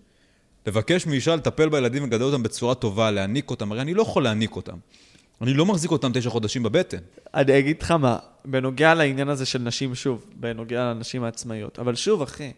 לבקש 0.67 1.07
מאישה 1.07 1.35
לטפל 1.35 1.69
בילדים 1.69 2.03
ולגדל 2.03 2.23
אותם 2.23 2.43
בצורה 2.43 2.75
טובה, 2.75 3.11
להעניק 3.11 3.49
אותם, 3.49 3.71
הרי 3.71 3.81
אני 3.81 3.93
לא 3.93 4.01
יכול 4.01 4.23
להעניק 4.23 4.55
אותם. 4.55 4.77
אני 5.41 5.53
לא 5.53 5.65
מחזיק 5.65 5.91
אותם 5.91 6.11
תשע 6.13 6.29
חודשים 6.29 6.63
בבטן. 6.63 6.97
אני 7.33 7.59
אגיד 7.59 7.81
לך 7.81 7.91
מה, 7.91 8.17
בנוגע 8.45 8.93
לעניין 8.93 9.29
הזה 9.29 9.45
של 9.45 9.59
נשים, 9.59 9.95
שוב, 9.95 10.25
בנוגע 10.35 10.83
לנשים 10.83 11.23
העצמאיות, 11.23 11.79
אבל 11.79 11.95
שוב, 11.95 12.21
אחי, 12.21 12.51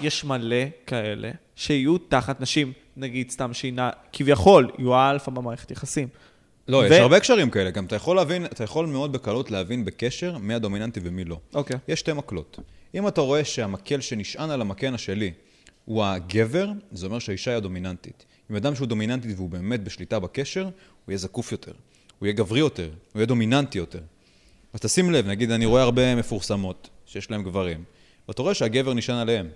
יש 0.00 0.24
מלא 0.24 0.56
כאלה 0.86 1.30
שיהיו 1.56 1.98
תחת 1.98 2.40
נשים, 2.40 2.72
נגיד 2.96 3.30
סתם 3.30 3.54
שהיא 3.54 3.72
כביכול, 4.12 4.70
יהיו 4.78 4.94
האלפא 4.94 5.30
במערכת 5.30 5.70
יחסים. 5.70 6.08
לא, 6.68 6.86
יש 6.86 6.92
ו- 6.92 6.94
הרבה 7.02 7.20
קשרים 7.20 7.50
כאלה, 7.50 7.70
גם 7.70 7.84
אתה 7.84 7.96
יכול 7.96 8.16
להבין, 8.16 8.44
אתה 8.44 8.64
יכול 8.64 8.86
מאוד 8.86 9.12
בקלות 9.12 9.50
להבין 9.50 9.84
בקשר 9.84 10.38
מי 10.38 10.54
הדומיננטי 10.54 11.00
ומי 11.02 11.24
לא. 11.24 11.38
אוקיי. 11.54 11.76
יש 11.88 12.00
שתי 12.00 12.12
מקלות. 12.12 12.58
אם 12.94 13.08
אתה 13.08 13.20
רואה 13.20 13.44
שהמקל 13.44 14.00
שנשען 14.00 14.50
על 14.50 14.60
המקן 14.60 14.94
השלי 14.94 15.32
הוא 15.84 16.04
הגבר, 16.04 16.68
זה 16.92 17.06
אומר 17.06 17.18
שהאישה 17.18 17.50
היא 17.50 17.56
הדומיננטית. 17.56 18.24
אם 18.50 18.56
אדם 18.56 18.74
שהוא 18.74 18.86
דומיננטי 18.86 19.34
והוא 19.34 19.50
באמת 19.50 19.84
בשליטה 19.84 20.18
בקשר, 20.18 20.62
הוא 20.64 20.70
יהיה 21.08 21.18
זקוף 21.18 21.52
יותר, 21.52 21.72
הוא 22.18 22.26
יהיה 22.26 22.36
גברי 22.36 22.60
יותר, 22.60 22.90
הוא 23.12 23.20
יהיה 23.20 23.26
דומיננטי 23.26 23.78
יותר. 23.78 24.00
אז 24.72 24.80
תשים 24.80 25.10
לב, 25.10 25.26
נגיד, 25.26 25.50
אני 25.50 25.66
רואה 25.66 25.82
הרבה 25.82 26.14
מפורסמות 26.14 26.88
שיש 27.06 27.30
להם 27.30 27.42
גברים, 27.42 27.84
ואתה 28.28 28.42
רואה 28.42 28.54
שהגבר 28.54 28.94
נשען 28.94 29.16
עליהם. 29.16 29.48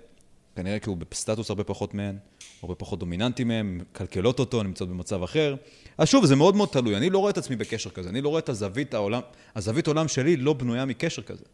כנראה 0.58 0.78
כי 0.78 0.90
הוא 0.90 0.96
בסטטוס 0.96 1.50
הרבה 1.50 1.64
פחות 1.64 1.94
מהן, 1.94 2.16
הרבה 2.62 2.74
פחות 2.74 2.98
דומיננטי 2.98 3.44
מהם, 3.44 3.78
מקלקלות 3.78 4.38
אותו, 4.38 4.62
נמצאות 4.62 4.88
במצב 4.88 5.22
אחר. 5.22 5.56
אז 5.98 6.08
שוב, 6.08 6.26
זה 6.26 6.36
מאוד 6.36 6.56
מאוד 6.56 6.68
תלוי. 6.68 6.96
אני 6.96 7.10
לא 7.10 7.18
רואה 7.18 7.30
את 7.30 7.38
עצמי 7.38 7.56
בקשר 7.56 7.90
כזה, 7.90 8.08
אני 8.08 8.20
לא 8.20 8.28
רואה 8.28 8.38
את 8.38 8.48
הזווית 8.48 8.94
העולם, 8.94 9.20
הזווית 9.56 9.86
העולם 9.86 10.08
שלי 10.08 10.36
לא 10.36 10.52
בנויה 10.52 10.84
מקשר 10.84 11.22
כזה. 11.22 11.44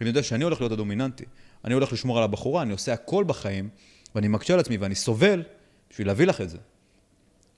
ואני 0.00 0.10
יודע 0.10 0.22
שאני 0.22 0.44
הולך 0.44 0.60
להיות 0.60 0.72
הדומיננטי. 0.72 1.24
אני 1.64 1.74
הולך 1.74 1.92
לשמור 1.92 2.18
על 2.18 2.24
הבחורה, 2.24 2.62
אני 2.62 2.72
עושה 2.72 2.92
הכל 2.92 3.24
בחיים, 3.26 3.68
ואני 4.14 4.28
מקשה 4.28 4.54
על 4.54 4.60
עצמי 4.60 4.76
ואני 4.76 4.94
סובל 4.94 5.42
בשביל 5.90 6.06
להביא 6.06 6.26
לך 6.26 6.40
את 6.40 6.50
זה. 6.50 6.58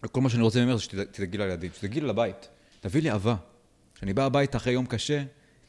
וכל 0.02 0.20
מה 0.20 0.30
שאני 0.30 0.42
רוצה 0.42 0.64
ממך 0.64 0.76
זה 0.76 0.82
שתדאגי 0.82 1.38
לילדים, 1.38 1.70
שתדאגי 1.74 2.00
לי 2.00 2.06
לבית. 2.06 2.48
תביא 2.80 3.02
לי 3.02 3.10
אהבה. 3.10 3.36
כשאני 3.94 4.12
בא 4.12 4.24
הביתה 4.24 4.58
אחרי 4.58 4.72
יום 4.72 4.86
קשה, 4.86 5.24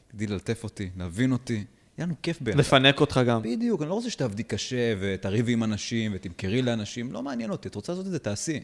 תדעי 0.08 0.26
ללטף 0.26 0.64
אותי, 0.64 0.90
להבין 0.96 1.32
אותי. 1.32 1.64
יהיה 1.98 2.06
לנו 2.06 2.14
כיף 2.22 2.40
ביחד. 2.40 2.58
לפנק 2.58 3.00
אותך 3.00 3.20
גם. 3.26 3.42
בדיוק, 3.42 3.82
אני 3.82 3.88
לא 3.88 3.94
רוצה 3.94 4.10
שתעבדי 4.10 4.42
קשה 4.42 4.94
ותריבי 5.00 5.52
עם 5.52 5.64
אנשים 5.64 6.12
ותמכרי 6.14 6.62
לאנשים, 6.62 7.12
לא 7.12 7.22
מעניין 7.22 7.50
אותי, 7.50 7.68
את 7.68 7.74
רוצה 7.74 7.92
לעשות 7.92 8.06
את 8.06 8.10
זה, 8.10 8.18
תעשי. 8.18 8.60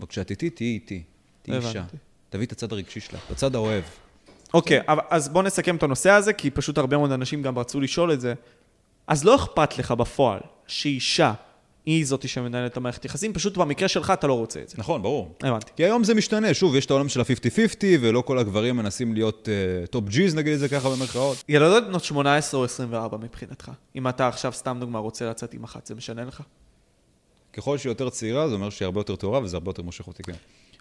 אבל 0.00 0.08
כשאת 0.08 0.30
איתי, 0.30 0.50
תהיי 0.50 0.68
איתי. 0.74 1.02
תהיי 1.42 1.56
אישה. 1.56 1.84
תביאי 2.30 2.46
את 2.46 2.52
הצד 2.52 2.72
הרגשי 2.72 3.00
שלך, 3.00 3.20
את 3.26 3.30
הצד 3.30 3.54
האוהב. 3.54 3.84
אוקיי, 4.54 4.80
אבל- 4.88 5.02
אז 5.10 5.28
בוא 5.28 5.42
נסכם 5.42 5.76
את 5.76 5.82
הנושא 5.82 6.10
הזה, 6.10 6.32
כי 6.32 6.50
פשוט 6.50 6.78
הרבה 6.78 6.96
מאוד 6.98 7.12
אנשים 7.12 7.42
גם 7.42 7.58
רצו 7.58 7.80
לשאול 7.80 8.12
את 8.12 8.20
זה. 8.20 8.34
אז 9.06 9.24
לא 9.24 9.36
אכפת 9.36 9.78
לך 9.78 9.90
בפועל 9.92 10.40
שאישה 10.66 11.32
היא 11.86 12.06
זאתי 12.06 12.28
שמנהלת 12.28 12.72
את 12.72 12.76
המערכת 12.76 13.04
יחסים, 13.04 13.32
פשוט 13.32 13.56
במקרה 13.56 13.88
שלך 13.88 14.10
אתה 14.10 14.26
לא 14.26 14.34
רוצה 14.34 14.60
את 14.62 14.68
זה. 14.68 14.76
נכון, 14.78 15.02
ברור. 15.02 15.34
הבנתי. 15.42 15.72
כי 15.76 15.84
היום 15.84 16.04
זה 16.04 16.14
משתנה, 16.14 16.54
שוב, 16.54 16.76
יש 16.76 16.86
את 16.86 16.90
העולם 16.90 17.08
של 17.08 17.20
ה-50-50, 17.20 17.84
ולא 18.00 18.20
כל 18.20 18.38
הגברים 18.38 18.76
מנסים 18.76 19.14
להיות 19.14 19.48
top 19.90 20.08
G's, 20.08 20.34
נגיד 20.34 20.52
את 20.52 20.58
זה 20.58 20.68
ככה 20.68 20.90
במרכאות. 20.90 21.44
ילדות 21.48 21.86
בנות 21.86 22.04
18 22.04 22.60
או 22.60 22.64
24 22.64 23.16
מבחינתך. 23.16 23.70
אם 23.96 24.08
אתה 24.08 24.28
עכשיו, 24.28 24.52
סתם 24.52 24.76
דוגמה, 24.80 24.98
רוצה 24.98 25.30
לצאת 25.30 25.54
עם 25.54 25.64
אחת, 25.64 25.86
זה 25.86 25.94
משנה 25.94 26.24
לך? 26.24 26.42
ככל 27.52 27.78
שהיא 27.78 27.90
יותר 27.90 28.10
צעירה, 28.10 28.48
זה 28.48 28.54
אומר 28.54 28.70
שהיא 28.70 28.86
הרבה 28.86 29.00
יותר 29.00 29.16
טהורה 29.16 29.40
וזה 29.42 29.56
הרבה 29.56 29.68
יותר 29.68 29.82
מושך 29.82 30.06
אותי, 30.06 30.22
כן. 30.22 30.32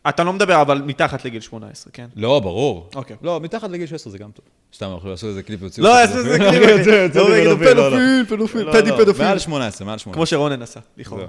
אתה 0.10 0.24
לא 0.24 0.34
מדבר 0.34 0.62
אבל 0.62 0.82
מתחת 0.82 1.26
לגיל 1.26 1.42
18, 1.42 1.92
כן? 1.94 2.08
לא, 2.16 2.40
ברור. 2.40 2.90
אוקיי. 2.96 3.16
לא, 3.22 3.40
מתחת 3.40 3.70
לגיל 3.70 3.88
16 3.88 4.12
זה 4.12 4.18
גם 4.18 4.32
טוב. 4.32 4.46
סתם, 4.74 4.92
אנחנו 4.94 5.10
יעשו 5.10 5.28
איזה 5.28 5.44
קליפ 5.44 5.62
ויוציאו... 5.62 5.86
לא, 5.86 6.02
איזה. 6.02 6.38
קליפ, 6.38 7.16
לא, 7.16 7.38
יגידו 7.38 7.56
פדופיל, 7.56 7.74
לא, 7.74 7.92
לא. 7.92 7.98
פדופיל, 7.98 8.26
פדופיל, 8.38 8.62
לא, 8.62 8.74
פדי 8.74 8.90
לא, 8.90 8.98
פדופיל. 8.98 9.26
מעל 9.26 9.40
18, 9.40 9.88
מעל 9.88 9.98
18. 9.98 10.14
כמו 10.14 10.26
שרונן 10.26 10.62
עשה, 10.62 10.80
לכאורה. 10.98 11.26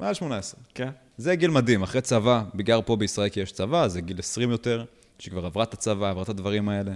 מעל 0.00 0.14
18. 0.14 0.60
כן. 0.74 0.88
זה 1.16 1.34
גיל 1.34 1.50
מדהים, 1.50 1.82
אחרי 1.82 2.00
צבא, 2.00 2.42
בגלל 2.54 2.82
פה 2.82 2.96
בישראל 2.96 3.28
כי 3.28 3.40
יש 3.40 3.52
צבא, 3.52 3.88
זה 3.88 4.00
גיל 4.00 4.18
20 4.18 4.50
יותר, 4.50 4.84
שכבר 5.18 5.46
עברה 5.46 5.62
את 5.62 5.74
הצבא, 5.74 6.10
עברה 6.10 6.22
את 6.22 6.28
הדברים 6.28 6.68
האלה. 6.68 6.92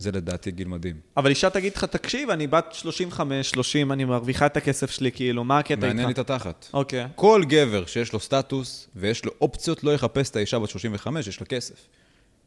זה 0.00 0.12
לדעתי 0.12 0.50
גיל 0.50 0.68
מדהים. 0.68 0.96
אבל 1.16 1.30
אישה 1.30 1.50
תגיד 1.50 1.72
לך, 1.76 1.84
תקשיב, 1.84 2.30
אני 2.30 2.46
בת 2.46 2.66
35, 2.72 3.50
30, 3.50 3.92
אני 3.92 4.04
מרוויחה 4.04 4.46
את 4.46 4.56
הכסף 4.56 4.90
שלי, 4.90 5.12
כאילו, 5.12 5.44
מה 5.44 5.58
הקטע 5.58 5.86
מעניין 5.86 5.98
לי 5.98 6.08
איתך? 6.08 6.20
את 6.20 6.30
התחת. 6.30 6.66
אוקיי. 6.72 7.06
כל 7.14 7.42
גבר 7.48 7.86
שיש 7.86 8.12
לו 8.12 8.20
סטטוס 8.20 8.88
ויש 8.96 9.24
לו 9.24 9.32
אופציות 9.40 9.84
לא 9.84 9.94
יחפש 9.94 10.30
את 10.30 10.36
האישה 10.36 10.58
בת 10.58 10.68
35, 10.68 11.26
יש 11.26 11.40
לה 11.40 11.46
כסף. 11.46 11.74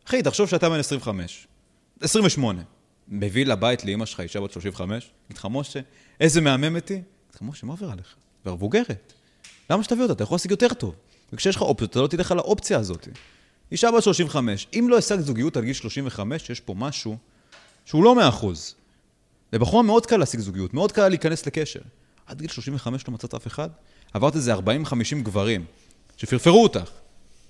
אחי, 0.08 0.22
תחשוב 0.24 0.50
שאתה 0.50 0.70
בן 0.70 0.80
25, 0.80 1.48
28, 2.02 2.62
מביא 3.08 3.46
לבית 3.46 3.86
לאמא 3.86 4.06
שלך 4.06 4.20
אישה 4.20 4.42
בת 4.42 4.52
35, 4.52 5.12
אגיד 5.28 5.38
לך, 5.38 5.48
משה, 5.52 5.80
איזה 6.20 6.42
מהממת 6.42 6.90
היא? 6.90 6.98
אגיד 6.98 7.06
לך, 7.36 7.42
משה, 7.42 7.66
מה 7.66 7.74
עובר 7.74 7.92
עליך? 7.92 8.16
כבר 8.44 8.54
מבוגרת. 8.54 9.14
למה 9.70 9.84
שתביא 9.84 10.02
אותה? 10.04 10.14
אתה 10.14 10.24
יכול 10.24 10.36
להשיג 10.36 10.52
יותר 10.52 10.74
טוב. 10.74 10.96
וכשיש 11.34 11.56
לך 11.56 11.62
אופציות, 11.62 11.92
אתה 11.92 12.00
לא 12.00 12.08
תלך 12.08 12.32
על 12.32 12.38
האופציה 12.38 12.78
הזאת. 12.78 13.08
אישה 13.72 13.92
בת 13.92 14.04
35, 14.04 14.68
אם 14.74 14.88
לא 14.90 14.98
השגת 14.98 15.20
זוגיות 15.20 15.58
על 15.58 15.64
גיל 15.64 15.74
35, 15.74 16.50
יש 16.50 16.60
פה 16.60 16.74
משהו 16.78 17.18
שהוא 17.86 18.04
לא 18.04 18.16
100%. 18.42 18.46
לבחורה 19.54 19.84
מאוד 19.84 20.06
קל 20.06 20.18
להשיג 20.18 20.40
זוגיות, 20.40 20.74
מאוד 20.74 20.92
קל 20.92 21.10
להיכנס 21.10 21.46
לקשר. 21.46 21.82
עד 22.26 22.40
גיל 22.42 22.50
35 22.50 23.08
לא 23.08 23.14
מצאת 23.14 23.34
אף 23.34 23.48
אחד? 23.48 23.70
עברת 24.14 24.36
איזה 24.36 24.56
40-50 24.56 24.60
גברים 25.24 25.66
שפרפרו 26.18 26.64
אותך. 26.64 26.90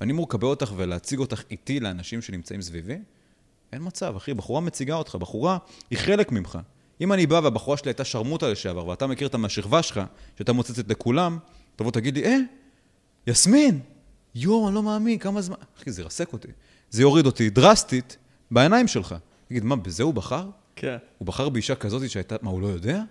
ואני 0.02 0.12
אמור 0.12 0.26
לקבל 0.30 0.48
אותך 0.48 0.72
ולהציג 0.76 1.20
אותך 1.20 1.44
איתי 1.52 1.80
לאנשים 1.80 2.22
שנמצאים 2.22 2.62
סביבי? 2.62 2.98
אין 3.74 3.82
מצב, 3.86 4.16
אחי, 4.16 4.34
בחורה 4.34 4.62
מציגה 4.62 4.96
אותך, 4.96 5.16
בחורה 5.16 5.58
היא 5.90 6.00
חלק 6.00 6.32
ממך. 6.32 6.60
אם 7.02 7.14
אני 7.14 7.28
בא 7.28 7.40
והבחורה 7.44 7.78
שלי 7.78 7.90
הייתה 7.90 8.04
שרמוטה 8.04 8.50
לשעבר, 8.50 8.88
ואתה 8.88 9.08
מכיר 9.08 9.28
אותה 9.28 9.38
מהשכבה 9.38 9.84
שלך, 9.84 10.02
שהייתה 10.36 10.54
מוצצת 10.54 10.90
לכולם, 10.90 11.38
תבוא 11.76 11.92
תגיד 11.92 12.18
לי, 12.18 12.26
אה, 12.26 12.38
יסמין, 13.28 13.80
יואו, 14.36 14.68
אני 14.68 14.76
לא 14.76 14.84
מאמין, 14.84 15.20
כמה 15.20 15.42
זמן... 15.42 15.56
אחי, 15.82 15.92
זה 15.92 16.02
ירסק 16.02 16.34
אותי. 16.34 16.48
זה 16.90 17.02
יוריד 17.02 17.26
אותי 17.26 17.50
דרסטית 17.50 18.18
בעיניים 18.52 18.88
שלך. 18.88 19.16
תגיד, 19.54 19.64
מה, 19.64 19.76
בזה 19.76 20.04
הוא 20.04 20.14
בחר? 20.14 20.50
כן, 20.76 20.98
הוא 21.18 21.26
בחר 21.26 21.50
באישה 21.50 21.76
כזאת 21.76 22.10
שהייתה, 22.10 22.36
מה, 22.42 22.50
הוא 22.50 22.62
לא 22.62 22.68
יודע? 22.68 23.02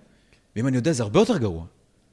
ואם 0.56 0.66
אני 0.66 0.76
יודע, 0.76 0.92
זה 0.92 1.02
הרבה 1.02 1.20
יותר 1.20 1.38
גרוע. 1.38 1.64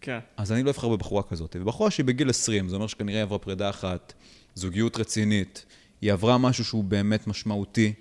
כן. 0.01 0.19
אז 0.37 0.51
אני 0.51 0.63
לא 0.63 0.69
אבחר 0.69 0.89
בבחורה 0.89 1.23
כזאת. 1.23 1.55
ובחורה 1.59 1.91
שהיא 1.91 2.05
בגיל 2.05 2.29
20, 2.29 2.69
זה 2.69 2.75
אומר 2.75 2.87
שכנראה 2.87 3.21
עברה 3.21 3.39
פרידה 3.39 3.69
אחת, 3.69 4.13
זוגיות 4.55 4.97
רצינית, 4.97 5.65
היא 6.01 6.13
עברה 6.13 6.37
משהו 6.37 6.65
שהוא 6.65 6.83
באמת 6.83 7.27
משמעותי, 7.27 7.93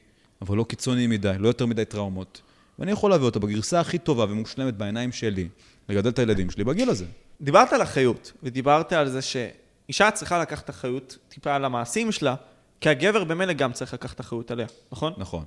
אבל 0.43 0.57
לא 0.57 0.65
קיצוני 0.65 1.07
מדי, 1.07 1.33
לא 1.39 1.49
יותר 1.49 1.67
מדי 1.67 1.85
טראומות. 1.85 2.43
ואני 2.79 2.93
יכול 2.93 3.11
להביא 3.11 3.27
אותה 3.27 3.39
בגרסה 3.39 3.81
הכי 3.81 3.99
טובה 3.99 4.25
ומושלמת 4.25 4.75
בעיניים 4.75 5.13
שלי, 5.13 5.49
לגדל 5.89 6.11
את 6.11 6.19
הילדים 6.19 6.51
שלי 6.51 6.65
בגיל 6.65 6.91
הזה. 6.91 7.07
דיברת 7.41 7.73
על 7.73 7.83
אחריות, 7.83 8.33
ודיברת 8.43 8.93
על 8.93 9.09
זה 9.09 9.23
שאישה 9.23 10.11
צריכה 10.11 10.39
לקחת 10.39 10.71
אחריות 10.71 11.19
טיפה 11.29 11.55
על 11.55 11.65
המעשים 11.65 12.13
שלה, 12.13 12.35
כי 12.81 12.89
הגבר 12.89 13.25
במילא 13.25 13.53
גם 13.53 13.73
צריך 13.73 13.95
לקחת 13.95 14.21
אחריות 14.21 14.51
עליה, 14.51 14.67
נכון? 14.93 15.13
נכון. 15.17 15.45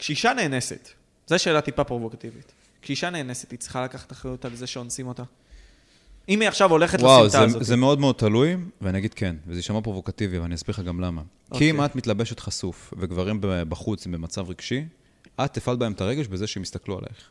כשאישה 0.00 0.32
נאנסת, 0.34 0.88
זו 1.26 1.38
שאלה 1.38 1.60
טיפה 1.60 1.84
פרובוקטיבית. 1.84 2.52
כשאישה 2.82 3.10
נאנסת, 3.10 3.50
היא 3.50 3.58
צריכה 3.58 3.84
לקחת 3.84 4.12
אחריות 4.12 4.44
על 4.44 4.56
זה 4.56 4.66
שאונסים 4.66 5.06
אותה? 5.06 5.22
אם 6.28 6.40
היא 6.40 6.48
עכשיו 6.48 6.70
הולכת 6.70 7.00
וואו, 7.00 7.26
לסמטה 7.26 7.38
זה, 7.38 7.44
הזאת. 7.44 7.64
זה 7.64 7.76
מאוד 7.76 8.00
מאוד 8.00 8.14
תלוי, 8.14 8.56
ואני 8.80 8.98
אגיד 8.98 9.14
כן, 9.14 9.36
וזה 9.46 9.58
יישמע 9.58 9.80
פרובוקטיבי, 9.80 10.38
ואני 10.38 10.54
אסביר 10.54 10.74
לך 10.74 10.80
גם 10.80 11.00
למה. 11.00 11.22
אוקיי. 11.50 11.58
כי 11.58 11.70
אם 11.70 11.84
את 11.84 11.96
מתלבשת 11.96 12.40
חשוף, 12.40 12.94
וגברים 12.98 13.38
בחוץ 13.42 14.06
הם 14.06 14.12
במצב 14.12 14.50
רגשי, 14.50 14.84
את 15.44 15.54
תפעל 15.54 15.76
בהם 15.76 15.92
את 15.92 16.00
הרגש 16.00 16.26
בזה 16.26 16.46
שהם 16.46 16.62
יסתכלו 16.62 16.98
עלייך. 16.98 17.30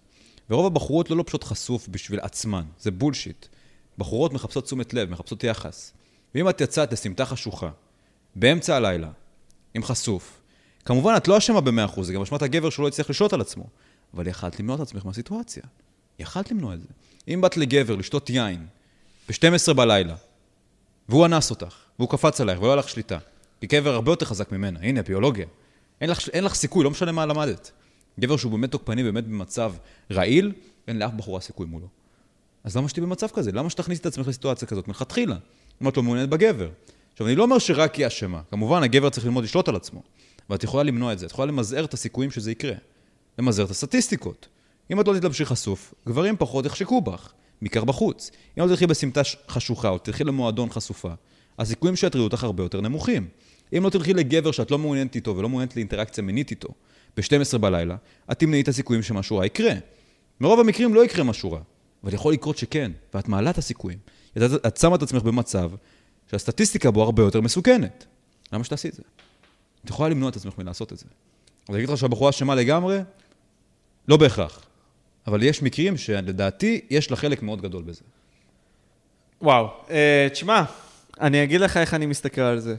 ורוב 0.50 0.66
הבחורות 0.66 1.10
לא 1.10 1.18
לובשות 1.18 1.44
חשוף 1.44 1.88
בשביל 1.88 2.20
עצמן, 2.20 2.64
זה 2.80 2.92
בולשיט. 2.92 3.46
בחורות 3.98 4.34
מחפשות 4.34 4.66
תשומת 4.66 4.94
לב, 4.94 5.10
מחפשות 5.10 5.44
יחס. 5.44 5.94
ואם 6.36 6.50
את 6.50 6.62
יצאת 6.62 6.94
לסמטה 6.94 7.26
חשוכה, 7.26 7.70
באמצע 8.36 8.76
הלילה, 8.76 9.10
עם 9.74 9.84
חשוף, 9.84 10.39
כמובן 10.86 11.14
את 11.18 11.28
לא 11.28 11.38
אשמה 11.38 11.62
ב-100%, 11.62 12.02
זה 12.02 12.14
גם 12.14 12.22
אשמת 12.22 12.42
הגבר 12.42 12.70
שהוא 12.70 12.84
לא 12.84 12.88
הצליח 12.88 13.10
לשלוט 13.10 13.34
על 13.34 13.42
עצמו. 13.42 13.64
אבל 14.14 14.28
יכלת 14.28 14.60
למנוע 14.60 14.76
את 14.76 14.82
עצמך 14.82 15.06
מהסיטואציה. 15.06 15.64
יכלת 16.20 16.52
למנוע 16.52 16.74
את 16.74 16.82
זה. 16.82 16.88
אם 17.28 17.42
באת 17.42 17.58
לגבר 17.58 17.96
לשתות 17.96 18.30
יין 18.30 18.66
ב-12 19.30 19.74
בלילה, 19.74 20.16
והוא 21.10 21.26
אנס 21.26 21.50
אותך, 21.50 21.76
והוא 22.00 22.10
קפץ 22.10 22.42
עלייך 22.42 22.62
ולא 22.62 22.68
היה 22.68 22.76
לך 22.76 22.90
שליטה, 22.90 23.18
כי 23.62 23.68
גבר 23.68 23.94
הרבה 23.94 24.12
יותר 24.12 24.26
חזק 24.26 24.52
ממנה, 24.52 24.80
הנה, 24.82 25.02
ביולוגיה. 25.02 25.46
אין 26.02 26.10
לך, 26.10 26.30
אין 26.30 26.44
לך 26.44 26.54
סיכוי, 26.54 26.84
לא 26.84 26.92
משנה 26.92 27.12
מה 27.12 27.26
למדת. 27.26 27.72
גבר 28.20 28.38
שהוא 28.38 28.52
באמת 28.52 28.72
תוקפני, 28.72 29.04
באמת 29.04 29.28
במצב 29.28 29.74
רעיל, 30.12 30.52
אין 30.88 31.00
לאף 31.00 31.12
בחורה 31.12 31.42
סיכוי 31.42 31.66
מולו. 31.66 31.88
אז 32.64 32.78
למה 32.78 32.90
שתהיי 32.90 33.06
במצב 33.06 33.28
כזה? 33.28 33.52
למה 33.52 33.70
שתכניסי 33.70 34.02
את 34.02 34.06
עצמך 34.06 34.28
לסיטואציה 34.28 34.68
כזאת 34.68 34.88
מלכתחילה? 34.88 35.36
אם 35.82 35.88
את 35.88 35.98
לא 35.98 36.04
מעוניינת 36.04 36.30
בגבר. 36.30 36.70
עכשיו, 37.12 37.28
אני 37.28 37.36
לא 37.36 37.44
אומר 37.44 37.60
שרק 37.60 37.96
היא 37.96 38.08
אשמה. 38.08 38.42
כמובן, 38.50 38.84
הגבר 38.84 39.10
צריך 39.10 39.26
ללמוד 39.26 39.44
לשלוט 39.44 39.68
על 39.68 39.76
עצמו. 39.76 40.02
ואת 40.50 40.64
יכולה 40.64 40.84
למנוע 40.84 41.14
את 41.14 41.20
זה. 41.20 41.26
את 41.26 41.32
יכולה 41.32 41.46
למזער 41.46 41.86
את 41.86 41.94
הסיכויים 41.94 42.32
שזה 42.32 42.52
יקרה. 42.52 42.76
למזער 43.40 43.66
את 43.66 43.72
הסטטיסטיקות. 43.72 44.48
אם 44.92 45.02
את 45.02 45.08
לא 45.08 45.18
תתלבשי 45.18 45.46
חשוף, 45.46 45.94
גברים 46.08 46.38
פחות 46.38 46.66
יחשקו 46.66 47.02
בך, 47.02 47.32
בעיקר 47.62 47.84
בחוץ. 47.84 48.32
אם 48.58 48.64
לא 48.64 48.68
תלכי 48.68 48.88
בסמטה 48.88 49.22
חשוכה 49.50 49.90
או 49.90 49.98
תלכי 49.98 50.24
למועדון 50.24 50.70
חשופה, 50.70 51.12
הסיכויים 51.60 51.96
שיטרידו 51.96 52.24
אותך 52.24 52.44
הרבה 52.44 52.64
יותר 52.64 52.82
נמוכים. 52.82 53.28
אם 53.78 53.84
לא 53.84 53.90
תלכי 53.90 54.14
לגבר 54.14 54.52
שאת 54.52 54.72
לא 54.72 54.78
מעוניינת 54.78 55.16
איתו 55.16 55.38
ולא 55.38 55.50
מעוניינת 55.50 55.76
לאינטראקציה 55.76 56.24
מינית 56.24 56.52
איתו 56.52 56.70
ב-12 57.18 57.58
בלילה, 57.58 57.96
את 58.32 58.40
תמנעי 58.40 58.62
את 58.62 58.68
הסיכויים 58.68 59.04
שמשהו 59.04 59.38
רע 59.38 59.46
יקרה. 59.46 59.74
ברוב 60.42 60.60
המקרים 60.60 60.94
לא 60.94 61.06
יקרה 61.06 61.24
משהו 61.24 61.52
רע, 61.52 61.60
אבל 62.04 62.14
יכול 62.14 62.34
לקרות 62.34 62.58
שכן, 62.58 62.92
ואת 63.14 63.28
מעלה 63.28 63.50
את 63.50 63.58
הסיכויים. 63.58 64.00
את 64.38 64.78
שמה 64.78 64.96
את 64.96 65.02
עצמך 65.02 65.24
במצב 65.24 65.72
שהסטטיסטיקה 66.32 66.92
בו 66.92 67.04
הרבה 67.04 67.24
יותר 67.24 67.42
מסוכנת. 67.42 68.06
למה 68.54 68.64
שתעשי 68.64 68.90
את 68.90 68.94
זה? 68.94 69.04
את 69.86 69.90
יכולה 69.90 70.10
למנוע 70.10 70.30
את 70.30 70.36
עצמך 70.36 70.54
מלעשות 70.58 70.94
את 70.94 70.98
זה. 70.98 71.06
אז 71.70 71.76
אגיד 71.76 71.90
לך 71.90 71.98
שהבחורה 71.98 72.30
אשמה 72.30 72.56
לגמרי? 72.56 73.00
לא 74.08 74.18
בהכרח. 74.18 74.66
אבל 75.28 75.44
יש 75.44 75.64
מקרים 75.64 75.98
שלדעתי 75.98 76.82
יש 76.90 77.12
לה 77.12 77.18
חלק 77.18 77.42
מאוד 77.44 77.62
גדול 77.62 77.84
בזה. 77.84 78.02
וואו. 79.42 79.68
אה, 79.90 80.28
תשמע, 80.32 80.64
אני 81.22 81.44
אגיד 81.44 81.62
לך 81.62 81.78
איך 81.78 81.94
אני 81.94 82.06
מסתכל 82.06 82.42
על 82.42 82.60
זה. 82.60 82.76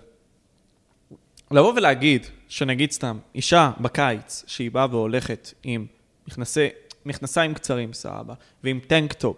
לבוא 1.51 1.73
ולהגיד, 1.77 2.27
שנגיד 2.49 2.91
סתם, 2.91 3.19
אישה 3.35 3.71
בקיץ, 3.81 4.45
שהיא 4.47 4.71
באה 4.71 4.87
והולכת 4.91 5.53
עם 5.63 5.87
מכנסי, 6.29 6.69
מכנסיים 7.07 7.55
קצרים, 7.55 7.93
סבבה, 7.93 8.35
ועם 8.65 8.81
טנק-טופ 8.87 9.37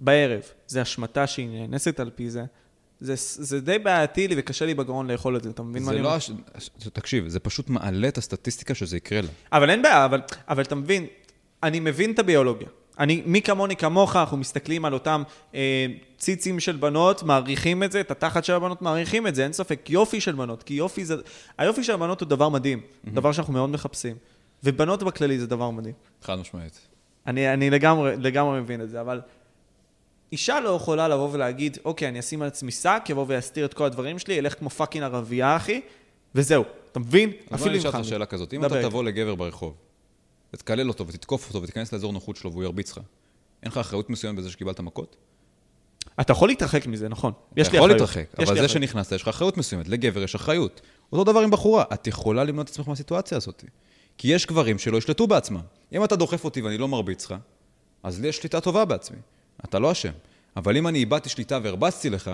בערב, 0.00 0.42
זה 0.66 0.82
השמטה 0.82 1.26
שהיא 1.26 1.48
נאנסת 1.48 2.00
על 2.00 2.10
פי 2.14 2.30
זה, 2.30 2.44
זה, 3.00 3.14
זה 3.18 3.60
די 3.60 3.78
בעייתי 3.78 4.28
לי 4.28 4.34
וקשה 4.38 4.66
לי 4.66 4.74
בגרון 4.74 5.10
לאכול 5.10 5.36
את 5.36 5.42
זה, 5.42 5.50
אתה 5.50 5.62
מבין 5.62 5.82
מה 5.82 5.88
זה 5.88 5.94
אני 5.94 6.02
לא... 6.02 6.08
אומר? 6.08 6.16
הש... 6.54 6.70
תקשיב, 6.92 7.28
זה 7.28 7.40
פשוט 7.40 7.70
מעלה 7.70 8.08
את 8.08 8.18
הסטטיסטיקה 8.18 8.74
שזה 8.74 8.96
יקרה 8.96 9.20
לה. 9.20 9.28
אבל 9.52 9.70
אין 9.70 9.82
בעיה, 9.82 10.04
אבל, 10.04 10.20
אבל 10.48 10.62
אתה 10.62 10.74
מבין, 10.74 11.06
אני 11.62 11.80
מבין 11.80 12.10
את 12.10 12.18
הביולוגיה. 12.18 12.68
אני, 12.98 13.22
מי 13.26 13.42
כמוני 13.42 13.76
כמוך, 13.76 14.16
אנחנו 14.16 14.36
מסתכלים 14.36 14.84
על 14.84 14.94
אותם 14.94 15.22
אה, 15.54 15.86
ציצים 16.18 16.60
של 16.60 16.76
בנות, 16.76 17.22
מעריכים 17.22 17.82
את 17.82 17.92
זה, 17.92 18.00
את 18.00 18.10
התחת 18.10 18.44
של 18.44 18.52
הבנות, 18.52 18.82
מעריכים 18.82 19.26
את 19.26 19.34
זה, 19.34 19.44
אין 19.44 19.52
ספק. 19.52 19.90
יופי 19.90 20.20
של 20.20 20.32
בנות, 20.32 20.62
כי 20.62 20.74
יופי 20.74 21.04
זה... 21.04 21.16
היופי 21.58 21.84
של 21.84 21.92
הבנות 21.92 22.20
הוא 22.20 22.28
דבר 22.28 22.48
מדהים, 22.48 22.80
דבר 23.04 23.32
שאנחנו 23.32 23.52
מאוד 23.52 23.70
מחפשים. 23.70 24.16
ובנות 24.64 25.02
בכללי 25.02 25.38
זה 25.38 25.46
דבר 25.46 25.70
מדהים. 25.70 25.94
חד 26.22 26.38
משמעית. 26.38 26.80
אני, 27.26 27.52
אני 27.52 27.70
לגמרי, 27.70 28.16
לגמרי 28.16 28.60
מבין 28.60 28.80
את 28.80 28.90
זה, 28.90 29.00
אבל 29.00 29.20
אישה 30.32 30.60
לא 30.60 30.68
יכולה 30.68 31.08
לבוא 31.08 31.28
ולהגיד, 31.32 31.78
אוקיי, 31.84 32.08
אני 32.08 32.20
אשים 32.20 32.42
על 32.42 32.48
עצמי 32.48 32.72
שק, 32.72 33.02
יבוא 33.08 33.24
ויסתיר 33.28 33.64
את 33.64 33.74
כל 33.74 33.84
הדברים 33.84 34.18
שלי, 34.18 34.38
אלך 34.38 34.58
כמו 34.58 34.70
fucking 34.70 35.04
ערבייה, 35.04 35.56
אחי, 35.56 35.80
וזהו. 36.34 36.64
אתה 36.92 37.00
מבין? 37.00 37.32
אז 37.50 37.60
בוא 37.60 37.68
אני 37.68 37.78
אשאל. 37.78 37.86
אותך 37.86 37.98
שאלה 38.08 38.26
כזאת. 38.26 38.54
אם. 38.54 38.64
אתה 38.64 38.82
תבוא 38.82 39.04
לגבר 39.04 39.34
ברחוב, 39.34 39.74
ותקלל 40.54 40.88
אותו 40.88 41.06
ותתקוף 41.06 41.48
אותו 41.48 41.62
ותיכנס 41.62 41.92
לאזור 41.92 42.12
נוחות 42.12 42.36
שלו 42.36 42.52
והוא 42.52 42.64
ירביץ 42.64 42.92
לך, 42.92 43.00
אין 43.62 43.72
לך 43.72 43.78
אחריות 43.78 44.10
מסוימת 44.10 44.38
בזה 44.38 44.50
שקיבלת 44.50 44.80
מכות? 44.80 45.16
אתה 46.20 46.32
יכול 46.32 46.48
להתרחק 46.48 46.86
מזה, 46.86 47.08
נכון. 47.08 47.32
יש 47.56 47.68
אתה 47.68 47.72
לי 47.72 47.78
יכול 47.78 47.90
אחריות. 47.90 48.00
להתרחק, 48.16 48.42
יש 48.42 48.48
אבל 48.48 48.54
לי 48.56 48.62
זה. 48.62 48.68
שנכנסת, 48.68 49.12
יש 49.12 49.22
לך 49.22 49.28
אחריות 49.28 49.56
מסוימת. 49.56 49.88
לגבר 49.88 50.22
יש 50.22 50.34
אחריות. 50.34 50.80
אותו 51.12 51.24
דבר 51.24 51.40
עם 51.40 51.50
בחורה, 51.50 51.84
את 51.94 52.06
יכולה 52.06 52.44
למנוע 52.44 52.64
את 52.64 52.68
עצמך 52.68 52.88
מהסיטואציה 52.88 53.36
הזאת. 53.36 53.64
כי 54.18 54.28
יש 54.28 54.46
גברים 54.46 54.78
שלא 54.78 54.96
ישלטו 54.96 55.26
בעצמם. 55.26 55.60
אם 55.92 56.04
אתה 56.04 56.16
דוחף 56.16 56.44
אותי 56.44 56.62
ואני 56.62 56.78
לא 56.78 56.88
מרביץ 56.88 57.26
לך, 57.26 57.34
אז 58.02 58.20
לי 58.20 58.28
יש 58.28 58.36
שליטה 58.36 58.60
טובה 58.60 58.84
בעצמי. 58.84 59.18
אתה 59.64 59.78
לא 59.78 59.92
אשם. 59.92 60.12
אבל 60.56 60.76
אם 60.76 60.88
אני 60.88 60.98
איבדתי 60.98 61.28
שליטה 61.28 61.58
והרבצתי 61.62 62.10
לך, 62.10 62.30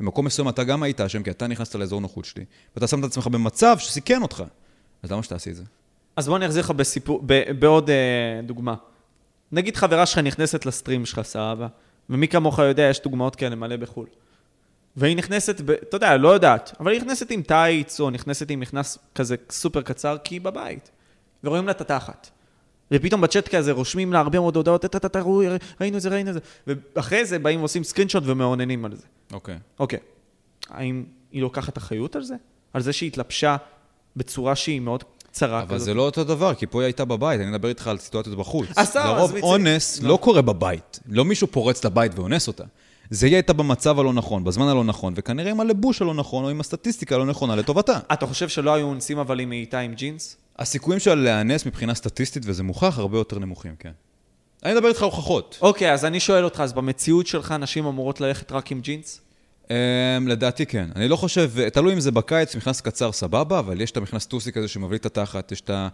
במקום 0.00 0.24
מסוים 0.24 0.48
אתה 0.48 0.64
גם 0.64 0.82
היית 0.82 1.00
אשם, 1.00 1.22
כי 1.22 1.30
אתה 1.30 1.46
נכנסת 1.46 1.74
לאזור 1.74 2.00
נוחות 2.00 2.24
שלי, 2.24 2.44
ואתה 2.74 2.86
שם 2.86 3.00
את 3.00 3.04
עצמך 3.04 3.26
במצב 3.26 3.78
שסיכן 3.78 4.22
אותך. 4.22 4.44
אז 5.02 5.12
למה 5.12 5.22
שתעשי 5.22 5.50
את 5.50 5.56
זה? 5.56 5.62
אז 6.16 6.28
בוא 6.28 6.36
אני 6.36 6.46
אחזיר 6.46 6.62
לך 6.62 6.70
בסיפור, 6.70 7.22
ב, 7.26 7.52
בעוד 7.58 7.90
אה, 7.90 8.40
דוגמה. 8.42 8.74
נגיד 9.52 9.76
חברה 9.76 10.06
שלך 10.06 10.18
נכנסת 10.18 10.66
לסטרים 10.66 11.06
שלך, 11.06 11.22
סבבה, 11.22 11.66
ומי 12.10 12.28
כמוך 12.28 12.58
יודע, 12.58 12.82
יש 12.82 13.00
דוגמאות 13.02 13.36
כאלה 13.36 13.56
מלא 13.56 13.76
בחו"ל. 13.76 14.06
והיא 14.96 15.16
נכנסת, 15.16 15.60
ב, 15.60 15.70
אתה 15.70 15.96
יודע, 15.96 16.16
לא 16.16 16.28
יודעת, 16.28 16.72
אבל 16.80 16.92
היא 16.92 17.00
נכנסת 17.00 17.30
עם 17.30 17.42
טייץ, 17.42 18.00
או 18.00 18.10
נכנסת 18.10 18.50
עם 18.50 18.60
מכנס 18.60 18.98
כזה 19.14 19.36
סופר 19.50 19.82
קצר, 19.82 20.16
כי 20.24 20.34
היא 20.34 20.40
בבית. 20.40 20.90
ורואים 21.44 21.66
לה 21.66 21.72
את 21.72 21.80
התחת. 21.80 22.30
ופתאום 22.90 23.20
בצ'אט 23.20 23.54
כזה 23.54 23.72
רושמים 23.72 24.12
לה 24.12 24.18
הרבה 24.18 24.40
מאוד 24.40 24.56
הודעות, 24.56 24.80
טה 24.80 25.08
טה 25.08 25.22
ראינו 25.80 25.96
את 25.96 26.02
זה, 26.02 26.08
ראינו 26.08 26.30
את 26.30 26.34
זה. 26.34 26.40
ואחרי 26.66 27.24
זה 27.24 27.38
באים 27.38 27.60
ועושים 27.60 27.84
סקרינשוט 27.84 28.22
ומאוננים 28.26 28.84
על 28.84 28.96
זה. 28.96 29.06
אוקיי. 29.32 29.58
אוקיי. 29.78 29.98
האם 30.70 31.04
היא 31.32 31.42
לוקחת 31.42 31.78
אחריות 31.78 32.16
על 32.16 32.22
זה? 32.22 32.34
על 32.72 32.82
זה 32.82 32.92
שהיא 32.92 33.06
התלבשה 33.06 33.56
בצורה 34.16 34.56
שהיא 34.56 34.80
מאוד 34.80 35.04
צרה 35.32 35.62
אבל 35.62 35.74
כזאת? 35.74 35.84
זה 35.84 35.94
לא 35.94 36.02
אותו 36.02 36.24
דבר, 36.24 36.54
כי 36.54 36.66
פה 36.66 36.80
היא 36.80 36.84
הייתה 36.84 37.04
בבית, 37.04 37.40
אני 37.40 37.50
מדבר 37.50 37.68
איתך 37.68 37.86
על 37.86 37.98
סיטואציות 37.98 38.38
בחוץ. 38.38 38.68
אז 38.76 38.88
סבבה, 38.88 39.12
לרוב 39.12 39.36
אז 39.36 39.42
אונס 39.42 40.02
לא. 40.02 40.08
לא 40.08 40.16
קורה 40.16 40.42
בבית. 40.42 41.00
לא 41.08 41.24
מישהו 41.24 41.46
פורץ 41.46 41.84
לבית 41.84 42.12
ואונס 42.14 42.48
אותה. 42.48 42.64
זה 43.10 43.26
היא 43.26 43.34
הייתה 43.34 43.52
במצב 43.52 43.98
הלא 43.98 44.12
נכון, 44.12 44.44
בזמן 44.44 44.68
הלא 44.68 44.84
נכון, 44.84 45.14
וכנראה 45.16 45.50
עם 45.50 45.60
הלבוש 45.60 46.02
הלא 46.02 46.14
נכון, 46.14 46.44
או 46.44 46.50
עם 46.50 46.60
הסטטיסטיקה 46.60 47.14
הלא 47.14 47.26
נכונה 47.26 47.56
לטובתה. 47.56 47.98
אתה 48.12 48.26
חושב 48.26 48.48
שלא 48.48 48.74
היו 48.74 48.86
אונסים 48.86 49.18
אבל 49.18 49.40
אם 49.40 49.50
היא 49.50 49.60
הייתה 49.60 49.78
עם 49.78 49.94
ג'ינס? 49.94 50.36
הסיכויים 50.58 51.00
שלה 51.00 51.14
להיאנס 51.14 51.66
מבחינה 51.66 51.94
סטטיסטית, 51.94 52.42
וזה 52.46 52.62
מוכח, 52.62 52.98
הרבה 52.98 53.18
יותר 53.18 53.38
נמוכים, 53.38 53.74
כן. 53.78 53.92
אני 54.64 54.74
מדבר 54.74 54.88
איתך 54.88 55.02
הוכחות. 55.02 55.58
אוקיי, 55.62 55.92
אז 55.92 56.04
אני 56.04 56.20
שואל 56.20 56.44
אותך, 56.44 56.60
אז 56.60 56.72
במציאות 56.72 57.26
שלך 57.26 57.52
נשים 57.52 57.86
אמורות 57.86 58.20
ללכת 58.20 58.52
רק 58.52 58.72
עם 58.72 58.80
ג'ינס? 58.80 59.20
Um, 59.64 59.68
לדעתי 60.26 60.66
כן. 60.66 60.88
אני 60.96 61.08
לא 61.08 61.16
חושב, 61.16 61.68
תלוי 61.68 61.94
אם 61.94 62.00
זה 62.00 62.10
בקיץ, 62.10 62.56
מכנס 62.56 62.80
קצר 62.80 63.12
סבבה, 63.12 63.58
אבל 63.58 63.80
יש 63.80 63.90
את 63.90 63.96
המכנס 63.96 64.26
טוסי 64.26 64.52
כזה 64.52 64.68
שמבליט 64.68 65.00
את 65.00 65.18
התחת, 65.18 65.52
יש 65.52 65.60
את 65.60 65.70
ה... 65.70 65.88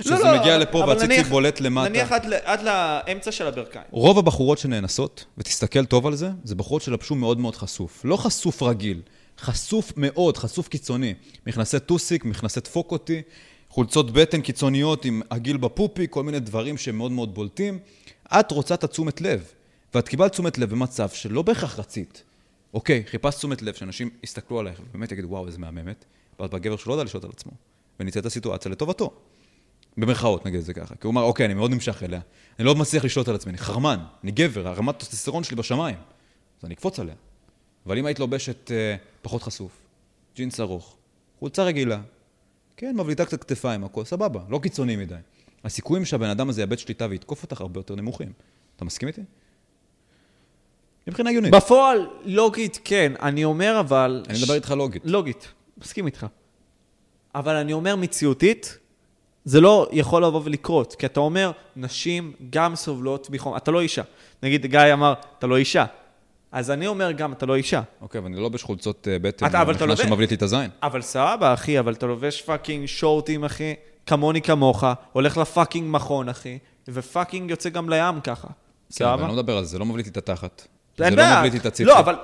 שזה 0.00 0.14
לא, 0.14 0.32
לא, 0.32 0.40
מגיע 0.40 0.58
לפה 0.58 0.78
והציצית 0.78 1.26
בולט 1.26 1.60
למטה. 1.60 1.88
נניח 1.88 2.12
עד 2.44 2.62
לאמצע 2.62 3.32
של 3.32 3.46
הברכיים. 3.46 3.84
רוב 3.90 4.18
הבחורות 4.18 4.58
שנאנסות, 4.58 5.24
ותסתכל 5.38 5.84
טוב 5.84 6.06
על 6.06 6.14
זה, 6.14 6.30
זה 6.44 6.54
בחורות 6.54 6.82
שלבשו 6.82 7.14
מאוד 7.14 7.40
מאוד 7.40 7.56
חשוף. 7.56 8.04
לא 8.04 8.16
חשוף 8.16 8.62
רגיל, 8.62 9.02
חשוף 9.40 9.92
מאוד, 9.96 10.36
חשוף 10.36 10.68
קיצוני. 10.68 11.14
מכנסי 11.46 11.80
טוסיק, 11.80 12.24
מכנסי 12.24 12.60
דפוק 12.60 12.92
אותי, 12.92 13.22
חולצות 13.72 14.10
בטן 14.10 14.40
קיצוניות 14.40 15.04
עם 15.04 15.22
עגיל 15.30 15.56
בפופי, 15.56 16.06
כל 16.10 16.22
מיני 16.22 16.40
דברים 16.40 16.78
שהם 16.78 16.98
מאוד 16.98 17.12
מאוד 17.12 17.34
בולטים. 17.34 17.78
את 18.40 18.50
רוצה 18.50 18.74
את 18.74 18.84
התשומת 18.84 19.20
לב, 19.20 19.52
ואת 19.94 20.08
קיבלת 20.08 20.32
תשומת 20.32 20.58
לב 20.58 20.70
במצב 20.70 21.08
שלא 21.08 21.42
בהכרח 21.42 21.78
רצית. 21.78 22.22
אוקיי, 22.74 23.04
חיפשת 23.06 23.38
תשומת 23.38 23.62
לב, 23.62 23.74
שאנשים 23.74 24.10
יסתכלו 24.22 24.60
עלייך 24.60 24.80
ובאמת 24.80 25.12
יגידו, 25.12 25.28
וואו, 25.28 25.46
איזה 25.46 25.58
מהממת, 25.58 26.04
ואת 26.40 26.50
בגבר 26.50 26.76
שלא 26.76 26.92
יודע 26.92 27.04
לשלוט 27.04 27.24
על 27.24 27.30
עצמו, 27.30 27.52
וניצל 28.00 28.20
את 28.20 28.26
הסיטואציה 28.26 28.70
לטובתו. 28.70 29.10
במרכאות, 29.96 30.46
נגיד 30.46 30.58
את 30.58 30.64
זה 30.64 30.74
ככה. 30.74 30.94
כי 30.94 31.06
הוא 31.06 31.12
אמר, 31.12 31.22
אוקיי, 31.22 31.46
אני 31.46 31.54
מאוד 31.54 31.70
נמשך 31.70 32.02
אליה, 32.02 32.20
אני 32.58 32.66
לא 32.66 32.74
מצליח 32.74 33.04
לשלוט 33.04 33.28
על 33.28 33.34
עצמי, 33.34 33.50
אני 33.50 33.58
חרמן, 33.58 33.98
אני 34.24 34.30
גבר, 34.30 34.68
הרמת 34.68 34.98
טוסטסטרון 34.98 35.44
שלי 35.44 35.56
בשמיים. 35.56 35.96
אז 36.60 36.64
אני 36.64 36.74
אקפוץ 36.74 36.98
עליה. 36.98 37.14
אבל 37.86 37.98
אם 37.98 38.06
היית 38.06 38.18
לובשת 38.18 38.70
אה, 38.70 38.96
פחות 39.22 39.42
חשוף, 39.42 39.72
ג'ינס 40.36 40.60
ארוך, 40.60 40.96
חולצה 41.38 41.64
רגילה, 41.64 42.00
כן, 42.82 42.96
מבליטה 42.96 43.24
קצת 43.24 43.40
כתפיים, 43.44 43.84
הכל 43.84 44.04
סבבה, 44.04 44.40
לא 44.48 44.58
קיצוני 44.58 44.96
מדי. 44.96 45.14
הסיכויים 45.64 46.04
שהבן 46.04 46.28
אדם 46.28 46.48
הזה 46.48 46.60
יאבד 46.60 46.78
שליטה 46.78 47.06
ויתקוף 47.10 47.42
אותך 47.42 47.60
הרבה 47.60 47.78
יותר 47.80 47.94
נמוכים. 47.94 48.32
אתה 48.76 48.84
מסכים 48.84 49.08
איתי? 49.08 49.20
מבחינה 51.06 51.30
הגיונית. 51.30 51.54
בפועל, 51.54 52.06
לוגית 52.24 52.80
כן. 52.84 53.12
אני 53.22 53.44
אומר 53.44 53.80
אבל... 53.80 54.22
אני 54.28 54.38
מדבר 54.42 54.54
איתך 54.54 54.70
לוגית. 54.70 55.02
לוגית, 55.04 55.48
מסכים 55.78 56.06
איתך. 56.06 56.26
אבל 57.34 57.56
אני 57.56 57.72
אומר 57.72 57.96
מציאותית, 57.96 58.78
זה 59.44 59.60
לא 59.60 59.88
יכול 59.92 60.24
לבוא 60.24 60.40
ולקרות, 60.44 60.94
כי 60.94 61.06
אתה 61.06 61.20
אומר, 61.20 61.52
נשים 61.76 62.32
גם 62.50 62.76
סובלות 62.76 63.30
מחום, 63.30 63.56
אתה 63.56 63.70
לא 63.70 63.80
אישה. 63.80 64.02
נגיד, 64.42 64.66
גיא 64.66 64.80
אמר, 64.92 65.14
אתה 65.38 65.46
לא 65.46 65.56
אישה. 65.56 65.84
אז 66.52 66.70
אני 66.70 66.86
אומר 66.86 67.12
גם, 67.12 67.32
אתה 67.32 67.46
לא 67.46 67.54
אישה. 67.56 67.82
אוקיי, 68.00 68.18
אבל 68.18 68.26
אני 68.26 68.36
לא 68.36 68.42
לובש 68.42 68.62
חולצות 68.62 69.08
אה, 69.10 69.18
בטן, 69.18 69.46
אתה- 69.46 69.62
אבל 69.62 69.74
אתה 69.74 69.86
לובש- 69.86 70.02
שמבליט 70.02 70.30
לי 70.30 70.36
את 70.36 70.42
הזין. 70.42 70.70
אבל 70.82 71.02
סבבה, 71.02 71.54
אחי, 71.54 71.78
אבל 71.78 71.92
אתה 71.92 72.06
לובש 72.06 72.42
fucking 72.42 72.86
שורטים, 72.86 73.44
אחי, 73.44 73.74
כמוני 74.06 74.42
כמוך, 74.42 74.84
הולך 75.12 75.36
ל 75.36 75.42
fucking 75.42 75.86
מכון, 75.90 76.28
אחי, 76.28 76.58
ו 76.88 76.96
fucking 76.96 77.50
יוצא 77.50 77.68
גם 77.68 77.88
לים 77.90 78.20
ככה. 78.20 78.48
כן, 78.48 79.04
אבל 79.04 79.12
סבבה? 79.14 79.22
אני 79.28 79.36
לא 79.36 79.42
מדבר 79.42 79.56
על 79.56 79.64
זה, 79.64 79.70
זה 79.70 79.78
לא 79.78 79.84
מבליט 79.86 80.06
לי 80.06 80.10
את 80.12 80.16
התחת. 80.16 80.66
זה 80.98 81.10
לא. 81.10 81.36
מבליט 81.38 81.52
לי 81.52 81.58
את 81.58 81.66
הציצי. 81.66 81.84
לא, 81.84 81.98
אבל 81.98 82.14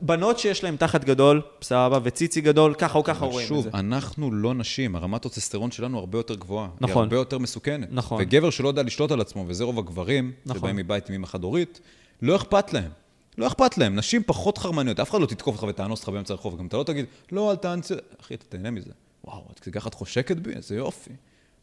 בנות 0.00 0.38
שיש 0.38 0.64
להן 0.64 0.76
תחת 0.76 1.04
גדול, 1.04 1.42
סבבה, 1.62 1.98
וציצי 2.02 2.40
גדול, 2.40 2.74
ככה 2.74 2.98
או 2.98 3.04
ככה 3.04 3.24
אבל 3.24 3.32
רואים 3.32 3.44
את 3.44 3.48
שוב, 3.48 3.64
זה. 3.64 3.70
אנחנו 3.74 4.32
לא 4.32 4.54
נשים, 4.54 4.96
הרמת 4.96 5.22
טוסטסטרון 5.22 5.70
שלנו 5.70 5.98
הרבה 5.98 6.18
יותר 6.18 6.34
גבוהה. 6.34 6.64
היא 6.66 6.72
נכון. 6.80 7.02
הרבה 7.02 7.16
יותר 7.16 7.38
מסוכנת. 7.38 7.88
נכון. 7.90 8.18
וגבר 8.22 8.50
שלא 8.50 8.68
יודע 8.68 8.82
לשלוט 8.82 9.10
על 9.10 9.20
עצמו, 9.20 9.44
וזה 9.48 9.64
רוב 9.64 9.78
הגברים, 9.78 10.32
נכון. 10.46 10.58
שבאים 10.60 10.76
מבית 10.76 11.08
עם 11.08 11.14
אמא 11.14 11.26
חד-הורית, 11.26 11.80
לא 12.22 12.36
אכפת 12.36 12.72
להם. 12.72 12.90
לא 13.38 13.46
אכפת 13.46 13.78
להם. 13.78 13.96
נשים 13.96 14.22
פחות 14.26 14.58
חרמניות, 14.58 15.00
אף 15.00 15.10
אחד 15.10 15.20
לא 15.20 15.26
תתקוף 15.26 15.54
אותך 15.56 15.66
ותאנוס 15.68 16.00
אותך 16.00 16.08
באמצע 16.08 16.34
הרחוב, 16.34 16.58
גם 16.58 16.66
אתה 16.66 16.76
לא 16.76 16.82
תגיד, 16.84 17.04
לא, 17.32 17.50
אל 17.50 17.56
תאנס... 17.56 17.92
אחי, 18.20 18.34
אתה 18.34 18.44
תהנה 18.48 18.70
מזה. 18.70 18.90
וואו, 19.24 19.44
את 19.54 19.58
ככה 19.60 19.88
את 19.88 19.94
חושקת 19.94 20.36
בי? 20.36 20.52
איזה 20.52 20.76
יופי. 20.76 21.10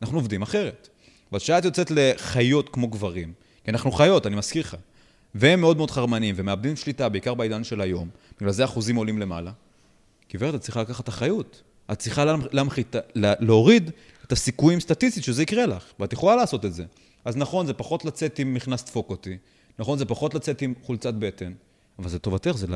אנחנו 0.02 0.18
עובדים 0.18 0.42
אחרת. 0.42 0.90
אבל 1.32 1.40
כשאת 1.40 1.66
יוצאת 1.66 1.92
לחיות 1.96 2.70
כמו 2.70 2.88
גברים, 2.88 3.34
כי 3.64 3.72
אנחנו 3.72 3.92
חיות, 3.92 4.28
אני 4.28 4.36
מזכיר 4.36 4.62
לך, 4.62 4.78
והם 5.36 5.62
מאוד 5.62 5.78
מאוד 5.78 5.92
חרמניים 5.92 6.36
ומאבדים 6.38 6.76
שליטה, 6.76 7.10
בעיקר 7.10 7.34
בעידן 7.34 7.64
של 7.64 7.82
היום, 7.82 8.10
בגלל 8.40 8.52
זה 8.52 8.66
אחוזים 8.66 8.96
עולים 8.96 9.20
למעלה, 9.20 9.52
גברת, 10.34 10.56
את 10.56 10.62
צריכה 10.62 10.82
לקחת 10.82 11.10
אחריות. 11.10 11.62
את 11.92 12.00
צריכה 12.00 12.26
להמח- 12.26 12.48
להמחית, 12.52 12.96
לה- 13.16 13.34
להוריד 13.40 13.92
את 14.28 14.32
הסיכויים 14.32 14.80
סטטיסטית 14.80 15.24
שזה 15.24 15.44
יקרה 15.44 15.66
לך, 15.66 15.84
ואת 16.00 16.14
יכולה 16.14 16.36
לעשות 16.36 16.66
את 16.66 16.74
זה. 16.74 16.86
אז 17.26 17.38
נכון, 17.38 17.66
זה 17.68 17.74
פחות 17.74 18.06
לצאת 18.06 18.40
עם 18.40 18.54
מכנס 18.54 18.84
דפוק 18.84 19.10
אותי, 19.10 19.38
נכון, 19.80 19.98
זה 19.98 20.06
פחות 20.06 20.34
לצאת 20.34 20.62
עם 20.62 20.74
חולצת 20.82 21.14
בטן, 21.14 21.54
אבל 22.00 22.10
זה 22.10 22.20
טובתך, 22.20 22.52
זה 22.52 22.68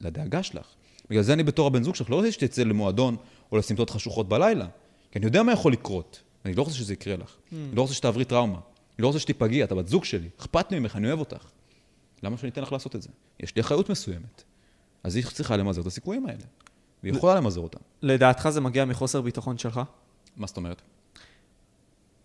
לדאגה 0.00 0.42
שלך. 0.42 0.66
בגלל 1.10 1.22
זה 1.22 1.32
אני 1.32 1.42
בתור 1.42 1.66
הבן 1.66 1.82
זוג 1.82 1.94
שלך 1.94 2.10
לא 2.10 2.16
רוצה 2.16 2.32
שתצא 2.32 2.62
למועדון 2.62 3.16
או 3.52 3.56
לסמטות 3.56 3.90
חשוכות 3.90 4.28
בלילה, 4.28 4.66
כי 5.10 5.18
אני 5.18 5.26
יודע 5.26 5.42
מה 5.42 5.52
יכול 5.52 5.72
לקרות, 5.72 6.22
אני 6.44 6.54
לא 6.54 6.62
רוצה 6.62 6.74
שזה 6.74 6.92
יקרה 6.92 7.16
לך. 7.16 7.36
אני 7.52 7.76
לא 7.76 7.82
רוצה 7.82 7.94
שתעברי 7.94 8.24
טראומה, 8.24 8.58
אני 8.98 9.02
לא 9.02 9.06
רוצה 9.06 9.18
שתיפגעי, 9.18 9.64
אתה 9.64 9.74
בת 9.74 9.88
זוג 9.88 10.04
שלי, 10.04 10.28
אכפת 10.40 10.72
לי 10.72 10.78
ממך, 10.78 10.96
אני 10.96 11.08
אוהב 11.08 11.18
אותך. 11.18 11.46
למה 12.22 12.36
שאני 12.38 12.50
אתן 12.50 12.62
לך 12.62 12.72
לעשות 12.72 12.96
את 12.96 13.02
זה? 13.02 13.08
יש 13.40 13.56
לי 13.56 13.62
אחריות 13.62 13.90
מסוימת. 13.90 14.42
אז 15.04 15.16
היא 15.16 15.24
צריכה 15.24 15.56
למזער 15.56 15.82
את 15.82 15.86
הסיכויים 15.86 16.26
האלה. 16.26 16.44
והיא 17.02 17.14
יכולה 17.14 17.34
למזער 17.34 17.62
אותם. 17.62 17.78
לדעתך 18.02 18.48
זה 18.48 18.60
מגיע 18.60 18.84
מחוסר 18.84 19.20
ביטחון 19.20 19.58
שלך? 19.58 19.80
מה 20.36 20.46
זאת 20.46 20.56
אומרת? 20.56 20.82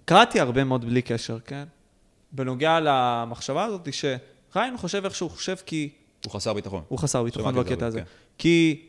קראתי 0.05 0.39
הרבה 0.39 0.63
מאוד 0.63 0.85
בלי 0.85 1.01
קשר, 1.01 1.39
כן? 1.39 1.63
בנוגע 2.31 2.79
למחשבה 2.81 3.63
הזאת, 3.63 3.87
שריין 3.91 4.77
חושב 4.77 5.05
איך 5.05 5.15
שהוא 5.15 5.29
חושב 5.29 5.55
כי 5.65 5.89
הוא 6.25 6.33
חסר 6.33 6.53
ביטחון. 6.53 6.83
הוא 6.87 6.99
חסר 6.99 7.23
ביטחון 7.23 7.55
בקטע 7.55 7.85
הזה. 7.85 7.99
כן. 7.99 8.05
כי, 8.37 8.85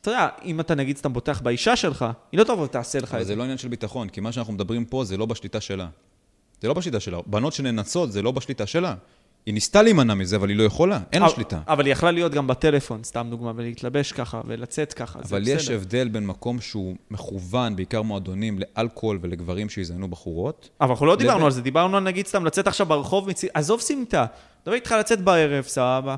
אתה 0.00 0.10
יודע, 0.10 0.28
אם 0.44 0.60
אתה 0.60 0.74
נגיד 0.74 0.96
סתם 0.96 1.12
בוטח 1.12 1.40
באישה 1.40 1.76
שלך, 1.76 2.04
היא 2.32 2.38
לא 2.38 2.44
תבוא 2.44 2.64
ותעשה 2.64 2.98
לך 2.98 3.10
אבל 3.10 3.20
את 3.20 3.26
זה. 3.26 3.32
זה 3.32 3.36
לא 3.36 3.42
עניין 3.42 3.58
של 3.58 3.68
ביטחון, 3.68 4.08
כי 4.08 4.20
מה 4.20 4.32
שאנחנו 4.32 4.52
מדברים 4.52 4.84
פה 4.84 5.04
זה 5.04 5.16
לא 5.16 5.26
בשליטה 5.26 5.60
שלה. 5.60 5.88
זה 6.60 6.68
לא 6.68 6.74
בשליטה 6.74 7.00
שלה. 7.00 7.18
בנות 7.26 7.52
שנאנסות 7.52 8.12
זה 8.12 8.22
לא 8.22 8.30
בשליטה 8.30 8.66
שלה. 8.66 8.94
היא 9.46 9.54
ניסתה 9.54 9.82
להימנע 9.82 10.14
מזה, 10.14 10.36
אבל 10.36 10.48
היא 10.48 10.56
לא 10.56 10.62
יכולה. 10.62 11.00
אין 11.12 11.22
לה 11.22 11.28
שליטה. 11.28 11.60
אבל 11.68 11.86
היא 11.86 11.92
יכלה 11.92 12.10
להיות 12.10 12.32
גם 12.32 12.46
בטלפון, 12.46 13.04
סתם 13.04 13.26
דוגמה, 13.30 13.52
ולהתלבש 13.56 14.12
ככה, 14.12 14.40
ולצאת 14.46 14.92
ככה, 14.92 15.18
זה 15.22 15.36
אבל 15.36 15.48
יש 15.48 15.62
בסדר. 15.62 15.74
הבדל 15.74 16.08
בין 16.08 16.26
מקום 16.26 16.60
שהוא 16.60 16.96
מכוון, 17.10 17.76
בעיקר 17.76 18.02
מועדונים, 18.02 18.58
לאלכוהול 18.58 19.18
ולגברים 19.22 19.68
שיזיינו 19.68 20.08
בחורות. 20.08 20.68
אבל 20.80 20.90
אנחנו 20.90 21.06
לא 21.06 21.16
דיברנו 21.16 21.44
על 21.44 21.50
זה, 21.50 21.62
דיברנו 21.62 21.96
על 21.96 22.02
נגיד 22.02 22.26
סתם 22.26 22.44
לצאת 22.44 22.66
עכשיו 22.66 22.86
ברחוב. 22.86 23.28
עזוב 23.54 23.80
סמטה, 23.80 24.26
דבר 24.66 24.74
איתך 24.74 24.94
לצאת 25.00 25.20
בערב, 25.20 25.64
סבבה. 25.64 26.14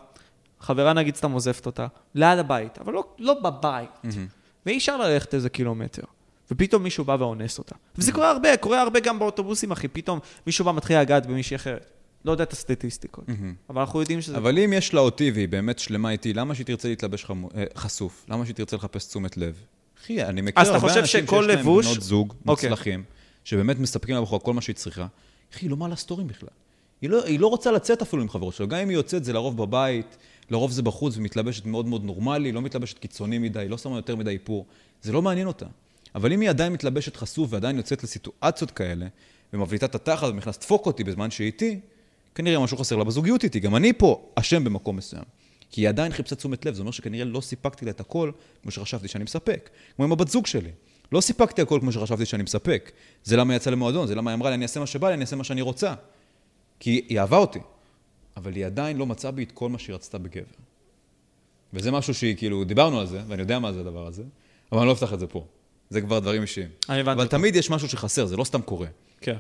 חברה 0.61 0.93
נגיד 0.93 1.17
סתם 1.17 1.33
עוזבת 1.33 1.67
אותה, 1.67 1.87
ליד 2.15 2.39
הבית, 2.39 2.79
אבל 2.79 2.93
לא, 2.93 3.05
לא 3.19 3.35
בבית. 3.35 3.91
ואי 4.67 4.77
אפשר 4.77 4.97
ללכת 4.97 5.35
איזה 5.35 5.49
קילומטר. 5.49 6.03
ופתאום 6.51 6.83
מישהו 6.83 7.05
בא 7.05 7.17
ואונס 7.19 7.59
אותה. 7.59 7.75
וזה 7.99 8.13
קורה 8.13 8.31
הרבה, 8.31 8.57
קורה 8.57 8.83
הרבה 8.83 9.01
גם 9.01 9.19
באוטובוסים, 9.19 9.71
אחי. 9.71 9.89
פתאום 9.89 10.19
מישהו 10.47 10.65
בא 10.65 10.73
מתחיל 10.73 11.01
לגעת 11.01 11.27
במישהי 11.27 11.57
אחרת. 11.57 11.91
לא 12.25 12.33
יודע 12.33 12.45
את 12.45 12.53
הסטטיסטיקות. 12.53 13.25
אבל 13.71 13.81
אנחנו 13.81 14.01
יודעים 14.01 14.21
שזה... 14.21 14.37
אבל 14.37 14.59
אם 14.59 14.73
יש 14.73 14.95
לה 14.95 15.01
אותי 15.01 15.31
והיא 15.31 15.49
באמת 15.49 15.79
שלמה 15.79 16.11
איתי, 16.11 16.33
למה 16.33 16.55
שהיא 16.55 16.67
תרצה 16.67 16.89
להתלבש 16.89 17.27
אה, 17.31 17.65
חשוף? 17.77 18.27
למה 18.29 18.45
שהיא 18.45 18.55
תרצה 18.55 18.77
לחפש 18.77 19.07
תשומת 19.07 19.37
לב? 19.37 19.63
אחי, 20.03 20.23
אני 20.25 20.41
מכיר 20.41 20.75
הרבה 20.75 20.99
אנשים 20.99 21.27
שיש 21.27 21.33
להם 21.33 21.49
לבוש- 21.49 21.87
בנות 21.87 22.03
זוג 22.03 22.29
אוקיי. 22.47 22.69
מוצלחים, 22.71 23.05
שבאמת 23.45 23.79
מספקים 23.79 24.15
לה 24.15 24.21
בחורה 24.21 24.41
כל 24.41 24.55
מה 24.55 24.61
שהיא 24.61 24.77
צריכה. 24.77 25.07
אחי, 25.55 25.65
היא 25.65 25.71
לא 25.71 25.77
מעלה 25.77 25.97
סטורים 25.97 26.27
בכלל. 26.27 26.49
היא 27.01 27.11
לא, 27.11 27.25
היא 27.25 27.41
לא 27.41 27.47
רוצה 27.47 27.71
לצאת 27.71 28.03
אפילו 28.03 28.23
עם 28.23 28.29
חברות 28.29 28.55
שלו. 28.55 28.69
גם 28.69 28.79
אם 28.79 28.89
היא 28.89 28.97
יוצאת, 28.97 29.25
זה 29.25 29.33
לרוב 29.33 29.57
בבית, 29.57 30.17
לרוב 30.51 30.71
זה 30.71 30.83
בחוץ, 30.83 31.17
ומתלבשת 31.17 31.67
מאוד 31.67 31.87
מאוד 31.87 32.05
נורמלי, 32.05 32.53
לא 32.53 32.63
מתלבשת 32.63 32.99
קיצוני 32.99 33.39
מדי, 33.39 33.67
לא 33.69 33.79
שמה 33.79 33.97
יותר 33.97 34.17
מדי 34.17 34.31
איפור. 34.31 34.67
זה 35.03 35.13
לא 35.13 35.23
מעניין 35.23 35.47
אותה. 35.47 35.67
אבל 36.15 36.33
אם 36.33 36.41
היא 36.41 36.51
עדיין 36.51 36.73
מתלבשת 36.73 37.17
חשוף 37.17 37.49
ועדיין 37.53 37.77
יוצאת 37.77 38.03
לסיטואציות 38.05 38.71
כאלה, 38.71 39.07
ומבליטה 39.53 39.87
את 39.87 39.95
התחת 39.95 40.29
ומכנס 40.29 40.59
דפוק 40.59 40.87
אותי 40.87 41.05
בזמן 41.05 41.31
שהיא 41.31 41.47
איתי, 41.47 41.81
כנראה 42.39 42.61
משהו 42.61 42.77
חסר 42.77 42.97
לה 42.97 43.05
בזוגיות 43.05 43.45
איתי. 43.45 43.61
גם 43.61 43.77
אני 43.77 43.93
פה 43.93 44.31
אשם 44.35 44.65
במקום 44.65 44.97
מסוים. 44.97 45.23
כי 45.71 45.81
היא 45.81 45.89
עדיין 45.89 46.13
חיפשה 46.13 46.37
תשומת 46.37 46.67
לב, 46.67 46.75
זה 46.75 46.81
אומר 46.81 46.91
שכנראה 46.91 47.25
לא 47.25 47.41
סיפקתי 47.41 47.85
לה 47.85 47.91
את 47.91 48.01
הכל 48.01 48.31
כמו 48.63 48.71
שחשבתי 48.71 49.09
שאני 49.09 49.25
מספק. 49.25 49.71
כמו 49.97 50.05
עם 50.05 50.13
הבת 50.13 50.29
זוג 50.29 50.47
שלי. 50.47 50.71
לא 51.13 51.21
סיפקתי 51.21 51.63
הכל 51.63 51.79
כמו 51.81 51.93
שחשבתי 51.93 52.27
שאני 52.27 52.43
מספק. 52.43 52.93
זה 53.25 53.37
למה 53.37 53.53
היא 53.53 53.57
יצאה 53.57 53.73
למועדון, 53.73 54.07
זה 54.07 54.15
למה 54.15 54.31
היא 54.31 54.35
אמרה 54.35 54.51
לי, 54.51 54.55
אני 54.55 54.63
אעשה 54.63 54.81
מה 54.81 54.87
שבא 54.87 55.09
לי, 55.09 55.15
אני 55.15 55.21
אעשה 55.21 55.37
מה 55.37 55.45
שאני 55.45 55.61
רוצה. 55.61 55.95
כי 56.81 57.05
היא 57.09 57.21
אהבה 57.21 57.37
אותי. 57.37 57.59
אבל 58.37 58.55
היא 58.55 58.67
עדיין 58.67 58.97
לא 58.97 59.07
מצאה 59.07 59.31
בי 59.31 59.43
את 59.43 59.53
כל 59.53 59.69
מה 59.69 59.79
שהיא 59.79 59.95
רצתה 59.95 60.19
בגבר. 60.19 60.45
וזה 61.73 61.91
משהו 61.91 62.15
שהיא, 62.15 62.37
כאילו, 62.37 62.65
דיברנו 62.65 63.01
על 63.01 63.07
זה, 63.07 63.21
ואני 63.29 63.43
יודע 63.43 63.59
מה 63.59 63.73
זה 63.73 63.81
הדבר 63.81 64.07
הזה, 64.07 64.23
אבל 64.73 64.81
אני 64.81 64.89
לא 64.89 64.93
אפתח 64.93 65.13
את 65.13 65.21
זה 65.21 65.27
פה. 65.27 65.45
זה 65.91 66.01
כבר 66.01 66.19
דברים 66.19 66.43
אישיים. 66.43 66.69
אני 66.89 67.01
הבנתי. 67.01 67.21
אבל 67.21 67.29
תמיד 67.29 67.57
יש 67.57 67.71
משהו 67.71 67.89
שחסר, 67.89 68.27
זה 68.27 68.37
לא 68.37 68.45
סתם 68.45 68.63
קורה. 68.63 68.87
כן. 69.21 69.37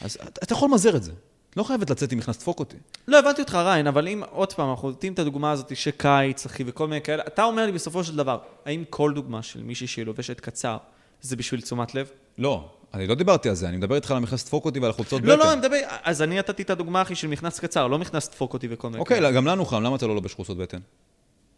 אז 0.00 0.18
אתה 0.28 0.40
אתה 0.44 0.52
יכול 0.52 0.68
למזער 0.68 0.96
את 0.96 1.02
זה. 1.02 1.12
את 1.50 1.56
לא 1.56 1.62
חייבת 1.62 1.90
לצאת 1.90 2.12
עם 2.12 2.18
מכנס 2.18 2.38
דפוק 2.38 2.58
אותי. 2.58 2.76
לא, 3.08 3.18
הבנתי 3.18 3.42
אותך, 3.42 3.54
ריין, 3.54 3.86
אבל 3.86 4.08
אם, 4.08 4.22
עוד 4.30 4.52
פעם, 4.52 4.70
אנחנו 4.70 4.88
נותנים 4.90 5.12
את 5.12 5.18
הדוגמה 5.18 5.50
הזאת 5.50 5.76
שקיץ, 5.76 6.46
אחי, 6.46 6.64
וכל 6.66 6.88
מיני 6.88 7.02
כאלה, 7.02 7.22
אתה 7.26 7.44
אומר 7.44 7.66
לי 7.66 7.72
בסופו 7.72 8.04
של 8.04 8.16
דבר, 8.16 8.38
האם 8.66 8.84
כל 8.90 9.12
דוגמה 9.14 9.42
של 9.42 9.62
מישהי 9.62 9.86
שהיא 9.86 10.06
לובשת 10.06 10.40
קצר, 10.40 10.76
זה 11.22 11.36
בשביל 11.36 11.60
תשומת 11.60 11.94
לב? 11.94 12.10
לא, 12.38 12.68
אני 12.94 13.06
לא 13.06 13.14
דיברתי 13.14 13.48
על 13.48 13.54
זה, 13.54 13.68
אני 13.68 13.76
מדבר 13.76 13.94
איתך 13.94 14.10
על 14.10 14.16
המכנס 14.16 14.44
דפוק 14.44 14.64
אותי 14.64 14.78
ועל 14.78 14.90
החולצות 14.90 15.22
לא, 15.24 15.38
לא, 15.38 15.52
אני 15.52 15.60
מדבר, 15.60 15.76
אז 16.02 16.22
אני 16.22 16.38
נתתי 16.38 16.62
את 16.62 16.70
הדוגמה, 16.70 17.02
אחי, 17.02 17.14
של 17.14 17.28
מכנס 17.28 17.60
קצר, 17.60 17.86
לא 17.86 17.98
מכנס 17.98 18.28
דפוק 18.28 18.52
אותי 18.54 18.66
וכל 18.70 18.88
מיני 18.88 19.00
אוקיי, 19.00 19.32
גם 19.32 19.46
לנו 19.46 19.64
חם, 19.64 19.82
למה 19.82 19.96
אתה 19.96 20.06
לא 20.06 20.14
לובש 20.14 20.34
חולצות 20.34 20.58
בטן? 20.58 20.78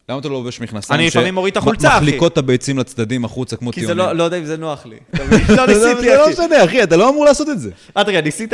למה 0.08 0.18
אתה 0.18 0.28
לא 0.28 0.34
לובש 0.34 0.60
מכנסיים 0.60 1.00
אני 1.00 1.06
לפעמים 1.06 1.34
מוריד 1.34 1.52
את 1.52 1.56
החולצה, 1.56 1.88
אחי. 1.88 1.96
מחליקות 1.96 2.32
את 2.32 2.38
הביצים 2.38 2.78
לצדדים 2.78 3.24
החוצה 3.24 3.56
כמו 3.56 3.72
כי 3.72 3.86
זה? 3.86 3.94
לא, 3.94 4.12
לא 4.12 4.22
יודע 4.22 4.38
אם 4.38 4.44
זה 4.44 4.56
נוח 4.56 4.86
לי. 4.86 4.96
לא 5.18 5.24
ניסיתי, 5.66 6.02
זה 6.02 6.16
לא 6.16 6.24
אחי. 6.24 6.32
משנה, 6.32 6.64
אחי, 6.64 6.82
אתה 6.82 6.96
לא 6.96 7.08
אמור 7.08 7.24
לעשות 7.24 7.48
את 7.48 7.60
זה. 7.60 7.70
אה, 7.96 8.02
רגע, 8.02 8.20
ניסית? 8.20 8.52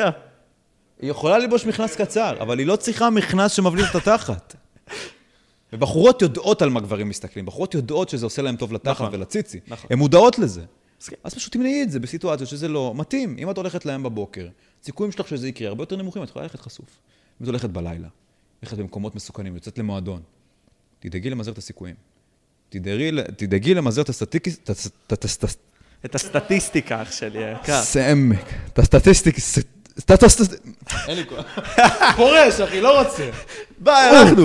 היא 1.01 1.11
יכולה 1.11 1.39
ללבוש 1.39 1.67
מכנס 1.67 1.97
קצר, 1.97 2.37
אבל 2.41 2.59
היא 2.59 2.67
לא 2.67 2.77
צריכה 2.77 3.11
מכנס 3.11 3.53
שמבליט 3.53 3.87
את 3.91 3.95
התחת. 3.95 4.57
ובחורות 5.73 6.23
יודעות 6.23 6.63
על 6.63 6.71
מה 6.71 6.81
גברים 6.81 7.09
מסתכלים, 7.09 7.47
בחורות 7.47 7.75
יודעות 7.75 8.09
שזה 8.09 8.27
עושה 8.27 8.43
להם 8.43 8.57
טוב 8.57 8.73
לתחת 8.73 8.91
נכון. 8.91 9.09
ולציצי. 9.15 9.61
נכון. 9.69 9.87
הן 9.93 9.99
מודעות 9.99 10.39
לזה. 10.39 10.63
מסכים. 11.01 11.19
אז 11.25 11.35
פשוט 11.35 11.53
תמנעי 11.53 11.83
את 11.83 11.91
זה 11.91 12.01
בסיטואציות 12.01 12.49
שזה 12.51 12.69
לא 12.69 12.93
מתאים. 12.97 13.37
אם 13.39 13.51
את 13.51 13.57
הולכת 13.57 13.87
לים 13.87 14.03
בבוקר, 14.03 14.49
הסיכויים 14.83 15.13
שלך 15.13 15.29
שזה 15.29 15.49
יקרה 15.49 15.69
הרבה 15.69 15.83
יותר 15.83 15.97
נמוכים, 15.97 16.23
את 16.23 16.29
יכולה 16.29 16.43
ללכת 16.43 16.61
חשוף. 16.61 16.87
אם 17.41 17.43
את 17.43 17.49
הולכת 17.49 17.71
בלילה, 17.71 18.09
ללכת 18.63 18.79
במקומות 18.79 19.15
מסוכנים, 19.15 19.55
יוצאת 19.55 19.79
למועדון, 19.79 20.21
תדאגי 20.99 21.31
למזער 21.31 21.53
את 21.53 21.59
הסיכויים. 21.59 21.95
תדאגי, 23.37 23.75
למזער 23.75 24.05
את 24.05 24.09
הסטטיק... 24.09 24.49
את 24.49 24.71
הסט- 24.71 25.13
את 25.13 25.25
הסט- 25.25 25.59
את 26.05 26.15
הסטטיסטיקה, 26.15 27.03
אח 27.03 27.13
שלי. 27.13 27.39
סעמק. 27.83 28.45
את 28.73 28.79
הסטטיסטיק... 28.79 29.37
סטטוסט... 30.01 30.41
אין 31.09 31.17
לי 31.17 31.27
כוח. 31.27 31.45
פורש, 32.17 32.61
אחי, 32.61 32.81
לא 32.81 33.03
רוצה. 33.03 33.31
ביי, 33.79 34.11
אנחנו. 34.11 34.45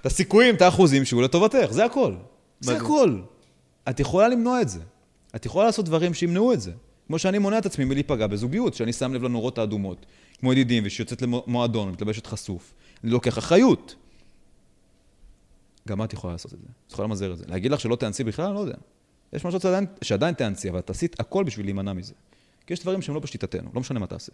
את 0.00 0.06
הסיכויים, 0.06 0.54
את 0.54 0.62
האחוזים 0.62 1.04
שהוא 1.04 1.22
לטובתך, 1.22 1.66
זה 1.70 1.84
הכל. 1.84 2.14
זה. 2.60 2.76
הכל. 2.76 3.20
את 3.88 4.00
יכולה 4.00 4.28
למנוע 4.28 4.60
את 4.60 4.68
זה. 4.68 4.80
את 5.36 5.46
יכולה 5.46 5.66
לעשות 5.66 5.84
דברים 5.84 6.14
שימנעו 6.14 6.52
את 6.52 6.60
זה. 6.60 6.72
כמו 7.06 7.18
שאני 7.18 7.38
מונע 7.38 7.58
את 7.58 7.66
עצמי 7.66 7.84
מלהיפגע 7.84 8.26
בזוגיות, 8.26 8.74
שאני 8.74 8.92
שם 8.92 9.14
לב 9.14 9.22
לנורות 9.22 9.58
האדומות. 9.58 10.06
כמו 10.40 10.52
ידידים, 10.52 10.82
ושיוצאת 10.86 11.22
למועדון, 11.22 11.90
מתלבשת 11.90 12.26
חשוף. 12.26 12.74
אני 13.04 13.12
לוקח 13.12 13.38
אחריות. 13.38 13.94
גם 15.88 16.02
את 16.02 16.12
יכולה 16.12 16.32
לעשות 16.32 16.54
את 16.54 16.58
זה. 16.58 16.66
את 16.86 16.92
יכולה 16.92 17.08
למזער 17.08 17.32
את 17.32 17.38
זה. 17.38 17.44
להגיד 17.48 17.72
לך 17.72 17.80
שלא 17.80 17.96
תאנסי 17.96 18.24
בכלל, 18.24 18.44
אני 18.44 18.54
לא 18.54 18.60
יודע. 18.60 18.76
יש 19.32 19.44
משהו 19.44 19.60
שעדיין, 19.60 19.86
שעדיין 20.02 20.34
תאנסי, 20.34 20.70
אבל 20.70 20.80
תעשית 20.80 21.20
הכל 21.20 21.44
בשביל 21.44 21.66
להימנע 21.66 21.92
מזה. 21.92 22.14
כי 22.66 22.72
יש 22.72 22.80
דברים 22.80 23.02
שהם 23.02 23.14
לא 23.14 23.20
בשליטתנו, 23.20 23.70
לא 23.74 23.80
משנה 23.80 24.00
מה 24.00 24.06
תעשה. 24.06 24.32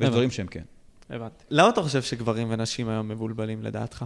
ויש. 0.00 0.10
דברים 0.10 0.30
שהם 0.30 0.46
כן. 0.46 0.62
הבנתי. 1.10 1.44
למה 1.50 1.68
אתה 1.68 1.82
חושב 1.82 2.02
שגברים 2.02 2.46
ונשים 2.50 2.88
היום 2.88 3.08
מבולבלים 3.08 3.62
לדעתך? 3.62 4.04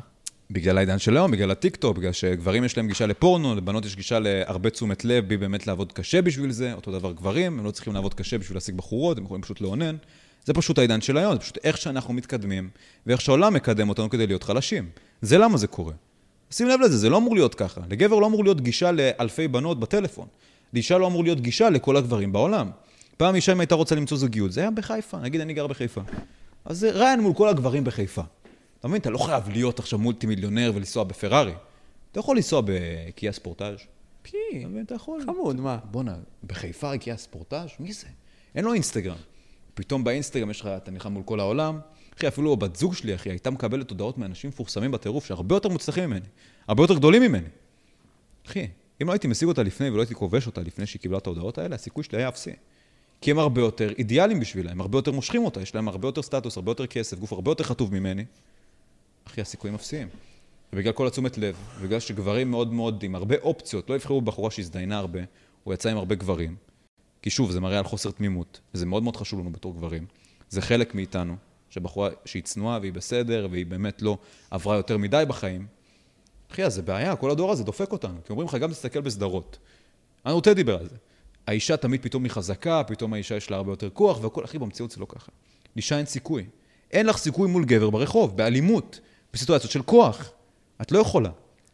בגלל 0.50 0.78
העידן 0.78 0.98
של 0.98 1.16
היום, 1.16 1.30
בגלל 1.30 1.50
הטיקטוק, 1.50 1.96
בגלל 1.96 2.12
שגברים 2.12 2.64
יש 2.64 2.76
להם 2.76 2.88
גישה 2.88 3.06
לפורנו, 3.06 3.54
לבנות 3.54 3.84
יש 3.84 3.96
גישה 3.96 4.18
להרבה 4.18 4.70
תשומת 4.70 5.04
לב, 5.04 5.28
בי 5.28 5.36
באמת 5.36 5.66
לעבוד 5.66 5.92
קשה 5.92 6.22
בשביל 6.22 6.50
זה, 6.50 6.72
אותו 6.72 6.92
דבר 6.92 7.12
גברים, 7.12 7.58
הם 7.58 7.64
לא 7.64 7.70
צריכים 7.70 7.94
לעבוד 7.94 8.14
קשה 8.14 8.38
בשביל 8.38 8.56
להשיג 8.56 8.74
בחורות, 8.74 9.18
הם 9.18 9.24
יכולים 9.24 9.42
פשוט 9.42 9.60
לאונן. 9.60 9.96
זה 10.44 10.54
פשוט 10.54 10.78
העידן 10.78 11.00
של 11.00 11.18
היום, 11.18 11.32
זה 11.32 11.40
פשוט 11.40 11.58
איך 11.64 11.76
שאנחנו 11.76 12.14
מתקדמים, 12.14 12.68
ואיך 13.06 13.20
שהעולם 13.20 13.54
מקדם 13.54 13.88
אותנו 13.88 14.10
כדי 14.10 14.26
להיות 14.26 14.42
חלשים. 14.42 14.88
זה 15.22 15.38
למה 15.38 15.56
זה 15.56 15.66
קורה. 15.66 15.92
שים 16.50 16.68
לב 16.68 16.80
לזה, 16.80 16.98
זה 16.98 17.10
לא 17.10 17.16
אמור 17.16 17.34
להיות 17.34 17.54
ככה. 17.54 17.80
לגבר 17.90 18.18
לא 18.18 18.26
אמור 18.26 18.44
להיות 18.44 18.60
גישה 18.60 18.92
לאלפי 18.92 19.48
בנות 19.48 19.80
בטלפון. 19.80 20.26
לאישה 20.72 20.98
לא 20.98 21.06
אמור 21.06 21.24
להיות 21.24 21.40
גישה 21.40 21.70
לכל 21.70 21.96
הגברים 21.96 22.32
בעולם. 22.32 22.70
פעם 23.16 23.34
אישה 23.34 23.52
אם 23.52 23.60
הייתה 23.60 23.74
רוצה 23.74 23.94
למצוא 23.94 24.16
זוגיות, 24.16 24.52
זה 24.52 24.60
היה 24.60 24.70
בחיפה, 24.70 25.18
נגיד 25.18 25.40
אני 25.40 25.54
גר 25.54 25.66
בחיפה. 25.66 26.00
אז 26.64 26.78
זה 26.78 26.90
ריין 26.90 27.20
מול 27.20 27.34
כל 27.34 27.48
הגברים 27.48 27.84
בחיפה. 27.84 28.22
אתה 28.80 28.88
מבין? 28.88 29.00
אתה 29.00 29.10
לא 29.10 29.18
חייב 29.18 29.48
להיות 29.48 29.78
עכשיו 29.78 29.98
מולטי 29.98 30.26
מיליונר 30.26 30.72
ולנסוע 30.74 31.04
בפרארי. 31.04 31.54
אתה 32.12 32.20
יכול 32.20 32.36
לנסוע 32.36 32.62
בקיה 32.64 33.32
ספורטאז'. 33.32 33.78
פי, 34.22 34.36
אתה 34.82 34.94
יכול. 34.94 35.22
חמוד, 35.26 35.60
מה? 35.60 35.78
בואנה, 35.84 36.16
בחיפה 36.44 36.98
קיה 36.98 37.16
ספורטאז'? 37.16 37.68
מי 37.80 37.92
זה? 37.92 38.06
אין 38.54 38.64
לו 38.64 38.74
אינסטגרם. 38.74 39.16
פתאום 39.74 40.04
באינסטגרם 40.04 40.50
יש 40.50 40.60
לך, 40.60 40.66
אתה 40.66 40.90
נלחם 40.90 41.12
מול 41.12 41.22
כל 41.22 41.40
העולם. 41.40 41.78
אחי, 42.18 42.28
אפילו 42.28 42.52
הבת 42.52 42.76
זוג 42.76 42.94
שלי, 42.94 43.14
אחי, 43.14 43.30
הייתה 43.30 43.50
מקבלת 43.50 43.90
הודעות 43.90 44.18
מאנשים 44.18 44.48
מפורסמים 44.48 44.90
בטירוף, 44.90 45.26
שהרבה 45.26 45.56
יותר 45.56 45.68
מוצלחים 45.68 46.04
ממני. 46.04 46.26
הרבה 46.68 46.82
יותר 46.82 46.94
גדולים 46.94 47.22
ממני. 47.22 47.48
אחי, 48.46 48.68
אם 49.02 49.06
לא 49.06 49.12
הייתי 49.12 49.28
משיג 49.28 49.48
אותה 49.48 49.62
לפני 49.62 49.90
ולא 49.90 50.00
הייתי 50.00 50.14
כובש 50.14 50.46
אותה 50.46 50.60
לפני 50.60 50.86
שהיא 50.86 51.00
קיבלה 51.00 51.18
את 51.18 51.26
ההודעות 51.26 51.58
האלה, 51.58 51.74
הסיכוי 51.74 52.04
שלי 52.04 52.18
היה 52.18 52.28
אפסי. 52.28 52.52
כי 53.24 53.30
הם 53.30 53.38
הרבה 53.38 53.60
יותר 53.60 53.92
אידיאליים 53.98 54.40
בשבילה, 54.40 54.70
הם 54.70 54.80
הרבה 54.80 54.98
יותר 54.98 55.12
מושכים 55.12 55.44
אותה, 55.44 55.60
יש 55.60 55.74
להם 55.74 55.88
הרבה 55.88 56.08
יותר 56.08 56.22
סטטוס, 56.22 56.56
הרבה 56.56 56.70
יותר 56.70 56.86
כסף, 56.86 57.18
גוף 57.18 57.32
הרבה 57.32 57.50
יותר 57.50 57.64
חטוב 57.64 57.94
ממני. 57.94 58.24
אחי, 59.26 59.40
הסיכויים 59.40 59.74
אפסיים. 59.74 60.08
ובגלל 60.72 60.92
כל 60.92 61.06
התשומת 61.06 61.38
לב, 61.38 61.56
ובגלל 61.78 62.00
שגברים 62.00 62.50
מאוד 62.50 62.72
מאוד 62.72 63.02
עם 63.02 63.14
הרבה 63.14 63.36
אופציות, 63.42 63.90
לא 63.90 63.94
יבחרו 63.94 64.20
בבחורה 64.20 64.50
שהזדיינה 64.50 64.98
הרבה, 64.98 65.20
או 65.66 65.72
יצאה 65.72 65.92
עם 65.92 65.98
הרבה 65.98 66.14
גברים. 66.14 66.56
כי 67.22 67.30
שוב, 67.30 67.50
זה 67.50 67.60
מראה 67.60 67.78
על 67.78 67.84
חוסר 67.84 68.10
תמימות, 68.10 68.60
וזה 68.74 68.86
מאוד 68.86 69.02
מאוד 69.02 69.16
חשוב 69.16 69.40
לנו 69.40 69.52
בתור 69.52 69.74
גברים. 69.74 70.06
זה 70.48 70.62
חלק 70.62 70.94
מאיתנו, 70.94 71.36
שבחורה 71.70 72.10
שהיא 72.24 72.42
צנועה 72.42 72.78
והיא 72.80 72.92
בסדר, 72.92 73.48
והיא 73.50 73.66
באמת 73.66 74.02
לא 74.02 74.18
עברה 74.50 74.76
יותר 74.76 74.98
מדי 74.98 75.24
בחיים. 75.28 75.66
אחי, 76.52 76.64
אז 76.64 76.74
זה 76.74 76.82
בעיה, 76.82 77.16
כל 77.16 77.30
הדור 77.30 77.52
הזה 77.52 77.64
דופק 77.64 77.92
אותנו. 77.92 78.18
כי 78.24 78.32
אומרים 78.32 78.48
לך, 78.48 78.54
גם 78.54 78.70
תסתכל 78.70 79.00
בסדרות. 79.00 79.58
אנו 80.26 80.40
תה 80.40 80.54
דיבר 80.54 80.78
על 80.78 80.88
זה. 80.88 80.96
האישה 81.46 81.76
תמיד 81.76 82.02
פתאום 82.02 82.24
היא 82.24 82.30
חזקה, 82.30 82.82
פתאום 82.86 83.12
האישה 83.12 83.36
יש 83.36 83.50
לה 83.50 83.56
הרבה 83.56 83.72
יותר 83.72 83.90
כוח, 83.90 84.22
והכל, 84.22 84.44
אחי, 84.44 84.58
במציאות 84.58 84.90
זה 84.90 85.00
לא 85.00 85.06
ככה. 85.08 85.32
לאישה 85.76 85.98
אין 85.98 86.06
סיכוי. 86.06 86.46
אין 86.90 87.06
לך 87.06 87.16
סיכוי 87.16 87.48
מול 87.48 87.64
גבר 87.64 87.90
ברחוב, 87.90 88.36
באלימות, 88.36 89.00
בסיטואציות 89.32 89.72
של 89.72 89.82
כוח. 89.82 90.32
את 90.82 90.92
לא 90.92 90.98
יכולה. 90.98 91.30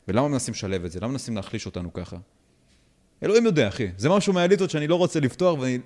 ולמה 0.08 0.28
מנסים 0.28 0.54
לשלב 0.54 0.84
את 0.84 0.92
זה? 0.92 1.00
למה 1.00 1.12
מנסים 1.12 1.36
להחליש 1.36 1.66
אותנו 1.66 1.92
ככה? 1.92 2.16
אלוהים 3.22 3.46
יודע, 3.46 3.68
אחי. 3.68 3.88
זה 3.96 4.08
משהו 4.08 4.32
מהאליטות 4.32 4.70
שאני 4.70 4.86
לא 4.86 4.94
רוצה 4.94 5.20
לפתוח, 5.20 5.58
ואני 5.58 5.78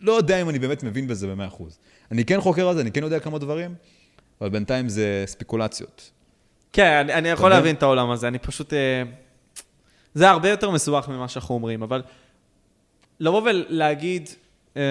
לא 0.00 0.12
יודע 0.12 0.42
אם 0.42 0.48
אני 0.48 0.58
באמת 0.58 0.82
מבין 0.82 1.06
בזה 1.06 1.26
במאה 1.26 1.46
אחוז. 1.46 1.78
אני 2.10 2.24
כן 2.24 2.40
חוקר 2.40 2.68
על 2.68 2.74
זה, 2.74 2.80
אני 2.80 2.92
כן 2.92 3.02
יודע 3.02 3.20
כמה 3.20 3.38
דברים, 3.38 3.74
אבל 4.40 4.50
בינתיים 4.50 4.88
זה 4.88 5.24
ספקולציות. 5.26 6.10
כן, 6.72 6.96
אני, 7.00 7.14
אני 7.14 7.28
יכול? 7.28 7.50
להבין 7.50 7.76
את 7.76 7.82
העולם 7.82 8.10
הזה, 8.10 8.28
אני 8.28 8.38
פשוט... 8.38 8.72
אה, 8.72 9.02
זה 10.14 10.30
הרבה 10.30 10.50
יותר 10.50 10.70
מסובך 10.70 11.08
ממה 11.08 11.28
שאנחנו 11.28 11.54
אומרים, 11.54 11.82
אבל 11.82 12.02
לבוא 13.22 13.42
ולהגיד... 13.42 14.28
אה, 14.76 14.82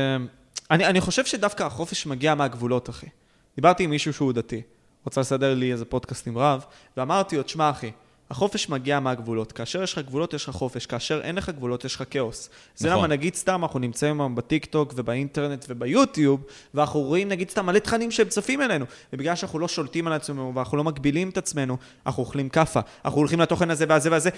אני, 0.71 0.85
אני 0.85 1.01
חושב 1.01 1.25
שדווקא 1.25 1.63
החופש 1.63 2.05
מגיע 2.05 2.35
מהגבולות, 2.35 2.89
אחי. 2.89 3.07
דיברתי 3.55 3.83
עם 3.83 3.89
מישהו 3.89 4.13
שהוא 4.13 4.33
דתי, 4.33 4.61
רוצה 5.05 5.21
לסדר 5.21 5.53
לי 5.53 5.71
איזה 5.71 5.85
פודקאסט 5.85 6.27
עם 6.27 6.37
רב, 6.37 6.65
ואמרתי 6.97 7.37
לו, 7.37 7.43
תשמע, 7.43 7.69
אחי, 7.69 7.91
החופש 8.29 8.69
מגיע 8.69 8.99
מהגבולות. 8.99 9.51
כאשר 9.51 9.83
יש 9.83 9.93
לך 9.93 10.05
גבולות, 10.05 10.33
יש 10.33 10.43
לך 10.49 10.55
חופש. 10.55 10.85
כאשר 10.85 11.21
אין 11.21 11.35
לך 11.35 11.49
גבולות, 11.49 11.85
יש 11.85 11.95
לך 11.95 12.03
כאוס. 12.09 12.49
זה 12.75 12.89
נכון. 12.89 12.99
למה, 12.99 13.07
נגיד 13.07 13.35
סתם, 13.35 13.63
אנחנו 13.63 13.79
נמצאים 13.79 14.21
היום 14.21 14.35
בטיקטוק 14.35 14.93
ובאינטרנט 14.95 15.65
וביוטיוב, 15.69 16.43
ואנחנו 16.73 16.99
רואים, 16.99 17.29
נגיד 17.29 17.49
סתם, 17.49 17.65
מלא 17.65 17.79
תכנים 17.79 18.11
שהם 18.11 18.29
צפים 18.29 18.61
אלינו. 18.61 18.85
ובגלל 19.13 19.35
שאנחנו 19.35 19.59
לא 19.59 19.67
שולטים 19.67 20.07
על 20.07 20.13
עצמנו, 20.13 20.51
ואנחנו 20.55 20.77
לא 20.77 20.83
מגבילים 20.83 21.29
את 21.29 21.37
עצמנו, 21.37 21.77
אנחנו 22.05 22.23
אוכלים 22.23 22.49
כאפה. 22.49 22.79
אנחנו 23.05 23.19
הולכים 23.19 23.39
לתוכן 23.39 23.71
הזה 23.71 23.85
והזה 23.89 24.11
והזה. 24.11 24.29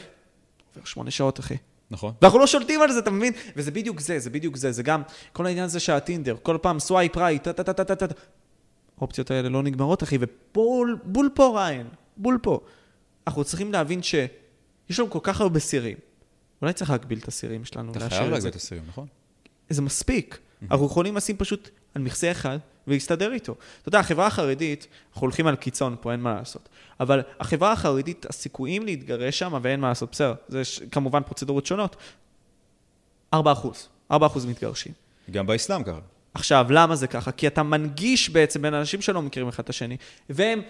עובר 0.75 0.85
שמונה 0.85 1.11
שעות, 1.11 1.39
אחי. 1.39 1.55
נכון? 1.93 2.13
ואנחנו 2.21 2.39
לא 2.39 2.47
שולטים 2.47 2.81
על 2.81 2.91
זה, 2.91 2.99
אתה 2.99 3.11
מבין? 3.11 3.33
וזה 3.55 3.71
בדיוק 3.71 3.99
זה, 3.99 4.19
זה 4.19 4.29
בדיוק 4.29 4.55
זה. 4.55 4.71
זה 4.71 4.83
גם 4.83 5.01
כל 5.33 5.45
העניין 5.45 5.65
הזה 5.65 5.79
שהטינדר, 5.79 6.35
כל 6.43 6.57
פעם 6.61 6.79
swipe 6.80 7.17
right, 7.17 7.43
טה 7.43 7.53
טה 7.53 7.73
טה 7.73 7.83
טה 7.83 7.95
טה 7.95 8.07
טה. 8.07 8.15
האופציות 8.97 9.31
האלה 9.31 9.49
לא 9.49 9.63
נגמרות, 9.63 10.03
אחי, 10.03 10.17
ובול 10.19 10.99
בול 11.03 11.29
פה, 11.35 11.51
ריין, 11.55 11.87
בול 12.17 12.37
פה. 12.41 12.59
אנחנו 13.27 13.43
צריכים 13.43 13.71
להבין 13.71 14.03
שיש 14.03 14.99
לנו 14.99 15.09
כל 15.09 15.19
כך 15.23 15.41
הרבה 15.41 15.59
סירים. 15.59 15.97
אולי 16.61 16.73
צריך 16.73 16.89
להגביל 16.89 17.19
את 17.19 17.27
הסירים 17.27 17.65
שלנו, 17.65 17.91
אתה 17.91 18.09
חייב 18.09 18.31
להגביל. 18.31 18.49
את 18.51 18.55
הסירים, 18.55 18.83
נכון? 18.87 19.07
זה 19.69 19.81
מספיק. 19.81 20.39
אנחנו 20.71 20.85
יכולים 20.85 21.15
לשים 21.15 21.37
פשוט 21.37 21.69
על 21.95 22.01
מכסה 22.01 22.31
אחד 22.31 22.57
ולהסתדר 22.88 23.34
איתו. 23.34 23.55
אתה 23.81 23.89
יודע, 23.89 23.99
החברה 23.99 24.27
החרדית, 24.27 24.88
אנחנו 25.10 25.22
הולכים 25.26 25.47
על 25.47 25.55
קיצון 25.55 25.95
פה, 26.01 26.11
אין 26.11 26.19
מה 26.19 26.34
לעשות. 26.34 26.69
אבל 26.99 27.22
החברה 27.39 27.72
החרדית, 27.72 28.26
הסיכויים 28.30 28.85
להתגרש 28.85 29.39
שם, 29.39 29.60
ואין 29.61 29.80
מה 29.80 29.88
לעשות, 29.89 30.10
בסדר, 30.11 30.34
זה 30.47 30.65
ש- 30.65 30.81
כמובן 30.91 31.23
פרוצדורות 31.23 31.65
שונות, 31.65 31.95
4 33.34 33.51
אחוז. 33.51 33.88
4 34.11 34.27
אחוז 34.27 34.45
מתגרשים. 34.45 34.93
גם 35.31 35.47
באסלאם 35.47 35.84
ככה. 35.84 35.99
עכשיו, 36.34 36.65
למה 36.69 36.95
זה 36.95 37.07
ככה? 37.07 37.31
כי 37.31 37.47
אתה 37.47 37.64
מנגיש 37.64 38.30
בעצם 38.30 38.61
בין 38.61 38.73
אנשים 38.73 39.01
שלא 39.01 39.22
מכירים 39.22 39.49
אחד 39.49 39.64
את 39.64 39.69
השני, 39.69 39.97
והם 40.30 40.61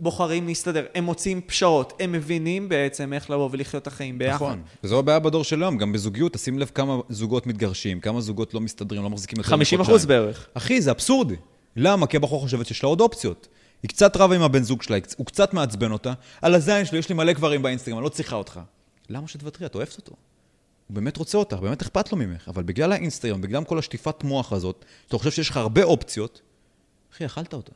בוחרים 0.00 0.46
להסתדר, 0.46 0.84
הם 0.94 1.04
מוצאים 1.04 1.40
פשרות, 1.40 1.92
הם 2.00 2.12
מבינים 2.12 2.68
בעצם 2.68 3.12
איך 3.12 3.30
לבוא 3.30 3.48
ולחיות 3.52 3.82
את 3.82 3.86
החיים 3.86 4.18
ביחד. 4.18 4.34
נכון. 4.34 4.62
וזו 4.84 4.98
הבעיה 4.98 5.18
בדור 5.18 5.44
של 5.44 5.62
היום, 5.62 5.78
גם 5.78 5.92
בזוגיות, 5.92 6.32
תשים 6.32 6.58
לב 6.58 6.70
כמה 6.74 7.00
זוגות 7.08 7.46
מתגרשים, 7.46 8.00
כמה 8.00 8.20
זוגות 8.20 8.54
לא 8.54 8.60
מסתדרים, 8.60 9.02
לא 9.02 9.10
מחזיקים 9.10 9.38
יותר 9.38 9.50
50 9.50 9.80
מחודשיים. 9.80 9.94
אחוז 9.96 10.06
בערך. 10.06 10.48
אחי, 10.54 10.80
זה 10.82 10.90
אבסורדי. 10.90 11.36
למה? 11.76 12.06
כי 12.06 12.16
הבחור 12.16 12.40
חושבת 12.40 12.66
שיש 12.66 12.82
לה 12.82 12.88
עוד 12.88 13.00
אופציות. 13.00 13.48
היא 13.82 13.88
קצת 13.88 14.16
רבה 14.16 14.34
עם 14.34 14.42
הבן 14.42 14.62
זוג 14.62 14.82
שלה, 14.82 14.98
הוא 15.16 15.26
קצת 15.26 15.54
מעצבן 15.54 15.92
אותה, 15.92 16.12
על 16.42 16.54
הזין 16.54 16.84
שלי, 16.84 16.98
יש 16.98 17.08
לי 17.08 17.14
מלא 17.14 17.32
גברים 17.32 17.62
באינסטגרם, 17.62 17.98
אני 17.98 18.04
לא 18.04 18.08
צריכה 18.08 18.36
אותך. 18.36 18.60
למה 19.10 19.28
שתוותרי? 19.28 19.66
את 19.66 19.74
אוהבת 19.74 19.96
אותו. 19.96 20.12
הוא 20.88 20.94
באמת 20.94 21.16
רוצה 21.16 21.38
אותך, 21.38 21.56
באמת 21.56 21.82
אכפת 21.82 22.12
לו 22.12 22.18
ממך, 22.18 22.48
אבל 22.48 22.62
בגלל 22.62 22.92
האינסטגרם, 22.92 23.40
בגלל 23.40 23.64
כל 23.64 23.78
השטיפת 23.78 24.24
מוח 24.24 24.52
הזאת, 24.52 24.84
אתה 25.08 25.18
חושב 25.18 25.30
שיש 25.30 25.50
לך 25.50 25.56
הרבה 25.56 25.82
אופציות, 25.82 26.40
אחי, 27.12 27.26
אכלת 27.26 27.52
אותה. 27.52 27.72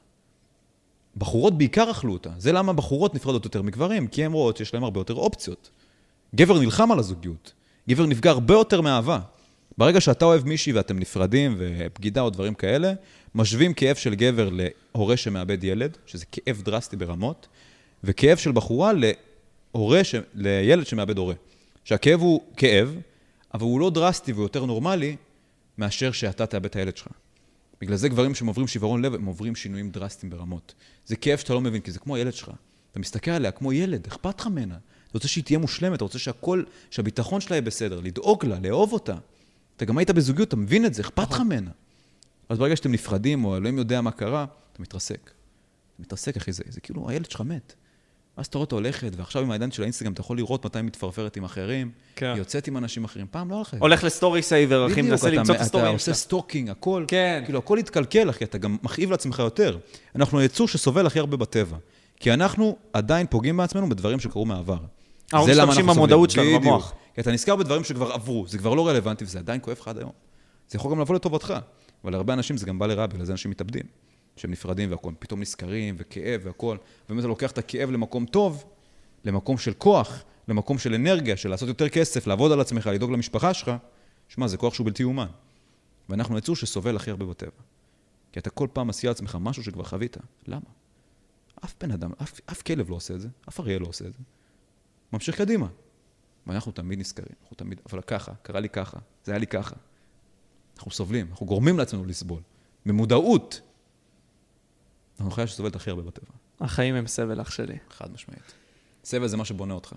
בחורות 1.17 1.59
בעיקר 1.59 1.91
אכלו 1.91 2.13
אותה. 2.13 2.31
זה 2.39 2.53
למה 2.53 2.73
בחורות 2.73 3.15
נפרדות 3.15 3.45
יותר 3.45 3.63
מגברים, 3.63 4.07
כי 4.07 4.25
הן 4.25 4.33
רואות 4.33 4.57
שיש 4.57 4.75
להן 4.75 4.83
הרבה 4.83 5.01
יותר 5.01 5.15
אופציות. 5.15 5.71
גבר 6.35 6.59
נלחם 6.59 6.93
על 6.93 6.99
הזוגיות. 6.99 7.53
גבר 7.89 8.07
נפגע 8.07 8.31
הרבה 8.31 8.55
יותר 8.55 8.81
מאהבה. 8.81 9.21
ברגע 9.79 10.01
שאתה 10.01 10.25
אוהב 10.25 10.45
מישהי 10.45 10.73
ואתם 10.73 10.99
נפרדים, 10.99 11.55
ובגידה 11.59 12.21
או 12.21 12.31
דברים 12.31 12.55
כאלה, 12.55 12.93
משווים 13.35 13.75
כאב 13.75 13.97
של 13.97 14.15
גבר 14.15 14.49
להורה 14.53 15.17
שמאבד 15.17 15.65
ילד, 15.65 15.97
שזה 16.07 16.25
כאב 16.33 16.63
דרסטי 16.65 16.97
ברמות, 16.97 17.49
וכאב 18.05 18.37
של 18.37 18.53
בחורה 18.53 18.93
להורה 18.93 20.05
ש... 20.05 20.15
לילד 20.35 20.87
שמאבד 20.87 21.19
הורה. 21.19 21.35
שהכאב 21.85 22.21
הוא 22.21 22.41
כאב, 22.57 22.97
אבל 23.55 23.63
הוא 23.63 23.81
לא 23.81 23.91
דרסטי 23.91 24.33
והוא 24.33 24.45
יותר 24.45 24.65
נורמלי 24.65 25.17
מאשר 25.79 26.13
שאתה 26.13 26.47
תאבד 26.47 26.65
את 26.65 26.77
הילד 26.77 26.97
שלך. 26.97 27.09
בגלל 27.81 27.97
זה 27.97 28.09
גברים 28.09 28.35
שהם 28.35 28.47
עוברים 28.47 28.67
שברון 28.67 29.03
לב, 29.03 29.15
הם 29.15 29.25
עוברים 29.25 29.55
שינויים 29.55 29.91
דרסטיים 29.91 30.31
ברמות. 30.31 30.75
זה 31.07 31.17
כאב 31.17 31.39
שאתה 31.39 31.55
לא 31.55 31.61
מבין, 31.61 31.81
כי 31.81 31.93
זה 31.93 31.99
כמו 31.99 32.17
הילד 32.17 32.35
שלך. 32.35 32.51
אתה 32.91 32.99
מסתכל 32.99 33.31
עליה 33.31 33.51
כמו 33.51 33.73
ילד, 33.73 34.07
אכפת 34.07 34.41
לך 34.41 34.47
ממנה. 34.47 34.75
אתה 34.75 35.13
רוצה 35.15 35.29
שהיא 35.29 35.45
תהיה 35.45 35.59
מושלמת, 35.59 35.97
אתה 35.97 36.05
רוצה 36.05 36.19
שהכל, 36.19 36.63
שהביטחון 36.91 37.41
שלה 37.41 37.57
יהיה 37.57 37.63
בסדר, 37.63 38.01
לדאוג 38.01 38.47
לה, 38.47 38.59
לאהוב 38.63 38.93
אותה. 38.93 39.15
אתה 39.77 39.85
גם 39.85 39.99
היית 39.99 40.11
בזוגיות, 40.11 40.49
אתה 40.49 40.57
מבין 40.57 40.87
את 40.87 40.95
זה, 40.95 41.03
אכפת 41.03 41.31
לך 41.31 41.41
ממנה. 41.41 41.71
אז 42.49 42.59
ברגע 42.59 42.77
שאתם 42.77 42.93
נפרדים, 42.93 43.45
או 43.45 43.57
אלוהים 43.57 43.79
יודע 43.79 44.01
מה 44.01 44.11
קרה, 44.11 44.47
אתה 44.73 44.83
מתרסק. 44.83 45.31
אתה 45.95 46.03
מתרסק, 46.03 46.37
אחי, 46.37 46.53
זה, 46.53 46.63
זה 46.69 46.81
כאילו, 46.81 47.11
הילד 47.11 47.31
שלך 47.31 47.41
מת. 47.41 47.75
ואז 48.39 48.47
אתה 48.47 48.59
רואה 48.59 48.65
אותה 48.65 48.75
הולכת, 48.75 49.11
ועכשיו 49.17 49.43
עם 49.43 49.51
העידן 49.51 49.71
של 49.71 49.83
האינסטגרם 49.83 50.13
אתה 50.13 50.21
יכול 50.21 50.37
לראות 50.37 50.67
מתי 50.67 50.79
היא 50.79 50.85
מתפרפרת 50.85 51.37
עם 51.37 51.45
אחרים, 51.45 51.91
כן. 52.17 52.27
היא 52.27 52.37
יוצאת 52.37 52.69
עם 52.69 52.77
אנשים 52.77 53.05
אחרים, 53.05 53.27
פעם 53.31 53.51
לא 53.51 53.55
הולכת. 53.57 53.79
הולך 53.81 54.05
ל 54.05 54.11
story 54.11 54.43
saver, 54.43 54.87
אחי, 54.93 55.03
מנסה 55.03 55.31
למצוא 55.31 55.55
את 55.55 55.61
הסטורים 55.61 55.87
אתה 55.87 55.93
עושה 55.93 56.15
stalking, 56.15 56.71
הכל, 56.71 57.05
כן. 57.09 57.43
כאילו, 57.45 57.59
הכל 57.59 57.79
התקלקל, 57.79 58.31
אחי, 58.31 58.45
אתה 58.45 58.59
גם 58.59 58.77
מכאיב 58.83 59.11
לעצמך 59.11 59.39
יותר. 59.39 59.79
אנחנו 60.15 60.39
היצור 60.39 60.69
שסובל 60.69 61.07
הכי 61.07 61.19
הרבה 61.19 61.37
בטבע. 61.37 61.77
כי 62.17 62.33
אנחנו 62.33 62.77
עדיין 62.93 63.27
פוגעים 63.31 63.57
בעצמנו 63.57 63.89
בדברים 63.89 64.21
שקרו 64.21 64.47
מהעבר. 64.47 64.79
אנחנו 65.33 65.49
משתמשים 65.49 65.87
במודעות 65.87 66.31
שלנו, 66.31 66.61
במוח. 66.61 66.93
כי 67.15 67.21
אתה 67.21 67.33
נזכר 67.33 67.57
בדברים 67.57 67.85
שכבר 67.85 68.13
עברו, 68.13 68.45
זה 68.49 68.59
כבר 68.59 68.75
לא 68.75 68.89
רלוונטי 68.89 69.25
וזה 69.25 69.39
עדיין 69.39 69.61
כואב 69.63 69.77
לך 69.81 69.89
עד 69.89 69.99
היום. 69.99 70.11
זה 70.69 70.77
יכול 70.77 70.91
גם 70.91 71.01
לבוא 71.01 71.15
לטובתך, 71.15 71.55
אבל 72.05 72.13
להרבה 72.13 72.35
אנשים 72.35 72.57
זה 72.57 72.67
גם 72.67 72.79
בא 72.79 72.87
לרע, 72.87 73.07
בגלל 73.07 73.25
זה 73.25 73.33
אנשים 73.33 73.51
מתאבדים. 73.51 73.85
שהם 74.39 74.51
נפרדים 74.51 74.91
והכול, 74.91 75.15
פתאום 75.19 75.41
נזכרים 75.41 75.95
וכאב 75.99 76.41
והכול, 76.45 76.79
ובאמת 77.05 77.21
אתה 77.21 77.29
לוקח 77.29 77.51
את 77.51 77.59
הכאב 77.59 77.91
למקום 77.91 78.27
טוב, 78.27 78.65
למקום 79.25 79.59
של 79.59 79.73
כוח, 79.73 80.25
למקום 80.49 80.79
של 80.79 80.95
אנרגיה, 80.95 81.37
של 81.37 81.51
לעשות 81.51 81.69
יותר 81.69 81.89
כסף, 81.89 82.27
לעבוד 82.27 82.53
על 82.53 82.61
עצמך, 82.61 82.87
לדאוג 82.87 83.11
למשפחה 83.11 83.55
שלך, 83.55 83.73
שמע, 84.29 84.47
זה 84.47 84.57
כוח 84.57 84.75
שהוא 84.75 84.85
בלתי 84.85 85.05
אומן. 85.05 85.27
ואנחנו 86.09 86.39
יצור 86.39 86.57
שסובל 86.57 86.97
הכי 86.97 87.11
הרבה 87.11 87.27
בטבע. 87.27 87.51
כי 88.33 88.41
אתה 88.41 88.51
כל 88.51 88.69
פעם 88.73 88.87
מסיע 88.87 89.11
לעצמך 89.11 89.39
משהו 89.41 89.65
שכבר 89.65 89.85
חווית. 89.85 90.17
למה? 90.47 90.61
אף 91.65 91.75
בן 91.81 91.91
אדם, 91.91 92.11
אף, 92.23 92.41
אף 92.51 92.63
כלב 92.63 92.91
לא 92.91 92.97
עושה 92.97 93.15
את 93.15 93.21
זה, 93.21 93.29
אף 93.49 93.61
אריה 93.61 93.79
לא 93.79 93.87
עושה 93.87 94.07
את 94.07 94.13
זה. 94.13 94.19
ממשיך 95.13 95.37
קדימה. 95.37 95.67
ואנחנו 96.47 96.73
תמיד 96.73 96.99
נזכרים, 96.99 97.33
אנחנו 97.43 97.57
תמיד, 97.57 97.81
אבל 97.91 98.01
ככה, 98.03 98.33
קרה 98.43 98.61
לי 98.61 98.69
ככה, 98.69 98.99
זה 99.25 99.33
היה 99.33 99.39
לי 99.39 99.47
ככה. 99.47 99.77
אנחנו 100.79 100.91
סובלים, 100.91 101.27
אנחנו 101.31 101.47
גורמים 101.47 101.79
לעצמנו 101.79 102.05
לסבול. 102.05 102.41
במודעות. 102.87 103.61
אנחנו 105.19 105.31
חיה 105.31 105.47
שסובלת 105.47 105.77
הכי 105.77 105.91
הרבה 105.91 106.03
בטבע. 106.03 106.31
החיים 106.61 106.95
הם 106.95 107.07
סבל, 107.07 107.41
אח 107.41 107.51
שלי. 107.51 107.79
חד 107.91 108.13
משמעית. 108.13 108.53
סבל 109.05 109.29
זה 109.29 109.37
מה 109.37 109.45
שבונה 109.45 109.75
אותך. 109.75 109.93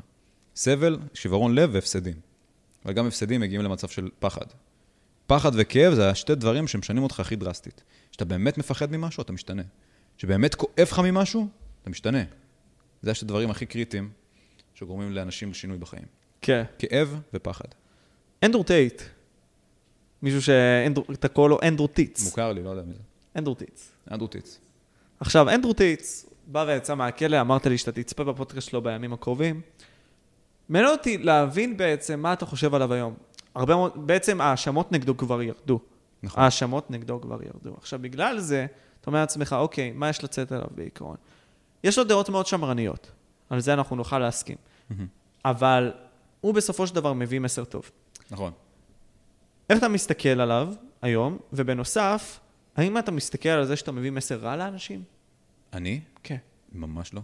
סבל, 0.56 1.00
שברון 1.14 1.56
לב 1.56 1.70
והפסדים. 1.74 2.16
אבל 2.86 2.94
גם 2.94 3.08
הפסדים 3.08 3.42
מגיעים 3.42 3.62
למצב 3.62 3.88
של 3.88 4.10
פחד. 4.20 4.46
פחד 5.28 5.52
וכאב 5.56 5.94
זה 5.94 6.10
השתי 6.10 6.36
דברים 6.36 6.68
שמשנים 6.68 7.04
אותך 7.04 7.20
הכי 7.20 7.36
דרסטית. 7.36 7.84
כשאתה 8.12 8.26
באמת 8.26 8.58
מפחד 8.58 8.92
ממשהו, 8.92 9.22
אתה 9.22 9.34
משתנה. 9.34 9.64
כשבאמת 10.18 10.56
כואב 10.56 10.88
לך 10.92 11.00
ממשהו, 11.00 11.48
אתה 11.82 11.90
משתנה. 11.90 12.24
זה 13.02 13.12
השתי 13.12 13.26
דברים 13.26 13.52
הכי 13.52 13.66
קריטיים 13.66 14.10
שגורמים 14.74 15.12
לאנשים 15.12 15.52
לשינוי 15.52 15.78
בחיים. 15.78 16.06
כן. 16.42 16.64
כאב 16.80 17.20
ופחד. 17.34 17.68
אנדרו 18.44 18.64
טייט, 18.64 19.02
מישהו 20.22 20.42
שאתה 20.42 21.28
קורא 21.28 21.50
לו 21.50 21.60
אנדרו 21.64 21.88
טיץ. 21.88 22.26
מוכר 22.26 22.54
לי, 22.54 22.64
לא 22.64 22.70
יודע 22.70 22.82
מי 22.82 22.94
זה. 22.94 23.00
אנדרו 23.36 23.56
טיץ. 23.56 23.92
אנדרו 24.12 24.28
טיץ. 24.28 24.60
עכשיו, 25.20 25.50
אנדרו 25.50 25.74
טיץ 25.74 26.26
בא 26.48 26.66
ויצא 26.68 26.96
מהכלא, 26.96 27.42
אמרת 27.42 27.66
לי 27.66 27.78
שאתה 27.78 27.92
תצפה 27.92 28.24
בפודקאסט 28.24 28.70
שלו 28.70 28.82
בימים 28.82 29.14
הקרובים. 29.14 29.62
מעניין 30.70 30.92
אותי 30.92 31.18
להבין 31.18 31.78
בעצם 31.78 32.20
מה 32.20 32.34
אתה 32.34 32.46
חושב 32.46 32.76
עליו 32.76 32.94
היום. 32.94 33.14
הרבה 33.56 33.76
מאוד, 33.76 34.08
בעצם 34.08 34.42
ההאשמות 34.42 34.92
נגדו 34.92 35.18
כבר 35.18 35.42
ירדו. 35.42 35.80
נכון. 36.24 36.42
ההאשמות 36.44 36.92
נגדו 36.92 37.22
כבר 37.22 37.44
ירדו. 37.44 37.76
עכשיו, 37.78 38.00
בגלל 38.02 38.40
זה, 38.40 38.66
אתה 39.02 39.08
אומר 39.08 39.20
לעצמך, 39.20 39.56
אוקיי, 39.60 39.92
מה 39.92 40.10
יש 40.10 40.24
לצאת 40.24 40.52
עליו 40.52 40.68
בעיקרון? 40.76 41.16
יש 41.84 41.98
לו 41.98 42.04
דעות 42.04 42.30
מאוד 42.30 42.48
שמרניות, 42.48 43.12
על 43.50 43.60
זה 43.60 43.74
אנחנו 43.74 43.96
נוכל 43.96 44.20
להסכים. 44.20 44.58
אבל 45.46 45.92
הוא 46.42 46.54
בסופו 46.54 46.88
של 46.88 46.96
דבר 46.96 47.14
מביא 47.14 47.40
מסר 47.40 47.64
טוב. 47.64 47.92
נכון. 48.32 48.52
איך 49.72 49.80
אתה 49.80 49.88
מסתכל 49.88 50.42
עליו 50.42 50.74
היום, 51.02 51.38
ובנוסף, 51.54 52.40
האם 52.76 52.98
אתה 52.98 53.12
מסתכל 53.12 53.50
על 53.50 53.66
זה 53.66 53.76
שאתה 53.76 53.92
מביא 53.92 54.12
מסר 54.12 54.40
רע 54.40 54.56
לאנשים? 54.56 55.04
אני? 55.74 56.02
כן. 56.24 56.38
ממש 56.74 57.14
לא. 57.14 57.22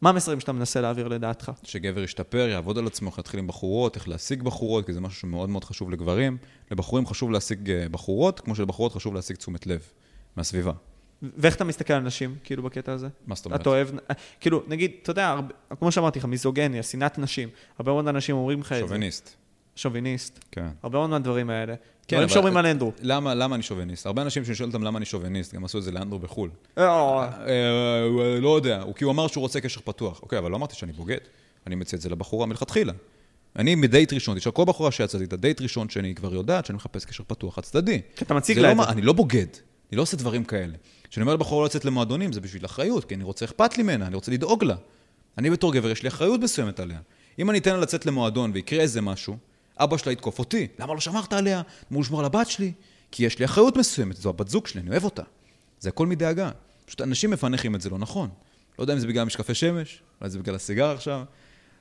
מה 0.00 0.10
המסרים 0.10 0.40
שאתה 0.40 0.52
מנסה 0.52 0.80
להעביר 0.80 1.08
לדעתך? 1.08 1.52
שגבר 1.62 2.02
ישתפר, 2.02 2.48
יעבוד 2.48 2.78
על 2.78 2.86
עצמו, 2.86 3.10
יתחיל 3.18 3.40
עם 3.40 3.46
בחורות, 3.46 3.96
איך 3.96 4.08
להשיג 4.08 4.42
בחורות, 4.42 4.86
כי 4.86 4.92
זה 4.92 5.00
משהו 5.00 5.20
שמאוד 5.20 5.48
מאוד 5.48 5.64
חשוב 5.64 5.90
לגברים. 5.90 6.36
לבחורים 6.70 7.06
חשוב 7.06 7.30
להשיג 7.30 7.70
אה, 7.70 7.88
בחורות, 7.88 8.40
כמו 8.40 8.54
שלבחורות 8.54 8.92
חשוב 8.92 9.14
להשיג 9.14 9.36
תשומת 9.36 9.66
לב 9.66 9.80
מהסביבה. 10.36 10.72
ואיך 11.22 11.56
אתה 11.56 11.64
מסתכל 11.64 11.92
על 11.92 12.02
נשים, 12.02 12.36
כאילו, 12.44 12.62
בקטע 12.62 12.92
הזה? 12.92 13.08
מה 13.26 13.34
זאת 13.34 13.46
אומרת? 13.46 13.60
אתה 13.60 13.68
אוהב, 13.68 13.88
כאילו, 14.40 14.62
נגיד, 14.68 14.92
אתה 15.02 15.10
יודע, 15.10 15.28
הרבה, 15.28 15.54
כמו 15.78 15.92
שאמרתי 15.92 16.18
לך, 16.18 16.24
מיזוגניה, 16.24 16.82
שנאת 16.82 17.18
נשים, 17.18 17.48
הרבה 17.78 17.92
מאוד 17.92 18.08
אנשים 18.08 18.36
אומרים 18.36 18.60
לך 18.60 18.72
את 18.72 18.76
זה. 18.76 18.80
שוביניסט. 18.80 19.36
שוביניסט. 19.78 20.44
כן. 20.50 20.68
הרבה 20.82 20.98
מאוד 20.98 21.10
מהדברים 21.10 21.50
האלה. 21.50 21.74
כן, 22.08 22.16
דברים 22.16 22.28
שאומרים 22.28 22.56
על 22.56 22.66
אנדרו. 22.66 22.92
למה, 23.00 23.34
למה 23.34 23.54
אני 23.54 23.62
שוביניסט? 23.62 24.06
הרבה 24.06 24.22
אנשים 24.22 24.44
שאני 24.44 24.54
שואל 24.54 24.68
אותם 24.68 24.82
למה 24.82 24.98
אני 24.98 25.06
שוביניסט, 25.06 25.54
גם 25.54 25.64
עשו 25.64 25.78
את 25.78 25.82
זה 25.82 25.90
לאנדרו 25.90 26.18
בחו"ל. 26.18 26.50
אה, 26.78 26.84
אה, 26.84 27.28
אה, 27.46 28.40
לא 28.40 28.56
יודע, 28.56 28.82
כי 28.96 29.04
הוא 29.04 29.12
אמר 29.12 29.26
שהוא 29.26 29.42
רוצה 29.42 29.60
קשר 29.60 29.80
פתוח. 29.84 30.22
אוקיי, 30.22 30.38
אבל 30.38 30.50
לא 30.50 30.56
אמרתי 30.56 30.76
שאני 30.76 30.92
בוגד. 30.92 31.18
אני 31.66 31.74
מציע 31.74 31.96
את 31.96 32.02
זה 32.02 32.08
לבחורה 32.08 32.46
מלכתחילה. 32.46 32.92
אני 33.56 33.74
מדייט 33.74 34.12
ראשון, 34.12 34.38
תשאל 34.38 34.52
כל 34.52 34.64
בחורה 34.64 34.90
שיצאתי 34.90 35.24
את 35.24 35.32
הדייט 35.32 35.60
ראשון 35.60 35.88
שאני 35.88 36.14
כבר 36.14 36.34
יודעת 36.34 36.66
שאני 36.66 36.76
מחפש 36.76 37.04
קשר 37.04 37.24
פתוח 37.26 37.54
חד 37.54 37.62
צדדי. 37.62 38.00
אתה 38.22 38.34
מציג 38.34 38.58
לה 38.58 38.74
לא 38.74 38.82
את 38.82 38.86
זה. 38.86 38.92
אני 38.92 39.02
לא 39.02 39.12
בוגד, 39.12 39.46
אני 39.90 39.96
לא 39.96 40.02
עושה 40.02 40.16
דברים 40.16 40.44
כאלה. 40.44 40.74
כשאני 41.10 41.22
אומר 41.22 41.34
לבחורה 41.34 41.62
לא 41.62 41.66
לצאת 41.66 41.84
למועדונים, 41.84 42.32
זה 42.32 42.40
בשביל 42.40 42.64
אחריות, 42.64 43.04
כי 43.04 43.14
אני 43.14 43.24
רוצה, 43.24 43.44
אכפת 43.44 43.76
לי 43.76 43.82
ממנה, 43.82 44.06
אני 44.06 44.14
רוצה 44.14 44.32
לדאוג 44.32 44.64
לה. 44.64 44.76
אני 45.38 45.50
בתור 45.50 45.72
גבר, 45.72 45.90
יש 45.90 46.02
לי 46.02 46.08
אחריות 46.08 46.40
מסוימת 46.40 46.80
עליה. 46.80 46.98
אם 47.38 47.50
אני 47.50 47.58
אתן 47.58 47.74
לה 47.74 47.80
לצאת 47.80 48.06
למועדון 48.06 48.50
ויקרה 48.54 48.80
איזה 48.80 49.00
משהו, 49.00 49.36
אבא 49.78 49.96
שלה 49.96 50.12
יתקוף 50.12 50.38
אותי. 50.38 50.66
למה 50.78 50.94
לא 50.94 51.00
שמרת 51.00 51.32
עליה? 51.32 51.62
אמור 51.92 52.02
לשמור 52.02 52.20
על 52.20 52.26
הבת 52.26 52.50
שלי. 52.50 52.72
כי 53.10 53.24
יש 53.24 53.38
לי 53.38 53.44
אחריות 53.44 53.76
מסוימת, 53.76 54.16
זו 54.16 54.28
הבת 54.28 54.48
זוג 54.48 54.66
שלי, 54.66 54.80
אני 54.80 54.90
אוהב 54.90 55.04
אותה. 55.04 55.22
זה 55.80 55.88
הכל 55.88 56.06
מדאגה. 56.06 56.50
פשוט 56.86 57.00
אנשים 57.00 57.30
מפענחים 57.30 57.74
את 57.74 57.80
זה 57.80 57.90
לא 57.90 57.98
נכון. 57.98 58.30
לא 58.78 58.82
יודע 58.82 58.94
אם 58.94 58.98
זה 58.98 59.06
בגלל 59.06 59.24
משקפי 59.24 59.54
שמש, 59.54 60.02
אולי 60.20 60.30
זה 60.30 60.38
בגלל 60.38 60.54
הסיגר 60.54 60.90
עכשיו, 60.90 61.22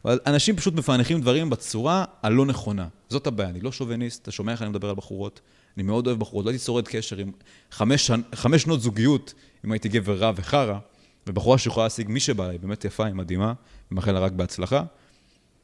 אבל 0.06 0.20
אנשים 0.26 0.56
פשוט 0.56 0.74
מפענחים 0.74 1.22
דברים 1.22 1.50
בצורה 1.50 2.06
הלא 2.24 2.46
נכונה. 2.46 2.88
זאת 3.10 3.28
הבעיה, 3.28 3.50
אני 3.50 3.62
לא 3.62 3.72
שוביניסט, 3.72 4.22
אתה 4.22 4.32
שומע 4.32 4.52
איך 4.52 4.62
אני 4.62 4.70
מדבר 4.70 4.90
על 4.90 4.96
בחורות, 4.96 5.42
אני 5.78 5.84
מאוד 5.84 6.08
אוהב 6.08 6.20
בחורות, 6.20 6.46
לא 6.46 6.50
הייתי 6.50 6.66
שורד 6.66 6.88
קשר 6.88 7.18
עם 7.18 7.32
חמש, 7.72 8.12
חמש 8.36 8.62
שנות 8.62 8.82
זוגיות, 8.82 9.34
אם 9.66 9.72
הייתי 9.72 9.90
גבר 9.90 10.18
רע 10.18 10.32
וחרא, 10.36 10.80
ובחורה 11.28 11.58
שיכולה 11.58 11.86
להשיג 11.86 12.10
מי 12.10 12.20
שבא, 12.20 12.50
היא 12.50 12.60
באמת 12.60 12.86
יפה, 12.86 13.06
היא 13.06 13.14
מדהימה, 13.14 13.54
ומאחל 13.92 14.12
לה 14.12 14.20
רק 14.20 14.32
בהצלחה. 14.32 14.84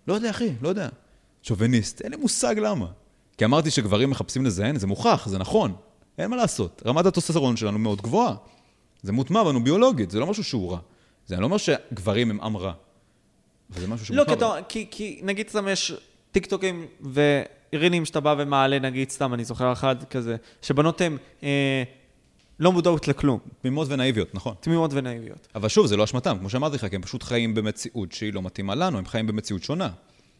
לא 0.07 0.13
יודע, 0.13 0.29
אחי, 0.29 0.53
לא 0.61 0.69
יודע. 0.69 0.89
שוביניסט, 1.43 2.01
אין 2.01 2.11
לי 2.11 2.17
מושג 2.17 2.55
למה. 2.59 2.87
כי 3.37 3.45
אמרתי 3.45 3.71
שגברים 3.71 4.09
מחפשים 4.09 4.45
לזיין, 4.45 4.79
זה 4.79 4.87
מוכח, 4.87 5.27
זה 5.29 5.37
נכון. 5.37 5.75
אין 6.17 6.29
מה 6.29 6.35
לעשות. 6.35 6.83
רמת 6.85 7.05
הטוסטרון 7.05 7.57
שלנו 7.57 7.79
מאוד 7.79 8.01
גבוהה. 8.01 8.35
זה 9.03 9.11
מוטמע 9.11 9.43
בנו 9.43 9.63
ביולוגית, 9.63 10.11
זה 10.11 10.19
לא 10.19 10.27
משהו 10.27 10.43
שהוא 10.43 10.71
רע. 10.71 10.79
זה 11.27 11.35
לא 11.35 11.45
אומר 11.45 11.57
שגברים 11.57 12.29
הם 12.29 12.41
עם 12.41 12.57
רע. 12.57 12.73
וזה 13.69 13.87
משהו 13.87 14.05
שמוטמע 14.05 14.35
לא, 14.35 14.55
כי, 14.69 14.85
כי, 14.91 15.15
כי 15.15 15.21
נגיד 15.23 15.49
סתם 15.49 15.67
יש 15.67 15.93
טיקטוקים 16.31 16.85
ורילים 17.13 18.05
שאתה 18.05 18.19
בא 18.19 18.35
ומעלה, 18.37 18.79
נגיד 18.79 19.09
סתם, 19.09 19.33
אני 19.33 19.45
זוכר 19.45 19.73
אחד 19.73 20.03
כזה, 20.03 20.35
שבנות 20.61 21.01
הן 21.01 21.17
אה, 21.43 21.83
לא 22.59 22.71
מודעות 22.71 23.07
לכלום. 23.07 23.39
תמימות 23.61 23.87
ונאיביות, 23.91 24.35
נכון. 24.35 24.55
תמימות 24.59 24.91
ונאיביות. 24.93 25.47
אבל 25.55 25.69
שוב, 25.69 25.87
זה 25.87 25.97
לא 25.97 26.03
אשמתם, 26.03 26.37
כמו 26.39 26.49
שאמרתי 26.49 26.75
לך, 26.75 26.85
כי 26.85 26.95
הם 26.95 27.01
פשוט 27.01 27.23
חיים 27.23 27.53
במציאות 27.53 28.11
שהיא 28.11 28.33
לא 28.33 28.41
מתאימה 28.41 28.75
לנו, 28.75 28.97
הם 28.97 29.05
חיים 29.05 29.27
במציאות 29.27 29.63
שונה. 29.63 29.89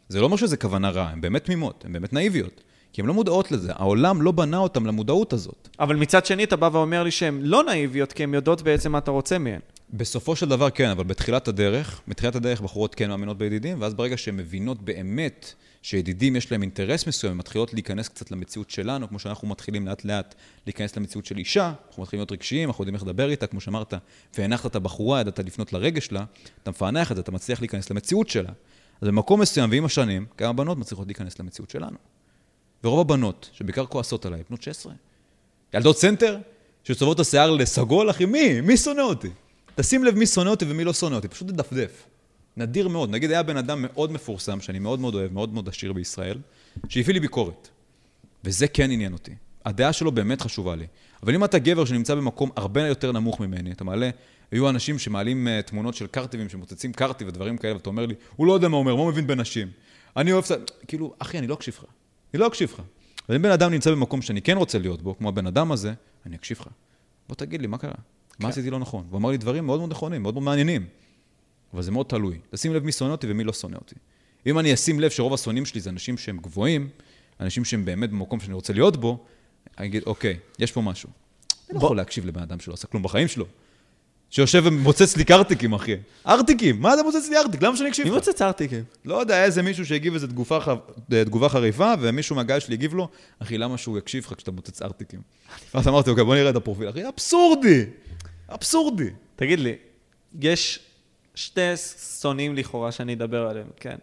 זה 0.09 0.19
לא 0.19 0.25
אומר 0.25 0.38
שזה 0.38 0.57
כוונה 0.57 0.89
רעה, 0.89 1.09
הן 1.09 1.21
באמת 1.21 1.45
תמימות, 1.45 1.85
הן 1.85 1.93
באמת 1.93 2.13
נאיביות. 2.13 2.61
כי 2.93 3.01
הן 3.01 3.07
לא 3.07 3.13
מודעות 3.13 3.51
לזה, 3.51 3.71
העולם 3.75 4.21
לא 4.21 4.31
בנה 4.31 4.57
אותן 4.57 4.84
למודעות 4.84 5.34
הזאת. 5.34 5.69
אבל 5.80 5.95
מצד 5.95 6.25
שני, 6.25 6.43
אתה 6.43 6.55
בא 6.55 6.69
ואומר 6.73 7.03
לי 7.03 7.11
שהן 7.11 7.39
לא 7.41 7.63
נאיביות, 7.63 8.13
כי 8.13 8.23
הן 8.23 8.34
יודעות 8.34 8.61
בעצם 8.61 8.91
מה 8.91 8.97
אתה 8.97 9.11
רוצה 9.11 9.38
מהן. 9.38 9.59
בסופו 9.93 10.35
של 10.35 10.49
דבר 10.49 10.69
כן, 10.69 10.89
אבל 10.89 11.03
בתחילת 11.03 11.47
הדרך, 11.47 12.01
בתחילת 12.07 12.35
הדרך 12.35 12.61
בחורות 12.61 12.95
כן 12.95 13.09
מאמינות 13.09 13.38
בידידים, 13.38 13.81
ואז 13.81 13.93
ברגע 13.93 14.17
שהן 14.17 14.38
מבינות 14.38 14.81
באמת 14.81 15.53
שידידים 15.81 16.35
יש 16.35 16.51
להם 16.51 16.61
אינטרס 16.61 17.07
מסוים, 17.07 17.31
הן 17.31 17.38
מתחילות 17.38 17.73
להיכנס 17.73 18.07
קצת 18.07 18.31
למציאות 18.31 18.69
שלנו, 18.69 19.09
כמו 19.09 19.19
שאנחנו 19.19 19.47
מתחילים 19.47 19.88
לאט 19.88 20.05
לאט 20.05 20.35
להיכנס 20.65 20.97
למציאות 20.97 21.25
של 21.25 21.38
אישה, 21.38 21.73
אנחנו 21.88 22.03
מתחילים 22.03 22.19
להיות 22.19 22.31
רגשיים, 22.31 22.69
אנחנו 22.69 22.81
יודעים 22.81 22.95
איך 22.95 23.03
לדבר 23.03 23.30
איתה, 23.30 23.47
כמו 23.47 23.61
שאמרת, 23.61 23.93
והנחת 24.38 24.65
את 24.65 24.75
הבחורה, 24.75 25.21
ידעת 25.21 25.39
לפנות 25.39 25.73
לרגש 25.73 26.05
שלה, 26.05 26.23
אתה 26.63 26.71
מפענח 26.71 27.11
את 27.11 27.15
זה, 27.15 27.21
אתה 27.21 27.31
מצליח 27.31 27.61
להיכנס 27.61 27.89
למציאות 27.89 28.30
שלה. 28.30 28.51
אז 29.01 29.07
במקום 29.07 29.41
מסוים 29.41 29.69
ועם 29.71 29.85
השנים, 29.85 30.25
גם 30.37 30.49
הבנות 30.49 30.77
מצליחות 30.77 31.07
להיכנס 31.07 31.39
למציאות 31.39 31.69
שלנו. 31.69 31.97
ורוב 32.83 32.99
הבנות, 32.99 33.49
שבעיקר 33.53 33.85
כועסות 33.85 34.25
עליי, 34.25 34.43
בנות 34.49 34.61
16. 34.61 34.93
ילדות 35.73 35.97
סנטר, 35.97 36.37
שצובעות 36.83 37.15
את 37.15 37.19
השיער 37.19 37.51
לסגול, 37.51 38.09
אחי, 38.09 38.25
מי? 38.25 38.61
מי 38.61 38.77
שונא 38.77 39.01
אותי? 39.01 39.29
תשים 39.75 40.03
לב 40.03 40.15
מי 40.15 40.25
שונא 40.25 40.49
אותי 40.49 40.65
ומי 40.67 40.83
לא 40.83 40.93
שונא 40.93 41.15
אותי, 41.15 41.27
פשוט 41.27 41.47
תדפדף. 41.47 42.05
נדיר 42.57 42.87
מאוד. 42.87 43.09
נגיד, 43.09 43.31
היה 43.31 43.43
בן 43.43 43.57
אדם 43.57 43.81
מאוד 43.81 44.11
מפורסם, 44.11 44.61
שאני 44.61 44.79
מאוד 44.79 44.99
מאוד 44.99 45.15
אוהב, 45.15 45.33
מאוד 45.33 45.53
מאוד 45.53 45.69
עשיר 45.69 45.93
בישראל, 45.93 46.37
שהביא 46.89 47.13
לי 47.13 47.19
ביקורת. 47.19 47.69
וזה 48.43 48.67
כן 48.67 48.91
עניין 48.91 49.13
אותי. 49.13 49.31
הדעה 49.65 49.93
שלו 49.93 50.11
באמת 50.11 50.41
חשובה 50.41 50.75
לי. 50.75 50.85
אבל 51.23 51.35
אם 51.35 51.43
אתה 51.43 51.59
גבר 51.59 51.85
שנמצא 51.85 52.15
במקום 52.15 52.49
הרבה 52.55 52.87
יותר 52.87 53.11
נמוך 53.11 53.39
ממני, 53.39 53.71
אתה 53.71 53.83
מעלה, 53.83 54.09
היו 54.53 54.69
אנשים 54.69 54.99
שמעלים 54.99 55.47
uh, 55.47 55.61
תמונות 55.61 55.95
של 55.95 56.07
קרטיבים, 56.07 56.49
שמוצצים 56.49 56.93
קרטיב 56.93 57.27
ודברים 57.27 57.57
כאלה, 57.57 57.73
ואתה 57.73 57.89
אומר 57.89 58.05
לי, 58.05 58.15
הוא 58.35 58.47
לא 58.47 58.53
יודע 58.53 58.67
מה 58.67 58.77
אומר, 58.77 58.95
מה 58.95 59.01
הוא 59.01 59.11
מבין 59.11 59.27
בנשים? 59.27 59.67
אני 60.17 60.31
אוהב 60.31 60.43
את 60.51 60.71
כאילו, 60.88 61.13
אחי, 61.19 61.38
אני 61.38 61.47
לא 61.47 61.53
אקשיב 61.53 61.73
לך. 61.77 61.85
אני 62.34 62.39
לא 62.39 62.47
אקשיב 62.47 62.71
לך. 62.73 62.81
אבל 63.30 63.35
אם 63.35 63.41
בן 63.41 63.51
אדם 63.51 63.71
נמצא 63.71 63.91
במקום 63.91 64.21
שאני 64.21 64.41
כן 64.41 64.57
רוצה 64.57 64.80
להיות 64.80 65.01
בו, 65.01 65.17
כמו 65.17 65.30
הבן 65.30 65.47
אדם 65.47 65.71
הזה, 65.71 65.93
אני 66.25 66.35
אקשיב 66.35 66.57
לך. 66.59 66.67
בוא 67.27 67.35
תגיד 67.35 67.61
לי, 67.61 67.67
מה 67.67 67.77
קרה? 67.77 67.91
כן. 67.91 68.43
מה 68.43 68.49
עשיתי 68.49 68.69
לא 68.69 68.80
נכון? 68.80 69.05
הוא 69.09 69.17
אמר 69.17 69.30
לי 69.30 69.38
דברים 69.38 69.65
מאוד 69.65 69.80
מאוד 69.80 69.91
נכונים, 69.91 70.21
מאוד 70.21 70.34
מאוד 70.34 70.43
מעניינים. 70.43 70.85
אבל 71.73 71.81
זה 71.81 71.91
מאוד 71.91 72.05
תלוי. 72.05 72.39
תשים 72.49 72.73
לב 72.73 72.84
מי 72.84 72.91
שונא 72.91 73.11
אותי 73.11 73.27
ומי 73.30 73.43
לא 73.43 73.53
שונא 73.53 73.75
אותי. 73.75 73.95
אם 74.45 74.59
אני 74.59 74.73
אשים 74.73 74.99
לב 74.99 75.09
שרוב 75.09 75.34
השונאים 75.34 75.65
שלי 75.65 75.81
זה 75.81 75.89
אנשים 75.89 76.17
שהם 76.17 76.38
גבוהים, 76.38 76.89
אנשים 77.39 77.65
שהם 77.65 77.85
באמת 77.85 78.09
במקום 78.09 78.39
שאני 78.39 78.53
רוצה 78.53 78.73
להיות 78.73 78.97
בו, 78.97 79.25
אני 79.77 79.88
אגיד, 79.88 80.03
אוקיי, 80.05 80.39
יש 80.59 80.71
פה 80.71 80.81
משהו. 80.81 81.09
אני 81.69 81.80
לא 81.80 81.85
יכול 81.85 81.97
להקשיב 81.97 82.25
לבן 82.25 82.41
אדם 82.41 82.59
שלא 82.59 82.73
עשה 82.73 82.88
כלום 82.88 83.03
בחיים 83.03 83.27
שלו. 83.27 83.45
שיושב 84.34 84.64
ומוצץ 84.65 85.18
לי 85.18 85.26
קרטיקים, 85.26 85.73
אחי. 85.73 85.95
ארטיקים, 86.27 86.81
מה 86.81 86.93
אתה 86.93 87.03
מוצץ 87.03 87.30
לי 87.30 87.38
ארטיק? 87.38 87.64
למה 87.64 87.77
שאני 87.77 87.89
אקשיב 87.89 88.05
לך? 88.05 88.11
מי 88.11 88.18
מוצץ 88.18 88.41
ארטיקים? 88.41 88.84
לא 89.05 89.15
יודע, 89.15 89.43
איזה 89.43 89.61
מישהו 89.61 89.85
שהגיב 89.85 90.14
איזה 90.14 90.27
תגובה, 90.27 90.60
תגובה 91.10 91.49
חריפה, 91.49 91.93
ומישהו 92.01 92.35
מהגיא 92.35 92.60
שלי 92.60 92.76
הגיב 92.76 92.93
לו, 92.93 93.10
אחי, 93.39 93.57
למה 93.57 93.77
שהוא 93.77 93.97
יקשיב 93.97 94.23
לך 94.26 94.34
כשאתה 94.38 94.51
מוצץ 94.51 94.81
ארטיקים? 94.81 95.22
ואז 95.73 95.88
אמרתי, 95.88 96.10
אוקיי, 96.10 96.23
בוא 96.23 96.35
נראה 96.35 96.49
את 96.49 96.55
הפרופיל. 96.55 96.89
אחי, 96.89 97.07
אבסורדי! 97.07 97.85
אבסורדי. 98.49 99.10
תגיד 99.35 99.60
לי, 99.60 99.76
יש 100.41 100.80
שתי 101.35 101.77
שונאים 102.22 102.55
לכאורה 102.55 102.91
שאני 102.91 103.14
אדבר 103.14 103.47
עליהם, 103.47 103.68
כן. 103.76 103.95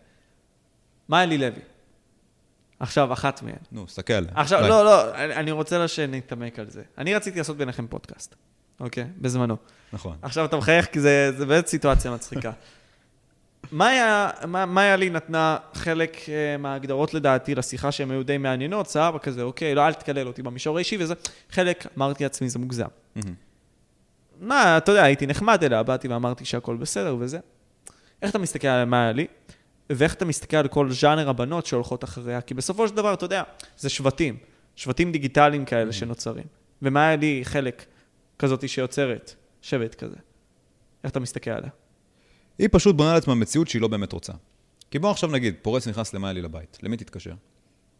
מה 1.08 1.22
אלי 1.22 1.38
לוי? 1.38 1.60
עכשיו, 2.80 3.12
אחת 3.12 3.42
מהן. 3.42 3.54
נו, 3.72 3.88
סתכל 3.88 4.12
עליה. 4.12 4.30
עכשיו, 4.34 4.60
לא, 4.60 4.84
לא, 4.84 5.14
אני 5.14 5.50
רוצה 5.50 5.88
שנתעמק 5.88 6.58
על 6.58 6.70
זה. 6.70 6.82
אני 6.98 7.14
רציתי 7.14 7.38
לעשות 7.38 7.56
ביניכם 7.56 7.86
פודקאסט, 7.86 8.34
אוקיי? 8.80 9.04
בזמנו. 9.18 9.56
נכון. 9.92 10.16
עכשיו 10.22 10.44
אתה 10.44 10.56
מחייך 10.56 10.86
כי 10.86 11.00
זה, 11.00 11.32
זה 11.38 11.46
באמת 11.46 11.66
סיטואציה 11.66 12.10
מצחיקה. 12.10 12.52
מאיה, 13.72 14.30
מאיה 14.46 14.96
לי 14.96 15.10
נתנה 15.10 15.56
חלק 15.74 16.16
uh, 16.16 16.28
מההגדרות 16.58 17.14
לדעתי 17.14 17.54
לשיחה 17.54 17.92
שהן 17.92 18.10
היו 18.10 18.22
די 18.22 18.38
מעניינות, 18.38 18.88
סבבה 18.88 19.18
כזה, 19.18 19.42
אוקיי, 19.42 19.74
לא, 19.74 19.86
אל 19.86 19.94
תקלל 19.94 20.26
אותי 20.26 20.42
במישור 20.42 20.76
האישי 20.76 20.96
וזה. 21.00 21.14
חלק, 21.50 21.86
אמרתי 21.96 22.24
לעצמי, 22.24 22.48
זה 22.48 22.58
מוגזם. 22.58 22.86
מה, 24.40 24.76
אתה 24.76 24.92
יודע, 24.92 25.02
הייתי 25.02 25.26
נחמד 25.26 25.64
אליה, 25.64 25.82
באתי 25.82 26.08
ואמרתי 26.08 26.44
שהכל 26.44 26.76
בסדר 26.76 27.16
וזה. 27.20 27.38
איך 28.22 28.30
אתה 28.30 28.38
מסתכל 28.38 28.68
על 28.68 28.84
מאיה 28.84 29.12
לי, 29.12 29.26
ואיך 29.90 30.14
אתה 30.14 30.24
מסתכל 30.24 30.56
על 30.56 30.68
כל 30.68 30.90
ז'אנר 30.92 31.28
הבנות 31.28 31.66
שהולכות 31.66 32.04
אחריה? 32.04 32.40
כי 32.40 32.54
בסופו 32.54 32.88
של 32.88 32.94
דבר, 32.96 33.14
אתה 33.14 33.24
יודע, 33.24 33.42
זה 33.78 33.88
שבטים, 33.88 34.36
שבטים 34.76 35.12
דיגיטליים 35.12 35.64
כאלה 35.64 35.92
שנוצרים. 35.92 36.44
ומאיה 36.82 37.16
לי 37.16 37.40
חלק 37.44 37.84
כזאת 38.38 38.68
שיוצרת 38.68 39.34
שבט 39.62 39.94
כזה. 39.94 40.16
איך 41.04 41.12
אתה 41.12 41.20
מסתכל 41.20 41.50
עליה? 41.50 41.70
היא 42.58 42.68
פשוט 42.72 42.96
בונה 42.96 43.14
לעצמה 43.14 43.34
מציאות 43.34 43.68
שהיא 43.68 43.82
לא 43.82 43.88
באמת 43.88 44.12
רוצה. 44.12 44.32
כי 44.90 44.98
בוא 44.98 45.10
עכשיו 45.10 45.30
נגיד, 45.30 45.54
פורץ 45.62 45.88
נכנס 45.88 46.14
למאיה 46.14 46.32
לי 46.32 46.42
לבית, 46.42 46.78
למי 46.82 46.96
תתקשר? 46.96 47.32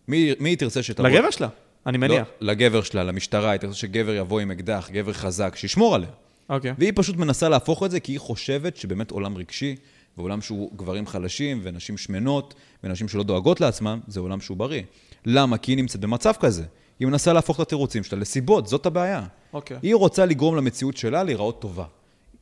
מי, 0.08 0.32
מי 0.38 0.56
תרצה 0.56 0.82
שתבוא? 0.82 1.08
לגבר 1.08 1.30
שלה, 1.30 1.48
אני 1.86 1.98
מניח. 1.98 2.28
לא, 2.40 2.52
לגבר 2.52 2.82
שלה, 2.82 3.04
למשטרה, 3.04 3.50
היא 3.50 3.60
תרצה 3.60 3.74
שגבר 3.74 4.14
יבוא 4.14 4.40
עם 4.40 4.50
אקדח, 4.50 4.90
גבר 4.92 5.12
חזק, 5.12 5.56
שישמור 5.56 5.94
עליה. 5.94 6.10
אוקיי. 6.48 6.74
והיא 6.78 6.92
פשוט 6.94 7.16
מנסה 7.16 7.48
להפוך 7.48 7.82
את 7.82 7.90
זה 7.90 8.00
כי 8.00 8.12
היא 8.12 8.20
חושבת 8.20 8.76
שבאמת 8.76 9.10
עולם 9.10 9.36
רגשי, 9.36 9.76
ועולם 10.16 10.40
שהוא 10.40 10.70
גברים 10.76 11.06
חלשים, 11.06 11.60
ונשים 11.62 11.96
שמנות, 11.96 12.54
ונשים 12.84 13.08
שלא 13.08 13.22
דואגות 13.22 13.60
לעצמם, 13.60 14.00
זה 14.08 14.20
עולם 14.20 14.40
שהוא 14.40 14.56
בריא. 14.56 14.82
למה? 15.26 15.58
כי 15.58 15.72
היא 15.72 15.76
נמצאת 15.76 16.00
במצב 16.00 16.32
כזה. 16.40 16.64
היא 17.00 17.08
מנסה 17.08 17.32
להפוך 17.32 17.56
את 17.56 17.66
התירוצים 17.66 18.04
שלה 18.04 18.18
לסיבות, 18.18 18.66
זאת 18.66 18.86
הבעיה. 18.86 19.26
אוקיי. 19.52 19.78
היא 19.82 19.94
רוצה 19.94 20.26
לגרום 20.26 20.56
למציאות 20.56 20.96
שלה 20.96 21.22
להיראות 21.22 21.60
טובה. 21.60 21.84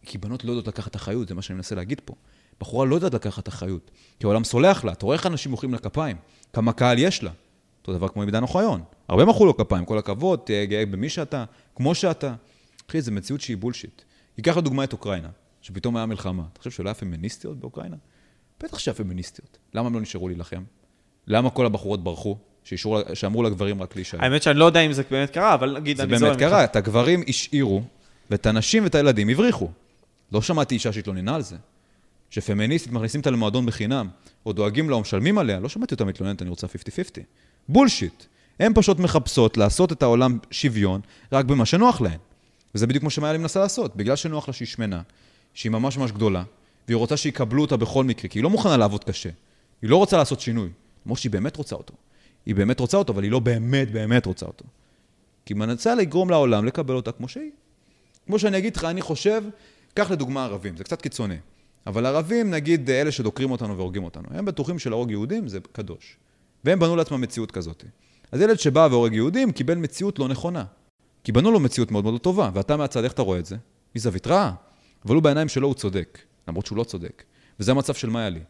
כי 0.02 0.18
בנות 0.18 0.44
לא 0.44 0.51
יודעות 0.51 0.68
לקחת 0.68 0.97
אחריות, 0.97 1.28
זה 1.28 1.35
מה 1.35 1.43
שאני 1.43 1.56
מנסה 1.56 1.74
להגיד 1.74 2.01
פה. 2.05 2.14
בחורה 2.60 2.86
לא 2.86 2.94
יודעת 2.94 3.14
לקחת 3.14 3.48
אחריות, 3.48 3.90
כי 4.20 4.26
העולם 4.26 4.44
סולח 4.44 4.85
לה, 4.85 4.93
אתה 4.93 5.06
רואה 5.06 5.16
איך 5.16 5.26
אנשים 5.26 5.51
מוחאים 5.51 5.72
לה 5.72 5.78
כפיים, 5.78 6.16
כמה 6.52 6.72
קהל 6.72 6.98
יש 6.98 7.22
לה. 7.22 7.30
אותו 7.80 7.93
דבר 7.93 8.09
כמו 8.09 8.22
עם 8.22 8.28
עידן 8.28 8.43
אוחיון. 8.43 8.82
הרבה 9.09 9.24
מחאו 9.24 9.47
לו 9.47 9.56
כפיים, 9.56 9.85
כל 9.85 9.98
הכבוד, 9.98 10.40
תהיה 10.44 10.64
גאה 10.64 10.86
במי 10.86 11.09
שאתה, 11.09 11.44
כמו 11.76 11.94
שאתה. 11.94 12.35
אחי, 12.90 13.01
זו 13.01 13.12
מציאות 13.12 13.40
שהיא 13.40 13.56
בולשיט. 13.56 14.02
ייקח 14.39 14.56
לדוגמה 14.56 14.85
את 14.85 14.93
אוקראינה, 14.93 15.28
שפתאום 15.62 15.97
היה 15.97 16.06
מלחמה. 16.06 16.43
אתה 16.52 16.59
חושב 16.59 16.70
שלא 16.70 16.89
היה 16.89 16.94
פמיניסטיות 16.94 17.59
באוקראינה? 17.59 17.97
בטח 18.62 18.78
שהיה 18.78 18.94
פמיניסטיות. 18.94 19.59
למה 19.74 19.86
הם 19.86 19.94
לא 19.94 20.01
נשארו 20.01 20.28
להילחם? 20.28 20.62
למה 21.26 21.51
כל 21.51 21.66
הבחורות 21.66 22.05
ברחו? 22.05 22.36
שאישור, 22.69 23.15
שאמרו 23.15 23.43
לגברים 23.43 23.82
רק 23.82 23.97
להישאר. 23.97 24.19
האמת 24.23 24.43
שאני 24.43 24.59
לא 24.59 24.65
יודע 24.65 24.81
אם 24.81 24.93
זה 24.93 25.03
באמת 25.11 25.31
קרה, 25.31 25.55
אבל 25.55 25.77
נגיד, 25.78 26.01
אני 26.01 26.09
זורם 26.09 26.19
זה 26.19 26.27
באמת 26.27 26.39
קרה, 26.39 26.65
את 26.65 26.77
הגברים 26.77 27.23
השאירו, 27.28 27.82
ואת 28.31 28.47
הנשים 28.47 28.85
ואת 28.85 28.95
הילדים 28.95 29.28
הבריחו. 29.28 29.69
לא 30.32 30.43
שמעתי 30.43 30.74
אישה 30.74 30.93
שהתלוננה 30.93 31.35
על 31.35 31.43
זה. 31.43 31.57
שפמיניסטית 32.31 32.93
מכניסים 32.93 33.20
אותה 33.20 33.31
למועדון 33.31 33.66
בחינם, 33.66 34.09
או 34.47 34.53
דואגים 34.53 34.90
לה 34.90 34.97
או 34.97 35.01
משלמים 35.01 35.39
עליה, 35.39 35.61
לא 35.61 35.69
שמעתי 35.69 35.95
אותה 35.95 36.05
מתלוננת, 36.05 36.43
אני 36.43 36.51
רוצה 36.51 36.66
50-50. 36.66 36.70
בולשיט. 37.69 38.24
הן 38.61 38.73
פשוט 38.74 38.99
מחפשות 38.99 39.57
לעשות 39.57 39.93
את 39.93 40.03
העולם 40.03 40.39
שוויון 40.51 41.01
רק 41.32 41.45
במה 41.45 41.66
שנוח 41.66 42.01
להן. 42.01 42.19
וזה 42.74 42.86
בדיוק 42.86 43.05
מה 43.05 43.11
שמאיה 43.11 43.39
מנסה 43.39 43.61
לעשות. 43.61 43.97
בגלל 43.97 44.16
שנוח 44.16 44.49
לה 44.49 44.55
שהיא 44.55 44.69
שמנה, 44.69 45.01
שהיא 45.55 45.73
ממש 45.73 45.99
ממש 45.99 46.12
גדולה, 46.12 46.43
והיא 46.89 46.97
רוצה 46.97 47.16
שיקבלו 47.16 47.62
אותה 47.62 47.77
בכל 47.77 48.05
מקרה, 48.05 48.31
כי 48.31 48.39
היא 48.39 48.45
לא 48.45 48.51
מוכנה 48.51 48.77
לעבוד 48.77 49.05
קשה. 49.05 49.31
היא 49.82 49.90
לא 49.90 49.97
רוצה 49.97 50.16
לעשות 50.16 50.40
שינוי, 50.40 50.69
למרות 51.07 51.19
שהיא 51.19 51.32
באמת 51.32 51.57
רוצה 51.57 51.77
אותו. 51.77 51.95
היא 52.48 52.54
באמת 52.54 52.80
רוצה 52.80 52.96
אותו, 52.96 53.12
אבל 53.12 53.22
היא 53.22 53.30
לא 53.30 53.38
באמת 53.38 53.90
באמת 53.90 54.26
רוצה 54.26 54.46
אותו. 54.46 54.64
כי 55.46 55.54
היא 55.54 55.58
מנסה 55.58 55.94
לגרום 55.94 56.30
לעולם 56.30 56.64
לקבל 56.64 56.94
אותה 56.94 57.12
כמו 57.12 57.28
שהיא. 57.28 57.50
כמו 58.26 58.38
שאני 58.38 58.58
אגיד 58.58 58.76
לך, 58.76 58.84
אני 58.84 59.02
חושב, 59.02 59.42
קח 59.94 60.10
לדוגמה 60.10 60.44
ערבים, 60.44 60.76
זה 60.76 60.84
קצת 60.84 61.02
קיצוני. 61.02 61.36
אבל 61.86 62.06
ערבים, 62.06 62.50
נגיד 62.50 62.90
אלה 62.90 63.12
שדוקרים 63.12 63.50
אותנו 63.50 63.76
והורגים 63.76 64.04
אותנו, 64.04 64.28
הם 64.30 64.44
בטוחים 64.44 64.78
שלהרוג 64.78 65.10
יהודים 65.10 65.48
זה 65.48 65.58
קדוש. 65.72 66.16
והם 66.64 66.78
בנו 66.78 66.96
לעצמם 66.96 67.20
מציאות 67.20 67.50
כזאת. 67.50 67.84
אז 68.32 68.40
ילד 68.40 68.58
שבא 68.58 68.88
והורג 68.90 69.12
יהודים 69.12 69.52
קיבל 69.52 69.74
מציאות 69.74 70.18
לא 70.18 70.28
נכונה. 70.28 70.64
כי 71.24 71.32
בנו 71.32 71.50
לו 71.50 71.60
מציאות 71.60 71.90
מאוד 71.90 72.04
מאוד 72.04 72.20
טובה, 72.20 72.50
ואתה 72.54 72.76
מהצד, 72.76 73.04
איך 73.04 73.12
אתה 73.12 73.22
רואה 73.22 73.38
את 73.38 73.46
זה? 73.46 73.56
מזווית 73.96 74.26
רעה. 74.26 74.54
אבל 75.04 75.14
הוא 75.14 75.22
בעיניים 75.22 75.48
שלו 75.48 75.66
הוא 75.66 75.74
צודק, 75.74 76.18
למרות 76.48 76.66
שהוא 76.66 76.78
לא 76.78 76.84
צודק. 76.84 77.22
וזה 77.60 77.70
המצב 77.70 77.94
של 77.94 78.10
מאיה 78.10 78.28
לי. 78.28 78.40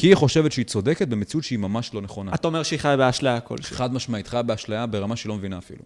כי 0.00 0.06
היא 0.06 0.14
חושבת 0.14 0.52
שהיא 0.52 0.64
צודקת 0.64 1.08
במציאות 1.08 1.44
שהיא 1.44 1.58
ממש 1.58 1.94
לא 1.94 2.00
נכונה. 2.00 2.34
אתה 2.34 2.48
אומר 2.48 2.62
שהיא 2.62 2.78
חיה 2.78 2.96
באשליה 2.96 3.40
כלשהי. 3.40 3.76
חד 3.76 3.94
משמעית, 3.94 4.26
חיה 4.26 4.42
באשליה 4.42 4.86
ברמה 4.86 5.16
שהיא 5.16 5.30
לא 5.30 5.36
מבינה 5.36 5.58
אפילו. 5.58 5.82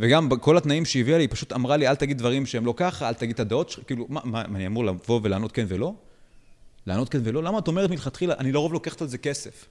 וגם 0.00 0.28
כל 0.40 0.56
התנאים 0.56 0.84
שהיא 0.84 1.02
הביאה 1.02 1.18
לי, 1.18 1.24
היא 1.24 1.28
פשוט 1.30 1.52
אמרה 1.52 1.76
לי, 1.76 1.88
אל 1.88 1.94
תגיד 1.94 2.18
דברים 2.18 2.46
שהם 2.46 2.66
לא 2.66 2.74
ככה, 2.76 3.08
אל 3.08 3.14
תגיד 3.14 3.34
את 3.34 3.40
הדעות 3.40 3.70
שלך, 3.70 3.84
כאילו, 3.86 4.06
מה, 4.08 4.20
מה, 4.24 4.40
אני 4.40 4.66
אמור 4.66 4.84
לבוא 4.84 5.20
ולענות 5.22 5.52
כן 5.52 5.64
ולא? 5.68 5.94
לענות 6.86 7.08
כן 7.08 7.18
ולא? 7.24 7.42
למה 7.42 7.58
את 7.58 7.68
אומרת 7.68 7.90
מלכתחילה, 7.90 8.34
אני 8.38 8.52
לרוב 8.52 8.72
לוקחת 8.72 9.02
על 9.02 9.08
זה 9.08 9.18
כסף? 9.18 9.66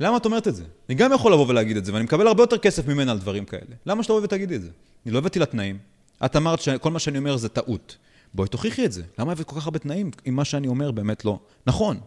למה 0.00 0.16
את 0.16 0.24
אומרת 0.24 0.48
את 0.48 0.56
זה? 0.56 0.64
אני 0.88 0.94
גם 0.94 1.12
יכול 1.12 1.32
לבוא 1.32 1.46
ולהגיד 1.48 1.76
את 1.76 1.84
זה, 1.84 1.92
ואני 1.92 2.04
מקבל 2.04 2.26
הרבה 2.26 2.42
יותר 2.42 2.58
כסף 2.58 2.86
ממנה 2.88 3.12
על 3.12 3.18
דברים 3.18 3.44
כאלה. 3.44 3.74
למה 3.86 4.02
שתבואי 4.02 4.24
ותגידי 4.24 4.56
את 4.56 4.62
זה? 4.62 4.70
אני 5.06 5.14
לא 5.14 5.18
הבאתי 5.18 5.38
לה 5.38 5.46
תנאים. 5.46 5.78
את 6.24 6.36
אמרת 6.36 6.60
שכל 6.60 6.90
מה 6.90 6.98
שאני 6.98 7.18
אומר 7.18 7.36
זה 7.36 7.48
טעות. 7.48 7.96
בואי 8.34 8.48
תוכיחי 8.48 8.84
את 8.84 8.92
זה. 8.92 9.02
למה 9.18 9.32
הבאת 9.32 9.46
כל 9.46 9.56
כך 9.56 9.64
הרבה 9.64 9.78
תנאים 9.78 10.10
אם 10.28 10.36
מה 10.36 10.44
שאני 10.44 10.68
אומר 10.68 10.90
באמת 10.90 11.24
לא 11.24 11.38
נכון? 11.66 12.00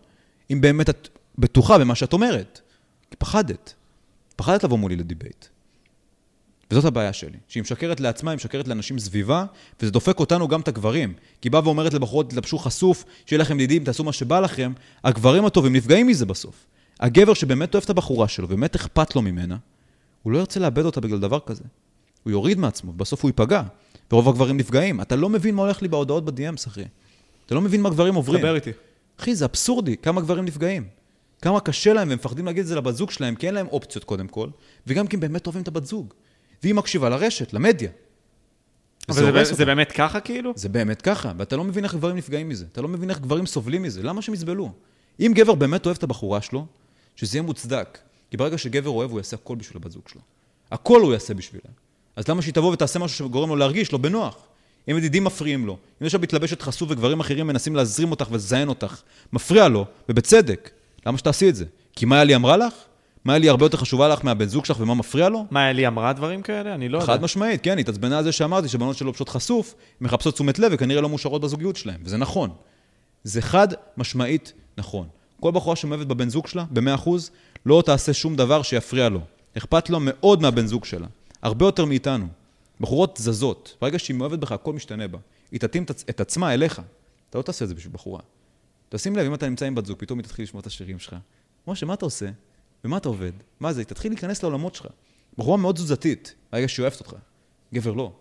אם 0.51 0.61
באמת 0.61 0.89
את 0.89 1.09
בטוחה 1.37 1.77
במה 1.77 1.95
שאת 1.95 2.13
אומרת. 2.13 2.61
כי 3.11 3.15
פחדת. 3.17 3.73
פחדת 4.35 4.63
לבוא 4.63 4.77
מולי 4.77 4.95
לדיבייט. 4.95 5.45
וזאת 6.71 6.85
הבעיה 6.85 7.13
שלי, 7.13 7.37
שהיא 7.47 7.61
משקרת 7.61 7.99
לעצמה, 7.99 8.31
היא 8.31 8.35
משקרת 8.35 8.67
לאנשים 8.67 8.99
סביבה, 8.99 9.45
וזה 9.81 9.91
דופק 9.91 10.19
אותנו 10.19 10.47
גם 10.47 10.61
את 10.61 10.67
הגברים. 10.67 11.13
כי 11.13 11.47
היא 11.47 11.51
באה 11.51 11.61
ואומרת 11.63 11.93
לבחורות, 11.93 12.29
תלבשו 12.29 12.57
חשוף, 12.57 13.05
שיהיה 13.25 13.39
לכם 13.39 13.59
ידידים, 13.59 13.83
תעשו 13.83 14.03
מה 14.03 14.13
שבא 14.13 14.39
לכם, 14.39 14.73
הגברים 15.03 15.45
הטובים 15.45 15.73
נפגעים 15.75 16.07
מזה 16.07 16.25
בסוף. 16.25 16.65
הגבר 16.99 17.33
שבאמת 17.33 17.73
אוהב 17.73 17.83
את 17.83 17.89
הבחורה 17.89 18.27
שלו, 18.27 18.47
באמת 18.47 18.75
אכפת 18.75 19.15
לו 19.15 19.21
ממנה, 19.21 19.57
הוא 20.23 20.33
לא 20.33 20.37
ירצה 20.37 20.59
לאבד 20.59 20.85
אותה 20.85 21.01
בגלל 21.01 21.19
דבר 21.19 21.39
כזה. 21.39 21.63
הוא 22.23 22.31
יוריד 22.31 22.59
מעצמו, 22.59 22.93
בסוף 22.93 23.23
הוא 23.23 23.29
ייפגע. 23.29 23.63
ורוב 24.11 24.29
הגברים 24.29 24.57
נפגעים. 24.57 25.01
אתה 25.01 25.15
לא 25.15 25.29
מבין 25.29 25.55
מה 25.55 25.61
הולך 25.61 25.81
לי 25.81 25.87
בהודעות 25.87 26.25
ב-DMs, 26.25 26.67
אחי. 26.67 26.83
אתה 27.45 27.55
לא 27.55 27.61
מבין 27.61 27.81
מה 27.81 27.89
גברים 27.89 28.15
עוברים. 28.15 28.39
דבר 28.39 28.55
איתי. 28.55 28.71
אחי, 29.19 29.35
זה 29.35 29.45
אבסורדי, 29.45 29.97
כמה 29.97 30.21
גברים 30.21 30.45
נפגעים. 30.45 30.87
כמה 31.41 31.59
קשה 31.59 31.93
להם, 31.93 32.07
והם 32.07 32.17
מפחדים 32.17 32.45
להגיד 32.45 32.61
את 32.61 32.67
זה 32.67 32.75
לבת 32.75 32.95
זוג 32.95 33.11
שלהם, 33.11 33.35
כי 33.35 33.47
אין 33.47 33.55
להם 33.55 33.67
אופציות 33.67 34.03
קודם 34.03 34.27
כל, 34.27 34.49
וגם 34.87 35.07
כי 35.07 35.15
הם 35.15 35.19
באמת 35.19 35.45
אוהבים 35.45 35.63
את 35.63 35.67
הבת 35.67 35.85
זוג. 35.85 36.13
והיא 36.63 36.75
מקשיבה 36.75 37.09
לרשת, 37.09 37.53
למדיה. 37.53 37.89
אבל 39.09 39.15
זה, 39.15 39.43
זה 39.43 39.51
אותה. 39.51 39.65
באמת 39.65 39.91
ככה 39.91 40.19
כאילו? 40.19 40.53
זה 40.55 40.69
באמת 40.69 41.01
ככה, 41.01 41.33
ואתה 41.37 41.55
לא 41.55 41.63
מבין 41.63 41.83
איך 41.83 41.95
גברים 41.95 42.15
נפגעים 42.15 42.49
מזה. 42.49 42.65
אתה 42.71 42.81
לא 42.81 42.87
מבין 42.87 43.09
איך 43.09 43.19
גברים 43.19 43.45
סובלים 43.45 43.81
מזה, 43.81 44.03
למה 44.03 44.21
שהם 44.21 44.33
יסבלו? 44.33 44.71
אם 45.19 45.31
גבר 45.35 45.55
באמת 45.55 45.85
אוהב 45.85 45.97
את 45.97 46.03
הבחורה 46.03 46.41
שלו, 46.41 46.65
שזה 47.15 47.37
יהיה 47.37 47.43
מוצדק. 47.43 47.97
כי 48.31 48.37
ברגע 48.37 48.57
שגבר 48.57 48.89
אוהב, 48.89 49.11
הוא 49.11 49.19
יעשה 49.19 49.35
הכל 49.35 49.55
בשביל 49.55 49.77
הבת 49.77 49.91
זוג 49.91 50.03
שלו. 50.07 50.21
הכל 50.71 51.01
הוא 51.01 51.13
יעשה 51.13 51.33
בשבילה. 51.33 51.69
אז 52.15 52.27
למה 52.27 52.41
שהיא 52.41 52.53
תבוא 52.53 52.73
ותעשה 52.73 52.99
משהו 52.99 53.27
שגורם 53.27 53.49
לו 53.49 53.55
להרגיש 53.55 53.93
לא 53.93 53.97
בנוח? 53.97 54.47
אם 54.91 54.97
ידידים 54.97 55.23
מפריעים 55.23 55.65
לו, 55.65 55.77
אם 56.01 56.07
יש 56.07 56.13
לו 56.13 56.19
מתלבשת 56.19 56.61
חשוף 56.61 56.91
וגברים 56.91 57.19
אחרים 57.19 57.47
מנסים 57.47 57.75
להזרים 57.75 58.11
אותך 58.11 58.27
ולזיין 58.31 58.69
אותך, 58.69 59.01
מפריע 59.33 59.67
לו, 59.67 59.85
ובצדק, 60.09 60.69
למה 61.05 61.17
שתעשי 61.17 61.49
את 61.49 61.55
זה? 61.55 61.65
כי 61.95 62.05
מה 62.05 62.23
לי 62.23 62.35
אמרה 62.35 62.57
לך? 62.57 62.73
מה 63.25 63.37
לי 63.37 63.49
הרבה 63.49 63.65
יותר 63.65 63.77
חשובה 63.77 64.07
לך 64.07 64.25
מהבן 64.25 64.45
זוג 64.45 64.65
שלך 64.65 64.79
ומה 64.79 64.93
מפריע 64.93 65.29
לו? 65.29 65.45
מה, 65.51 65.69
אלי 65.69 65.87
אמרה 65.87 66.13
דברים 66.13 66.41
כאלה? 66.41 66.75
אני 66.75 66.89
לא 66.89 66.97
יודע. 66.97 67.07
חד 67.07 67.21
משמעית, 67.21 67.61
כן, 67.63 67.71
היא 67.71 67.79
התעצבנה 67.79 68.17
על 68.17 68.23
זה 68.23 68.31
שאמרתי 68.31 68.67
שבנות 68.67 68.97
שלו 68.97 69.13
פשוט 69.13 69.29
חשוף, 69.29 69.75
מחפשות 70.01 70.33
תשומת 70.33 70.59
לב 70.59 70.71
וכנראה 70.75 71.01
לא 71.01 71.09
מאושרות 71.09 71.41
בזוגיות 71.41 71.75
שלהם, 71.75 72.01
וזה 72.03 72.17
נכון. 72.17 72.49
זה 73.23 73.41
חד 73.41 73.67
משמעית 73.97 74.53
נכון. 74.77 75.07
כל 75.39 75.51
בחורה 75.51 75.75
שמאוהבת 75.75 76.07
בבן 76.07 76.29
זוג 76.29 76.47
שלה, 76.47 76.65
ב-100%, 76.71 77.09
לא 77.65 77.83
תעשה 77.85 78.13
שום 78.13 78.35
דבר 78.35 78.61
שיפריע 78.61 79.09
לו. 79.09 79.19
אכפת 79.57 79.89
לו 79.89 79.99
מאוד 80.01 80.41
מהבן 80.41 80.67
זוג 80.67 80.85
שלה. 80.85 81.07
הרבה 81.43 81.65
יותר 81.65 81.85
מאיתנו. 81.85 82.27
בחורות 82.79 83.17
זזות. 83.21 83.75
ברגע 83.81 83.99
שהיא 83.99 84.15
מאוהבת 84.17 84.39
בך, 84.39 84.51
הכל 84.51 84.73
משתנה 84.73 85.07
בה. 85.07 85.17
היא 85.51 85.59
תתאים 85.59 85.83
את 85.83 85.89
עצ- 85.91 86.03
את 86.09 86.19
עצמה 86.21 86.53
אליך. 86.53 86.81
אתה 87.29 87.37
לא 87.37 87.43
תעשה 87.43 87.63
את 87.65 87.69
זה 87.69 87.75
בשביל 87.75 87.93
בחורה. 87.93 88.19
תשים 88.89 89.15
לב, 89.15 89.25
אם 89.25 89.33
אתה 89.33 89.49
נמצא 89.49 89.65
עם 89.65 89.75
בת 89.75 89.85
זוג, 89.85 89.97
פתאום 89.99 90.19
היא 90.19 90.23
תתחיל 90.25 90.43
לשמוע 90.43 90.61
את 90.61 90.65
השירים 90.65 90.99
שלך. 90.99 91.15
משה, 91.67 91.85
מה 91.85 91.93
אתה 91.93 92.05
עושה? 92.05 92.25
במה 92.83 92.97
אתה 92.97 93.09
עובד? 93.09 93.31
מה 93.59 93.73
זה? 93.73 93.81
היא 93.81 93.85
תתחיל 93.87 94.11
להיכנס 94.11 94.43
לעולמות 94.43 94.75
שלך. 94.75 94.87
בחורה 95.37 95.57
מאוד 95.57 95.75
תזוזתית, 95.75 96.35
ברגע 96.51 96.67
שהיא 96.67 96.83
אוהבת 96.83 96.99
אותך. 96.99 97.13
גבר 97.73 97.93
לא. 97.93 98.11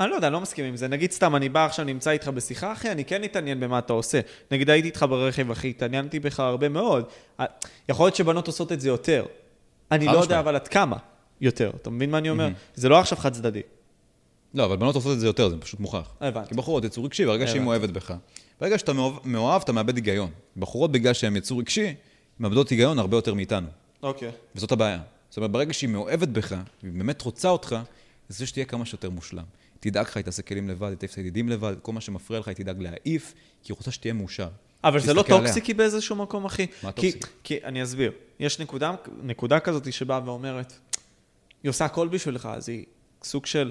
אני 0.00 0.10
לא 0.10 0.14
יודע, 0.14 0.26
אני 0.26 0.32
לא 0.32 0.40
מסכים 0.40 0.64
עם 0.64 0.76
זה. 0.76 0.88
נגיד 0.88 1.12
סתם, 1.12 1.36
אני 1.36 1.48
בא 1.48 1.64
עכשיו, 1.66 1.84
נמצא 1.84 2.10
איתך 2.10 2.28
בשיחה, 2.28 2.72
אחי, 2.72 2.92
אני 2.92 3.04
כן 3.04 3.24
אתעניין 3.24 3.60
במה 3.60 3.78
אתה 3.78 3.92
עושה. 3.92 4.20
נגיד 4.50 4.70
הייתי 4.70 4.88
איתך 4.88 5.06
ברכב, 5.08 5.50
אחי, 5.50 5.70
התעניינתי 5.70 6.20
בך 6.20 6.40
הרבה 6.40 6.68
מאוד. 6.68 7.04
יכול 7.88 8.06
להיות 8.06 8.16
שבנות 8.16 8.46
עושות 8.46 8.72
את 8.72 8.80
זה 8.80 8.88
יותר. 8.88 9.24
אני 9.90 10.06
לא. 10.06 10.10
יודע 10.12 10.40
אבל 10.40 10.54
עד 10.54 10.68
כמה 10.68 10.96
יותר. 11.40 11.70
אתה 11.82 11.90
מבין 11.90 12.10
מה 12.10 12.18
אני 12.18 12.30
אומר? 12.30 12.48
זה 12.74 12.88
לא 12.88 13.00
עכשיו 13.00 13.18
חד 13.18 13.32
צדדי. 13.32 13.62
לא, 14.54 14.64
אבל 14.64 14.76
בנות 14.76 14.94
עושות 14.94 15.12
את 15.14 15.20
זה 15.20 15.26
יותר, 15.26 15.48
זה 15.48 15.56
פשוט 15.56 15.80
מוכח. 15.80 16.12
הבנתי. 16.20 16.48
כי 16.48 16.54
בחורות 16.54 16.84
יצור 16.84 17.04
רגשי, 17.04 17.26
ברגע 17.26 17.46
שהיא. 17.46 17.60
מאוהבת 17.60 17.88
בך. 17.90 18.14
ברגע 18.60 18.78
שאתה 18.78 18.92
מאוהב, 19.24 19.62
אתה 19.62 19.72
מאבד 19.72 19.96
היגיון. 19.96 20.30
בחורות, 20.56 20.92
בגלל 20.92 21.12
שהן 21.12 21.36
יצור 21.36 21.60
רגשי, 21.60 21.94
מאבדות 22.40 22.68
היגיון 22.68 22.98
הרבה 22.98 23.16
יותר 23.16 23.34
מאיתנו. 23.34 23.68
אוקיי. 24.02 24.30
וזאת 24.54 24.72
הבעיה. 24.72 25.00
זאת 25.30 25.36
אומרת, 25.36 25.50
ברגע 25.50 25.72
שהיא 25.72 25.90
מאוהבת 25.90 26.28
בך, 26.28 26.56
והיא 26.82 26.92
באמת 26.92 27.22
רוצה 27.22 27.48
אותך, 27.48 27.76
זה 28.28 28.38
זה 28.38 28.46
שתהיה 28.46 28.64
כמה 28.64 28.86
שיותר 28.86 29.10
מושלם. 29.10 29.44
תדאג 29.80 30.06
לך, 30.06 30.16
היא 30.16 30.24
תעשה 30.24 30.42
כלים 30.42 30.68
לבד, 30.68 30.88
היא 30.88 30.96
תעיף 30.96 31.12
את 31.12 31.16
הידידים 31.16 31.48
לבד, 31.48 31.74
כל 31.82 31.92
מה 31.92 32.00
שמפריע 32.00 32.40
לך, 32.40 32.48
היא 32.48 32.56
תדאג 32.56 32.82
להעיף, 32.82 33.34
כי 33.62 33.72
היא 33.72 33.76
רוצה 33.78 33.90
שתהיה 33.90 34.14
מאושר. 34.14 34.48
אבל 34.84 35.00
זה 35.00 35.14
לא 35.14 35.24
עליה. 35.28 35.38
טוקסיקי 35.38 35.74
באיזשהו 35.74 36.16
מקום, 36.16 36.44
אחי? 36.44 36.66
מה 36.82 36.92
כי- 36.92 37.12
טוקסיקי? 37.12 37.32
כי, 37.44 37.58
אני 37.64 37.82
אסביר. 37.82 38.12
יש 38.40 38.58
נקודה, 38.60 38.94
נקודה 39.22 39.60
כזאת 39.60 39.92
שבאה 39.92 40.20
ואומרת, 40.24 40.72
היא 41.62 41.70
עושה 41.70 41.84
הכל 41.84 42.08
בשבילך, 42.08 42.48
אז 42.52 42.68
היא 42.68 42.84
סוג 43.24 43.46
של... 43.46 43.70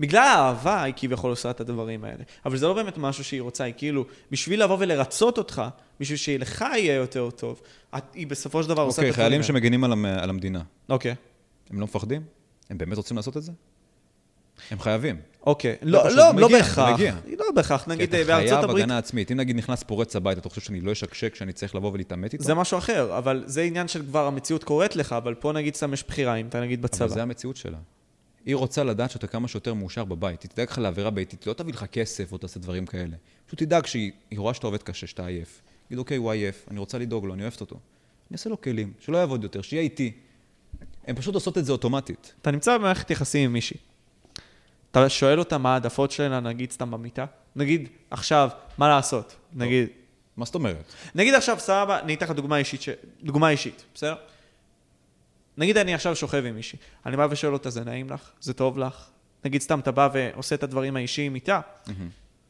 בגלל 0.00 0.22
האהבה 0.22 0.82
היא 0.82 0.94
כביכול 0.96 1.30
עושה 1.30 1.50
את 1.50 1.60
הדברים 1.60 2.04
האלה. 2.04 2.24
אבל 2.46 2.56
זה 2.56 2.66
לא 2.66 2.74
באמת 2.74 2.98
משהו 2.98 3.24
שהיא 3.24 3.40
רוצה, 3.42 3.64
היא 3.64 3.74
כאילו, 3.76 4.04
בשביל 4.30 4.62
לבוא 4.64 4.76
ולרצות 4.80 5.38
אותך, 5.38 5.62
בשביל 6.00 6.16
שלך 6.18 6.64
יהיה 6.74 6.94
יותר 6.94 7.30
טוב, 7.30 7.60
את, 7.96 8.02
היא 8.14 8.26
בסופו 8.26 8.62
של 8.62 8.68
דבר 8.68 8.82
עושה 8.82 8.94
את 8.94 8.98
אוקיי, 8.98 9.08
הדברים 9.10 9.14
חיילים 9.24 9.40
האלה. 9.40 9.46
שמגינים 9.46 9.84
על 9.84 9.92
המ- 9.92 10.04
על 10.04 10.30
המדינה, 10.30 10.62
אוקיי. 10.88 11.14
הם 11.70 11.80
לא 11.80 11.84
מפחדים? 11.84 12.22
הם 12.70 12.78
באמת 12.78 12.96
רוצים 12.96 13.16
לעשות 13.16 13.36
את 13.36 13.42
זה? 13.42 13.52
הם 14.70 14.80
חייבים. 14.80 15.16
אוקיי. 15.46 15.76
לא, 15.82 16.10
לא, 16.10 16.32
מגיע, 16.32 16.40
לא 16.40 16.48
בהכרח. 16.48 17.00
לא 17.38 17.44
בהכרח. 17.54 17.84
כי 17.84 17.90
נגיד 17.90 18.08
אתה 18.08 18.16
אה, 18.18 18.24
בארצות 18.24 18.48
חייב 18.48 18.64
הברית, 18.64 18.84
הגנה 18.84 18.98
עצמית. 18.98 19.32
אם 19.32 19.36
נגיד 19.36 19.56
נכנס 19.56 19.82
פורץ 19.82 20.16
הבית, 20.16 20.38
אתה 20.38 20.48
חושב 20.48 20.60
שאני 20.60 20.80
לא 20.80 20.92
אשקשק, 20.92 21.34
שאני 21.34 21.52
צריך 21.52 21.74
לבוא 21.74 21.90
ולהתעמת 21.92 22.32
איתו? 22.32 22.44
זה 22.44 22.54
משהו 22.54 22.78
אחר, 22.78 23.18
אבל 23.18 23.42
זה 23.46 23.62
עניין 23.62 23.88
של 23.88 24.02
כבר 24.02 24.26
המציאות 24.26 24.64
קורית 24.64 24.96
לך, 24.96 25.12
אבל 25.12 25.34
פה 25.34 25.52
נגיד 25.52 25.74
סתם 25.74 25.92
יש 25.92 26.04
בחירה, 26.08 26.34
אם 26.34 26.46
אתה 26.46 26.60
נגיד 26.60 26.78
אבל 26.78 26.88
בצבא. 26.88 27.08
זה 27.08 27.22
המציאות 27.22 27.56
שלה. 27.56 27.78
היא 28.46 28.56
רוצה 28.56 28.84
לדעת 28.84 29.10
שאתה 29.10 29.26
כמה 29.26 29.48
שיותר 29.48 29.74
מאושר 29.74 30.04
בבית. 30.04 30.42
היא 30.42 30.50
תדאג 30.50 30.70
לך 30.70 30.78
לעבירה 30.78 31.10
ביתית, 31.10 31.46
לא 31.46 31.52
תביא 31.52 31.72
לך 31.72 31.84
כסף 31.84 32.32
או 32.32 32.38
תעשה 32.38 32.60
דברים 32.60 32.86
כאלה. 32.86 33.16
פשוט 33.46 33.58
תדאג 33.58 33.86
שהיא 33.86 34.12
היא 34.30 34.38
רואה 34.38 34.54
שאתה 34.54 34.66
עובד 34.66 34.82
קשה, 34.82 35.06
שאתה 35.06 35.26
עייף. 35.26 35.62
תגיד, 35.86 35.98
אוקיי, 35.98 36.16
הוא 36.16 36.30
עייף, 36.30 36.66
אני 36.70 36.78
רוצה 36.78 36.98
לדאוג 36.98 37.24
לו, 37.24 37.34
אני 37.34 37.42
אוהבת 37.42 37.60
אותו. 37.60 37.76
אני 37.76 38.36
אעשה 38.36 38.50
לו 38.50 38.60
כלים, 38.60 38.92
שלא 38.98 39.18
יעבוד 39.18 39.42
יותר, 39.42 39.62
שיהיה 39.62 39.82
איתי. 39.82 40.12
הן 41.06 41.16
פשוט 41.16 41.34
עושות 41.34 41.58
את 41.58 41.64
זה 41.64 41.72
אוטומטית. 41.72 42.34
אתה 42.42 42.50
נמצא 42.50 42.78
במערכת 42.78 43.10
יחסים 43.10 43.44
עם 43.44 43.52
מישהי. 43.52 43.76
אתה 44.90 45.08
שואל 45.08 45.38
אותה 45.38 45.58
מה 45.58 45.72
העדפות 45.72 46.10
שלה, 46.10 46.40
נגיד 46.40 46.70
סתם 46.70 46.90
במיטה? 46.90 47.26
נגיד, 47.56 47.88
עכשיו, 48.10 48.50
מה 48.78 48.88
לעשות? 48.88 49.36
נגיד, 49.52 49.88
מה 50.36 50.44
זאת 50.44 50.54
אומרת? 50.54 50.92
נגיד 51.14 51.34
עכשיו, 51.34 51.56
סבבה, 51.58 52.00
אני 52.00 52.14
אתן 52.14 52.26
לך 52.26 52.32
דוגמה 52.32 52.56
אישית, 52.56 52.82
ש... 52.82 52.88
דוגמה 53.22 53.50
אישית, 53.50 53.84
בסדר? 53.94 54.14
נגיד 55.60 55.76
אני 55.76 55.94
עכשיו 55.94 56.16
שוכב 56.16 56.44
עם 56.46 56.54
מישהי, 56.54 56.78
אני 57.06 57.16
בא 57.16 57.28
ושואל 57.30 57.52
אותה, 57.52 57.70
זה 57.70 57.84
נעים 57.84 58.10
לך? 58.10 58.30
זה 58.40 58.52
טוב 58.52 58.78
לך? 58.78 59.06
נגיד 59.44 59.60
סתם 59.62 59.80
אתה 59.80 59.90
בא 59.90 60.08
ועושה 60.12 60.54
את 60.54 60.62
הדברים 60.62 60.96
האישיים 60.96 61.34
איתה, 61.34 61.60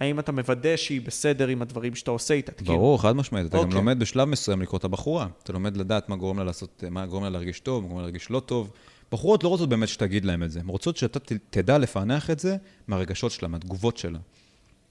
האם 0.01 0.19
אתה 0.19 0.33
מוודא 0.33 0.77
שהיא 0.77 1.01
בסדר 1.01 1.49
עם 1.49 1.63
הדברים 1.63 1.95
שאתה 1.95 2.11
עושה 2.11 2.35
איתה? 2.35 2.53
ברור, 2.65 3.03
חד 3.03 3.17
משמעית. 3.17 3.47
אתה 3.47 3.57
גם 3.57 3.63
אוקיי. 3.65 3.75
לומד 3.75 3.99
בשלב 4.01 4.29
מסוים 4.29 4.63
לקרוא 4.63 4.79
את 4.79 4.85
הבחורה. 4.85 5.27
אתה 5.43 5.53
לומד 5.53 5.77
לדעת 5.77 6.09
מה 6.09 6.17
גורם 6.17 6.39
לה 6.39 6.45
לעשות, 6.45 6.85
מה 6.91 7.07
גורם 7.07 7.23
לה 7.25 7.31
להרגיש 7.31 7.61
טוב, 7.61 7.83
מה 7.83 7.89
גורם 7.89 8.01
לה 8.01 8.07
להרגיש 8.07 8.31
לא 8.31 8.41
טוב. 8.41 8.71
בחורות 9.13 9.45
לא 9.45 9.49
רוצות 9.49 9.69
באמת 9.69 9.89
שתגיד 9.89 10.25
להם 10.25 10.43
את 10.43 10.51
זה. 10.51 10.61
הן 10.61 10.69
רוצות 10.69 10.97
שאתה 10.97 11.19
ת- 11.19 11.33
תדע 11.51 11.79
לפענח 11.79 12.31
את 12.31 12.39
זה 12.39 12.57
מהרגשות 12.89 13.33
שלה, 13.33 13.49
מהתגובות 13.49 13.97
שלה. 13.97 14.19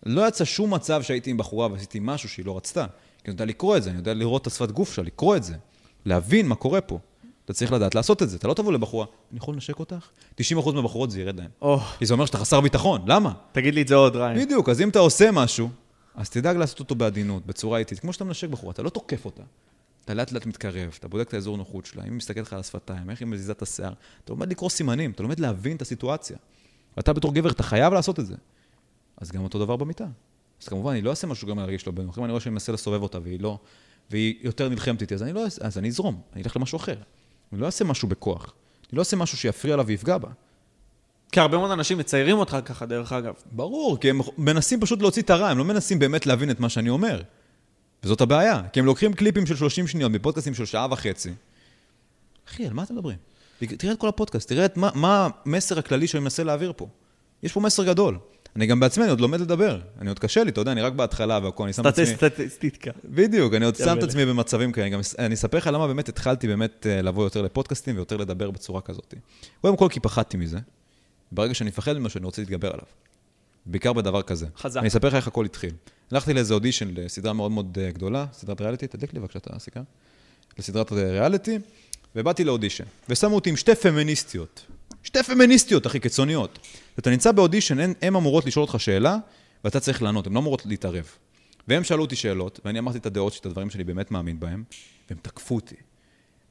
לא 0.06 0.28
יצא 0.28 0.46
שום 0.46 0.74
מצב 0.74 1.02
שהייתי 1.02 1.30
עם 1.30 1.38
בחורה 1.38 1.68
ועשיתי 1.72 2.00
משהו 2.02 2.30
שהיא 2.30 2.46
לא 2.46 2.58
רצתה. 2.58 2.86
כי 3.18 3.24
אני 3.26 3.34
יודע 3.34 3.46
לקרוא 3.46 3.78
את 3.78 3.84
זה, 3.84 3.90
אני 3.90 3.98
יודע 3.98 4.14
לראות 4.14 4.42
את 4.42 4.48
השפת 4.48 4.72
גוף 4.72 4.94
שלה, 4.94 5.04
לקרוא 5.06 5.36
את 5.36 5.44
זה. 5.44 5.54
להבין 6.06 6.48
מה 6.48 6.56
קורה 6.56 6.82
פה. 6.82 7.00
אתה 7.50 7.58
צריך 7.58 7.72
לדעת 7.72 7.96
לעשות 7.96 8.24
את 8.24 8.30
זה. 8.30 8.38
אתה 8.38 8.48
לא 8.48 8.54
תבוא 8.54 8.74
לבחורה, 8.74 9.06
אני 9.32 9.38
יכול 9.38 9.54
לנשק 9.54 9.80
אותך? 9.80 10.10
90% 10.42 10.72
מהבחורות 10.74 11.12
זה 11.12 11.22
ירד 11.22 11.40
להן. 11.40 11.50
או, 11.62 11.80
כי 11.80 12.06
זה 12.06 12.14
אומר 12.14 12.26
שאתה 12.26 12.38
חסר 12.38 12.62
ביטחון, 12.62 13.02
למה? 13.08 13.34
תגיד 13.52 13.76
לי 13.76 13.82
את 13.82 13.88
זה 13.88 13.96
עוד, 13.96 14.16
ריין. 14.16 14.46
בדיוק, 14.46 14.70
אז 14.70 14.82
אם 14.82 14.90
אתה 14.90 15.00
עושה 15.00 15.32
משהו, 15.32 15.70
אז 16.16 16.30
תדאג 16.30 16.58
לעשות 16.58 16.80
אותו 16.80 16.96
בעדינות, 16.96 17.46
בצורה 17.46 17.80
איטית. 17.80 18.00
כמו 18.00 18.14
שאתה 18.14 18.24
מנשק 18.24 18.50
בחורה, 18.50 18.72
אתה 18.72 18.84
לא 18.84 18.90
תוקף 18.90 19.26
אותה. 19.26 19.44
אתה 20.06 20.14
לאט 20.14 20.32
לאט 20.32 20.46
מתקרב, 20.46 20.96
אתה 21.00 21.08
בודק 21.08 21.28
את 21.28 21.34
האזור 21.34 21.58
נוחות 21.58 21.86
שלה, 21.86 22.04
אם 22.04 22.08
היא 22.08 22.18
מסתכלת 22.18 22.48
לך 22.48 22.54
על 22.54 22.60
השפתיים, 22.60 23.10
איך 23.10 23.20
היא 23.20 23.28
מזיזה 23.28 23.52
את 23.52 23.62
השיער, 23.62 23.94
אתה 24.26 24.34
לומד 24.34 24.52
לקרוא 24.52 24.70
סימנים, 24.70 25.12
אתה 25.12 25.24
לומד 25.24 25.40
להבין 25.40 25.76
את 25.76 25.82
הסיטואציה. 25.82 26.38
ואתה 26.98 27.14
בתור 27.14 27.34
גבר, 27.34 27.50
אתה 27.50 27.64
חייב 27.64 27.94
לעשות 27.94 28.20
את 28.20 28.26
זה. 28.26 28.36
אז 29.18 29.32
גם 29.32 29.44
אותו 29.44 29.60
דבר 29.60 29.76
במיטה. 29.76 30.06
אז 30.62 30.68
כמובן, 30.68 30.92
אני 30.92 31.02
לא 31.02 31.10
אעשה 31.10 31.28
משהו 31.28 31.48
גם 31.48 31.58
להרגיש 31.58 31.88
לא 31.88 31.94
בנוח. 31.94 32.20
אם 32.20 32.24
אני 32.24 32.32
רואה 32.32 32.42
שאני 32.42 32.54
מנסה 32.54 32.72
לסובב 32.72 33.02
אותה 33.02 33.20
והיא 33.24 33.40
לא, 33.40 33.60
והיא 34.12 34.36
יותר 34.42 34.70
נלחמת 34.70 35.02
איתי, 35.02 35.16
אז 35.16 35.24
אני 35.24 35.34
לא 35.34 35.46
אעשה, 35.46 35.66
אז 35.66 35.78
אני 35.78 35.88
אזרום, 35.88 36.22
אני 36.34 36.44
אלך 36.44 36.58
למשהו 36.58 36.78
אחר. 36.78 36.96
אני 37.54 37.62
לא 37.62 37.66
אעשה 37.66 37.86
משהו 37.86 38.08
בכוח. 38.08 38.44
אני 38.44 38.98
לא 38.98 39.00
אעשה 39.00 39.18
משהו 39.18 39.38
שיפריע 39.38 39.76
לה 39.76 39.84
ויפגע 39.86 40.18
בה. 40.18 40.30
כי 41.32 41.40
הרבה 41.40 41.58
מאוד 41.58 41.72
אנשים 41.72 41.98
מציירים 41.98 42.38
אותך 42.38 42.58
ככה, 42.66 42.86
דרך 42.86 43.14
אגב. 43.14 43.34
ברור, 43.52 43.98
כי 44.00 44.10
הם 44.10 44.22
מנסים 44.38 44.82
פשוט 44.82 45.02
להוציא 45.02 45.22
את 45.22 45.30
הרע, 45.30 45.50
הם 45.50 45.58
לא 45.58 45.64
מנסים 45.66 46.00
באמת 46.00 46.26
להבין 46.26 46.52
את 46.52 46.60
מה 46.60 46.70
שאני 46.70 46.90
אומר. 46.90 47.22
וזאת 48.04 48.22
הבעיה, 48.22 48.62
כי 48.74 48.80
הם 48.80 48.86
לוקחים 48.86 49.14
קליפים 49.14 49.46
של 49.46 49.56
30 49.56 49.88
שניות 49.88 50.12
בפודקאסטים 50.12 50.54
של 50.54 50.66
שעה 50.66 50.88
וחצי. 50.92 51.34
אחי, 52.50 52.68
על 52.68 52.74
מה 52.74 52.84
אתם 52.84 52.96
מדברים? 52.96 53.18
תראה 53.60 53.94
את 53.94 54.00
כל 54.00 54.08
הפודקאסט, 54.08 54.50
תראה 54.50 54.66
את 54.66 54.78
מה, 54.78 54.90
מה 54.96 55.30
המסר 55.46 55.80
הכללי 55.80 56.08
שאני 56.08 56.24
מנסה 56.24 56.44
להעביר 56.44 56.74
פה. 56.76 56.88
יש 57.44 57.54
פה 57.54 57.60
מסר 57.60 57.84
גדול. 57.84 58.18
אני 58.60 58.68
גם 58.68 58.80
בעצמי, 58.80 59.04
אני 59.04 59.10
עוד 59.10 59.22
לומד 59.22 59.40
לדבר. 59.40 59.80
אני 60.02 60.10
עוד 60.10 60.20
קשה 60.20 60.44
לי, 60.44 60.52
אתה 60.52 60.62
יודע, 60.62 60.72
אני 60.72 60.82
רק 60.82 60.94
בהתחלה 60.94 61.40
והכל, 61.44 61.64
אני 61.64 61.74
שם 61.74 61.82
את 61.82 61.86
עצמי... 61.86 62.06
סטטיסטיקה. 62.06 62.92
בדיוק, 63.06 63.54
אני 63.54 63.66
עוד 63.66 63.76
שם 63.76 63.98
את. 63.98 64.04
עצמי 64.04 64.26
במצבים 64.26 64.72
כאלה. 64.72 64.98
אני 65.20 65.34
אספר 65.34 65.58
לך 65.58 65.68
למה 65.68 65.88
באמת 65.88 66.10
התחלתי 66.10 66.48
באמת 66.48 66.88
אה, 66.90 67.02
לבוא 67.02 67.24
יותר 67.24 67.42
לפודקאסטים 67.42 67.96
ויותר 67.96 68.18
לדבר 68.18 68.52
בצורה 68.52 68.82
כזאת. 68.82 69.14
קודם 69.62 69.78
כל 69.78 69.88
כי 69.90 70.00
פחדתי 70.00 70.38
מזה. 70.38 70.58
ברגע 71.32 71.54
שאני 71.54 71.70
מפחד 71.70 71.98
ממשהו, 71.98 72.18
אני 72.18 72.26
רוצה 72.26 72.42
להתגבר 72.42 72.68
עליו. 72.68 72.86
בעיקר 73.66 73.94
בדבר 73.94 74.22
כזה. 74.22 74.46
חזק. 74.58 74.80
אני 74.80 74.88
אספר 74.88 75.08
לך 75.08 75.16
איך 75.16 75.28
הכל 75.28 75.46
התחיל. 75.46 75.72
הלכתי 76.12 76.34
לאיזה 76.34 76.54
אודישן 76.54 76.88
לסדרה 76.94 77.34
מאוד 77.34 77.52
מאוד 77.52 77.78
אה, 77.82 77.92
גדולה, 77.92 78.26
סדרת 78.34 78.62
ריאליטי, 78.62 78.88
תדליק 78.88 79.14
לי 79.14 79.20
בבקשה 79.20 79.40
את 79.40 79.48
הסיכה. 79.52 79.82
לסדרת 80.60 80.94
אה, 80.94 80.98
ריאליטי, 80.98 81.60
ובאתי 82.16 82.44
לאודישן. 82.44 82.84
ושמו 83.10 83.36
אותי 83.36 83.50
עם 83.50 83.56
שתי 83.56 83.76
פמיניסטיות. 83.76 84.66
שתי 85.04 85.24
פמיניסטיות, 85.24 85.88
אחי, 85.88 86.00
קיצוניות. 86.00 86.60
ואתה 87.00 87.10
נמצא 87.10 87.32
באודישן, 87.32 87.80
הן, 87.80 87.94
הן 88.02 88.16
אמורות 88.16 88.46
לשאול 88.46 88.66
אותך 88.66 88.80
שאלה, 88.80 89.18
ואתה 89.64 89.80
צריך 89.80 90.02
לענות, 90.02 90.28
הן 90.28 90.34
לא 90.34 90.40
אמורות 90.40 90.66
להתערב. 90.66 91.06
והם 91.68 91.84
שאלו 91.84 92.02
אותי 92.02 92.16
שאלות, 92.16 92.60
ואני 92.66 92.80
אמרתי 92.80 92.98
את 92.98 93.06
הדעות 93.06 93.34
שלי, 93.34 93.40
את 93.40 93.46
הדברים 93.46 93.70
שאני 93.70 93.84
באמת 93.84 94.12
מאמין 94.12 94.40
בהם, 94.40 94.64
והם 95.10 95.20
תקפו 95.22 95.56
אותי. 95.56 95.76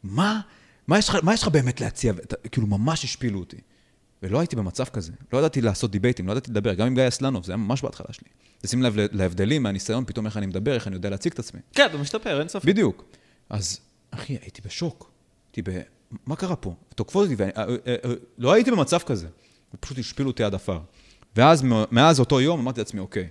מה, 0.03 0.41
מה 0.87 0.99
יש 0.99 1.09
לך, 1.09 1.19
מה 1.23 1.35
יש 1.35 1.43
לך 1.43 1.49
באמת 1.49 1.81
להציע? 1.81 2.13
כאילו, 2.53 2.67
ממש 2.67 3.05
השפילו 3.05 3.39
אותי. 3.39 3.57
ולא 4.23 4.39
הייתי 4.39 4.57
במצב 4.57 4.85
כזה. 4.85 5.13
לא 5.33 5.39
ידעתי 5.39 5.61
לעשות 5.61 5.91
דיבייטים, 5.91 6.27
לא 6.27 6.33
ידעתי 6.33 6.51
לדבר, 6.51 6.75
גם 6.75 6.87
עם 6.87 6.95
גיא 6.95 7.09
אסלנוב, 7.09 7.45
זה 7.45 7.53
היה 7.53 7.57
ממש 7.57 7.83
בהתחלה 7.83 8.13
שלי. 8.13 8.29
תשים 8.63 8.83
לב 8.83 8.97
להבדלים 9.13 9.63
מהניסיון, 9.63 10.05
פתאום 10.07 10.27
איך 10.27 10.37
אני 10.37 10.47
מדבר, 10.47 10.75
איך 10.75 10.87
אני 10.87 10.97
יודע 10.97 11.11
להציג 11.11 11.33
את 11.33 11.39
עצמי. 11.39 11.61
כן, 11.73 11.87
אתה 11.87 11.99
משתפר, 11.99 12.41
אין 12.41 12.49
ספק. 12.49 12.65
בדיוק. 12.65 13.05
אז, 13.51 13.81
אחי, 14.11 14.39
הייתי 14.43 14.63
בשוק. 14.65 15.11
הייתי 15.49 15.71
ב... 15.71 15.81
מה 16.27 16.37
קרה 16.37 16.57
פה? 16.57 16.75
תוקפו 16.95 17.21
אותי, 17.21 17.35
ולא 17.39 17.53
אה, 17.87 17.97
לא 18.39 18.53
הייתי 18.53 18.71
במצב 18.71 18.99
כזה. 18.99 19.29
פשוט 19.81 19.99
השפילו 19.99 20.31
אותי 20.31 20.45
עד 20.45 20.55
עפר. 20.55 20.79
ואז, 21.37 21.65
מאז 21.91 22.21
אותו 22.21 22.41
יום, 22.41 22.61
אמרתי 22.61 22.81
לעצמי, 22.81 23.01
אוקיי, 23.01 23.29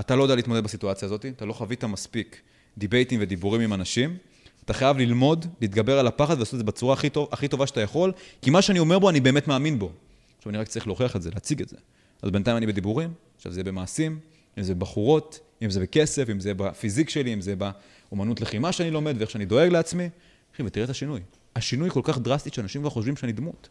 אתה 0.00 0.16
לא 0.16 0.22
יודע 0.22 0.34
להתמודד 0.34 0.64
בסיטואציה 0.64 1.06
הזאת, 1.06 1.26
אתה 1.26 1.44
לא 1.44 1.52
חווית 1.52 1.84
מספיק 1.84 2.40
דיבייטים 2.78 3.20
ודיבורים 3.22 3.60
עם 3.60 3.72
אנשים, 3.72 4.16
אתה 4.64 4.74
חייב 4.74 4.98
ללמוד, 4.98 5.46
להתגבר 5.60 5.98
על 5.98 6.06
הפחד 6.06 6.36
ולעשות 6.36 6.54
את 6.54 6.58
זה 6.58 6.64
בצורה 6.64 6.94
הכי, 6.94 7.10
טוב, 7.10 7.28
הכי 7.32 7.48
טובה 7.48 7.66
שאתה 7.66 7.80
יכול, 7.80 8.12
כי 8.42 8.50
מה 8.50 8.62
שאני 8.62 8.78
אומר 8.78 8.98
בו, 8.98 9.10
אני 9.10 9.20
באמת 9.20 9.48
מאמין 9.48 9.78
בו. 9.78 9.92
עכשיו, 10.38 10.50
אני 10.50 10.58
רק 10.58 10.68
צריך 10.68 10.86
להוכיח 10.86 11.16
את 11.16 11.22
זה, 11.22 11.30
להציג 11.30 11.62
את 11.62 11.68
זה. 11.68 11.76
אז 12.22 12.30
בינתיים 12.30 12.56
אני 12.56 12.66
בדיבורים, 12.66 13.12
עכשיו 13.36 13.52
זה 13.52 13.64
במעשים, 13.64 14.18
אם 14.58 14.62
זה 14.62 14.74
בחורות, 14.74 15.40
אם 15.62 15.70
זה 15.70 15.80
בכסף, 15.80 16.30
אם 16.30 16.40
זה 16.40 16.54
בפיזיק 16.54 17.10
שלי, 17.10 17.34
אם 17.34 17.40
זה 17.40 17.54
באומנות 17.56 18.40
לחימה 18.40 18.72
שאני 18.72 18.90
לומד 18.90 19.14
ואיך 19.18 19.30
שאני 19.30 19.44
דואג 19.44 19.68
לעצמי. 19.68 20.08
אחי, 20.54 20.62
ותראה 20.62 20.84
את 20.84 20.90
השינוי. 20.90 21.20
השינוי 21.56 21.90
כל 21.90 22.00
כך 22.04 22.18
דרסטי 22.18 22.50
שאנשים 22.52 22.80
כבר 22.80 22.90
חושבים 22.90 23.16
שאני 23.16 23.32
דמות. 23.32 23.68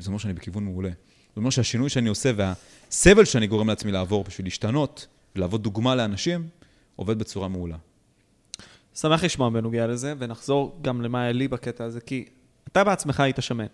וזה 0.00 0.08
אומר 0.08 0.18
שאני 0.18 0.32
בכיוון 0.32 0.64
מעולה. 0.64 0.90
זה 1.36 1.40
אומר 1.40 1.50
שהשינוי 1.50 1.88
שאני 1.88 2.08
עושה 2.08 2.30
והסבל 2.36 3.24
שאני 3.24 3.46
גורם 3.46 3.68
לעצמי 3.68 3.92
לעבור 3.92 4.24
בשביל 4.24 4.46
להשתנות 4.46 5.06
ולהוות 5.36 5.62
דוגמה 5.62 5.94
לאנשים, 5.94 6.48
עובד 6.96 7.18
בצורה 7.18 7.48
מעולה. 7.48 7.76
שמח 8.94 9.24
לשמוע 9.24 9.50
בנוגע 9.50 9.86
לזה, 9.86 10.14
ונחזור 10.18 10.78
גם 10.82 11.02
למה 11.02 11.22
היה 11.22 11.32
לי 11.32 11.48
בקטע 11.48 11.84
הזה, 11.84 12.00
כי 12.00 12.24
אתה 12.68 12.84
בעצמך 12.84 13.20
היית 13.20 13.36
שמן. 13.40 13.66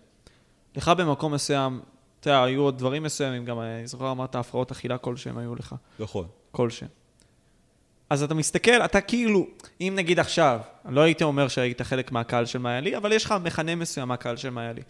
לך 0.75 0.87
במקום 0.97 1.33
מסוים, 1.33 1.81
אתה 2.19 2.29
יודע, 2.29 2.43
היו 2.43 2.61
עוד 2.61 2.77
דברים 2.77 3.03
מסוימים, 3.03 3.45
גם 3.45 3.59
אני 3.59 3.87
זוכר 3.87 4.11
אמרת 4.11 4.35
הפרעות 4.35 4.71
אכילה 4.71 4.97
כלשהם 4.97 5.37
היו 5.37 5.55
לך. 5.55 5.75
נכון. 5.99 6.27
כלשהם. 6.51 6.89
אז 8.09 8.23
אתה 8.23 8.33
מסתכל, 8.33 8.81
אתה 8.85 9.01
כאילו, 9.01 9.47
אם 9.81 9.93
נגיד 9.95 10.19
עכשיו, 10.19 10.59
לא 10.89 11.01
הייתי 11.01 11.23
אומר 11.23 11.47
שהיית 11.47 11.81
חלק 11.81 12.11
מהקהל 12.11 12.45
של 12.45 12.59
מאיה 12.59 12.79
לי, 12.79 12.97
אבל 12.97 13.11
יש 13.11 13.25
לך 13.25 13.35
מכנה 13.43 13.75
מסוים 13.75 14.07
מהקהל 14.07 14.37
של 14.37 14.49
מאיה 14.49 14.73
לי. 14.73 14.81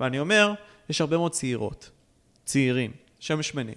ואני 0.00 0.18
אומר, 0.18 0.52
יש 0.88 1.00
הרבה 1.00 1.16
מאוד 1.16 1.32
צעירות, 1.32 1.90
צעירים, 2.44 2.90
שהם 3.20 3.42
שמנים. 3.42 3.74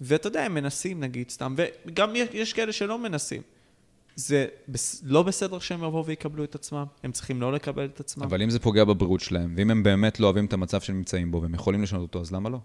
ואתה 0.00 0.26
יודע, 0.26 0.42
הם 0.42 0.54
מנסים 0.54 1.00
נגיד 1.00 1.30
סתם, 1.30 1.54
וגם 1.86 2.12
יש 2.32 2.52
כאלה 2.52 2.72
שלא 2.72 2.98
מנסים. 2.98 3.42
זה. 4.16 4.46
לא 5.02 5.22
בסדר 5.22 5.58
שהם 5.58 5.84
יבואו 5.84 6.06
ויקבלו 6.06 6.44
את 6.44 6.54
עצמם, 6.54 6.84
הם 7.02 7.12
צריכים 7.12 7.40
לא 7.40 7.52
לקבל 7.52 7.84
את 7.84 8.00
עצמם. 8.00 8.22
אבל 8.22 8.42
אם 8.42 8.50
זה 8.50 8.58
פוגע 8.58 8.84
בבריאות 8.84 9.20
שלהם, 9.20 9.54
ואם 9.56 9.70
הם 9.70 9.82
באמת 9.82 10.20
לא 10.20 10.26
אוהבים 10.26 10.44
את 10.44 10.52
המצב 10.52 10.80
שהם 10.80 10.96
נמצאים 10.96 11.30
בו, 11.30 11.42
והם 11.42 11.54
יכולים 11.54 11.82
לשנות 11.82 12.02
אותו, 12.02 12.20
אז 12.20 12.32
למה 12.32 12.48
לא? 12.48 12.58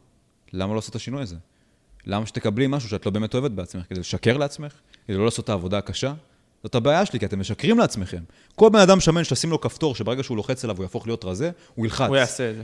למה 0.54 0.70
לא 0.70 0.76
לעשות 0.76 0.90
את 0.90 0.96
השינוי 0.96 1.22
הזה? 1.22 1.36
למה 2.06 2.26
שתקבלי 2.26 2.68
משהו 2.68 2.90
שאת 2.90 3.06
לא 3.06 3.12
באמת 3.12 3.34
אוהבת 3.34 3.52
בעצמך? 3.52 3.86
כדי 3.90 4.00
לשקר 4.00 4.38
לעצמך? 4.38 4.74
כדי 5.08 5.18
לא 5.18 5.26
לעשות 5.26 5.46
את 5.46 5.50
העבודה 5.50 5.78
הקשה? 5.78 6.14
זאת 6.64 6.76
הבעיה 6.76 7.06
שלי, 7.06 7.20
כי 7.20 7.26
אתם 7.26 7.40
משקרים 7.40 7.80
לעצמכם. 7.80 8.24
כל 8.56 8.70
בן 8.70 8.80
אדם 8.80 9.00
שמן 9.00 9.24
שתשים 9.24 9.52
לו 9.52 9.62
כפתור, 9.62 9.96
שברגע 9.96 10.24
שהוא 10.24 10.38
לוחץ 10.38 10.64
עליו 10.64 10.78
הוא 10.78 10.84
יהפוך 10.84 11.08
להיות 11.08 11.26
רזה, 11.26 11.52
הוא 11.76 11.86
ילחץ. 11.86 12.08
הוא 12.08 12.16
יעשה 12.16 12.52
את 12.52 12.56
זה. 12.56 12.64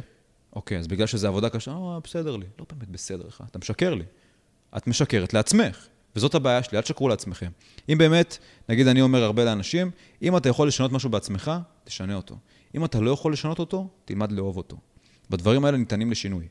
אוקיי, 0.54 0.78
אז 0.78 0.88
בגלל 0.88 1.08
שזו 1.08 1.28
עבודה 1.28 1.50
קשה, 1.50 1.72
אה, 1.72 2.00
בסדר 2.04 2.36
לי. 2.36 2.46
לא 2.60 2.66
באמת 2.72 2.90
בסדר 2.90 3.28
לך, 3.28 3.44
אתה 3.52 3.60
משקר 3.60 3.94
לי. 3.94 4.04
את 4.78 4.88
משקרת 4.88 5.34
לעצמך. 5.34 5.88
וזאת 6.16 6.36
הבעיה 6.36 6.64
שלי, 6.64 6.78
אל 6.78 6.84
תשקרו 6.84 7.10
לעצמכם. 7.10 7.50
אם 7.90 7.98
באמת, 7.98 8.38
נגיד 8.70 8.88
אני 8.88 9.02
אומר 9.02 9.24
הרבה 9.24 9.46
לאנשים, 9.46 9.92
אם 10.22 10.38
אתה 10.38 10.50
יכול 10.50 10.68
לשנות 10.68 10.92
משהו 10.92 11.10
בעצמך, 11.10 11.52
תשנה 11.84 12.16
אותו. 12.16 12.38
אם 12.76 12.86
אתה 12.86 13.00
לא 13.00 13.12
יכול 13.12 13.34
לשנות 13.34 13.60
אותו, 13.60 13.88
תלמד 14.06 14.32
לאהוב 14.32 14.58
אותו. 14.58 14.78
בדברים 15.30 15.66
האלה 15.66 15.78
ניתנים 15.78 16.12
לשינוי. 16.12 16.48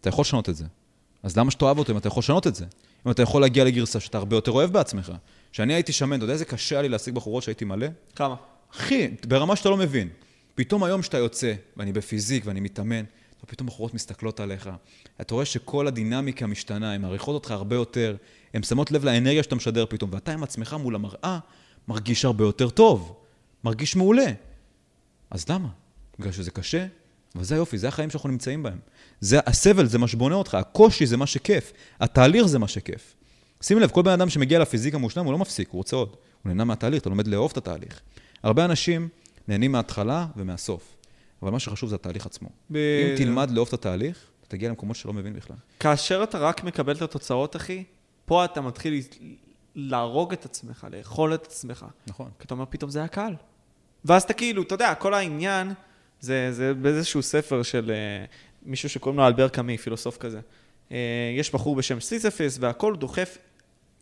אתה 0.00 0.08
יכול 0.08 0.22
לשנות 0.22 0.48
את 0.48 0.56
זה. 0.56 0.64
אז 1.22 1.36
למה 1.36 1.50
שתאהב 1.50 1.78
אותו 1.78 1.92
אם 1.92 1.96
אתה 1.96 2.08
יכול 2.08 2.20
לשנות 2.20 2.46
את 2.46 2.54
זה? 2.54 2.64
אם 3.06 3.10
אתה 3.10 3.22
יכול 3.22 3.40
להגיע 3.40 3.64
לגרסה 3.64 4.00
שאתה 4.00 4.18
הרבה 4.18 4.36
יותר 4.36 4.52
אוהב 4.52 4.72
בעצמך. 4.72 5.12
כשאני 5.52 5.74
הייתי 5.74 5.92
שמן, 5.92 6.16
אתה 6.16 6.24
יודע 6.24 6.32
איזה 6.32 6.44
קשה 6.44 6.74
היה 6.74 6.82
לי 6.82 6.88
להשיג 6.88 7.14
בחורות 7.14 7.42
שהייתי 7.42 7.64
מלא? 7.64 7.86
כמה? 8.16 8.34
אחי, 8.72 9.08
ברמה 9.28 9.56
שאתה 9.56 9.68
לא 9.68 9.76
מבין. 9.76 10.08
פתאום 10.54 10.84
היום 10.84 11.02
שאתה 11.02 11.18
יוצא, 11.18 11.54
ואני 11.76 11.92
בפיזיק 11.92 12.46
ואני 12.46 12.60
מתאמן, 12.60 13.04
ופתאום 13.44 13.66
בחורות 13.66 13.94
מסתכלות 13.94 14.40
עליך. 14.40 14.70
אתה 15.20 15.34
רואה 15.34 15.44
שכל 15.44 15.86
הדינמיקה 15.86 16.46
משתנה, 16.46 16.92
הן 16.92 17.02
מעריכות 17.02 17.34
אותך 17.34 17.50
הרבה 17.50 17.76
יותר, 17.76 18.16
הן 18.54 18.62
שמות 18.62 18.90
לב 18.90 19.04
לאנרגיה 19.04 19.42
שאתה 19.42 19.54
משדר 19.54 19.84
פתאום, 19.88 20.10
ואתה 20.12 20.32
עם 20.32 20.42
עצמך 20.42 20.76
מול 20.80 20.94
המראה 20.94 21.38
מרגיש 21.88 22.24
הרבה 22.24 22.44
יותר 22.44 22.70
טוב, 22.70 23.16
מרגיש 23.64 23.96
מעולה. 23.96 24.26
אז 25.30 25.48
למה? 25.48 25.68
בגלל 26.18 26.32
שזה 26.32 26.50
קשה, 26.50 26.86
וזה 27.36 27.54
היופי, 27.54 27.78
זה 27.78 27.88
החיים 27.88 28.10
שאנחנו 28.10 28.28
נמצאים 28.28 28.62
בהם. 28.62 28.78
זה, 29.20 29.38
הסבל 29.46 29.86
זה 29.86 29.98
מה 29.98 30.08
שבונה 30.08 30.34
אותך, 30.34 30.54
הקושי 30.54 31.06
זה 31.06 31.16
מה 31.16 31.26
שכיף, 31.26 31.72
התהליך 32.00 32.46
זה 32.46 32.58
מה 32.58 32.68
שכיף. 32.68 33.14
שים 33.62 33.78
לב, 33.78 33.90
כל 33.90 34.02
בן 34.02 34.10
אדם 34.10 34.30
שמגיע 34.30 34.58
לפיזיקה 34.58 34.98
מושלם, 34.98 35.24
הוא 35.24 35.32
לא 35.32 35.38
מפסיק, 35.38 35.68
הוא 35.68 35.78
רוצה 35.78 35.96
עוד. 35.96 36.08
הוא 36.08 36.18
נהנה 36.44 36.64
מהתהליך, 36.64 37.00
אתה 37.00 37.10
לומד 37.10 37.26
לאהוב 37.26 37.50
את 37.50 37.56
התהליך. 37.56 38.00
הרבה 38.42 38.64
אנשים 38.64 39.08
נהנים 39.48 39.72
מההתחלה 39.72 40.26
ומהסוף. 40.36 40.96
אבל 41.42 41.50
מה 41.50 41.58
שחשוב 41.58 41.88
זה 41.88 41.94
התהליך 41.94 42.26
עצמו. 42.26 42.48
ב... 42.70 42.76
אם 42.76 43.16
תלמד 43.16 43.50
לאהוב 43.50 43.68
את 43.68 43.74
התהליך, 43.74 44.26
אתה 44.40 44.48
תגיע 44.48 44.68
למקומות 44.68 44.96
שלא 44.96 45.12
מבין 45.12 45.32
בכלל. 45.32 45.56
כאשר 45.80 46.22
אתה 46.22 46.38
רק 46.38 46.64
מקבל 46.64 46.96
את 46.96 47.02
התוצאות, 47.02 47.56
אחי, 47.56 47.84
פה 48.24 48.44
אתה 48.44 48.60
מתחיל 48.60 49.02
להרוג 49.74 50.32
את 50.32 50.44
עצמך, 50.44 50.86
לאכול 50.92 51.34
את 51.34 51.46
עצמך. 51.46 51.86
נכון. 52.06 52.30
כי 52.38 52.44
אתה 52.44 52.54
אומר, 52.54 52.64
פתאום 52.70 52.90
זה 52.90 52.98
היה 52.98 53.08
קל. 53.08 53.34
ואז 54.04 54.22
אתה 54.22 54.32
כאילו, 54.32 54.62
אתה 54.62 54.74
יודע, 54.74 54.94
כל 54.94 55.14
העניין, 55.14 55.72
זה, 56.20 56.52
זה 56.52 56.74
באיזשהו 56.74 57.22
ספר 57.22 57.62
של 57.62 57.92
uh, 58.26 58.28
מישהו 58.62 58.88
שקוראים 58.88 59.18
לו 59.18 59.26
אלבר 59.26 59.48
קאמי, 59.48 59.78
פילוסוף 59.78 60.16
כזה. 60.16 60.40
Uh, 60.88 60.92
יש 61.38 61.52
בחור 61.54 61.76
בשם 61.76 62.00
סיזפס, 62.00 62.58
והכל 62.60 62.96
דוחף 62.96 63.38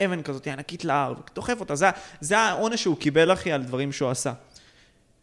אבן 0.05 0.23
כזאת 0.23 0.47
ענקית 0.47 0.85
להר, 0.85 1.15
דוחף 1.35 1.61
אותה. 1.61 1.75
זה, 1.75 1.87
זה 2.21 2.39
העונש 2.39 2.83
שהוא 2.83 2.97
קיבל, 2.97 3.33
אחי, 3.33 3.53
על 3.53 3.63
דברים 3.63 3.93
שהוא 3.93 4.11
עשה. 4.11 4.33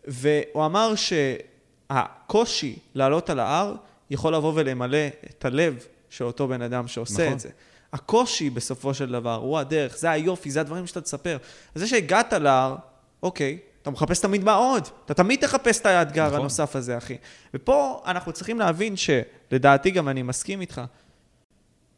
והוא 0.07 0.65
אמר 0.65 0.93
שהקושי 0.95 2.79
לעלות 2.95 3.29
על 3.29 3.39
ההר 3.39 3.75
יכול 4.09 4.35
לבוא 4.35 4.51
ולמלא 4.55 5.07
את 5.29 5.45
הלב 5.45 5.85
של 6.09 6.25
אותו 6.25 6.47
בן 6.47 6.61
אדם 6.61 6.87
שעושה 6.87 7.23
נכון. 7.23 7.33
את 7.33 7.39
זה. 7.39 7.49
הקושי 7.93 8.49
בסופו 8.49 8.93
של 8.93 9.11
דבר 9.11 9.35
הוא 9.35 9.59
הדרך, 9.59 9.97
זה 9.97 10.11
היופי, 10.11 10.51
זה 10.51 10.61
הדברים 10.61 10.87
שאתה 10.87 11.01
תספר. 11.01 11.37
אז 11.75 11.81
זה 11.81 11.87
שהגעת 11.87 12.33
להר, 12.33 12.75
אוקיי, 13.23 13.57
אתה 13.81 13.89
מחפש 13.91 14.19
תמיד 14.19 14.43
מה 14.43 14.53
עוד. 14.53 14.87
אתה 15.05 15.13
תמיד 15.13 15.41
תחפש 15.41 15.79
את 15.79 15.85
האתגר 15.85 16.27
נכון. 16.27 16.39
הנוסף 16.39 16.75
הזה, 16.75 16.97
אחי. 16.97 17.17
ופה 17.53 18.03
אנחנו 18.05 18.33
צריכים 18.33 18.59
להבין 18.59 18.95
שלדעתי 18.95 19.91
גם 19.91 20.09
אני 20.09 20.21
מסכים 20.21 20.61
איתך, 20.61 20.81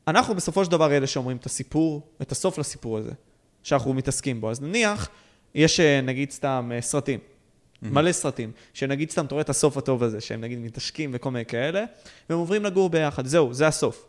אנחנו 0.07 0.35
בסופו 0.35 0.65
של 0.65 0.71
דבר 0.71 0.91
אלה 0.91 1.07
שאומרים 1.07 1.37
את 1.37 1.45
הסיפור, 1.45 2.01
את 2.21 2.31
הסוף 2.31 2.57
לסיפור 2.57 2.97
הזה, 2.97 3.11
שאנחנו 3.63 3.93
מתעסקים 3.93 4.41
בו. 4.41 4.51
אז 4.51 4.61
נניח, 4.61 5.09
יש 5.55 5.79
אה, 5.79 6.01
נגיד 6.01 6.31
סתם 6.31 6.71
אה, 6.75 6.81
סרטים, 6.81 7.19
mm-hmm. 7.19 7.87
מלא 7.91 8.11
סרטים, 8.11 8.51
שנגיד 8.73 9.11
סתם 9.11 9.25
אתה 9.25 9.35
רואה 9.35 9.41
את 9.41 9.49
הסוף 9.49 9.77
הטוב 9.77 10.03
הזה, 10.03 10.21
שהם 10.21 10.41
נגיד 10.41 10.59
מתנשקים 10.59 11.11
וכל 11.13 11.31
מיני 11.31 11.45
כאלה, 11.45 11.83
והם 12.29 12.39
עוברים 12.39 12.65
לגור 12.65 12.89
ביחד, 12.89 13.25
זהו, 13.25 13.53
זה 13.53 13.67
הסוף. 13.67 14.05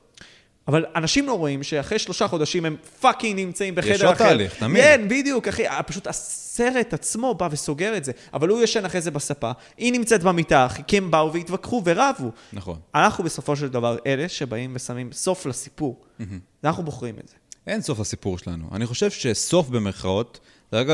אבל 0.68 0.84
אנשים 0.96 1.26
לא 1.26 1.32
רואים 1.32 1.62
שאחרי 1.62 1.98
שלושה 1.98 2.28
חודשים 2.28 2.64
הם 2.64 2.76
fucking 3.00 3.40
נמצאים 3.40 3.74
בחדר 3.74 3.94
אחר. 3.94 3.94
יש 3.94 4.02
עוד 4.02 4.14
תהליך, 4.14 4.54
תמיד. 4.54 4.82
כן, 4.82 5.04
בדיוק, 5.08 5.48
אחי. 5.48 5.62
פשוט 5.86 6.06
הסרט 6.06 6.94
עצמו 6.94 7.34
בא 7.34 7.48
וסוגר 7.50 7.96
את 7.96 8.04
זה. 8.04 8.12
אבל 8.34 8.48
הוא 8.48 8.62
ישן 8.62 8.84
אחרי 8.84 9.00
זה 9.00 9.10
בספה, 9.10 9.50
היא 9.76 9.92
נמצאת 9.92 10.22
במיטה, 10.22 10.66
אחי, 10.66 10.82
כי 10.86 10.96
הם 10.96 11.10
באו 11.10 11.32
והתווכחו 11.32 11.82
ורבו. 11.84 12.30
נכון. 12.52 12.78
אנחנו 12.94 13.24
בסופו 13.24 13.56
של 13.56 13.68
דבר 13.68 13.96
אלה 14.06 14.28
שבאים 14.28 14.72
ושמים 14.74 15.12
סוף 15.12 15.46
לסיפור. 15.46 16.04
אנחנו 16.64 16.82
בוחרים 16.82 17.14
את 17.24 17.28
זה. 17.28 17.34
אין 17.66 17.82
סוף 17.82 18.00
לסיפור 18.00 18.38
שלנו. 18.38 18.68
אני 18.72 18.86
חושב 18.86 19.10
שסוף 19.10 19.68
במרכאות, 19.68 20.40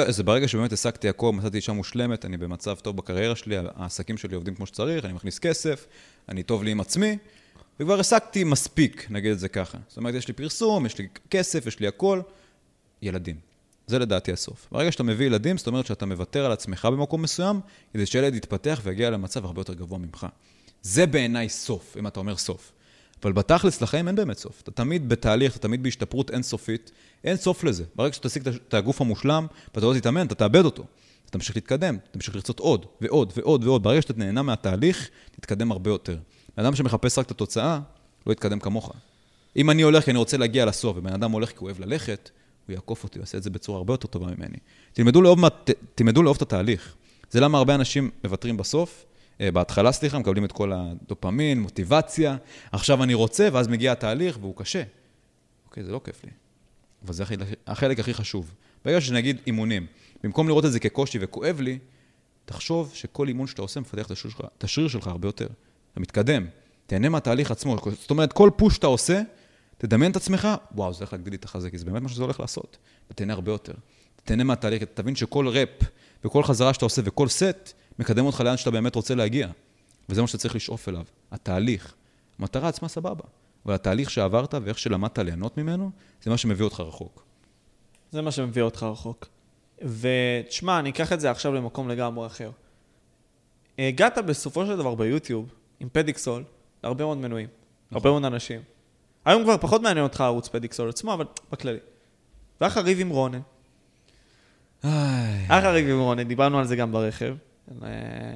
זה 0.09 0.23
ברגע 0.23 0.49
שבאמת 0.49 0.73
השגתי 0.73 1.09
הכל, 1.09 1.33
מצאתי 1.33 1.57
אישה 1.57 1.73
מושלמת, 1.73 2.25
אני 2.25 2.37
במצב 2.37 2.75
טוב 2.75 2.97
בקריירה 2.97 3.37
שלי, 3.37 3.57
העסקים 3.77 4.17
שלי 4.17 4.35
עובדים 4.35 4.55
כמו 4.55 4.67
שצריך, 4.67 5.05
אני 5.05 5.13
מכניס 5.13 5.39
כסף, 5.39 5.87
אני 6.29 6.43
טוב 6.43 6.65
לי 6.65 6.71
עם 6.71 6.81
עצמי. 6.81 7.17
וכבר 7.81 8.01
השגתי 8.01 8.45
מספיק, 8.45 9.07
נגיד 9.11 9.33
את 9.33 9.39
זה 9.39 9.49
ככה. 9.49 9.79
זאת 9.89 9.97
אומרת, 9.97 10.15
יש 10.15 10.29
לי 10.29 10.35
פרסום, 10.35 10.87
יש 10.87 10.99
לי 10.99 11.09
כסף, 11.31 11.67
יש 11.67 11.81
לי 11.81 11.87
הכל. 11.87 12.21
ילדים. 13.03 13.37
זה 13.87 13.99
לדעתי 13.99 14.33
הסוף. 14.33 14.69
ברגע 14.73 14.93
שאתה 14.93 15.03
מביא 15.03 15.27
ילדים, 15.27 15.59
זאת 15.59 15.67
אומרת 15.67 15.87
שאתה 15.87 16.07
מוותר 16.07 16.45
על 16.45 16.53
עצמך 16.53 16.85
במקום 16.85 17.23
מסוים, 17.23 17.61
כדי 17.95 18.07
שילד 18.07 18.35
יתפתח 18.35 18.81
ויגיע 18.85 19.11
למצב 19.11 19.45
הרבה 19.45 19.61
יותר 19.61 19.75
גבוה 19.75 19.99
ממך. 19.99 20.27
זה 20.83 21.07
בעיניי 21.07 21.49
סוף, 21.49 21.97
אם 21.99 22.07
אתה 22.07 22.21
אומר 22.21 22.37
סוף. 22.37 22.73
אבל 23.23 23.33
בתכלס 23.33 23.83
לחיים 23.83 24.09
אין 24.09 24.17
באמת 24.17 24.39
סוף. 24.39 24.61
אתה 24.63 24.71
תמיד 24.71 25.09
בתהליך, 25.09 25.53
אתה 25.53 25.59
תמיד 25.59 25.83
בהשתפרות 25.83 26.31
אינסופית, 26.31 26.91
אין 27.25 27.37
סוף 27.37 27.65
לזה. 27.65 27.85
ברגע 27.97 28.13
שתשיג 28.13 28.49
את 28.49 28.75
הגוף 28.75 29.01
המושלם, 29.01 29.47
ואתה 29.75 29.87
לא 29.87 29.95
תתאמן, 29.95 30.27
אתה 30.27 30.35
תאבד 30.35 30.65
אותו. 30.65 30.85
אתה 31.25 31.33
תמשיך 31.33 31.57
להתקדם, 31.57 31.97
תמשיך 32.11 32.35
לרצות 32.35 32.59
עוד, 32.59 32.87
ועוד, 33.01 33.33
ועוד, 33.37 33.65
ועוד. 33.65 33.83
ברגע 33.83 34.03
שאתה 34.03 34.15
נהנה 34.17 34.43
מהתהליך, 34.43 35.09
תתקדם 35.31 35.73
הרבה 35.73 35.91
יותר. 35.91 36.19
אדם 36.57 36.75
שמחפש 36.75 37.19
רק 37.19 37.27
את 37.27 37.31
התוצאה, 37.31 37.81
לא 38.27 38.33
יתקדם 38.33 38.61
כמוך. 38.61 38.93
אם 39.57 39.71
אני 39.71 39.83
הולך 39.83 40.05
כי 40.05 40.11
אני 40.11 40.19
רוצה 40.19 40.37
להגיע 40.37 40.65
לסוף, 40.65 40.97
ובן 40.97 41.13
אדם 41.13 41.31
הולך 41.31 41.51
כי 41.51 41.57
הוא 41.59 41.67
אוהב 41.67 41.81
ללכת, 41.81 42.31
הוא 42.67 42.75
יעקוף 42.75 43.05
אותי, 43.05 43.19
הוא 43.19 43.23
יעשה 43.23 43.39
את 43.39 43.43
זה 43.43 43.51
בצורה 43.51 43.79
הרבה 43.79 43.93
יותר 43.93 44.07
טובה 44.09 44.27
ממני. 44.27 44.57
תלמדו 44.93 45.23
לאהוב, 45.23 45.49
ת, 45.49 45.71
תלמדו 45.95 46.23
לאהוב 46.23 46.37
את 46.37 46.43
התהליך. 46.43 46.95
זה 47.31 47.41
למה 47.41 47.59
הרבה 47.59 47.75
אנשים 47.75 48.11
מוותרים 48.25 48.57
בסוף, 48.57 49.05
אה, 49.41 49.51
בהתחלה, 49.51 49.93
סליחה, 49.93 50.19
מקבלים 50.19 50.45
את 50.45 50.53
כל 50.53 50.73
הדופמין, 50.73 51.61
מוטיבציה, 51.61 52.37
עכשיו 52.73 53.03
אני 53.03 53.15
רוצה, 53.15 53.49
ואז 53.53 53.69
מגיע 53.69 53.93
התהליך 53.93 54.39
והוא 54.41 54.57
קשה. 54.57 54.83
אוקיי, 55.67 55.85
זה 55.85 55.93
לא 55.93 56.01
כיף 56.05 56.25
לי. 56.25 56.31
אבל 57.05 57.13
זה 57.13 57.25
החלק 57.67 57.99
הכי 57.99 58.15
חשוב. 58.15 58.55
ברגע 58.85 59.01
שנגיד 59.01 59.37
אימונים, 59.47 59.87
במקום 60.25 60.49
לראות 60.49 60.65
את 60.65 60.73
זה 60.73 60.81
כקושי 60.81 61.19
וכואב 61.21 61.61
לי, 61.61 61.79
תחשוב 62.45 62.91
שכל 62.95 63.29
אימון 63.29 63.47
שאתה 63.47 63.63
עושה 63.63 63.81
מפתח 63.81 64.07
את 64.59 64.65
השריר 64.65 64.89
שלך 64.89 65.07
הרבה 65.07 65.29
יותר. 65.29 65.49
אתה 65.95 66.01
מתקדם, 66.01 66.47
תהנה 66.87 67.09
מהתהליך 67.09 67.51
עצמו. 67.51 67.77
זאת 68.01 68.11
אומרת, 68.11 68.33
כל 68.33 68.51
פוש 68.57 68.75
שאתה 68.75 68.87
עושה, 68.87 69.23
תדמיין 69.79 70.11
את 70.11 70.17
עצמך, 70.17 70.49
וואו, 70.75 70.93
זה 70.93 70.99
הולך 70.99 71.13
להגדיל 71.13 71.33
לי 71.33 71.37
את 71.37 71.45
החזה, 71.45 71.71
כי 71.71 71.79
זה 71.79 71.85
באמת 71.85 72.03
מה 72.03 72.09
שזה 72.09 72.23
הולך 72.23 72.41
לעשות. 72.41 72.77
אתה 73.07 73.15
תהנה 73.15 73.33
הרבה 73.33 73.53
יותר. 73.53 73.73
תהנה 74.25 74.45
מהתהליך, 74.45 74.83
תבין 74.95 75.17
שכל 75.17 75.49
ראפ 75.49 75.69
וכל 76.25 76.43
חזרה 76.43 76.75
שאתה 76.75 76.85
עושה 76.85 77.03
וכל 77.05 77.29
סט, 77.29 77.73
מקדם 77.99 78.27
אותך 78.27 78.41
לאן 78.41 78.57
שאתה 78.57 78.71
באמת 78.71 78.95
רוצה 78.95 79.15
להגיע. 79.15 79.49
וזה 80.09 80.21
מה 80.21 80.27
שאתה 80.27 80.39
צריך 80.39 80.55
לשאוף 80.55 80.89
אליו, 80.89 81.05
התהליך. 81.33 81.95
המטרה 82.39 82.69
עצמה 82.69 82.89
סבבה, 82.89 83.25
אבל 83.67 83.75
התהליך 83.75 84.11
שעברת 84.11 84.55
ואיך 84.63 84.79
שלמדת 84.79 85.19
ליהנות 85.19 85.59
ממנו, 85.59 85.91
זה 86.23 86.31
מה 86.31 86.37
שמביא 86.37 86.65
אותך 86.65 86.81
רחוק. 86.81 87.25
זה 88.13 88.23
מה 88.23 88.31
שמביא 88.31 88.63
אותך 88.63 88.83
רחוק. 88.83 89.29
ותשמע, 89.83 90.79
אני 90.79 90.91
אקח 90.91 91.13
את 91.13 91.21
זה 91.21 91.31
עכשיו 91.31 91.55
למקום 91.55 91.89
לגמרי 91.89 92.27
אחר. 92.27 92.51
הגעת 93.79 94.19
בסופו 94.19 94.67
של 94.67 94.77
דבר 94.77 94.95
ביוטיוב, 94.95 95.49
עם 95.81 95.89
פדיקסול, 95.93 96.45
להרבה 96.85 97.05
מאוד 97.05 97.19
מנויים, 97.19 97.49
נכון. 97.87 97.97
הרבה 97.97 98.11
מאוד 98.11 98.25
אנשים. 98.25 98.61
היום 99.25 99.43
כבר 99.43 99.59
פחות 99.59 99.83
מעניין 99.83 100.05
אותך 100.05 100.21
ערוץ 100.21 100.49
פדיקסול 100.49 100.89
עצמו, 100.89 101.15
אבל 101.15 101.25
בכללי. 101.53 101.79
לך 102.61 102.77
ריב 102.77 103.01
עם 103.01 103.09
רונן. 103.09 103.41
לך 104.85 105.65
ריב 105.65 105.89
עם 105.89 106.01
רונן, 106.01 106.23
דיברנו 106.23 106.59
על 106.59 106.67
זה 106.67 106.77
גם 106.77 106.93
ברכב, 106.93 107.37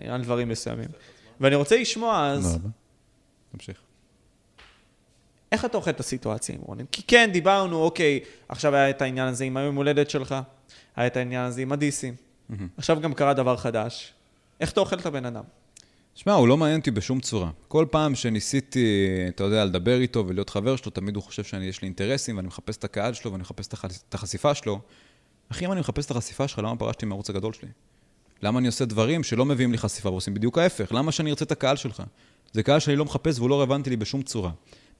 על 0.08 0.22
דברים 0.22 0.48
מסוימים. 0.48 0.88
ואני 1.40 1.54
רוצה 1.54 1.76
לשמוע 1.76 2.26
אז... 2.26 2.58
תמשיך. 3.52 3.80
איך 5.52 5.64
אתה 5.64 5.76
אוכל 5.76 5.90
את 5.90 6.00
הסיטואציה 6.00 6.54
עם 6.54 6.60
רונן? 6.60 6.84
כי 6.92 7.02
כן, 7.02 7.30
דיברנו, 7.32 7.82
אוקיי, 7.82 8.20
עכשיו 8.48 8.74
היה 8.74 8.90
את 8.90 9.02
העניין 9.02 9.28
הזה 9.28 9.44
עם 9.44 9.56
היום 9.56 9.76
הולדת 9.76 10.10
שלך, 10.10 10.34
היה 10.96 11.06
את 11.06 11.16
העניין 11.16 11.44
הזה 11.44 11.62
עם 11.62 11.72
הדיסים. 11.72 12.14
עכשיו 12.76 13.00
גם 13.00 13.14
קרה 13.14 13.34
דבר 13.34 13.56
חדש. 13.56 14.12
איך 14.60 14.72
אתה 14.72 14.80
אוכל 14.80 14.98
את 14.98 15.06
הבן 15.06 15.24
אדם? 15.24 15.44
שמע, 16.18 16.32
הוא 16.32 16.48
לא 16.48 16.56
מעניין 16.56 16.80
אותי 16.80 16.90
בשום 16.90 17.20
צורה. 17.20 17.50
כל 17.68 17.86
פעם 17.90 18.14
שניסיתי, 18.14 19.08
אתה 19.28 19.44
יודע, 19.44 19.64
לדבר 19.64 20.00
איתו 20.00 20.24
ולהיות 20.28 20.50
חבר 20.50 20.76
שלו, 20.76 20.90
תמיד 20.90 21.16
הוא 21.16 21.22
חושב 21.22 21.44
שיש 21.44 21.82
לי 21.82 21.86
אינטרסים, 21.86 22.36
ואני 22.36 22.48
מחפש 22.48 22.76
את 22.76 22.84
הקהל 22.84 23.14
שלו, 23.14 23.32
ואני 23.32 23.40
מחפש 23.40 23.68
את 24.08 24.14
החשיפה 24.14 24.54
שלו. 24.54 24.80
אחי, 25.48 25.66
אם 25.66 25.72
אני 25.72 25.80
מחפש 25.80 26.06
את 26.06 26.10
החשיפה 26.10 26.48
שלך, 26.48 26.58
למה 26.58 26.76
פרשתי 26.76 27.06
מהערוץ 27.06 27.30
הגדול 27.30 27.52
שלי? 27.52 27.68
למה 28.42 28.58
אני 28.58 28.66
עושה 28.66 28.84
דברים 28.84 29.22
שלא 29.22 29.44
מביאים 29.44 29.72
לי 29.72 29.78
חשיפה 29.78 30.10
ועושים 30.10 30.34
בדיוק 30.34 30.58
ההפך? 30.58 30.92
למה 30.92 31.12
שאני 31.12 31.30
ארצה 31.30 31.44
את 31.44 31.52
הקהל 31.52 31.76
שלך? 31.76 32.02
זה 32.52 32.62
קהל 32.62 32.80
שאני 32.80 32.96
לא 32.96 33.04
מחפש 33.04 33.38
והוא 33.38 33.50
לא 33.50 33.60
רלוונטי 33.60 33.90
לי 33.90 33.96
בשום 33.96 34.22
צורה. 34.22 34.50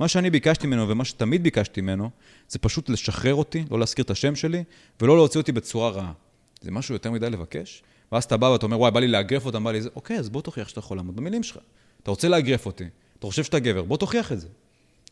מה 0.01 0.09
שאני 0.09 0.31
ביקשתי 0.31 0.67
ממנו 0.67 0.89
ומה 0.89 1.05
שתמיד 1.05 1.43
ביקשתי 1.43 1.81
ממנו, 1.81 2.11
זה 2.49 2.59
פשוט 2.59 2.89
לשחרר 2.89 3.35
אותי, 3.35 3.65
לא 3.71 3.79
להזכיר 3.79 4.05
את 4.05 4.11
השם 4.11 4.35
שלי, 4.35 4.65
ולא 5.01 5.17
להוציא 5.17 5.41
אותי 5.41 5.53
בצורה 5.53 5.91
רעה. 5.91 6.13
זה 6.61 6.71
משהו 6.71 6.95
יותר 6.95 7.11
מדי 7.11 7.31
לבקש? 7.31 7.83
ואז 8.13 8.25
אתה 8.25 8.37
בא 8.37 8.47
ואתה 8.47 8.67
אומר, 8.67 8.79
וואי, 8.81 8.91
בא 8.91 9.01
לי 9.01 9.09
לאגרף 9.09 9.47
אותם, 9.47 9.65
בא 9.65 9.73
לי 9.73 9.83
זה, 9.83 9.89
אוקיי, 9.97 10.19
אז 10.19 10.29
בוא 10.29 10.43
תוכיח 10.43 10.69
שאתה 10.69 10.79
יכול 10.79 10.97
לעמוד 10.97 11.17
במילים 11.17 11.43
שלך. 11.43 11.59
אתה 12.03 12.11
רוצה 12.11 12.29
לאגרף 12.29 12.67
אותי, 12.67 12.85
אתה 13.19 13.27
חושב 13.27 13.45
שאתה 13.45 13.59
גבר, 13.59 13.83
בוא 13.83 13.97
תוכיח 13.97 14.33
את 14.33 14.41
זה. 14.41 14.49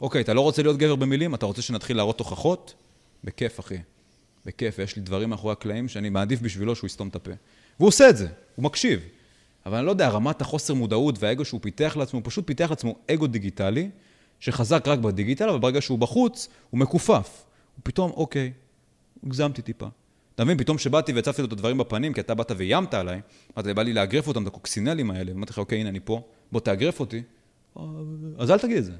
אוקיי, 0.00 0.20
אתה 0.20 0.34
לא 0.34 0.40
רוצה 0.40 0.62
להיות 0.62 0.76
גבר 0.76 0.96
במילים, 0.96 1.34
אתה 1.34 1.46
רוצה 1.46 1.62
שנתחיל 1.62 1.96
להראות 1.96 2.18
תוכחות? 2.18 2.74
בכיף, 3.24 3.60
אחי. 3.60 3.78
בכיף, 4.46 4.74
ויש 4.78 4.96
לי 4.96 5.02
דברים 5.02 5.30
מאחורי 5.30 5.52
הקלעים 5.52 5.88
שאני 5.88 6.08
מעדיף 6.08 6.40
בשבילו 6.40 6.76
שהוא 6.76 6.86
יסתום 6.86 7.08
את 7.08 7.16
הפה. 7.16 7.30
והוא 7.78 7.88
עושה 7.88 8.08
את 8.08 8.16
זה, 8.16 8.28
הוא 8.56 8.64
מקשיב. 8.64 9.00
אבל 9.66 9.76
אני 9.76 9.86
לא 9.86 9.90
יודע, 9.90 10.08
רמת 10.08 10.40
החוסר 10.40 10.74
מודעות 10.74 11.22
והאגו 11.22 11.44
שהוא 11.44 11.60
פיתח 11.60 11.96
לעצמו, 11.96 12.20
הוא 12.20 12.26
פשוט 12.26 12.46
פיתח 12.46 12.70
לעצמו 12.70 12.96
אגו 13.10 13.26
דיגיטלי, 13.26 13.90
שחזק 14.40 14.88
רק 14.88 14.98
בדיגיטל, 14.98 15.48
אבל 15.48 15.58
ברגע 15.58 15.80
שהוא 15.80 15.98
בחוץ, 15.98 16.48
הוא 16.70 16.80
מכופף. 16.80 17.44
הוא 17.76 17.80
פתאום, 17.82 18.10
אוקיי, 18.10 18.52
הגזמתי 19.26 19.62
טיפה. 19.62 19.86
אתה 20.36 20.44
מבין, 20.44 20.58
פתאום 20.58 20.78
שבאתי 20.78 21.12
והצפתי 21.12 21.42
לו 21.42 21.48
את 21.48 21.52
הדברים 21.52 21.78
בפנים, 21.78 22.12
כי 22.12 22.20
אתה 22.20 22.34
באת 22.34 22.52
ואיימת 22.56 22.94
עליי, 22.94 23.20
אמרתי, 23.56 23.74
בא 23.74 23.82
לי 23.82 23.92
לאגרף 23.92 24.28
אותם, 24.28 24.42
את 24.42 24.46
הקוקסינלים 24.46 25.10
האלה, 25.10 25.32
ואמרתי 25.32 25.52
לך, 25.52 25.58
אוקיי, 25.58 25.80
הנה 25.80 25.88
אני 25.88 26.00
פה, 26.04 26.22
בוא 26.52 26.60
תאגרף 26.60 27.00
אותי, 27.00 27.22
אז 28.38 28.50
אל 28.50 28.58
תגיד 28.58 28.76
את 28.76 28.84
זה. 28.84 28.92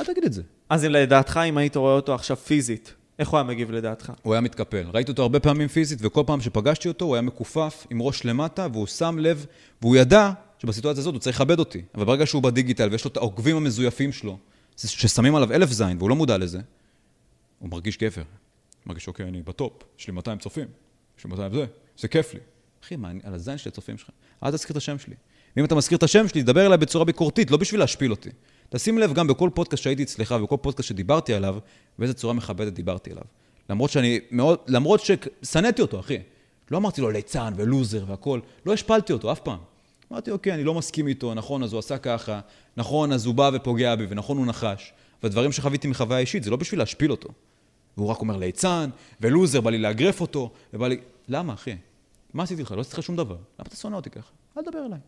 אל 0.00 0.04
תגיד 0.04 0.24
את 0.24 0.32
זה. 0.32 0.42
אז 0.68 0.84
אם 0.84 0.90
לדעתך, 0.90 1.40
אם 1.48 1.58
היית 1.58 1.76
רואה 1.76 1.92
אותו 1.94 2.14
עכשיו 2.14 2.36
פיזית, 2.36 2.94
איך 3.18 3.28
הוא 3.28 3.38
היה 3.38 3.44
מגיב 3.44 3.70
לדעתך? 3.70 4.12
הוא 4.22 4.34
היה 4.34 4.40
מתקפל. 4.40 4.86
ראיתי 4.92 5.10
אותו 5.10 5.22
הרבה 5.22 5.40
פעמים 5.40 5.68
פיזית, 5.68 5.98
וכל 6.02 6.22
פעם 6.26 6.40
שפגשתי 6.40 6.88
אותו, 6.88 7.04
הוא 7.04 7.14
היה 7.14 7.22
מכופף, 7.22 7.86
עם 7.90 8.02
ראש 8.02 8.24
למטה, 8.24 8.66
והוא 8.72 8.86
שם 8.86 9.16
לב, 9.18 9.46
והוא 9.82 9.96
ידע 9.96 10.32
שבסיטואציה 10.58 11.00
הזאת 11.00 11.14
הוא 11.14 11.20
צריך 11.20 11.36
לכבד 11.36 11.58
אותי. 11.58 11.82
אבל 11.94 12.04
ברגע 12.04 12.26
שהוא 12.26 12.42
בדיגיטל 12.42 12.88
ויש 12.92 13.04
לו 13.04 13.10
את 13.10 13.16
העוקבים 13.16 13.56
המזויפים 13.56 14.12
שלו, 14.12 14.38
ששמים 14.76 15.34
עליו 15.34 15.52
אלף 15.52 15.70
זין, 15.70 15.96
והוא 15.98 16.10
לא 16.10 16.16
מודע 16.16 16.38
לזה, 16.38 16.60
הוא 17.58 17.70
מרגיש 17.70 17.98
גבר. 17.98 18.22
מרגיש, 18.86 19.08
אוקיי, 19.08 19.28
אני 19.28 19.42
בטופ, 19.42 19.72
יש 19.98 20.06
לי 20.06 20.12
200 20.12 20.38
צופים, 20.38 20.66
יש 21.18 21.24
לי 21.24 21.30
200 21.30 21.52
זה, 21.52 21.64
זה 21.98 22.08
כיף 22.08 22.34
לי. 22.34 22.40
אחי, 22.84 22.96
מה, 22.96 23.10
אני, 23.10 23.20
על 23.24 23.34
הזין 23.34 23.58
של 23.58 23.68
הצופים 23.68 23.98
שלך, 23.98 24.10
אל 24.42 24.50
תזכיר 24.50 24.72
את 24.72 24.76
השם 24.76 24.98
שלי. 24.98 25.14
ואם 25.56 25.64
אתה 25.64 25.74
מזכיר 25.74 25.98
את 25.98 26.02
השם 26.02 26.28
שלי, 26.28 26.42
תדבר 26.42 26.66
אליי 26.66 26.78
בצורה 26.78 27.04
ביקורתית, 27.04 27.50
לא 27.50 27.56
בשביל 27.56 27.80
להשפיל 27.80 28.10
אותי. 28.10 28.30
תשים 28.68 28.98
לב 28.98 29.12
גם 29.12 29.26
בכל 29.26 29.50
פודקאסט 29.54 29.82
שהייתי 29.82 30.02
אצלך 30.02 30.34
ובכל 30.38 30.56
פודקאסט 30.60 30.88
שדיברתי 30.88 31.34
עליו, 31.34 31.58
באיזה 31.98 32.14
צורה 32.14 32.34
מכבדת 32.34 32.72
דיברתי 32.72 33.10
עליו. 33.10 33.24
למרות 33.70 33.90
שאני 33.90 34.20
מאוד, 34.30 34.58
למרות 34.66 35.00
ששנאתי 35.00 35.82
אותו, 35.82 36.00
אחי. 36.00 36.18
לא 36.70 36.76
אמרתי 36.76 37.00
לו 37.00 37.10
ליצן 37.10 37.52
ולוזר 37.56 38.04
והכול, 38.06 38.40
לא 38.66 38.72
השפלתי 38.72 39.12
אותו 39.12 39.32
אף 39.32 39.40
פעם. 39.40 39.58
אמרתי, 40.12 40.30
אוקיי, 40.30 40.54
אני 40.54 40.64
לא 40.64 40.74
מסכים 40.74 41.08
איתו, 41.08 41.34
נכון, 41.34 41.62
אז 41.62 41.72
הוא 41.72 41.78
עשה 41.78 41.98
ככה, 41.98 42.40
נכון, 42.76 43.12
אז 43.12 43.26
הוא 43.26 43.34
בא 43.34 43.50
ופוגע 43.54 43.94
בי, 43.94 44.06
ונכון, 44.08 44.36
הוא 44.36 44.46
נחש. 44.46 44.92
ודברים 45.22 45.52
שחוויתי 45.52 45.88
מחוויה 45.88 46.20
אישית, 46.20 46.42
זה 46.42 46.50
לא 46.50 46.56
בשביל 46.56 46.80
להשפיל 46.80 47.10
אותו. 47.10 47.28
והוא 47.96 48.08
רק 48.08 48.20
אומר 48.20 48.36
ליצן, 48.36 48.90
ולוזר, 49.20 49.60
בא 49.60 49.70
לי 49.70 49.78
לאגרף 49.78 50.20
אותו, 50.20 50.52
ובא 50.72 50.88
לי... 50.88 51.00
למה, 51.28 51.54
אחי? 51.54 51.76
מה 52.34 52.42
עשיתי 52.42 52.62
לך? 52.62 52.72
לא 52.72 52.80
עשיתי 52.80 52.96
לך 52.96 53.02
שום 53.02 53.16
דבר. 53.16 53.34
למה 53.34 53.66
אתה 53.68 53.76
שונא 53.76 53.96
אותי 53.96 54.10
ככה? 54.10 54.30
אל 54.58 54.62
תדבר 54.62 54.86
אליי. 54.86 54.98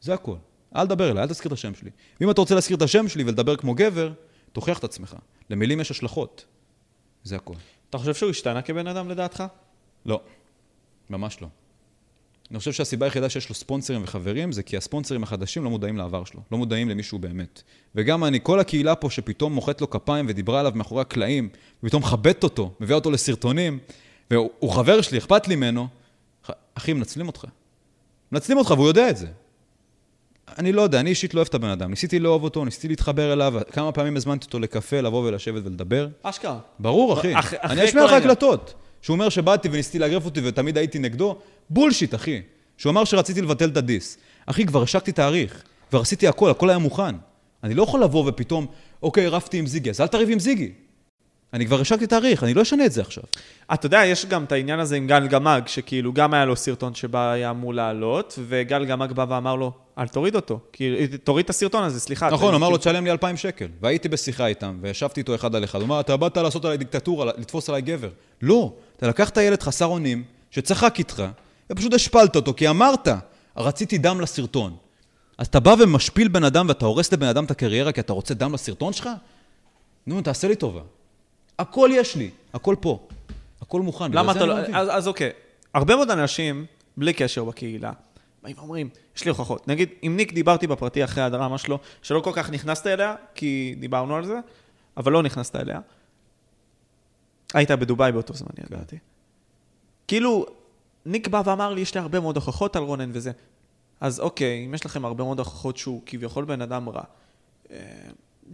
זה 0.00 0.14
הכל. 0.14 0.36
אל 0.76 0.86
תדבר 0.86 1.10
אליי, 1.10 1.22
אל 1.22 1.28
תזכיר 1.28 1.48
את 1.48 1.52
השם 1.52 1.74
שלי. 1.74 1.90
ואם 2.20 2.30
אתה 2.30 2.40
רוצה 2.40 2.54
להזכיר 2.54 2.76
את 2.76 2.82
השם 2.82 3.08
שלי 3.08 3.24
ולדבר 3.24 3.56
כמו 3.56 3.74
גבר, 3.74 4.12
תוכיח 4.52 4.78
את 4.78 4.84
עצמך. 4.84 5.16
למילים 5.50 5.80
יש 5.80 5.90
השלכות. 5.90 6.44
זה 7.24 7.36
הכל. 7.36 7.54
אתה 7.90 7.98
חושב 7.98 8.14
שהוא 8.14 8.30
השתנה 8.30 8.62
כבן 8.62 8.86
אדם 8.86 9.08
לדעתך? 9.08 9.44
לא. 10.06 10.20
ממש 11.10 11.42
לא. 11.42 11.48
אני 12.50 12.58
חושב 12.58 12.72
שהסיבה 12.72 13.06
היחידה 13.06 13.28
שיש 13.28 13.48
לו 13.48 13.54
ספונסרים 13.54 14.00
וחברים 14.04 14.52
זה 14.52 14.62
כי 14.62 14.76
הספונסרים 14.76 15.22
החדשים 15.22 15.64
לא 15.64 15.70
מודעים 15.70 15.96
לעבר 15.96 16.24
שלו, 16.24 16.40
לא 16.52 16.58
מודעים 16.58 16.88
למי 16.88 17.02
שהוא 17.02 17.20
באמת. 17.20 17.62
וגם 17.94 18.24
אני, 18.24 18.38
כל 18.42 18.60
הקהילה 18.60 18.94
פה 18.94 19.10
שפתאום 19.10 19.52
מוחאת 19.52 19.80
לו 19.80 19.90
כפיים 19.90 20.26
ודיברה 20.28 20.60
עליו 20.60 20.72
מאחורי 20.74 21.00
הקלעים, 21.00 21.48
ופתאום 21.82 22.02
מכבדת 22.02 22.44
אותו, 22.44 22.72
מביאה 22.80 22.98
אותו 22.98 23.10
לסרטונים, 23.10 23.78
והוא 24.30 24.70
חבר 24.70 25.00
שלי, 25.00 25.18
אכפת 25.18 25.48
לי 25.48 25.56
ממנו, 25.56 25.88
אחי, 26.74 26.92
מנצלים 26.92 27.26
אותך. 27.26 27.44
מנצלים 28.32 28.58
אותך 28.58 28.70
והוא 28.70 28.86
יודע 28.88 29.10
את 29.10 29.16
זה. 29.16 29.26
אני 30.58 30.72
לא 30.72 30.82
יודע, 30.82 31.00
אני 31.00 31.10
אישית 31.10 31.34
לא 31.34 31.40
אוהב 31.40 31.48
את 31.48 31.54
הבן 31.54 31.68
אדם. 31.68 31.90
ניסיתי 31.90 32.18
לאהוב 32.18 32.44
אותו, 32.44 32.64
ניסיתי 32.64 32.88
להתחבר 32.88 33.32
אליו, 33.32 33.54
כמה 33.72 33.92
פעמים 33.92 34.16
הזמנתי 34.16 34.46
אותו 34.46 34.58
לקפה, 34.58 35.00
לבוא 35.00 35.28
ולשבת 35.28 35.62
ולדבר. 35.64 36.08
אשכרה. 36.22 36.58
ברור, 36.78 37.12
אחי. 37.12 37.38
אח, 37.38 37.54
אני 37.54 37.84
אשמיע 37.84 38.04
לך 38.04 38.12
הקלטות. 38.12 38.74
שהוא 39.02 39.14
אומר 39.14 39.28
שבאתי 39.28 39.68
וניסיתי 39.68 39.98
לאגרף 39.98 40.24
אותי 40.24 40.40
ותמיד 40.44 40.78
הייתי 40.78 40.98
נגדו, 40.98 41.38
בולשיט, 41.70 42.14
אחי. 42.14 42.40
שהוא 42.76 42.90
אמר 42.90 43.04
שרציתי 43.04 43.42
לבטל 43.42 43.68
את 43.68 43.76
הדיס. 43.76 44.18
אחי, 44.46 44.66
כבר 44.66 44.82
השקתי 44.82 45.12
תאריך, 45.12 45.62
כבר 45.90 46.00
עשיתי 46.00 46.28
הכל, 46.28 46.50
הכל 46.50 46.70
היה 46.70 46.78
מוכן. 46.78 47.14
אני 47.64 47.74
לא 47.74 47.82
יכול 47.82 48.02
לבוא 48.02 48.24
ופתאום, 48.28 48.66
אוקיי, 49.02 49.28
רבתי 49.28 49.58
עם 49.58 49.66
זיגי, 49.66 49.90
אז 49.90 50.00
אל 50.00 50.06
תריב 50.06 50.30
עם 50.30 50.38
זיגי. 50.38 50.72
אני 51.52 51.66
כבר 51.66 51.80
השקתי 51.80 52.06
תאריך, 52.06 52.44
אני 52.44 52.54
לא 52.54 52.62
אשנה 52.62 52.86
את 52.86 52.92
זה 52.92 53.00
עכשיו. 53.00 53.24
אתה 53.72 53.86
יודע, 53.86 54.04
יש 54.04 54.26
גם 54.26 54.44
את 54.44 54.52
העניין 54.52 54.80
הזה 54.80 54.96
עם 54.96 55.06
גל 55.06 55.26
גמג, 55.26 55.62
שכאילו 55.66 56.12
גם 56.12 56.34
היה 56.34 56.44
לו 56.44 56.56
סרטון 56.56 56.94
שבה 56.94 57.32
היה 57.32 57.50
אמור 57.50 57.74
לעלות, 57.74 58.38
וגל 58.48 58.84
גמג 58.84 59.12
בא 59.12 59.26
ואמר 59.28 59.54
לו, 59.54 59.72
אל 59.98 60.08
תוריד 60.08 60.34
אותו, 60.34 60.60
כי 60.72 61.06
תוריד 61.24 61.44
את 61.44 61.50
הסרטון 61.50 61.84
הזה, 61.84 62.00
סליחה. 62.00 62.30
נכון, 62.30 62.54
אמר 62.54 62.68
לו, 62.68 62.76
תשלם 62.76 63.04
לי 63.04 63.10
2,000 63.10 63.36
שקל. 63.36 63.66
והייתי 63.80 64.08
בשיחה 64.08 64.46
איתם, 64.46 64.78
וישבתי 64.80 65.20
איתו 65.20 65.34
אחד 65.34 65.54
על 65.54 65.64
אחד. 65.64 65.78
הוא 65.78 65.86
אמר, 65.86 66.00
אתה 66.00 66.16
באת 66.16 66.36
לעשות 66.36 66.64
עליי 66.64 66.78
דיקטטורה, 66.78 67.26
לתפוס 67.38 67.68
עליי 67.68 67.82
גבר. 67.82 68.10
לא, 68.42 68.72
אתה 69.02 69.10
לקחת 69.10 69.36
ילד 69.36 69.62
חסר 69.62 69.86
אונים, 69.86 70.24
שצחק 70.50 70.98
איתך, 70.98 71.22
ופשוט 71.70 71.94
השפלת 71.94 72.36
אותו, 72.36 72.54
כי 72.54 72.68
אמרת, 72.68 73.08
רציתי 73.56 73.98
דם 73.98 74.20
לסרטון. 74.20 74.76
אז 75.38 75.46
אתה 75.46 75.60
בא 75.60 75.74
ומשפיל 75.78 76.28
בן 76.28 76.44
אדם 76.44 76.68
ואתה 76.68 76.86
הורס 76.86 77.12
לבן 77.12 77.26
אדם 77.26 77.44
את 77.44 77.50
הקריירה 77.50 77.92
כי 77.92 78.00
אתה 78.00 78.12
רוצה 78.12 78.34
דם 78.34 78.54
לסרטון 78.54 78.92
שלך? 78.92 79.08
נו, 80.06 80.22
תעשה 80.22 80.48
לי 80.48 80.56
טובה. 80.56 80.80
הכל 81.58 81.90
יש 81.92 82.16
לי, 82.16 82.30
הכל 82.54 82.76
פה. 82.80 83.06
הכל 83.62 83.80
מוכן. 83.80 84.12
למה 84.12 84.32
אתה 84.32 84.46
לא... 84.46 84.58
אז, 84.58 84.88
אז 84.90 85.08
אוקיי, 85.08 85.30
הרבה 85.74 85.96
מאוד 85.96 86.10
אנשים, 86.10 86.66
בלי 86.96 87.12
קשר 87.12 87.44
בקהילה, 87.44 87.92
באים 88.42 88.56
ואומרים, 88.58 88.88
יש 89.16 89.24
לי 89.24 89.28
הוכחות. 89.28 89.68
נגיד, 89.68 89.88
עם 90.02 90.16
ניק 90.16 90.32
דיברתי 90.32 90.66
בפרטי 90.66 91.04
אחרי 91.04 91.22
הדרמה 91.22 91.58
שלו, 91.58 91.78
שלא 92.02 92.20
כל 92.20 92.32
כך 92.34 92.50
נכנסת 92.50 92.86
אליה, 92.86 93.14
כי 93.34 93.74
דיברנו 93.80 94.16
על 94.16 94.24
זה, 94.24 94.38
אבל 94.96 95.12
לא 95.12 95.22
נכנסת 95.22 95.56
אליה. 95.56 95.80
היית 97.54 97.70
בדובאי 97.70 98.12
באותו 98.12 98.34
זמן, 98.34 98.48
כן. 98.56 98.74
ידעתי. 98.74 98.96
כאילו, 100.08 100.46
ניק 101.06 101.28
בא 101.28 101.42
ואמר 101.44 101.74
לי, 101.74 101.80
יש 101.80 101.94
לי 101.94 102.00
הרבה 102.00 102.20
מאוד 102.20 102.36
הוכחות 102.36 102.76
על 102.76 102.82
רונן 102.82 103.10
וזה. 103.12 103.30
אז 104.00 104.20
אוקיי, 104.20 104.66
אם 104.66 104.74
יש 104.74 104.86
לכם 104.86 105.04
הרבה 105.04 105.24
מאוד 105.24 105.38
הוכחות 105.38 105.76
שהוא 105.76 106.02
כביכול 106.06 106.44
בן 106.44 106.62
אדם 106.62 106.88
רע, 106.88 107.02
אה, 107.70 107.76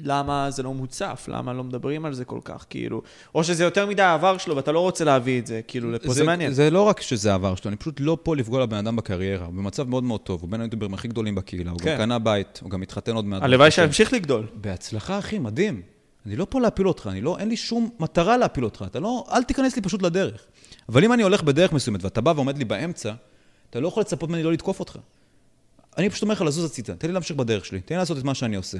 למה 0.02 0.50
זה 0.50 0.62
לא 0.62 0.74
מוצף? 0.74 1.26
למה 1.28 1.52
לא 1.52 1.64
מדברים 1.64 2.04
על 2.04 2.14
זה 2.14 2.24
כל 2.24 2.40
כך? 2.44 2.66
כאילו, 2.70 3.02
או 3.34 3.44
שזה 3.44 3.64
יותר 3.64 3.86
מדי 3.86 4.02
העבר 4.02 4.38
שלו 4.38 4.56
ואתה 4.56 4.72
לא 4.72 4.80
רוצה 4.80 5.04
להביא 5.04 5.40
את 5.40 5.46
זה, 5.46 5.60
כאילו, 5.68 5.92
לפה 5.92 6.12
זה, 6.12 6.24
מעניין. 6.24 6.52
זה 6.52 6.70
לא 6.70 6.82
רק 6.82 7.00
שזה 7.00 7.32
העבר 7.32 7.54
שלו, 7.54 7.68
אני 7.68 7.76
פשוט 7.76 8.00
לא 8.00 8.18
פה 8.22 8.36
לפגוע 8.36 8.62
לבן 8.62 8.76
אדם 8.76 8.96
בקריירה. 8.96 9.46
הוא 9.46 9.54
במצב 9.54 9.88
מאוד 9.88 10.04
מאוד 10.04 10.20
טוב, 10.20 10.40
הוא 10.40 10.50
בין 10.50 10.60
היוטיוברים 10.60 10.94
הכי 10.94 11.08
גדולים 11.08 11.34
בקהילה, 11.34 11.70
הוא 11.70 11.78
כן. 11.78 11.90
גם 11.90 11.96
קנה 11.96 12.18
בית, 12.18 12.60
הוא 12.62 12.70
גם 12.70 12.80
מתחתן 12.80 13.14
עוד 13.14 13.24
מעט. 13.24 13.42
הלוואי 13.42 13.70
שימשיך 13.70 14.12
לגדול. 14.12 14.46
בהצלחה, 14.54 15.18
אחי, 15.18 15.38
מדהים. 15.38 15.82
אני 16.28 16.36
לא 16.36 16.46
פה 16.50 16.60
להפיל 16.60 16.88
אותך, 16.88 17.08
אני 17.10 17.20
לא, 17.20 17.38
אין 17.38 17.48
לי 17.48 17.56
שום 17.56 17.90
מטרה 18.00 18.36
להפיל 18.36 18.64
אותך, 18.64 18.84
אתה 18.86 19.00
לא, 19.00 19.24
אל 19.32 19.42
תיכנס 19.42 19.76
לי 19.76 19.82
פשוט 19.82 20.02
לדרך. 20.02 20.46
אבל 20.88 21.04
אם 21.04 21.12
אני 21.12 21.22
הולך 21.22 21.42
בדרך 21.42 21.72
מסוימת 21.72 22.04
ואתה 22.04 22.20
בא 22.20 22.32
ועומד 22.36 22.58
לי 22.58 22.64
באמצע, 22.64 23.12
אתה 23.70 23.80
לא 23.80 23.88
יכול 23.88 24.00
לצפות 24.00 24.30
ממני 24.30 24.42
לא 24.42 24.52
לתקוף 24.52 24.80
אותך. 24.80 24.98
אני 25.98 26.10
פשוט 26.10 26.22
אומר 26.22 26.34
לך 26.34 26.40
לזוז 26.40 26.64
הצידה, 26.64 26.94
תן 26.96 27.06
לי 27.06 27.12
להמשיך 27.12 27.36
בדרך 27.36 27.64
שלי, 27.64 27.80
תן 27.80 27.94
לי 27.94 27.98
לעשות 27.98 28.18
את 28.18 28.24
מה 28.24 28.34
שאני 28.34 28.56
עושה. 28.56 28.78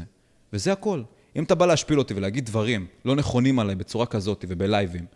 וזה 0.53 0.73
הכל. 0.73 1.03
אם 1.37 1.45
אתה 1.45 1.55
בא 1.55 1.67
להשפיל 1.67 1.99
אותי 1.99 2.15
ולהגיד 2.15 2.47
דברים 2.47 2.87
לא 3.05 3.17
נכונים 3.17 3.59
עליי 3.59 3.75
בצורה 3.75 4.07
כזאת 4.07 4.45
ובלייבים, 4.49 5.07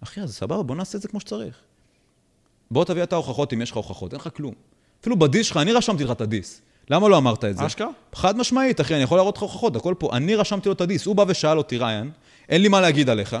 אחי, 0.00 0.20
אז 0.20 0.34
סבבה, 0.36 0.62
בוא 0.62 0.76
נעשה 0.76 0.98
את 0.98 1.02
זה 1.02 1.08
כמו 1.08 1.20
שצריך. 1.20 1.56
בוא 2.70 2.84
תביא 2.84 3.02
את 3.02 3.12
ההוכחות 3.12 3.52
אם 3.52 3.62
יש 3.62 3.70
לך 3.70 3.76
הוכחות, 3.76 4.12
אין 4.12 4.20
לך 4.20 4.28
כלום. 4.36 4.54
אפילו 5.00 5.18
בדיס 5.18 5.46
שלך, 5.46 5.56
אני 5.56 5.72
רשמתי 5.72 6.04
לך 6.04 6.10
את 6.10 6.20
הדיס. 6.20 6.62
למה 6.90 7.08
לא 7.08 7.18
אמרת 7.18 7.44
את 7.44 7.56
זה? 7.56 7.66
אשכרה? 7.66 7.88
חד 8.14 8.36
משמעית, 8.36 8.80
אחי, 8.80 8.94
אני 8.94 9.02
יכול 9.02 9.18
להראות 9.18 9.36
לך 9.36 9.42
הוכחות, 9.42 9.76
הכל 9.76 9.94
פה. 9.98 10.16
אני 10.16 10.34
רשמתי 10.34 10.68
לו 10.68 10.72
את 10.72 10.80
ה 10.80 10.84
diss, 10.84 11.06
הוא 11.06 11.16
בא 11.16 11.24
ושאל 11.28 11.58
אותי, 11.58 11.78
ריין, 11.78 12.10
אין 12.48 12.62
לי 12.62 12.68
מה 12.68 12.80
להגיד 12.80 13.10
עליך, 13.10 13.36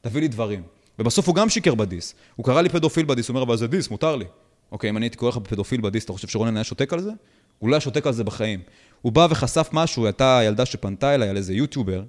תביא 0.00 0.20
לי 0.20 0.28
דברים. 0.28 0.62
ובסוף 0.98 1.26
הוא 1.26 1.34
גם 1.34 1.48
שיקר 1.48 1.74
ב 1.74 1.81
diss. 1.81 2.14
הוא 2.36 2.46
קרא 2.46 2.60
לי 2.60 2.68
פדופיל 2.68 3.04
ב 3.04 3.08
diss, 3.08 3.28
הוא 3.28 3.34
אומר, 3.34 3.42
אבל 3.42 3.56
זה 3.56 3.66
diss, 3.66 3.90
מותר 3.90 4.16
לי. 4.16 4.24
אוקיי, 4.72 4.90
אם 4.90 4.96
אני 4.96 5.04
הייתי 5.04 5.16
קורא 5.16 5.30
לך 5.30 5.38
פדופיל 5.38 5.80
ב 5.80 5.84
diss, 5.84 6.04
אתה 6.04 6.12
חושב 6.12 6.28
שרונן 6.28 6.56
היה 6.56 6.64
שותק 6.64 6.92
על 6.92 7.00
זה? 7.00 7.10
הוא 7.58 7.70
לא 7.70 7.74
היה 7.74 7.80
שותק 7.80 8.06
על 8.06 8.12
זה 8.12 8.24
בחיים. 8.24 8.60
הוא 9.02 9.12
בא 9.12 9.26
וחשף 9.30 9.68
משהו, 9.72 10.06
הייתה 10.06 10.40
ילדה 10.44 10.66
שפנתה 10.66 11.14
אליי 11.14 11.28
על 11.28 11.36
איזה 11.36 11.54
יוטיובר, 11.54 12.02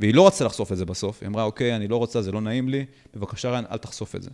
והיא 0.00 0.14
לא 0.14 0.26
רצתה 0.26 0.44
לחשוף 0.44 0.72
את 0.72 0.76
זה 0.76 0.84
בסוף. 0.84 1.18
היא 1.20 1.28
אמרה, 1.28 1.42
אוקיי, 1.42 1.76
אני 1.76 1.88
לא 1.88 1.96
רוצה, 1.96 2.22
זה 2.22 2.32
לא 2.32 2.40
נעים 2.40 2.68
לי, 2.68 2.84
בבקשה, 3.14 3.50
ריין, 3.50 3.64
אל 3.70 3.76
תחשוף 3.76 4.16
את 4.16 4.22
זה. 4.22 4.30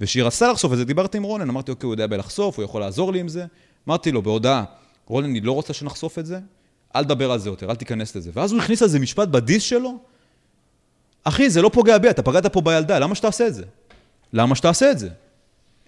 וכשהיא 0.00 0.24
רצתה 0.24 0.50
לחשוף 0.50 0.72
את 0.72 0.78
זה, 0.78 0.84
דיברתי 0.84 1.18
עם 1.18 1.22
רונן, 1.22 1.48
אמרתי, 1.48 1.70
אוקיי, 1.70 1.86
הוא 1.86 1.94
יודע 1.94 2.06
בלחשוף, 2.06 2.56
הוא 2.56 2.64
יכול 2.64 2.80
לעזור 2.80 3.12
לי 3.12 3.20
עם 3.20 3.28
זה. 3.28 3.46
אמרתי 3.88 4.12
לו, 4.12 4.22
בהודעה, 4.22 4.64
רונן, 5.06 5.30
אני 5.30 5.40
לא 5.40 5.52
רוצה 5.52 5.72
שנחשוף 5.72 6.18
את 6.18 6.26
זה, 6.26 6.38
אל 6.96 7.04
תדבר 7.04 7.32
על 7.32 7.38
זה 7.38 7.48
יותר, 7.48 7.70
אל 7.70 7.74
תיכנס 7.74 8.16
לזה. 8.16 8.30
ואז 8.34 8.52
הוא 8.52 8.60
הכניס 8.60 8.82
על 8.82 8.88
זה 8.88 8.98
משפט 8.98 9.28
בדיס 9.28 9.62
שלו, 9.62 9.98
אחי, 11.24 11.50
זה 11.50 11.62
לא 11.62 11.70
פוגע 11.72 11.98
בי, 11.98 12.10
אתה 12.10 12.22
פגעת 12.22 12.46
פה 12.46 12.60
בילדה, 12.60 12.98
למה 12.98 13.14
שתעשה 13.14 13.46
את 13.46 13.54
זה? 13.54 13.64
למה 14.32 14.54
שתעשה 14.54 14.90
את 14.90 14.98
זה? 14.98 15.08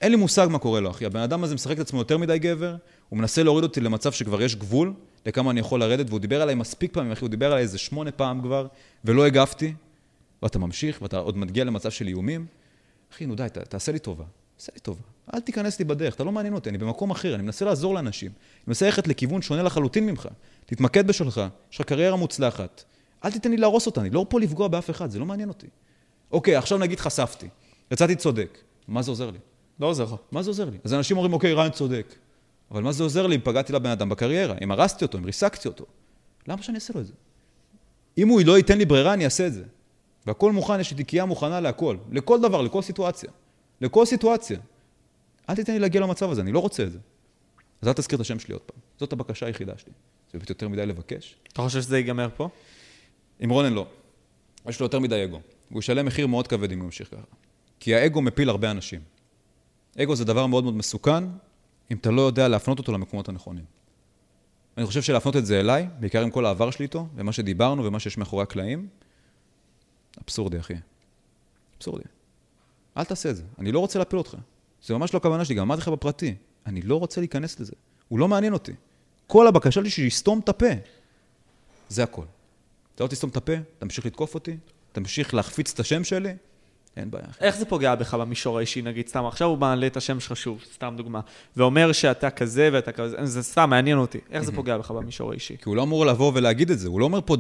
אין 0.01 0.12
לי 0.12 0.16
מושג 0.16 0.47
מה 0.51 0.59
קורה 0.59 0.81
לו, 0.81 0.90
אחי. 0.90 1.07
הבן 1.07 1.20
אדם 1.20 1.45
הזה 1.45 1.55
משחק 1.55 1.77
את 1.77 1.81
עצמו 1.81 1.99
יותר 1.99 2.19
מדי 2.19 2.39
גבר, 2.39 2.77
הוא 3.09 3.19
מנסה 3.19 3.43
להוריד 3.43 3.65
אותי 3.65 3.81
למצב 3.81 4.12
שכבר 4.12 4.43
יש 4.43 4.57
גבול 4.57 4.93
לכמה 5.27 5.51
אני 5.51 5.61
יכול 5.61 5.81
לרדת, 5.81 6.07
והוא 6.09 6.20
דיבר 6.20 6.43
עליי 6.43 6.55
מספיק 6.55 6.93
פעמים, 6.93 7.12
אחי, 7.12 7.20
הוא 7.20 7.31
דיבר 7.31 7.47
עליי 7.47 7.62
איזה 7.62 7.78
שמונה 7.78 8.11
פעם 8.11 8.43
כבר, 8.43 8.66
ולא 9.05 9.27
הגבתי, 9.27 9.74
ואתה 10.43 10.59
ממשיך, 10.59 11.03
ואתה 11.03 11.19
עוד 11.19 11.36
מגיע 11.36 11.65
למצב 11.65 11.90
של 11.90 12.07
איומים. 12.07 12.47
אחי, 13.12 13.27
נו 13.27 13.35
די, 13.35 13.47
ת, 13.53 13.59
תעשה 13.59 13.93
לי 13.93 13.99
טובה. 13.99 14.24
תעשה 14.57 14.73
לי 14.74 14.81
טובה. 14.81 15.18
אל 15.35 15.41
תיכנס 15.41 15.79
לי 15.79 15.85
בדרך, 15.85 16.15
אתה 16.15 16.25
לא 16.25 16.33
מעניין 16.33 16.55
אותי, 16.55 16.71
אני 16.71 16.79
במקום 16.79 17.11
אחר, 17.11 17.35
אני 17.35 17.43
מנסה 17.43 17.65
לעזור 17.65 17.95
לאנשים. 17.95 18.31
אני 18.31 18.63
מנסה 18.67 18.87
ללכת 18.87 19.09
לכיוון 19.09 19.43
שונה 19.43 19.63
לחלוטין 19.63 20.07
ממך. 20.07 20.29
תתמקד 20.67 21.07
בשלך, 21.07 21.41
יש 21.73 21.81
לך 21.81 21.87
קריירה 21.87 22.17
מוצלחת. 22.17 22.85
אל 23.25 23.31
תיתן 23.31 23.51
לי 23.51 23.57
להרוס 23.57 23.87
אותה, 23.87 24.01
אני 24.01 24.11
לא 24.11 24.27
פה 24.29 24.41
לפגוע 24.41 24.69
באף 24.69 24.91
אחד, 24.91 25.11
זה 25.11 25.19
לא 25.19 25.27
מעניין 25.27 25.49
אותי. 25.49 25.67
אוקיי, 26.33 26.57
עכשיו 26.57 26.79
נגיד 26.79 27.01
חשפתי. 27.01 27.49
יצאתי 27.91 28.17
צודק. 28.17 28.59
מה 28.89 29.03
זה 29.03 29.11
עוזר 29.11 29.31
לי? 29.31 29.39
לא 29.81 29.87
עוזר 29.87 30.05
לך. 30.05 30.15
מה 30.33 30.43
זה 30.43 30.51
עוזר 30.51 30.71
לי? 30.71 30.79
אז 30.85 30.95
אנשים 30.95 31.17
אומרים, 31.17 31.33
אוקיי, 31.33 31.53
רן 31.53 31.71
צודק. 31.71 32.15
אבל 32.71 32.83
מה 32.83 32.93
זה 32.93 33.03
עוזר 33.03 33.27
לי 33.27 33.37
אם 33.37 33.41
פגעתי 33.45 33.73
לבן 33.73 33.91
אדם 33.91 34.09
בקריירה? 34.09 34.55
אם 34.63 34.71
הרסתי 34.71 35.05
אותו, 35.05 35.19
אם 35.19 35.25
ריסקתי 35.25 35.69
אותו? 35.69 35.85
למה 36.49 36.63
שאני 36.63 36.75
אעשה 36.75 36.93
לו 36.95 37.01
את 37.01 37.07
זה? 37.07 37.13
אם 38.19 38.29
הוא 38.29 38.41
לא 38.45 38.57
ייתן 38.57 38.79
לי 38.79 38.85
ברירה, 38.85 39.15
אני 39.15 39.25
אעשה 39.25 39.47
את 39.47 39.53
זה. 39.53 39.63
והכל 40.27 40.53
מוכן, 40.53 40.81
יש 40.81 40.91
לי 40.91 40.97
תיקייה 40.97 41.25
מוכנה 41.25 41.61
להכל. 41.61 41.97
לכל 42.11 42.41
דבר, 42.41 42.63
לכל 42.63 42.83
סיטואציה. 42.83 43.31
לכל 43.81 44.07
סיטואציה. 44.07 44.59
אל 45.49 45.55
תיתן 45.55 45.73
לי 45.73 45.79
להגיע 45.79 46.01
למצב 46.01 46.31
הזה, 46.31 46.41
אני 46.41 46.53
לא 46.53 46.59
רוצה 46.59 46.85
את 46.85 46.93
זה. 46.93 46.99
אז 47.83 47.89
אל 47.89 47.93
תזכיר 47.93 48.16
את 48.16 48.20
השם 48.20 48.39
שלי 48.39 48.55
עוד 48.55 48.62
פעם. 48.62 48.81
זאת 48.99 49.12
הבקשה 49.12 49.47
היחידה 49.47 49.79
שלי. 49.79 49.93
זה 50.33 50.39
באמת 50.39 50.51
יותר 50.51 50.69
מדי 50.69 50.87
לבקש. 50.87 51.37
אתה 51.53 51.62
חושב 51.62 51.81
שזה 51.81 51.99
ייגמר 51.99 52.29
פה? 52.37 52.49
עם 53.41 53.51
רונן 53.51 53.73
לא. 53.73 53.87
יש 54.69 54.81
לו 54.81 54.87
יותר 54.87 54.99
מדי 54.99 55.25
אגו. 55.25 55.41
הוא 55.70 55.79
ישלם 55.79 56.07
מחיר 56.07 56.27
מאוד 56.27 56.47
כבד 56.47 56.73
אם 56.73 56.79
הוא 56.79 56.85
ימשיך 56.85 57.09
ככה. 57.11 57.27
כי 57.81 57.95
האגו 57.95 58.23
מפיל 58.23 58.49
הרבה 58.49 58.70
אנשים. 58.70 59.01
אגו 60.03 60.16
זה 60.16 60.25
דבר 60.25 60.47
מאוד 60.47 60.65
מאוד 60.65 60.75
מסוכן, 60.75 61.25
אם 61.91 61.97
אתה 61.97 62.11
לא 62.11 62.23
יודע 62.23 62.49
להפנות 62.49 62.79
אותו 62.79 62.93
למקומות 62.93 63.29
הנכונים. 63.29 63.65
אני 64.77 64.87
חושב 64.87 65.03
שלהפנות 65.03 65.37
את 65.37 65.47
זה 65.47 65.61
אליי, 65.61 65.89
בעיקר 66.01 66.23
עם 66.23 66.31
כל 66.31 66.47
העבר 66.47 66.70
שלי 66.70 66.85
איתו, 66.85 67.07
ומה 67.15 67.33
שדיברנו 67.33 67.85
ומה 67.85 68.01
שיש 68.01 68.19
מאחורי 68.19 68.43
הקלעים, 68.43 68.89
אבסורדי, 70.25 70.59
אחי. 70.59 70.75
אבסורדי. 71.79 72.05
אל 72.97 73.05
תעשה 73.05 73.31
את 73.31 73.37
זה. 73.37 73.43
אני 73.59 73.73
לא 73.73 73.79
רוצה 73.79 73.99
להפיל 73.99 74.19
אותך. 74.19 74.37
זה 74.85 74.95
ממש 74.95 75.15
לא 75.15 75.19
הכוונה 75.19 75.45
שלי, 75.45 75.55
גם 75.55 75.63
אמרתי 75.63 75.83
לך 75.83 75.89
בפרטי. 75.89 76.35
אני 76.67 76.83
לא 76.83 76.97
רוצה 76.97 77.21
להיכנס 77.21 77.61
לזה. 77.61 77.73
הוא 78.09 78.19
לא 78.19 78.29
מעניין 78.29 78.53
אותי. 78.53 78.73
כל 79.27 79.47
הבקשה 79.47 79.81
שלי 79.81 79.91
שיסתום 79.91 80.39
את 80.39 80.49
הפה. 80.49 80.67
זה 81.89 82.03
הכל. 82.03 82.25
אתה 82.95 83.05
לא 83.05 83.09
תסתום 83.09 83.31
את 83.31 83.37
הפה, 83.37 83.53
תמשיך 83.79 84.07
לתקוף 84.07 84.35
אותי, 84.35 84.57
תמשיך 84.93 85.35
להחפיץ 85.35 85.73
את 85.73 85.81
השם 85.81 86.05
שלי, 86.05 86.35
אין 86.97 87.11
בעיה. 87.11 87.27
איך 87.41 87.57
זה 87.57 87.65
פוגע 87.65 87.95
בך 87.95 88.15
במישור 88.15 88.59
האישי, 88.59 88.83
נגיד, 88.83 89.09
סתם, 89.09 89.25
עכשיו 89.27 89.49
הוא 89.49 89.59
מעלה 89.59 89.87
את 89.87 89.97
השם 89.97 90.21
שלך 90.21 90.37
שוב, 90.37 90.65
סתם 90.75 90.95
דוגמה, 90.97 91.21
ואומר 91.57 91.93
שאתה 91.93 92.31
כזה 92.31 92.71
ואתה 92.73 92.93
כזה, 92.93 93.27
זה 93.27 93.43
סתם 93.43 93.71
מעניין 93.71 93.99
אותי. 93.99 94.19
איך 94.31 94.43
זה 94.43 94.53
פוגע 94.53 94.79
בך 94.79 94.91
במישור 94.91 95.31
האישי? 95.31 95.57
כי 95.57 95.63
הוא 95.65 95.77
לא 95.77 95.83
אמור 95.83 96.07
לבוא 96.07 96.33
ולהגיד 96.35 96.71
את 96.71 96.79
זה, 96.79 96.89
הוא 96.89 97.01
לא 97.01 97.05
אומר 97.05 97.21
פה 97.25 97.37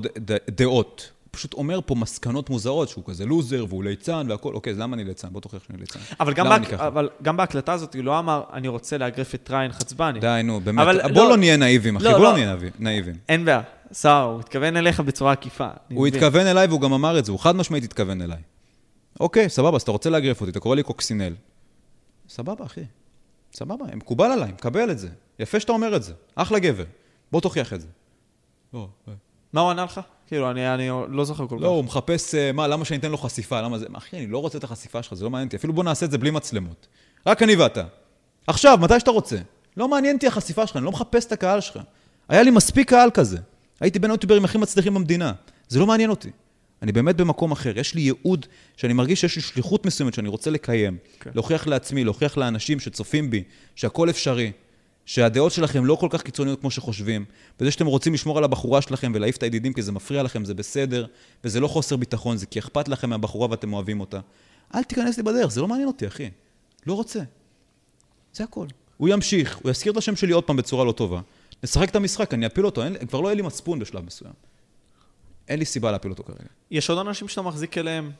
דעות. 0.50 1.10
פשוט 1.30 1.54
אומר 1.54 1.80
פה 1.86 1.94
מסקנות 1.94 2.50
מוזרות, 2.50 2.88
שהוא 2.88 3.04
כזה 3.06 3.26
לוזר 3.26 3.64
והוא 3.68 3.84
ליצן 3.84 4.26
והכל, 4.30 4.54
אוקיי, 4.54 4.72
אז 4.72 4.78
למה 4.78 4.94
אני 4.96 5.04
ליצן? 5.04 5.28
בוא 5.32 5.40
תוכיח 5.40 5.62
שאני 5.68 5.78
ליצן. 5.78 5.98
אבל 6.20 6.32
גם, 6.34 6.48
בהק... 6.48 6.72
אבל 6.72 7.08
גם 7.22 7.36
בהקלטה 7.36 7.72
הזאת 7.72 7.94
הוא 7.94 8.04
לא 8.04 8.18
אמר, 8.18 8.42
אני 8.52 8.68
רוצה 8.68 8.98
לאגרף 8.98 9.34
את 9.34 9.50
ריין 9.50 9.72
חצבני. 9.72 10.20
די, 10.20 10.40
נו, 10.44 10.60
באמת. 10.60 10.82
אבל 10.82 11.00
בוא 11.12 11.22
לא- 11.24 11.30
לא 11.30 11.36
נהיה 11.36 11.56
נאיבים, 11.56 11.96
אחי, 11.96 12.04
לא, 12.04 12.10
בוא 12.12 12.18
לא. 12.18 12.24
לא 12.24 12.32
נהיה 12.36 12.54
נאיב- 12.56 12.72
נאיבים. 12.78 13.14
אין 13.28 13.44
בעיה. 13.44 13.60
סער, 13.92 14.22
הוא 14.24 14.40
התכוון 14.40 14.76
אליך 14.76 15.00
בצורה 15.00 15.32
עקיפה. 15.32 15.68
הוא 15.92 16.06
מבין. 16.08 16.14
התכוון 16.22 16.46
אליי 16.46 16.66
והוא 16.66 16.80
גם 16.80 16.92
אמר 16.92 17.18
את 17.18 17.24
זה, 17.24 17.32
הוא 17.32 17.40
חד 17.40 17.56
משמעית 17.56 17.84
התכוון 17.84 18.22
אליי. 18.22 18.38
אוקיי, 19.20 19.48
סבבה, 19.48 19.76
אז 19.76 19.82
אתה 19.82 19.90
רוצה 19.90 20.10
להגריף 20.10 20.40
אותי, 20.40 20.50
אתה 20.50 20.60
קורא 20.60 20.76
לי 20.76 20.82
קוקסינל. 20.82 21.34
סבבה, 22.28 22.64
אחי. 22.64 22.80
סבבה, 23.52 23.84
מקובל 23.94 24.26
עליי, 24.30 24.52
מקבל 24.52 24.90
את 24.90 24.98
זה. 24.98 25.08
יפה 25.38 25.60
שאתה 25.60 25.72
אומר 25.72 25.96
את 25.96 26.02
זה. 26.02 26.12
אחלה 26.34 26.58
גבר. 26.58 26.84
בוא 27.32 27.40
תוכיח 27.40 27.72
את 27.72 27.80
זה. 27.80 27.86
לא, 28.74 28.88
מה 29.52 29.60
הוא 29.60 29.70
ענה 29.70 29.84
לך? 29.84 30.00
כאילו, 30.28 30.50
אני, 30.50 30.74
אני 30.74 30.88
לא 31.08 31.24
זוכר 31.24 31.46
כל 31.46 31.56
כך. 31.56 31.62
לא, 31.62 31.68
הוא 31.68 31.84
מחפש, 31.84 32.34
אה, 32.34 32.52
מה, 32.52 32.66
למה 32.66 32.84
שאני 32.84 32.98
אתן 32.98 33.10
לו 33.10 33.18
חשיפה? 33.18 33.60
למה 33.60 33.78
זה? 33.78 33.86
אחי, 33.92 34.16
אני 34.16 34.26
לא 34.26 34.38
רוצה 34.38 34.58
את 34.58 34.64
החשיפה 34.64 35.02
שלך, 35.02 35.14
זה 35.14 35.24
לא 35.24 35.30
מעניין 35.30 35.46
אותי. 35.46 35.56
אפילו 35.56 35.72
בוא 35.72 35.84
נעשה 35.84 36.06
את 36.06 36.10
זה 36.10 36.18
בלי 36.18 36.30
מצלמות. 36.30 36.86
רק 37.26 37.42
אני 37.42 37.56
ואתה. 37.56 37.84
עכשיו, 38.46 38.78
מתי 38.80 39.00
שאתה 39.00 39.10
רוצה. 39.10 39.36
לא 39.76 39.88
מעניין 39.88 40.16
אותי 40.16 40.26
החשיפה 40.26 40.66
שלך, 40.66 40.76
אני 40.76 40.84
לא 40.84 40.92
מחפש 40.92 41.26
את 41.26 41.32
הקהל 41.32 41.60
שלך. 41.60 41.78
היה 42.28 42.42
לי 42.42 42.50
מספיק 42.50 42.88
קהל 42.88 43.10
כזה. 43.10 43.38
הייתי 43.80 43.98
בין 43.98 44.10
היוטיוברים 44.10 44.44
הכי 44.44 44.58
מצליחים 44.58 44.94
במדינה. 44.94 45.32
זה 45.68 45.78
לא 45.80 45.86
מעניין 45.86 46.10
אותי. 46.10 46.30
אני 46.82 46.92
באמת 46.92 47.16
במקום 47.16 47.52
אחר. 47.52 47.78
יש 47.78 47.94
לי 47.94 48.00
ייעוד 48.00 48.46
שאני 48.76 48.92
מרגיש 48.92 49.20
שיש 49.20 49.36
לי 49.36 49.42
שליחות 49.42 49.86
מסוימת 49.86 50.14
שאני 50.14 50.28
רוצה 50.28 50.50
לקיים. 50.50 50.96
כן. 51.20 51.30
להוכיח 51.34 51.66
לעצמי, 51.66 52.04
להוכיח 52.04 52.36
לאנשים 52.36 52.80
שצופים 52.80 53.30
בי, 53.30 53.42
שהכל 53.74 54.10
אפשרי. 54.10 54.52
שהדעות 55.08 55.52
שלכם 55.52 55.84
לא 55.84 55.94
כל 55.94 56.08
כך 56.10 56.22
קיצוניות 56.22 56.60
כמו 56.60 56.70
שחושבים, 56.70 57.24
וזה 57.60 57.70
שאתם 57.70 57.86
רוצים 57.86 58.14
לשמור 58.14 58.38
על 58.38 58.44
הבחורה 58.44 58.82
שלכם 58.82 59.12
ולהעיף 59.14 59.36
את 59.36 59.42
הידידים 59.42 59.72
כי 59.72 59.82
זה 59.82 59.92
מפריע 59.92 60.22
לכם, 60.22 60.44
זה 60.44 60.54
בסדר, 60.54 61.06
וזה 61.44 61.60
לא 61.60 61.68
חוסר 61.68 61.96
ביטחון, 61.96 62.36
זה 62.36 62.46
כי 62.46 62.58
אכפת 62.58 62.88
לכם 62.88 63.10
מהבחורה 63.10 63.50
ואתם 63.50 63.72
אוהבים 63.72 64.00
אותה. 64.00 64.20
אל 64.74 64.82
תיכנס 64.82 65.16
לי 65.16 65.22
בדרך, 65.22 65.50
זה 65.50 65.60
לא 65.60 65.68
מעניין 65.68 65.88
אותי, 65.88 66.06
אחי. 66.06 66.30
לא 66.86 66.94
רוצה. 66.94 67.20
זה 68.32 68.44
הכל. 68.44 68.66
הוא 68.96 69.08
ימשיך, 69.08 69.58
הוא 69.62 69.70
יזכיר 69.70 69.92
את 69.92 69.96
השם 69.96 70.16
שלי 70.16 70.32
עוד 70.32 70.44
פעם 70.44 70.56
בצורה 70.56 70.84
לא 70.84 70.92
טובה. 70.92 71.20
נשחק 71.64 71.88
את 71.90 71.96
המשחק, 71.96 72.34
אני 72.34 72.46
אפיל 72.46 72.66
אותו, 72.66 72.84
אין, 72.84 73.06
כבר 73.06 73.20
לא 73.20 73.28
יהיה 73.28 73.34
לי 73.34 73.42
מצפון 73.42 73.78
בשלב 73.78 74.04
מסוים. 74.04 74.32
אין 75.48 75.58
לי 75.58 75.64
סיבה 75.64 75.92
להפיל 75.92 76.10
אותו 76.10 76.24
כרגע. 76.24 76.48
יש 76.70 76.90
עוד 76.90 76.98
אנשים 76.98 77.28
שאתה 77.28 77.42
מחזיק 77.42 77.78
אליהם 77.78 78.10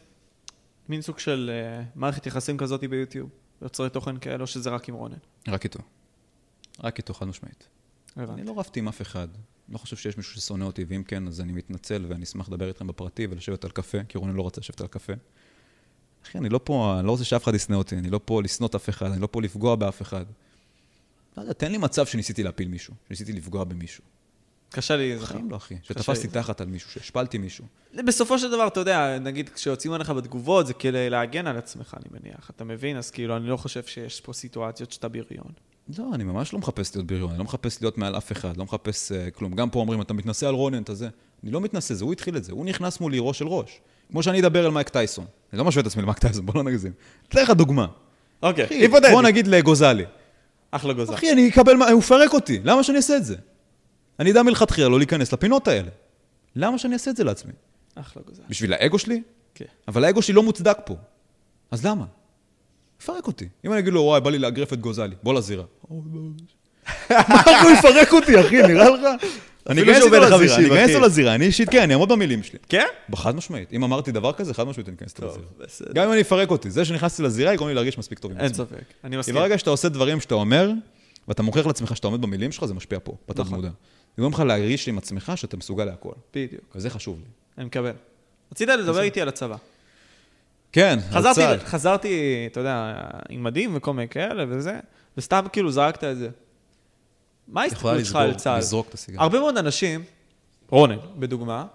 מין 0.89 1.02
סוג 1.02 1.19
של 1.19 1.51
uh, 1.51 1.85
מערכת 1.94 2.27
יחסים 2.27 2.56
כזאת 2.56 2.85
ביוטיוב, 2.85 3.28
יוצרי 3.62 3.90
תוכן 3.90 4.19
כאלו, 4.19 4.47
שזה 4.47 4.70
רק 4.70 4.89
עם 4.89 4.94
רונן. 4.94 5.16
רק 5.48 5.65
איתו. 5.65 5.78
רק 6.80 6.98
איתו, 6.98 7.14
חד 7.14 7.26
משמעית. 7.26 7.68
אני 8.16 8.44
לא 8.44 8.59
רבתי 8.59 8.80
עם 8.80 8.88
אף 8.88 9.02
אחד. 9.02 9.28
לא 9.68 9.78
חושב 9.78 9.96
שיש 9.96 10.16
מישהו 10.16 10.40
ששונא 10.40 10.64
אותי, 10.64 10.84
ואם 10.88 11.02
כן, 11.02 11.26
אז 11.26 11.40
אני 11.40 11.52
מתנצל 11.52 12.05
ואני 12.09 12.24
אשמח 12.24 12.48
לדבר 12.48 12.68
איתכם 12.68 12.86
בפרטי 12.86 13.26
ולשבת 13.30 13.64
על 13.64 13.70
קפה, 13.70 13.98
כי 14.09 14.18
רונן 14.18 14.36
לא 14.36 14.42
רוצה 14.42 14.60
לשבת 14.60 14.80
על 14.80 14.86
קפה. 14.86 15.12
אחי, 16.24 16.38
אני 16.38 16.48
לא 16.48 16.60
פה, 16.64 16.96
אני 16.98 17.06
לא 17.06 17.10
רוצה 17.10 17.24
שאף 17.24 17.44
אחד 17.44 17.55
ישנא 17.55 17.76
אותי, 17.76 17.98
אני 17.98 18.10
לא 18.10 18.20
פה 18.24 18.42
לשנוא 18.42 18.68
את 18.68 18.74
אף 18.74 18.88
אחד, 18.88 19.10
אני 19.10 19.20
לא 19.20 19.28
פה 19.30 19.42
לפגוע 19.42 19.76
באף 19.76 20.02
אחד. 20.02 20.24
לא 21.36 21.42
יודע, 21.42 21.52
תן 21.52 21.72
לי 21.72 21.78
מצב 21.78 22.06
שניסיתי 22.06 22.42
להפיל 22.42 22.68
מישהו, 22.68 22.94
שניסיתי 23.06 23.32
לפגוע 23.32 23.64
במישהו. 23.64 24.05
קשה 24.70 24.96
לי... 24.96 25.16
בחיים 25.16 25.50
לא, 25.50 25.56
אחי. 25.56 25.76
שתפסתי 25.82 26.28
תחת 26.28 26.60
על 26.60 26.66
מישהו, 26.66 26.90
שהשפלתי 26.90 27.38
מישהו. 27.38 27.64
בסופו 28.06 28.38
של 28.38 28.50
דבר, 28.50 28.66
אתה 28.66 28.80
יודע, 28.80 29.18
נגיד 29.18 29.48
כשיוצאים 29.48 29.92
עליך 29.92 30.10
בתגובות, 30.10 30.66
זה 30.66 30.74
כדי 30.74 31.10
להגן 31.10 31.46
על 31.46 31.56
עצמך, 31.56 31.96
אני 32.00 32.20
מניח. 32.20 32.50
אתה 32.50 32.64
מבין? 32.64 32.96
אז 32.96 33.10
כאילו, 33.10 33.36
אני 33.36 33.46
לא 33.46 33.56
חושב 33.56 33.82
שיש 33.84 34.20
פה 34.20 34.32
סיטואציות 34.32 34.92
שאתה 34.92 35.09
בריון. 35.09 35.52
לא, 35.98 36.05
אני 36.15 36.24
ממש 36.24 36.52
לא 36.52 36.59
מחפש 36.59 36.97
להיות 36.97 37.06
בריון, 37.06 37.31
אני 37.31 37.39
לא 37.39 37.44
מחפש 37.44 37.82
להיות 37.82 37.98
מעל 37.98 38.16
אף 38.16 38.32
אחד, 38.32 38.56
לא 38.56 38.65
מחפש 38.65 39.12
uh, 39.12 39.31
כלום. 39.31 39.55
גם 39.55 39.70
פה 39.70 39.78
אומרים, 39.81 40.01
אתה 40.01 40.15
מתנשא 40.15 40.48
על 40.48 40.55
רונן, 40.55 40.82
אתה 40.82 40.94
זה. 40.94 41.09
אני 41.43 41.51
לא 41.51 41.60
מתנשא, 41.60 41.94
זה 41.94 42.05
הוא 42.05 42.12
התחיל 42.12 42.36
את 42.36 42.44
זה, 42.44 42.52
הוא 42.52 42.65
נכנס 42.65 43.01
מולי 43.01 43.19
ראש 43.20 43.39
של 43.39 43.47
ראש. 43.48 43.81
כמו 44.10 44.23
שאני 44.23 44.40
אדבר 44.40 44.65
על 44.65 44.70
מייק 44.70 44.89
טייסון. 44.89 45.24
אני 45.52 45.59
לא 45.59 45.65
משווה 45.65 45.81
את 45.82 45.86
עצמי 45.86 46.02
למייק 46.02 46.19
טייסון, 46.19 46.47
בוא 46.47 46.55
לא 46.55 46.62
נגזים. 46.62 46.93
אתן 47.28 47.43
לך 47.43 47.51
דוגמה. 47.51 47.86
אוקיי, 48.43 48.66
היפותטי. 48.70 49.10
בוא 49.12 49.23
נגיד 49.23 49.47
לגוזלי. 49.47 50.05
אחלה 50.70 50.93
גוזל. 50.93 51.15
אחי, 51.15 51.32
אני 51.32 51.48
אקבל, 51.48 51.74
מה- 51.77 51.89
הוא 51.90 51.98
יפרק 52.01 52.32
אותי, 52.35 52.60
למה 52.65 52.82
שאני 52.82 52.97
אעשה 52.97 53.16
את 53.16 53.24
זה? 53.24 53.36
אני 54.20 54.31
אדע 54.32 54.43
מלכתחילה 54.43 54.89
לא 54.89 54.98
להיכנס 54.98 55.32
לפינות 55.32 55.69
האלה. 55.69 55.90
למה 56.56 56.78
שאני 56.78 56.94
אעשה 56.94 57.10
את 57.10 57.16
זה 57.16 57.24
לעצמי? 57.24 57.52
אחלה 57.94 58.23
גוזל. 58.27 58.43
בשביל 58.48 58.73
האגו 58.73 58.98
שלי? 58.98 59.23
כן. 59.55 59.65
אבל 59.89 60.05
האגו 60.05 60.23
שלי 60.23 60.35
לא 60.35 60.43
מוצדק 60.43 60.78
פה. 60.85 60.97
אז 61.70 61.86
למה? 61.86 62.05
יפרק 63.03 63.27
אותי. 63.27 63.49
אם 63.65 63.73
אני 63.73 63.81
אגיד 63.81 63.93
לו, 63.93 64.01
וואי, 64.01 64.20
בא 64.20 64.31
לי 64.31 64.39
לאגרף 64.39 64.73
את 64.73 64.81
גוזלי, 64.81 65.15
בוא 65.23 65.35
לזירה. 65.35 65.65
מה 67.11 67.43
הוא 67.62 67.70
יפרק 67.79 68.12
אותי, 68.12 68.41
אחי, 68.41 68.62
נראה 68.62 68.91
לך? 68.91 69.01
אני 69.69 69.81
איתו 69.81 70.11
בן 70.11 70.20
לזירה, 70.20 70.39
50, 70.39 70.59
אני 70.59 70.66
אכנס 70.66 70.85
אחי. 70.85 70.95
איתו 70.95 71.01
לזירה, 71.07 71.35
אני 71.35 71.47
אישית, 71.47 71.69
כן, 71.69 71.83
אני 71.83 71.93
אעמוד 71.93 72.09
במילים 72.09 72.43
שלי. 72.43 72.59
כן? 72.69 72.87
חד 73.15 73.37
משמעית. 73.37 73.73
אם 73.73 73.85
אמרתי 73.85 74.12
דבר 74.12 74.33
כזה, 74.33 74.55
חד 74.55 74.66
משמעית 74.66 74.89
אני 74.89 74.97
אכנס 74.97 75.15
איתו 75.15 75.27
לזירה. 75.27 75.93
גם 75.95 76.07
אם 76.07 76.12
אני 76.12 76.20
אפרק 76.20 76.51
אותי, 76.51 76.70
זה 76.70 76.85
שנכנסתי 76.85 77.23
לזירה 77.23 77.55
יגרום 77.55 77.69
לי 77.69 77.75
להרגיש 77.75 77.99
מספיק 77.99 78.19
טוב 78.19 78.31
עם 78.31 78.39
אין 78.39 78.47
עצמי. 78.47 78.66
ספק. 78.66 78.85
אני 79.05 79.11
כי 79.11 79.16
מסכים. 79.16 79.35
ברגע 79.35 79.59
שאתה 79.59 79.70
עושה 79.70 79.89
דברים 79.89 80.20
שאתה 80.20 80.35
אומר, 80.35 80.70
ואתה 81.29 81.43
מוכיח 81.43 81.66
לעצמך 81.66 81.97
שאתה 81.97 82.07
עומד 82.07 82.23
במילים 82.23 82.53
שלך, 82.53 82.65
זה 82.65 82.75
משפיע 82.75 82.99
פה, 83.03 83.16
בתת 83.29 83.41
נכון. 83.41 83.55
מודע. 83.55 83.69
זה 84.16 84.23
גורם 84.23 84.33
לך 84.33 84.41
להרגיש 84.41 84.89
עם 84.89 84.99
עצמך 84.99 85.33
שאתה 85.37 85.57
מסוגל 85.57 85.85
להכל. 85.85 86.12
בדיוק. 86.35 86.62
וזה 86.75 86.91
חשוב 86.91 87.19
לי. 87.19 87.27
אני 87.59 87.66
מקבל. 87.66 87.93
רצית 88.53 88.69
לדבר 88.69 89.01
איתי 89.01 89.20
על 89.20 89.29
הצבא. 89.29 89.57
כן, 90.73 90.99
על 91.12 91.19
חזרתי, 91.19 91.40
צה"ל. 91.40 91.59
חזרתי, 91.59 92.45
אתה 92.53 92.61
יודע, 92.61 92.95
עם 93.28 93.45
מדים 93.45 93.77
וכל 93.77 93.93
מיני 93.93 94.09
כאלה 94.09 94.45
וזה, 94.49 94.81
וסתם 95.16 95.45
כאילו 95.53 95.70
זרקת 95.70 96.05
את 96.05 96.19
זה. 96.19 96.28
מה 97.49 97.62
ההסתכלות 97.62 98.05
שלך 98.05 98.16
על 98.16 98.35
צה"ל? 98.35 98.59
לזרוק 98.59 98.89
את 98.89 98.95
הסיגר. 98.95 99.23
הרבה 99.23 99.39
מאוד 99.40 99.57
אנשים, 99.57 100.05
רונן, 100.70 100.97
בדוגמה, 101.19 101.66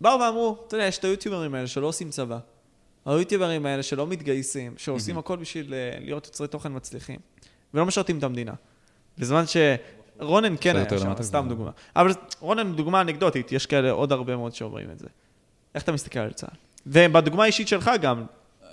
באו 0.00 0.20
ואמרו, 0.20 0.56
אתה 0.66 0.76
יודע, 0.76 0.86
יש 0.86 0.98
את 0.98 1.04
היוטיוברים 1.04 1.54
האלה 1.54 1.66
שלא 1.66 1.86
עושים 1.86 2.10
צבא. 2.10 2.38
היוטיוברים 3.06 3.66
האלה 3.66 3.82
שלא 3.82 4.06
מתגייסים, 4.06 4.74
שעושים 4.76 5.18
הכל 5.18 5.36
בשביל 5.36 5.74
אה, 5.74 5.98
להיות 6.00 6.26
יוצרי 6.26 6.48
תוכן 6.48 6.76
מצליחים, 6.76 7.18
ולא 7.74 7.86
משרתים 7.86 8.18
את 8.18 8.22
המדינה. 8.22 8.52
בזמן 9.18 9.44
שרונן 9.46 10.54
כן 10.60 10.76
היה 10.76 10.98
שם, 10.98 11.14
סתם. 11.20 11.46
דוגמה. 11.48 11.70
אבל 11.96 12.12
רונן 12.40 12.76
דוגמה 12.76 13.00
אנקדוטית, 13.00 13.52
יש 13.52 13.66
כאלה 13.66 13.90
עוד 13.90 14.12
הרבה 14.12 14.36
מאוד 14.36 14.54
שאומרים 14.54 14.90
את 14.90 14.98
זה. 14.98 15.06
איך 15.74 15.82
אתה 15.82 15.92
מסתכל 15.92 16.18
על 16.18 16.32
צה"ל? 16.32 16.67
ובדוגמה 16.86 17.42
האישית 17.42 17.68
שלך 17.68 17.90
גם, 18.02 18.24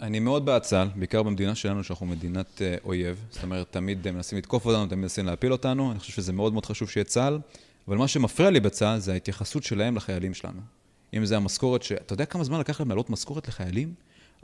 אני 0.01 0.19
מאוד 0.19 0.45
בעד 0.45 0.61
צה"ל, 0.61 0.87
בעיקר 0.95 1.23
במדינה 1.23 1.55
שלנו, 1.55 1.83
שאנחנו 1.83 2.05
מדינת 2.05 2.61
אה, 2.61 2.75
אויב. 2.83 3.25
זאת 3.31 3.43
אומרת, 3.43 3.67
תמיד 3.71 4.11
מנסים 4.11 4.37
לתקוף 4.37 4.65
אותנו, 4.65 4.85
תמיד 4.85 4.99
מנסים 4.99 5.25
להפיל 5.25 5.51
אותנו. 5.51 5.91
אני 5.91 5.99
חושב 5.99 6.13
שזה 6.13 6.33
מאוד 6.33 6.53
מאוד 6.53 6.65
חשוב 6.65 6.89
שיהיה 6.89 7.03
צה"ל. 7.03 7.39
אבל 7.87 7.97
מה 7.97 8.07
שמפריע 8.07 8.49
לי 8.49 8.59
בצה"ל 8.59 8.99
זה 8.99 9.13
ההתייחסות 9.13 9.63
שלהם 9.63 9.95
לחיילים 9.95 10.33
שלנו. 10.33 10.61
אם 11.13 11.25
זה 11.25 11.37
המשכורת 11.37 11.83
ש... 11.83 11.91
אתה 11.91 12.13
יודע 12.13 12.25
כמה 12.25 12.43
זמן 12.43 12.59
לקח 12.59 12.79
להם 12.79 12.89
להעלות 12.89 13.09
משכורת 13.09 13.47
לחיילים? 13.47 13.93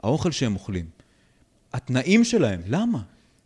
האוכל 0.02 0.30
שהם 0.30 0.54
אוכלים. 0.54 0.86
התנאים 1.72 2.24
שלהם, 2.24 2.60
למה? 2.66 2.98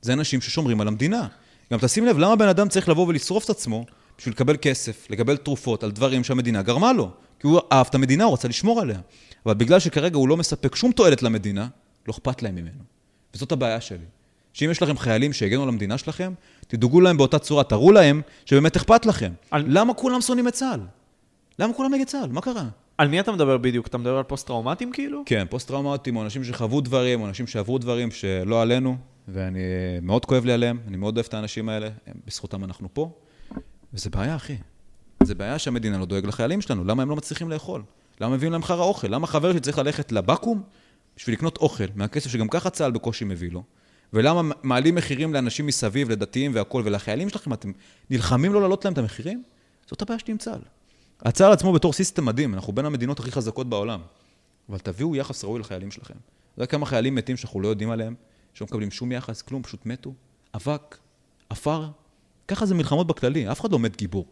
זה 0.02 0.12
אנשים 0.12 0.40
ששומרים 0.40 0.80
על 0.80 0.88
המדינה. 0.88 1.28
גם 1.72 1.78
תשים 1.78 2.06
לב, 2.06 2.18
למה 2.18 2.36
בן 2.36 2.48
אדם 2.48 2.68
צריך 2.68 2.88
לבוא 2.88 3.06
ולשרוף 3.08 3.44
את 3.44 3.50
עצמו 3.50 3.84
בשביל 4.18 4.34
לקבל 4.34 4.56
כסף, 4.62 5.06
לקבל 5.10 5.36
תרופות 5.36 5.82
על 5.82 5.90
דברים 5.90 6.24
שהמדינה 6.24 6.62
גרמה 6.62 6.92
לו? 6.92 7.10
כי 7.40 7.46
הוא 7.46 7.60
אהב 7.72 7.86
את 7.86 7.94
המדינה, 7.94 8.24
הוא 8.24 8.32
רצה 8.32 8.48
לשמור 8.48 8.80
עליה. 8.80 8.98
אבל 9.46 9.54
בגלל 9.54 9.78
שכרגע 9.78 10.16
הוא 10.16 10.28
לא 10.28 10.36
מספק 10.36 10.74
שום 10.74 10.92
תועלת 10.92 11.22
למדינה, 11.22 11.68
לא 12.08 12.12
אכפת 12.12 12.42
להם 12.42 12.54
ממנו. 12.54 12.82
וזאת 13.34 13.52
הבעיה 13.52 13.80
שלי. 13.80 14.04
שאם 14.52 14.70
יש 14.70 14.82
לכם 14.82 14.98
חיילים 14.98 15.32
שהגנו 15.32 15.62
על 15.62 15.68
המדינה 15.68 15.98
שלכם, 15.98 16.32
תדאגו 16.66 17.00
להם 17.00 17.16
באותה 17.16 17.38
צורה, 17.38 17.64
תראו 17.64 17.92
להם 17.92 18.22
שבאמת 18.46 18.76
אכפת 18.76 19.06
לכם. 19.06 19.32
על- 19.50 19.64
למה 19.68 19.94
כולם 19.94 20.20
שונאים 20.20 20.48
את 20.48 20.52
צה"ל? 20.52 20.80
למה 21.58 21.74
כולם 21.74 21.94
נגד 21.94 22.06
צה"ל? 22.06 22.28
מה 22.32 22.40
קרה? 22.40 22.68
על 22.98 23.08
מי 23.08 23.20
אתה 23.20 23.32
מדבר 23.32 23.56
בדיוק? 23.58 23.86
אתה 23.86 23.98
מדבר 23.98 24.16
על 24.16 24.22
פוסט-טראומטיים 24.22 24.92
כאילו? 24.92 25.22
כן, 25.26 25.46
פוסט-טראומטיים, 25.50 26.16
או 26.16 26.22
אנשים 26.22 26.44
שחוו 26.44 26.80
דברים, 26.80 27.20
או 27.20 27.26
אנשים 27.26 27.46
שעברו 27.46 27.78
דברים 27.78 28.10
שלא 28.10 28.62
עלינו, 28.62 28.96
ואני, 29.28 29.58
מאוד 30.02 30.24
כואב 30.24 30.44
לי 30.44 30.52
עליהם, 30.52 30.78
אני 30.88 30.96
מאוד 30.96 31.16
אוהב 31.16 31.26
את 31.28 31.34
האנשים 31.34 31.68
האלה, 31.68 31.88
הם- 32.06 32.14
בזכותם 32.26 32.64
אנחנו 32.64 32.88
פה, 32.92 33.10
וזה 33.94 34.10
בעיה, 34.10 34.36
אחי. 34.36 34.56
זה 35.22 35.34
בעיה 35.34 35.58
שהמדינה 35.58 35.98
לא 35.98 36.04
דואג 36.06 36.26
לחיילים 36.26 36.60
שלנו, 36.60 36.84
למה 36.84 37.02
הם 37.02 37.10
לא 37.10 37.16
מצליחים 37.16 37.50
לאכול? 37.50 37.82
למה 38.20 38.34
מביאים 38.36 38.52
להם 38.52 38.62
חרא 38.62 38.82
אוכל? 38.82 39.08
למה 39.08 39.26
חבר 39.26 39.52
שלי 39.52 39.60
צריך 39.60 39.78
ללכת 39.78 40.12
לבקו"ם 40.12 40.62
בשביל 41.16 41.36
לקנות 41.36 41.56
אוכל, 41.56 41.84
מהכסף 41.94 42.30
שגם 42.30 42.48
ככה 42.48 42.70
צה"ל 42.70 42.90
בקושי 42.90 43.24
מביא 43.24 43.50
לו? 43.50 43.62
ולמה 44.12 44.54
מעלים 44.62 44.94
מחירים 44.94 45.34
לאנשים 45.34 45.66
מסביב, 45.66 46.10
לדתיים 46.10 46.50
והכול, 46.54 46.82
ולחיילים 46.86 47.28
שלכם, 47.28 47.52
אתם 47.52 47.72
נלחמים 48.10 48.54
לא 48.54 48.60
להעלות 48.60 48.84
להם 48.84 48.92
את 48.92 48.98
המחירים? 48.98 49.42
זאת 49.86 50.02
הבעיה 50.02 50.18
שלי 50.18 50.32
עם 50.32 50.38
צה"ל. 50.38 50.60
הצה"ל 51.22 51.52
עצמו 51.52 51.72
בתור 51.72 51.92
סיסטם 51.92 52.24
מדהים, 52.24 52.54
אנחנו 52.54 52.72
בין 52.72 52.86
המדינות 52.86 53.20
הכי 53.20 53.32
חזקות 53.32 53.68
בעולם. 53.68 54.00
אבל 54.68 54.78
תביאו 54.78 55.16
יחס 55.16 55.44
ראוי 55.44 55.60
לחיילים 55.60 55.90
שלכם. 55.90 56.14
אתה 56.14 56.62
יודע 56.62 56.66
כמה 56.66 56.86
חיילים 56.86 57.14
מתים 57.14 57.36
שאנחנו 57.36 57.60
לא 57.60 57.68
יודעים 57.68 57.90
עליהם, 57.90 58.14
שלא 58.54 58.66
מקבלים 58.66 58.90
שום 58.90 59.12
יחס, 59.12 59.42
כלום, 59.42 59.62
פשוט 59.62 59.86
מתו? 59.86 60.14
אבק, 60.54 60.98
עפר. 61.50 61.88
ככה 62.48 62.66
זה 62.66 62.74
מלחמות 62.74 63.06
בכללי, 63.06 63.52
אף 63.52 63.60
אחד 63.60 63.72
לא 63.72 63.78
מת 63.78 63.96
גיבור. 63.96 64.26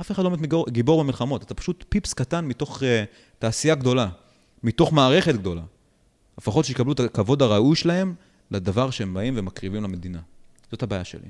אף 0.00 0.10
אחד 0.12 0.24
לא 0.24 0.30
מת 0.30 0.40
מגור- 0.40 0.66
גיבור 0.70 1.02
במלחמות, 1.02 1.42
אתה 1.42 1.54
פשוט 1.54 1.84
פיפס 1.88 2.12
קטן 2.12 2.44
מתוך 2.44 2.78
uh, 2.82 2.84
תעשייה 3.38 3.74
גדולה, 3.74 4.08
מתוך 4.62 4.92
מערכת 4.92 5.34
גדולה. 5.34 5.62
לפחות 6.38 6.64
שיקבלו 6.64 6.92
את 6.92 7.00
הכבוד 7.00 7.42
הראוי 7.42 7.76
שלהם 7.76 8.14
לדבר 8.50 8.90
שהם 8.90 9.14
באים 9.14 9.34
ומקריבים 9.36 9.82
למדינה. 9.82 10.20
זאת 10.70 10.82
הבעיה 10.82 11.04
שלי. 11.04 11.28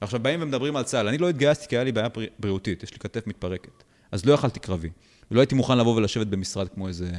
עכשיו 0.00 0.20
באים 0.20 0.42
ומדברים 0.42 0.76
על 0.76 0.82
צה"ל, 0.82 1.08
אני 1.08 1.18
לא 1.18 1.28
התגייסתי 1.28 1.68
כי 1.68 1.76
היה 1.76 1.84
לי 1.84 1.92
בעיה 1.92 2.08
בריא- 2.08 2.30
בריאותית, 2.38 2.82
יש 2.82 2.92
לי 2.92 2.98
כתף 2.98 3.26
מתפרקת. 3.26 3.82
אז 4.12 4.26
לא 4.26 4.32
יכלתי 4.32 4.60
קרבי. 4.60 4.90
ולא 5.30 5.40
הייתי 5.40 5.54
מוכן 5.54 5.78
לבוא 5.78 5.96
ולשבת 5.96 6.26
במשרד 6.26 6.68
כמו 6.68 6.88
איזה... 6.88 7.10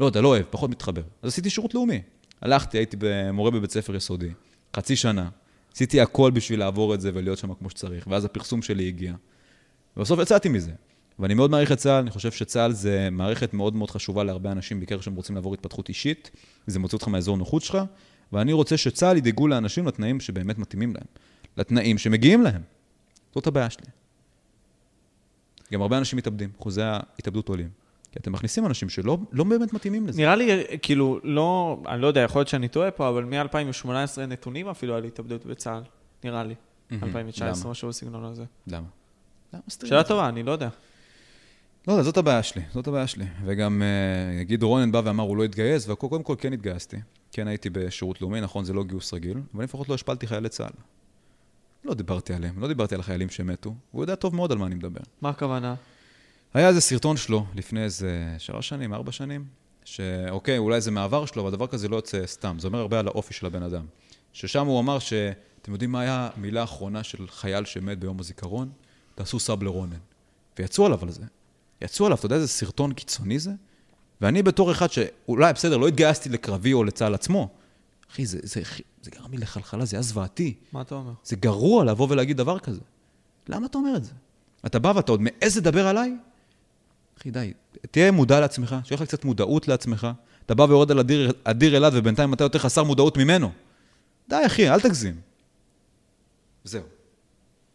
לא 0.00 0.06
יודע, 0.06 0.20
לא 0.20 0.28
אוהב, 0.28 0.44
פחות 0.50 0.70
מתחבר. 0.70 1.02
אז 1.22 1.28
עשיתי 1.32 1.50
שירות 1.50 1.74
לאומי. 1.74 2.00
הלכתי, 2.40 2.78
הייתי 2.78 2.96
מורה 3.32 3.50
בבית 3.50 3.70
ספר 3.70 3.94
יסודי, 3.94 4.30
חצי 4.76 4.96
שנה. 4.96 5.28
עשיתי 5.74 6.00
הכל 6.00 6.30
בשביל 6.30 6.58
לעבור 6.58 6.94
את 6.94 7.00
זה 7.00 7.10
ולהיות 7.14 7.38
שם 7.38 7.54
כמו 7.54 7.70
שצריך, 7.70 8.06
ואז 8.10 8.24
הפרסום 8.24 8.62
שלי 8.62 8.88
הגיע. 8.88 9.14
ובסוף 9.96 10.20
יצאתי 10.20 10.48
מזה. 10.48 10.72
ואני 11.18 11.34
מאוד 11.34 11.50
מעריך 11.50 11.72
את 11.72 11.78
צה"ל, 11.78 12.00
אני 12.00 12.10
חושב 12.10 12.32
שצה"ל 12.32 12.72
זה 12.72 13.08
מערכת 13.12 13.54
מאוד 13.54 13.74
מאוד 13.74 13.90
חשובה 13.90 14.24
להרבה 14.24 14.52
אנשים, 14.52 14.78
בעיקר 14.78 14.98
כשהם 14.98 15.14
רוצים 15.14 15.34
לעבור 15.34 15.54
התפתחות 15.54 15.88
אישית, 15.88 16.30
וזה 16.68 16.78
מוציא 16.78 16.96
אותך 16.96 17.08
מהאזור 17.08 17.36
נוחות 17.36 17.62
שלך, 17.62 17.78
ואני 18.32 18.52
רוצה 18.52 18.76
שצה"ל 18.76 19.16
ידאגו 19.16 19.48
לאנשים 19.48 19.86
לתנאים 19.86 20.20
שבאמת 20.20 20.58
מתאימים 20.58 20.94
להם, 20.94 21.06
לתנאים 21.56 21.98
שמגיעים 21.98 22.42
להם. 22.42 22.62
זאת 23.34 23.46
הבעיה 23.46 23.70
שלי. 23.70 23.86
גם 25.72 25.82
הרבה 25.82 25.98
אנשים 25.98 26.16
מתאבדים, 26.16 26.50
אחוזי 26.60 26.82
ההתאבדות 26.82 27.48
עולים. 27.48 27.68
כי 28.12 28.18
אתם 28.18 28.32
מכניסים 28.32 28.66
אנשים 28.66 28.88
שלא 28.88 29.18
לא 29.32 29.44
באמת 29.44 29.72
מתאימים 29.72 30.06
לזה. 30.06 30.22
נראה 30.22 30.36
לי, 30.36 30.64
כאילו, 30.82 31.20
לא, 31.22 31.78
אני 31.88 32.02
לא 32.02 32.06
יודע, 32.06 32.20
יכול 32.20 32.40
להיות 32.40 32.48
שאני 32.48 32.68
טועה 32.68 32.90
פה, 32.90 33.08
אבל 33.08 33.24
מ-2018 33.24 33.88
אין 34.20 34.32
נתונים 34.32 34.68
אפילו 34.68 34.94
על 34.94 35.04
התאבדות 35.04 35.46
בצה"ל, 35.46 35.82
נראה 36.24 36.44
לי. 36.44 36.54
מהמם. 36.90 37.04
2019, 37.04 37.62
למה? 37.62 37.70
משהו 37.70 37.88
בסגנון 37.88 38.24
הזה. 38.24 38.44
למה? 38.66 38.86
שאלה? 39.68 40.04
טובה, 40.04 40.28
אני 40.28 40.42
לא 40.42 40.52
יודע. 40.52 40.68
לא 41.88 41.92
יודע, 41.92 42.02
זאת 42.02 42.16
הבעיה 42.16 42.42
שלי, 42.42 42.62
זאת 42.74 42.86
הבעיה 42.86 43.06
שלי. 43.06 43.24
וגם, 43.44 43.82
אה, 43.82 44.38
נגיד 44.40 44.62
רונן 44.62 44.92
בא 44.92 45.02
ואמר, 45.04 45.24
הוא 45.24 45.36
לא 45.36 45.44
התגייס, 45.44 45.88
וקודם 45.88 46.22
כל 46.22 46.34
כן 46.38 46.52
התגייסתי. 46.52 46.96
כן 47.32 47.48
הייתי 47.48 47.70
בשירות 47.70 48.20
לאומי, 48.20 48.40
נכון, 48.40 48.64
זה 48.64 48.72
לא 48.72 48.84
גיוס 48.84 49.14
רגיל, 49.14 49.38
אבל 49.54 49.64
לפחות 49.64 49.88
לא 49.88 49.94
השפלתי 49.94 50.26
חיילי 50.26 50.48
צה"ל. 50.48 50.72
לא 51.84 51.94
דיברתי 51.94 52.34
עליהם, 52.34 52.60
לא 52.60 52.68
דיברתי 52.68 52.94
על 52.94 53.00
החיילים 53.00 53.28
שמתו, 53.30 53.74
הוא 53.90 54.02
יודע 54.02 54.14
טוב 54.14 54.34
מאוד 54.34 54.52
על 54.52 54.58
מה 54.58 54.66
אני 54.66 54.74
מדבר. 54.74 55.00
מה 55.20 55.28
הכוונה? 55.28 55.74
היה 56.54 56.68
איזה 56.68 56.80
סרטון 56.80 57.16
שלו 57.16 57.46
לפני 57.54 57.84
איזה 57.84 58.34
שלוש 58.38 58.68
שנים, 58.68 58.94
ארבע 58.94 59.12
שנים, 59.12 59.44
שאוקיי, 59.84 60.58
אולי 60.58 60.80
זה 60.80 60.90
מעבר 60.90 61.26
שלו, 61.26 61.42
אבל 61.42 61.50
דבר 61.50 61.66
כזה 61.66 61.88
לא 61.88 61.96
יוצא 61.96 62.26
סתם, 62.26 62.56
זה 62.58 62.66
אומר 62.66 62.78
הרבה 62.78 62.98
על 62.98 63.06
האופי 63.06 63.34
של 63.34 63.46
הבן 63.46 63.62
אדם. 63.62 63.86
ששם 64.32 64.66
הוא 64.66 64.80
אמר 64.80 64.98
ש... 64.98 65.12
אתם 65.62 65.72
יודעים 65.72 65.92
מה 65.92 66.00
היה 66.00 66.28
המילה 66.36 66.60
האחרונה 66.60 67.02
של 67.02 67.26
חייל 67.28 67.64
שמת 67.64 67.98
ביום 67.98 68.20
הזיכרון? 68.20 68.70
תעשו 69.16 69.40
סאב 69.40 69.62
לרונן. 69.62 69.96
ויצאו 70.58 70.86
עליו 70.86 70.98
על 71.02 71.10
זה. 71.10 71.22
יצאו 71.82 72.06
עליו, 72.06 72.18
אתה 72.18 72.26
יודע 72.26 72.36
איזה 72.36 72.48
סרטון 72.48 72.92
קיצוני 72.92 73.38
זה? 73.38 73.50
ואני 74.20 74.42
בתור 74.42 74.72
אחד 74.72 74.92
שאולי, 74.92 75.52
בסדר, 75.52 75.76
לא 75.76 75.88
התגייסתי 75.88 76.28
לקרבי 76.28 76.72
או 76.72 76.84
לצה"ל 76.84 77.14
עצמו. 77.14 77.48
אחי, 78.10 78.26
זה, 78.26 78.38
זה, 78.42 78.60
זה 79.02 79.10
גרם 79.10 79.32
לי 79.32 79.38
לחלחלה, 79.38 79.84
זה 79.84 79.96
היה 79.96 80.02
זוועתי. 80.02 80.54
מה 80.72 80.80
אתה 80.80 80.94
אומר? 80.94 81.12
זה 81.24 81.36
גרוע 81.36 81.84
לבוא 81.84 82.06
ולהגיד 82.10 82.36
דבר 82.36 82.58
כזה. 82.58 82.80
למה 83.48 83.66
אתה 83.66 83.78
אומר 83.78 83.96
את 83.96 84.04
זה? 84.04 84.12
אתה 84.66 84.78
בא 84.78 84.92
ואתה 84.96 85.12
עוד 85.12 85.20
מעז 85.20 85.56
לדבר 85.56 85.86
עליי? 85.86 86.16
אחי, 87.18 87.30
די, 87.30 87.52
תהיה 87.90 88.12
מודע 88.12 88.40
לעצמך, 88.40 88.76
שיהיה 88.84 89.02
לך 89.02 89.08
קצת 89.08 89.24
מודעות 89.24 89.68
לעצמך. 89.68 90.06
אתה 90.46 90.54
בא 90.54 90.62
ויורד 90.62 90.90
על 90.90 90.98
אדיר, 90.98 91.32
אדיר 91.44 91.76
אלעד 91.76 91.92
ובינתיים 91.96 92.34
אתה 92.34 92.44
יותר 92.44 92.58
חסר 92.58 92.84
מודעות 92.84 93.16
ממנו. 93.16 93.52
די, 94.28 94.46
אחי, 94.46 94.70
אל 94.70 94.80
תגזים. 94.80 95.20
זהו. 96.64 96.95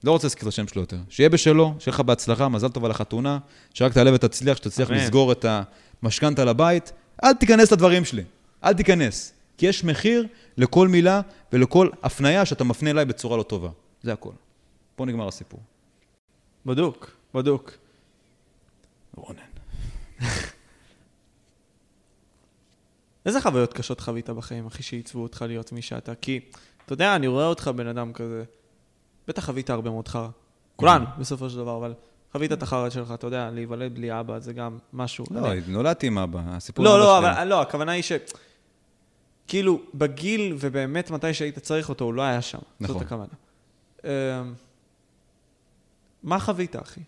לא 0.04 0.12
רוצה 0.12 0.28
להזכיר 0.28 0.44
את 0.44 0.48
השם 0.48 0.68
שלו 0.68 0.82
יותר. 0.82 0.98
שיהיה 1.10 1.30
בשלו, 1.30 1.74
שיהיה 1.80 1.96
לך 1.96 2.00
בהצלחה, 2.00 2.50
מזל 2.50 2.68
טוב 2.68 2.86
על 2.86 2.92
החתונה, 2.92 3.38
שרק 3.74 3.94
תעלה 3.94 4.14
ותצליח, 4.14 4.58
שתצליח 4.58 4.92
אמן. 4.92 4.98
לסגור 4.98 5.32
את 5.32 5.46
המשכנתה 6.04 6.46
לבית. 6.46 6.92
אל 7.24 7.34
תיכנס 7.34 7.72
לדברים 7.72 8.06
שלי. 8.06 8.24
אל 8.64 8.74
תיכנס. 8.74 9.34
כי 9.58 9.66
יש 9.66 9.84
מחיר 9.84 10.28
לכל 10.58 10.88
מילה 10.88 11.22
ולכל 11.54 11.90
הפניה 12.04 12.46
שאתה 12.46 12.64
מפנה 12.64 12.90
אליי 12.90 13.06
בצורה 13.06 13.38
לא 13.38 13.44
טובה. 13.44 13.70
זה 14.04 14.14
הכל. 14.14 14.32
פה 14.96 15.06
נגמר 15.06 15.28
הסיפור. 15.28 15.60
בדוק, 16.66 17.12
בדוק. 17.34 17.72
רונן. 19.16 19.40
איזה 23.26 23.42
חוויות 23.42 23.74
קשות 23.74 24.00
חווית 24.00 24.30
בחיים, 24.30 24.66
אחי, 24.66 24.84
שעיצבו 24.84 25.24
אותך 25.24 25.46
להיות 25.48 25.72
מי 25.72 25.82
שאתה? 25.82 26.16
כי, 26.16 26.40
אתה 26.86 26.94
יודע, 26.94 27.16
אני 27.16 27.28
רואה 27.28 27.46
אותך 27.46 27.68
בן 27.76 27.88
אדם 27.88 28.14
כזה, 28.14 28.44
בטח 29.28 29.46
חווית 29.46 29.70
הרבה 29.70 29.90
מאוד 29.90 30.08
חרא. 30.08 30.28
כולנו, 30.76 31.06
בסופו 31.18 31.50
של 31.50 31.58
דבר, 31.58 31.78
אבל 31.78 31.94
חווית 32.32 32.52
את 32.52 32.64
החרא 32.64 32.90
שלך, 32.90 33.12
אתה 33.14 33.28
יודע, 33.28 33.50
להיוולד 33.52 33.96
בלי 33.96 34.20
אבא 34.20 34.40
זה 34.40 34.54
גם 34.54 34.78
משהו. 34.94 35.26
לא, 35.32 35.50
נולדתי 35.68 36.08
עם 36.08 36.18
אבא, 36.18 36.40
הסיפור 36.46 36.86
לא, 36.86 37.00
לא. 37.00 37.18
אבל 37.18 37.48
לא, 37.48 37.62
הכוונה 37.62 37.92
היא 37.92 38.04
ש... 38.04 38.12
כאילו, 39.48 39.82
בגיל 39.94 40.58
ובאמת 40.60 41.12
מתי 41.12 41.34
שהיית 41.34 41.60
צריך 41.60 41.90
אותו, 41.90 42.06
הוא 42.06 42.14
לא 42.14 42.22
היה 42.22 42.42
שם. 42.42 42.60
נכון. 42.80 42.94
זאת 42.94 43.06
הכוונה. 43.06 43.34
אמ, 44.04 44.10
מה 46.24 46.40
חווית, 46.40 46.76
אחי? 46.76 47.02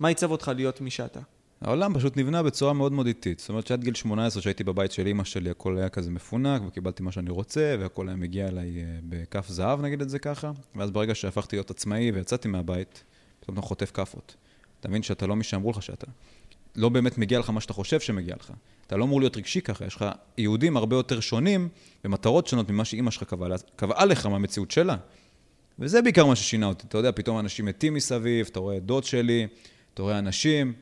מה 0.00 0.08
עיצב 0.08 0.30
אותך 0.30 0.50
להיות 0.56 0.80
מי 0.80 0.90
שאתה? 0.90 1.20
העולם 1.60 1.94
פשוט 1.94 2.16
נבנה 2.16 2.42
בצורה 2.42 2.72
מאוד 2.72 2.92
מאוד 2.92 3.06
איטית. 3.06 3.38
זאת 3.38 3.48
אומרת 3.48 3.66
שעד 3.66 3.84
גיל 3.84 3.94
18, 3.94 4.42
שהייתי 4.42 4.64
בבית 4.64 4.92
של 4.92 5.06
אימא 5.06 5.24
שלי, 5.24 5.50
הכל 5.50 5.78
היה 5.78 5.88
כזה 5.88 6.10
מפונק, 6.10 6.62
וקיבלתי 6.66 7.02
מה 7.02 7.12
שאני 7.12 7.30
רוצה, 7.30 7.76
והכל 7.80 8.08
היה 8.08 8.16
מגיע 8.16 8.48
אליי 8.48 8.78
אה, 8.78 8.98
בכף 9.08 9.48
זהב, 9.48 9.80
נגיד 9.80 10.02
את 10.02 10.10
זה 10.10 10.18
ככה. 10.18 10.52
ואז 10.74 10.90
ברגע 10.90 11.14
שהפכתי 11.14 11.56
להיות 11.56 11.70
עצמאי 11.70 12.10
ויצאתי 12.10 12.48
מהבית, 12.48 13.04
פתאום 13.40 13.58
אתה 13.58 13.66
חוטף 13.66 13.90
כאפות. 13.94 14.36
אתה 14.80 14.88
מבין 14.88 15.02
שאתה 15.02 15.26
לא 15.26 15.36
מי 15.36 15.44
שאמרו 15.44 15.70
לך 15.70 15.82
שאתה. 15.82 16.06
לא 16.76 16.88
באמת 16.88 17.18
מגיע 17.18 17.38
לך 17.38 17.50
מה 17.50 17.60
שאתה 17.60 17.72
חושב 17.72 18.00
שמגיע 18.00 18.34
לך. 18.40 18.52
אתה 18.86 18.96
לא 18.96 19.04
אמור 19.04 19.20
להיות 19.20 19.36
רגשי 19.36 19.60
ככה, 19.60 19.84
יש 19.86 19.96
לך 19.96 20.04
יהודים 20.38 20.76
הרבה 20.76 20.96
יותר 20.96 21.20
שונים 21.20 21.68
ומטרות 22.04 22.46
שונות 22.46 22.70
ממה 22.70 22.84
שאימא 22.84 23.10
שלך 23.10 23.24
קבעה, 23.24 23.58
קבעה 23.76 24.04
לך 24.04 24.26
מהמציאות 24.26 24.70
שלה. 24.70 24.96
וזה 25.78 26.02
בעיקר 26.02 26.26
מה 26.26 26.36
ששינה 26.36 26.66
אותי. 26.66 26.86
אתה 26.86 26.98
יודע, 26.98 27.12
פתאום 27.12 27.38
אנשים 27.38 27.64
מתים 27.64 27.94
מסביב, 27.94 28.48
אתה 28.50 28.60
רואה 28.60 28.78
דוד 28.78 29.04
שלי, 29.04 29.46
אתה 29.94 30.02
רואה 30.02 30.18
אנשים. 30.18 30.72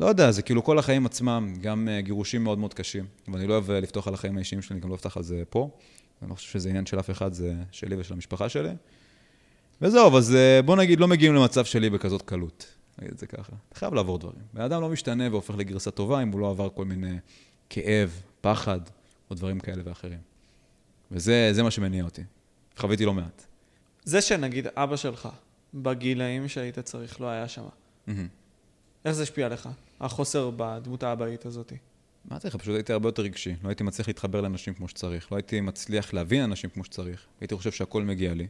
לא 0.00 0.06
יודע, 0.06 0.30
זה 0.30 0.42
כאילו 0.42 0.64
כל 0.64 0.78
החיים 0.78 1.06
עצמם, 1.06 1.54
גם 1.60 1.88
אה, 1.88 2.00
גירושים 2.00 2.44
מאוד 2.44 2.58
מאוד 2.58 2.74
קשים. 2.74 3.06
ואני 3.28 3.46
לא 3.46 3.52
אוהב 3.52 3.70
אה, 3.70 3.80
לפתוח 3.80 4.08
על 4.08 4.14
החיים 4.14 4.36
האישיים 4.36 4.62
שלי, 4.62 4.74
אני 4.74 4.80
גם 4.80 4.90
לא 4.90 4.94
אפתח 4.94 5.16
על 5.16 5.22
זה 5.22 5.42
פה. 5.50 5.70
אני 6.22 6.30
לא 6.30 6.34
חושב 6.34 6.48
שזה 6.48 6.68
עניין 6.68 6.86
של 6.86 7.00
אף 7.00 7.10
אחד, 7.10 7.32
זה 7.32 7.54
שלי 7.72 7.96
ושל 7.98 8.14
המשפחה 8.14 8.48
שלי. 8.48 8.70
וזהו, 9.82 10.16
אז 10.16 10.34
אה, 10.34 10.62
בוא 10.62 10.76
נגיד, 10.76 11.00
לא 11.00 11.08
מגיעים 11.08 11.34
למצב 11.34 11.64
שלי 11.64 11.90
בכזאת 11.90 12.22
קלות. 12.22 12.66
נגיד 12.98 13.12
את 13.12 13.18
זה 13.18 13.26
ככה. 13.26 13.52
אתה 13.68 13.78
חייב 13.78 13.94
לעבור 13.94 14.18
דברים. 14.18 14.42
בן 14.52 14.60
אדם 14.60 14.80
לא 14.80 14.88
משתנה 14.88 15.24
והופך 15.30 15.54
לגרסה 15.58 15.90
טובה 15.90 16.22
אם 16.22 16.28
הוא 16.28 16.40
לא 16.40 16.50
עבר 16.50 16.68
כל 16.68 16.84
מיני 16.84 17.18
כאב, 17.70 18.22
פחד, 18.40 18.80
או 19.30 19.34
דברים 19.34 19.60
כאלה 19.60 19.82
ואחרים. 19.84 20.20
וזה 21.10 21.48
זה 21.52 21.62
מה 21.62 21.70
שמניע 21.70 22.04
אותי. 22.04 22.22
חוויתי 22.76 23.04
לא 23.04 23.14
מעט. 23.14 23.46
זה 24.04 24.20
שנגיד 24.20 24.66
אבא 24.74 24.96
שלך, 24.96 25.28
בגילאים 25.74 26.48
שהיית 26.48 26.78
צריך, 26.78 27.20
לא 27.20 27.26
היה 27.26 27.48
שם. 27.48 27.64
מהמם. 28.06 28.39
איך 29.04 29.12
זה 29.12 29.22
השפיע 29.22 29.46
עליך? 29.46 29.68
החוסר 30.00 30.50
בדמות 30.56 31.02
האבאית 31.02 31.46
הזאת. 31.46 31.72
מה 32.24 32.38
צריך? 32.38 32.56
פשוט 32.56 32.74
הייתי 32.74 32.92
הרבה 32.92 33.08
יותר 33.08 33.22
רגשי. 33.22 33.54
לא 33.62 33.68
הייתי 33.68 33.84
מצליח 33.84 34.08
להתחבר 34.08 34.40
לאנשים 34.40 34.74
כמו 34.74 34.88
שצריך. 34.88 35.32
לא 35.32 35.36
הייתי 35.36 35.60
מצליח 35.60 36.14
להבין 36.14 36.42
אנשים 36.42 36.70
כמו 36.70 36.84
שצריך. 36.84 37.26
הייתי 37.40 37.56
חושב 37.56 37.72
שהכל 37.72 38.02
מגיע 38.02 38.34
לי. 38.34 38.46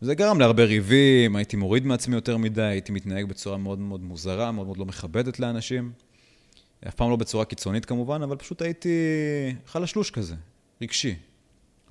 זה 0.00 0.14
גרם 0.14 0.40
להרבה 0.40 0.64
ריבים, 0.64 1.36
הייתי 1.36 1.56
מוריד 1.56 1.86
מעצמי 1.86 2.14
יותר 2.14 2.36
מדי, 2.36 2.62
הייתי 2.62 2.92
מתנהג 2.92 3.28
בצורה 3.28 3.56
מאוד 3.56 3.78
מאוד 3.78 4.00
מוזרה, 4.00 4.52
מאוד 4.52 4.66
מאוד 4.66 4.78
לא 4.78 4.84
מכבדת 4.84 5.40
לאנשים. 5.40 5.92
אף 6.88 6.94
פעם 6.94 7.10
לא 7.10 7.16
בצורה 7.16 7.44
קיצונית 7.44 7.84
כמובן, 7.84 8.22
אבל 8.22 8.36
פשוט 8.36 8.62
הייתי 8.62 8.88
חלשלוש 9.66 10.10
כזה, 10.10 10.34
רגשי. 10.82 11.14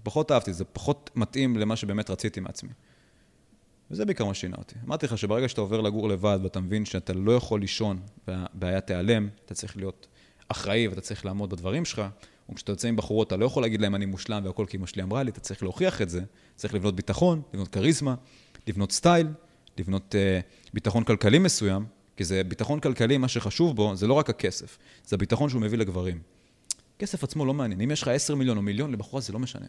פחות 0.03 0.31
אהבתי 0.31 0.53
זה, 0.53 0.65
פחות 0.65 1.09
מתאים 1.15 1.57
למה 1.57 1.75
שבאמת 1.75 2.09
רציתי 2.09 2.39
מעצמי. 2.39 2.69
וזה 3.93 4.05
בעיקר 4.05 4.25
מה 4.25 4.33
שינה 4.33 4.55
אותי. 4.57 4.75
אמרתי 4.85 5.05
לך 5.05 5.17
שברגע 5.17 5.49
שאתה 5.49 5.61
עובר 5.61 5.81
לגור 5.81 6.09
לבד 6.09 6.39
ואתה 6.43 6.59
מבין 6.59 6.85
שאתה 6.85 7.13
לא 7.13 7.31
יכול 7.31 7.61
לישון 7.61 7.99
והבעיה 8.27 8.81
תיעלם, 8.81 9.29
אתה 9.45 9.53
צריך 9.53 9.77
להיות 9.77 10.07
אחראי 10.47 10.87
ואתה 10.87 11.01
צריך 11.01 11.25
לעמוד 11.25 11.49
בדברים 11.49 11.85
שלך, 11.85 12.01
או 12.49 12.55
כשאתה 12.55 12.71
יוצא 12.71 12.87
עם 12.87 12.95
בחורות, 12.95 13.27
אתה 13.27 13.37
לא 13.37 13.45
יכול 13.45 13.63
להגיד 13.63 13.81
להם 13.81 13.95
אני 13.95 14.05
מושלם 14.05 14.45
והכל 14.45 14.65
כי 14.69 14.77
אמא 14.77 14.87
שלי 14.87 15.03
אמרה 15.03 15.23
לי, 15.23 15.31
אתה 15.31 15.39
צריך 15.39 15.63
להוכיח 15.63 16.01
את 16.01 16.09
זה, 16.09 16.21
צריך 16.55 16.73
לבנות 16.73 16.95
ביטחון, 16.95 17.41
לבנות 17.53 17.67
כריזמה, 17.67 18.15
לבנות 18.67 18.91
סטייל, 18.91 19.27
לבנות 19.77 20.15
uh, 20.15 20.73
ביטחון 20.73 21.03
כלכלי 21.03 21.39
מסוים, 21.39 21.85
כי 22.17 22.23
זה 22.23 22.43
ביטחון 22.43 22.79
כלכלי, 22.79 23.17
מה 23.17 23.27
שחשוב 23.27 23.75
בו 23.75 23.95
זה 23.95 24.07
לא 24.07 24.13
רק 24.13 24.29
הכסף, 24.29 24.77
זה 25.05 25.15
הביטחון 25.15 25.49
שהוא 25.49 25.61
מביא 25.61 25.77
לגברים. 25.77 26.19
כסף 26.99 27.23
עצמו 27.23 27.45
לא 27.45 27.53
מעניין, 27.53 27.81
אם 27.81 27.91
יש 27.91 28.01
לך 28.01 28.07
10 28.07 28.35
מיליון 28.35 28.57
או 28.57 28.61
מיליון, 28.61 28.91
לבחורה 28.91 29.21
זה 29.21 29.33
לא 29.33 29.39
משנה. 29.39 29.67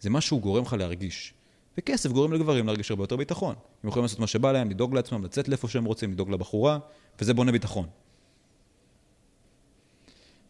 זה 0.00 0.10
מה 0.10 0.20
שהוא 0.20 0.40
גורם 0.40 0.62
לך 0.62 0.72
להרגיש. 0.72 1.34
וכסף 1.78 2.12
גורם 2.12 2.32
לגברים 2.32 2.66
להרגיש 2.66 2.90
הרבה 2.90 3.02
יותר 3.02 3.16
ביטחון. 3.16 3.54
הם 3.82 3.88
יכולים 3.88 4.04
לעשות 4.04 4.18
מה 4.18 4.26
שבא 4.26 4.52
להם, 4.52 4.70
לדאוג 4.70 4.94
לעצמם, 4.94 5.24
לצאת 5.24 5.48
לאיפה 5.48 5.68
שהם 5.68 5.84
רוצים, 5.84 6.12
לדאוג 6.12 6.30
לבחורה, 6.30 6.78
וזה 7.20 7.34
בונה 7.34 7.52
ביטחון. 7.52 7.86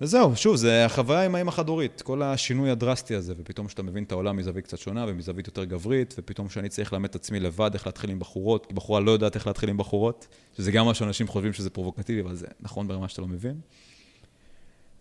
וזהו, 0.01 0.37
שוב, 0.37 0.57
זה 0.57 0.85
החוויה 0.85 1.25
עם 1.25 1.35
האמא 1.35 1.49
החד-הורית, 1.49 2.03
כל 2.03 2.23
השינוי 2.23 2.71
הדרסטי 2.71 3.15
הזה, 3.15 3.35
ופתאום 3.37 3.69
שאתה 3.69 3.83
מבין 3.83 4.05
את 4.05 4.13
העולם 4.13 4.37
מזווית 4.37 4.65
קצת 4.65 4.79
שונה 4.79 5.05
ומזווית 5.09 5.47
יותר 5.47 5.65
גברית, 5.65 6.15
ופתאום 6.19 6.49
שאני 6.49 6.69
צריך 6.69 6.93
לאמת 6.93 7.11
את 7.11 7.15
עצמי 7.15 7.41
לבד 7.41 7.71
איך 7.75 7.87
להתחיל 7.87 8.11
עם 8.11 8.19
בחורות, 8.19 8.67
כי 8.67 8.75
בחורה 8.75 9.01
לא 9.01 9.11
יודעת 9.11 9.35
איך 9.35 9.47
להתחיל 9.47 9.69
עם 9.69 9.77
בחורות, 9.77 10.27
שזה 10.57 10.73
גם 10.73 10.87
מה 10.87 10.95
שאנשים 10.95 11.29
חושבים 11.29 11.53
שזה 11.53 11.71
פרובוקטיבי, 11.71 12.21
אבל 12.21 12.35
זה 12.35 12.47
נכון 12.61 12.89
ברמה 12.89 13.09
שאתה 13.09 13.23
לא 13.23 13.29
מבין. 13.29 13.61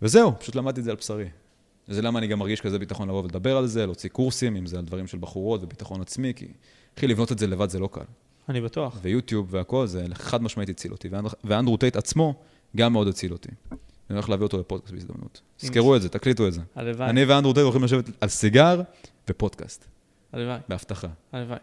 וזהו, 0.02 0.38
פשוט 0.38 0.54
למדתי 0.54 0.80
את 0.80 0.84
זה 0.84 0.90
על 0.90 0.96
בשרי. 0.96 1.28
וזה 1.88 2.02
למה 2.02 2.18
אני 2.18 2.26
גם 2.26 2.38
מרגיש 2.38 2.60
כזה 2.60 2.78
ביטחון 2.78 3.08
לבוא 3.08 3.22
ולדבר 3.22 3.56
על 3.56 3.66
זה, 3.66 3.86
להוציא 3.86 4.10
קורסים, 4.10 4.56
אם 4.56 4.66
זה 4.66 4.78
על 4.78 4.84
דברים 4.84 5.06
של 5.06 5.18
בחורות 5.18 5.62
וביטחון 5.62 6.00
עצמי, 6.00 6.34
כי 6.34 6.46
אחי, 6.98 7.06
לבנות 7.06 7.32
את 7.32 7.38
זה 7.38 7.46
לבד 7.46 7.70
זה 7.70 7.78
לא 7.78 7.88
קל. 7.92 8.00
אני 8.48 8.60
בטוח. 8.60 8.98
ויוטיוב 9.02 9.46
והכל, 9.54 9.86
זה 9.86 10.04
חד 10.14 10.42
משמעית 10.42 10.68
הציל 10.68 10.92
אותי. 10.92 11.08
ואנד- 11.08 11.34
ואנדרו 11.44 11.76
טייט 11.76 11.96
עצמו 11.96 12.34
גם 12.76 12.92
מאוד 12.92 13.08
הציל 13.08 13.32
אותי. 13.32 13.48
אני 13.70 13.78
הולך 14.16 14.28
להביא 14.28 14.44
אותו 14.46 14.58
לפודקאסט 14.58 14.94
בהזדמנות. 14.94 15.40
תזכרו 15.56 15.96
את 15.96 16.02
זה, 16.02 16.08
תקליטו 16.08 16.48
את 16.48 16.52
זה. 16.52 16.60
הלוואי, 16.74 17.10
אני 17.10 17.24
ואנדרו 17.24 17.52
טייט 17.52 17.64
הולכים 17.64 17.84
לשבת 17.84 18.04
על 18.20 18.28
סיגר 18.28 18.80
ופודקאסט, 19.30 19.84
הלוואי, 20.32 20.58
בהבטחה. 20.68 21.08
הלוואי. 21.32 21.58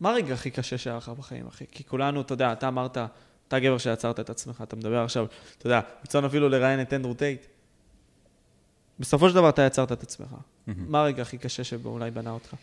מה 0.00 0.10
הרגע 0.10 0.34
הכי 0.34 0.50
קשה 0.50 0.78
שהיה 0.78 0.96
לך 0.96 1.08
בחיים, 1.08 1.46
אחי? 1.46 1.64
כי 1.72 1.84
כולנו, 1.84 2.20
אתה 2.20 2.32
יודע, 2.34 2.52
אתה 2.52 2.68
אמרת, 2.68 2.98
אתה 3.48 3.58
גבר 3.58 3.78
שיצרת 3.78 4.20
את 4.20 4.30
עצמך, 4.30 4.60
אתה 4.62 4.76
מדבר 4.76 5.04
עכשיו, 5.04 5.26
אתה 5.58 5.66
יודע, 5.66 5.80
רצון 6.02 6.24
אפילו 6.24 6.48
לראיין 6.48 6.80
את 6.80 6.92
אנדרו 6.92 7.14
טייט. 7.14 7.46
בסופו 9.00 9.28
של 9.28 9.34
דבר 9.34 9.48
אתה 9.48 9.62
יצרת 9.62 9.92
את 9.92 10.02
עצמך. 10.02 10.28
מה 10.66 11.00
הרגע 11.00 11.22
הכי 11.22 11.38
קשה 11.38 11.64
שבו 11.64 11.88
אולי 11.88 12.10
בנה 12.10 12.30
אותך? 12.30 12.54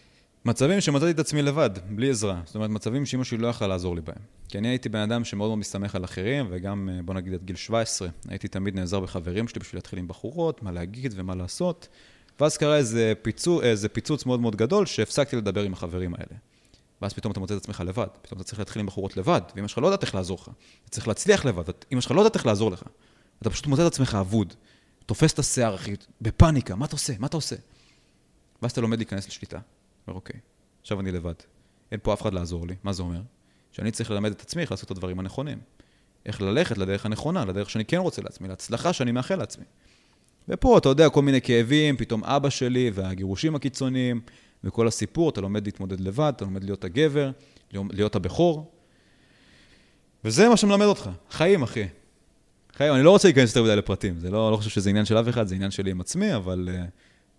מצבים 0.45 0.81
שמצאתי 0.81 1.11
את 1.11 1.19
עצמי 1.19 1.41
לבד, 1.41 1.69
בלי 1.89 2.09
עזרה. 2.09 2.41
זאת 2.45 2.55
אומרת, 2.55 2.69
מצבים 2.69 3.05
שאמא 3.05 3.23
שלי 3.23 3.37
לא 3.37 3.47
יכלה 3.47 3.67
לעזור 3.67 3.95
לי 3.95 4.01
בהם. 4.01 4.15
כי 4.49 4.57
אני 4.57 4.67
הייתי 4.67 4.89
בן 4.89 4.99
אדם 4.99 5.23
שמאוד 5.23 5.49
מאוד 5.49 5.59
מסתמך 5.59 5.95
על 5.95 6.03
אחרים, 6.03 6.47
וגם, 6.49 6.89
אה, 6.91 6.99
בוא 7.05 7.13
נגיד, 7.13 7.33
עד 7.33 7.43
גיל 7.43 7.55
17, 7.55 8.07
הייתי 8.27 8.47
תמיד 8.47 8.75
נעזר 8.75 8.99
בחברים 8.99 9.47
שלי 9.47 9.59
בשביל 9.59 9.77
להתחיל 9.77 9.99
עם 9.99 10.07
בחורות, 10.07 10.63
מה 10.63 10.71
להגיד 10.71 11.13
ומה 11.15 11.35
לעשות. 11.35 11.87
ואז 12.39 12.57
קרה 12.57 12.77
איזה, 12.77 13.13
פיצו, 13.21 13.61
איזה 13.61 13.89
פיצוץ 13.89 14.25
מאוד 14.25 14.39
מאוד 14.39 14.55
גדול, 14.55 14.85
שהפסקתי 14.85 15.35
לדבר 15.35 15.63
עם 15.63 15.73
החברים 15.73 16.13
האלה. 16.13 16.37
ואז 17.03 17.13
פתאום 17.13 17.31
אתה 17.31 17.39
מוצא 17.39 17.53
את 17.53 17.61
עצמך 17.61 17.83
לבד, 17.85 18.07
פתאום 18.21 18.39
אתה 18.39 18.47
צריך 18.47 18.59
להתחיל 18.59 18.79
עם 18.79 18.85
בחורות 18.85 19.17
לבד, 19.17 19.41
ואמא 19.55 19.67
שלך 19.67 19.77
לא 19.77 19.87
יודעת 19.87 20.03
איך 20.03 20.15
לעזור 20.15 20.37
לך. 20.41 20.49
אתה 20.83 20.89
צריך 20.89 21.07
להצליח 21.07 21.45
לבד, 21.45 21.63
אמא 21.91 22.01
שלך 22.01 22.11
לא 22.11 22.21
יודעת 22.21 22.35
איך 22.35 22.45
לעזור 22.45 22.71
לך. 22.71 22.83
אתה 23.41 23.49
פשוט 23.49 23.67
מוצא 23.67 23.81
את 23.81 23.91
עצמך 23.91 24.17
אבוד, 24.19 24.53
תופס 25.05 25.33
את 25.33 25.39
השיער, 25.39 25.75
אחי, 25.75 25.95
בפאניקה, 26.21 26.75
מה 26.75 26.85
אתה 26.85 26.95
עושה? 26.95 27.13
מה 27.19 27.27
אתה 27.27 27.37
עושה? 27.37 27.55
ואז 28.61 28.71
אתה 28.71 28.81
לומד 28.81 28.97
להיכנס 28.97 29.27
לשליטה. 29.27 29.59
אומר, 30.07 30.15
אוקיי, 30.15 30.39
עכשיו 30.81 30.99
אני 30.99 31.11
לבד. 31.11 31.33
אין 31.91 31.99
פה 32.03 32.13
אף 32.13 32.21
אחד 32.21 32.33
לעזור 32.33 32.67
לי. 32.67 32.75
מה 32.83 32.93
זה 32.93 33.03
אומר? 33.03 33.21
שאני 33.71 33.91
צריך 33.91 34.11
ללמד 34.11 34.31
את 34.31 34.41
עצמי 34.41 34.61
איך 34.61 34.71
לעשות 34.71 34.85
את 34.85 34.91
הדברים 34.91 35.19
הנכונים. 35.19 35.59
איך 36.25 36.41
ללכת 36.41 36.77
לדרך 36.77 37.05
הנכונה, 37.05 37.45
לדרך 37.45 37.69
שאני 37.69 37.85
כן 37.85 37.97
רוצה 37.97 38.21
לעצמי, 38.21 38.47
להצלחה 38.47 38.93
שאני 38.93 39.11
מאחל 39.11 39.35
לעצמי. 39.35 39.65
ופה, 40.49 40.77
אתה 40.77 40.89
יודע, 40.89 41.09
כל 41.09 41.21
מיני 41.21 41.41
כאבים, 41.41 41.97
פתאום 41.97 42.23
אבא 42.23 42.49
שלי 42.49 42.91
והגירושים 42.93 43.55
הקיצוניים, 43.55 44.21
וכל 44.63 44.87
הסיפור, 44.87 45.29
אתה 45.29 45.41
לומד 45.41 45.65
להתמודד 45.65 45.99
לבד, 45.99 46.33
אתה 46.35 46.45
לומד 46.45 46.63
להיות 46.63 46.83
הגבר, 46.83 47.31
להיות 47.73 48.15
הבכור. 48.15 48.71
וזה 50.25 50.49
מה 50.49 50.57
שמלמד 50.57 50.85
אותך. 50.85 51.09
חיים, 51.29 51.63
אחי. 51.63 51.87
חיים, 52.73 52.93
אני 52.93 53.03
לא 53.03 53.11
רוצה 53.11 53.27
להיכנס 53.27 53.49
יותר 53.49 53.63
מדי 53.63 53.75
לפרטים, 53.75 54.19
זה 54.19 54.31
לא, 54.31 54.51
לא 54.51 54.57
חושב 54.57 54.69
שזה 54.69 54.89
עניין 54.89 55.05
של 55.05 55.19
אף 55.19 55.29
אחד, 55.29 55.47
זה 55.47 55.55
עניין 55.55 55.71
שלי 55.71 55.91
עם 55.91 56.01
עצמי, 56.01 56.35
אבל 56.35 56.69
uh, 56.71 56.89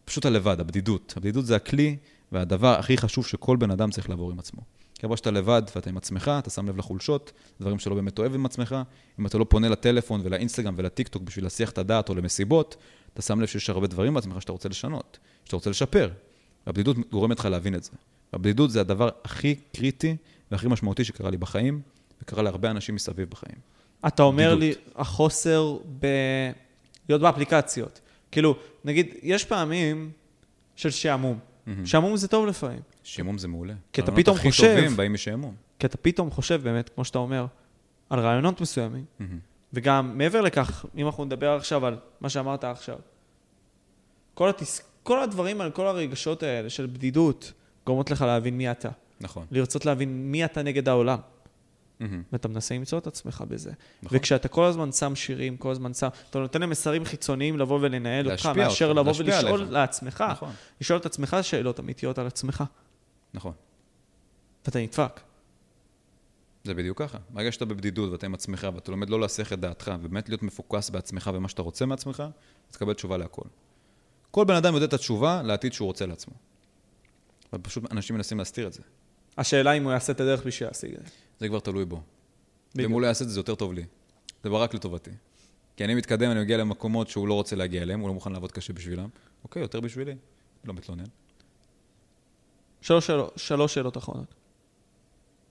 פשוט 0.04 0.26
הלבד, 0.26 0.60
הבדידות. 0.60 1.14
הבדידות 1.16 1.46
זה 1.46 1.56
הכלי 1.56 1.96
והדבר 2.32 2.78
הכי 2.78 2.96
חשוב 2.96 3.26
שכל 3.26 3.56
בן 3.56 3.70
אדם 3.70 3.90
צריך 3.90 4.10
לעבור 4.10 4.30
עם 4.30 4.38
עצמו. 4.38 4.60
כיוון 4.94 5.16
שאתה 5.16 5.30
לבד 5.30 5.62
ואתה 5.76 5.90
עם 5.90 5.96
עצמך, 5.96 6.30
אתה 6.38 6.50
שם 6.50 6.68
לב 6.68 6.76
לחולשות, 6.76 7.32
דברים 7.60 7.78
שלא 7.78 7.94
באמת 7.94 8.18
אוהב 8.18 8.34
עם 8.34 8.46
עצמך, 8.46 8.76
אם 9.20 9.26
אתה 9.26 9.38
לא 9.38 9.46
פונה 9.48 9.68
לטלפון 9.68 10.20
ולאינסטגרם 10.24 10.74
ולטיקטוק 10.76 11.22
בשביל 11.22 11.44
להסיח 11.44 11.70
את 11.70 11.78
הדעת 11.78 12.08
או 12.08 12.14
למסיבות, 12.14 12.76
אתה 13.12 13.22
שם 13.22 13.40
לב 13.40 13.46
שיש 13.46 13.70
הרבה 13.70 13.86
דברים 13.86 14.14
בעצמך 14.14 14.42
שאתה 14.42 14.52
רוצה 14.52 14.68
לשנות, 14.68 15.18
שאתה 15.44 15.56
רוצה 15.56 15.70
לשפר. 15.70 16.08
והבדידות 16.66 16.96
גורמת 17.10 17.38
לך 17.38 17.44
להבין 17.44 17.74
את 17.74 17.84
זה. 17.84 17.90
הבדידות 18.32 18.70
זה 18.70 18.80
הדבר 18.80 19.08
הכי 19.24 19.54
קריטי 19.54 20.16
והכי 20.50 20.68
משמעותי 20.68 21.04
שקרה 21.04 21.30
לי 21.30 21.36
בחיים, 21.36 21.80
וקרה 22.22 22.42
להרבה 22.42 22.70
אנשים 22.70 22.94
מסביב 22.94 23.30
בחיים. 23.30 23.56
אתה 24.06 24.22
אומר 24.22 24.54
לי, 24.54 24.70
בדידות. 24.72 24.92
החוסר 24.96 25.76
ב... 26.00 26.06
להיות 27.08 27.22
באפליקציות. 27.22 28.00
כאילו, 28.32 28.56
נגיד, 28.84 29.14
יש 29.22 29.44
פעמים 29.44 30.10
של 30.76 30.90
שעמום. 30.90 31.38
מהמם. 31.66 31.86
שעמום 31.86 32.16
זה 32.16 32.28
טוב 32.28 32.46
לפעמים. 32.46 32.80
שעמום 33.02 33.38
זה 33.38 33.48
מעולה. 33.48 33.74
כי 33.92 34.00
אתה 34.00 34.12
פתאום 34.12 34.36
הכי 34.36 34.50
חושב- 34.50 34.74
טובים 34.76 34.96
באים 34.96 35.12
משעמום. 35.12 35.54
כי 35.78 35.86
אתה 35.86 35.96
פתאום 35.96 36.30
חושב 36.30 36.60
באמת, 36.62 36.88
כמו 36.94 37.04
שאתה 37.04 37.18
אומר, 37.18 37.46
על 38.10 38.20
רעיונות 38.20 38.60
מסוימים, 38.60 39.04
מהמם. 39.18 39.38
וגם 39.72 40.18
מעבר 40.18 40.40
לכך, 40.40 40.86
אם 40.96 41.06
אנחנו 41.06 41.24
נדבר 41.24 41.50
עכשיו 41.50 41.86
על 41.86 41.96
מה 42.20 42.28
שאמרת 42.28 42.64
עכשיו, 42.64 42.96
כל, 44.34 44.48
התס... 44.48 44.82
כל 45.04 45.22
הדברים 45.22 45.60
על 45.60 45.70
כל 45.70 45.86
הרגשות 45.86 46.42
האלה 46.42 46.70
של 46.70 46.86
בדידות, 46.86 47.52
גורמות 47.86 48.10
לך 48.10 48.22
להבין 48.22 48.58
מי 48.58 48.70
אתה. 48.70 48.88
נכון. 49.20 49.46
לרצות 49.50 49.86
להבין 49.86 50.32
מי 50.32 50.44
אתה 50.44 50.62
נגד 50.62 50.88
העולם. 50.88 51.18
מהמם. 52.00 52.22
ואתה 52.32 52.48
מנסה 52.48 52.74
למצוא 52.74 52.98
את 52.98 53.06
עצמך 53.06 53.44
בזה. 53.48 53.72
נכון. 54.02 54.18
וכשאתה 54.18 54.48
כל 54.48 54.64
הזמן 54.64 54.92
שם 54.92 55.14
שירים, 55.14 55.56
כל 55.56 55.70
הזמן 55.70 55.94
שם, 55.94 56.08
אתה 56.30 56.38
נותן 56.38 56.60
להם 56.60 56.70
מסרים 56.70 57.04
חיצוניים 57.04 57.58
לבוא 57.58 57.78
ולנהל 57.82 58.30
אותך, 58.30 58.46
מאשר 58.56 58.92
לבוא 58.92 59.12
ולשאול 59.18 59.60
עליך. 59.60 59.72
לעצמך, 59.72 60.24
נכון. 60.30 60.50
לשאול 60.80 60.98
את 60.98 61.06
עצמך 61.06 61.36
שאלות 61.42 61.80
אמיתיות 61.80 62.18
על 62.18 62.26
עצמך. 62.26 62.64
נכון. 63.34 63.52
ואתה 64.66 64.78
נדפק. 64.78 65.20
זה 66.64 66.74
בדיוק 66.74 66.98
ככה. 66.98 67.18
ברגע 67.30 67.52
שאתה 67.52 67.64
בבדידות 67.64 68.12
ואתה 68.12 68.26
עם 68.26 68.34
עצמך 68.34 68.68
ואתה 68.74 68.90
לומד 68.90 69.10
לא 69.10 69.20
להסיח 69.20 69.52
את 69.52 69.60
דעתך 69.60 69.92
ובאמת 70.00 70.28
להיות 70.28 70.42
מפוקס 70.42 70.90
בעצמך 70.90 71.30
ומה 71.34 71.48
שאתה 71.48 71.62
רוצה 71.62 71.86
מעצמך, 71.86 72.20
אז 72.68 72.72
תקבל 72.72 72.92
תשובה 72.94 73.16
להכל. 73.16 73.48
כל 74.34 74.44
בן 74.44 74.54
אדם 74.54 74.74
יודע 74.74 74.86
את 74.86 74.92
התשובה 74.92 75.42
לעתיד 75.42 75.72
שהוא 75.72 75.86
רוצה 75.86 76.06
לעצמו. 76.06 76.34
אבל 77.52 77.62
פשוט 77.62 77.92
אנשים 77.92 78.16
מנסים 78.16 78.38
להסתיר 78.38 78.66
את 78.66 78.72
זה. 78.72 78.82
השאלה 79.38 79.72
אם 79.72 79.84
הוא 79.84 79.92
יעשה 79.92 80.12
את 80.12 80.20
הדרך 80.20 80.46
בשביל 80.46 80.68
להשיג 80.68 80.94
את 80.94 81.06
זה. 81.06 81.12
זה 81.40 81.48
כבר 81.48 81.60
תלוי 81.60 81.84
בו. 81.84 82.02
ואם 82.74 82.90
הוא 82.90 83.00
לא 83.00 83.06
יעשה 83.06 83.24
את 83.24 83.28
זה, 83.28 83.34
זה 83.34 83.40
יותר 83.40 83.54
טוב 83.54 83.72
לי. 83.72 83.84
זה 84.42 84.48
כבר 84.48 84.62
רק 84.62 84.74
לטובתי. 84.74 85.10
כי 85.76 85.84
אני 85.84 85.94
מתקדם, 85.94 86.30
אני 86.30 86.40
מגיע 86.40 86.56
למקומות 86.56 87.08
שהוא 87.08 87.28
לא 87.28 87.34
רוצה 87.34 87.56
להגיע 87.56 87.82
אליהם, 87.82 88.00
הוא 88.00 88.08
לא 88.08 88.14
מוכן 88.14 88.32
לעבוד 88.32 88.52
קשה 88.52 88.72
בשבילם. 88.72 89.08
אוקיי, 89.44 89.62
יותר 89.62 89.80
בשבילי. 89.80 90.14
לא 90.64 90.74
מתלונן. 90.74 91.04
שלוש, 92.80 93.06
שאלות, 93.06 93.32
שלוש 93.36 93.74
שאלות 93.74 93.96
אחרונות. 93.96 94.34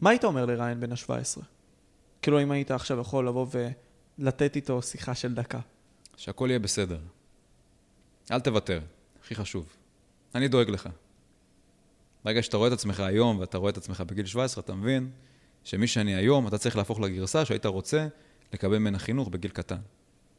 מה 0.02 0.10
היית 0.10 0.24
אומר 0.24 0.46
לריין 0.46 0.80
בן 0.80 0.92
ה-17? 0.92 1.42
כאילו 2.22 2.42
אם 2.42 2.52
היית 2.52 2.72
עכשיו 2.72 3.00
יכול 3.00 3.28
לבוא 3.28 3.48
ולתת 4.20 4.56
איתו 4.56 4.82
שיחה 4.82 5.16
של 5.16 5.34
דקה. 5.34 5.60
שהכל 6.18 6.48
יהיה 6.50 6.60
בסדר. 6.60 7.00
אל 8.32 8.40
תוותר, 8.40 8.82
הכי 9.24 9.36
חשוב. 9.36 9.68
אני 10.36 10.48
דואג 10.48 10.70
לך. 10.70 10.90
ברגע 12.26 12.44
שאתה 12.44 12.58
רואה 12.58 12.68
את 12.68 12.74
עצמך 12.74 13.00
היום 13.00 13.40
ואתה 13.40 13.58
רואה 13.58 13.70
את 13.72 13.78
עצמך 13.78 14.02
בגיל 14.02 14.26
17, 14.26 14.64
אתה 14.64 14.74
מבין 14.74 15.12
שמי 15.64 15.88
שאני 15.88 16.16
היום, 16.16 16.48
אתה 16.48 16.58
צריך 16.58 16.78
להפוך 16.78 17.00
לגרסה 17.00 17.46
שהיית 17.46 17.66
רוצה 17.66 18.08
לקבל 18.54 18.78
ממנה 18.78 19.00
חינוך 19.00 19.28
בגיל 19.28 19.52
קטן. 19.52 19.80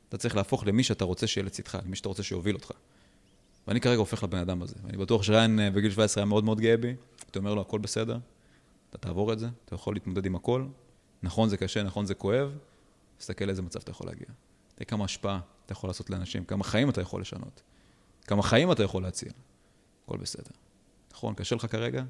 אתה 0.08 0.18
צריך 0.18 0.36
להפוך 0.36 0.66
למי 0.66 0.82
שאתה 0.82 1.04
רוצה 1.04 1.26
שיהיה 1.26 1.44
לצדך, 1.44 1.78
למי 1.84 1.96
שאתה 1.96 2.08
רוצה 2.08 2.22
שיוביל 2.22 2.54
אותך. 2.54 2.70
ואני 3.68 3.80
כרגע 3.80 3.98
הופך 3.98 4.22
לבן 4.22 4.38
אדם 4.38 4.62
הזה. 4.62 4.74
ואני 4.84 4.96
בטוח 4.96 5.22
שריין 5.22 5.60
אה, 5.60 5.70
בגיל 5.70 5.90
17 5.90 6.22
היה 6.22 6.28
מאוד 6.28 6.44
מאוד 6.44 6.60
גאה 6.60 6.76
בי. 6.76 6.94
הייתי 7.24 7.38
אומר 7.38 7.54
לו, 7.54 7.60
הכל 7.60 7.78
בסדר, 7.78 8.18
אתה 8.90 8.98
תעבור 8.98 9.32
את 9.32 9.38
זה, 9.38 9.48
אתה 9.64 9.74
יכול 9.74 9.94
להתמודד 9.94 10.26
עם 10.26 10.34
הכל. 10.34 10.66
נכון 11.22 11.48
זה 11.48 11.56
קשה, 11.56 11.82
נכון 11.82 12.06
זה 12.06 12.14
כואב, 12.14 12.58
תסתכל 13.18 13.44
לאיזה 13.44 13.62
מצב 13.62 13.80
אתה 13.82 13.90
יכול 13.90 14.06
להגיע. 14.06 14.26
תראה 14.74 14.86
כמה 14.86 15.04
השפעה 15.04 15.40
אתה 15.64 15.72
יכול 15.72 15.90
לעשות 15.90 16.10
לאנשים, 16.10 16.44
כמה 16.44 16.64
חיים 16.64 16.90
אתה 16.90 17.00
יכול 17.00 17.20
לשנות, 17.20 17.62
כמה 18.24 18.42
חיים 18.42 18.72
אתה 18.72 18.82
יכול 18.82 19.02
להציל. 19.02 19.32
הכל 20.04 20.16
בסדר. 20.16 20.50
נכון, 21.12 21.34
קשה 21.34 21.56
לך 21.56 21.66
כרגע, 21.70 22.02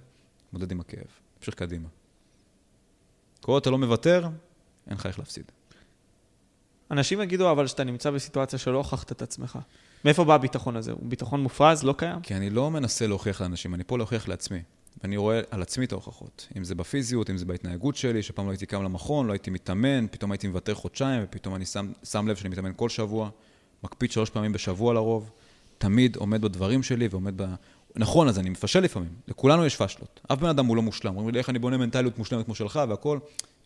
תתמודד 0.47 0.73
עם 0.73 0.81
הכאב, 0.81 1.07
תמשיך 1.39 1.55
קדימה. 1.55 1.89
כל 3.41 3.53
עוד 3.53 3.61
אתה 3.61 3.71
לא 3.71 3.79
מוותר, 3.79 4.29
אין 4.87 4.97
לך 4.97 5.07
איך 5.07 5.19
להפסיד. 5.19 5.45
אנשים 6.91 7.21
יגידו 7.21 7.51
אבל 7.51 7.67
שאתה 7.67 7.85
נמצא 7.85 8.11
בסיטואציה 8.11 8.59
שלא 8.59 8.77
הוכחת 8.77 9.13
את 9.13 9.23
עצמך. 9.23 9.59
מאיפה 10.05 10.25
בא 10.25 10.35
הביטחון 10.35 10.77
הזה? 10.77 10.93
הוא 10.93 11.01
ביטחון 11.03 11.43
מופרז? 11.43 11.85
לא 11.85 11.95
קיים? 11.99 12.21
כי 12.21 12.35
אני 12.35 12.51
לא 12.51 12.71
מנסה 12.71 13.07
להוכיח 13.07 13.41
לאנשים, 13.41 13.75
אני 13.75 13.85
פה 13.85 13.99
להוכיח 13.99 14.29
לעצמי. 14.29 14.63
ואני 15.03 15.17
רואה 15.17 15.41
על 15.51 15.63
עצמי 15.63 15.85
את 15.85 15.93
ההוכחות. 15.93 16.49
אם 16.57 16.65
זה 16.65 16.75
בפיזיות, 16.75 17.31
אם 17.31 17.37
זה 17.37 17.45
בהתנהגות 17.45 17.97
שלי, 17.97 18.23
שפעם 18.23 18.47
לא 18.47 18.51
הייתי 18.51 18.67
קם 18.67 18.83
למכון, 18.83 19.27
לא 19.27 19.33
הייתי 19.33 19.51
מתאמן, 19.51 20.07
פתאום 20.11 20.33
הייתי 20.33 20.49
מוותר 20.49 20.75
חודשיים, 20.75 21.23
ופתאום 21.25 21.55
אני 21.55 21.67
שם, 21.67 21.93
שם 22.03 22.29
לב 22.29 22.37
שאני 22.37 22.49
מתאמן 22.49 22.73
כל 22.77 22.89
שבוע, 22.89 23.31
מקפיד 23.85 24.13
שלוש 24.13 24.31
פעמים 24.31 24.53
בשבוע 24.53 24.95
לרוב, 24.95 25.31
תמיד 25.79 26.17
עומד 26.17 26.43
בדברים 26.43 26.83
שלי 26.83 27.09
ועומד 27.11 27.43
ב... 27.43 27.47
נכון, 27.97 28.29
אז 28.29 28.39
אני 28.39 28.51
מפשל 28.51 28.81
לפעמים, 28.81 29.09
לכולנו 29.29 29.67
יש 29.67 29.77
פשלות. 29.77 30.21
אף 30.33 30.39
בן 30.39 30.49
אדם 30.49 30.67
הוא 30.67 30.77
לא 30.77 30.83
מושלם. 30.83 31.17
אומרים 31.17 31.35
לי, 31.35 31.39
איך 31.39 31.51
אני 31.51 31.59
בונה 31.59 31.77
מנטליות 31.77 32.19
מושלמת 32.19 32.45
כמו 32.45 32.55
שלך 32.55 32.81
והכל? 32.89 33.19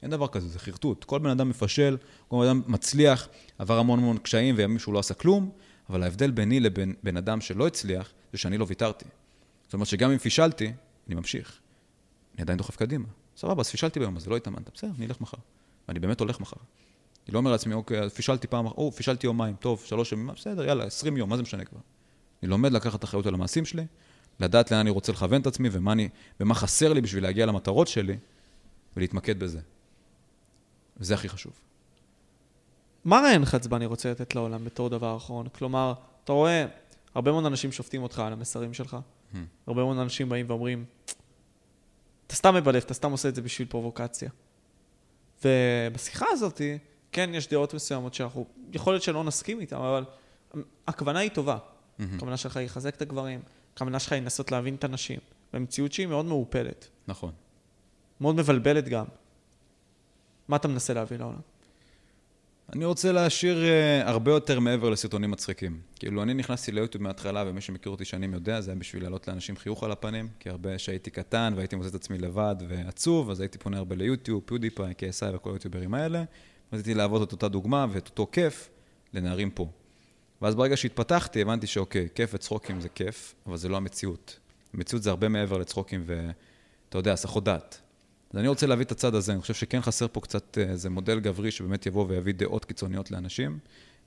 אין 0.03 0.11
דבר 0.11 0.29
כזה, 0.29 0.49
זה 0.49 0.59
חרטוט. 0.59 1.05
כל 1.05 1.19
בן 1.19 1.31
אדם 1.31 1.49
מפשל, 1.49 1.97
כל 2.29 2.37
בן 2.37 2.47
אדם 2.47 2.63
מצליח, 2.67 3.29
עבר 3.59 3.79
המון 3.79 3.99
המון 3.99 4.19
קשיים 4.19 4.55
וימים 4.59 4.79
שהוא 4.79 4.95
לא 4.95 4.99
עשה 4.99 5.15
כלום, 5.15 5.51
אבל 5.91 6.03
ההבדל 6.03 6.31
ביני 6.31 6.61
לבין 6.61 6.95
בן 7.03 7.17
אדם 7.17 7.41
שלא 7.41 7.67
הצליח, 7.67 8.13
זה 8.33 8.39
שאני 8.39 8.59
לא 8.59 8.67
ויתרתי. 8.69 9.05
זאת 9.65 9.75
אומרת 9.75 9.87
שגם 9.87 10.11
אם 10.11 10.19
פישלתי, 10.19 10.73
אני 11.07 11.15
ממשיך. 11.15 11.59
אני 12.35 12.43
עדיין 12.43 12.59
דוחף 12.59 12.77
קדימה. 12.77 13.05
סבבה, 13.37 13.61
אז 13.61 13.71
פישלתי 13.71 14.01
ביום 14.01 14.17
הזה, 14.17 14.31
לא 14.31 14.37
התאמנת. 14.37 14.71
בסדר, 14.75 14.91
אני 14.99 15.07
אלך 15.07 15.21
מחר. 15.21 15.39
ואני 15.89 16.01
באמת 16.01 16.21
הולך 16.21 16.41
מחר. 16.41 16.57
אני 17.27 17.35
לא 17.35 17.39
אומר 17.39 17.51
לעצמי, 17.51 17.75
אוקיי, 17.75 18.11
פישלתי 18.11 18.47
פעם, 18.47 18.67
או, 18.67 18.93
פישלתי 18.93 19.27
יומיים, 19.27 19.55
טוב, 19.57 19.83
שלוש 19.85 20.13
ימים, 20.13 20.31
בסדר, 20.37 20.65
יאללה, 20.65 20.85
20 20.85 21.17
יום, 21.17 21.31
מה 21.31 21.37
זה 21.37 21.43
משנה 21.43 21.65
כבר? 21.65 21.79
אני 22.43 22.51
לומד 22.51 22.73
לקחת 22.73 23.05
אחריות 23.05 23.27
על 23.27 23.35
המעשים 23.35 23.65
שלי, 23.65 23.87
לדעת 24.41 24.71
לאן 24.71 24.81
אני 24.81 24.91
רוצה 24.91 25.13
לכוון 25.13 25.41
את 25.41 25.47
עצמי 25.47 25.69
ומה, 25.73 25.93
אני, 25.93 26.09
ומה 26.41 26.55
חסר 26.55 26.93
לי 26.93 27.01
בשביל 27.01 27.23
להגיע 27.23 27.47
למטרות 27.47 27.89
שלי, 27.89 28.17
ולהתמקד 28.97 29.39
בזה. 29.39 29.61
וזה 30.97 31.15
הכי 31.15 31.29
חשוב. 31.29 31.53
מה 33.05 33.21
רעיון 33.21 33.45
חצבני 33.45 33.87
רוצה 33.87 34.11
לתת 34.11 34.35
לעולם 34.35 34.65
בתור 34.65 34.89
דבר 34.89 35.17
אחרון? 35.17 35.49
כלומר, 35.49 35.93
אתה 36.25 36.33
רואה, 36.33 36.67
הרבה 37.15 37.33
מאוד 37.33 37.47
אנשים 37.47 37.73
שופטים 37.73 38.03
אותך 38.03 38.19
על 38.19 38.33
המסרים 38.33 38.75
שלך. 38.75 38.97
Hmm. 39.33 39.37
הרבה 39.67 39.85
מאוד 39.85 39.99
אנשים 39.99 40.29
באים 40.29 40.47
ואומרים, 40.49 40.85
אתה 42.27 42.37
סתם 42.37 42.55
מבלף, 42.55 42.85
אתה 42.85 42.95
סתם 42.95 43.11
עושה 43.11 43.29
את 43.29 43.35
זה 43.35 43.43
בשביל 43.43 43.69
פרובוקציה. 43.69 44.31
ובשיחה 45.45 46.27
הזאת, 46.31 46.61
כן, 47.13 47.31
יש 47.35 47.49
דעות 47.49 47.75
מסוימות 47.75 48.15
שאנחנו, 48.15 48.47
יכול 48.73 48.93
להיות 48.93 49.03
שלא 49.03 49.25
נסכים 49.25 49.61
איתן, 49.61 49.77
אבל 49.77 50.05
הכוונה 50.87 51.19
היא 51.19 51.31
טובה. 51.31 51.59
הכוונה 52.01 52.37
שלך 52.37 52.57
היא 52.57 52.67
לחזק 52.67 52.95
את 52.95 53.03
הגברים, 53.03 53.41
הכוונה 53.75 53.99
שלך 53.99 54.13
היא 54.13 54.23
לנסות 54.23 54.53
להבין 54.53 54.75
את 54.75 54.85
הנשים. 54.85 55.21
במציאות 55.53 55.93
שהיא 55.93 56.07
מאוד 56.07 56.25
מעורפלת, 56.25 56.89
נכון. 57.09 57.33
מאוד 58.21 58.35
מבלבלת 58.35 58.89
גם. 58.89 59.05
מה 60.49 60.57
אתה 60.57 60.69
מנסה 60.69 60.95
להביא 60.95 61.17
לעולם? 61.17 61.41
אני 62.73 62.85
רוצה 62.85 63.13
להשאיר 63.13 63.63
uh, 63.63 64.09
הרבה 64.09 64.31
יותר 64.31 64.61
מעבר 64.61 64.91
לסרטונים 64.91 65.31
מצחיקים. 65.31 65.81
כאילו, 65.97 66.23
אני 66.23 66.35
נכנסתי 66.35 66.73
ליוטיוב 66.73 67.05
מההתחלה, 67.05 67.45
ומי 67.47 67.61
שמכיר 67.61 67.93
אותי 67.93 68.05
שנים 68.05 68.35
יודע, 68.35 68.61
זה 68.61 68.71
היה 68.71 68.81
בשביל 68.81 69.03
להעלות 69.03 69.29
לאנשים 69.29 69.57
חיוך 69.57 69.85
על 69.85 69.93
הפנים, 69.93 70.29
כי 70.41 70.51
הרבה 70.51 70.79
שהייתי 70.79 71.11
קטן 71.11 71.53
והייתי 71.57 71.77
מוצא 71.77 71.89
את 71.89 71.95
עצמי 71.95 72.19
לבד 72.19 72.57
ועצוב, 72.69 73.31
אז 73.31 73.41
הייתי 73.41 73.59
פונה 73.59 73.79
הרבה 73.79 73.97
ליוטיוב, 73.97 74.43
פיודיפיי, 74.47 74.93
KSI 74.93 75.37
וכל 75.37 75.51
היוטיוברים 75.51 75.95
האלה. 75.95 76.25
רציתי 76.73 76.95
להוות 76.95 77.29
את 77.29 77.33
אותה 77.33 77.49
דוגמה 77.49 77.87
ואת 77.91 78.09
אותו 78.09 78.27
כיף 78.33 78.71
לנערים 79.15 79.51
פה. 79.51 79.69
ואז 80.43 80.55
ברגע 80.55 80.77
שהתפתחתי, 80.77 81.43
הבנתי 81.43 81.67
שאוקיי, 81.67 82.09
כיף 82.15 82.31
וצחוקים 82.35 82.81
זה 82.81 82.89
כיף, 82.89 83.35
אבל 83.47 83.57
זה 83.57 83.69
לא 83.69 83.77
המציאות. 83.77 84.39
המציאות 84.75 85.03
זה 85.03 85.11
הרבה 85.11 85.29
מעבר 85.29 85.59
לצחוקים 85.59 86.05
ואתה 86.07 86.99
יודע, 86.99 87.13
הסחות 87.13 87.45
דעת. 87.45 87.81
אז 88.31 88.39
אני 88.39 88.49
רוצה 88.49 88.67
להביא 88.67 88.85
את 88.85 88.93
הצד 88.93 89.15
הזה, 89.15 89.33
אני 89.33 89.41
חושב 89.41 89.55
שכן 89.55 89.81
חסר 89.81 90.07
פה 90.13 90.21
קצת 90.21 90.59
אה, 90.59 90.63
איזה 90.63 90.91
מודל 90.91 91.21
גברי 91.21 91.51
שבאמת 91.51 91.87
יבוא 91.87 92.07
ויביא 92.09 92.35
דעות 92.35 92.65
קיצוניות 92.65 93.11
לאנשים, 93.11 93.59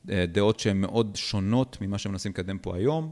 אה, 0.09 0.25
דעות 0.25 0.59
שהן 0.59 0.81
מאוד 0.81 1.15
שונות 1.15 1.77
ממה 1.81 1.97
שמנסים 1.97 2.31
לקדם 2.31 2.57
פה 2.57 2.75
היום, 2.75 3.11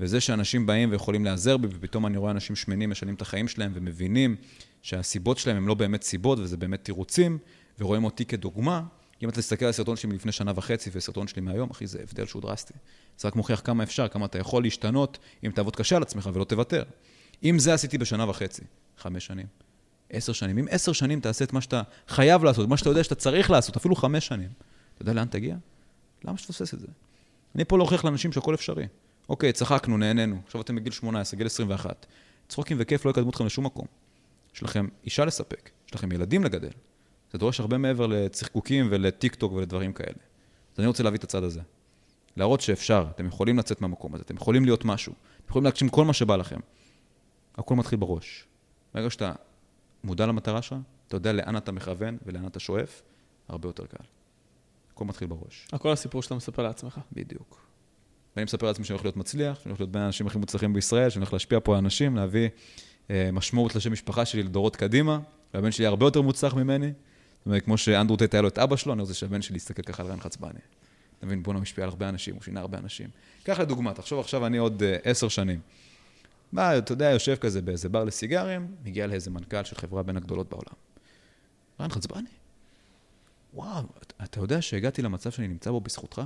וזה 0.00 0.20
שאנשים 0.20 0.66
באים 0.66 0.90
ויכולים 0.90 1.24
להיעזר 1.24 1.56
בי, 1.56 1.68
ופתאום 1.70 2.06
אני 2.06 2.16
רואה 2.16 2.30
אנשים 2.30 2.56
שמנים 2.56 2.90
משנים 2.90 3.14
את 3.14 3.22
החיים 3.22 3.48
שלהם 3.48 3.72
ומבינים 3.74 4.36
שהסיבות 4.82 5.38
שלהם 5.38 5.56
הם 5.56 5.68
לא 5.68 5.74
באמת 5.74 6.02
סיבות 6.02 6.38
וזה 6.38 6.56
באמת 6.56 6.84
תירוצים, 6.84 7.38
ורואים 7.78 8.04
אותי 8.04 8.24
כדוגמה, 8.24 8.82
אם 9.22 9.28
אתה 9.28 9.40
תסתכל 9.40 9.64
על 9.64 9.70
הסרטון 9.70 9.96
שלי 9.96 10.12
מלפני 10.12 10.32
שנה 10.32 10.52
וחצי 10.56 10.90
וסרטון 10.92 11.28
שלי 11.28 11.42
מהיום, 11.42 11.70
אחי, 11.70 11.86
זה 11.86 11.98
הבדל 12.02 12.26
שהוא 12.26 12.42
דרסטי. 12.42 12.74
זה 13.18 13.28
רק 13.28 13.36
מוכיח 13.36 13.60
כמה 13.64 13.82
אפשר, 13.82 14.08
כמה 14.08 14.26
אתה 14.26 14.38
יכול 14.38 14.62
להשתנות 14.62 15.18
אם 15.44 15.50
תעבוד 15.50 15.76
קשה 15.76 15.96
על 15.96 16.02
עצמך 16.02 16.30
ולא 16.32 16.44
תוותר. 16.44 16.82
אם 17.44 17.58
זה 17.58 17.74
עשיתי 17.74 17.98
בשנה 17.98 18.30
וחצי, 18.30 18.62
חמש 18.98 19.26
שנים, 19.26 19.46
עשר 20.10 20.32
שנים. 20.32 20.58
אם 20.58 20.66
עשר 20.70 20.92
שנים 20.92 21.20
תעשה 21.20 21.44
את 21.44 21.52
מה 21.52 21.60
שאתה 21.60 21.82
חייב 22.08 22.44
לעשות, 22.44 22.68
מה 22.68 22.76
שאתה 22.76 22.90
יודע 22.90 23.04
שאתה 23.04 23.14
צריך 23.14 23.50
לעשות, 23.50 23.76
אפילו 23.76 23.96
חמש 23.96 24.26
שנים, 24.26 24.48
אתה 24.94 25.02
יודע 25.02 25.12
לאן 25.12 25.26
תגיע? 25.26 25.56
למה 26.24 26.38
שתפסס 26.38 26.74
את 26.74 26.80
זה? 26.80 26.86
אני 27.54 27.64
פה 27.64 27.78
להוכיח 27.78 28.04
לאנשים 28.04 28.32
שהכל 28.32 28.54
אפשרי. 28.54 28.86
אוקיי, 29.28 29.52
צחקנו, 29.52 29.98
נהנינו, 29.98 30.40
עכשיו 30.46 30.60
אתם 30.60 30.76
בגיל 30.76 30.92
18, 30.92 31.38
גיל 31.38 31.46
21. 31.46 32.06
צחוקים 32.48 32.76
וכיף 32.80 33.04
לא 33.04 33.10
יקדמו 33.10 33.30
אתכם 33.30 33.46
לשום 33.46 33.66
מקום. 33.66 33.86
יש 34.54 34.62
לכם 34.62 34.88
אישה 35.04 35.24
לספק, 35.24 35.70
יש 35.88 35.94
לכם 35.94 36.12
ילדים 36.12 36.44
לגדל. 36.44 36.70
זה 37.32 37.38
דורש 37.38 37.60
הרבה 37.60 37.78
מעבר 37.78 38.06
לצחקוקים 38.06 38.88
ולטיק 38.90 39.34
טוק 39.34 39.52
ולדברים 39.52 39.92
כאלה. 39.92 40.18
אז 40.72 40.78
אני 40.78 40.86
רוצה 40.86 41.02
להביא 41.02 41.18
את 41.18 41.24
הצד 41.24 41.42
הזה. 41.42 41.60
להראות 42.36 42.60
שאפשר, 42.60 43.06
אתם 43.10 43.26
יכולים 43.26 43.58
לצאת 43.58 43.80
מהמקום 43.80 44.14
הזה, 44.14 44.22
אתם 44.22 44.36
יכולים 44.36 44.64
להיות 44.64 44.84
משהו, 44.84 45.12
אתם 45.12 45.48
יכולים 45.48 45.64
להגשים 45.64 45.88
כל 45.88 46.04
מה 46.04 46.12
שבא 46.12 46.36
לכם. 46.36 46.60
הכל 47.56 47.74
מתחיל 47.74 47.98
בראש. 47.98 48.46
ברגע 48.94 49.10
שאתה 49.10 49.32
מודע 50.04 50.26
למטרה 50.26 50.62
שלך, 50.62 50.78
אתה 51.08 51.16
יודע 51.16 51.32
לאן 51.32 51.56
אתה 51.56 51.72
מכוון 51.72 52.18
ולאן 52.26 52.46
אתה 52.46 52.60
שואף, 52.60 53.02
הרבה 53.48 53.68
יותר 53.68 53.86
קל. 53.86 54.04
הכל 54.94 55.04
מתחיל 55.04 55.28
בראש. 55.28 55.68
הכל 55.72 55.92
הסיפור 55.92 56.22
שאתה 56.22 56.34
מספר 56.34 56.62
לעצמך. 56.62 57.00
בדיוק. 57.12 57.66
ואני 58.36 58.44
מספר 58.44 58.66
לעצמי 58.66 58.84
שאני 58.84 58.94
הולך 58.94 59.04
להיות 59.04 59.16
מצליח, 59.16 59.58
שאני 59.60 59.70
הולך 59.70 59.80
להיות 59.80 59.92
בין 59.92 60.02
האנשים 60.02 60.26
הכי 60.26 60.38
מוצלחים 60.38 60.72
בישראל, 60.72 61.10
שאני 61.10 61.22
הולך 61.22 61.32
להשפיע 61.32 61.58
פה 61.62 61.72
על 61.72 61.78
אנשים, 61.78 62.16
להביא 62.16 62.48
אה, 63.10 63.30
משמעות 63.32 63.74
לשם 63.74 63.92
משפחה 63.92 64.24
שלי 64.24 64.42
לדורות 64.42 64.76
קדימה, 64.76 65.18
והבן 65.54 65.70
שלי 65.70 65.86
הרבה 65.86 66.06
יותר 66.06 66.22
מוצלח 66.22 66.54
ממני. 66.54 66.92
זאת 67.42 67.46
אומרת, 67.46 67.62
כמו 67.64 67.78
שאנדרו 67.78 68.16
טייט 68.16 68.34
היה 68.34 68.42
לו 68.42 68.48
את 68.48 68.58
אבא 68.58 68.76
שלו, 68.76 68.92
אני 68.92 69.00
רוצה 69.00 69.14
שהבן 69.14 69.42
שלי 69.42 69.56
יסתכל 69.56 69.82
ככה 69.82 70.02
על 70.02 70.08
רן 70.08 70.20
חצבני. 70.20 70.60
אתה 71.18 71.26
מבין, 71.26 71.42
בואנה 71.42 71.60
משפיע 71.60 71.84
על 71.84 71.90
הרבה 71.90 72.08
אנשים, 72.08 72.34
הוא 72.34 72.42
שינה 72.42 72.60
הרבה 72.60 72.78
אנשים. 72.78 73.08
קח 73.42 73.60
לדוגמה, 73.60 73.94
תחשוב 73.94 74.20
עכשיו 74.20 74.46
אני 74.46 74.58
עוד 74.58 74.82
אה, 74.82 74.96
עשר 75.04 75.28
שנים. 75.28 75.60
בא, 76.52 76.78
אתה 76.78 76.92
יודע, 76.92 77.10
יושב 77.10 77.36
כזה 77.36 77.62
באיזה 77.62 77.88
בר 77.88 78.04
לסיגרים, 78.04 78.74
מגיע 78.84 79.06
לאיזה 79.06 79.30
מנכ"ל 79.30 79.64
של 79.64 79.76
חברה 79.76 80.02
בין 80.02 80.16
הגדולות 80.16 80.48
בעולם. 80.48 80.74
רן 81.80 81.88
חצבני? 81.88 82.28
וואו, 83.54 83.84
אתה 84.22 84.40
יודע 84.40 84.62
שהגעתי 84.62 85.02
למצב 85.02 85.30
שאני 85.30 85.48
נמצא 85.48 85.70
בו 85.70 85.80
בזכותך? 85.80 86.22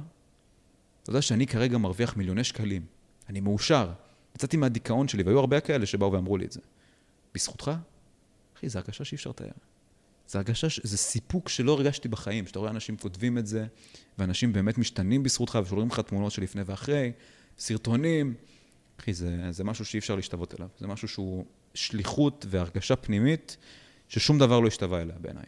אתה 1.03 1.11
יודע 1.11 1.23
שאני 1.23 1.47
כרגע 1.47 1.79
מרוויח 1.79 2.17
מיליוני 2.17 2.45
שקלים. 2.45 2.87
אני 3.29 3.41
מאושר. 3.41 3.93
יצאתי 4.35 4.57
מהדיכאון 4.57 5.09
שלי, 5.09 5.23
והיו 5.23 5.39
הרבה 5.39 5.61
כאלה 5.61 5.87
שבאו 5.87 6.13
ואמרו 6.13 6.37
לי 6.37 6.45
את 6.45 6.53
זה. 6.53 6.61
בזכותך? 7.35 7.71
אחי, 8.57 8.69
זו 8.69 8.79
הרגשה 8.79 9.05
שאי 9.05 9.17
אפשר 9.17 9.31
לתאר. 9.31 9.47
זו 10.29 10.39
הרגשה, 10.39 10.67
זה 10.83 10.97
סיפוק 10.97 11.49
שלא 11.49 11.73
הרגשתי 11.73 12.09
בחיים, 12.09 12.47
שאתה 12.47 12.59
רואה 12.59 12.71
אנשים 12.71 12.97
כותבים 12.97 13.39
את 13.39 13.47
זה, 13.47 13.67
ואנשים 14.19 14.53
באמת 14.53 14.79
משתנים 14.79 15.23
בזכותך, 15.23 15.59
ושולחים 15.63 15.89
לך 15.89 16.01
תמונות 16.01 16.33
של 16.33 16.43
לפני 16.43 16.63
ואחרי, 16.67 17.13
סרטונים. 17.59 18.35
אחי, 19.01 19.15
זה, 19.15 19.37
זה 19.51 19.65
משהו 19.65 19.85
שאי 19.85 19.99
אפשר 19.99 20.17
להשתוות 20.17 20.55
אליו. 20.55 20.69
זה 20.79 20.87
משהו 20.87 21.09
שהוא 21.09 21.45
שליחות 21.75 22.47
והרגשה 22.49 22.97
פנימית, 22.97 23.57
ששום 24.09 24.39
דבר 24.39 24.61
לא 24.61 24.69
השתווה 24.69 25.03
אליה 25.03 25.17
בעיניי. 25.21 25.45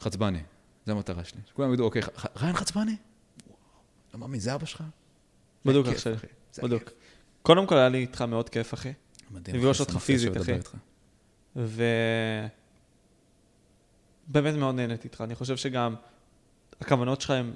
חצבני, 0.00 0.40
זו 0.86 0.92
המטרה 0.92 1.24
שלי. 1.24 1.40
כולם 1.52 1.74
ידעו, 1.74 1.86
אוקיי, 1.86 2.02
ריין 2.36 2.56
חצבני? 2.56 2.96
לא 4.14 4.20
מאמין, 4.20 4.40
זה 4.40 4.54
אבא 4.54 4.66
שלך? 4.66 4.82
בדוק, 5.64 5.86
אח 5.86 5.98
שלי, 5.98 6.14
בדוק. 6.62 6.90
קודם 7.42 7.66
כל 7.66 7.76
היה 7.76 7.88
לי 7.88 7.98
איתך 7.98 8.22
מאוד 8.22 8.48
כיף, 8.48 8.74
אחי. 8.74 8.92
מדהים. 9.30 9.56
לפגוש 9.56 9.80
אותך 9.80 9.96
פיזית, 9.96 10.36
אחי. 10.36 10.52
ו... 11.56 11.84
באמת 14.26 14.54
מאוד 14.54 14.74
נהניתי 14.74 15.04
איתך. 15.04 15.20
אני 15.20 15.34
חושב 15.34 15.56
שגם 15.56 15.94
הכוונות 16.80 17.20
שלך 17.20 17.30
הן 17.30 17.52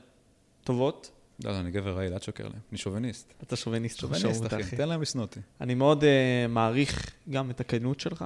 טובות. 0.65 1.11
לא, 1.45 1.53
לא, 1.53 1.61
אני 1.61 1.71
גבר 1.71 1.97
רעיל, 1.97 2.13
אל 2.13 2.19
תשקר 2.19 2.45
להם. 2.45 2.59
אני 2.71 2.79
שוביניסט. 2.79 3.35
אתה 3.43 3.57
שוביניסט. 3.57 3.99
שוביניסט, 3.99 4.47
אחי. 4.47 4.77
תן 4.77 4.89
להם 4.89 5.03
לשנוא 5.03 5.25
אותי. 5.25 5.41
אני 5.61 5.75
מאוד 5.75 6.03
uh, 6.03 6.07
מעריך 6.49 7.11
גם 7.31 7.51
את 7.51 7.61
הכנות 7.61 8.01
שלך. 8.01 8.25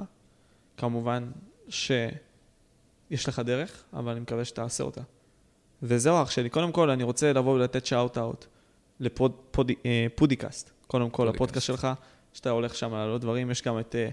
כמובן 0.77 1.31
שיש 1.69 3.27
לך 3.27 3.39
דרך, 3.39 3.83
אבל 3.93 4.11
אני 4.11 4.19
מקווה 4.19 4.45
שתעשה 4.45 4.83
אותה. 4.83 5.01
וזהו, 5.83 6.23
אח 6.23 6.31
שלי. 6.31 6.49
קודם 6.49 6.71
כל, 6.71 6.89
אני 6.89 7.03
רוצה 7.03 7.33
לבוא 7.33 7.53
ולתת 7.53 7.85
shout-out 7.85 8.45
לפודקאסט. 8.99 10.71
קודם 10.87 11.09
כל, 11.09 11.27
הפודקאסט 11.27 11.65
שלך, 11.65 11.87
שאתה 12.33 12.49
הולך 12.49 12.75
שם 12.75 12.93
לעלות 12.93 13.21
דברים, 13.21 13.51
יש 13.51 13.61
גם 13.61 13.79
את... 13.79 13.95
אה, 13.95 14.09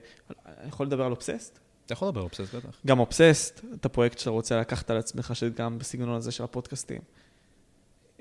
אני 0.46 0.68
יכול 0.68 0.86
לדבר 0.86 1.04
על 1.04 1.10
אובססט? 1.10 1.58
אתה 1.88 1.94
יכול 1.94 2.08
לדבר 2.08 2.20
אובססט, 2.20 2.54
בטח. 2.54 2.68
גם 2.86 2.98
אובססט, 2.98 3.60
את 3.74 3.84
הפרויקט 3.84 4.18
שאתה 4.18 4.30
רוצה 4.30 4.60
לקחת 4.60 4.90
על 4.90 4.96
עצמך, 4.96 5.30
שגם 5.34 5.78
בסגנון 5.78 6.16
הזה 6.16 6.30
של 6.30 6.44
הפודקאסטים. 6.44 7.00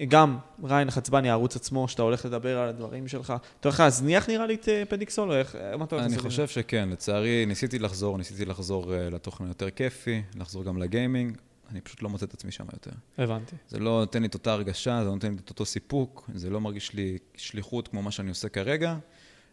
גם 0.08 0.38
ריין 0.64 0.92
חצבני, 0.92 1.30
הערוץ 1.30 1.56
עצמו, 1.56 1.88
שאתה 1.88 2.02
הולך 2.02 2.26
לדבר 2.26 2.58
על 2.58 2.70
הדברים 2.70 3.08
שלך. 3.08 3.34
אתה 3.60 3.70
הולך 3.70 3.80
להזניח 3.80 4.30
נראה 4.30 4.46
לי 4.46 4.56
את 4.56 4.70
אה, 4.70 4.84
פדיקסול, 4.90 5.32
או 5.32 5.36
איך, 5.36 5.56
מה 5.78 5.86
אתה 5.86 5.96
הולך 5.96 6.06
לעשות? 6.06 6.20
אני 6.20 6.30
חושב 6.30 6.48
שכן, 6.48 6.90
לצערי, 6.90 7.46
ניסיתי 7.46 7.80
לחזור, 7.80 8.18
ניסיתי 8.18 8.46
לחזור 8.46 8.94
אה, 8.94 9.10
לתוכן 9.10 9.46
היותר 9.46 9.70
כיפי, 9.70 10.22
לחזור 10.36 10.64
גם 10.64 10.78
לגיימינג, 10.78 11.38
אני 11.72 11.82
פשוט 11.82 12.02
לא 12.02 12.10
מוצא 12.10 12.26
את 12.26 12.34
עצמי 12.34 12.52
שם 12.52 12.66
יותר. 12.74 12.92
הבנתי. 13.18 13.56
זה 13.70 13.80
לא 13.80 14.00
נותן 14.00 14.22
לי 14.22 14.28
את 14.28 14.34
אותה 14.34 14.54
הרגשה, 14.54 15.00
זה 15.00 15.06
לא 15.06 15.14
נותן 15.14 15.32
לי 15.32 15.38
את 15.44 15.50
אותו 15.50 15.66
סיפוק, 15.66 16.30
זה 16.34 16.50
לא 16.50 16.62
מרגיש 16.62 16.94
לי 16.94 17.18
שליחות 17.36 17.88
כמו 17.88 18.02
מה 18.02 18.12
שאני 18.12 18.30
עושה 18.30 18.50
כרגע, 18.50 18.98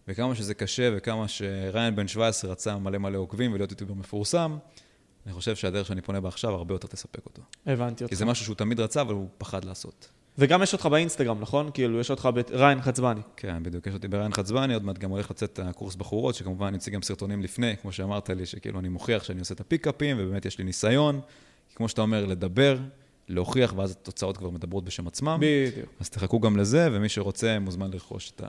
וכמה 0.08 0.34
שזה 0.34 0.54
קשה 0.54 0.90
וכמה 0.96 1.28
שריין 1.28 1.96
בן 1.96 2.08
17 2.08 2.50
רצה 2.50 2.78
מלא 2.78 2.98
מלא 2.98 3.18
עוקבים 3.18 3.52
ולהיות 3.52 3.70
יוטיובר 3.70 3.94
מפורסם, 3.94 4.56
אני 5.26 5.32
חושב 5.34 5.56
שהדרך 5.56 5.86
שאני 5.86 6.00
פונה 6.00 6.20
בה 6.20 6.28
עכשיו 6.28 6.54
הרבה 6.54 6.74
יותר 6.74 6.88
תספק 6.88 7.26
אותו. 7.26 7.42
הבנתי 7.66 8.04
אותך. 8.04 8.12
כי 8.12 8.16
זה 8.16 8.24
משהו 8.24 8.44
שהוא 8.44 8.56
תמיד 8.56 8.80
רצה, 8.80 9.00
אבל 9.00 9.14
הוא 9.14 9.28
פחד 9.38 9.64
לעשות. 9.64 10.08
וגם 10.38 10.62
יש 10.62 10.72
אותך 10.72 10.86
באינסטגרם, 10.86 11.40
נכון? 11.40 11.70
כאילו, 11.74 12.00
יש 12.00 12.10
אותך 12.10 12.28
בריין 12.50 12.82
חצבני. 12.82 13.20
כן, 13.36 13.62
בדיוק, 13.62 13.86
יש 13.86 13.94
אותי 13.94 14.08
בריין 14.08 14.32
חצבני, 14.32 14.74
עוד 14.74 14.84
מעט 14.84 14.98
גם 14.98 15.10
הולך 15.10 15.30
לצאת 15.30 15.60
הקורס 15.62 15.94
בחורות, 15.94 16.34
שכמובן 16.34 16.66
אני 16.66 16.76
אציג 16.76 16.94
גם 16.94 17.02
סרטונים 17.02 17.42
לפני, 17.42 17.76
כמו 17.76 17.92
שאמרת 17.92 18.30
לי, 18.30 18.46
שכאילו 18.46 18.80
אני 18.80 18.88
מוכיח 18.88 19.24
שאני 19.24 19.40
עושה 19.40 19.54
את 19.54 19.60
הפיקאפים, 19.60 20.16
ובאמת 20.20 20.46
יש 20.46 20.58
לי 20.58 20.64
ניסיון. 20.64 21.20
כמו 21.74 21.88
שאתה 21.88 22.02
אומר, 22.02 22.26
לדבר, 22.26 22.78
להוכיח, 23.28 23.74
ואז 23.76 23.90
התוצאות 23.90 24.36
כבר 24.36 24.50
מדברות 24.50 24.84
בשם 24.84 25.06
עצמם. 25.06 25.38
בדיוק. 25.40 25.88
אז 26.00 26.10
תחכו 26.10 26.40
גם 26.40 26.56
לזה, 26.56 26.88
ומי 26.92 27.08
שרוצה 27.08 27.58
מוזמן 27.58 27.90
לרכוש 27.90 28.32
את 28.36 28.42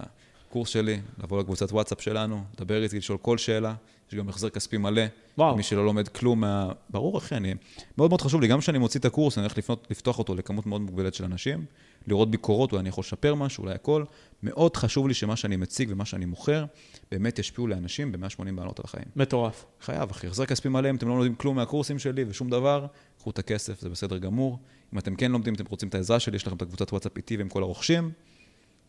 הקורס 0.56 0.70
שלי, 0.70 1.00
לבוא 1.24 1.40
לקבוצת 1.40 1.72
וואטסאפ 1.72 2.02
שלנו, 2.02 2.44
לדבר 2.54 2.84
איתי, 2.84 2.98
לשאול 2.98 3.18
כל 3.18 3.38
שאלה. 3.38 3.76
יש 4.10 4.16
גם 4.16 4.30
החזר 4.30 4.50
כספי 4.50 4.78
מלא. 4.78 5.02
וואו. 5.38 5.56
מי 5.56 5.64
שלא 5.64 5.86
לומד 5.86 6.08
כלום 6.08 6.42
מה... 6.42 6.72
ברור, 6.90 7.18
אחי, 7.18 7.36
אני... 7.36 7.54
מאוד 7.98 8.10
מאוד 8.10 8.22
חשוב 8.22 8.42
לי, 8.42 8.48
גם 8.48 8.60
כשאני 8.60 8.78
מוציא 8.78 9.00
את 9.00 9.06
הקורס, 9.06 9.38
אני 9.38 9.44
הולך 9.46 9.58
לפנות, 9.58 9.88
לפתוח 9.90 10.20
אותו 10.20 10.36
לכמות 10.36 10.66
מאוד 10.66 10.82
מוגבלת 10.82 11.14
של 11.14 11.24
אנשים, 11.24 11.66
לראות 12.08 12.32
ביקורות, 12.32 12.72
אולי 12.72 12.80
אני 12.80 12.90
יכול 12.90 13.02
לשפר 13.02 13.36
משהו, 13.36 13.64
אולי 13.64 13.76
הכל. 13.76 14.04
מאוד 14.44 14.78
חשוב 14.78 15.08
לי 15.08 15.14
שמה 15.14 15.36
שאני 15.36 15.56
מציג 15.56 15.90
ומה 15.92 16.06
שאני 16.06 16.26
מוכר, 16.26 16.66
באמת 17.12 17.40
ישפיעו 17.40 17.68
לאנשים 17.68 18.12
ב-180 18.12 18.52
מעלות 18.52 18.80
על 18.80 18.84
החיים. 18.86 19.06
מטורף. 19.16 19.66
חייב, 19.82 20.10
אחי. 20.10 20.28
החזר 20.28 20.46
כספי 20.46 20.70
מלא, 20.70 20.90
אם 20.90 20.96
אתם 20.96 21.08
לא 21.08 21.16
לומדים 21.16 21.36
כלום 21.36 21.56
מהקורסים 21.56 22.00
שלי 22.00 22.26
ושום 22.28 22.50
דבר, 22.50 22.86
קחו 23.20 23.30
את 23.30 23.40
הכסף, 23.40 23.82
זה 23.82 23.90
בסדר 23.90 24.18
גמור. 24.18 24.60
אם 24.94 25.00
אתם 25.00 25.16
כן 25.16 25.32
לומדים, 25.32 25.54
אתם 25.54 25.64
רוצים 25.70 25.90
את 25.90 25.96
העזרה 25.96 26.20
שלי, 26.20 26.36
יש 26.36 26.48
לכם 26.48 26.56
את 26.56 26.62
הקבוצת 26.62 26.92
וואטסאפ 26.92 27.18
איתי 27.18 27.38
ועם 27.38 27.50
כל 27.50 27.64
הרוכשים, 27.64 28.12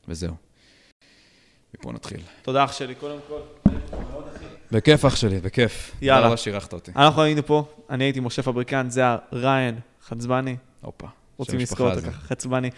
וזהו. 0.08 0.34
מפה 1.80 1.92
נתחיל. 1.92 2.20
תודה 2.42 2.64
אח 2.64 2.72
שלי, 2.72 2.94
קודם 2.94 3.18
כל. 3.28 3.70
בכיף 4.72 5.04
אח 5.04 5.16
שלי, 5.16 5.40
בכיף. 5.40 5.92
יאללה. 6.02 6.26
רבה 6.26 6.36
שאירחת 6.36 6.72
אותי. 6.72 6.90
אנחנו 6.96 7.22
היינו 7.22 7.46
פה, 7.46 7.64
אני 7.90 8.04
הייתי 8.04 8.20
משה 8.20 8.42
פבריקן, 8.42 8.90
זה 8.90 9.02
הריין 9.32 9.78
חצבני. 10.08 10.56
הופה. 10.80 11.06
רוצים 11.36 11.58
לזכור 11.58 11.90
אותו 11.90 12.00
ככה, 12.00 12.10
חצבני. 12.10 12.70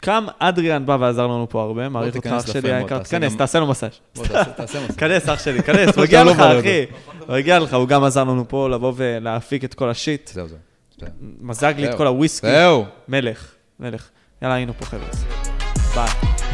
קם 0.00 0.26
אדריאן 0.38 0.86
בא 0.86 0.96
ועזר 1.00 1.26
לנו 1.26 1.46
פה 1.48 1.62
הרבה, 1.62 1.88
מעריך 1.88 2.16
אותך 2.16 2.26
אח 2.26 2.52
שלי 2.52 2.72
היקר, 2.72 2.98
תיכנס, 2.98 3.36
תעשה 3.36 3.60
לו 3.60 3.66
מסאז'. 3.66 3.90
כנס 4.98 5.28
אח 5.28 5.44
שלי, 5.44 5.62
כנס, 5.62 5.98
מגיע 5.98 6.24
לך 6.24 6.40
אחי. 6.40 6.84
מגיע 7.28 7.58
לך, 7.58 7.74
הוא 7.74 7.88
גם 7.88 8.04
עזר 8.04 8.24
לנו 8.24 8.48
פה 8.48 8.68
לבוא 8.68 8.92
ולהפיק 8.96 9.64
את 9.64 9.74
כל 9.74 9.90
השיט. 9.90 10.28
זהו, 10.28 10.48
זהו. 10.48 10.58
מזג 11.40 11.74
לי 11.76 11.90
את 11.90 11.94
כל 11.94 12.06
הוויסקי. 12.06 12.46
זהו. 12.46 12.84
מלך, 13.08 13.54
מלך. 13.80 14.08
יאללה, 14.42 14.54
היינו 14.54 14.72
פה 14.78 14.84
חבר'ה. 14.84 15.08
ביי. 15.94 16.47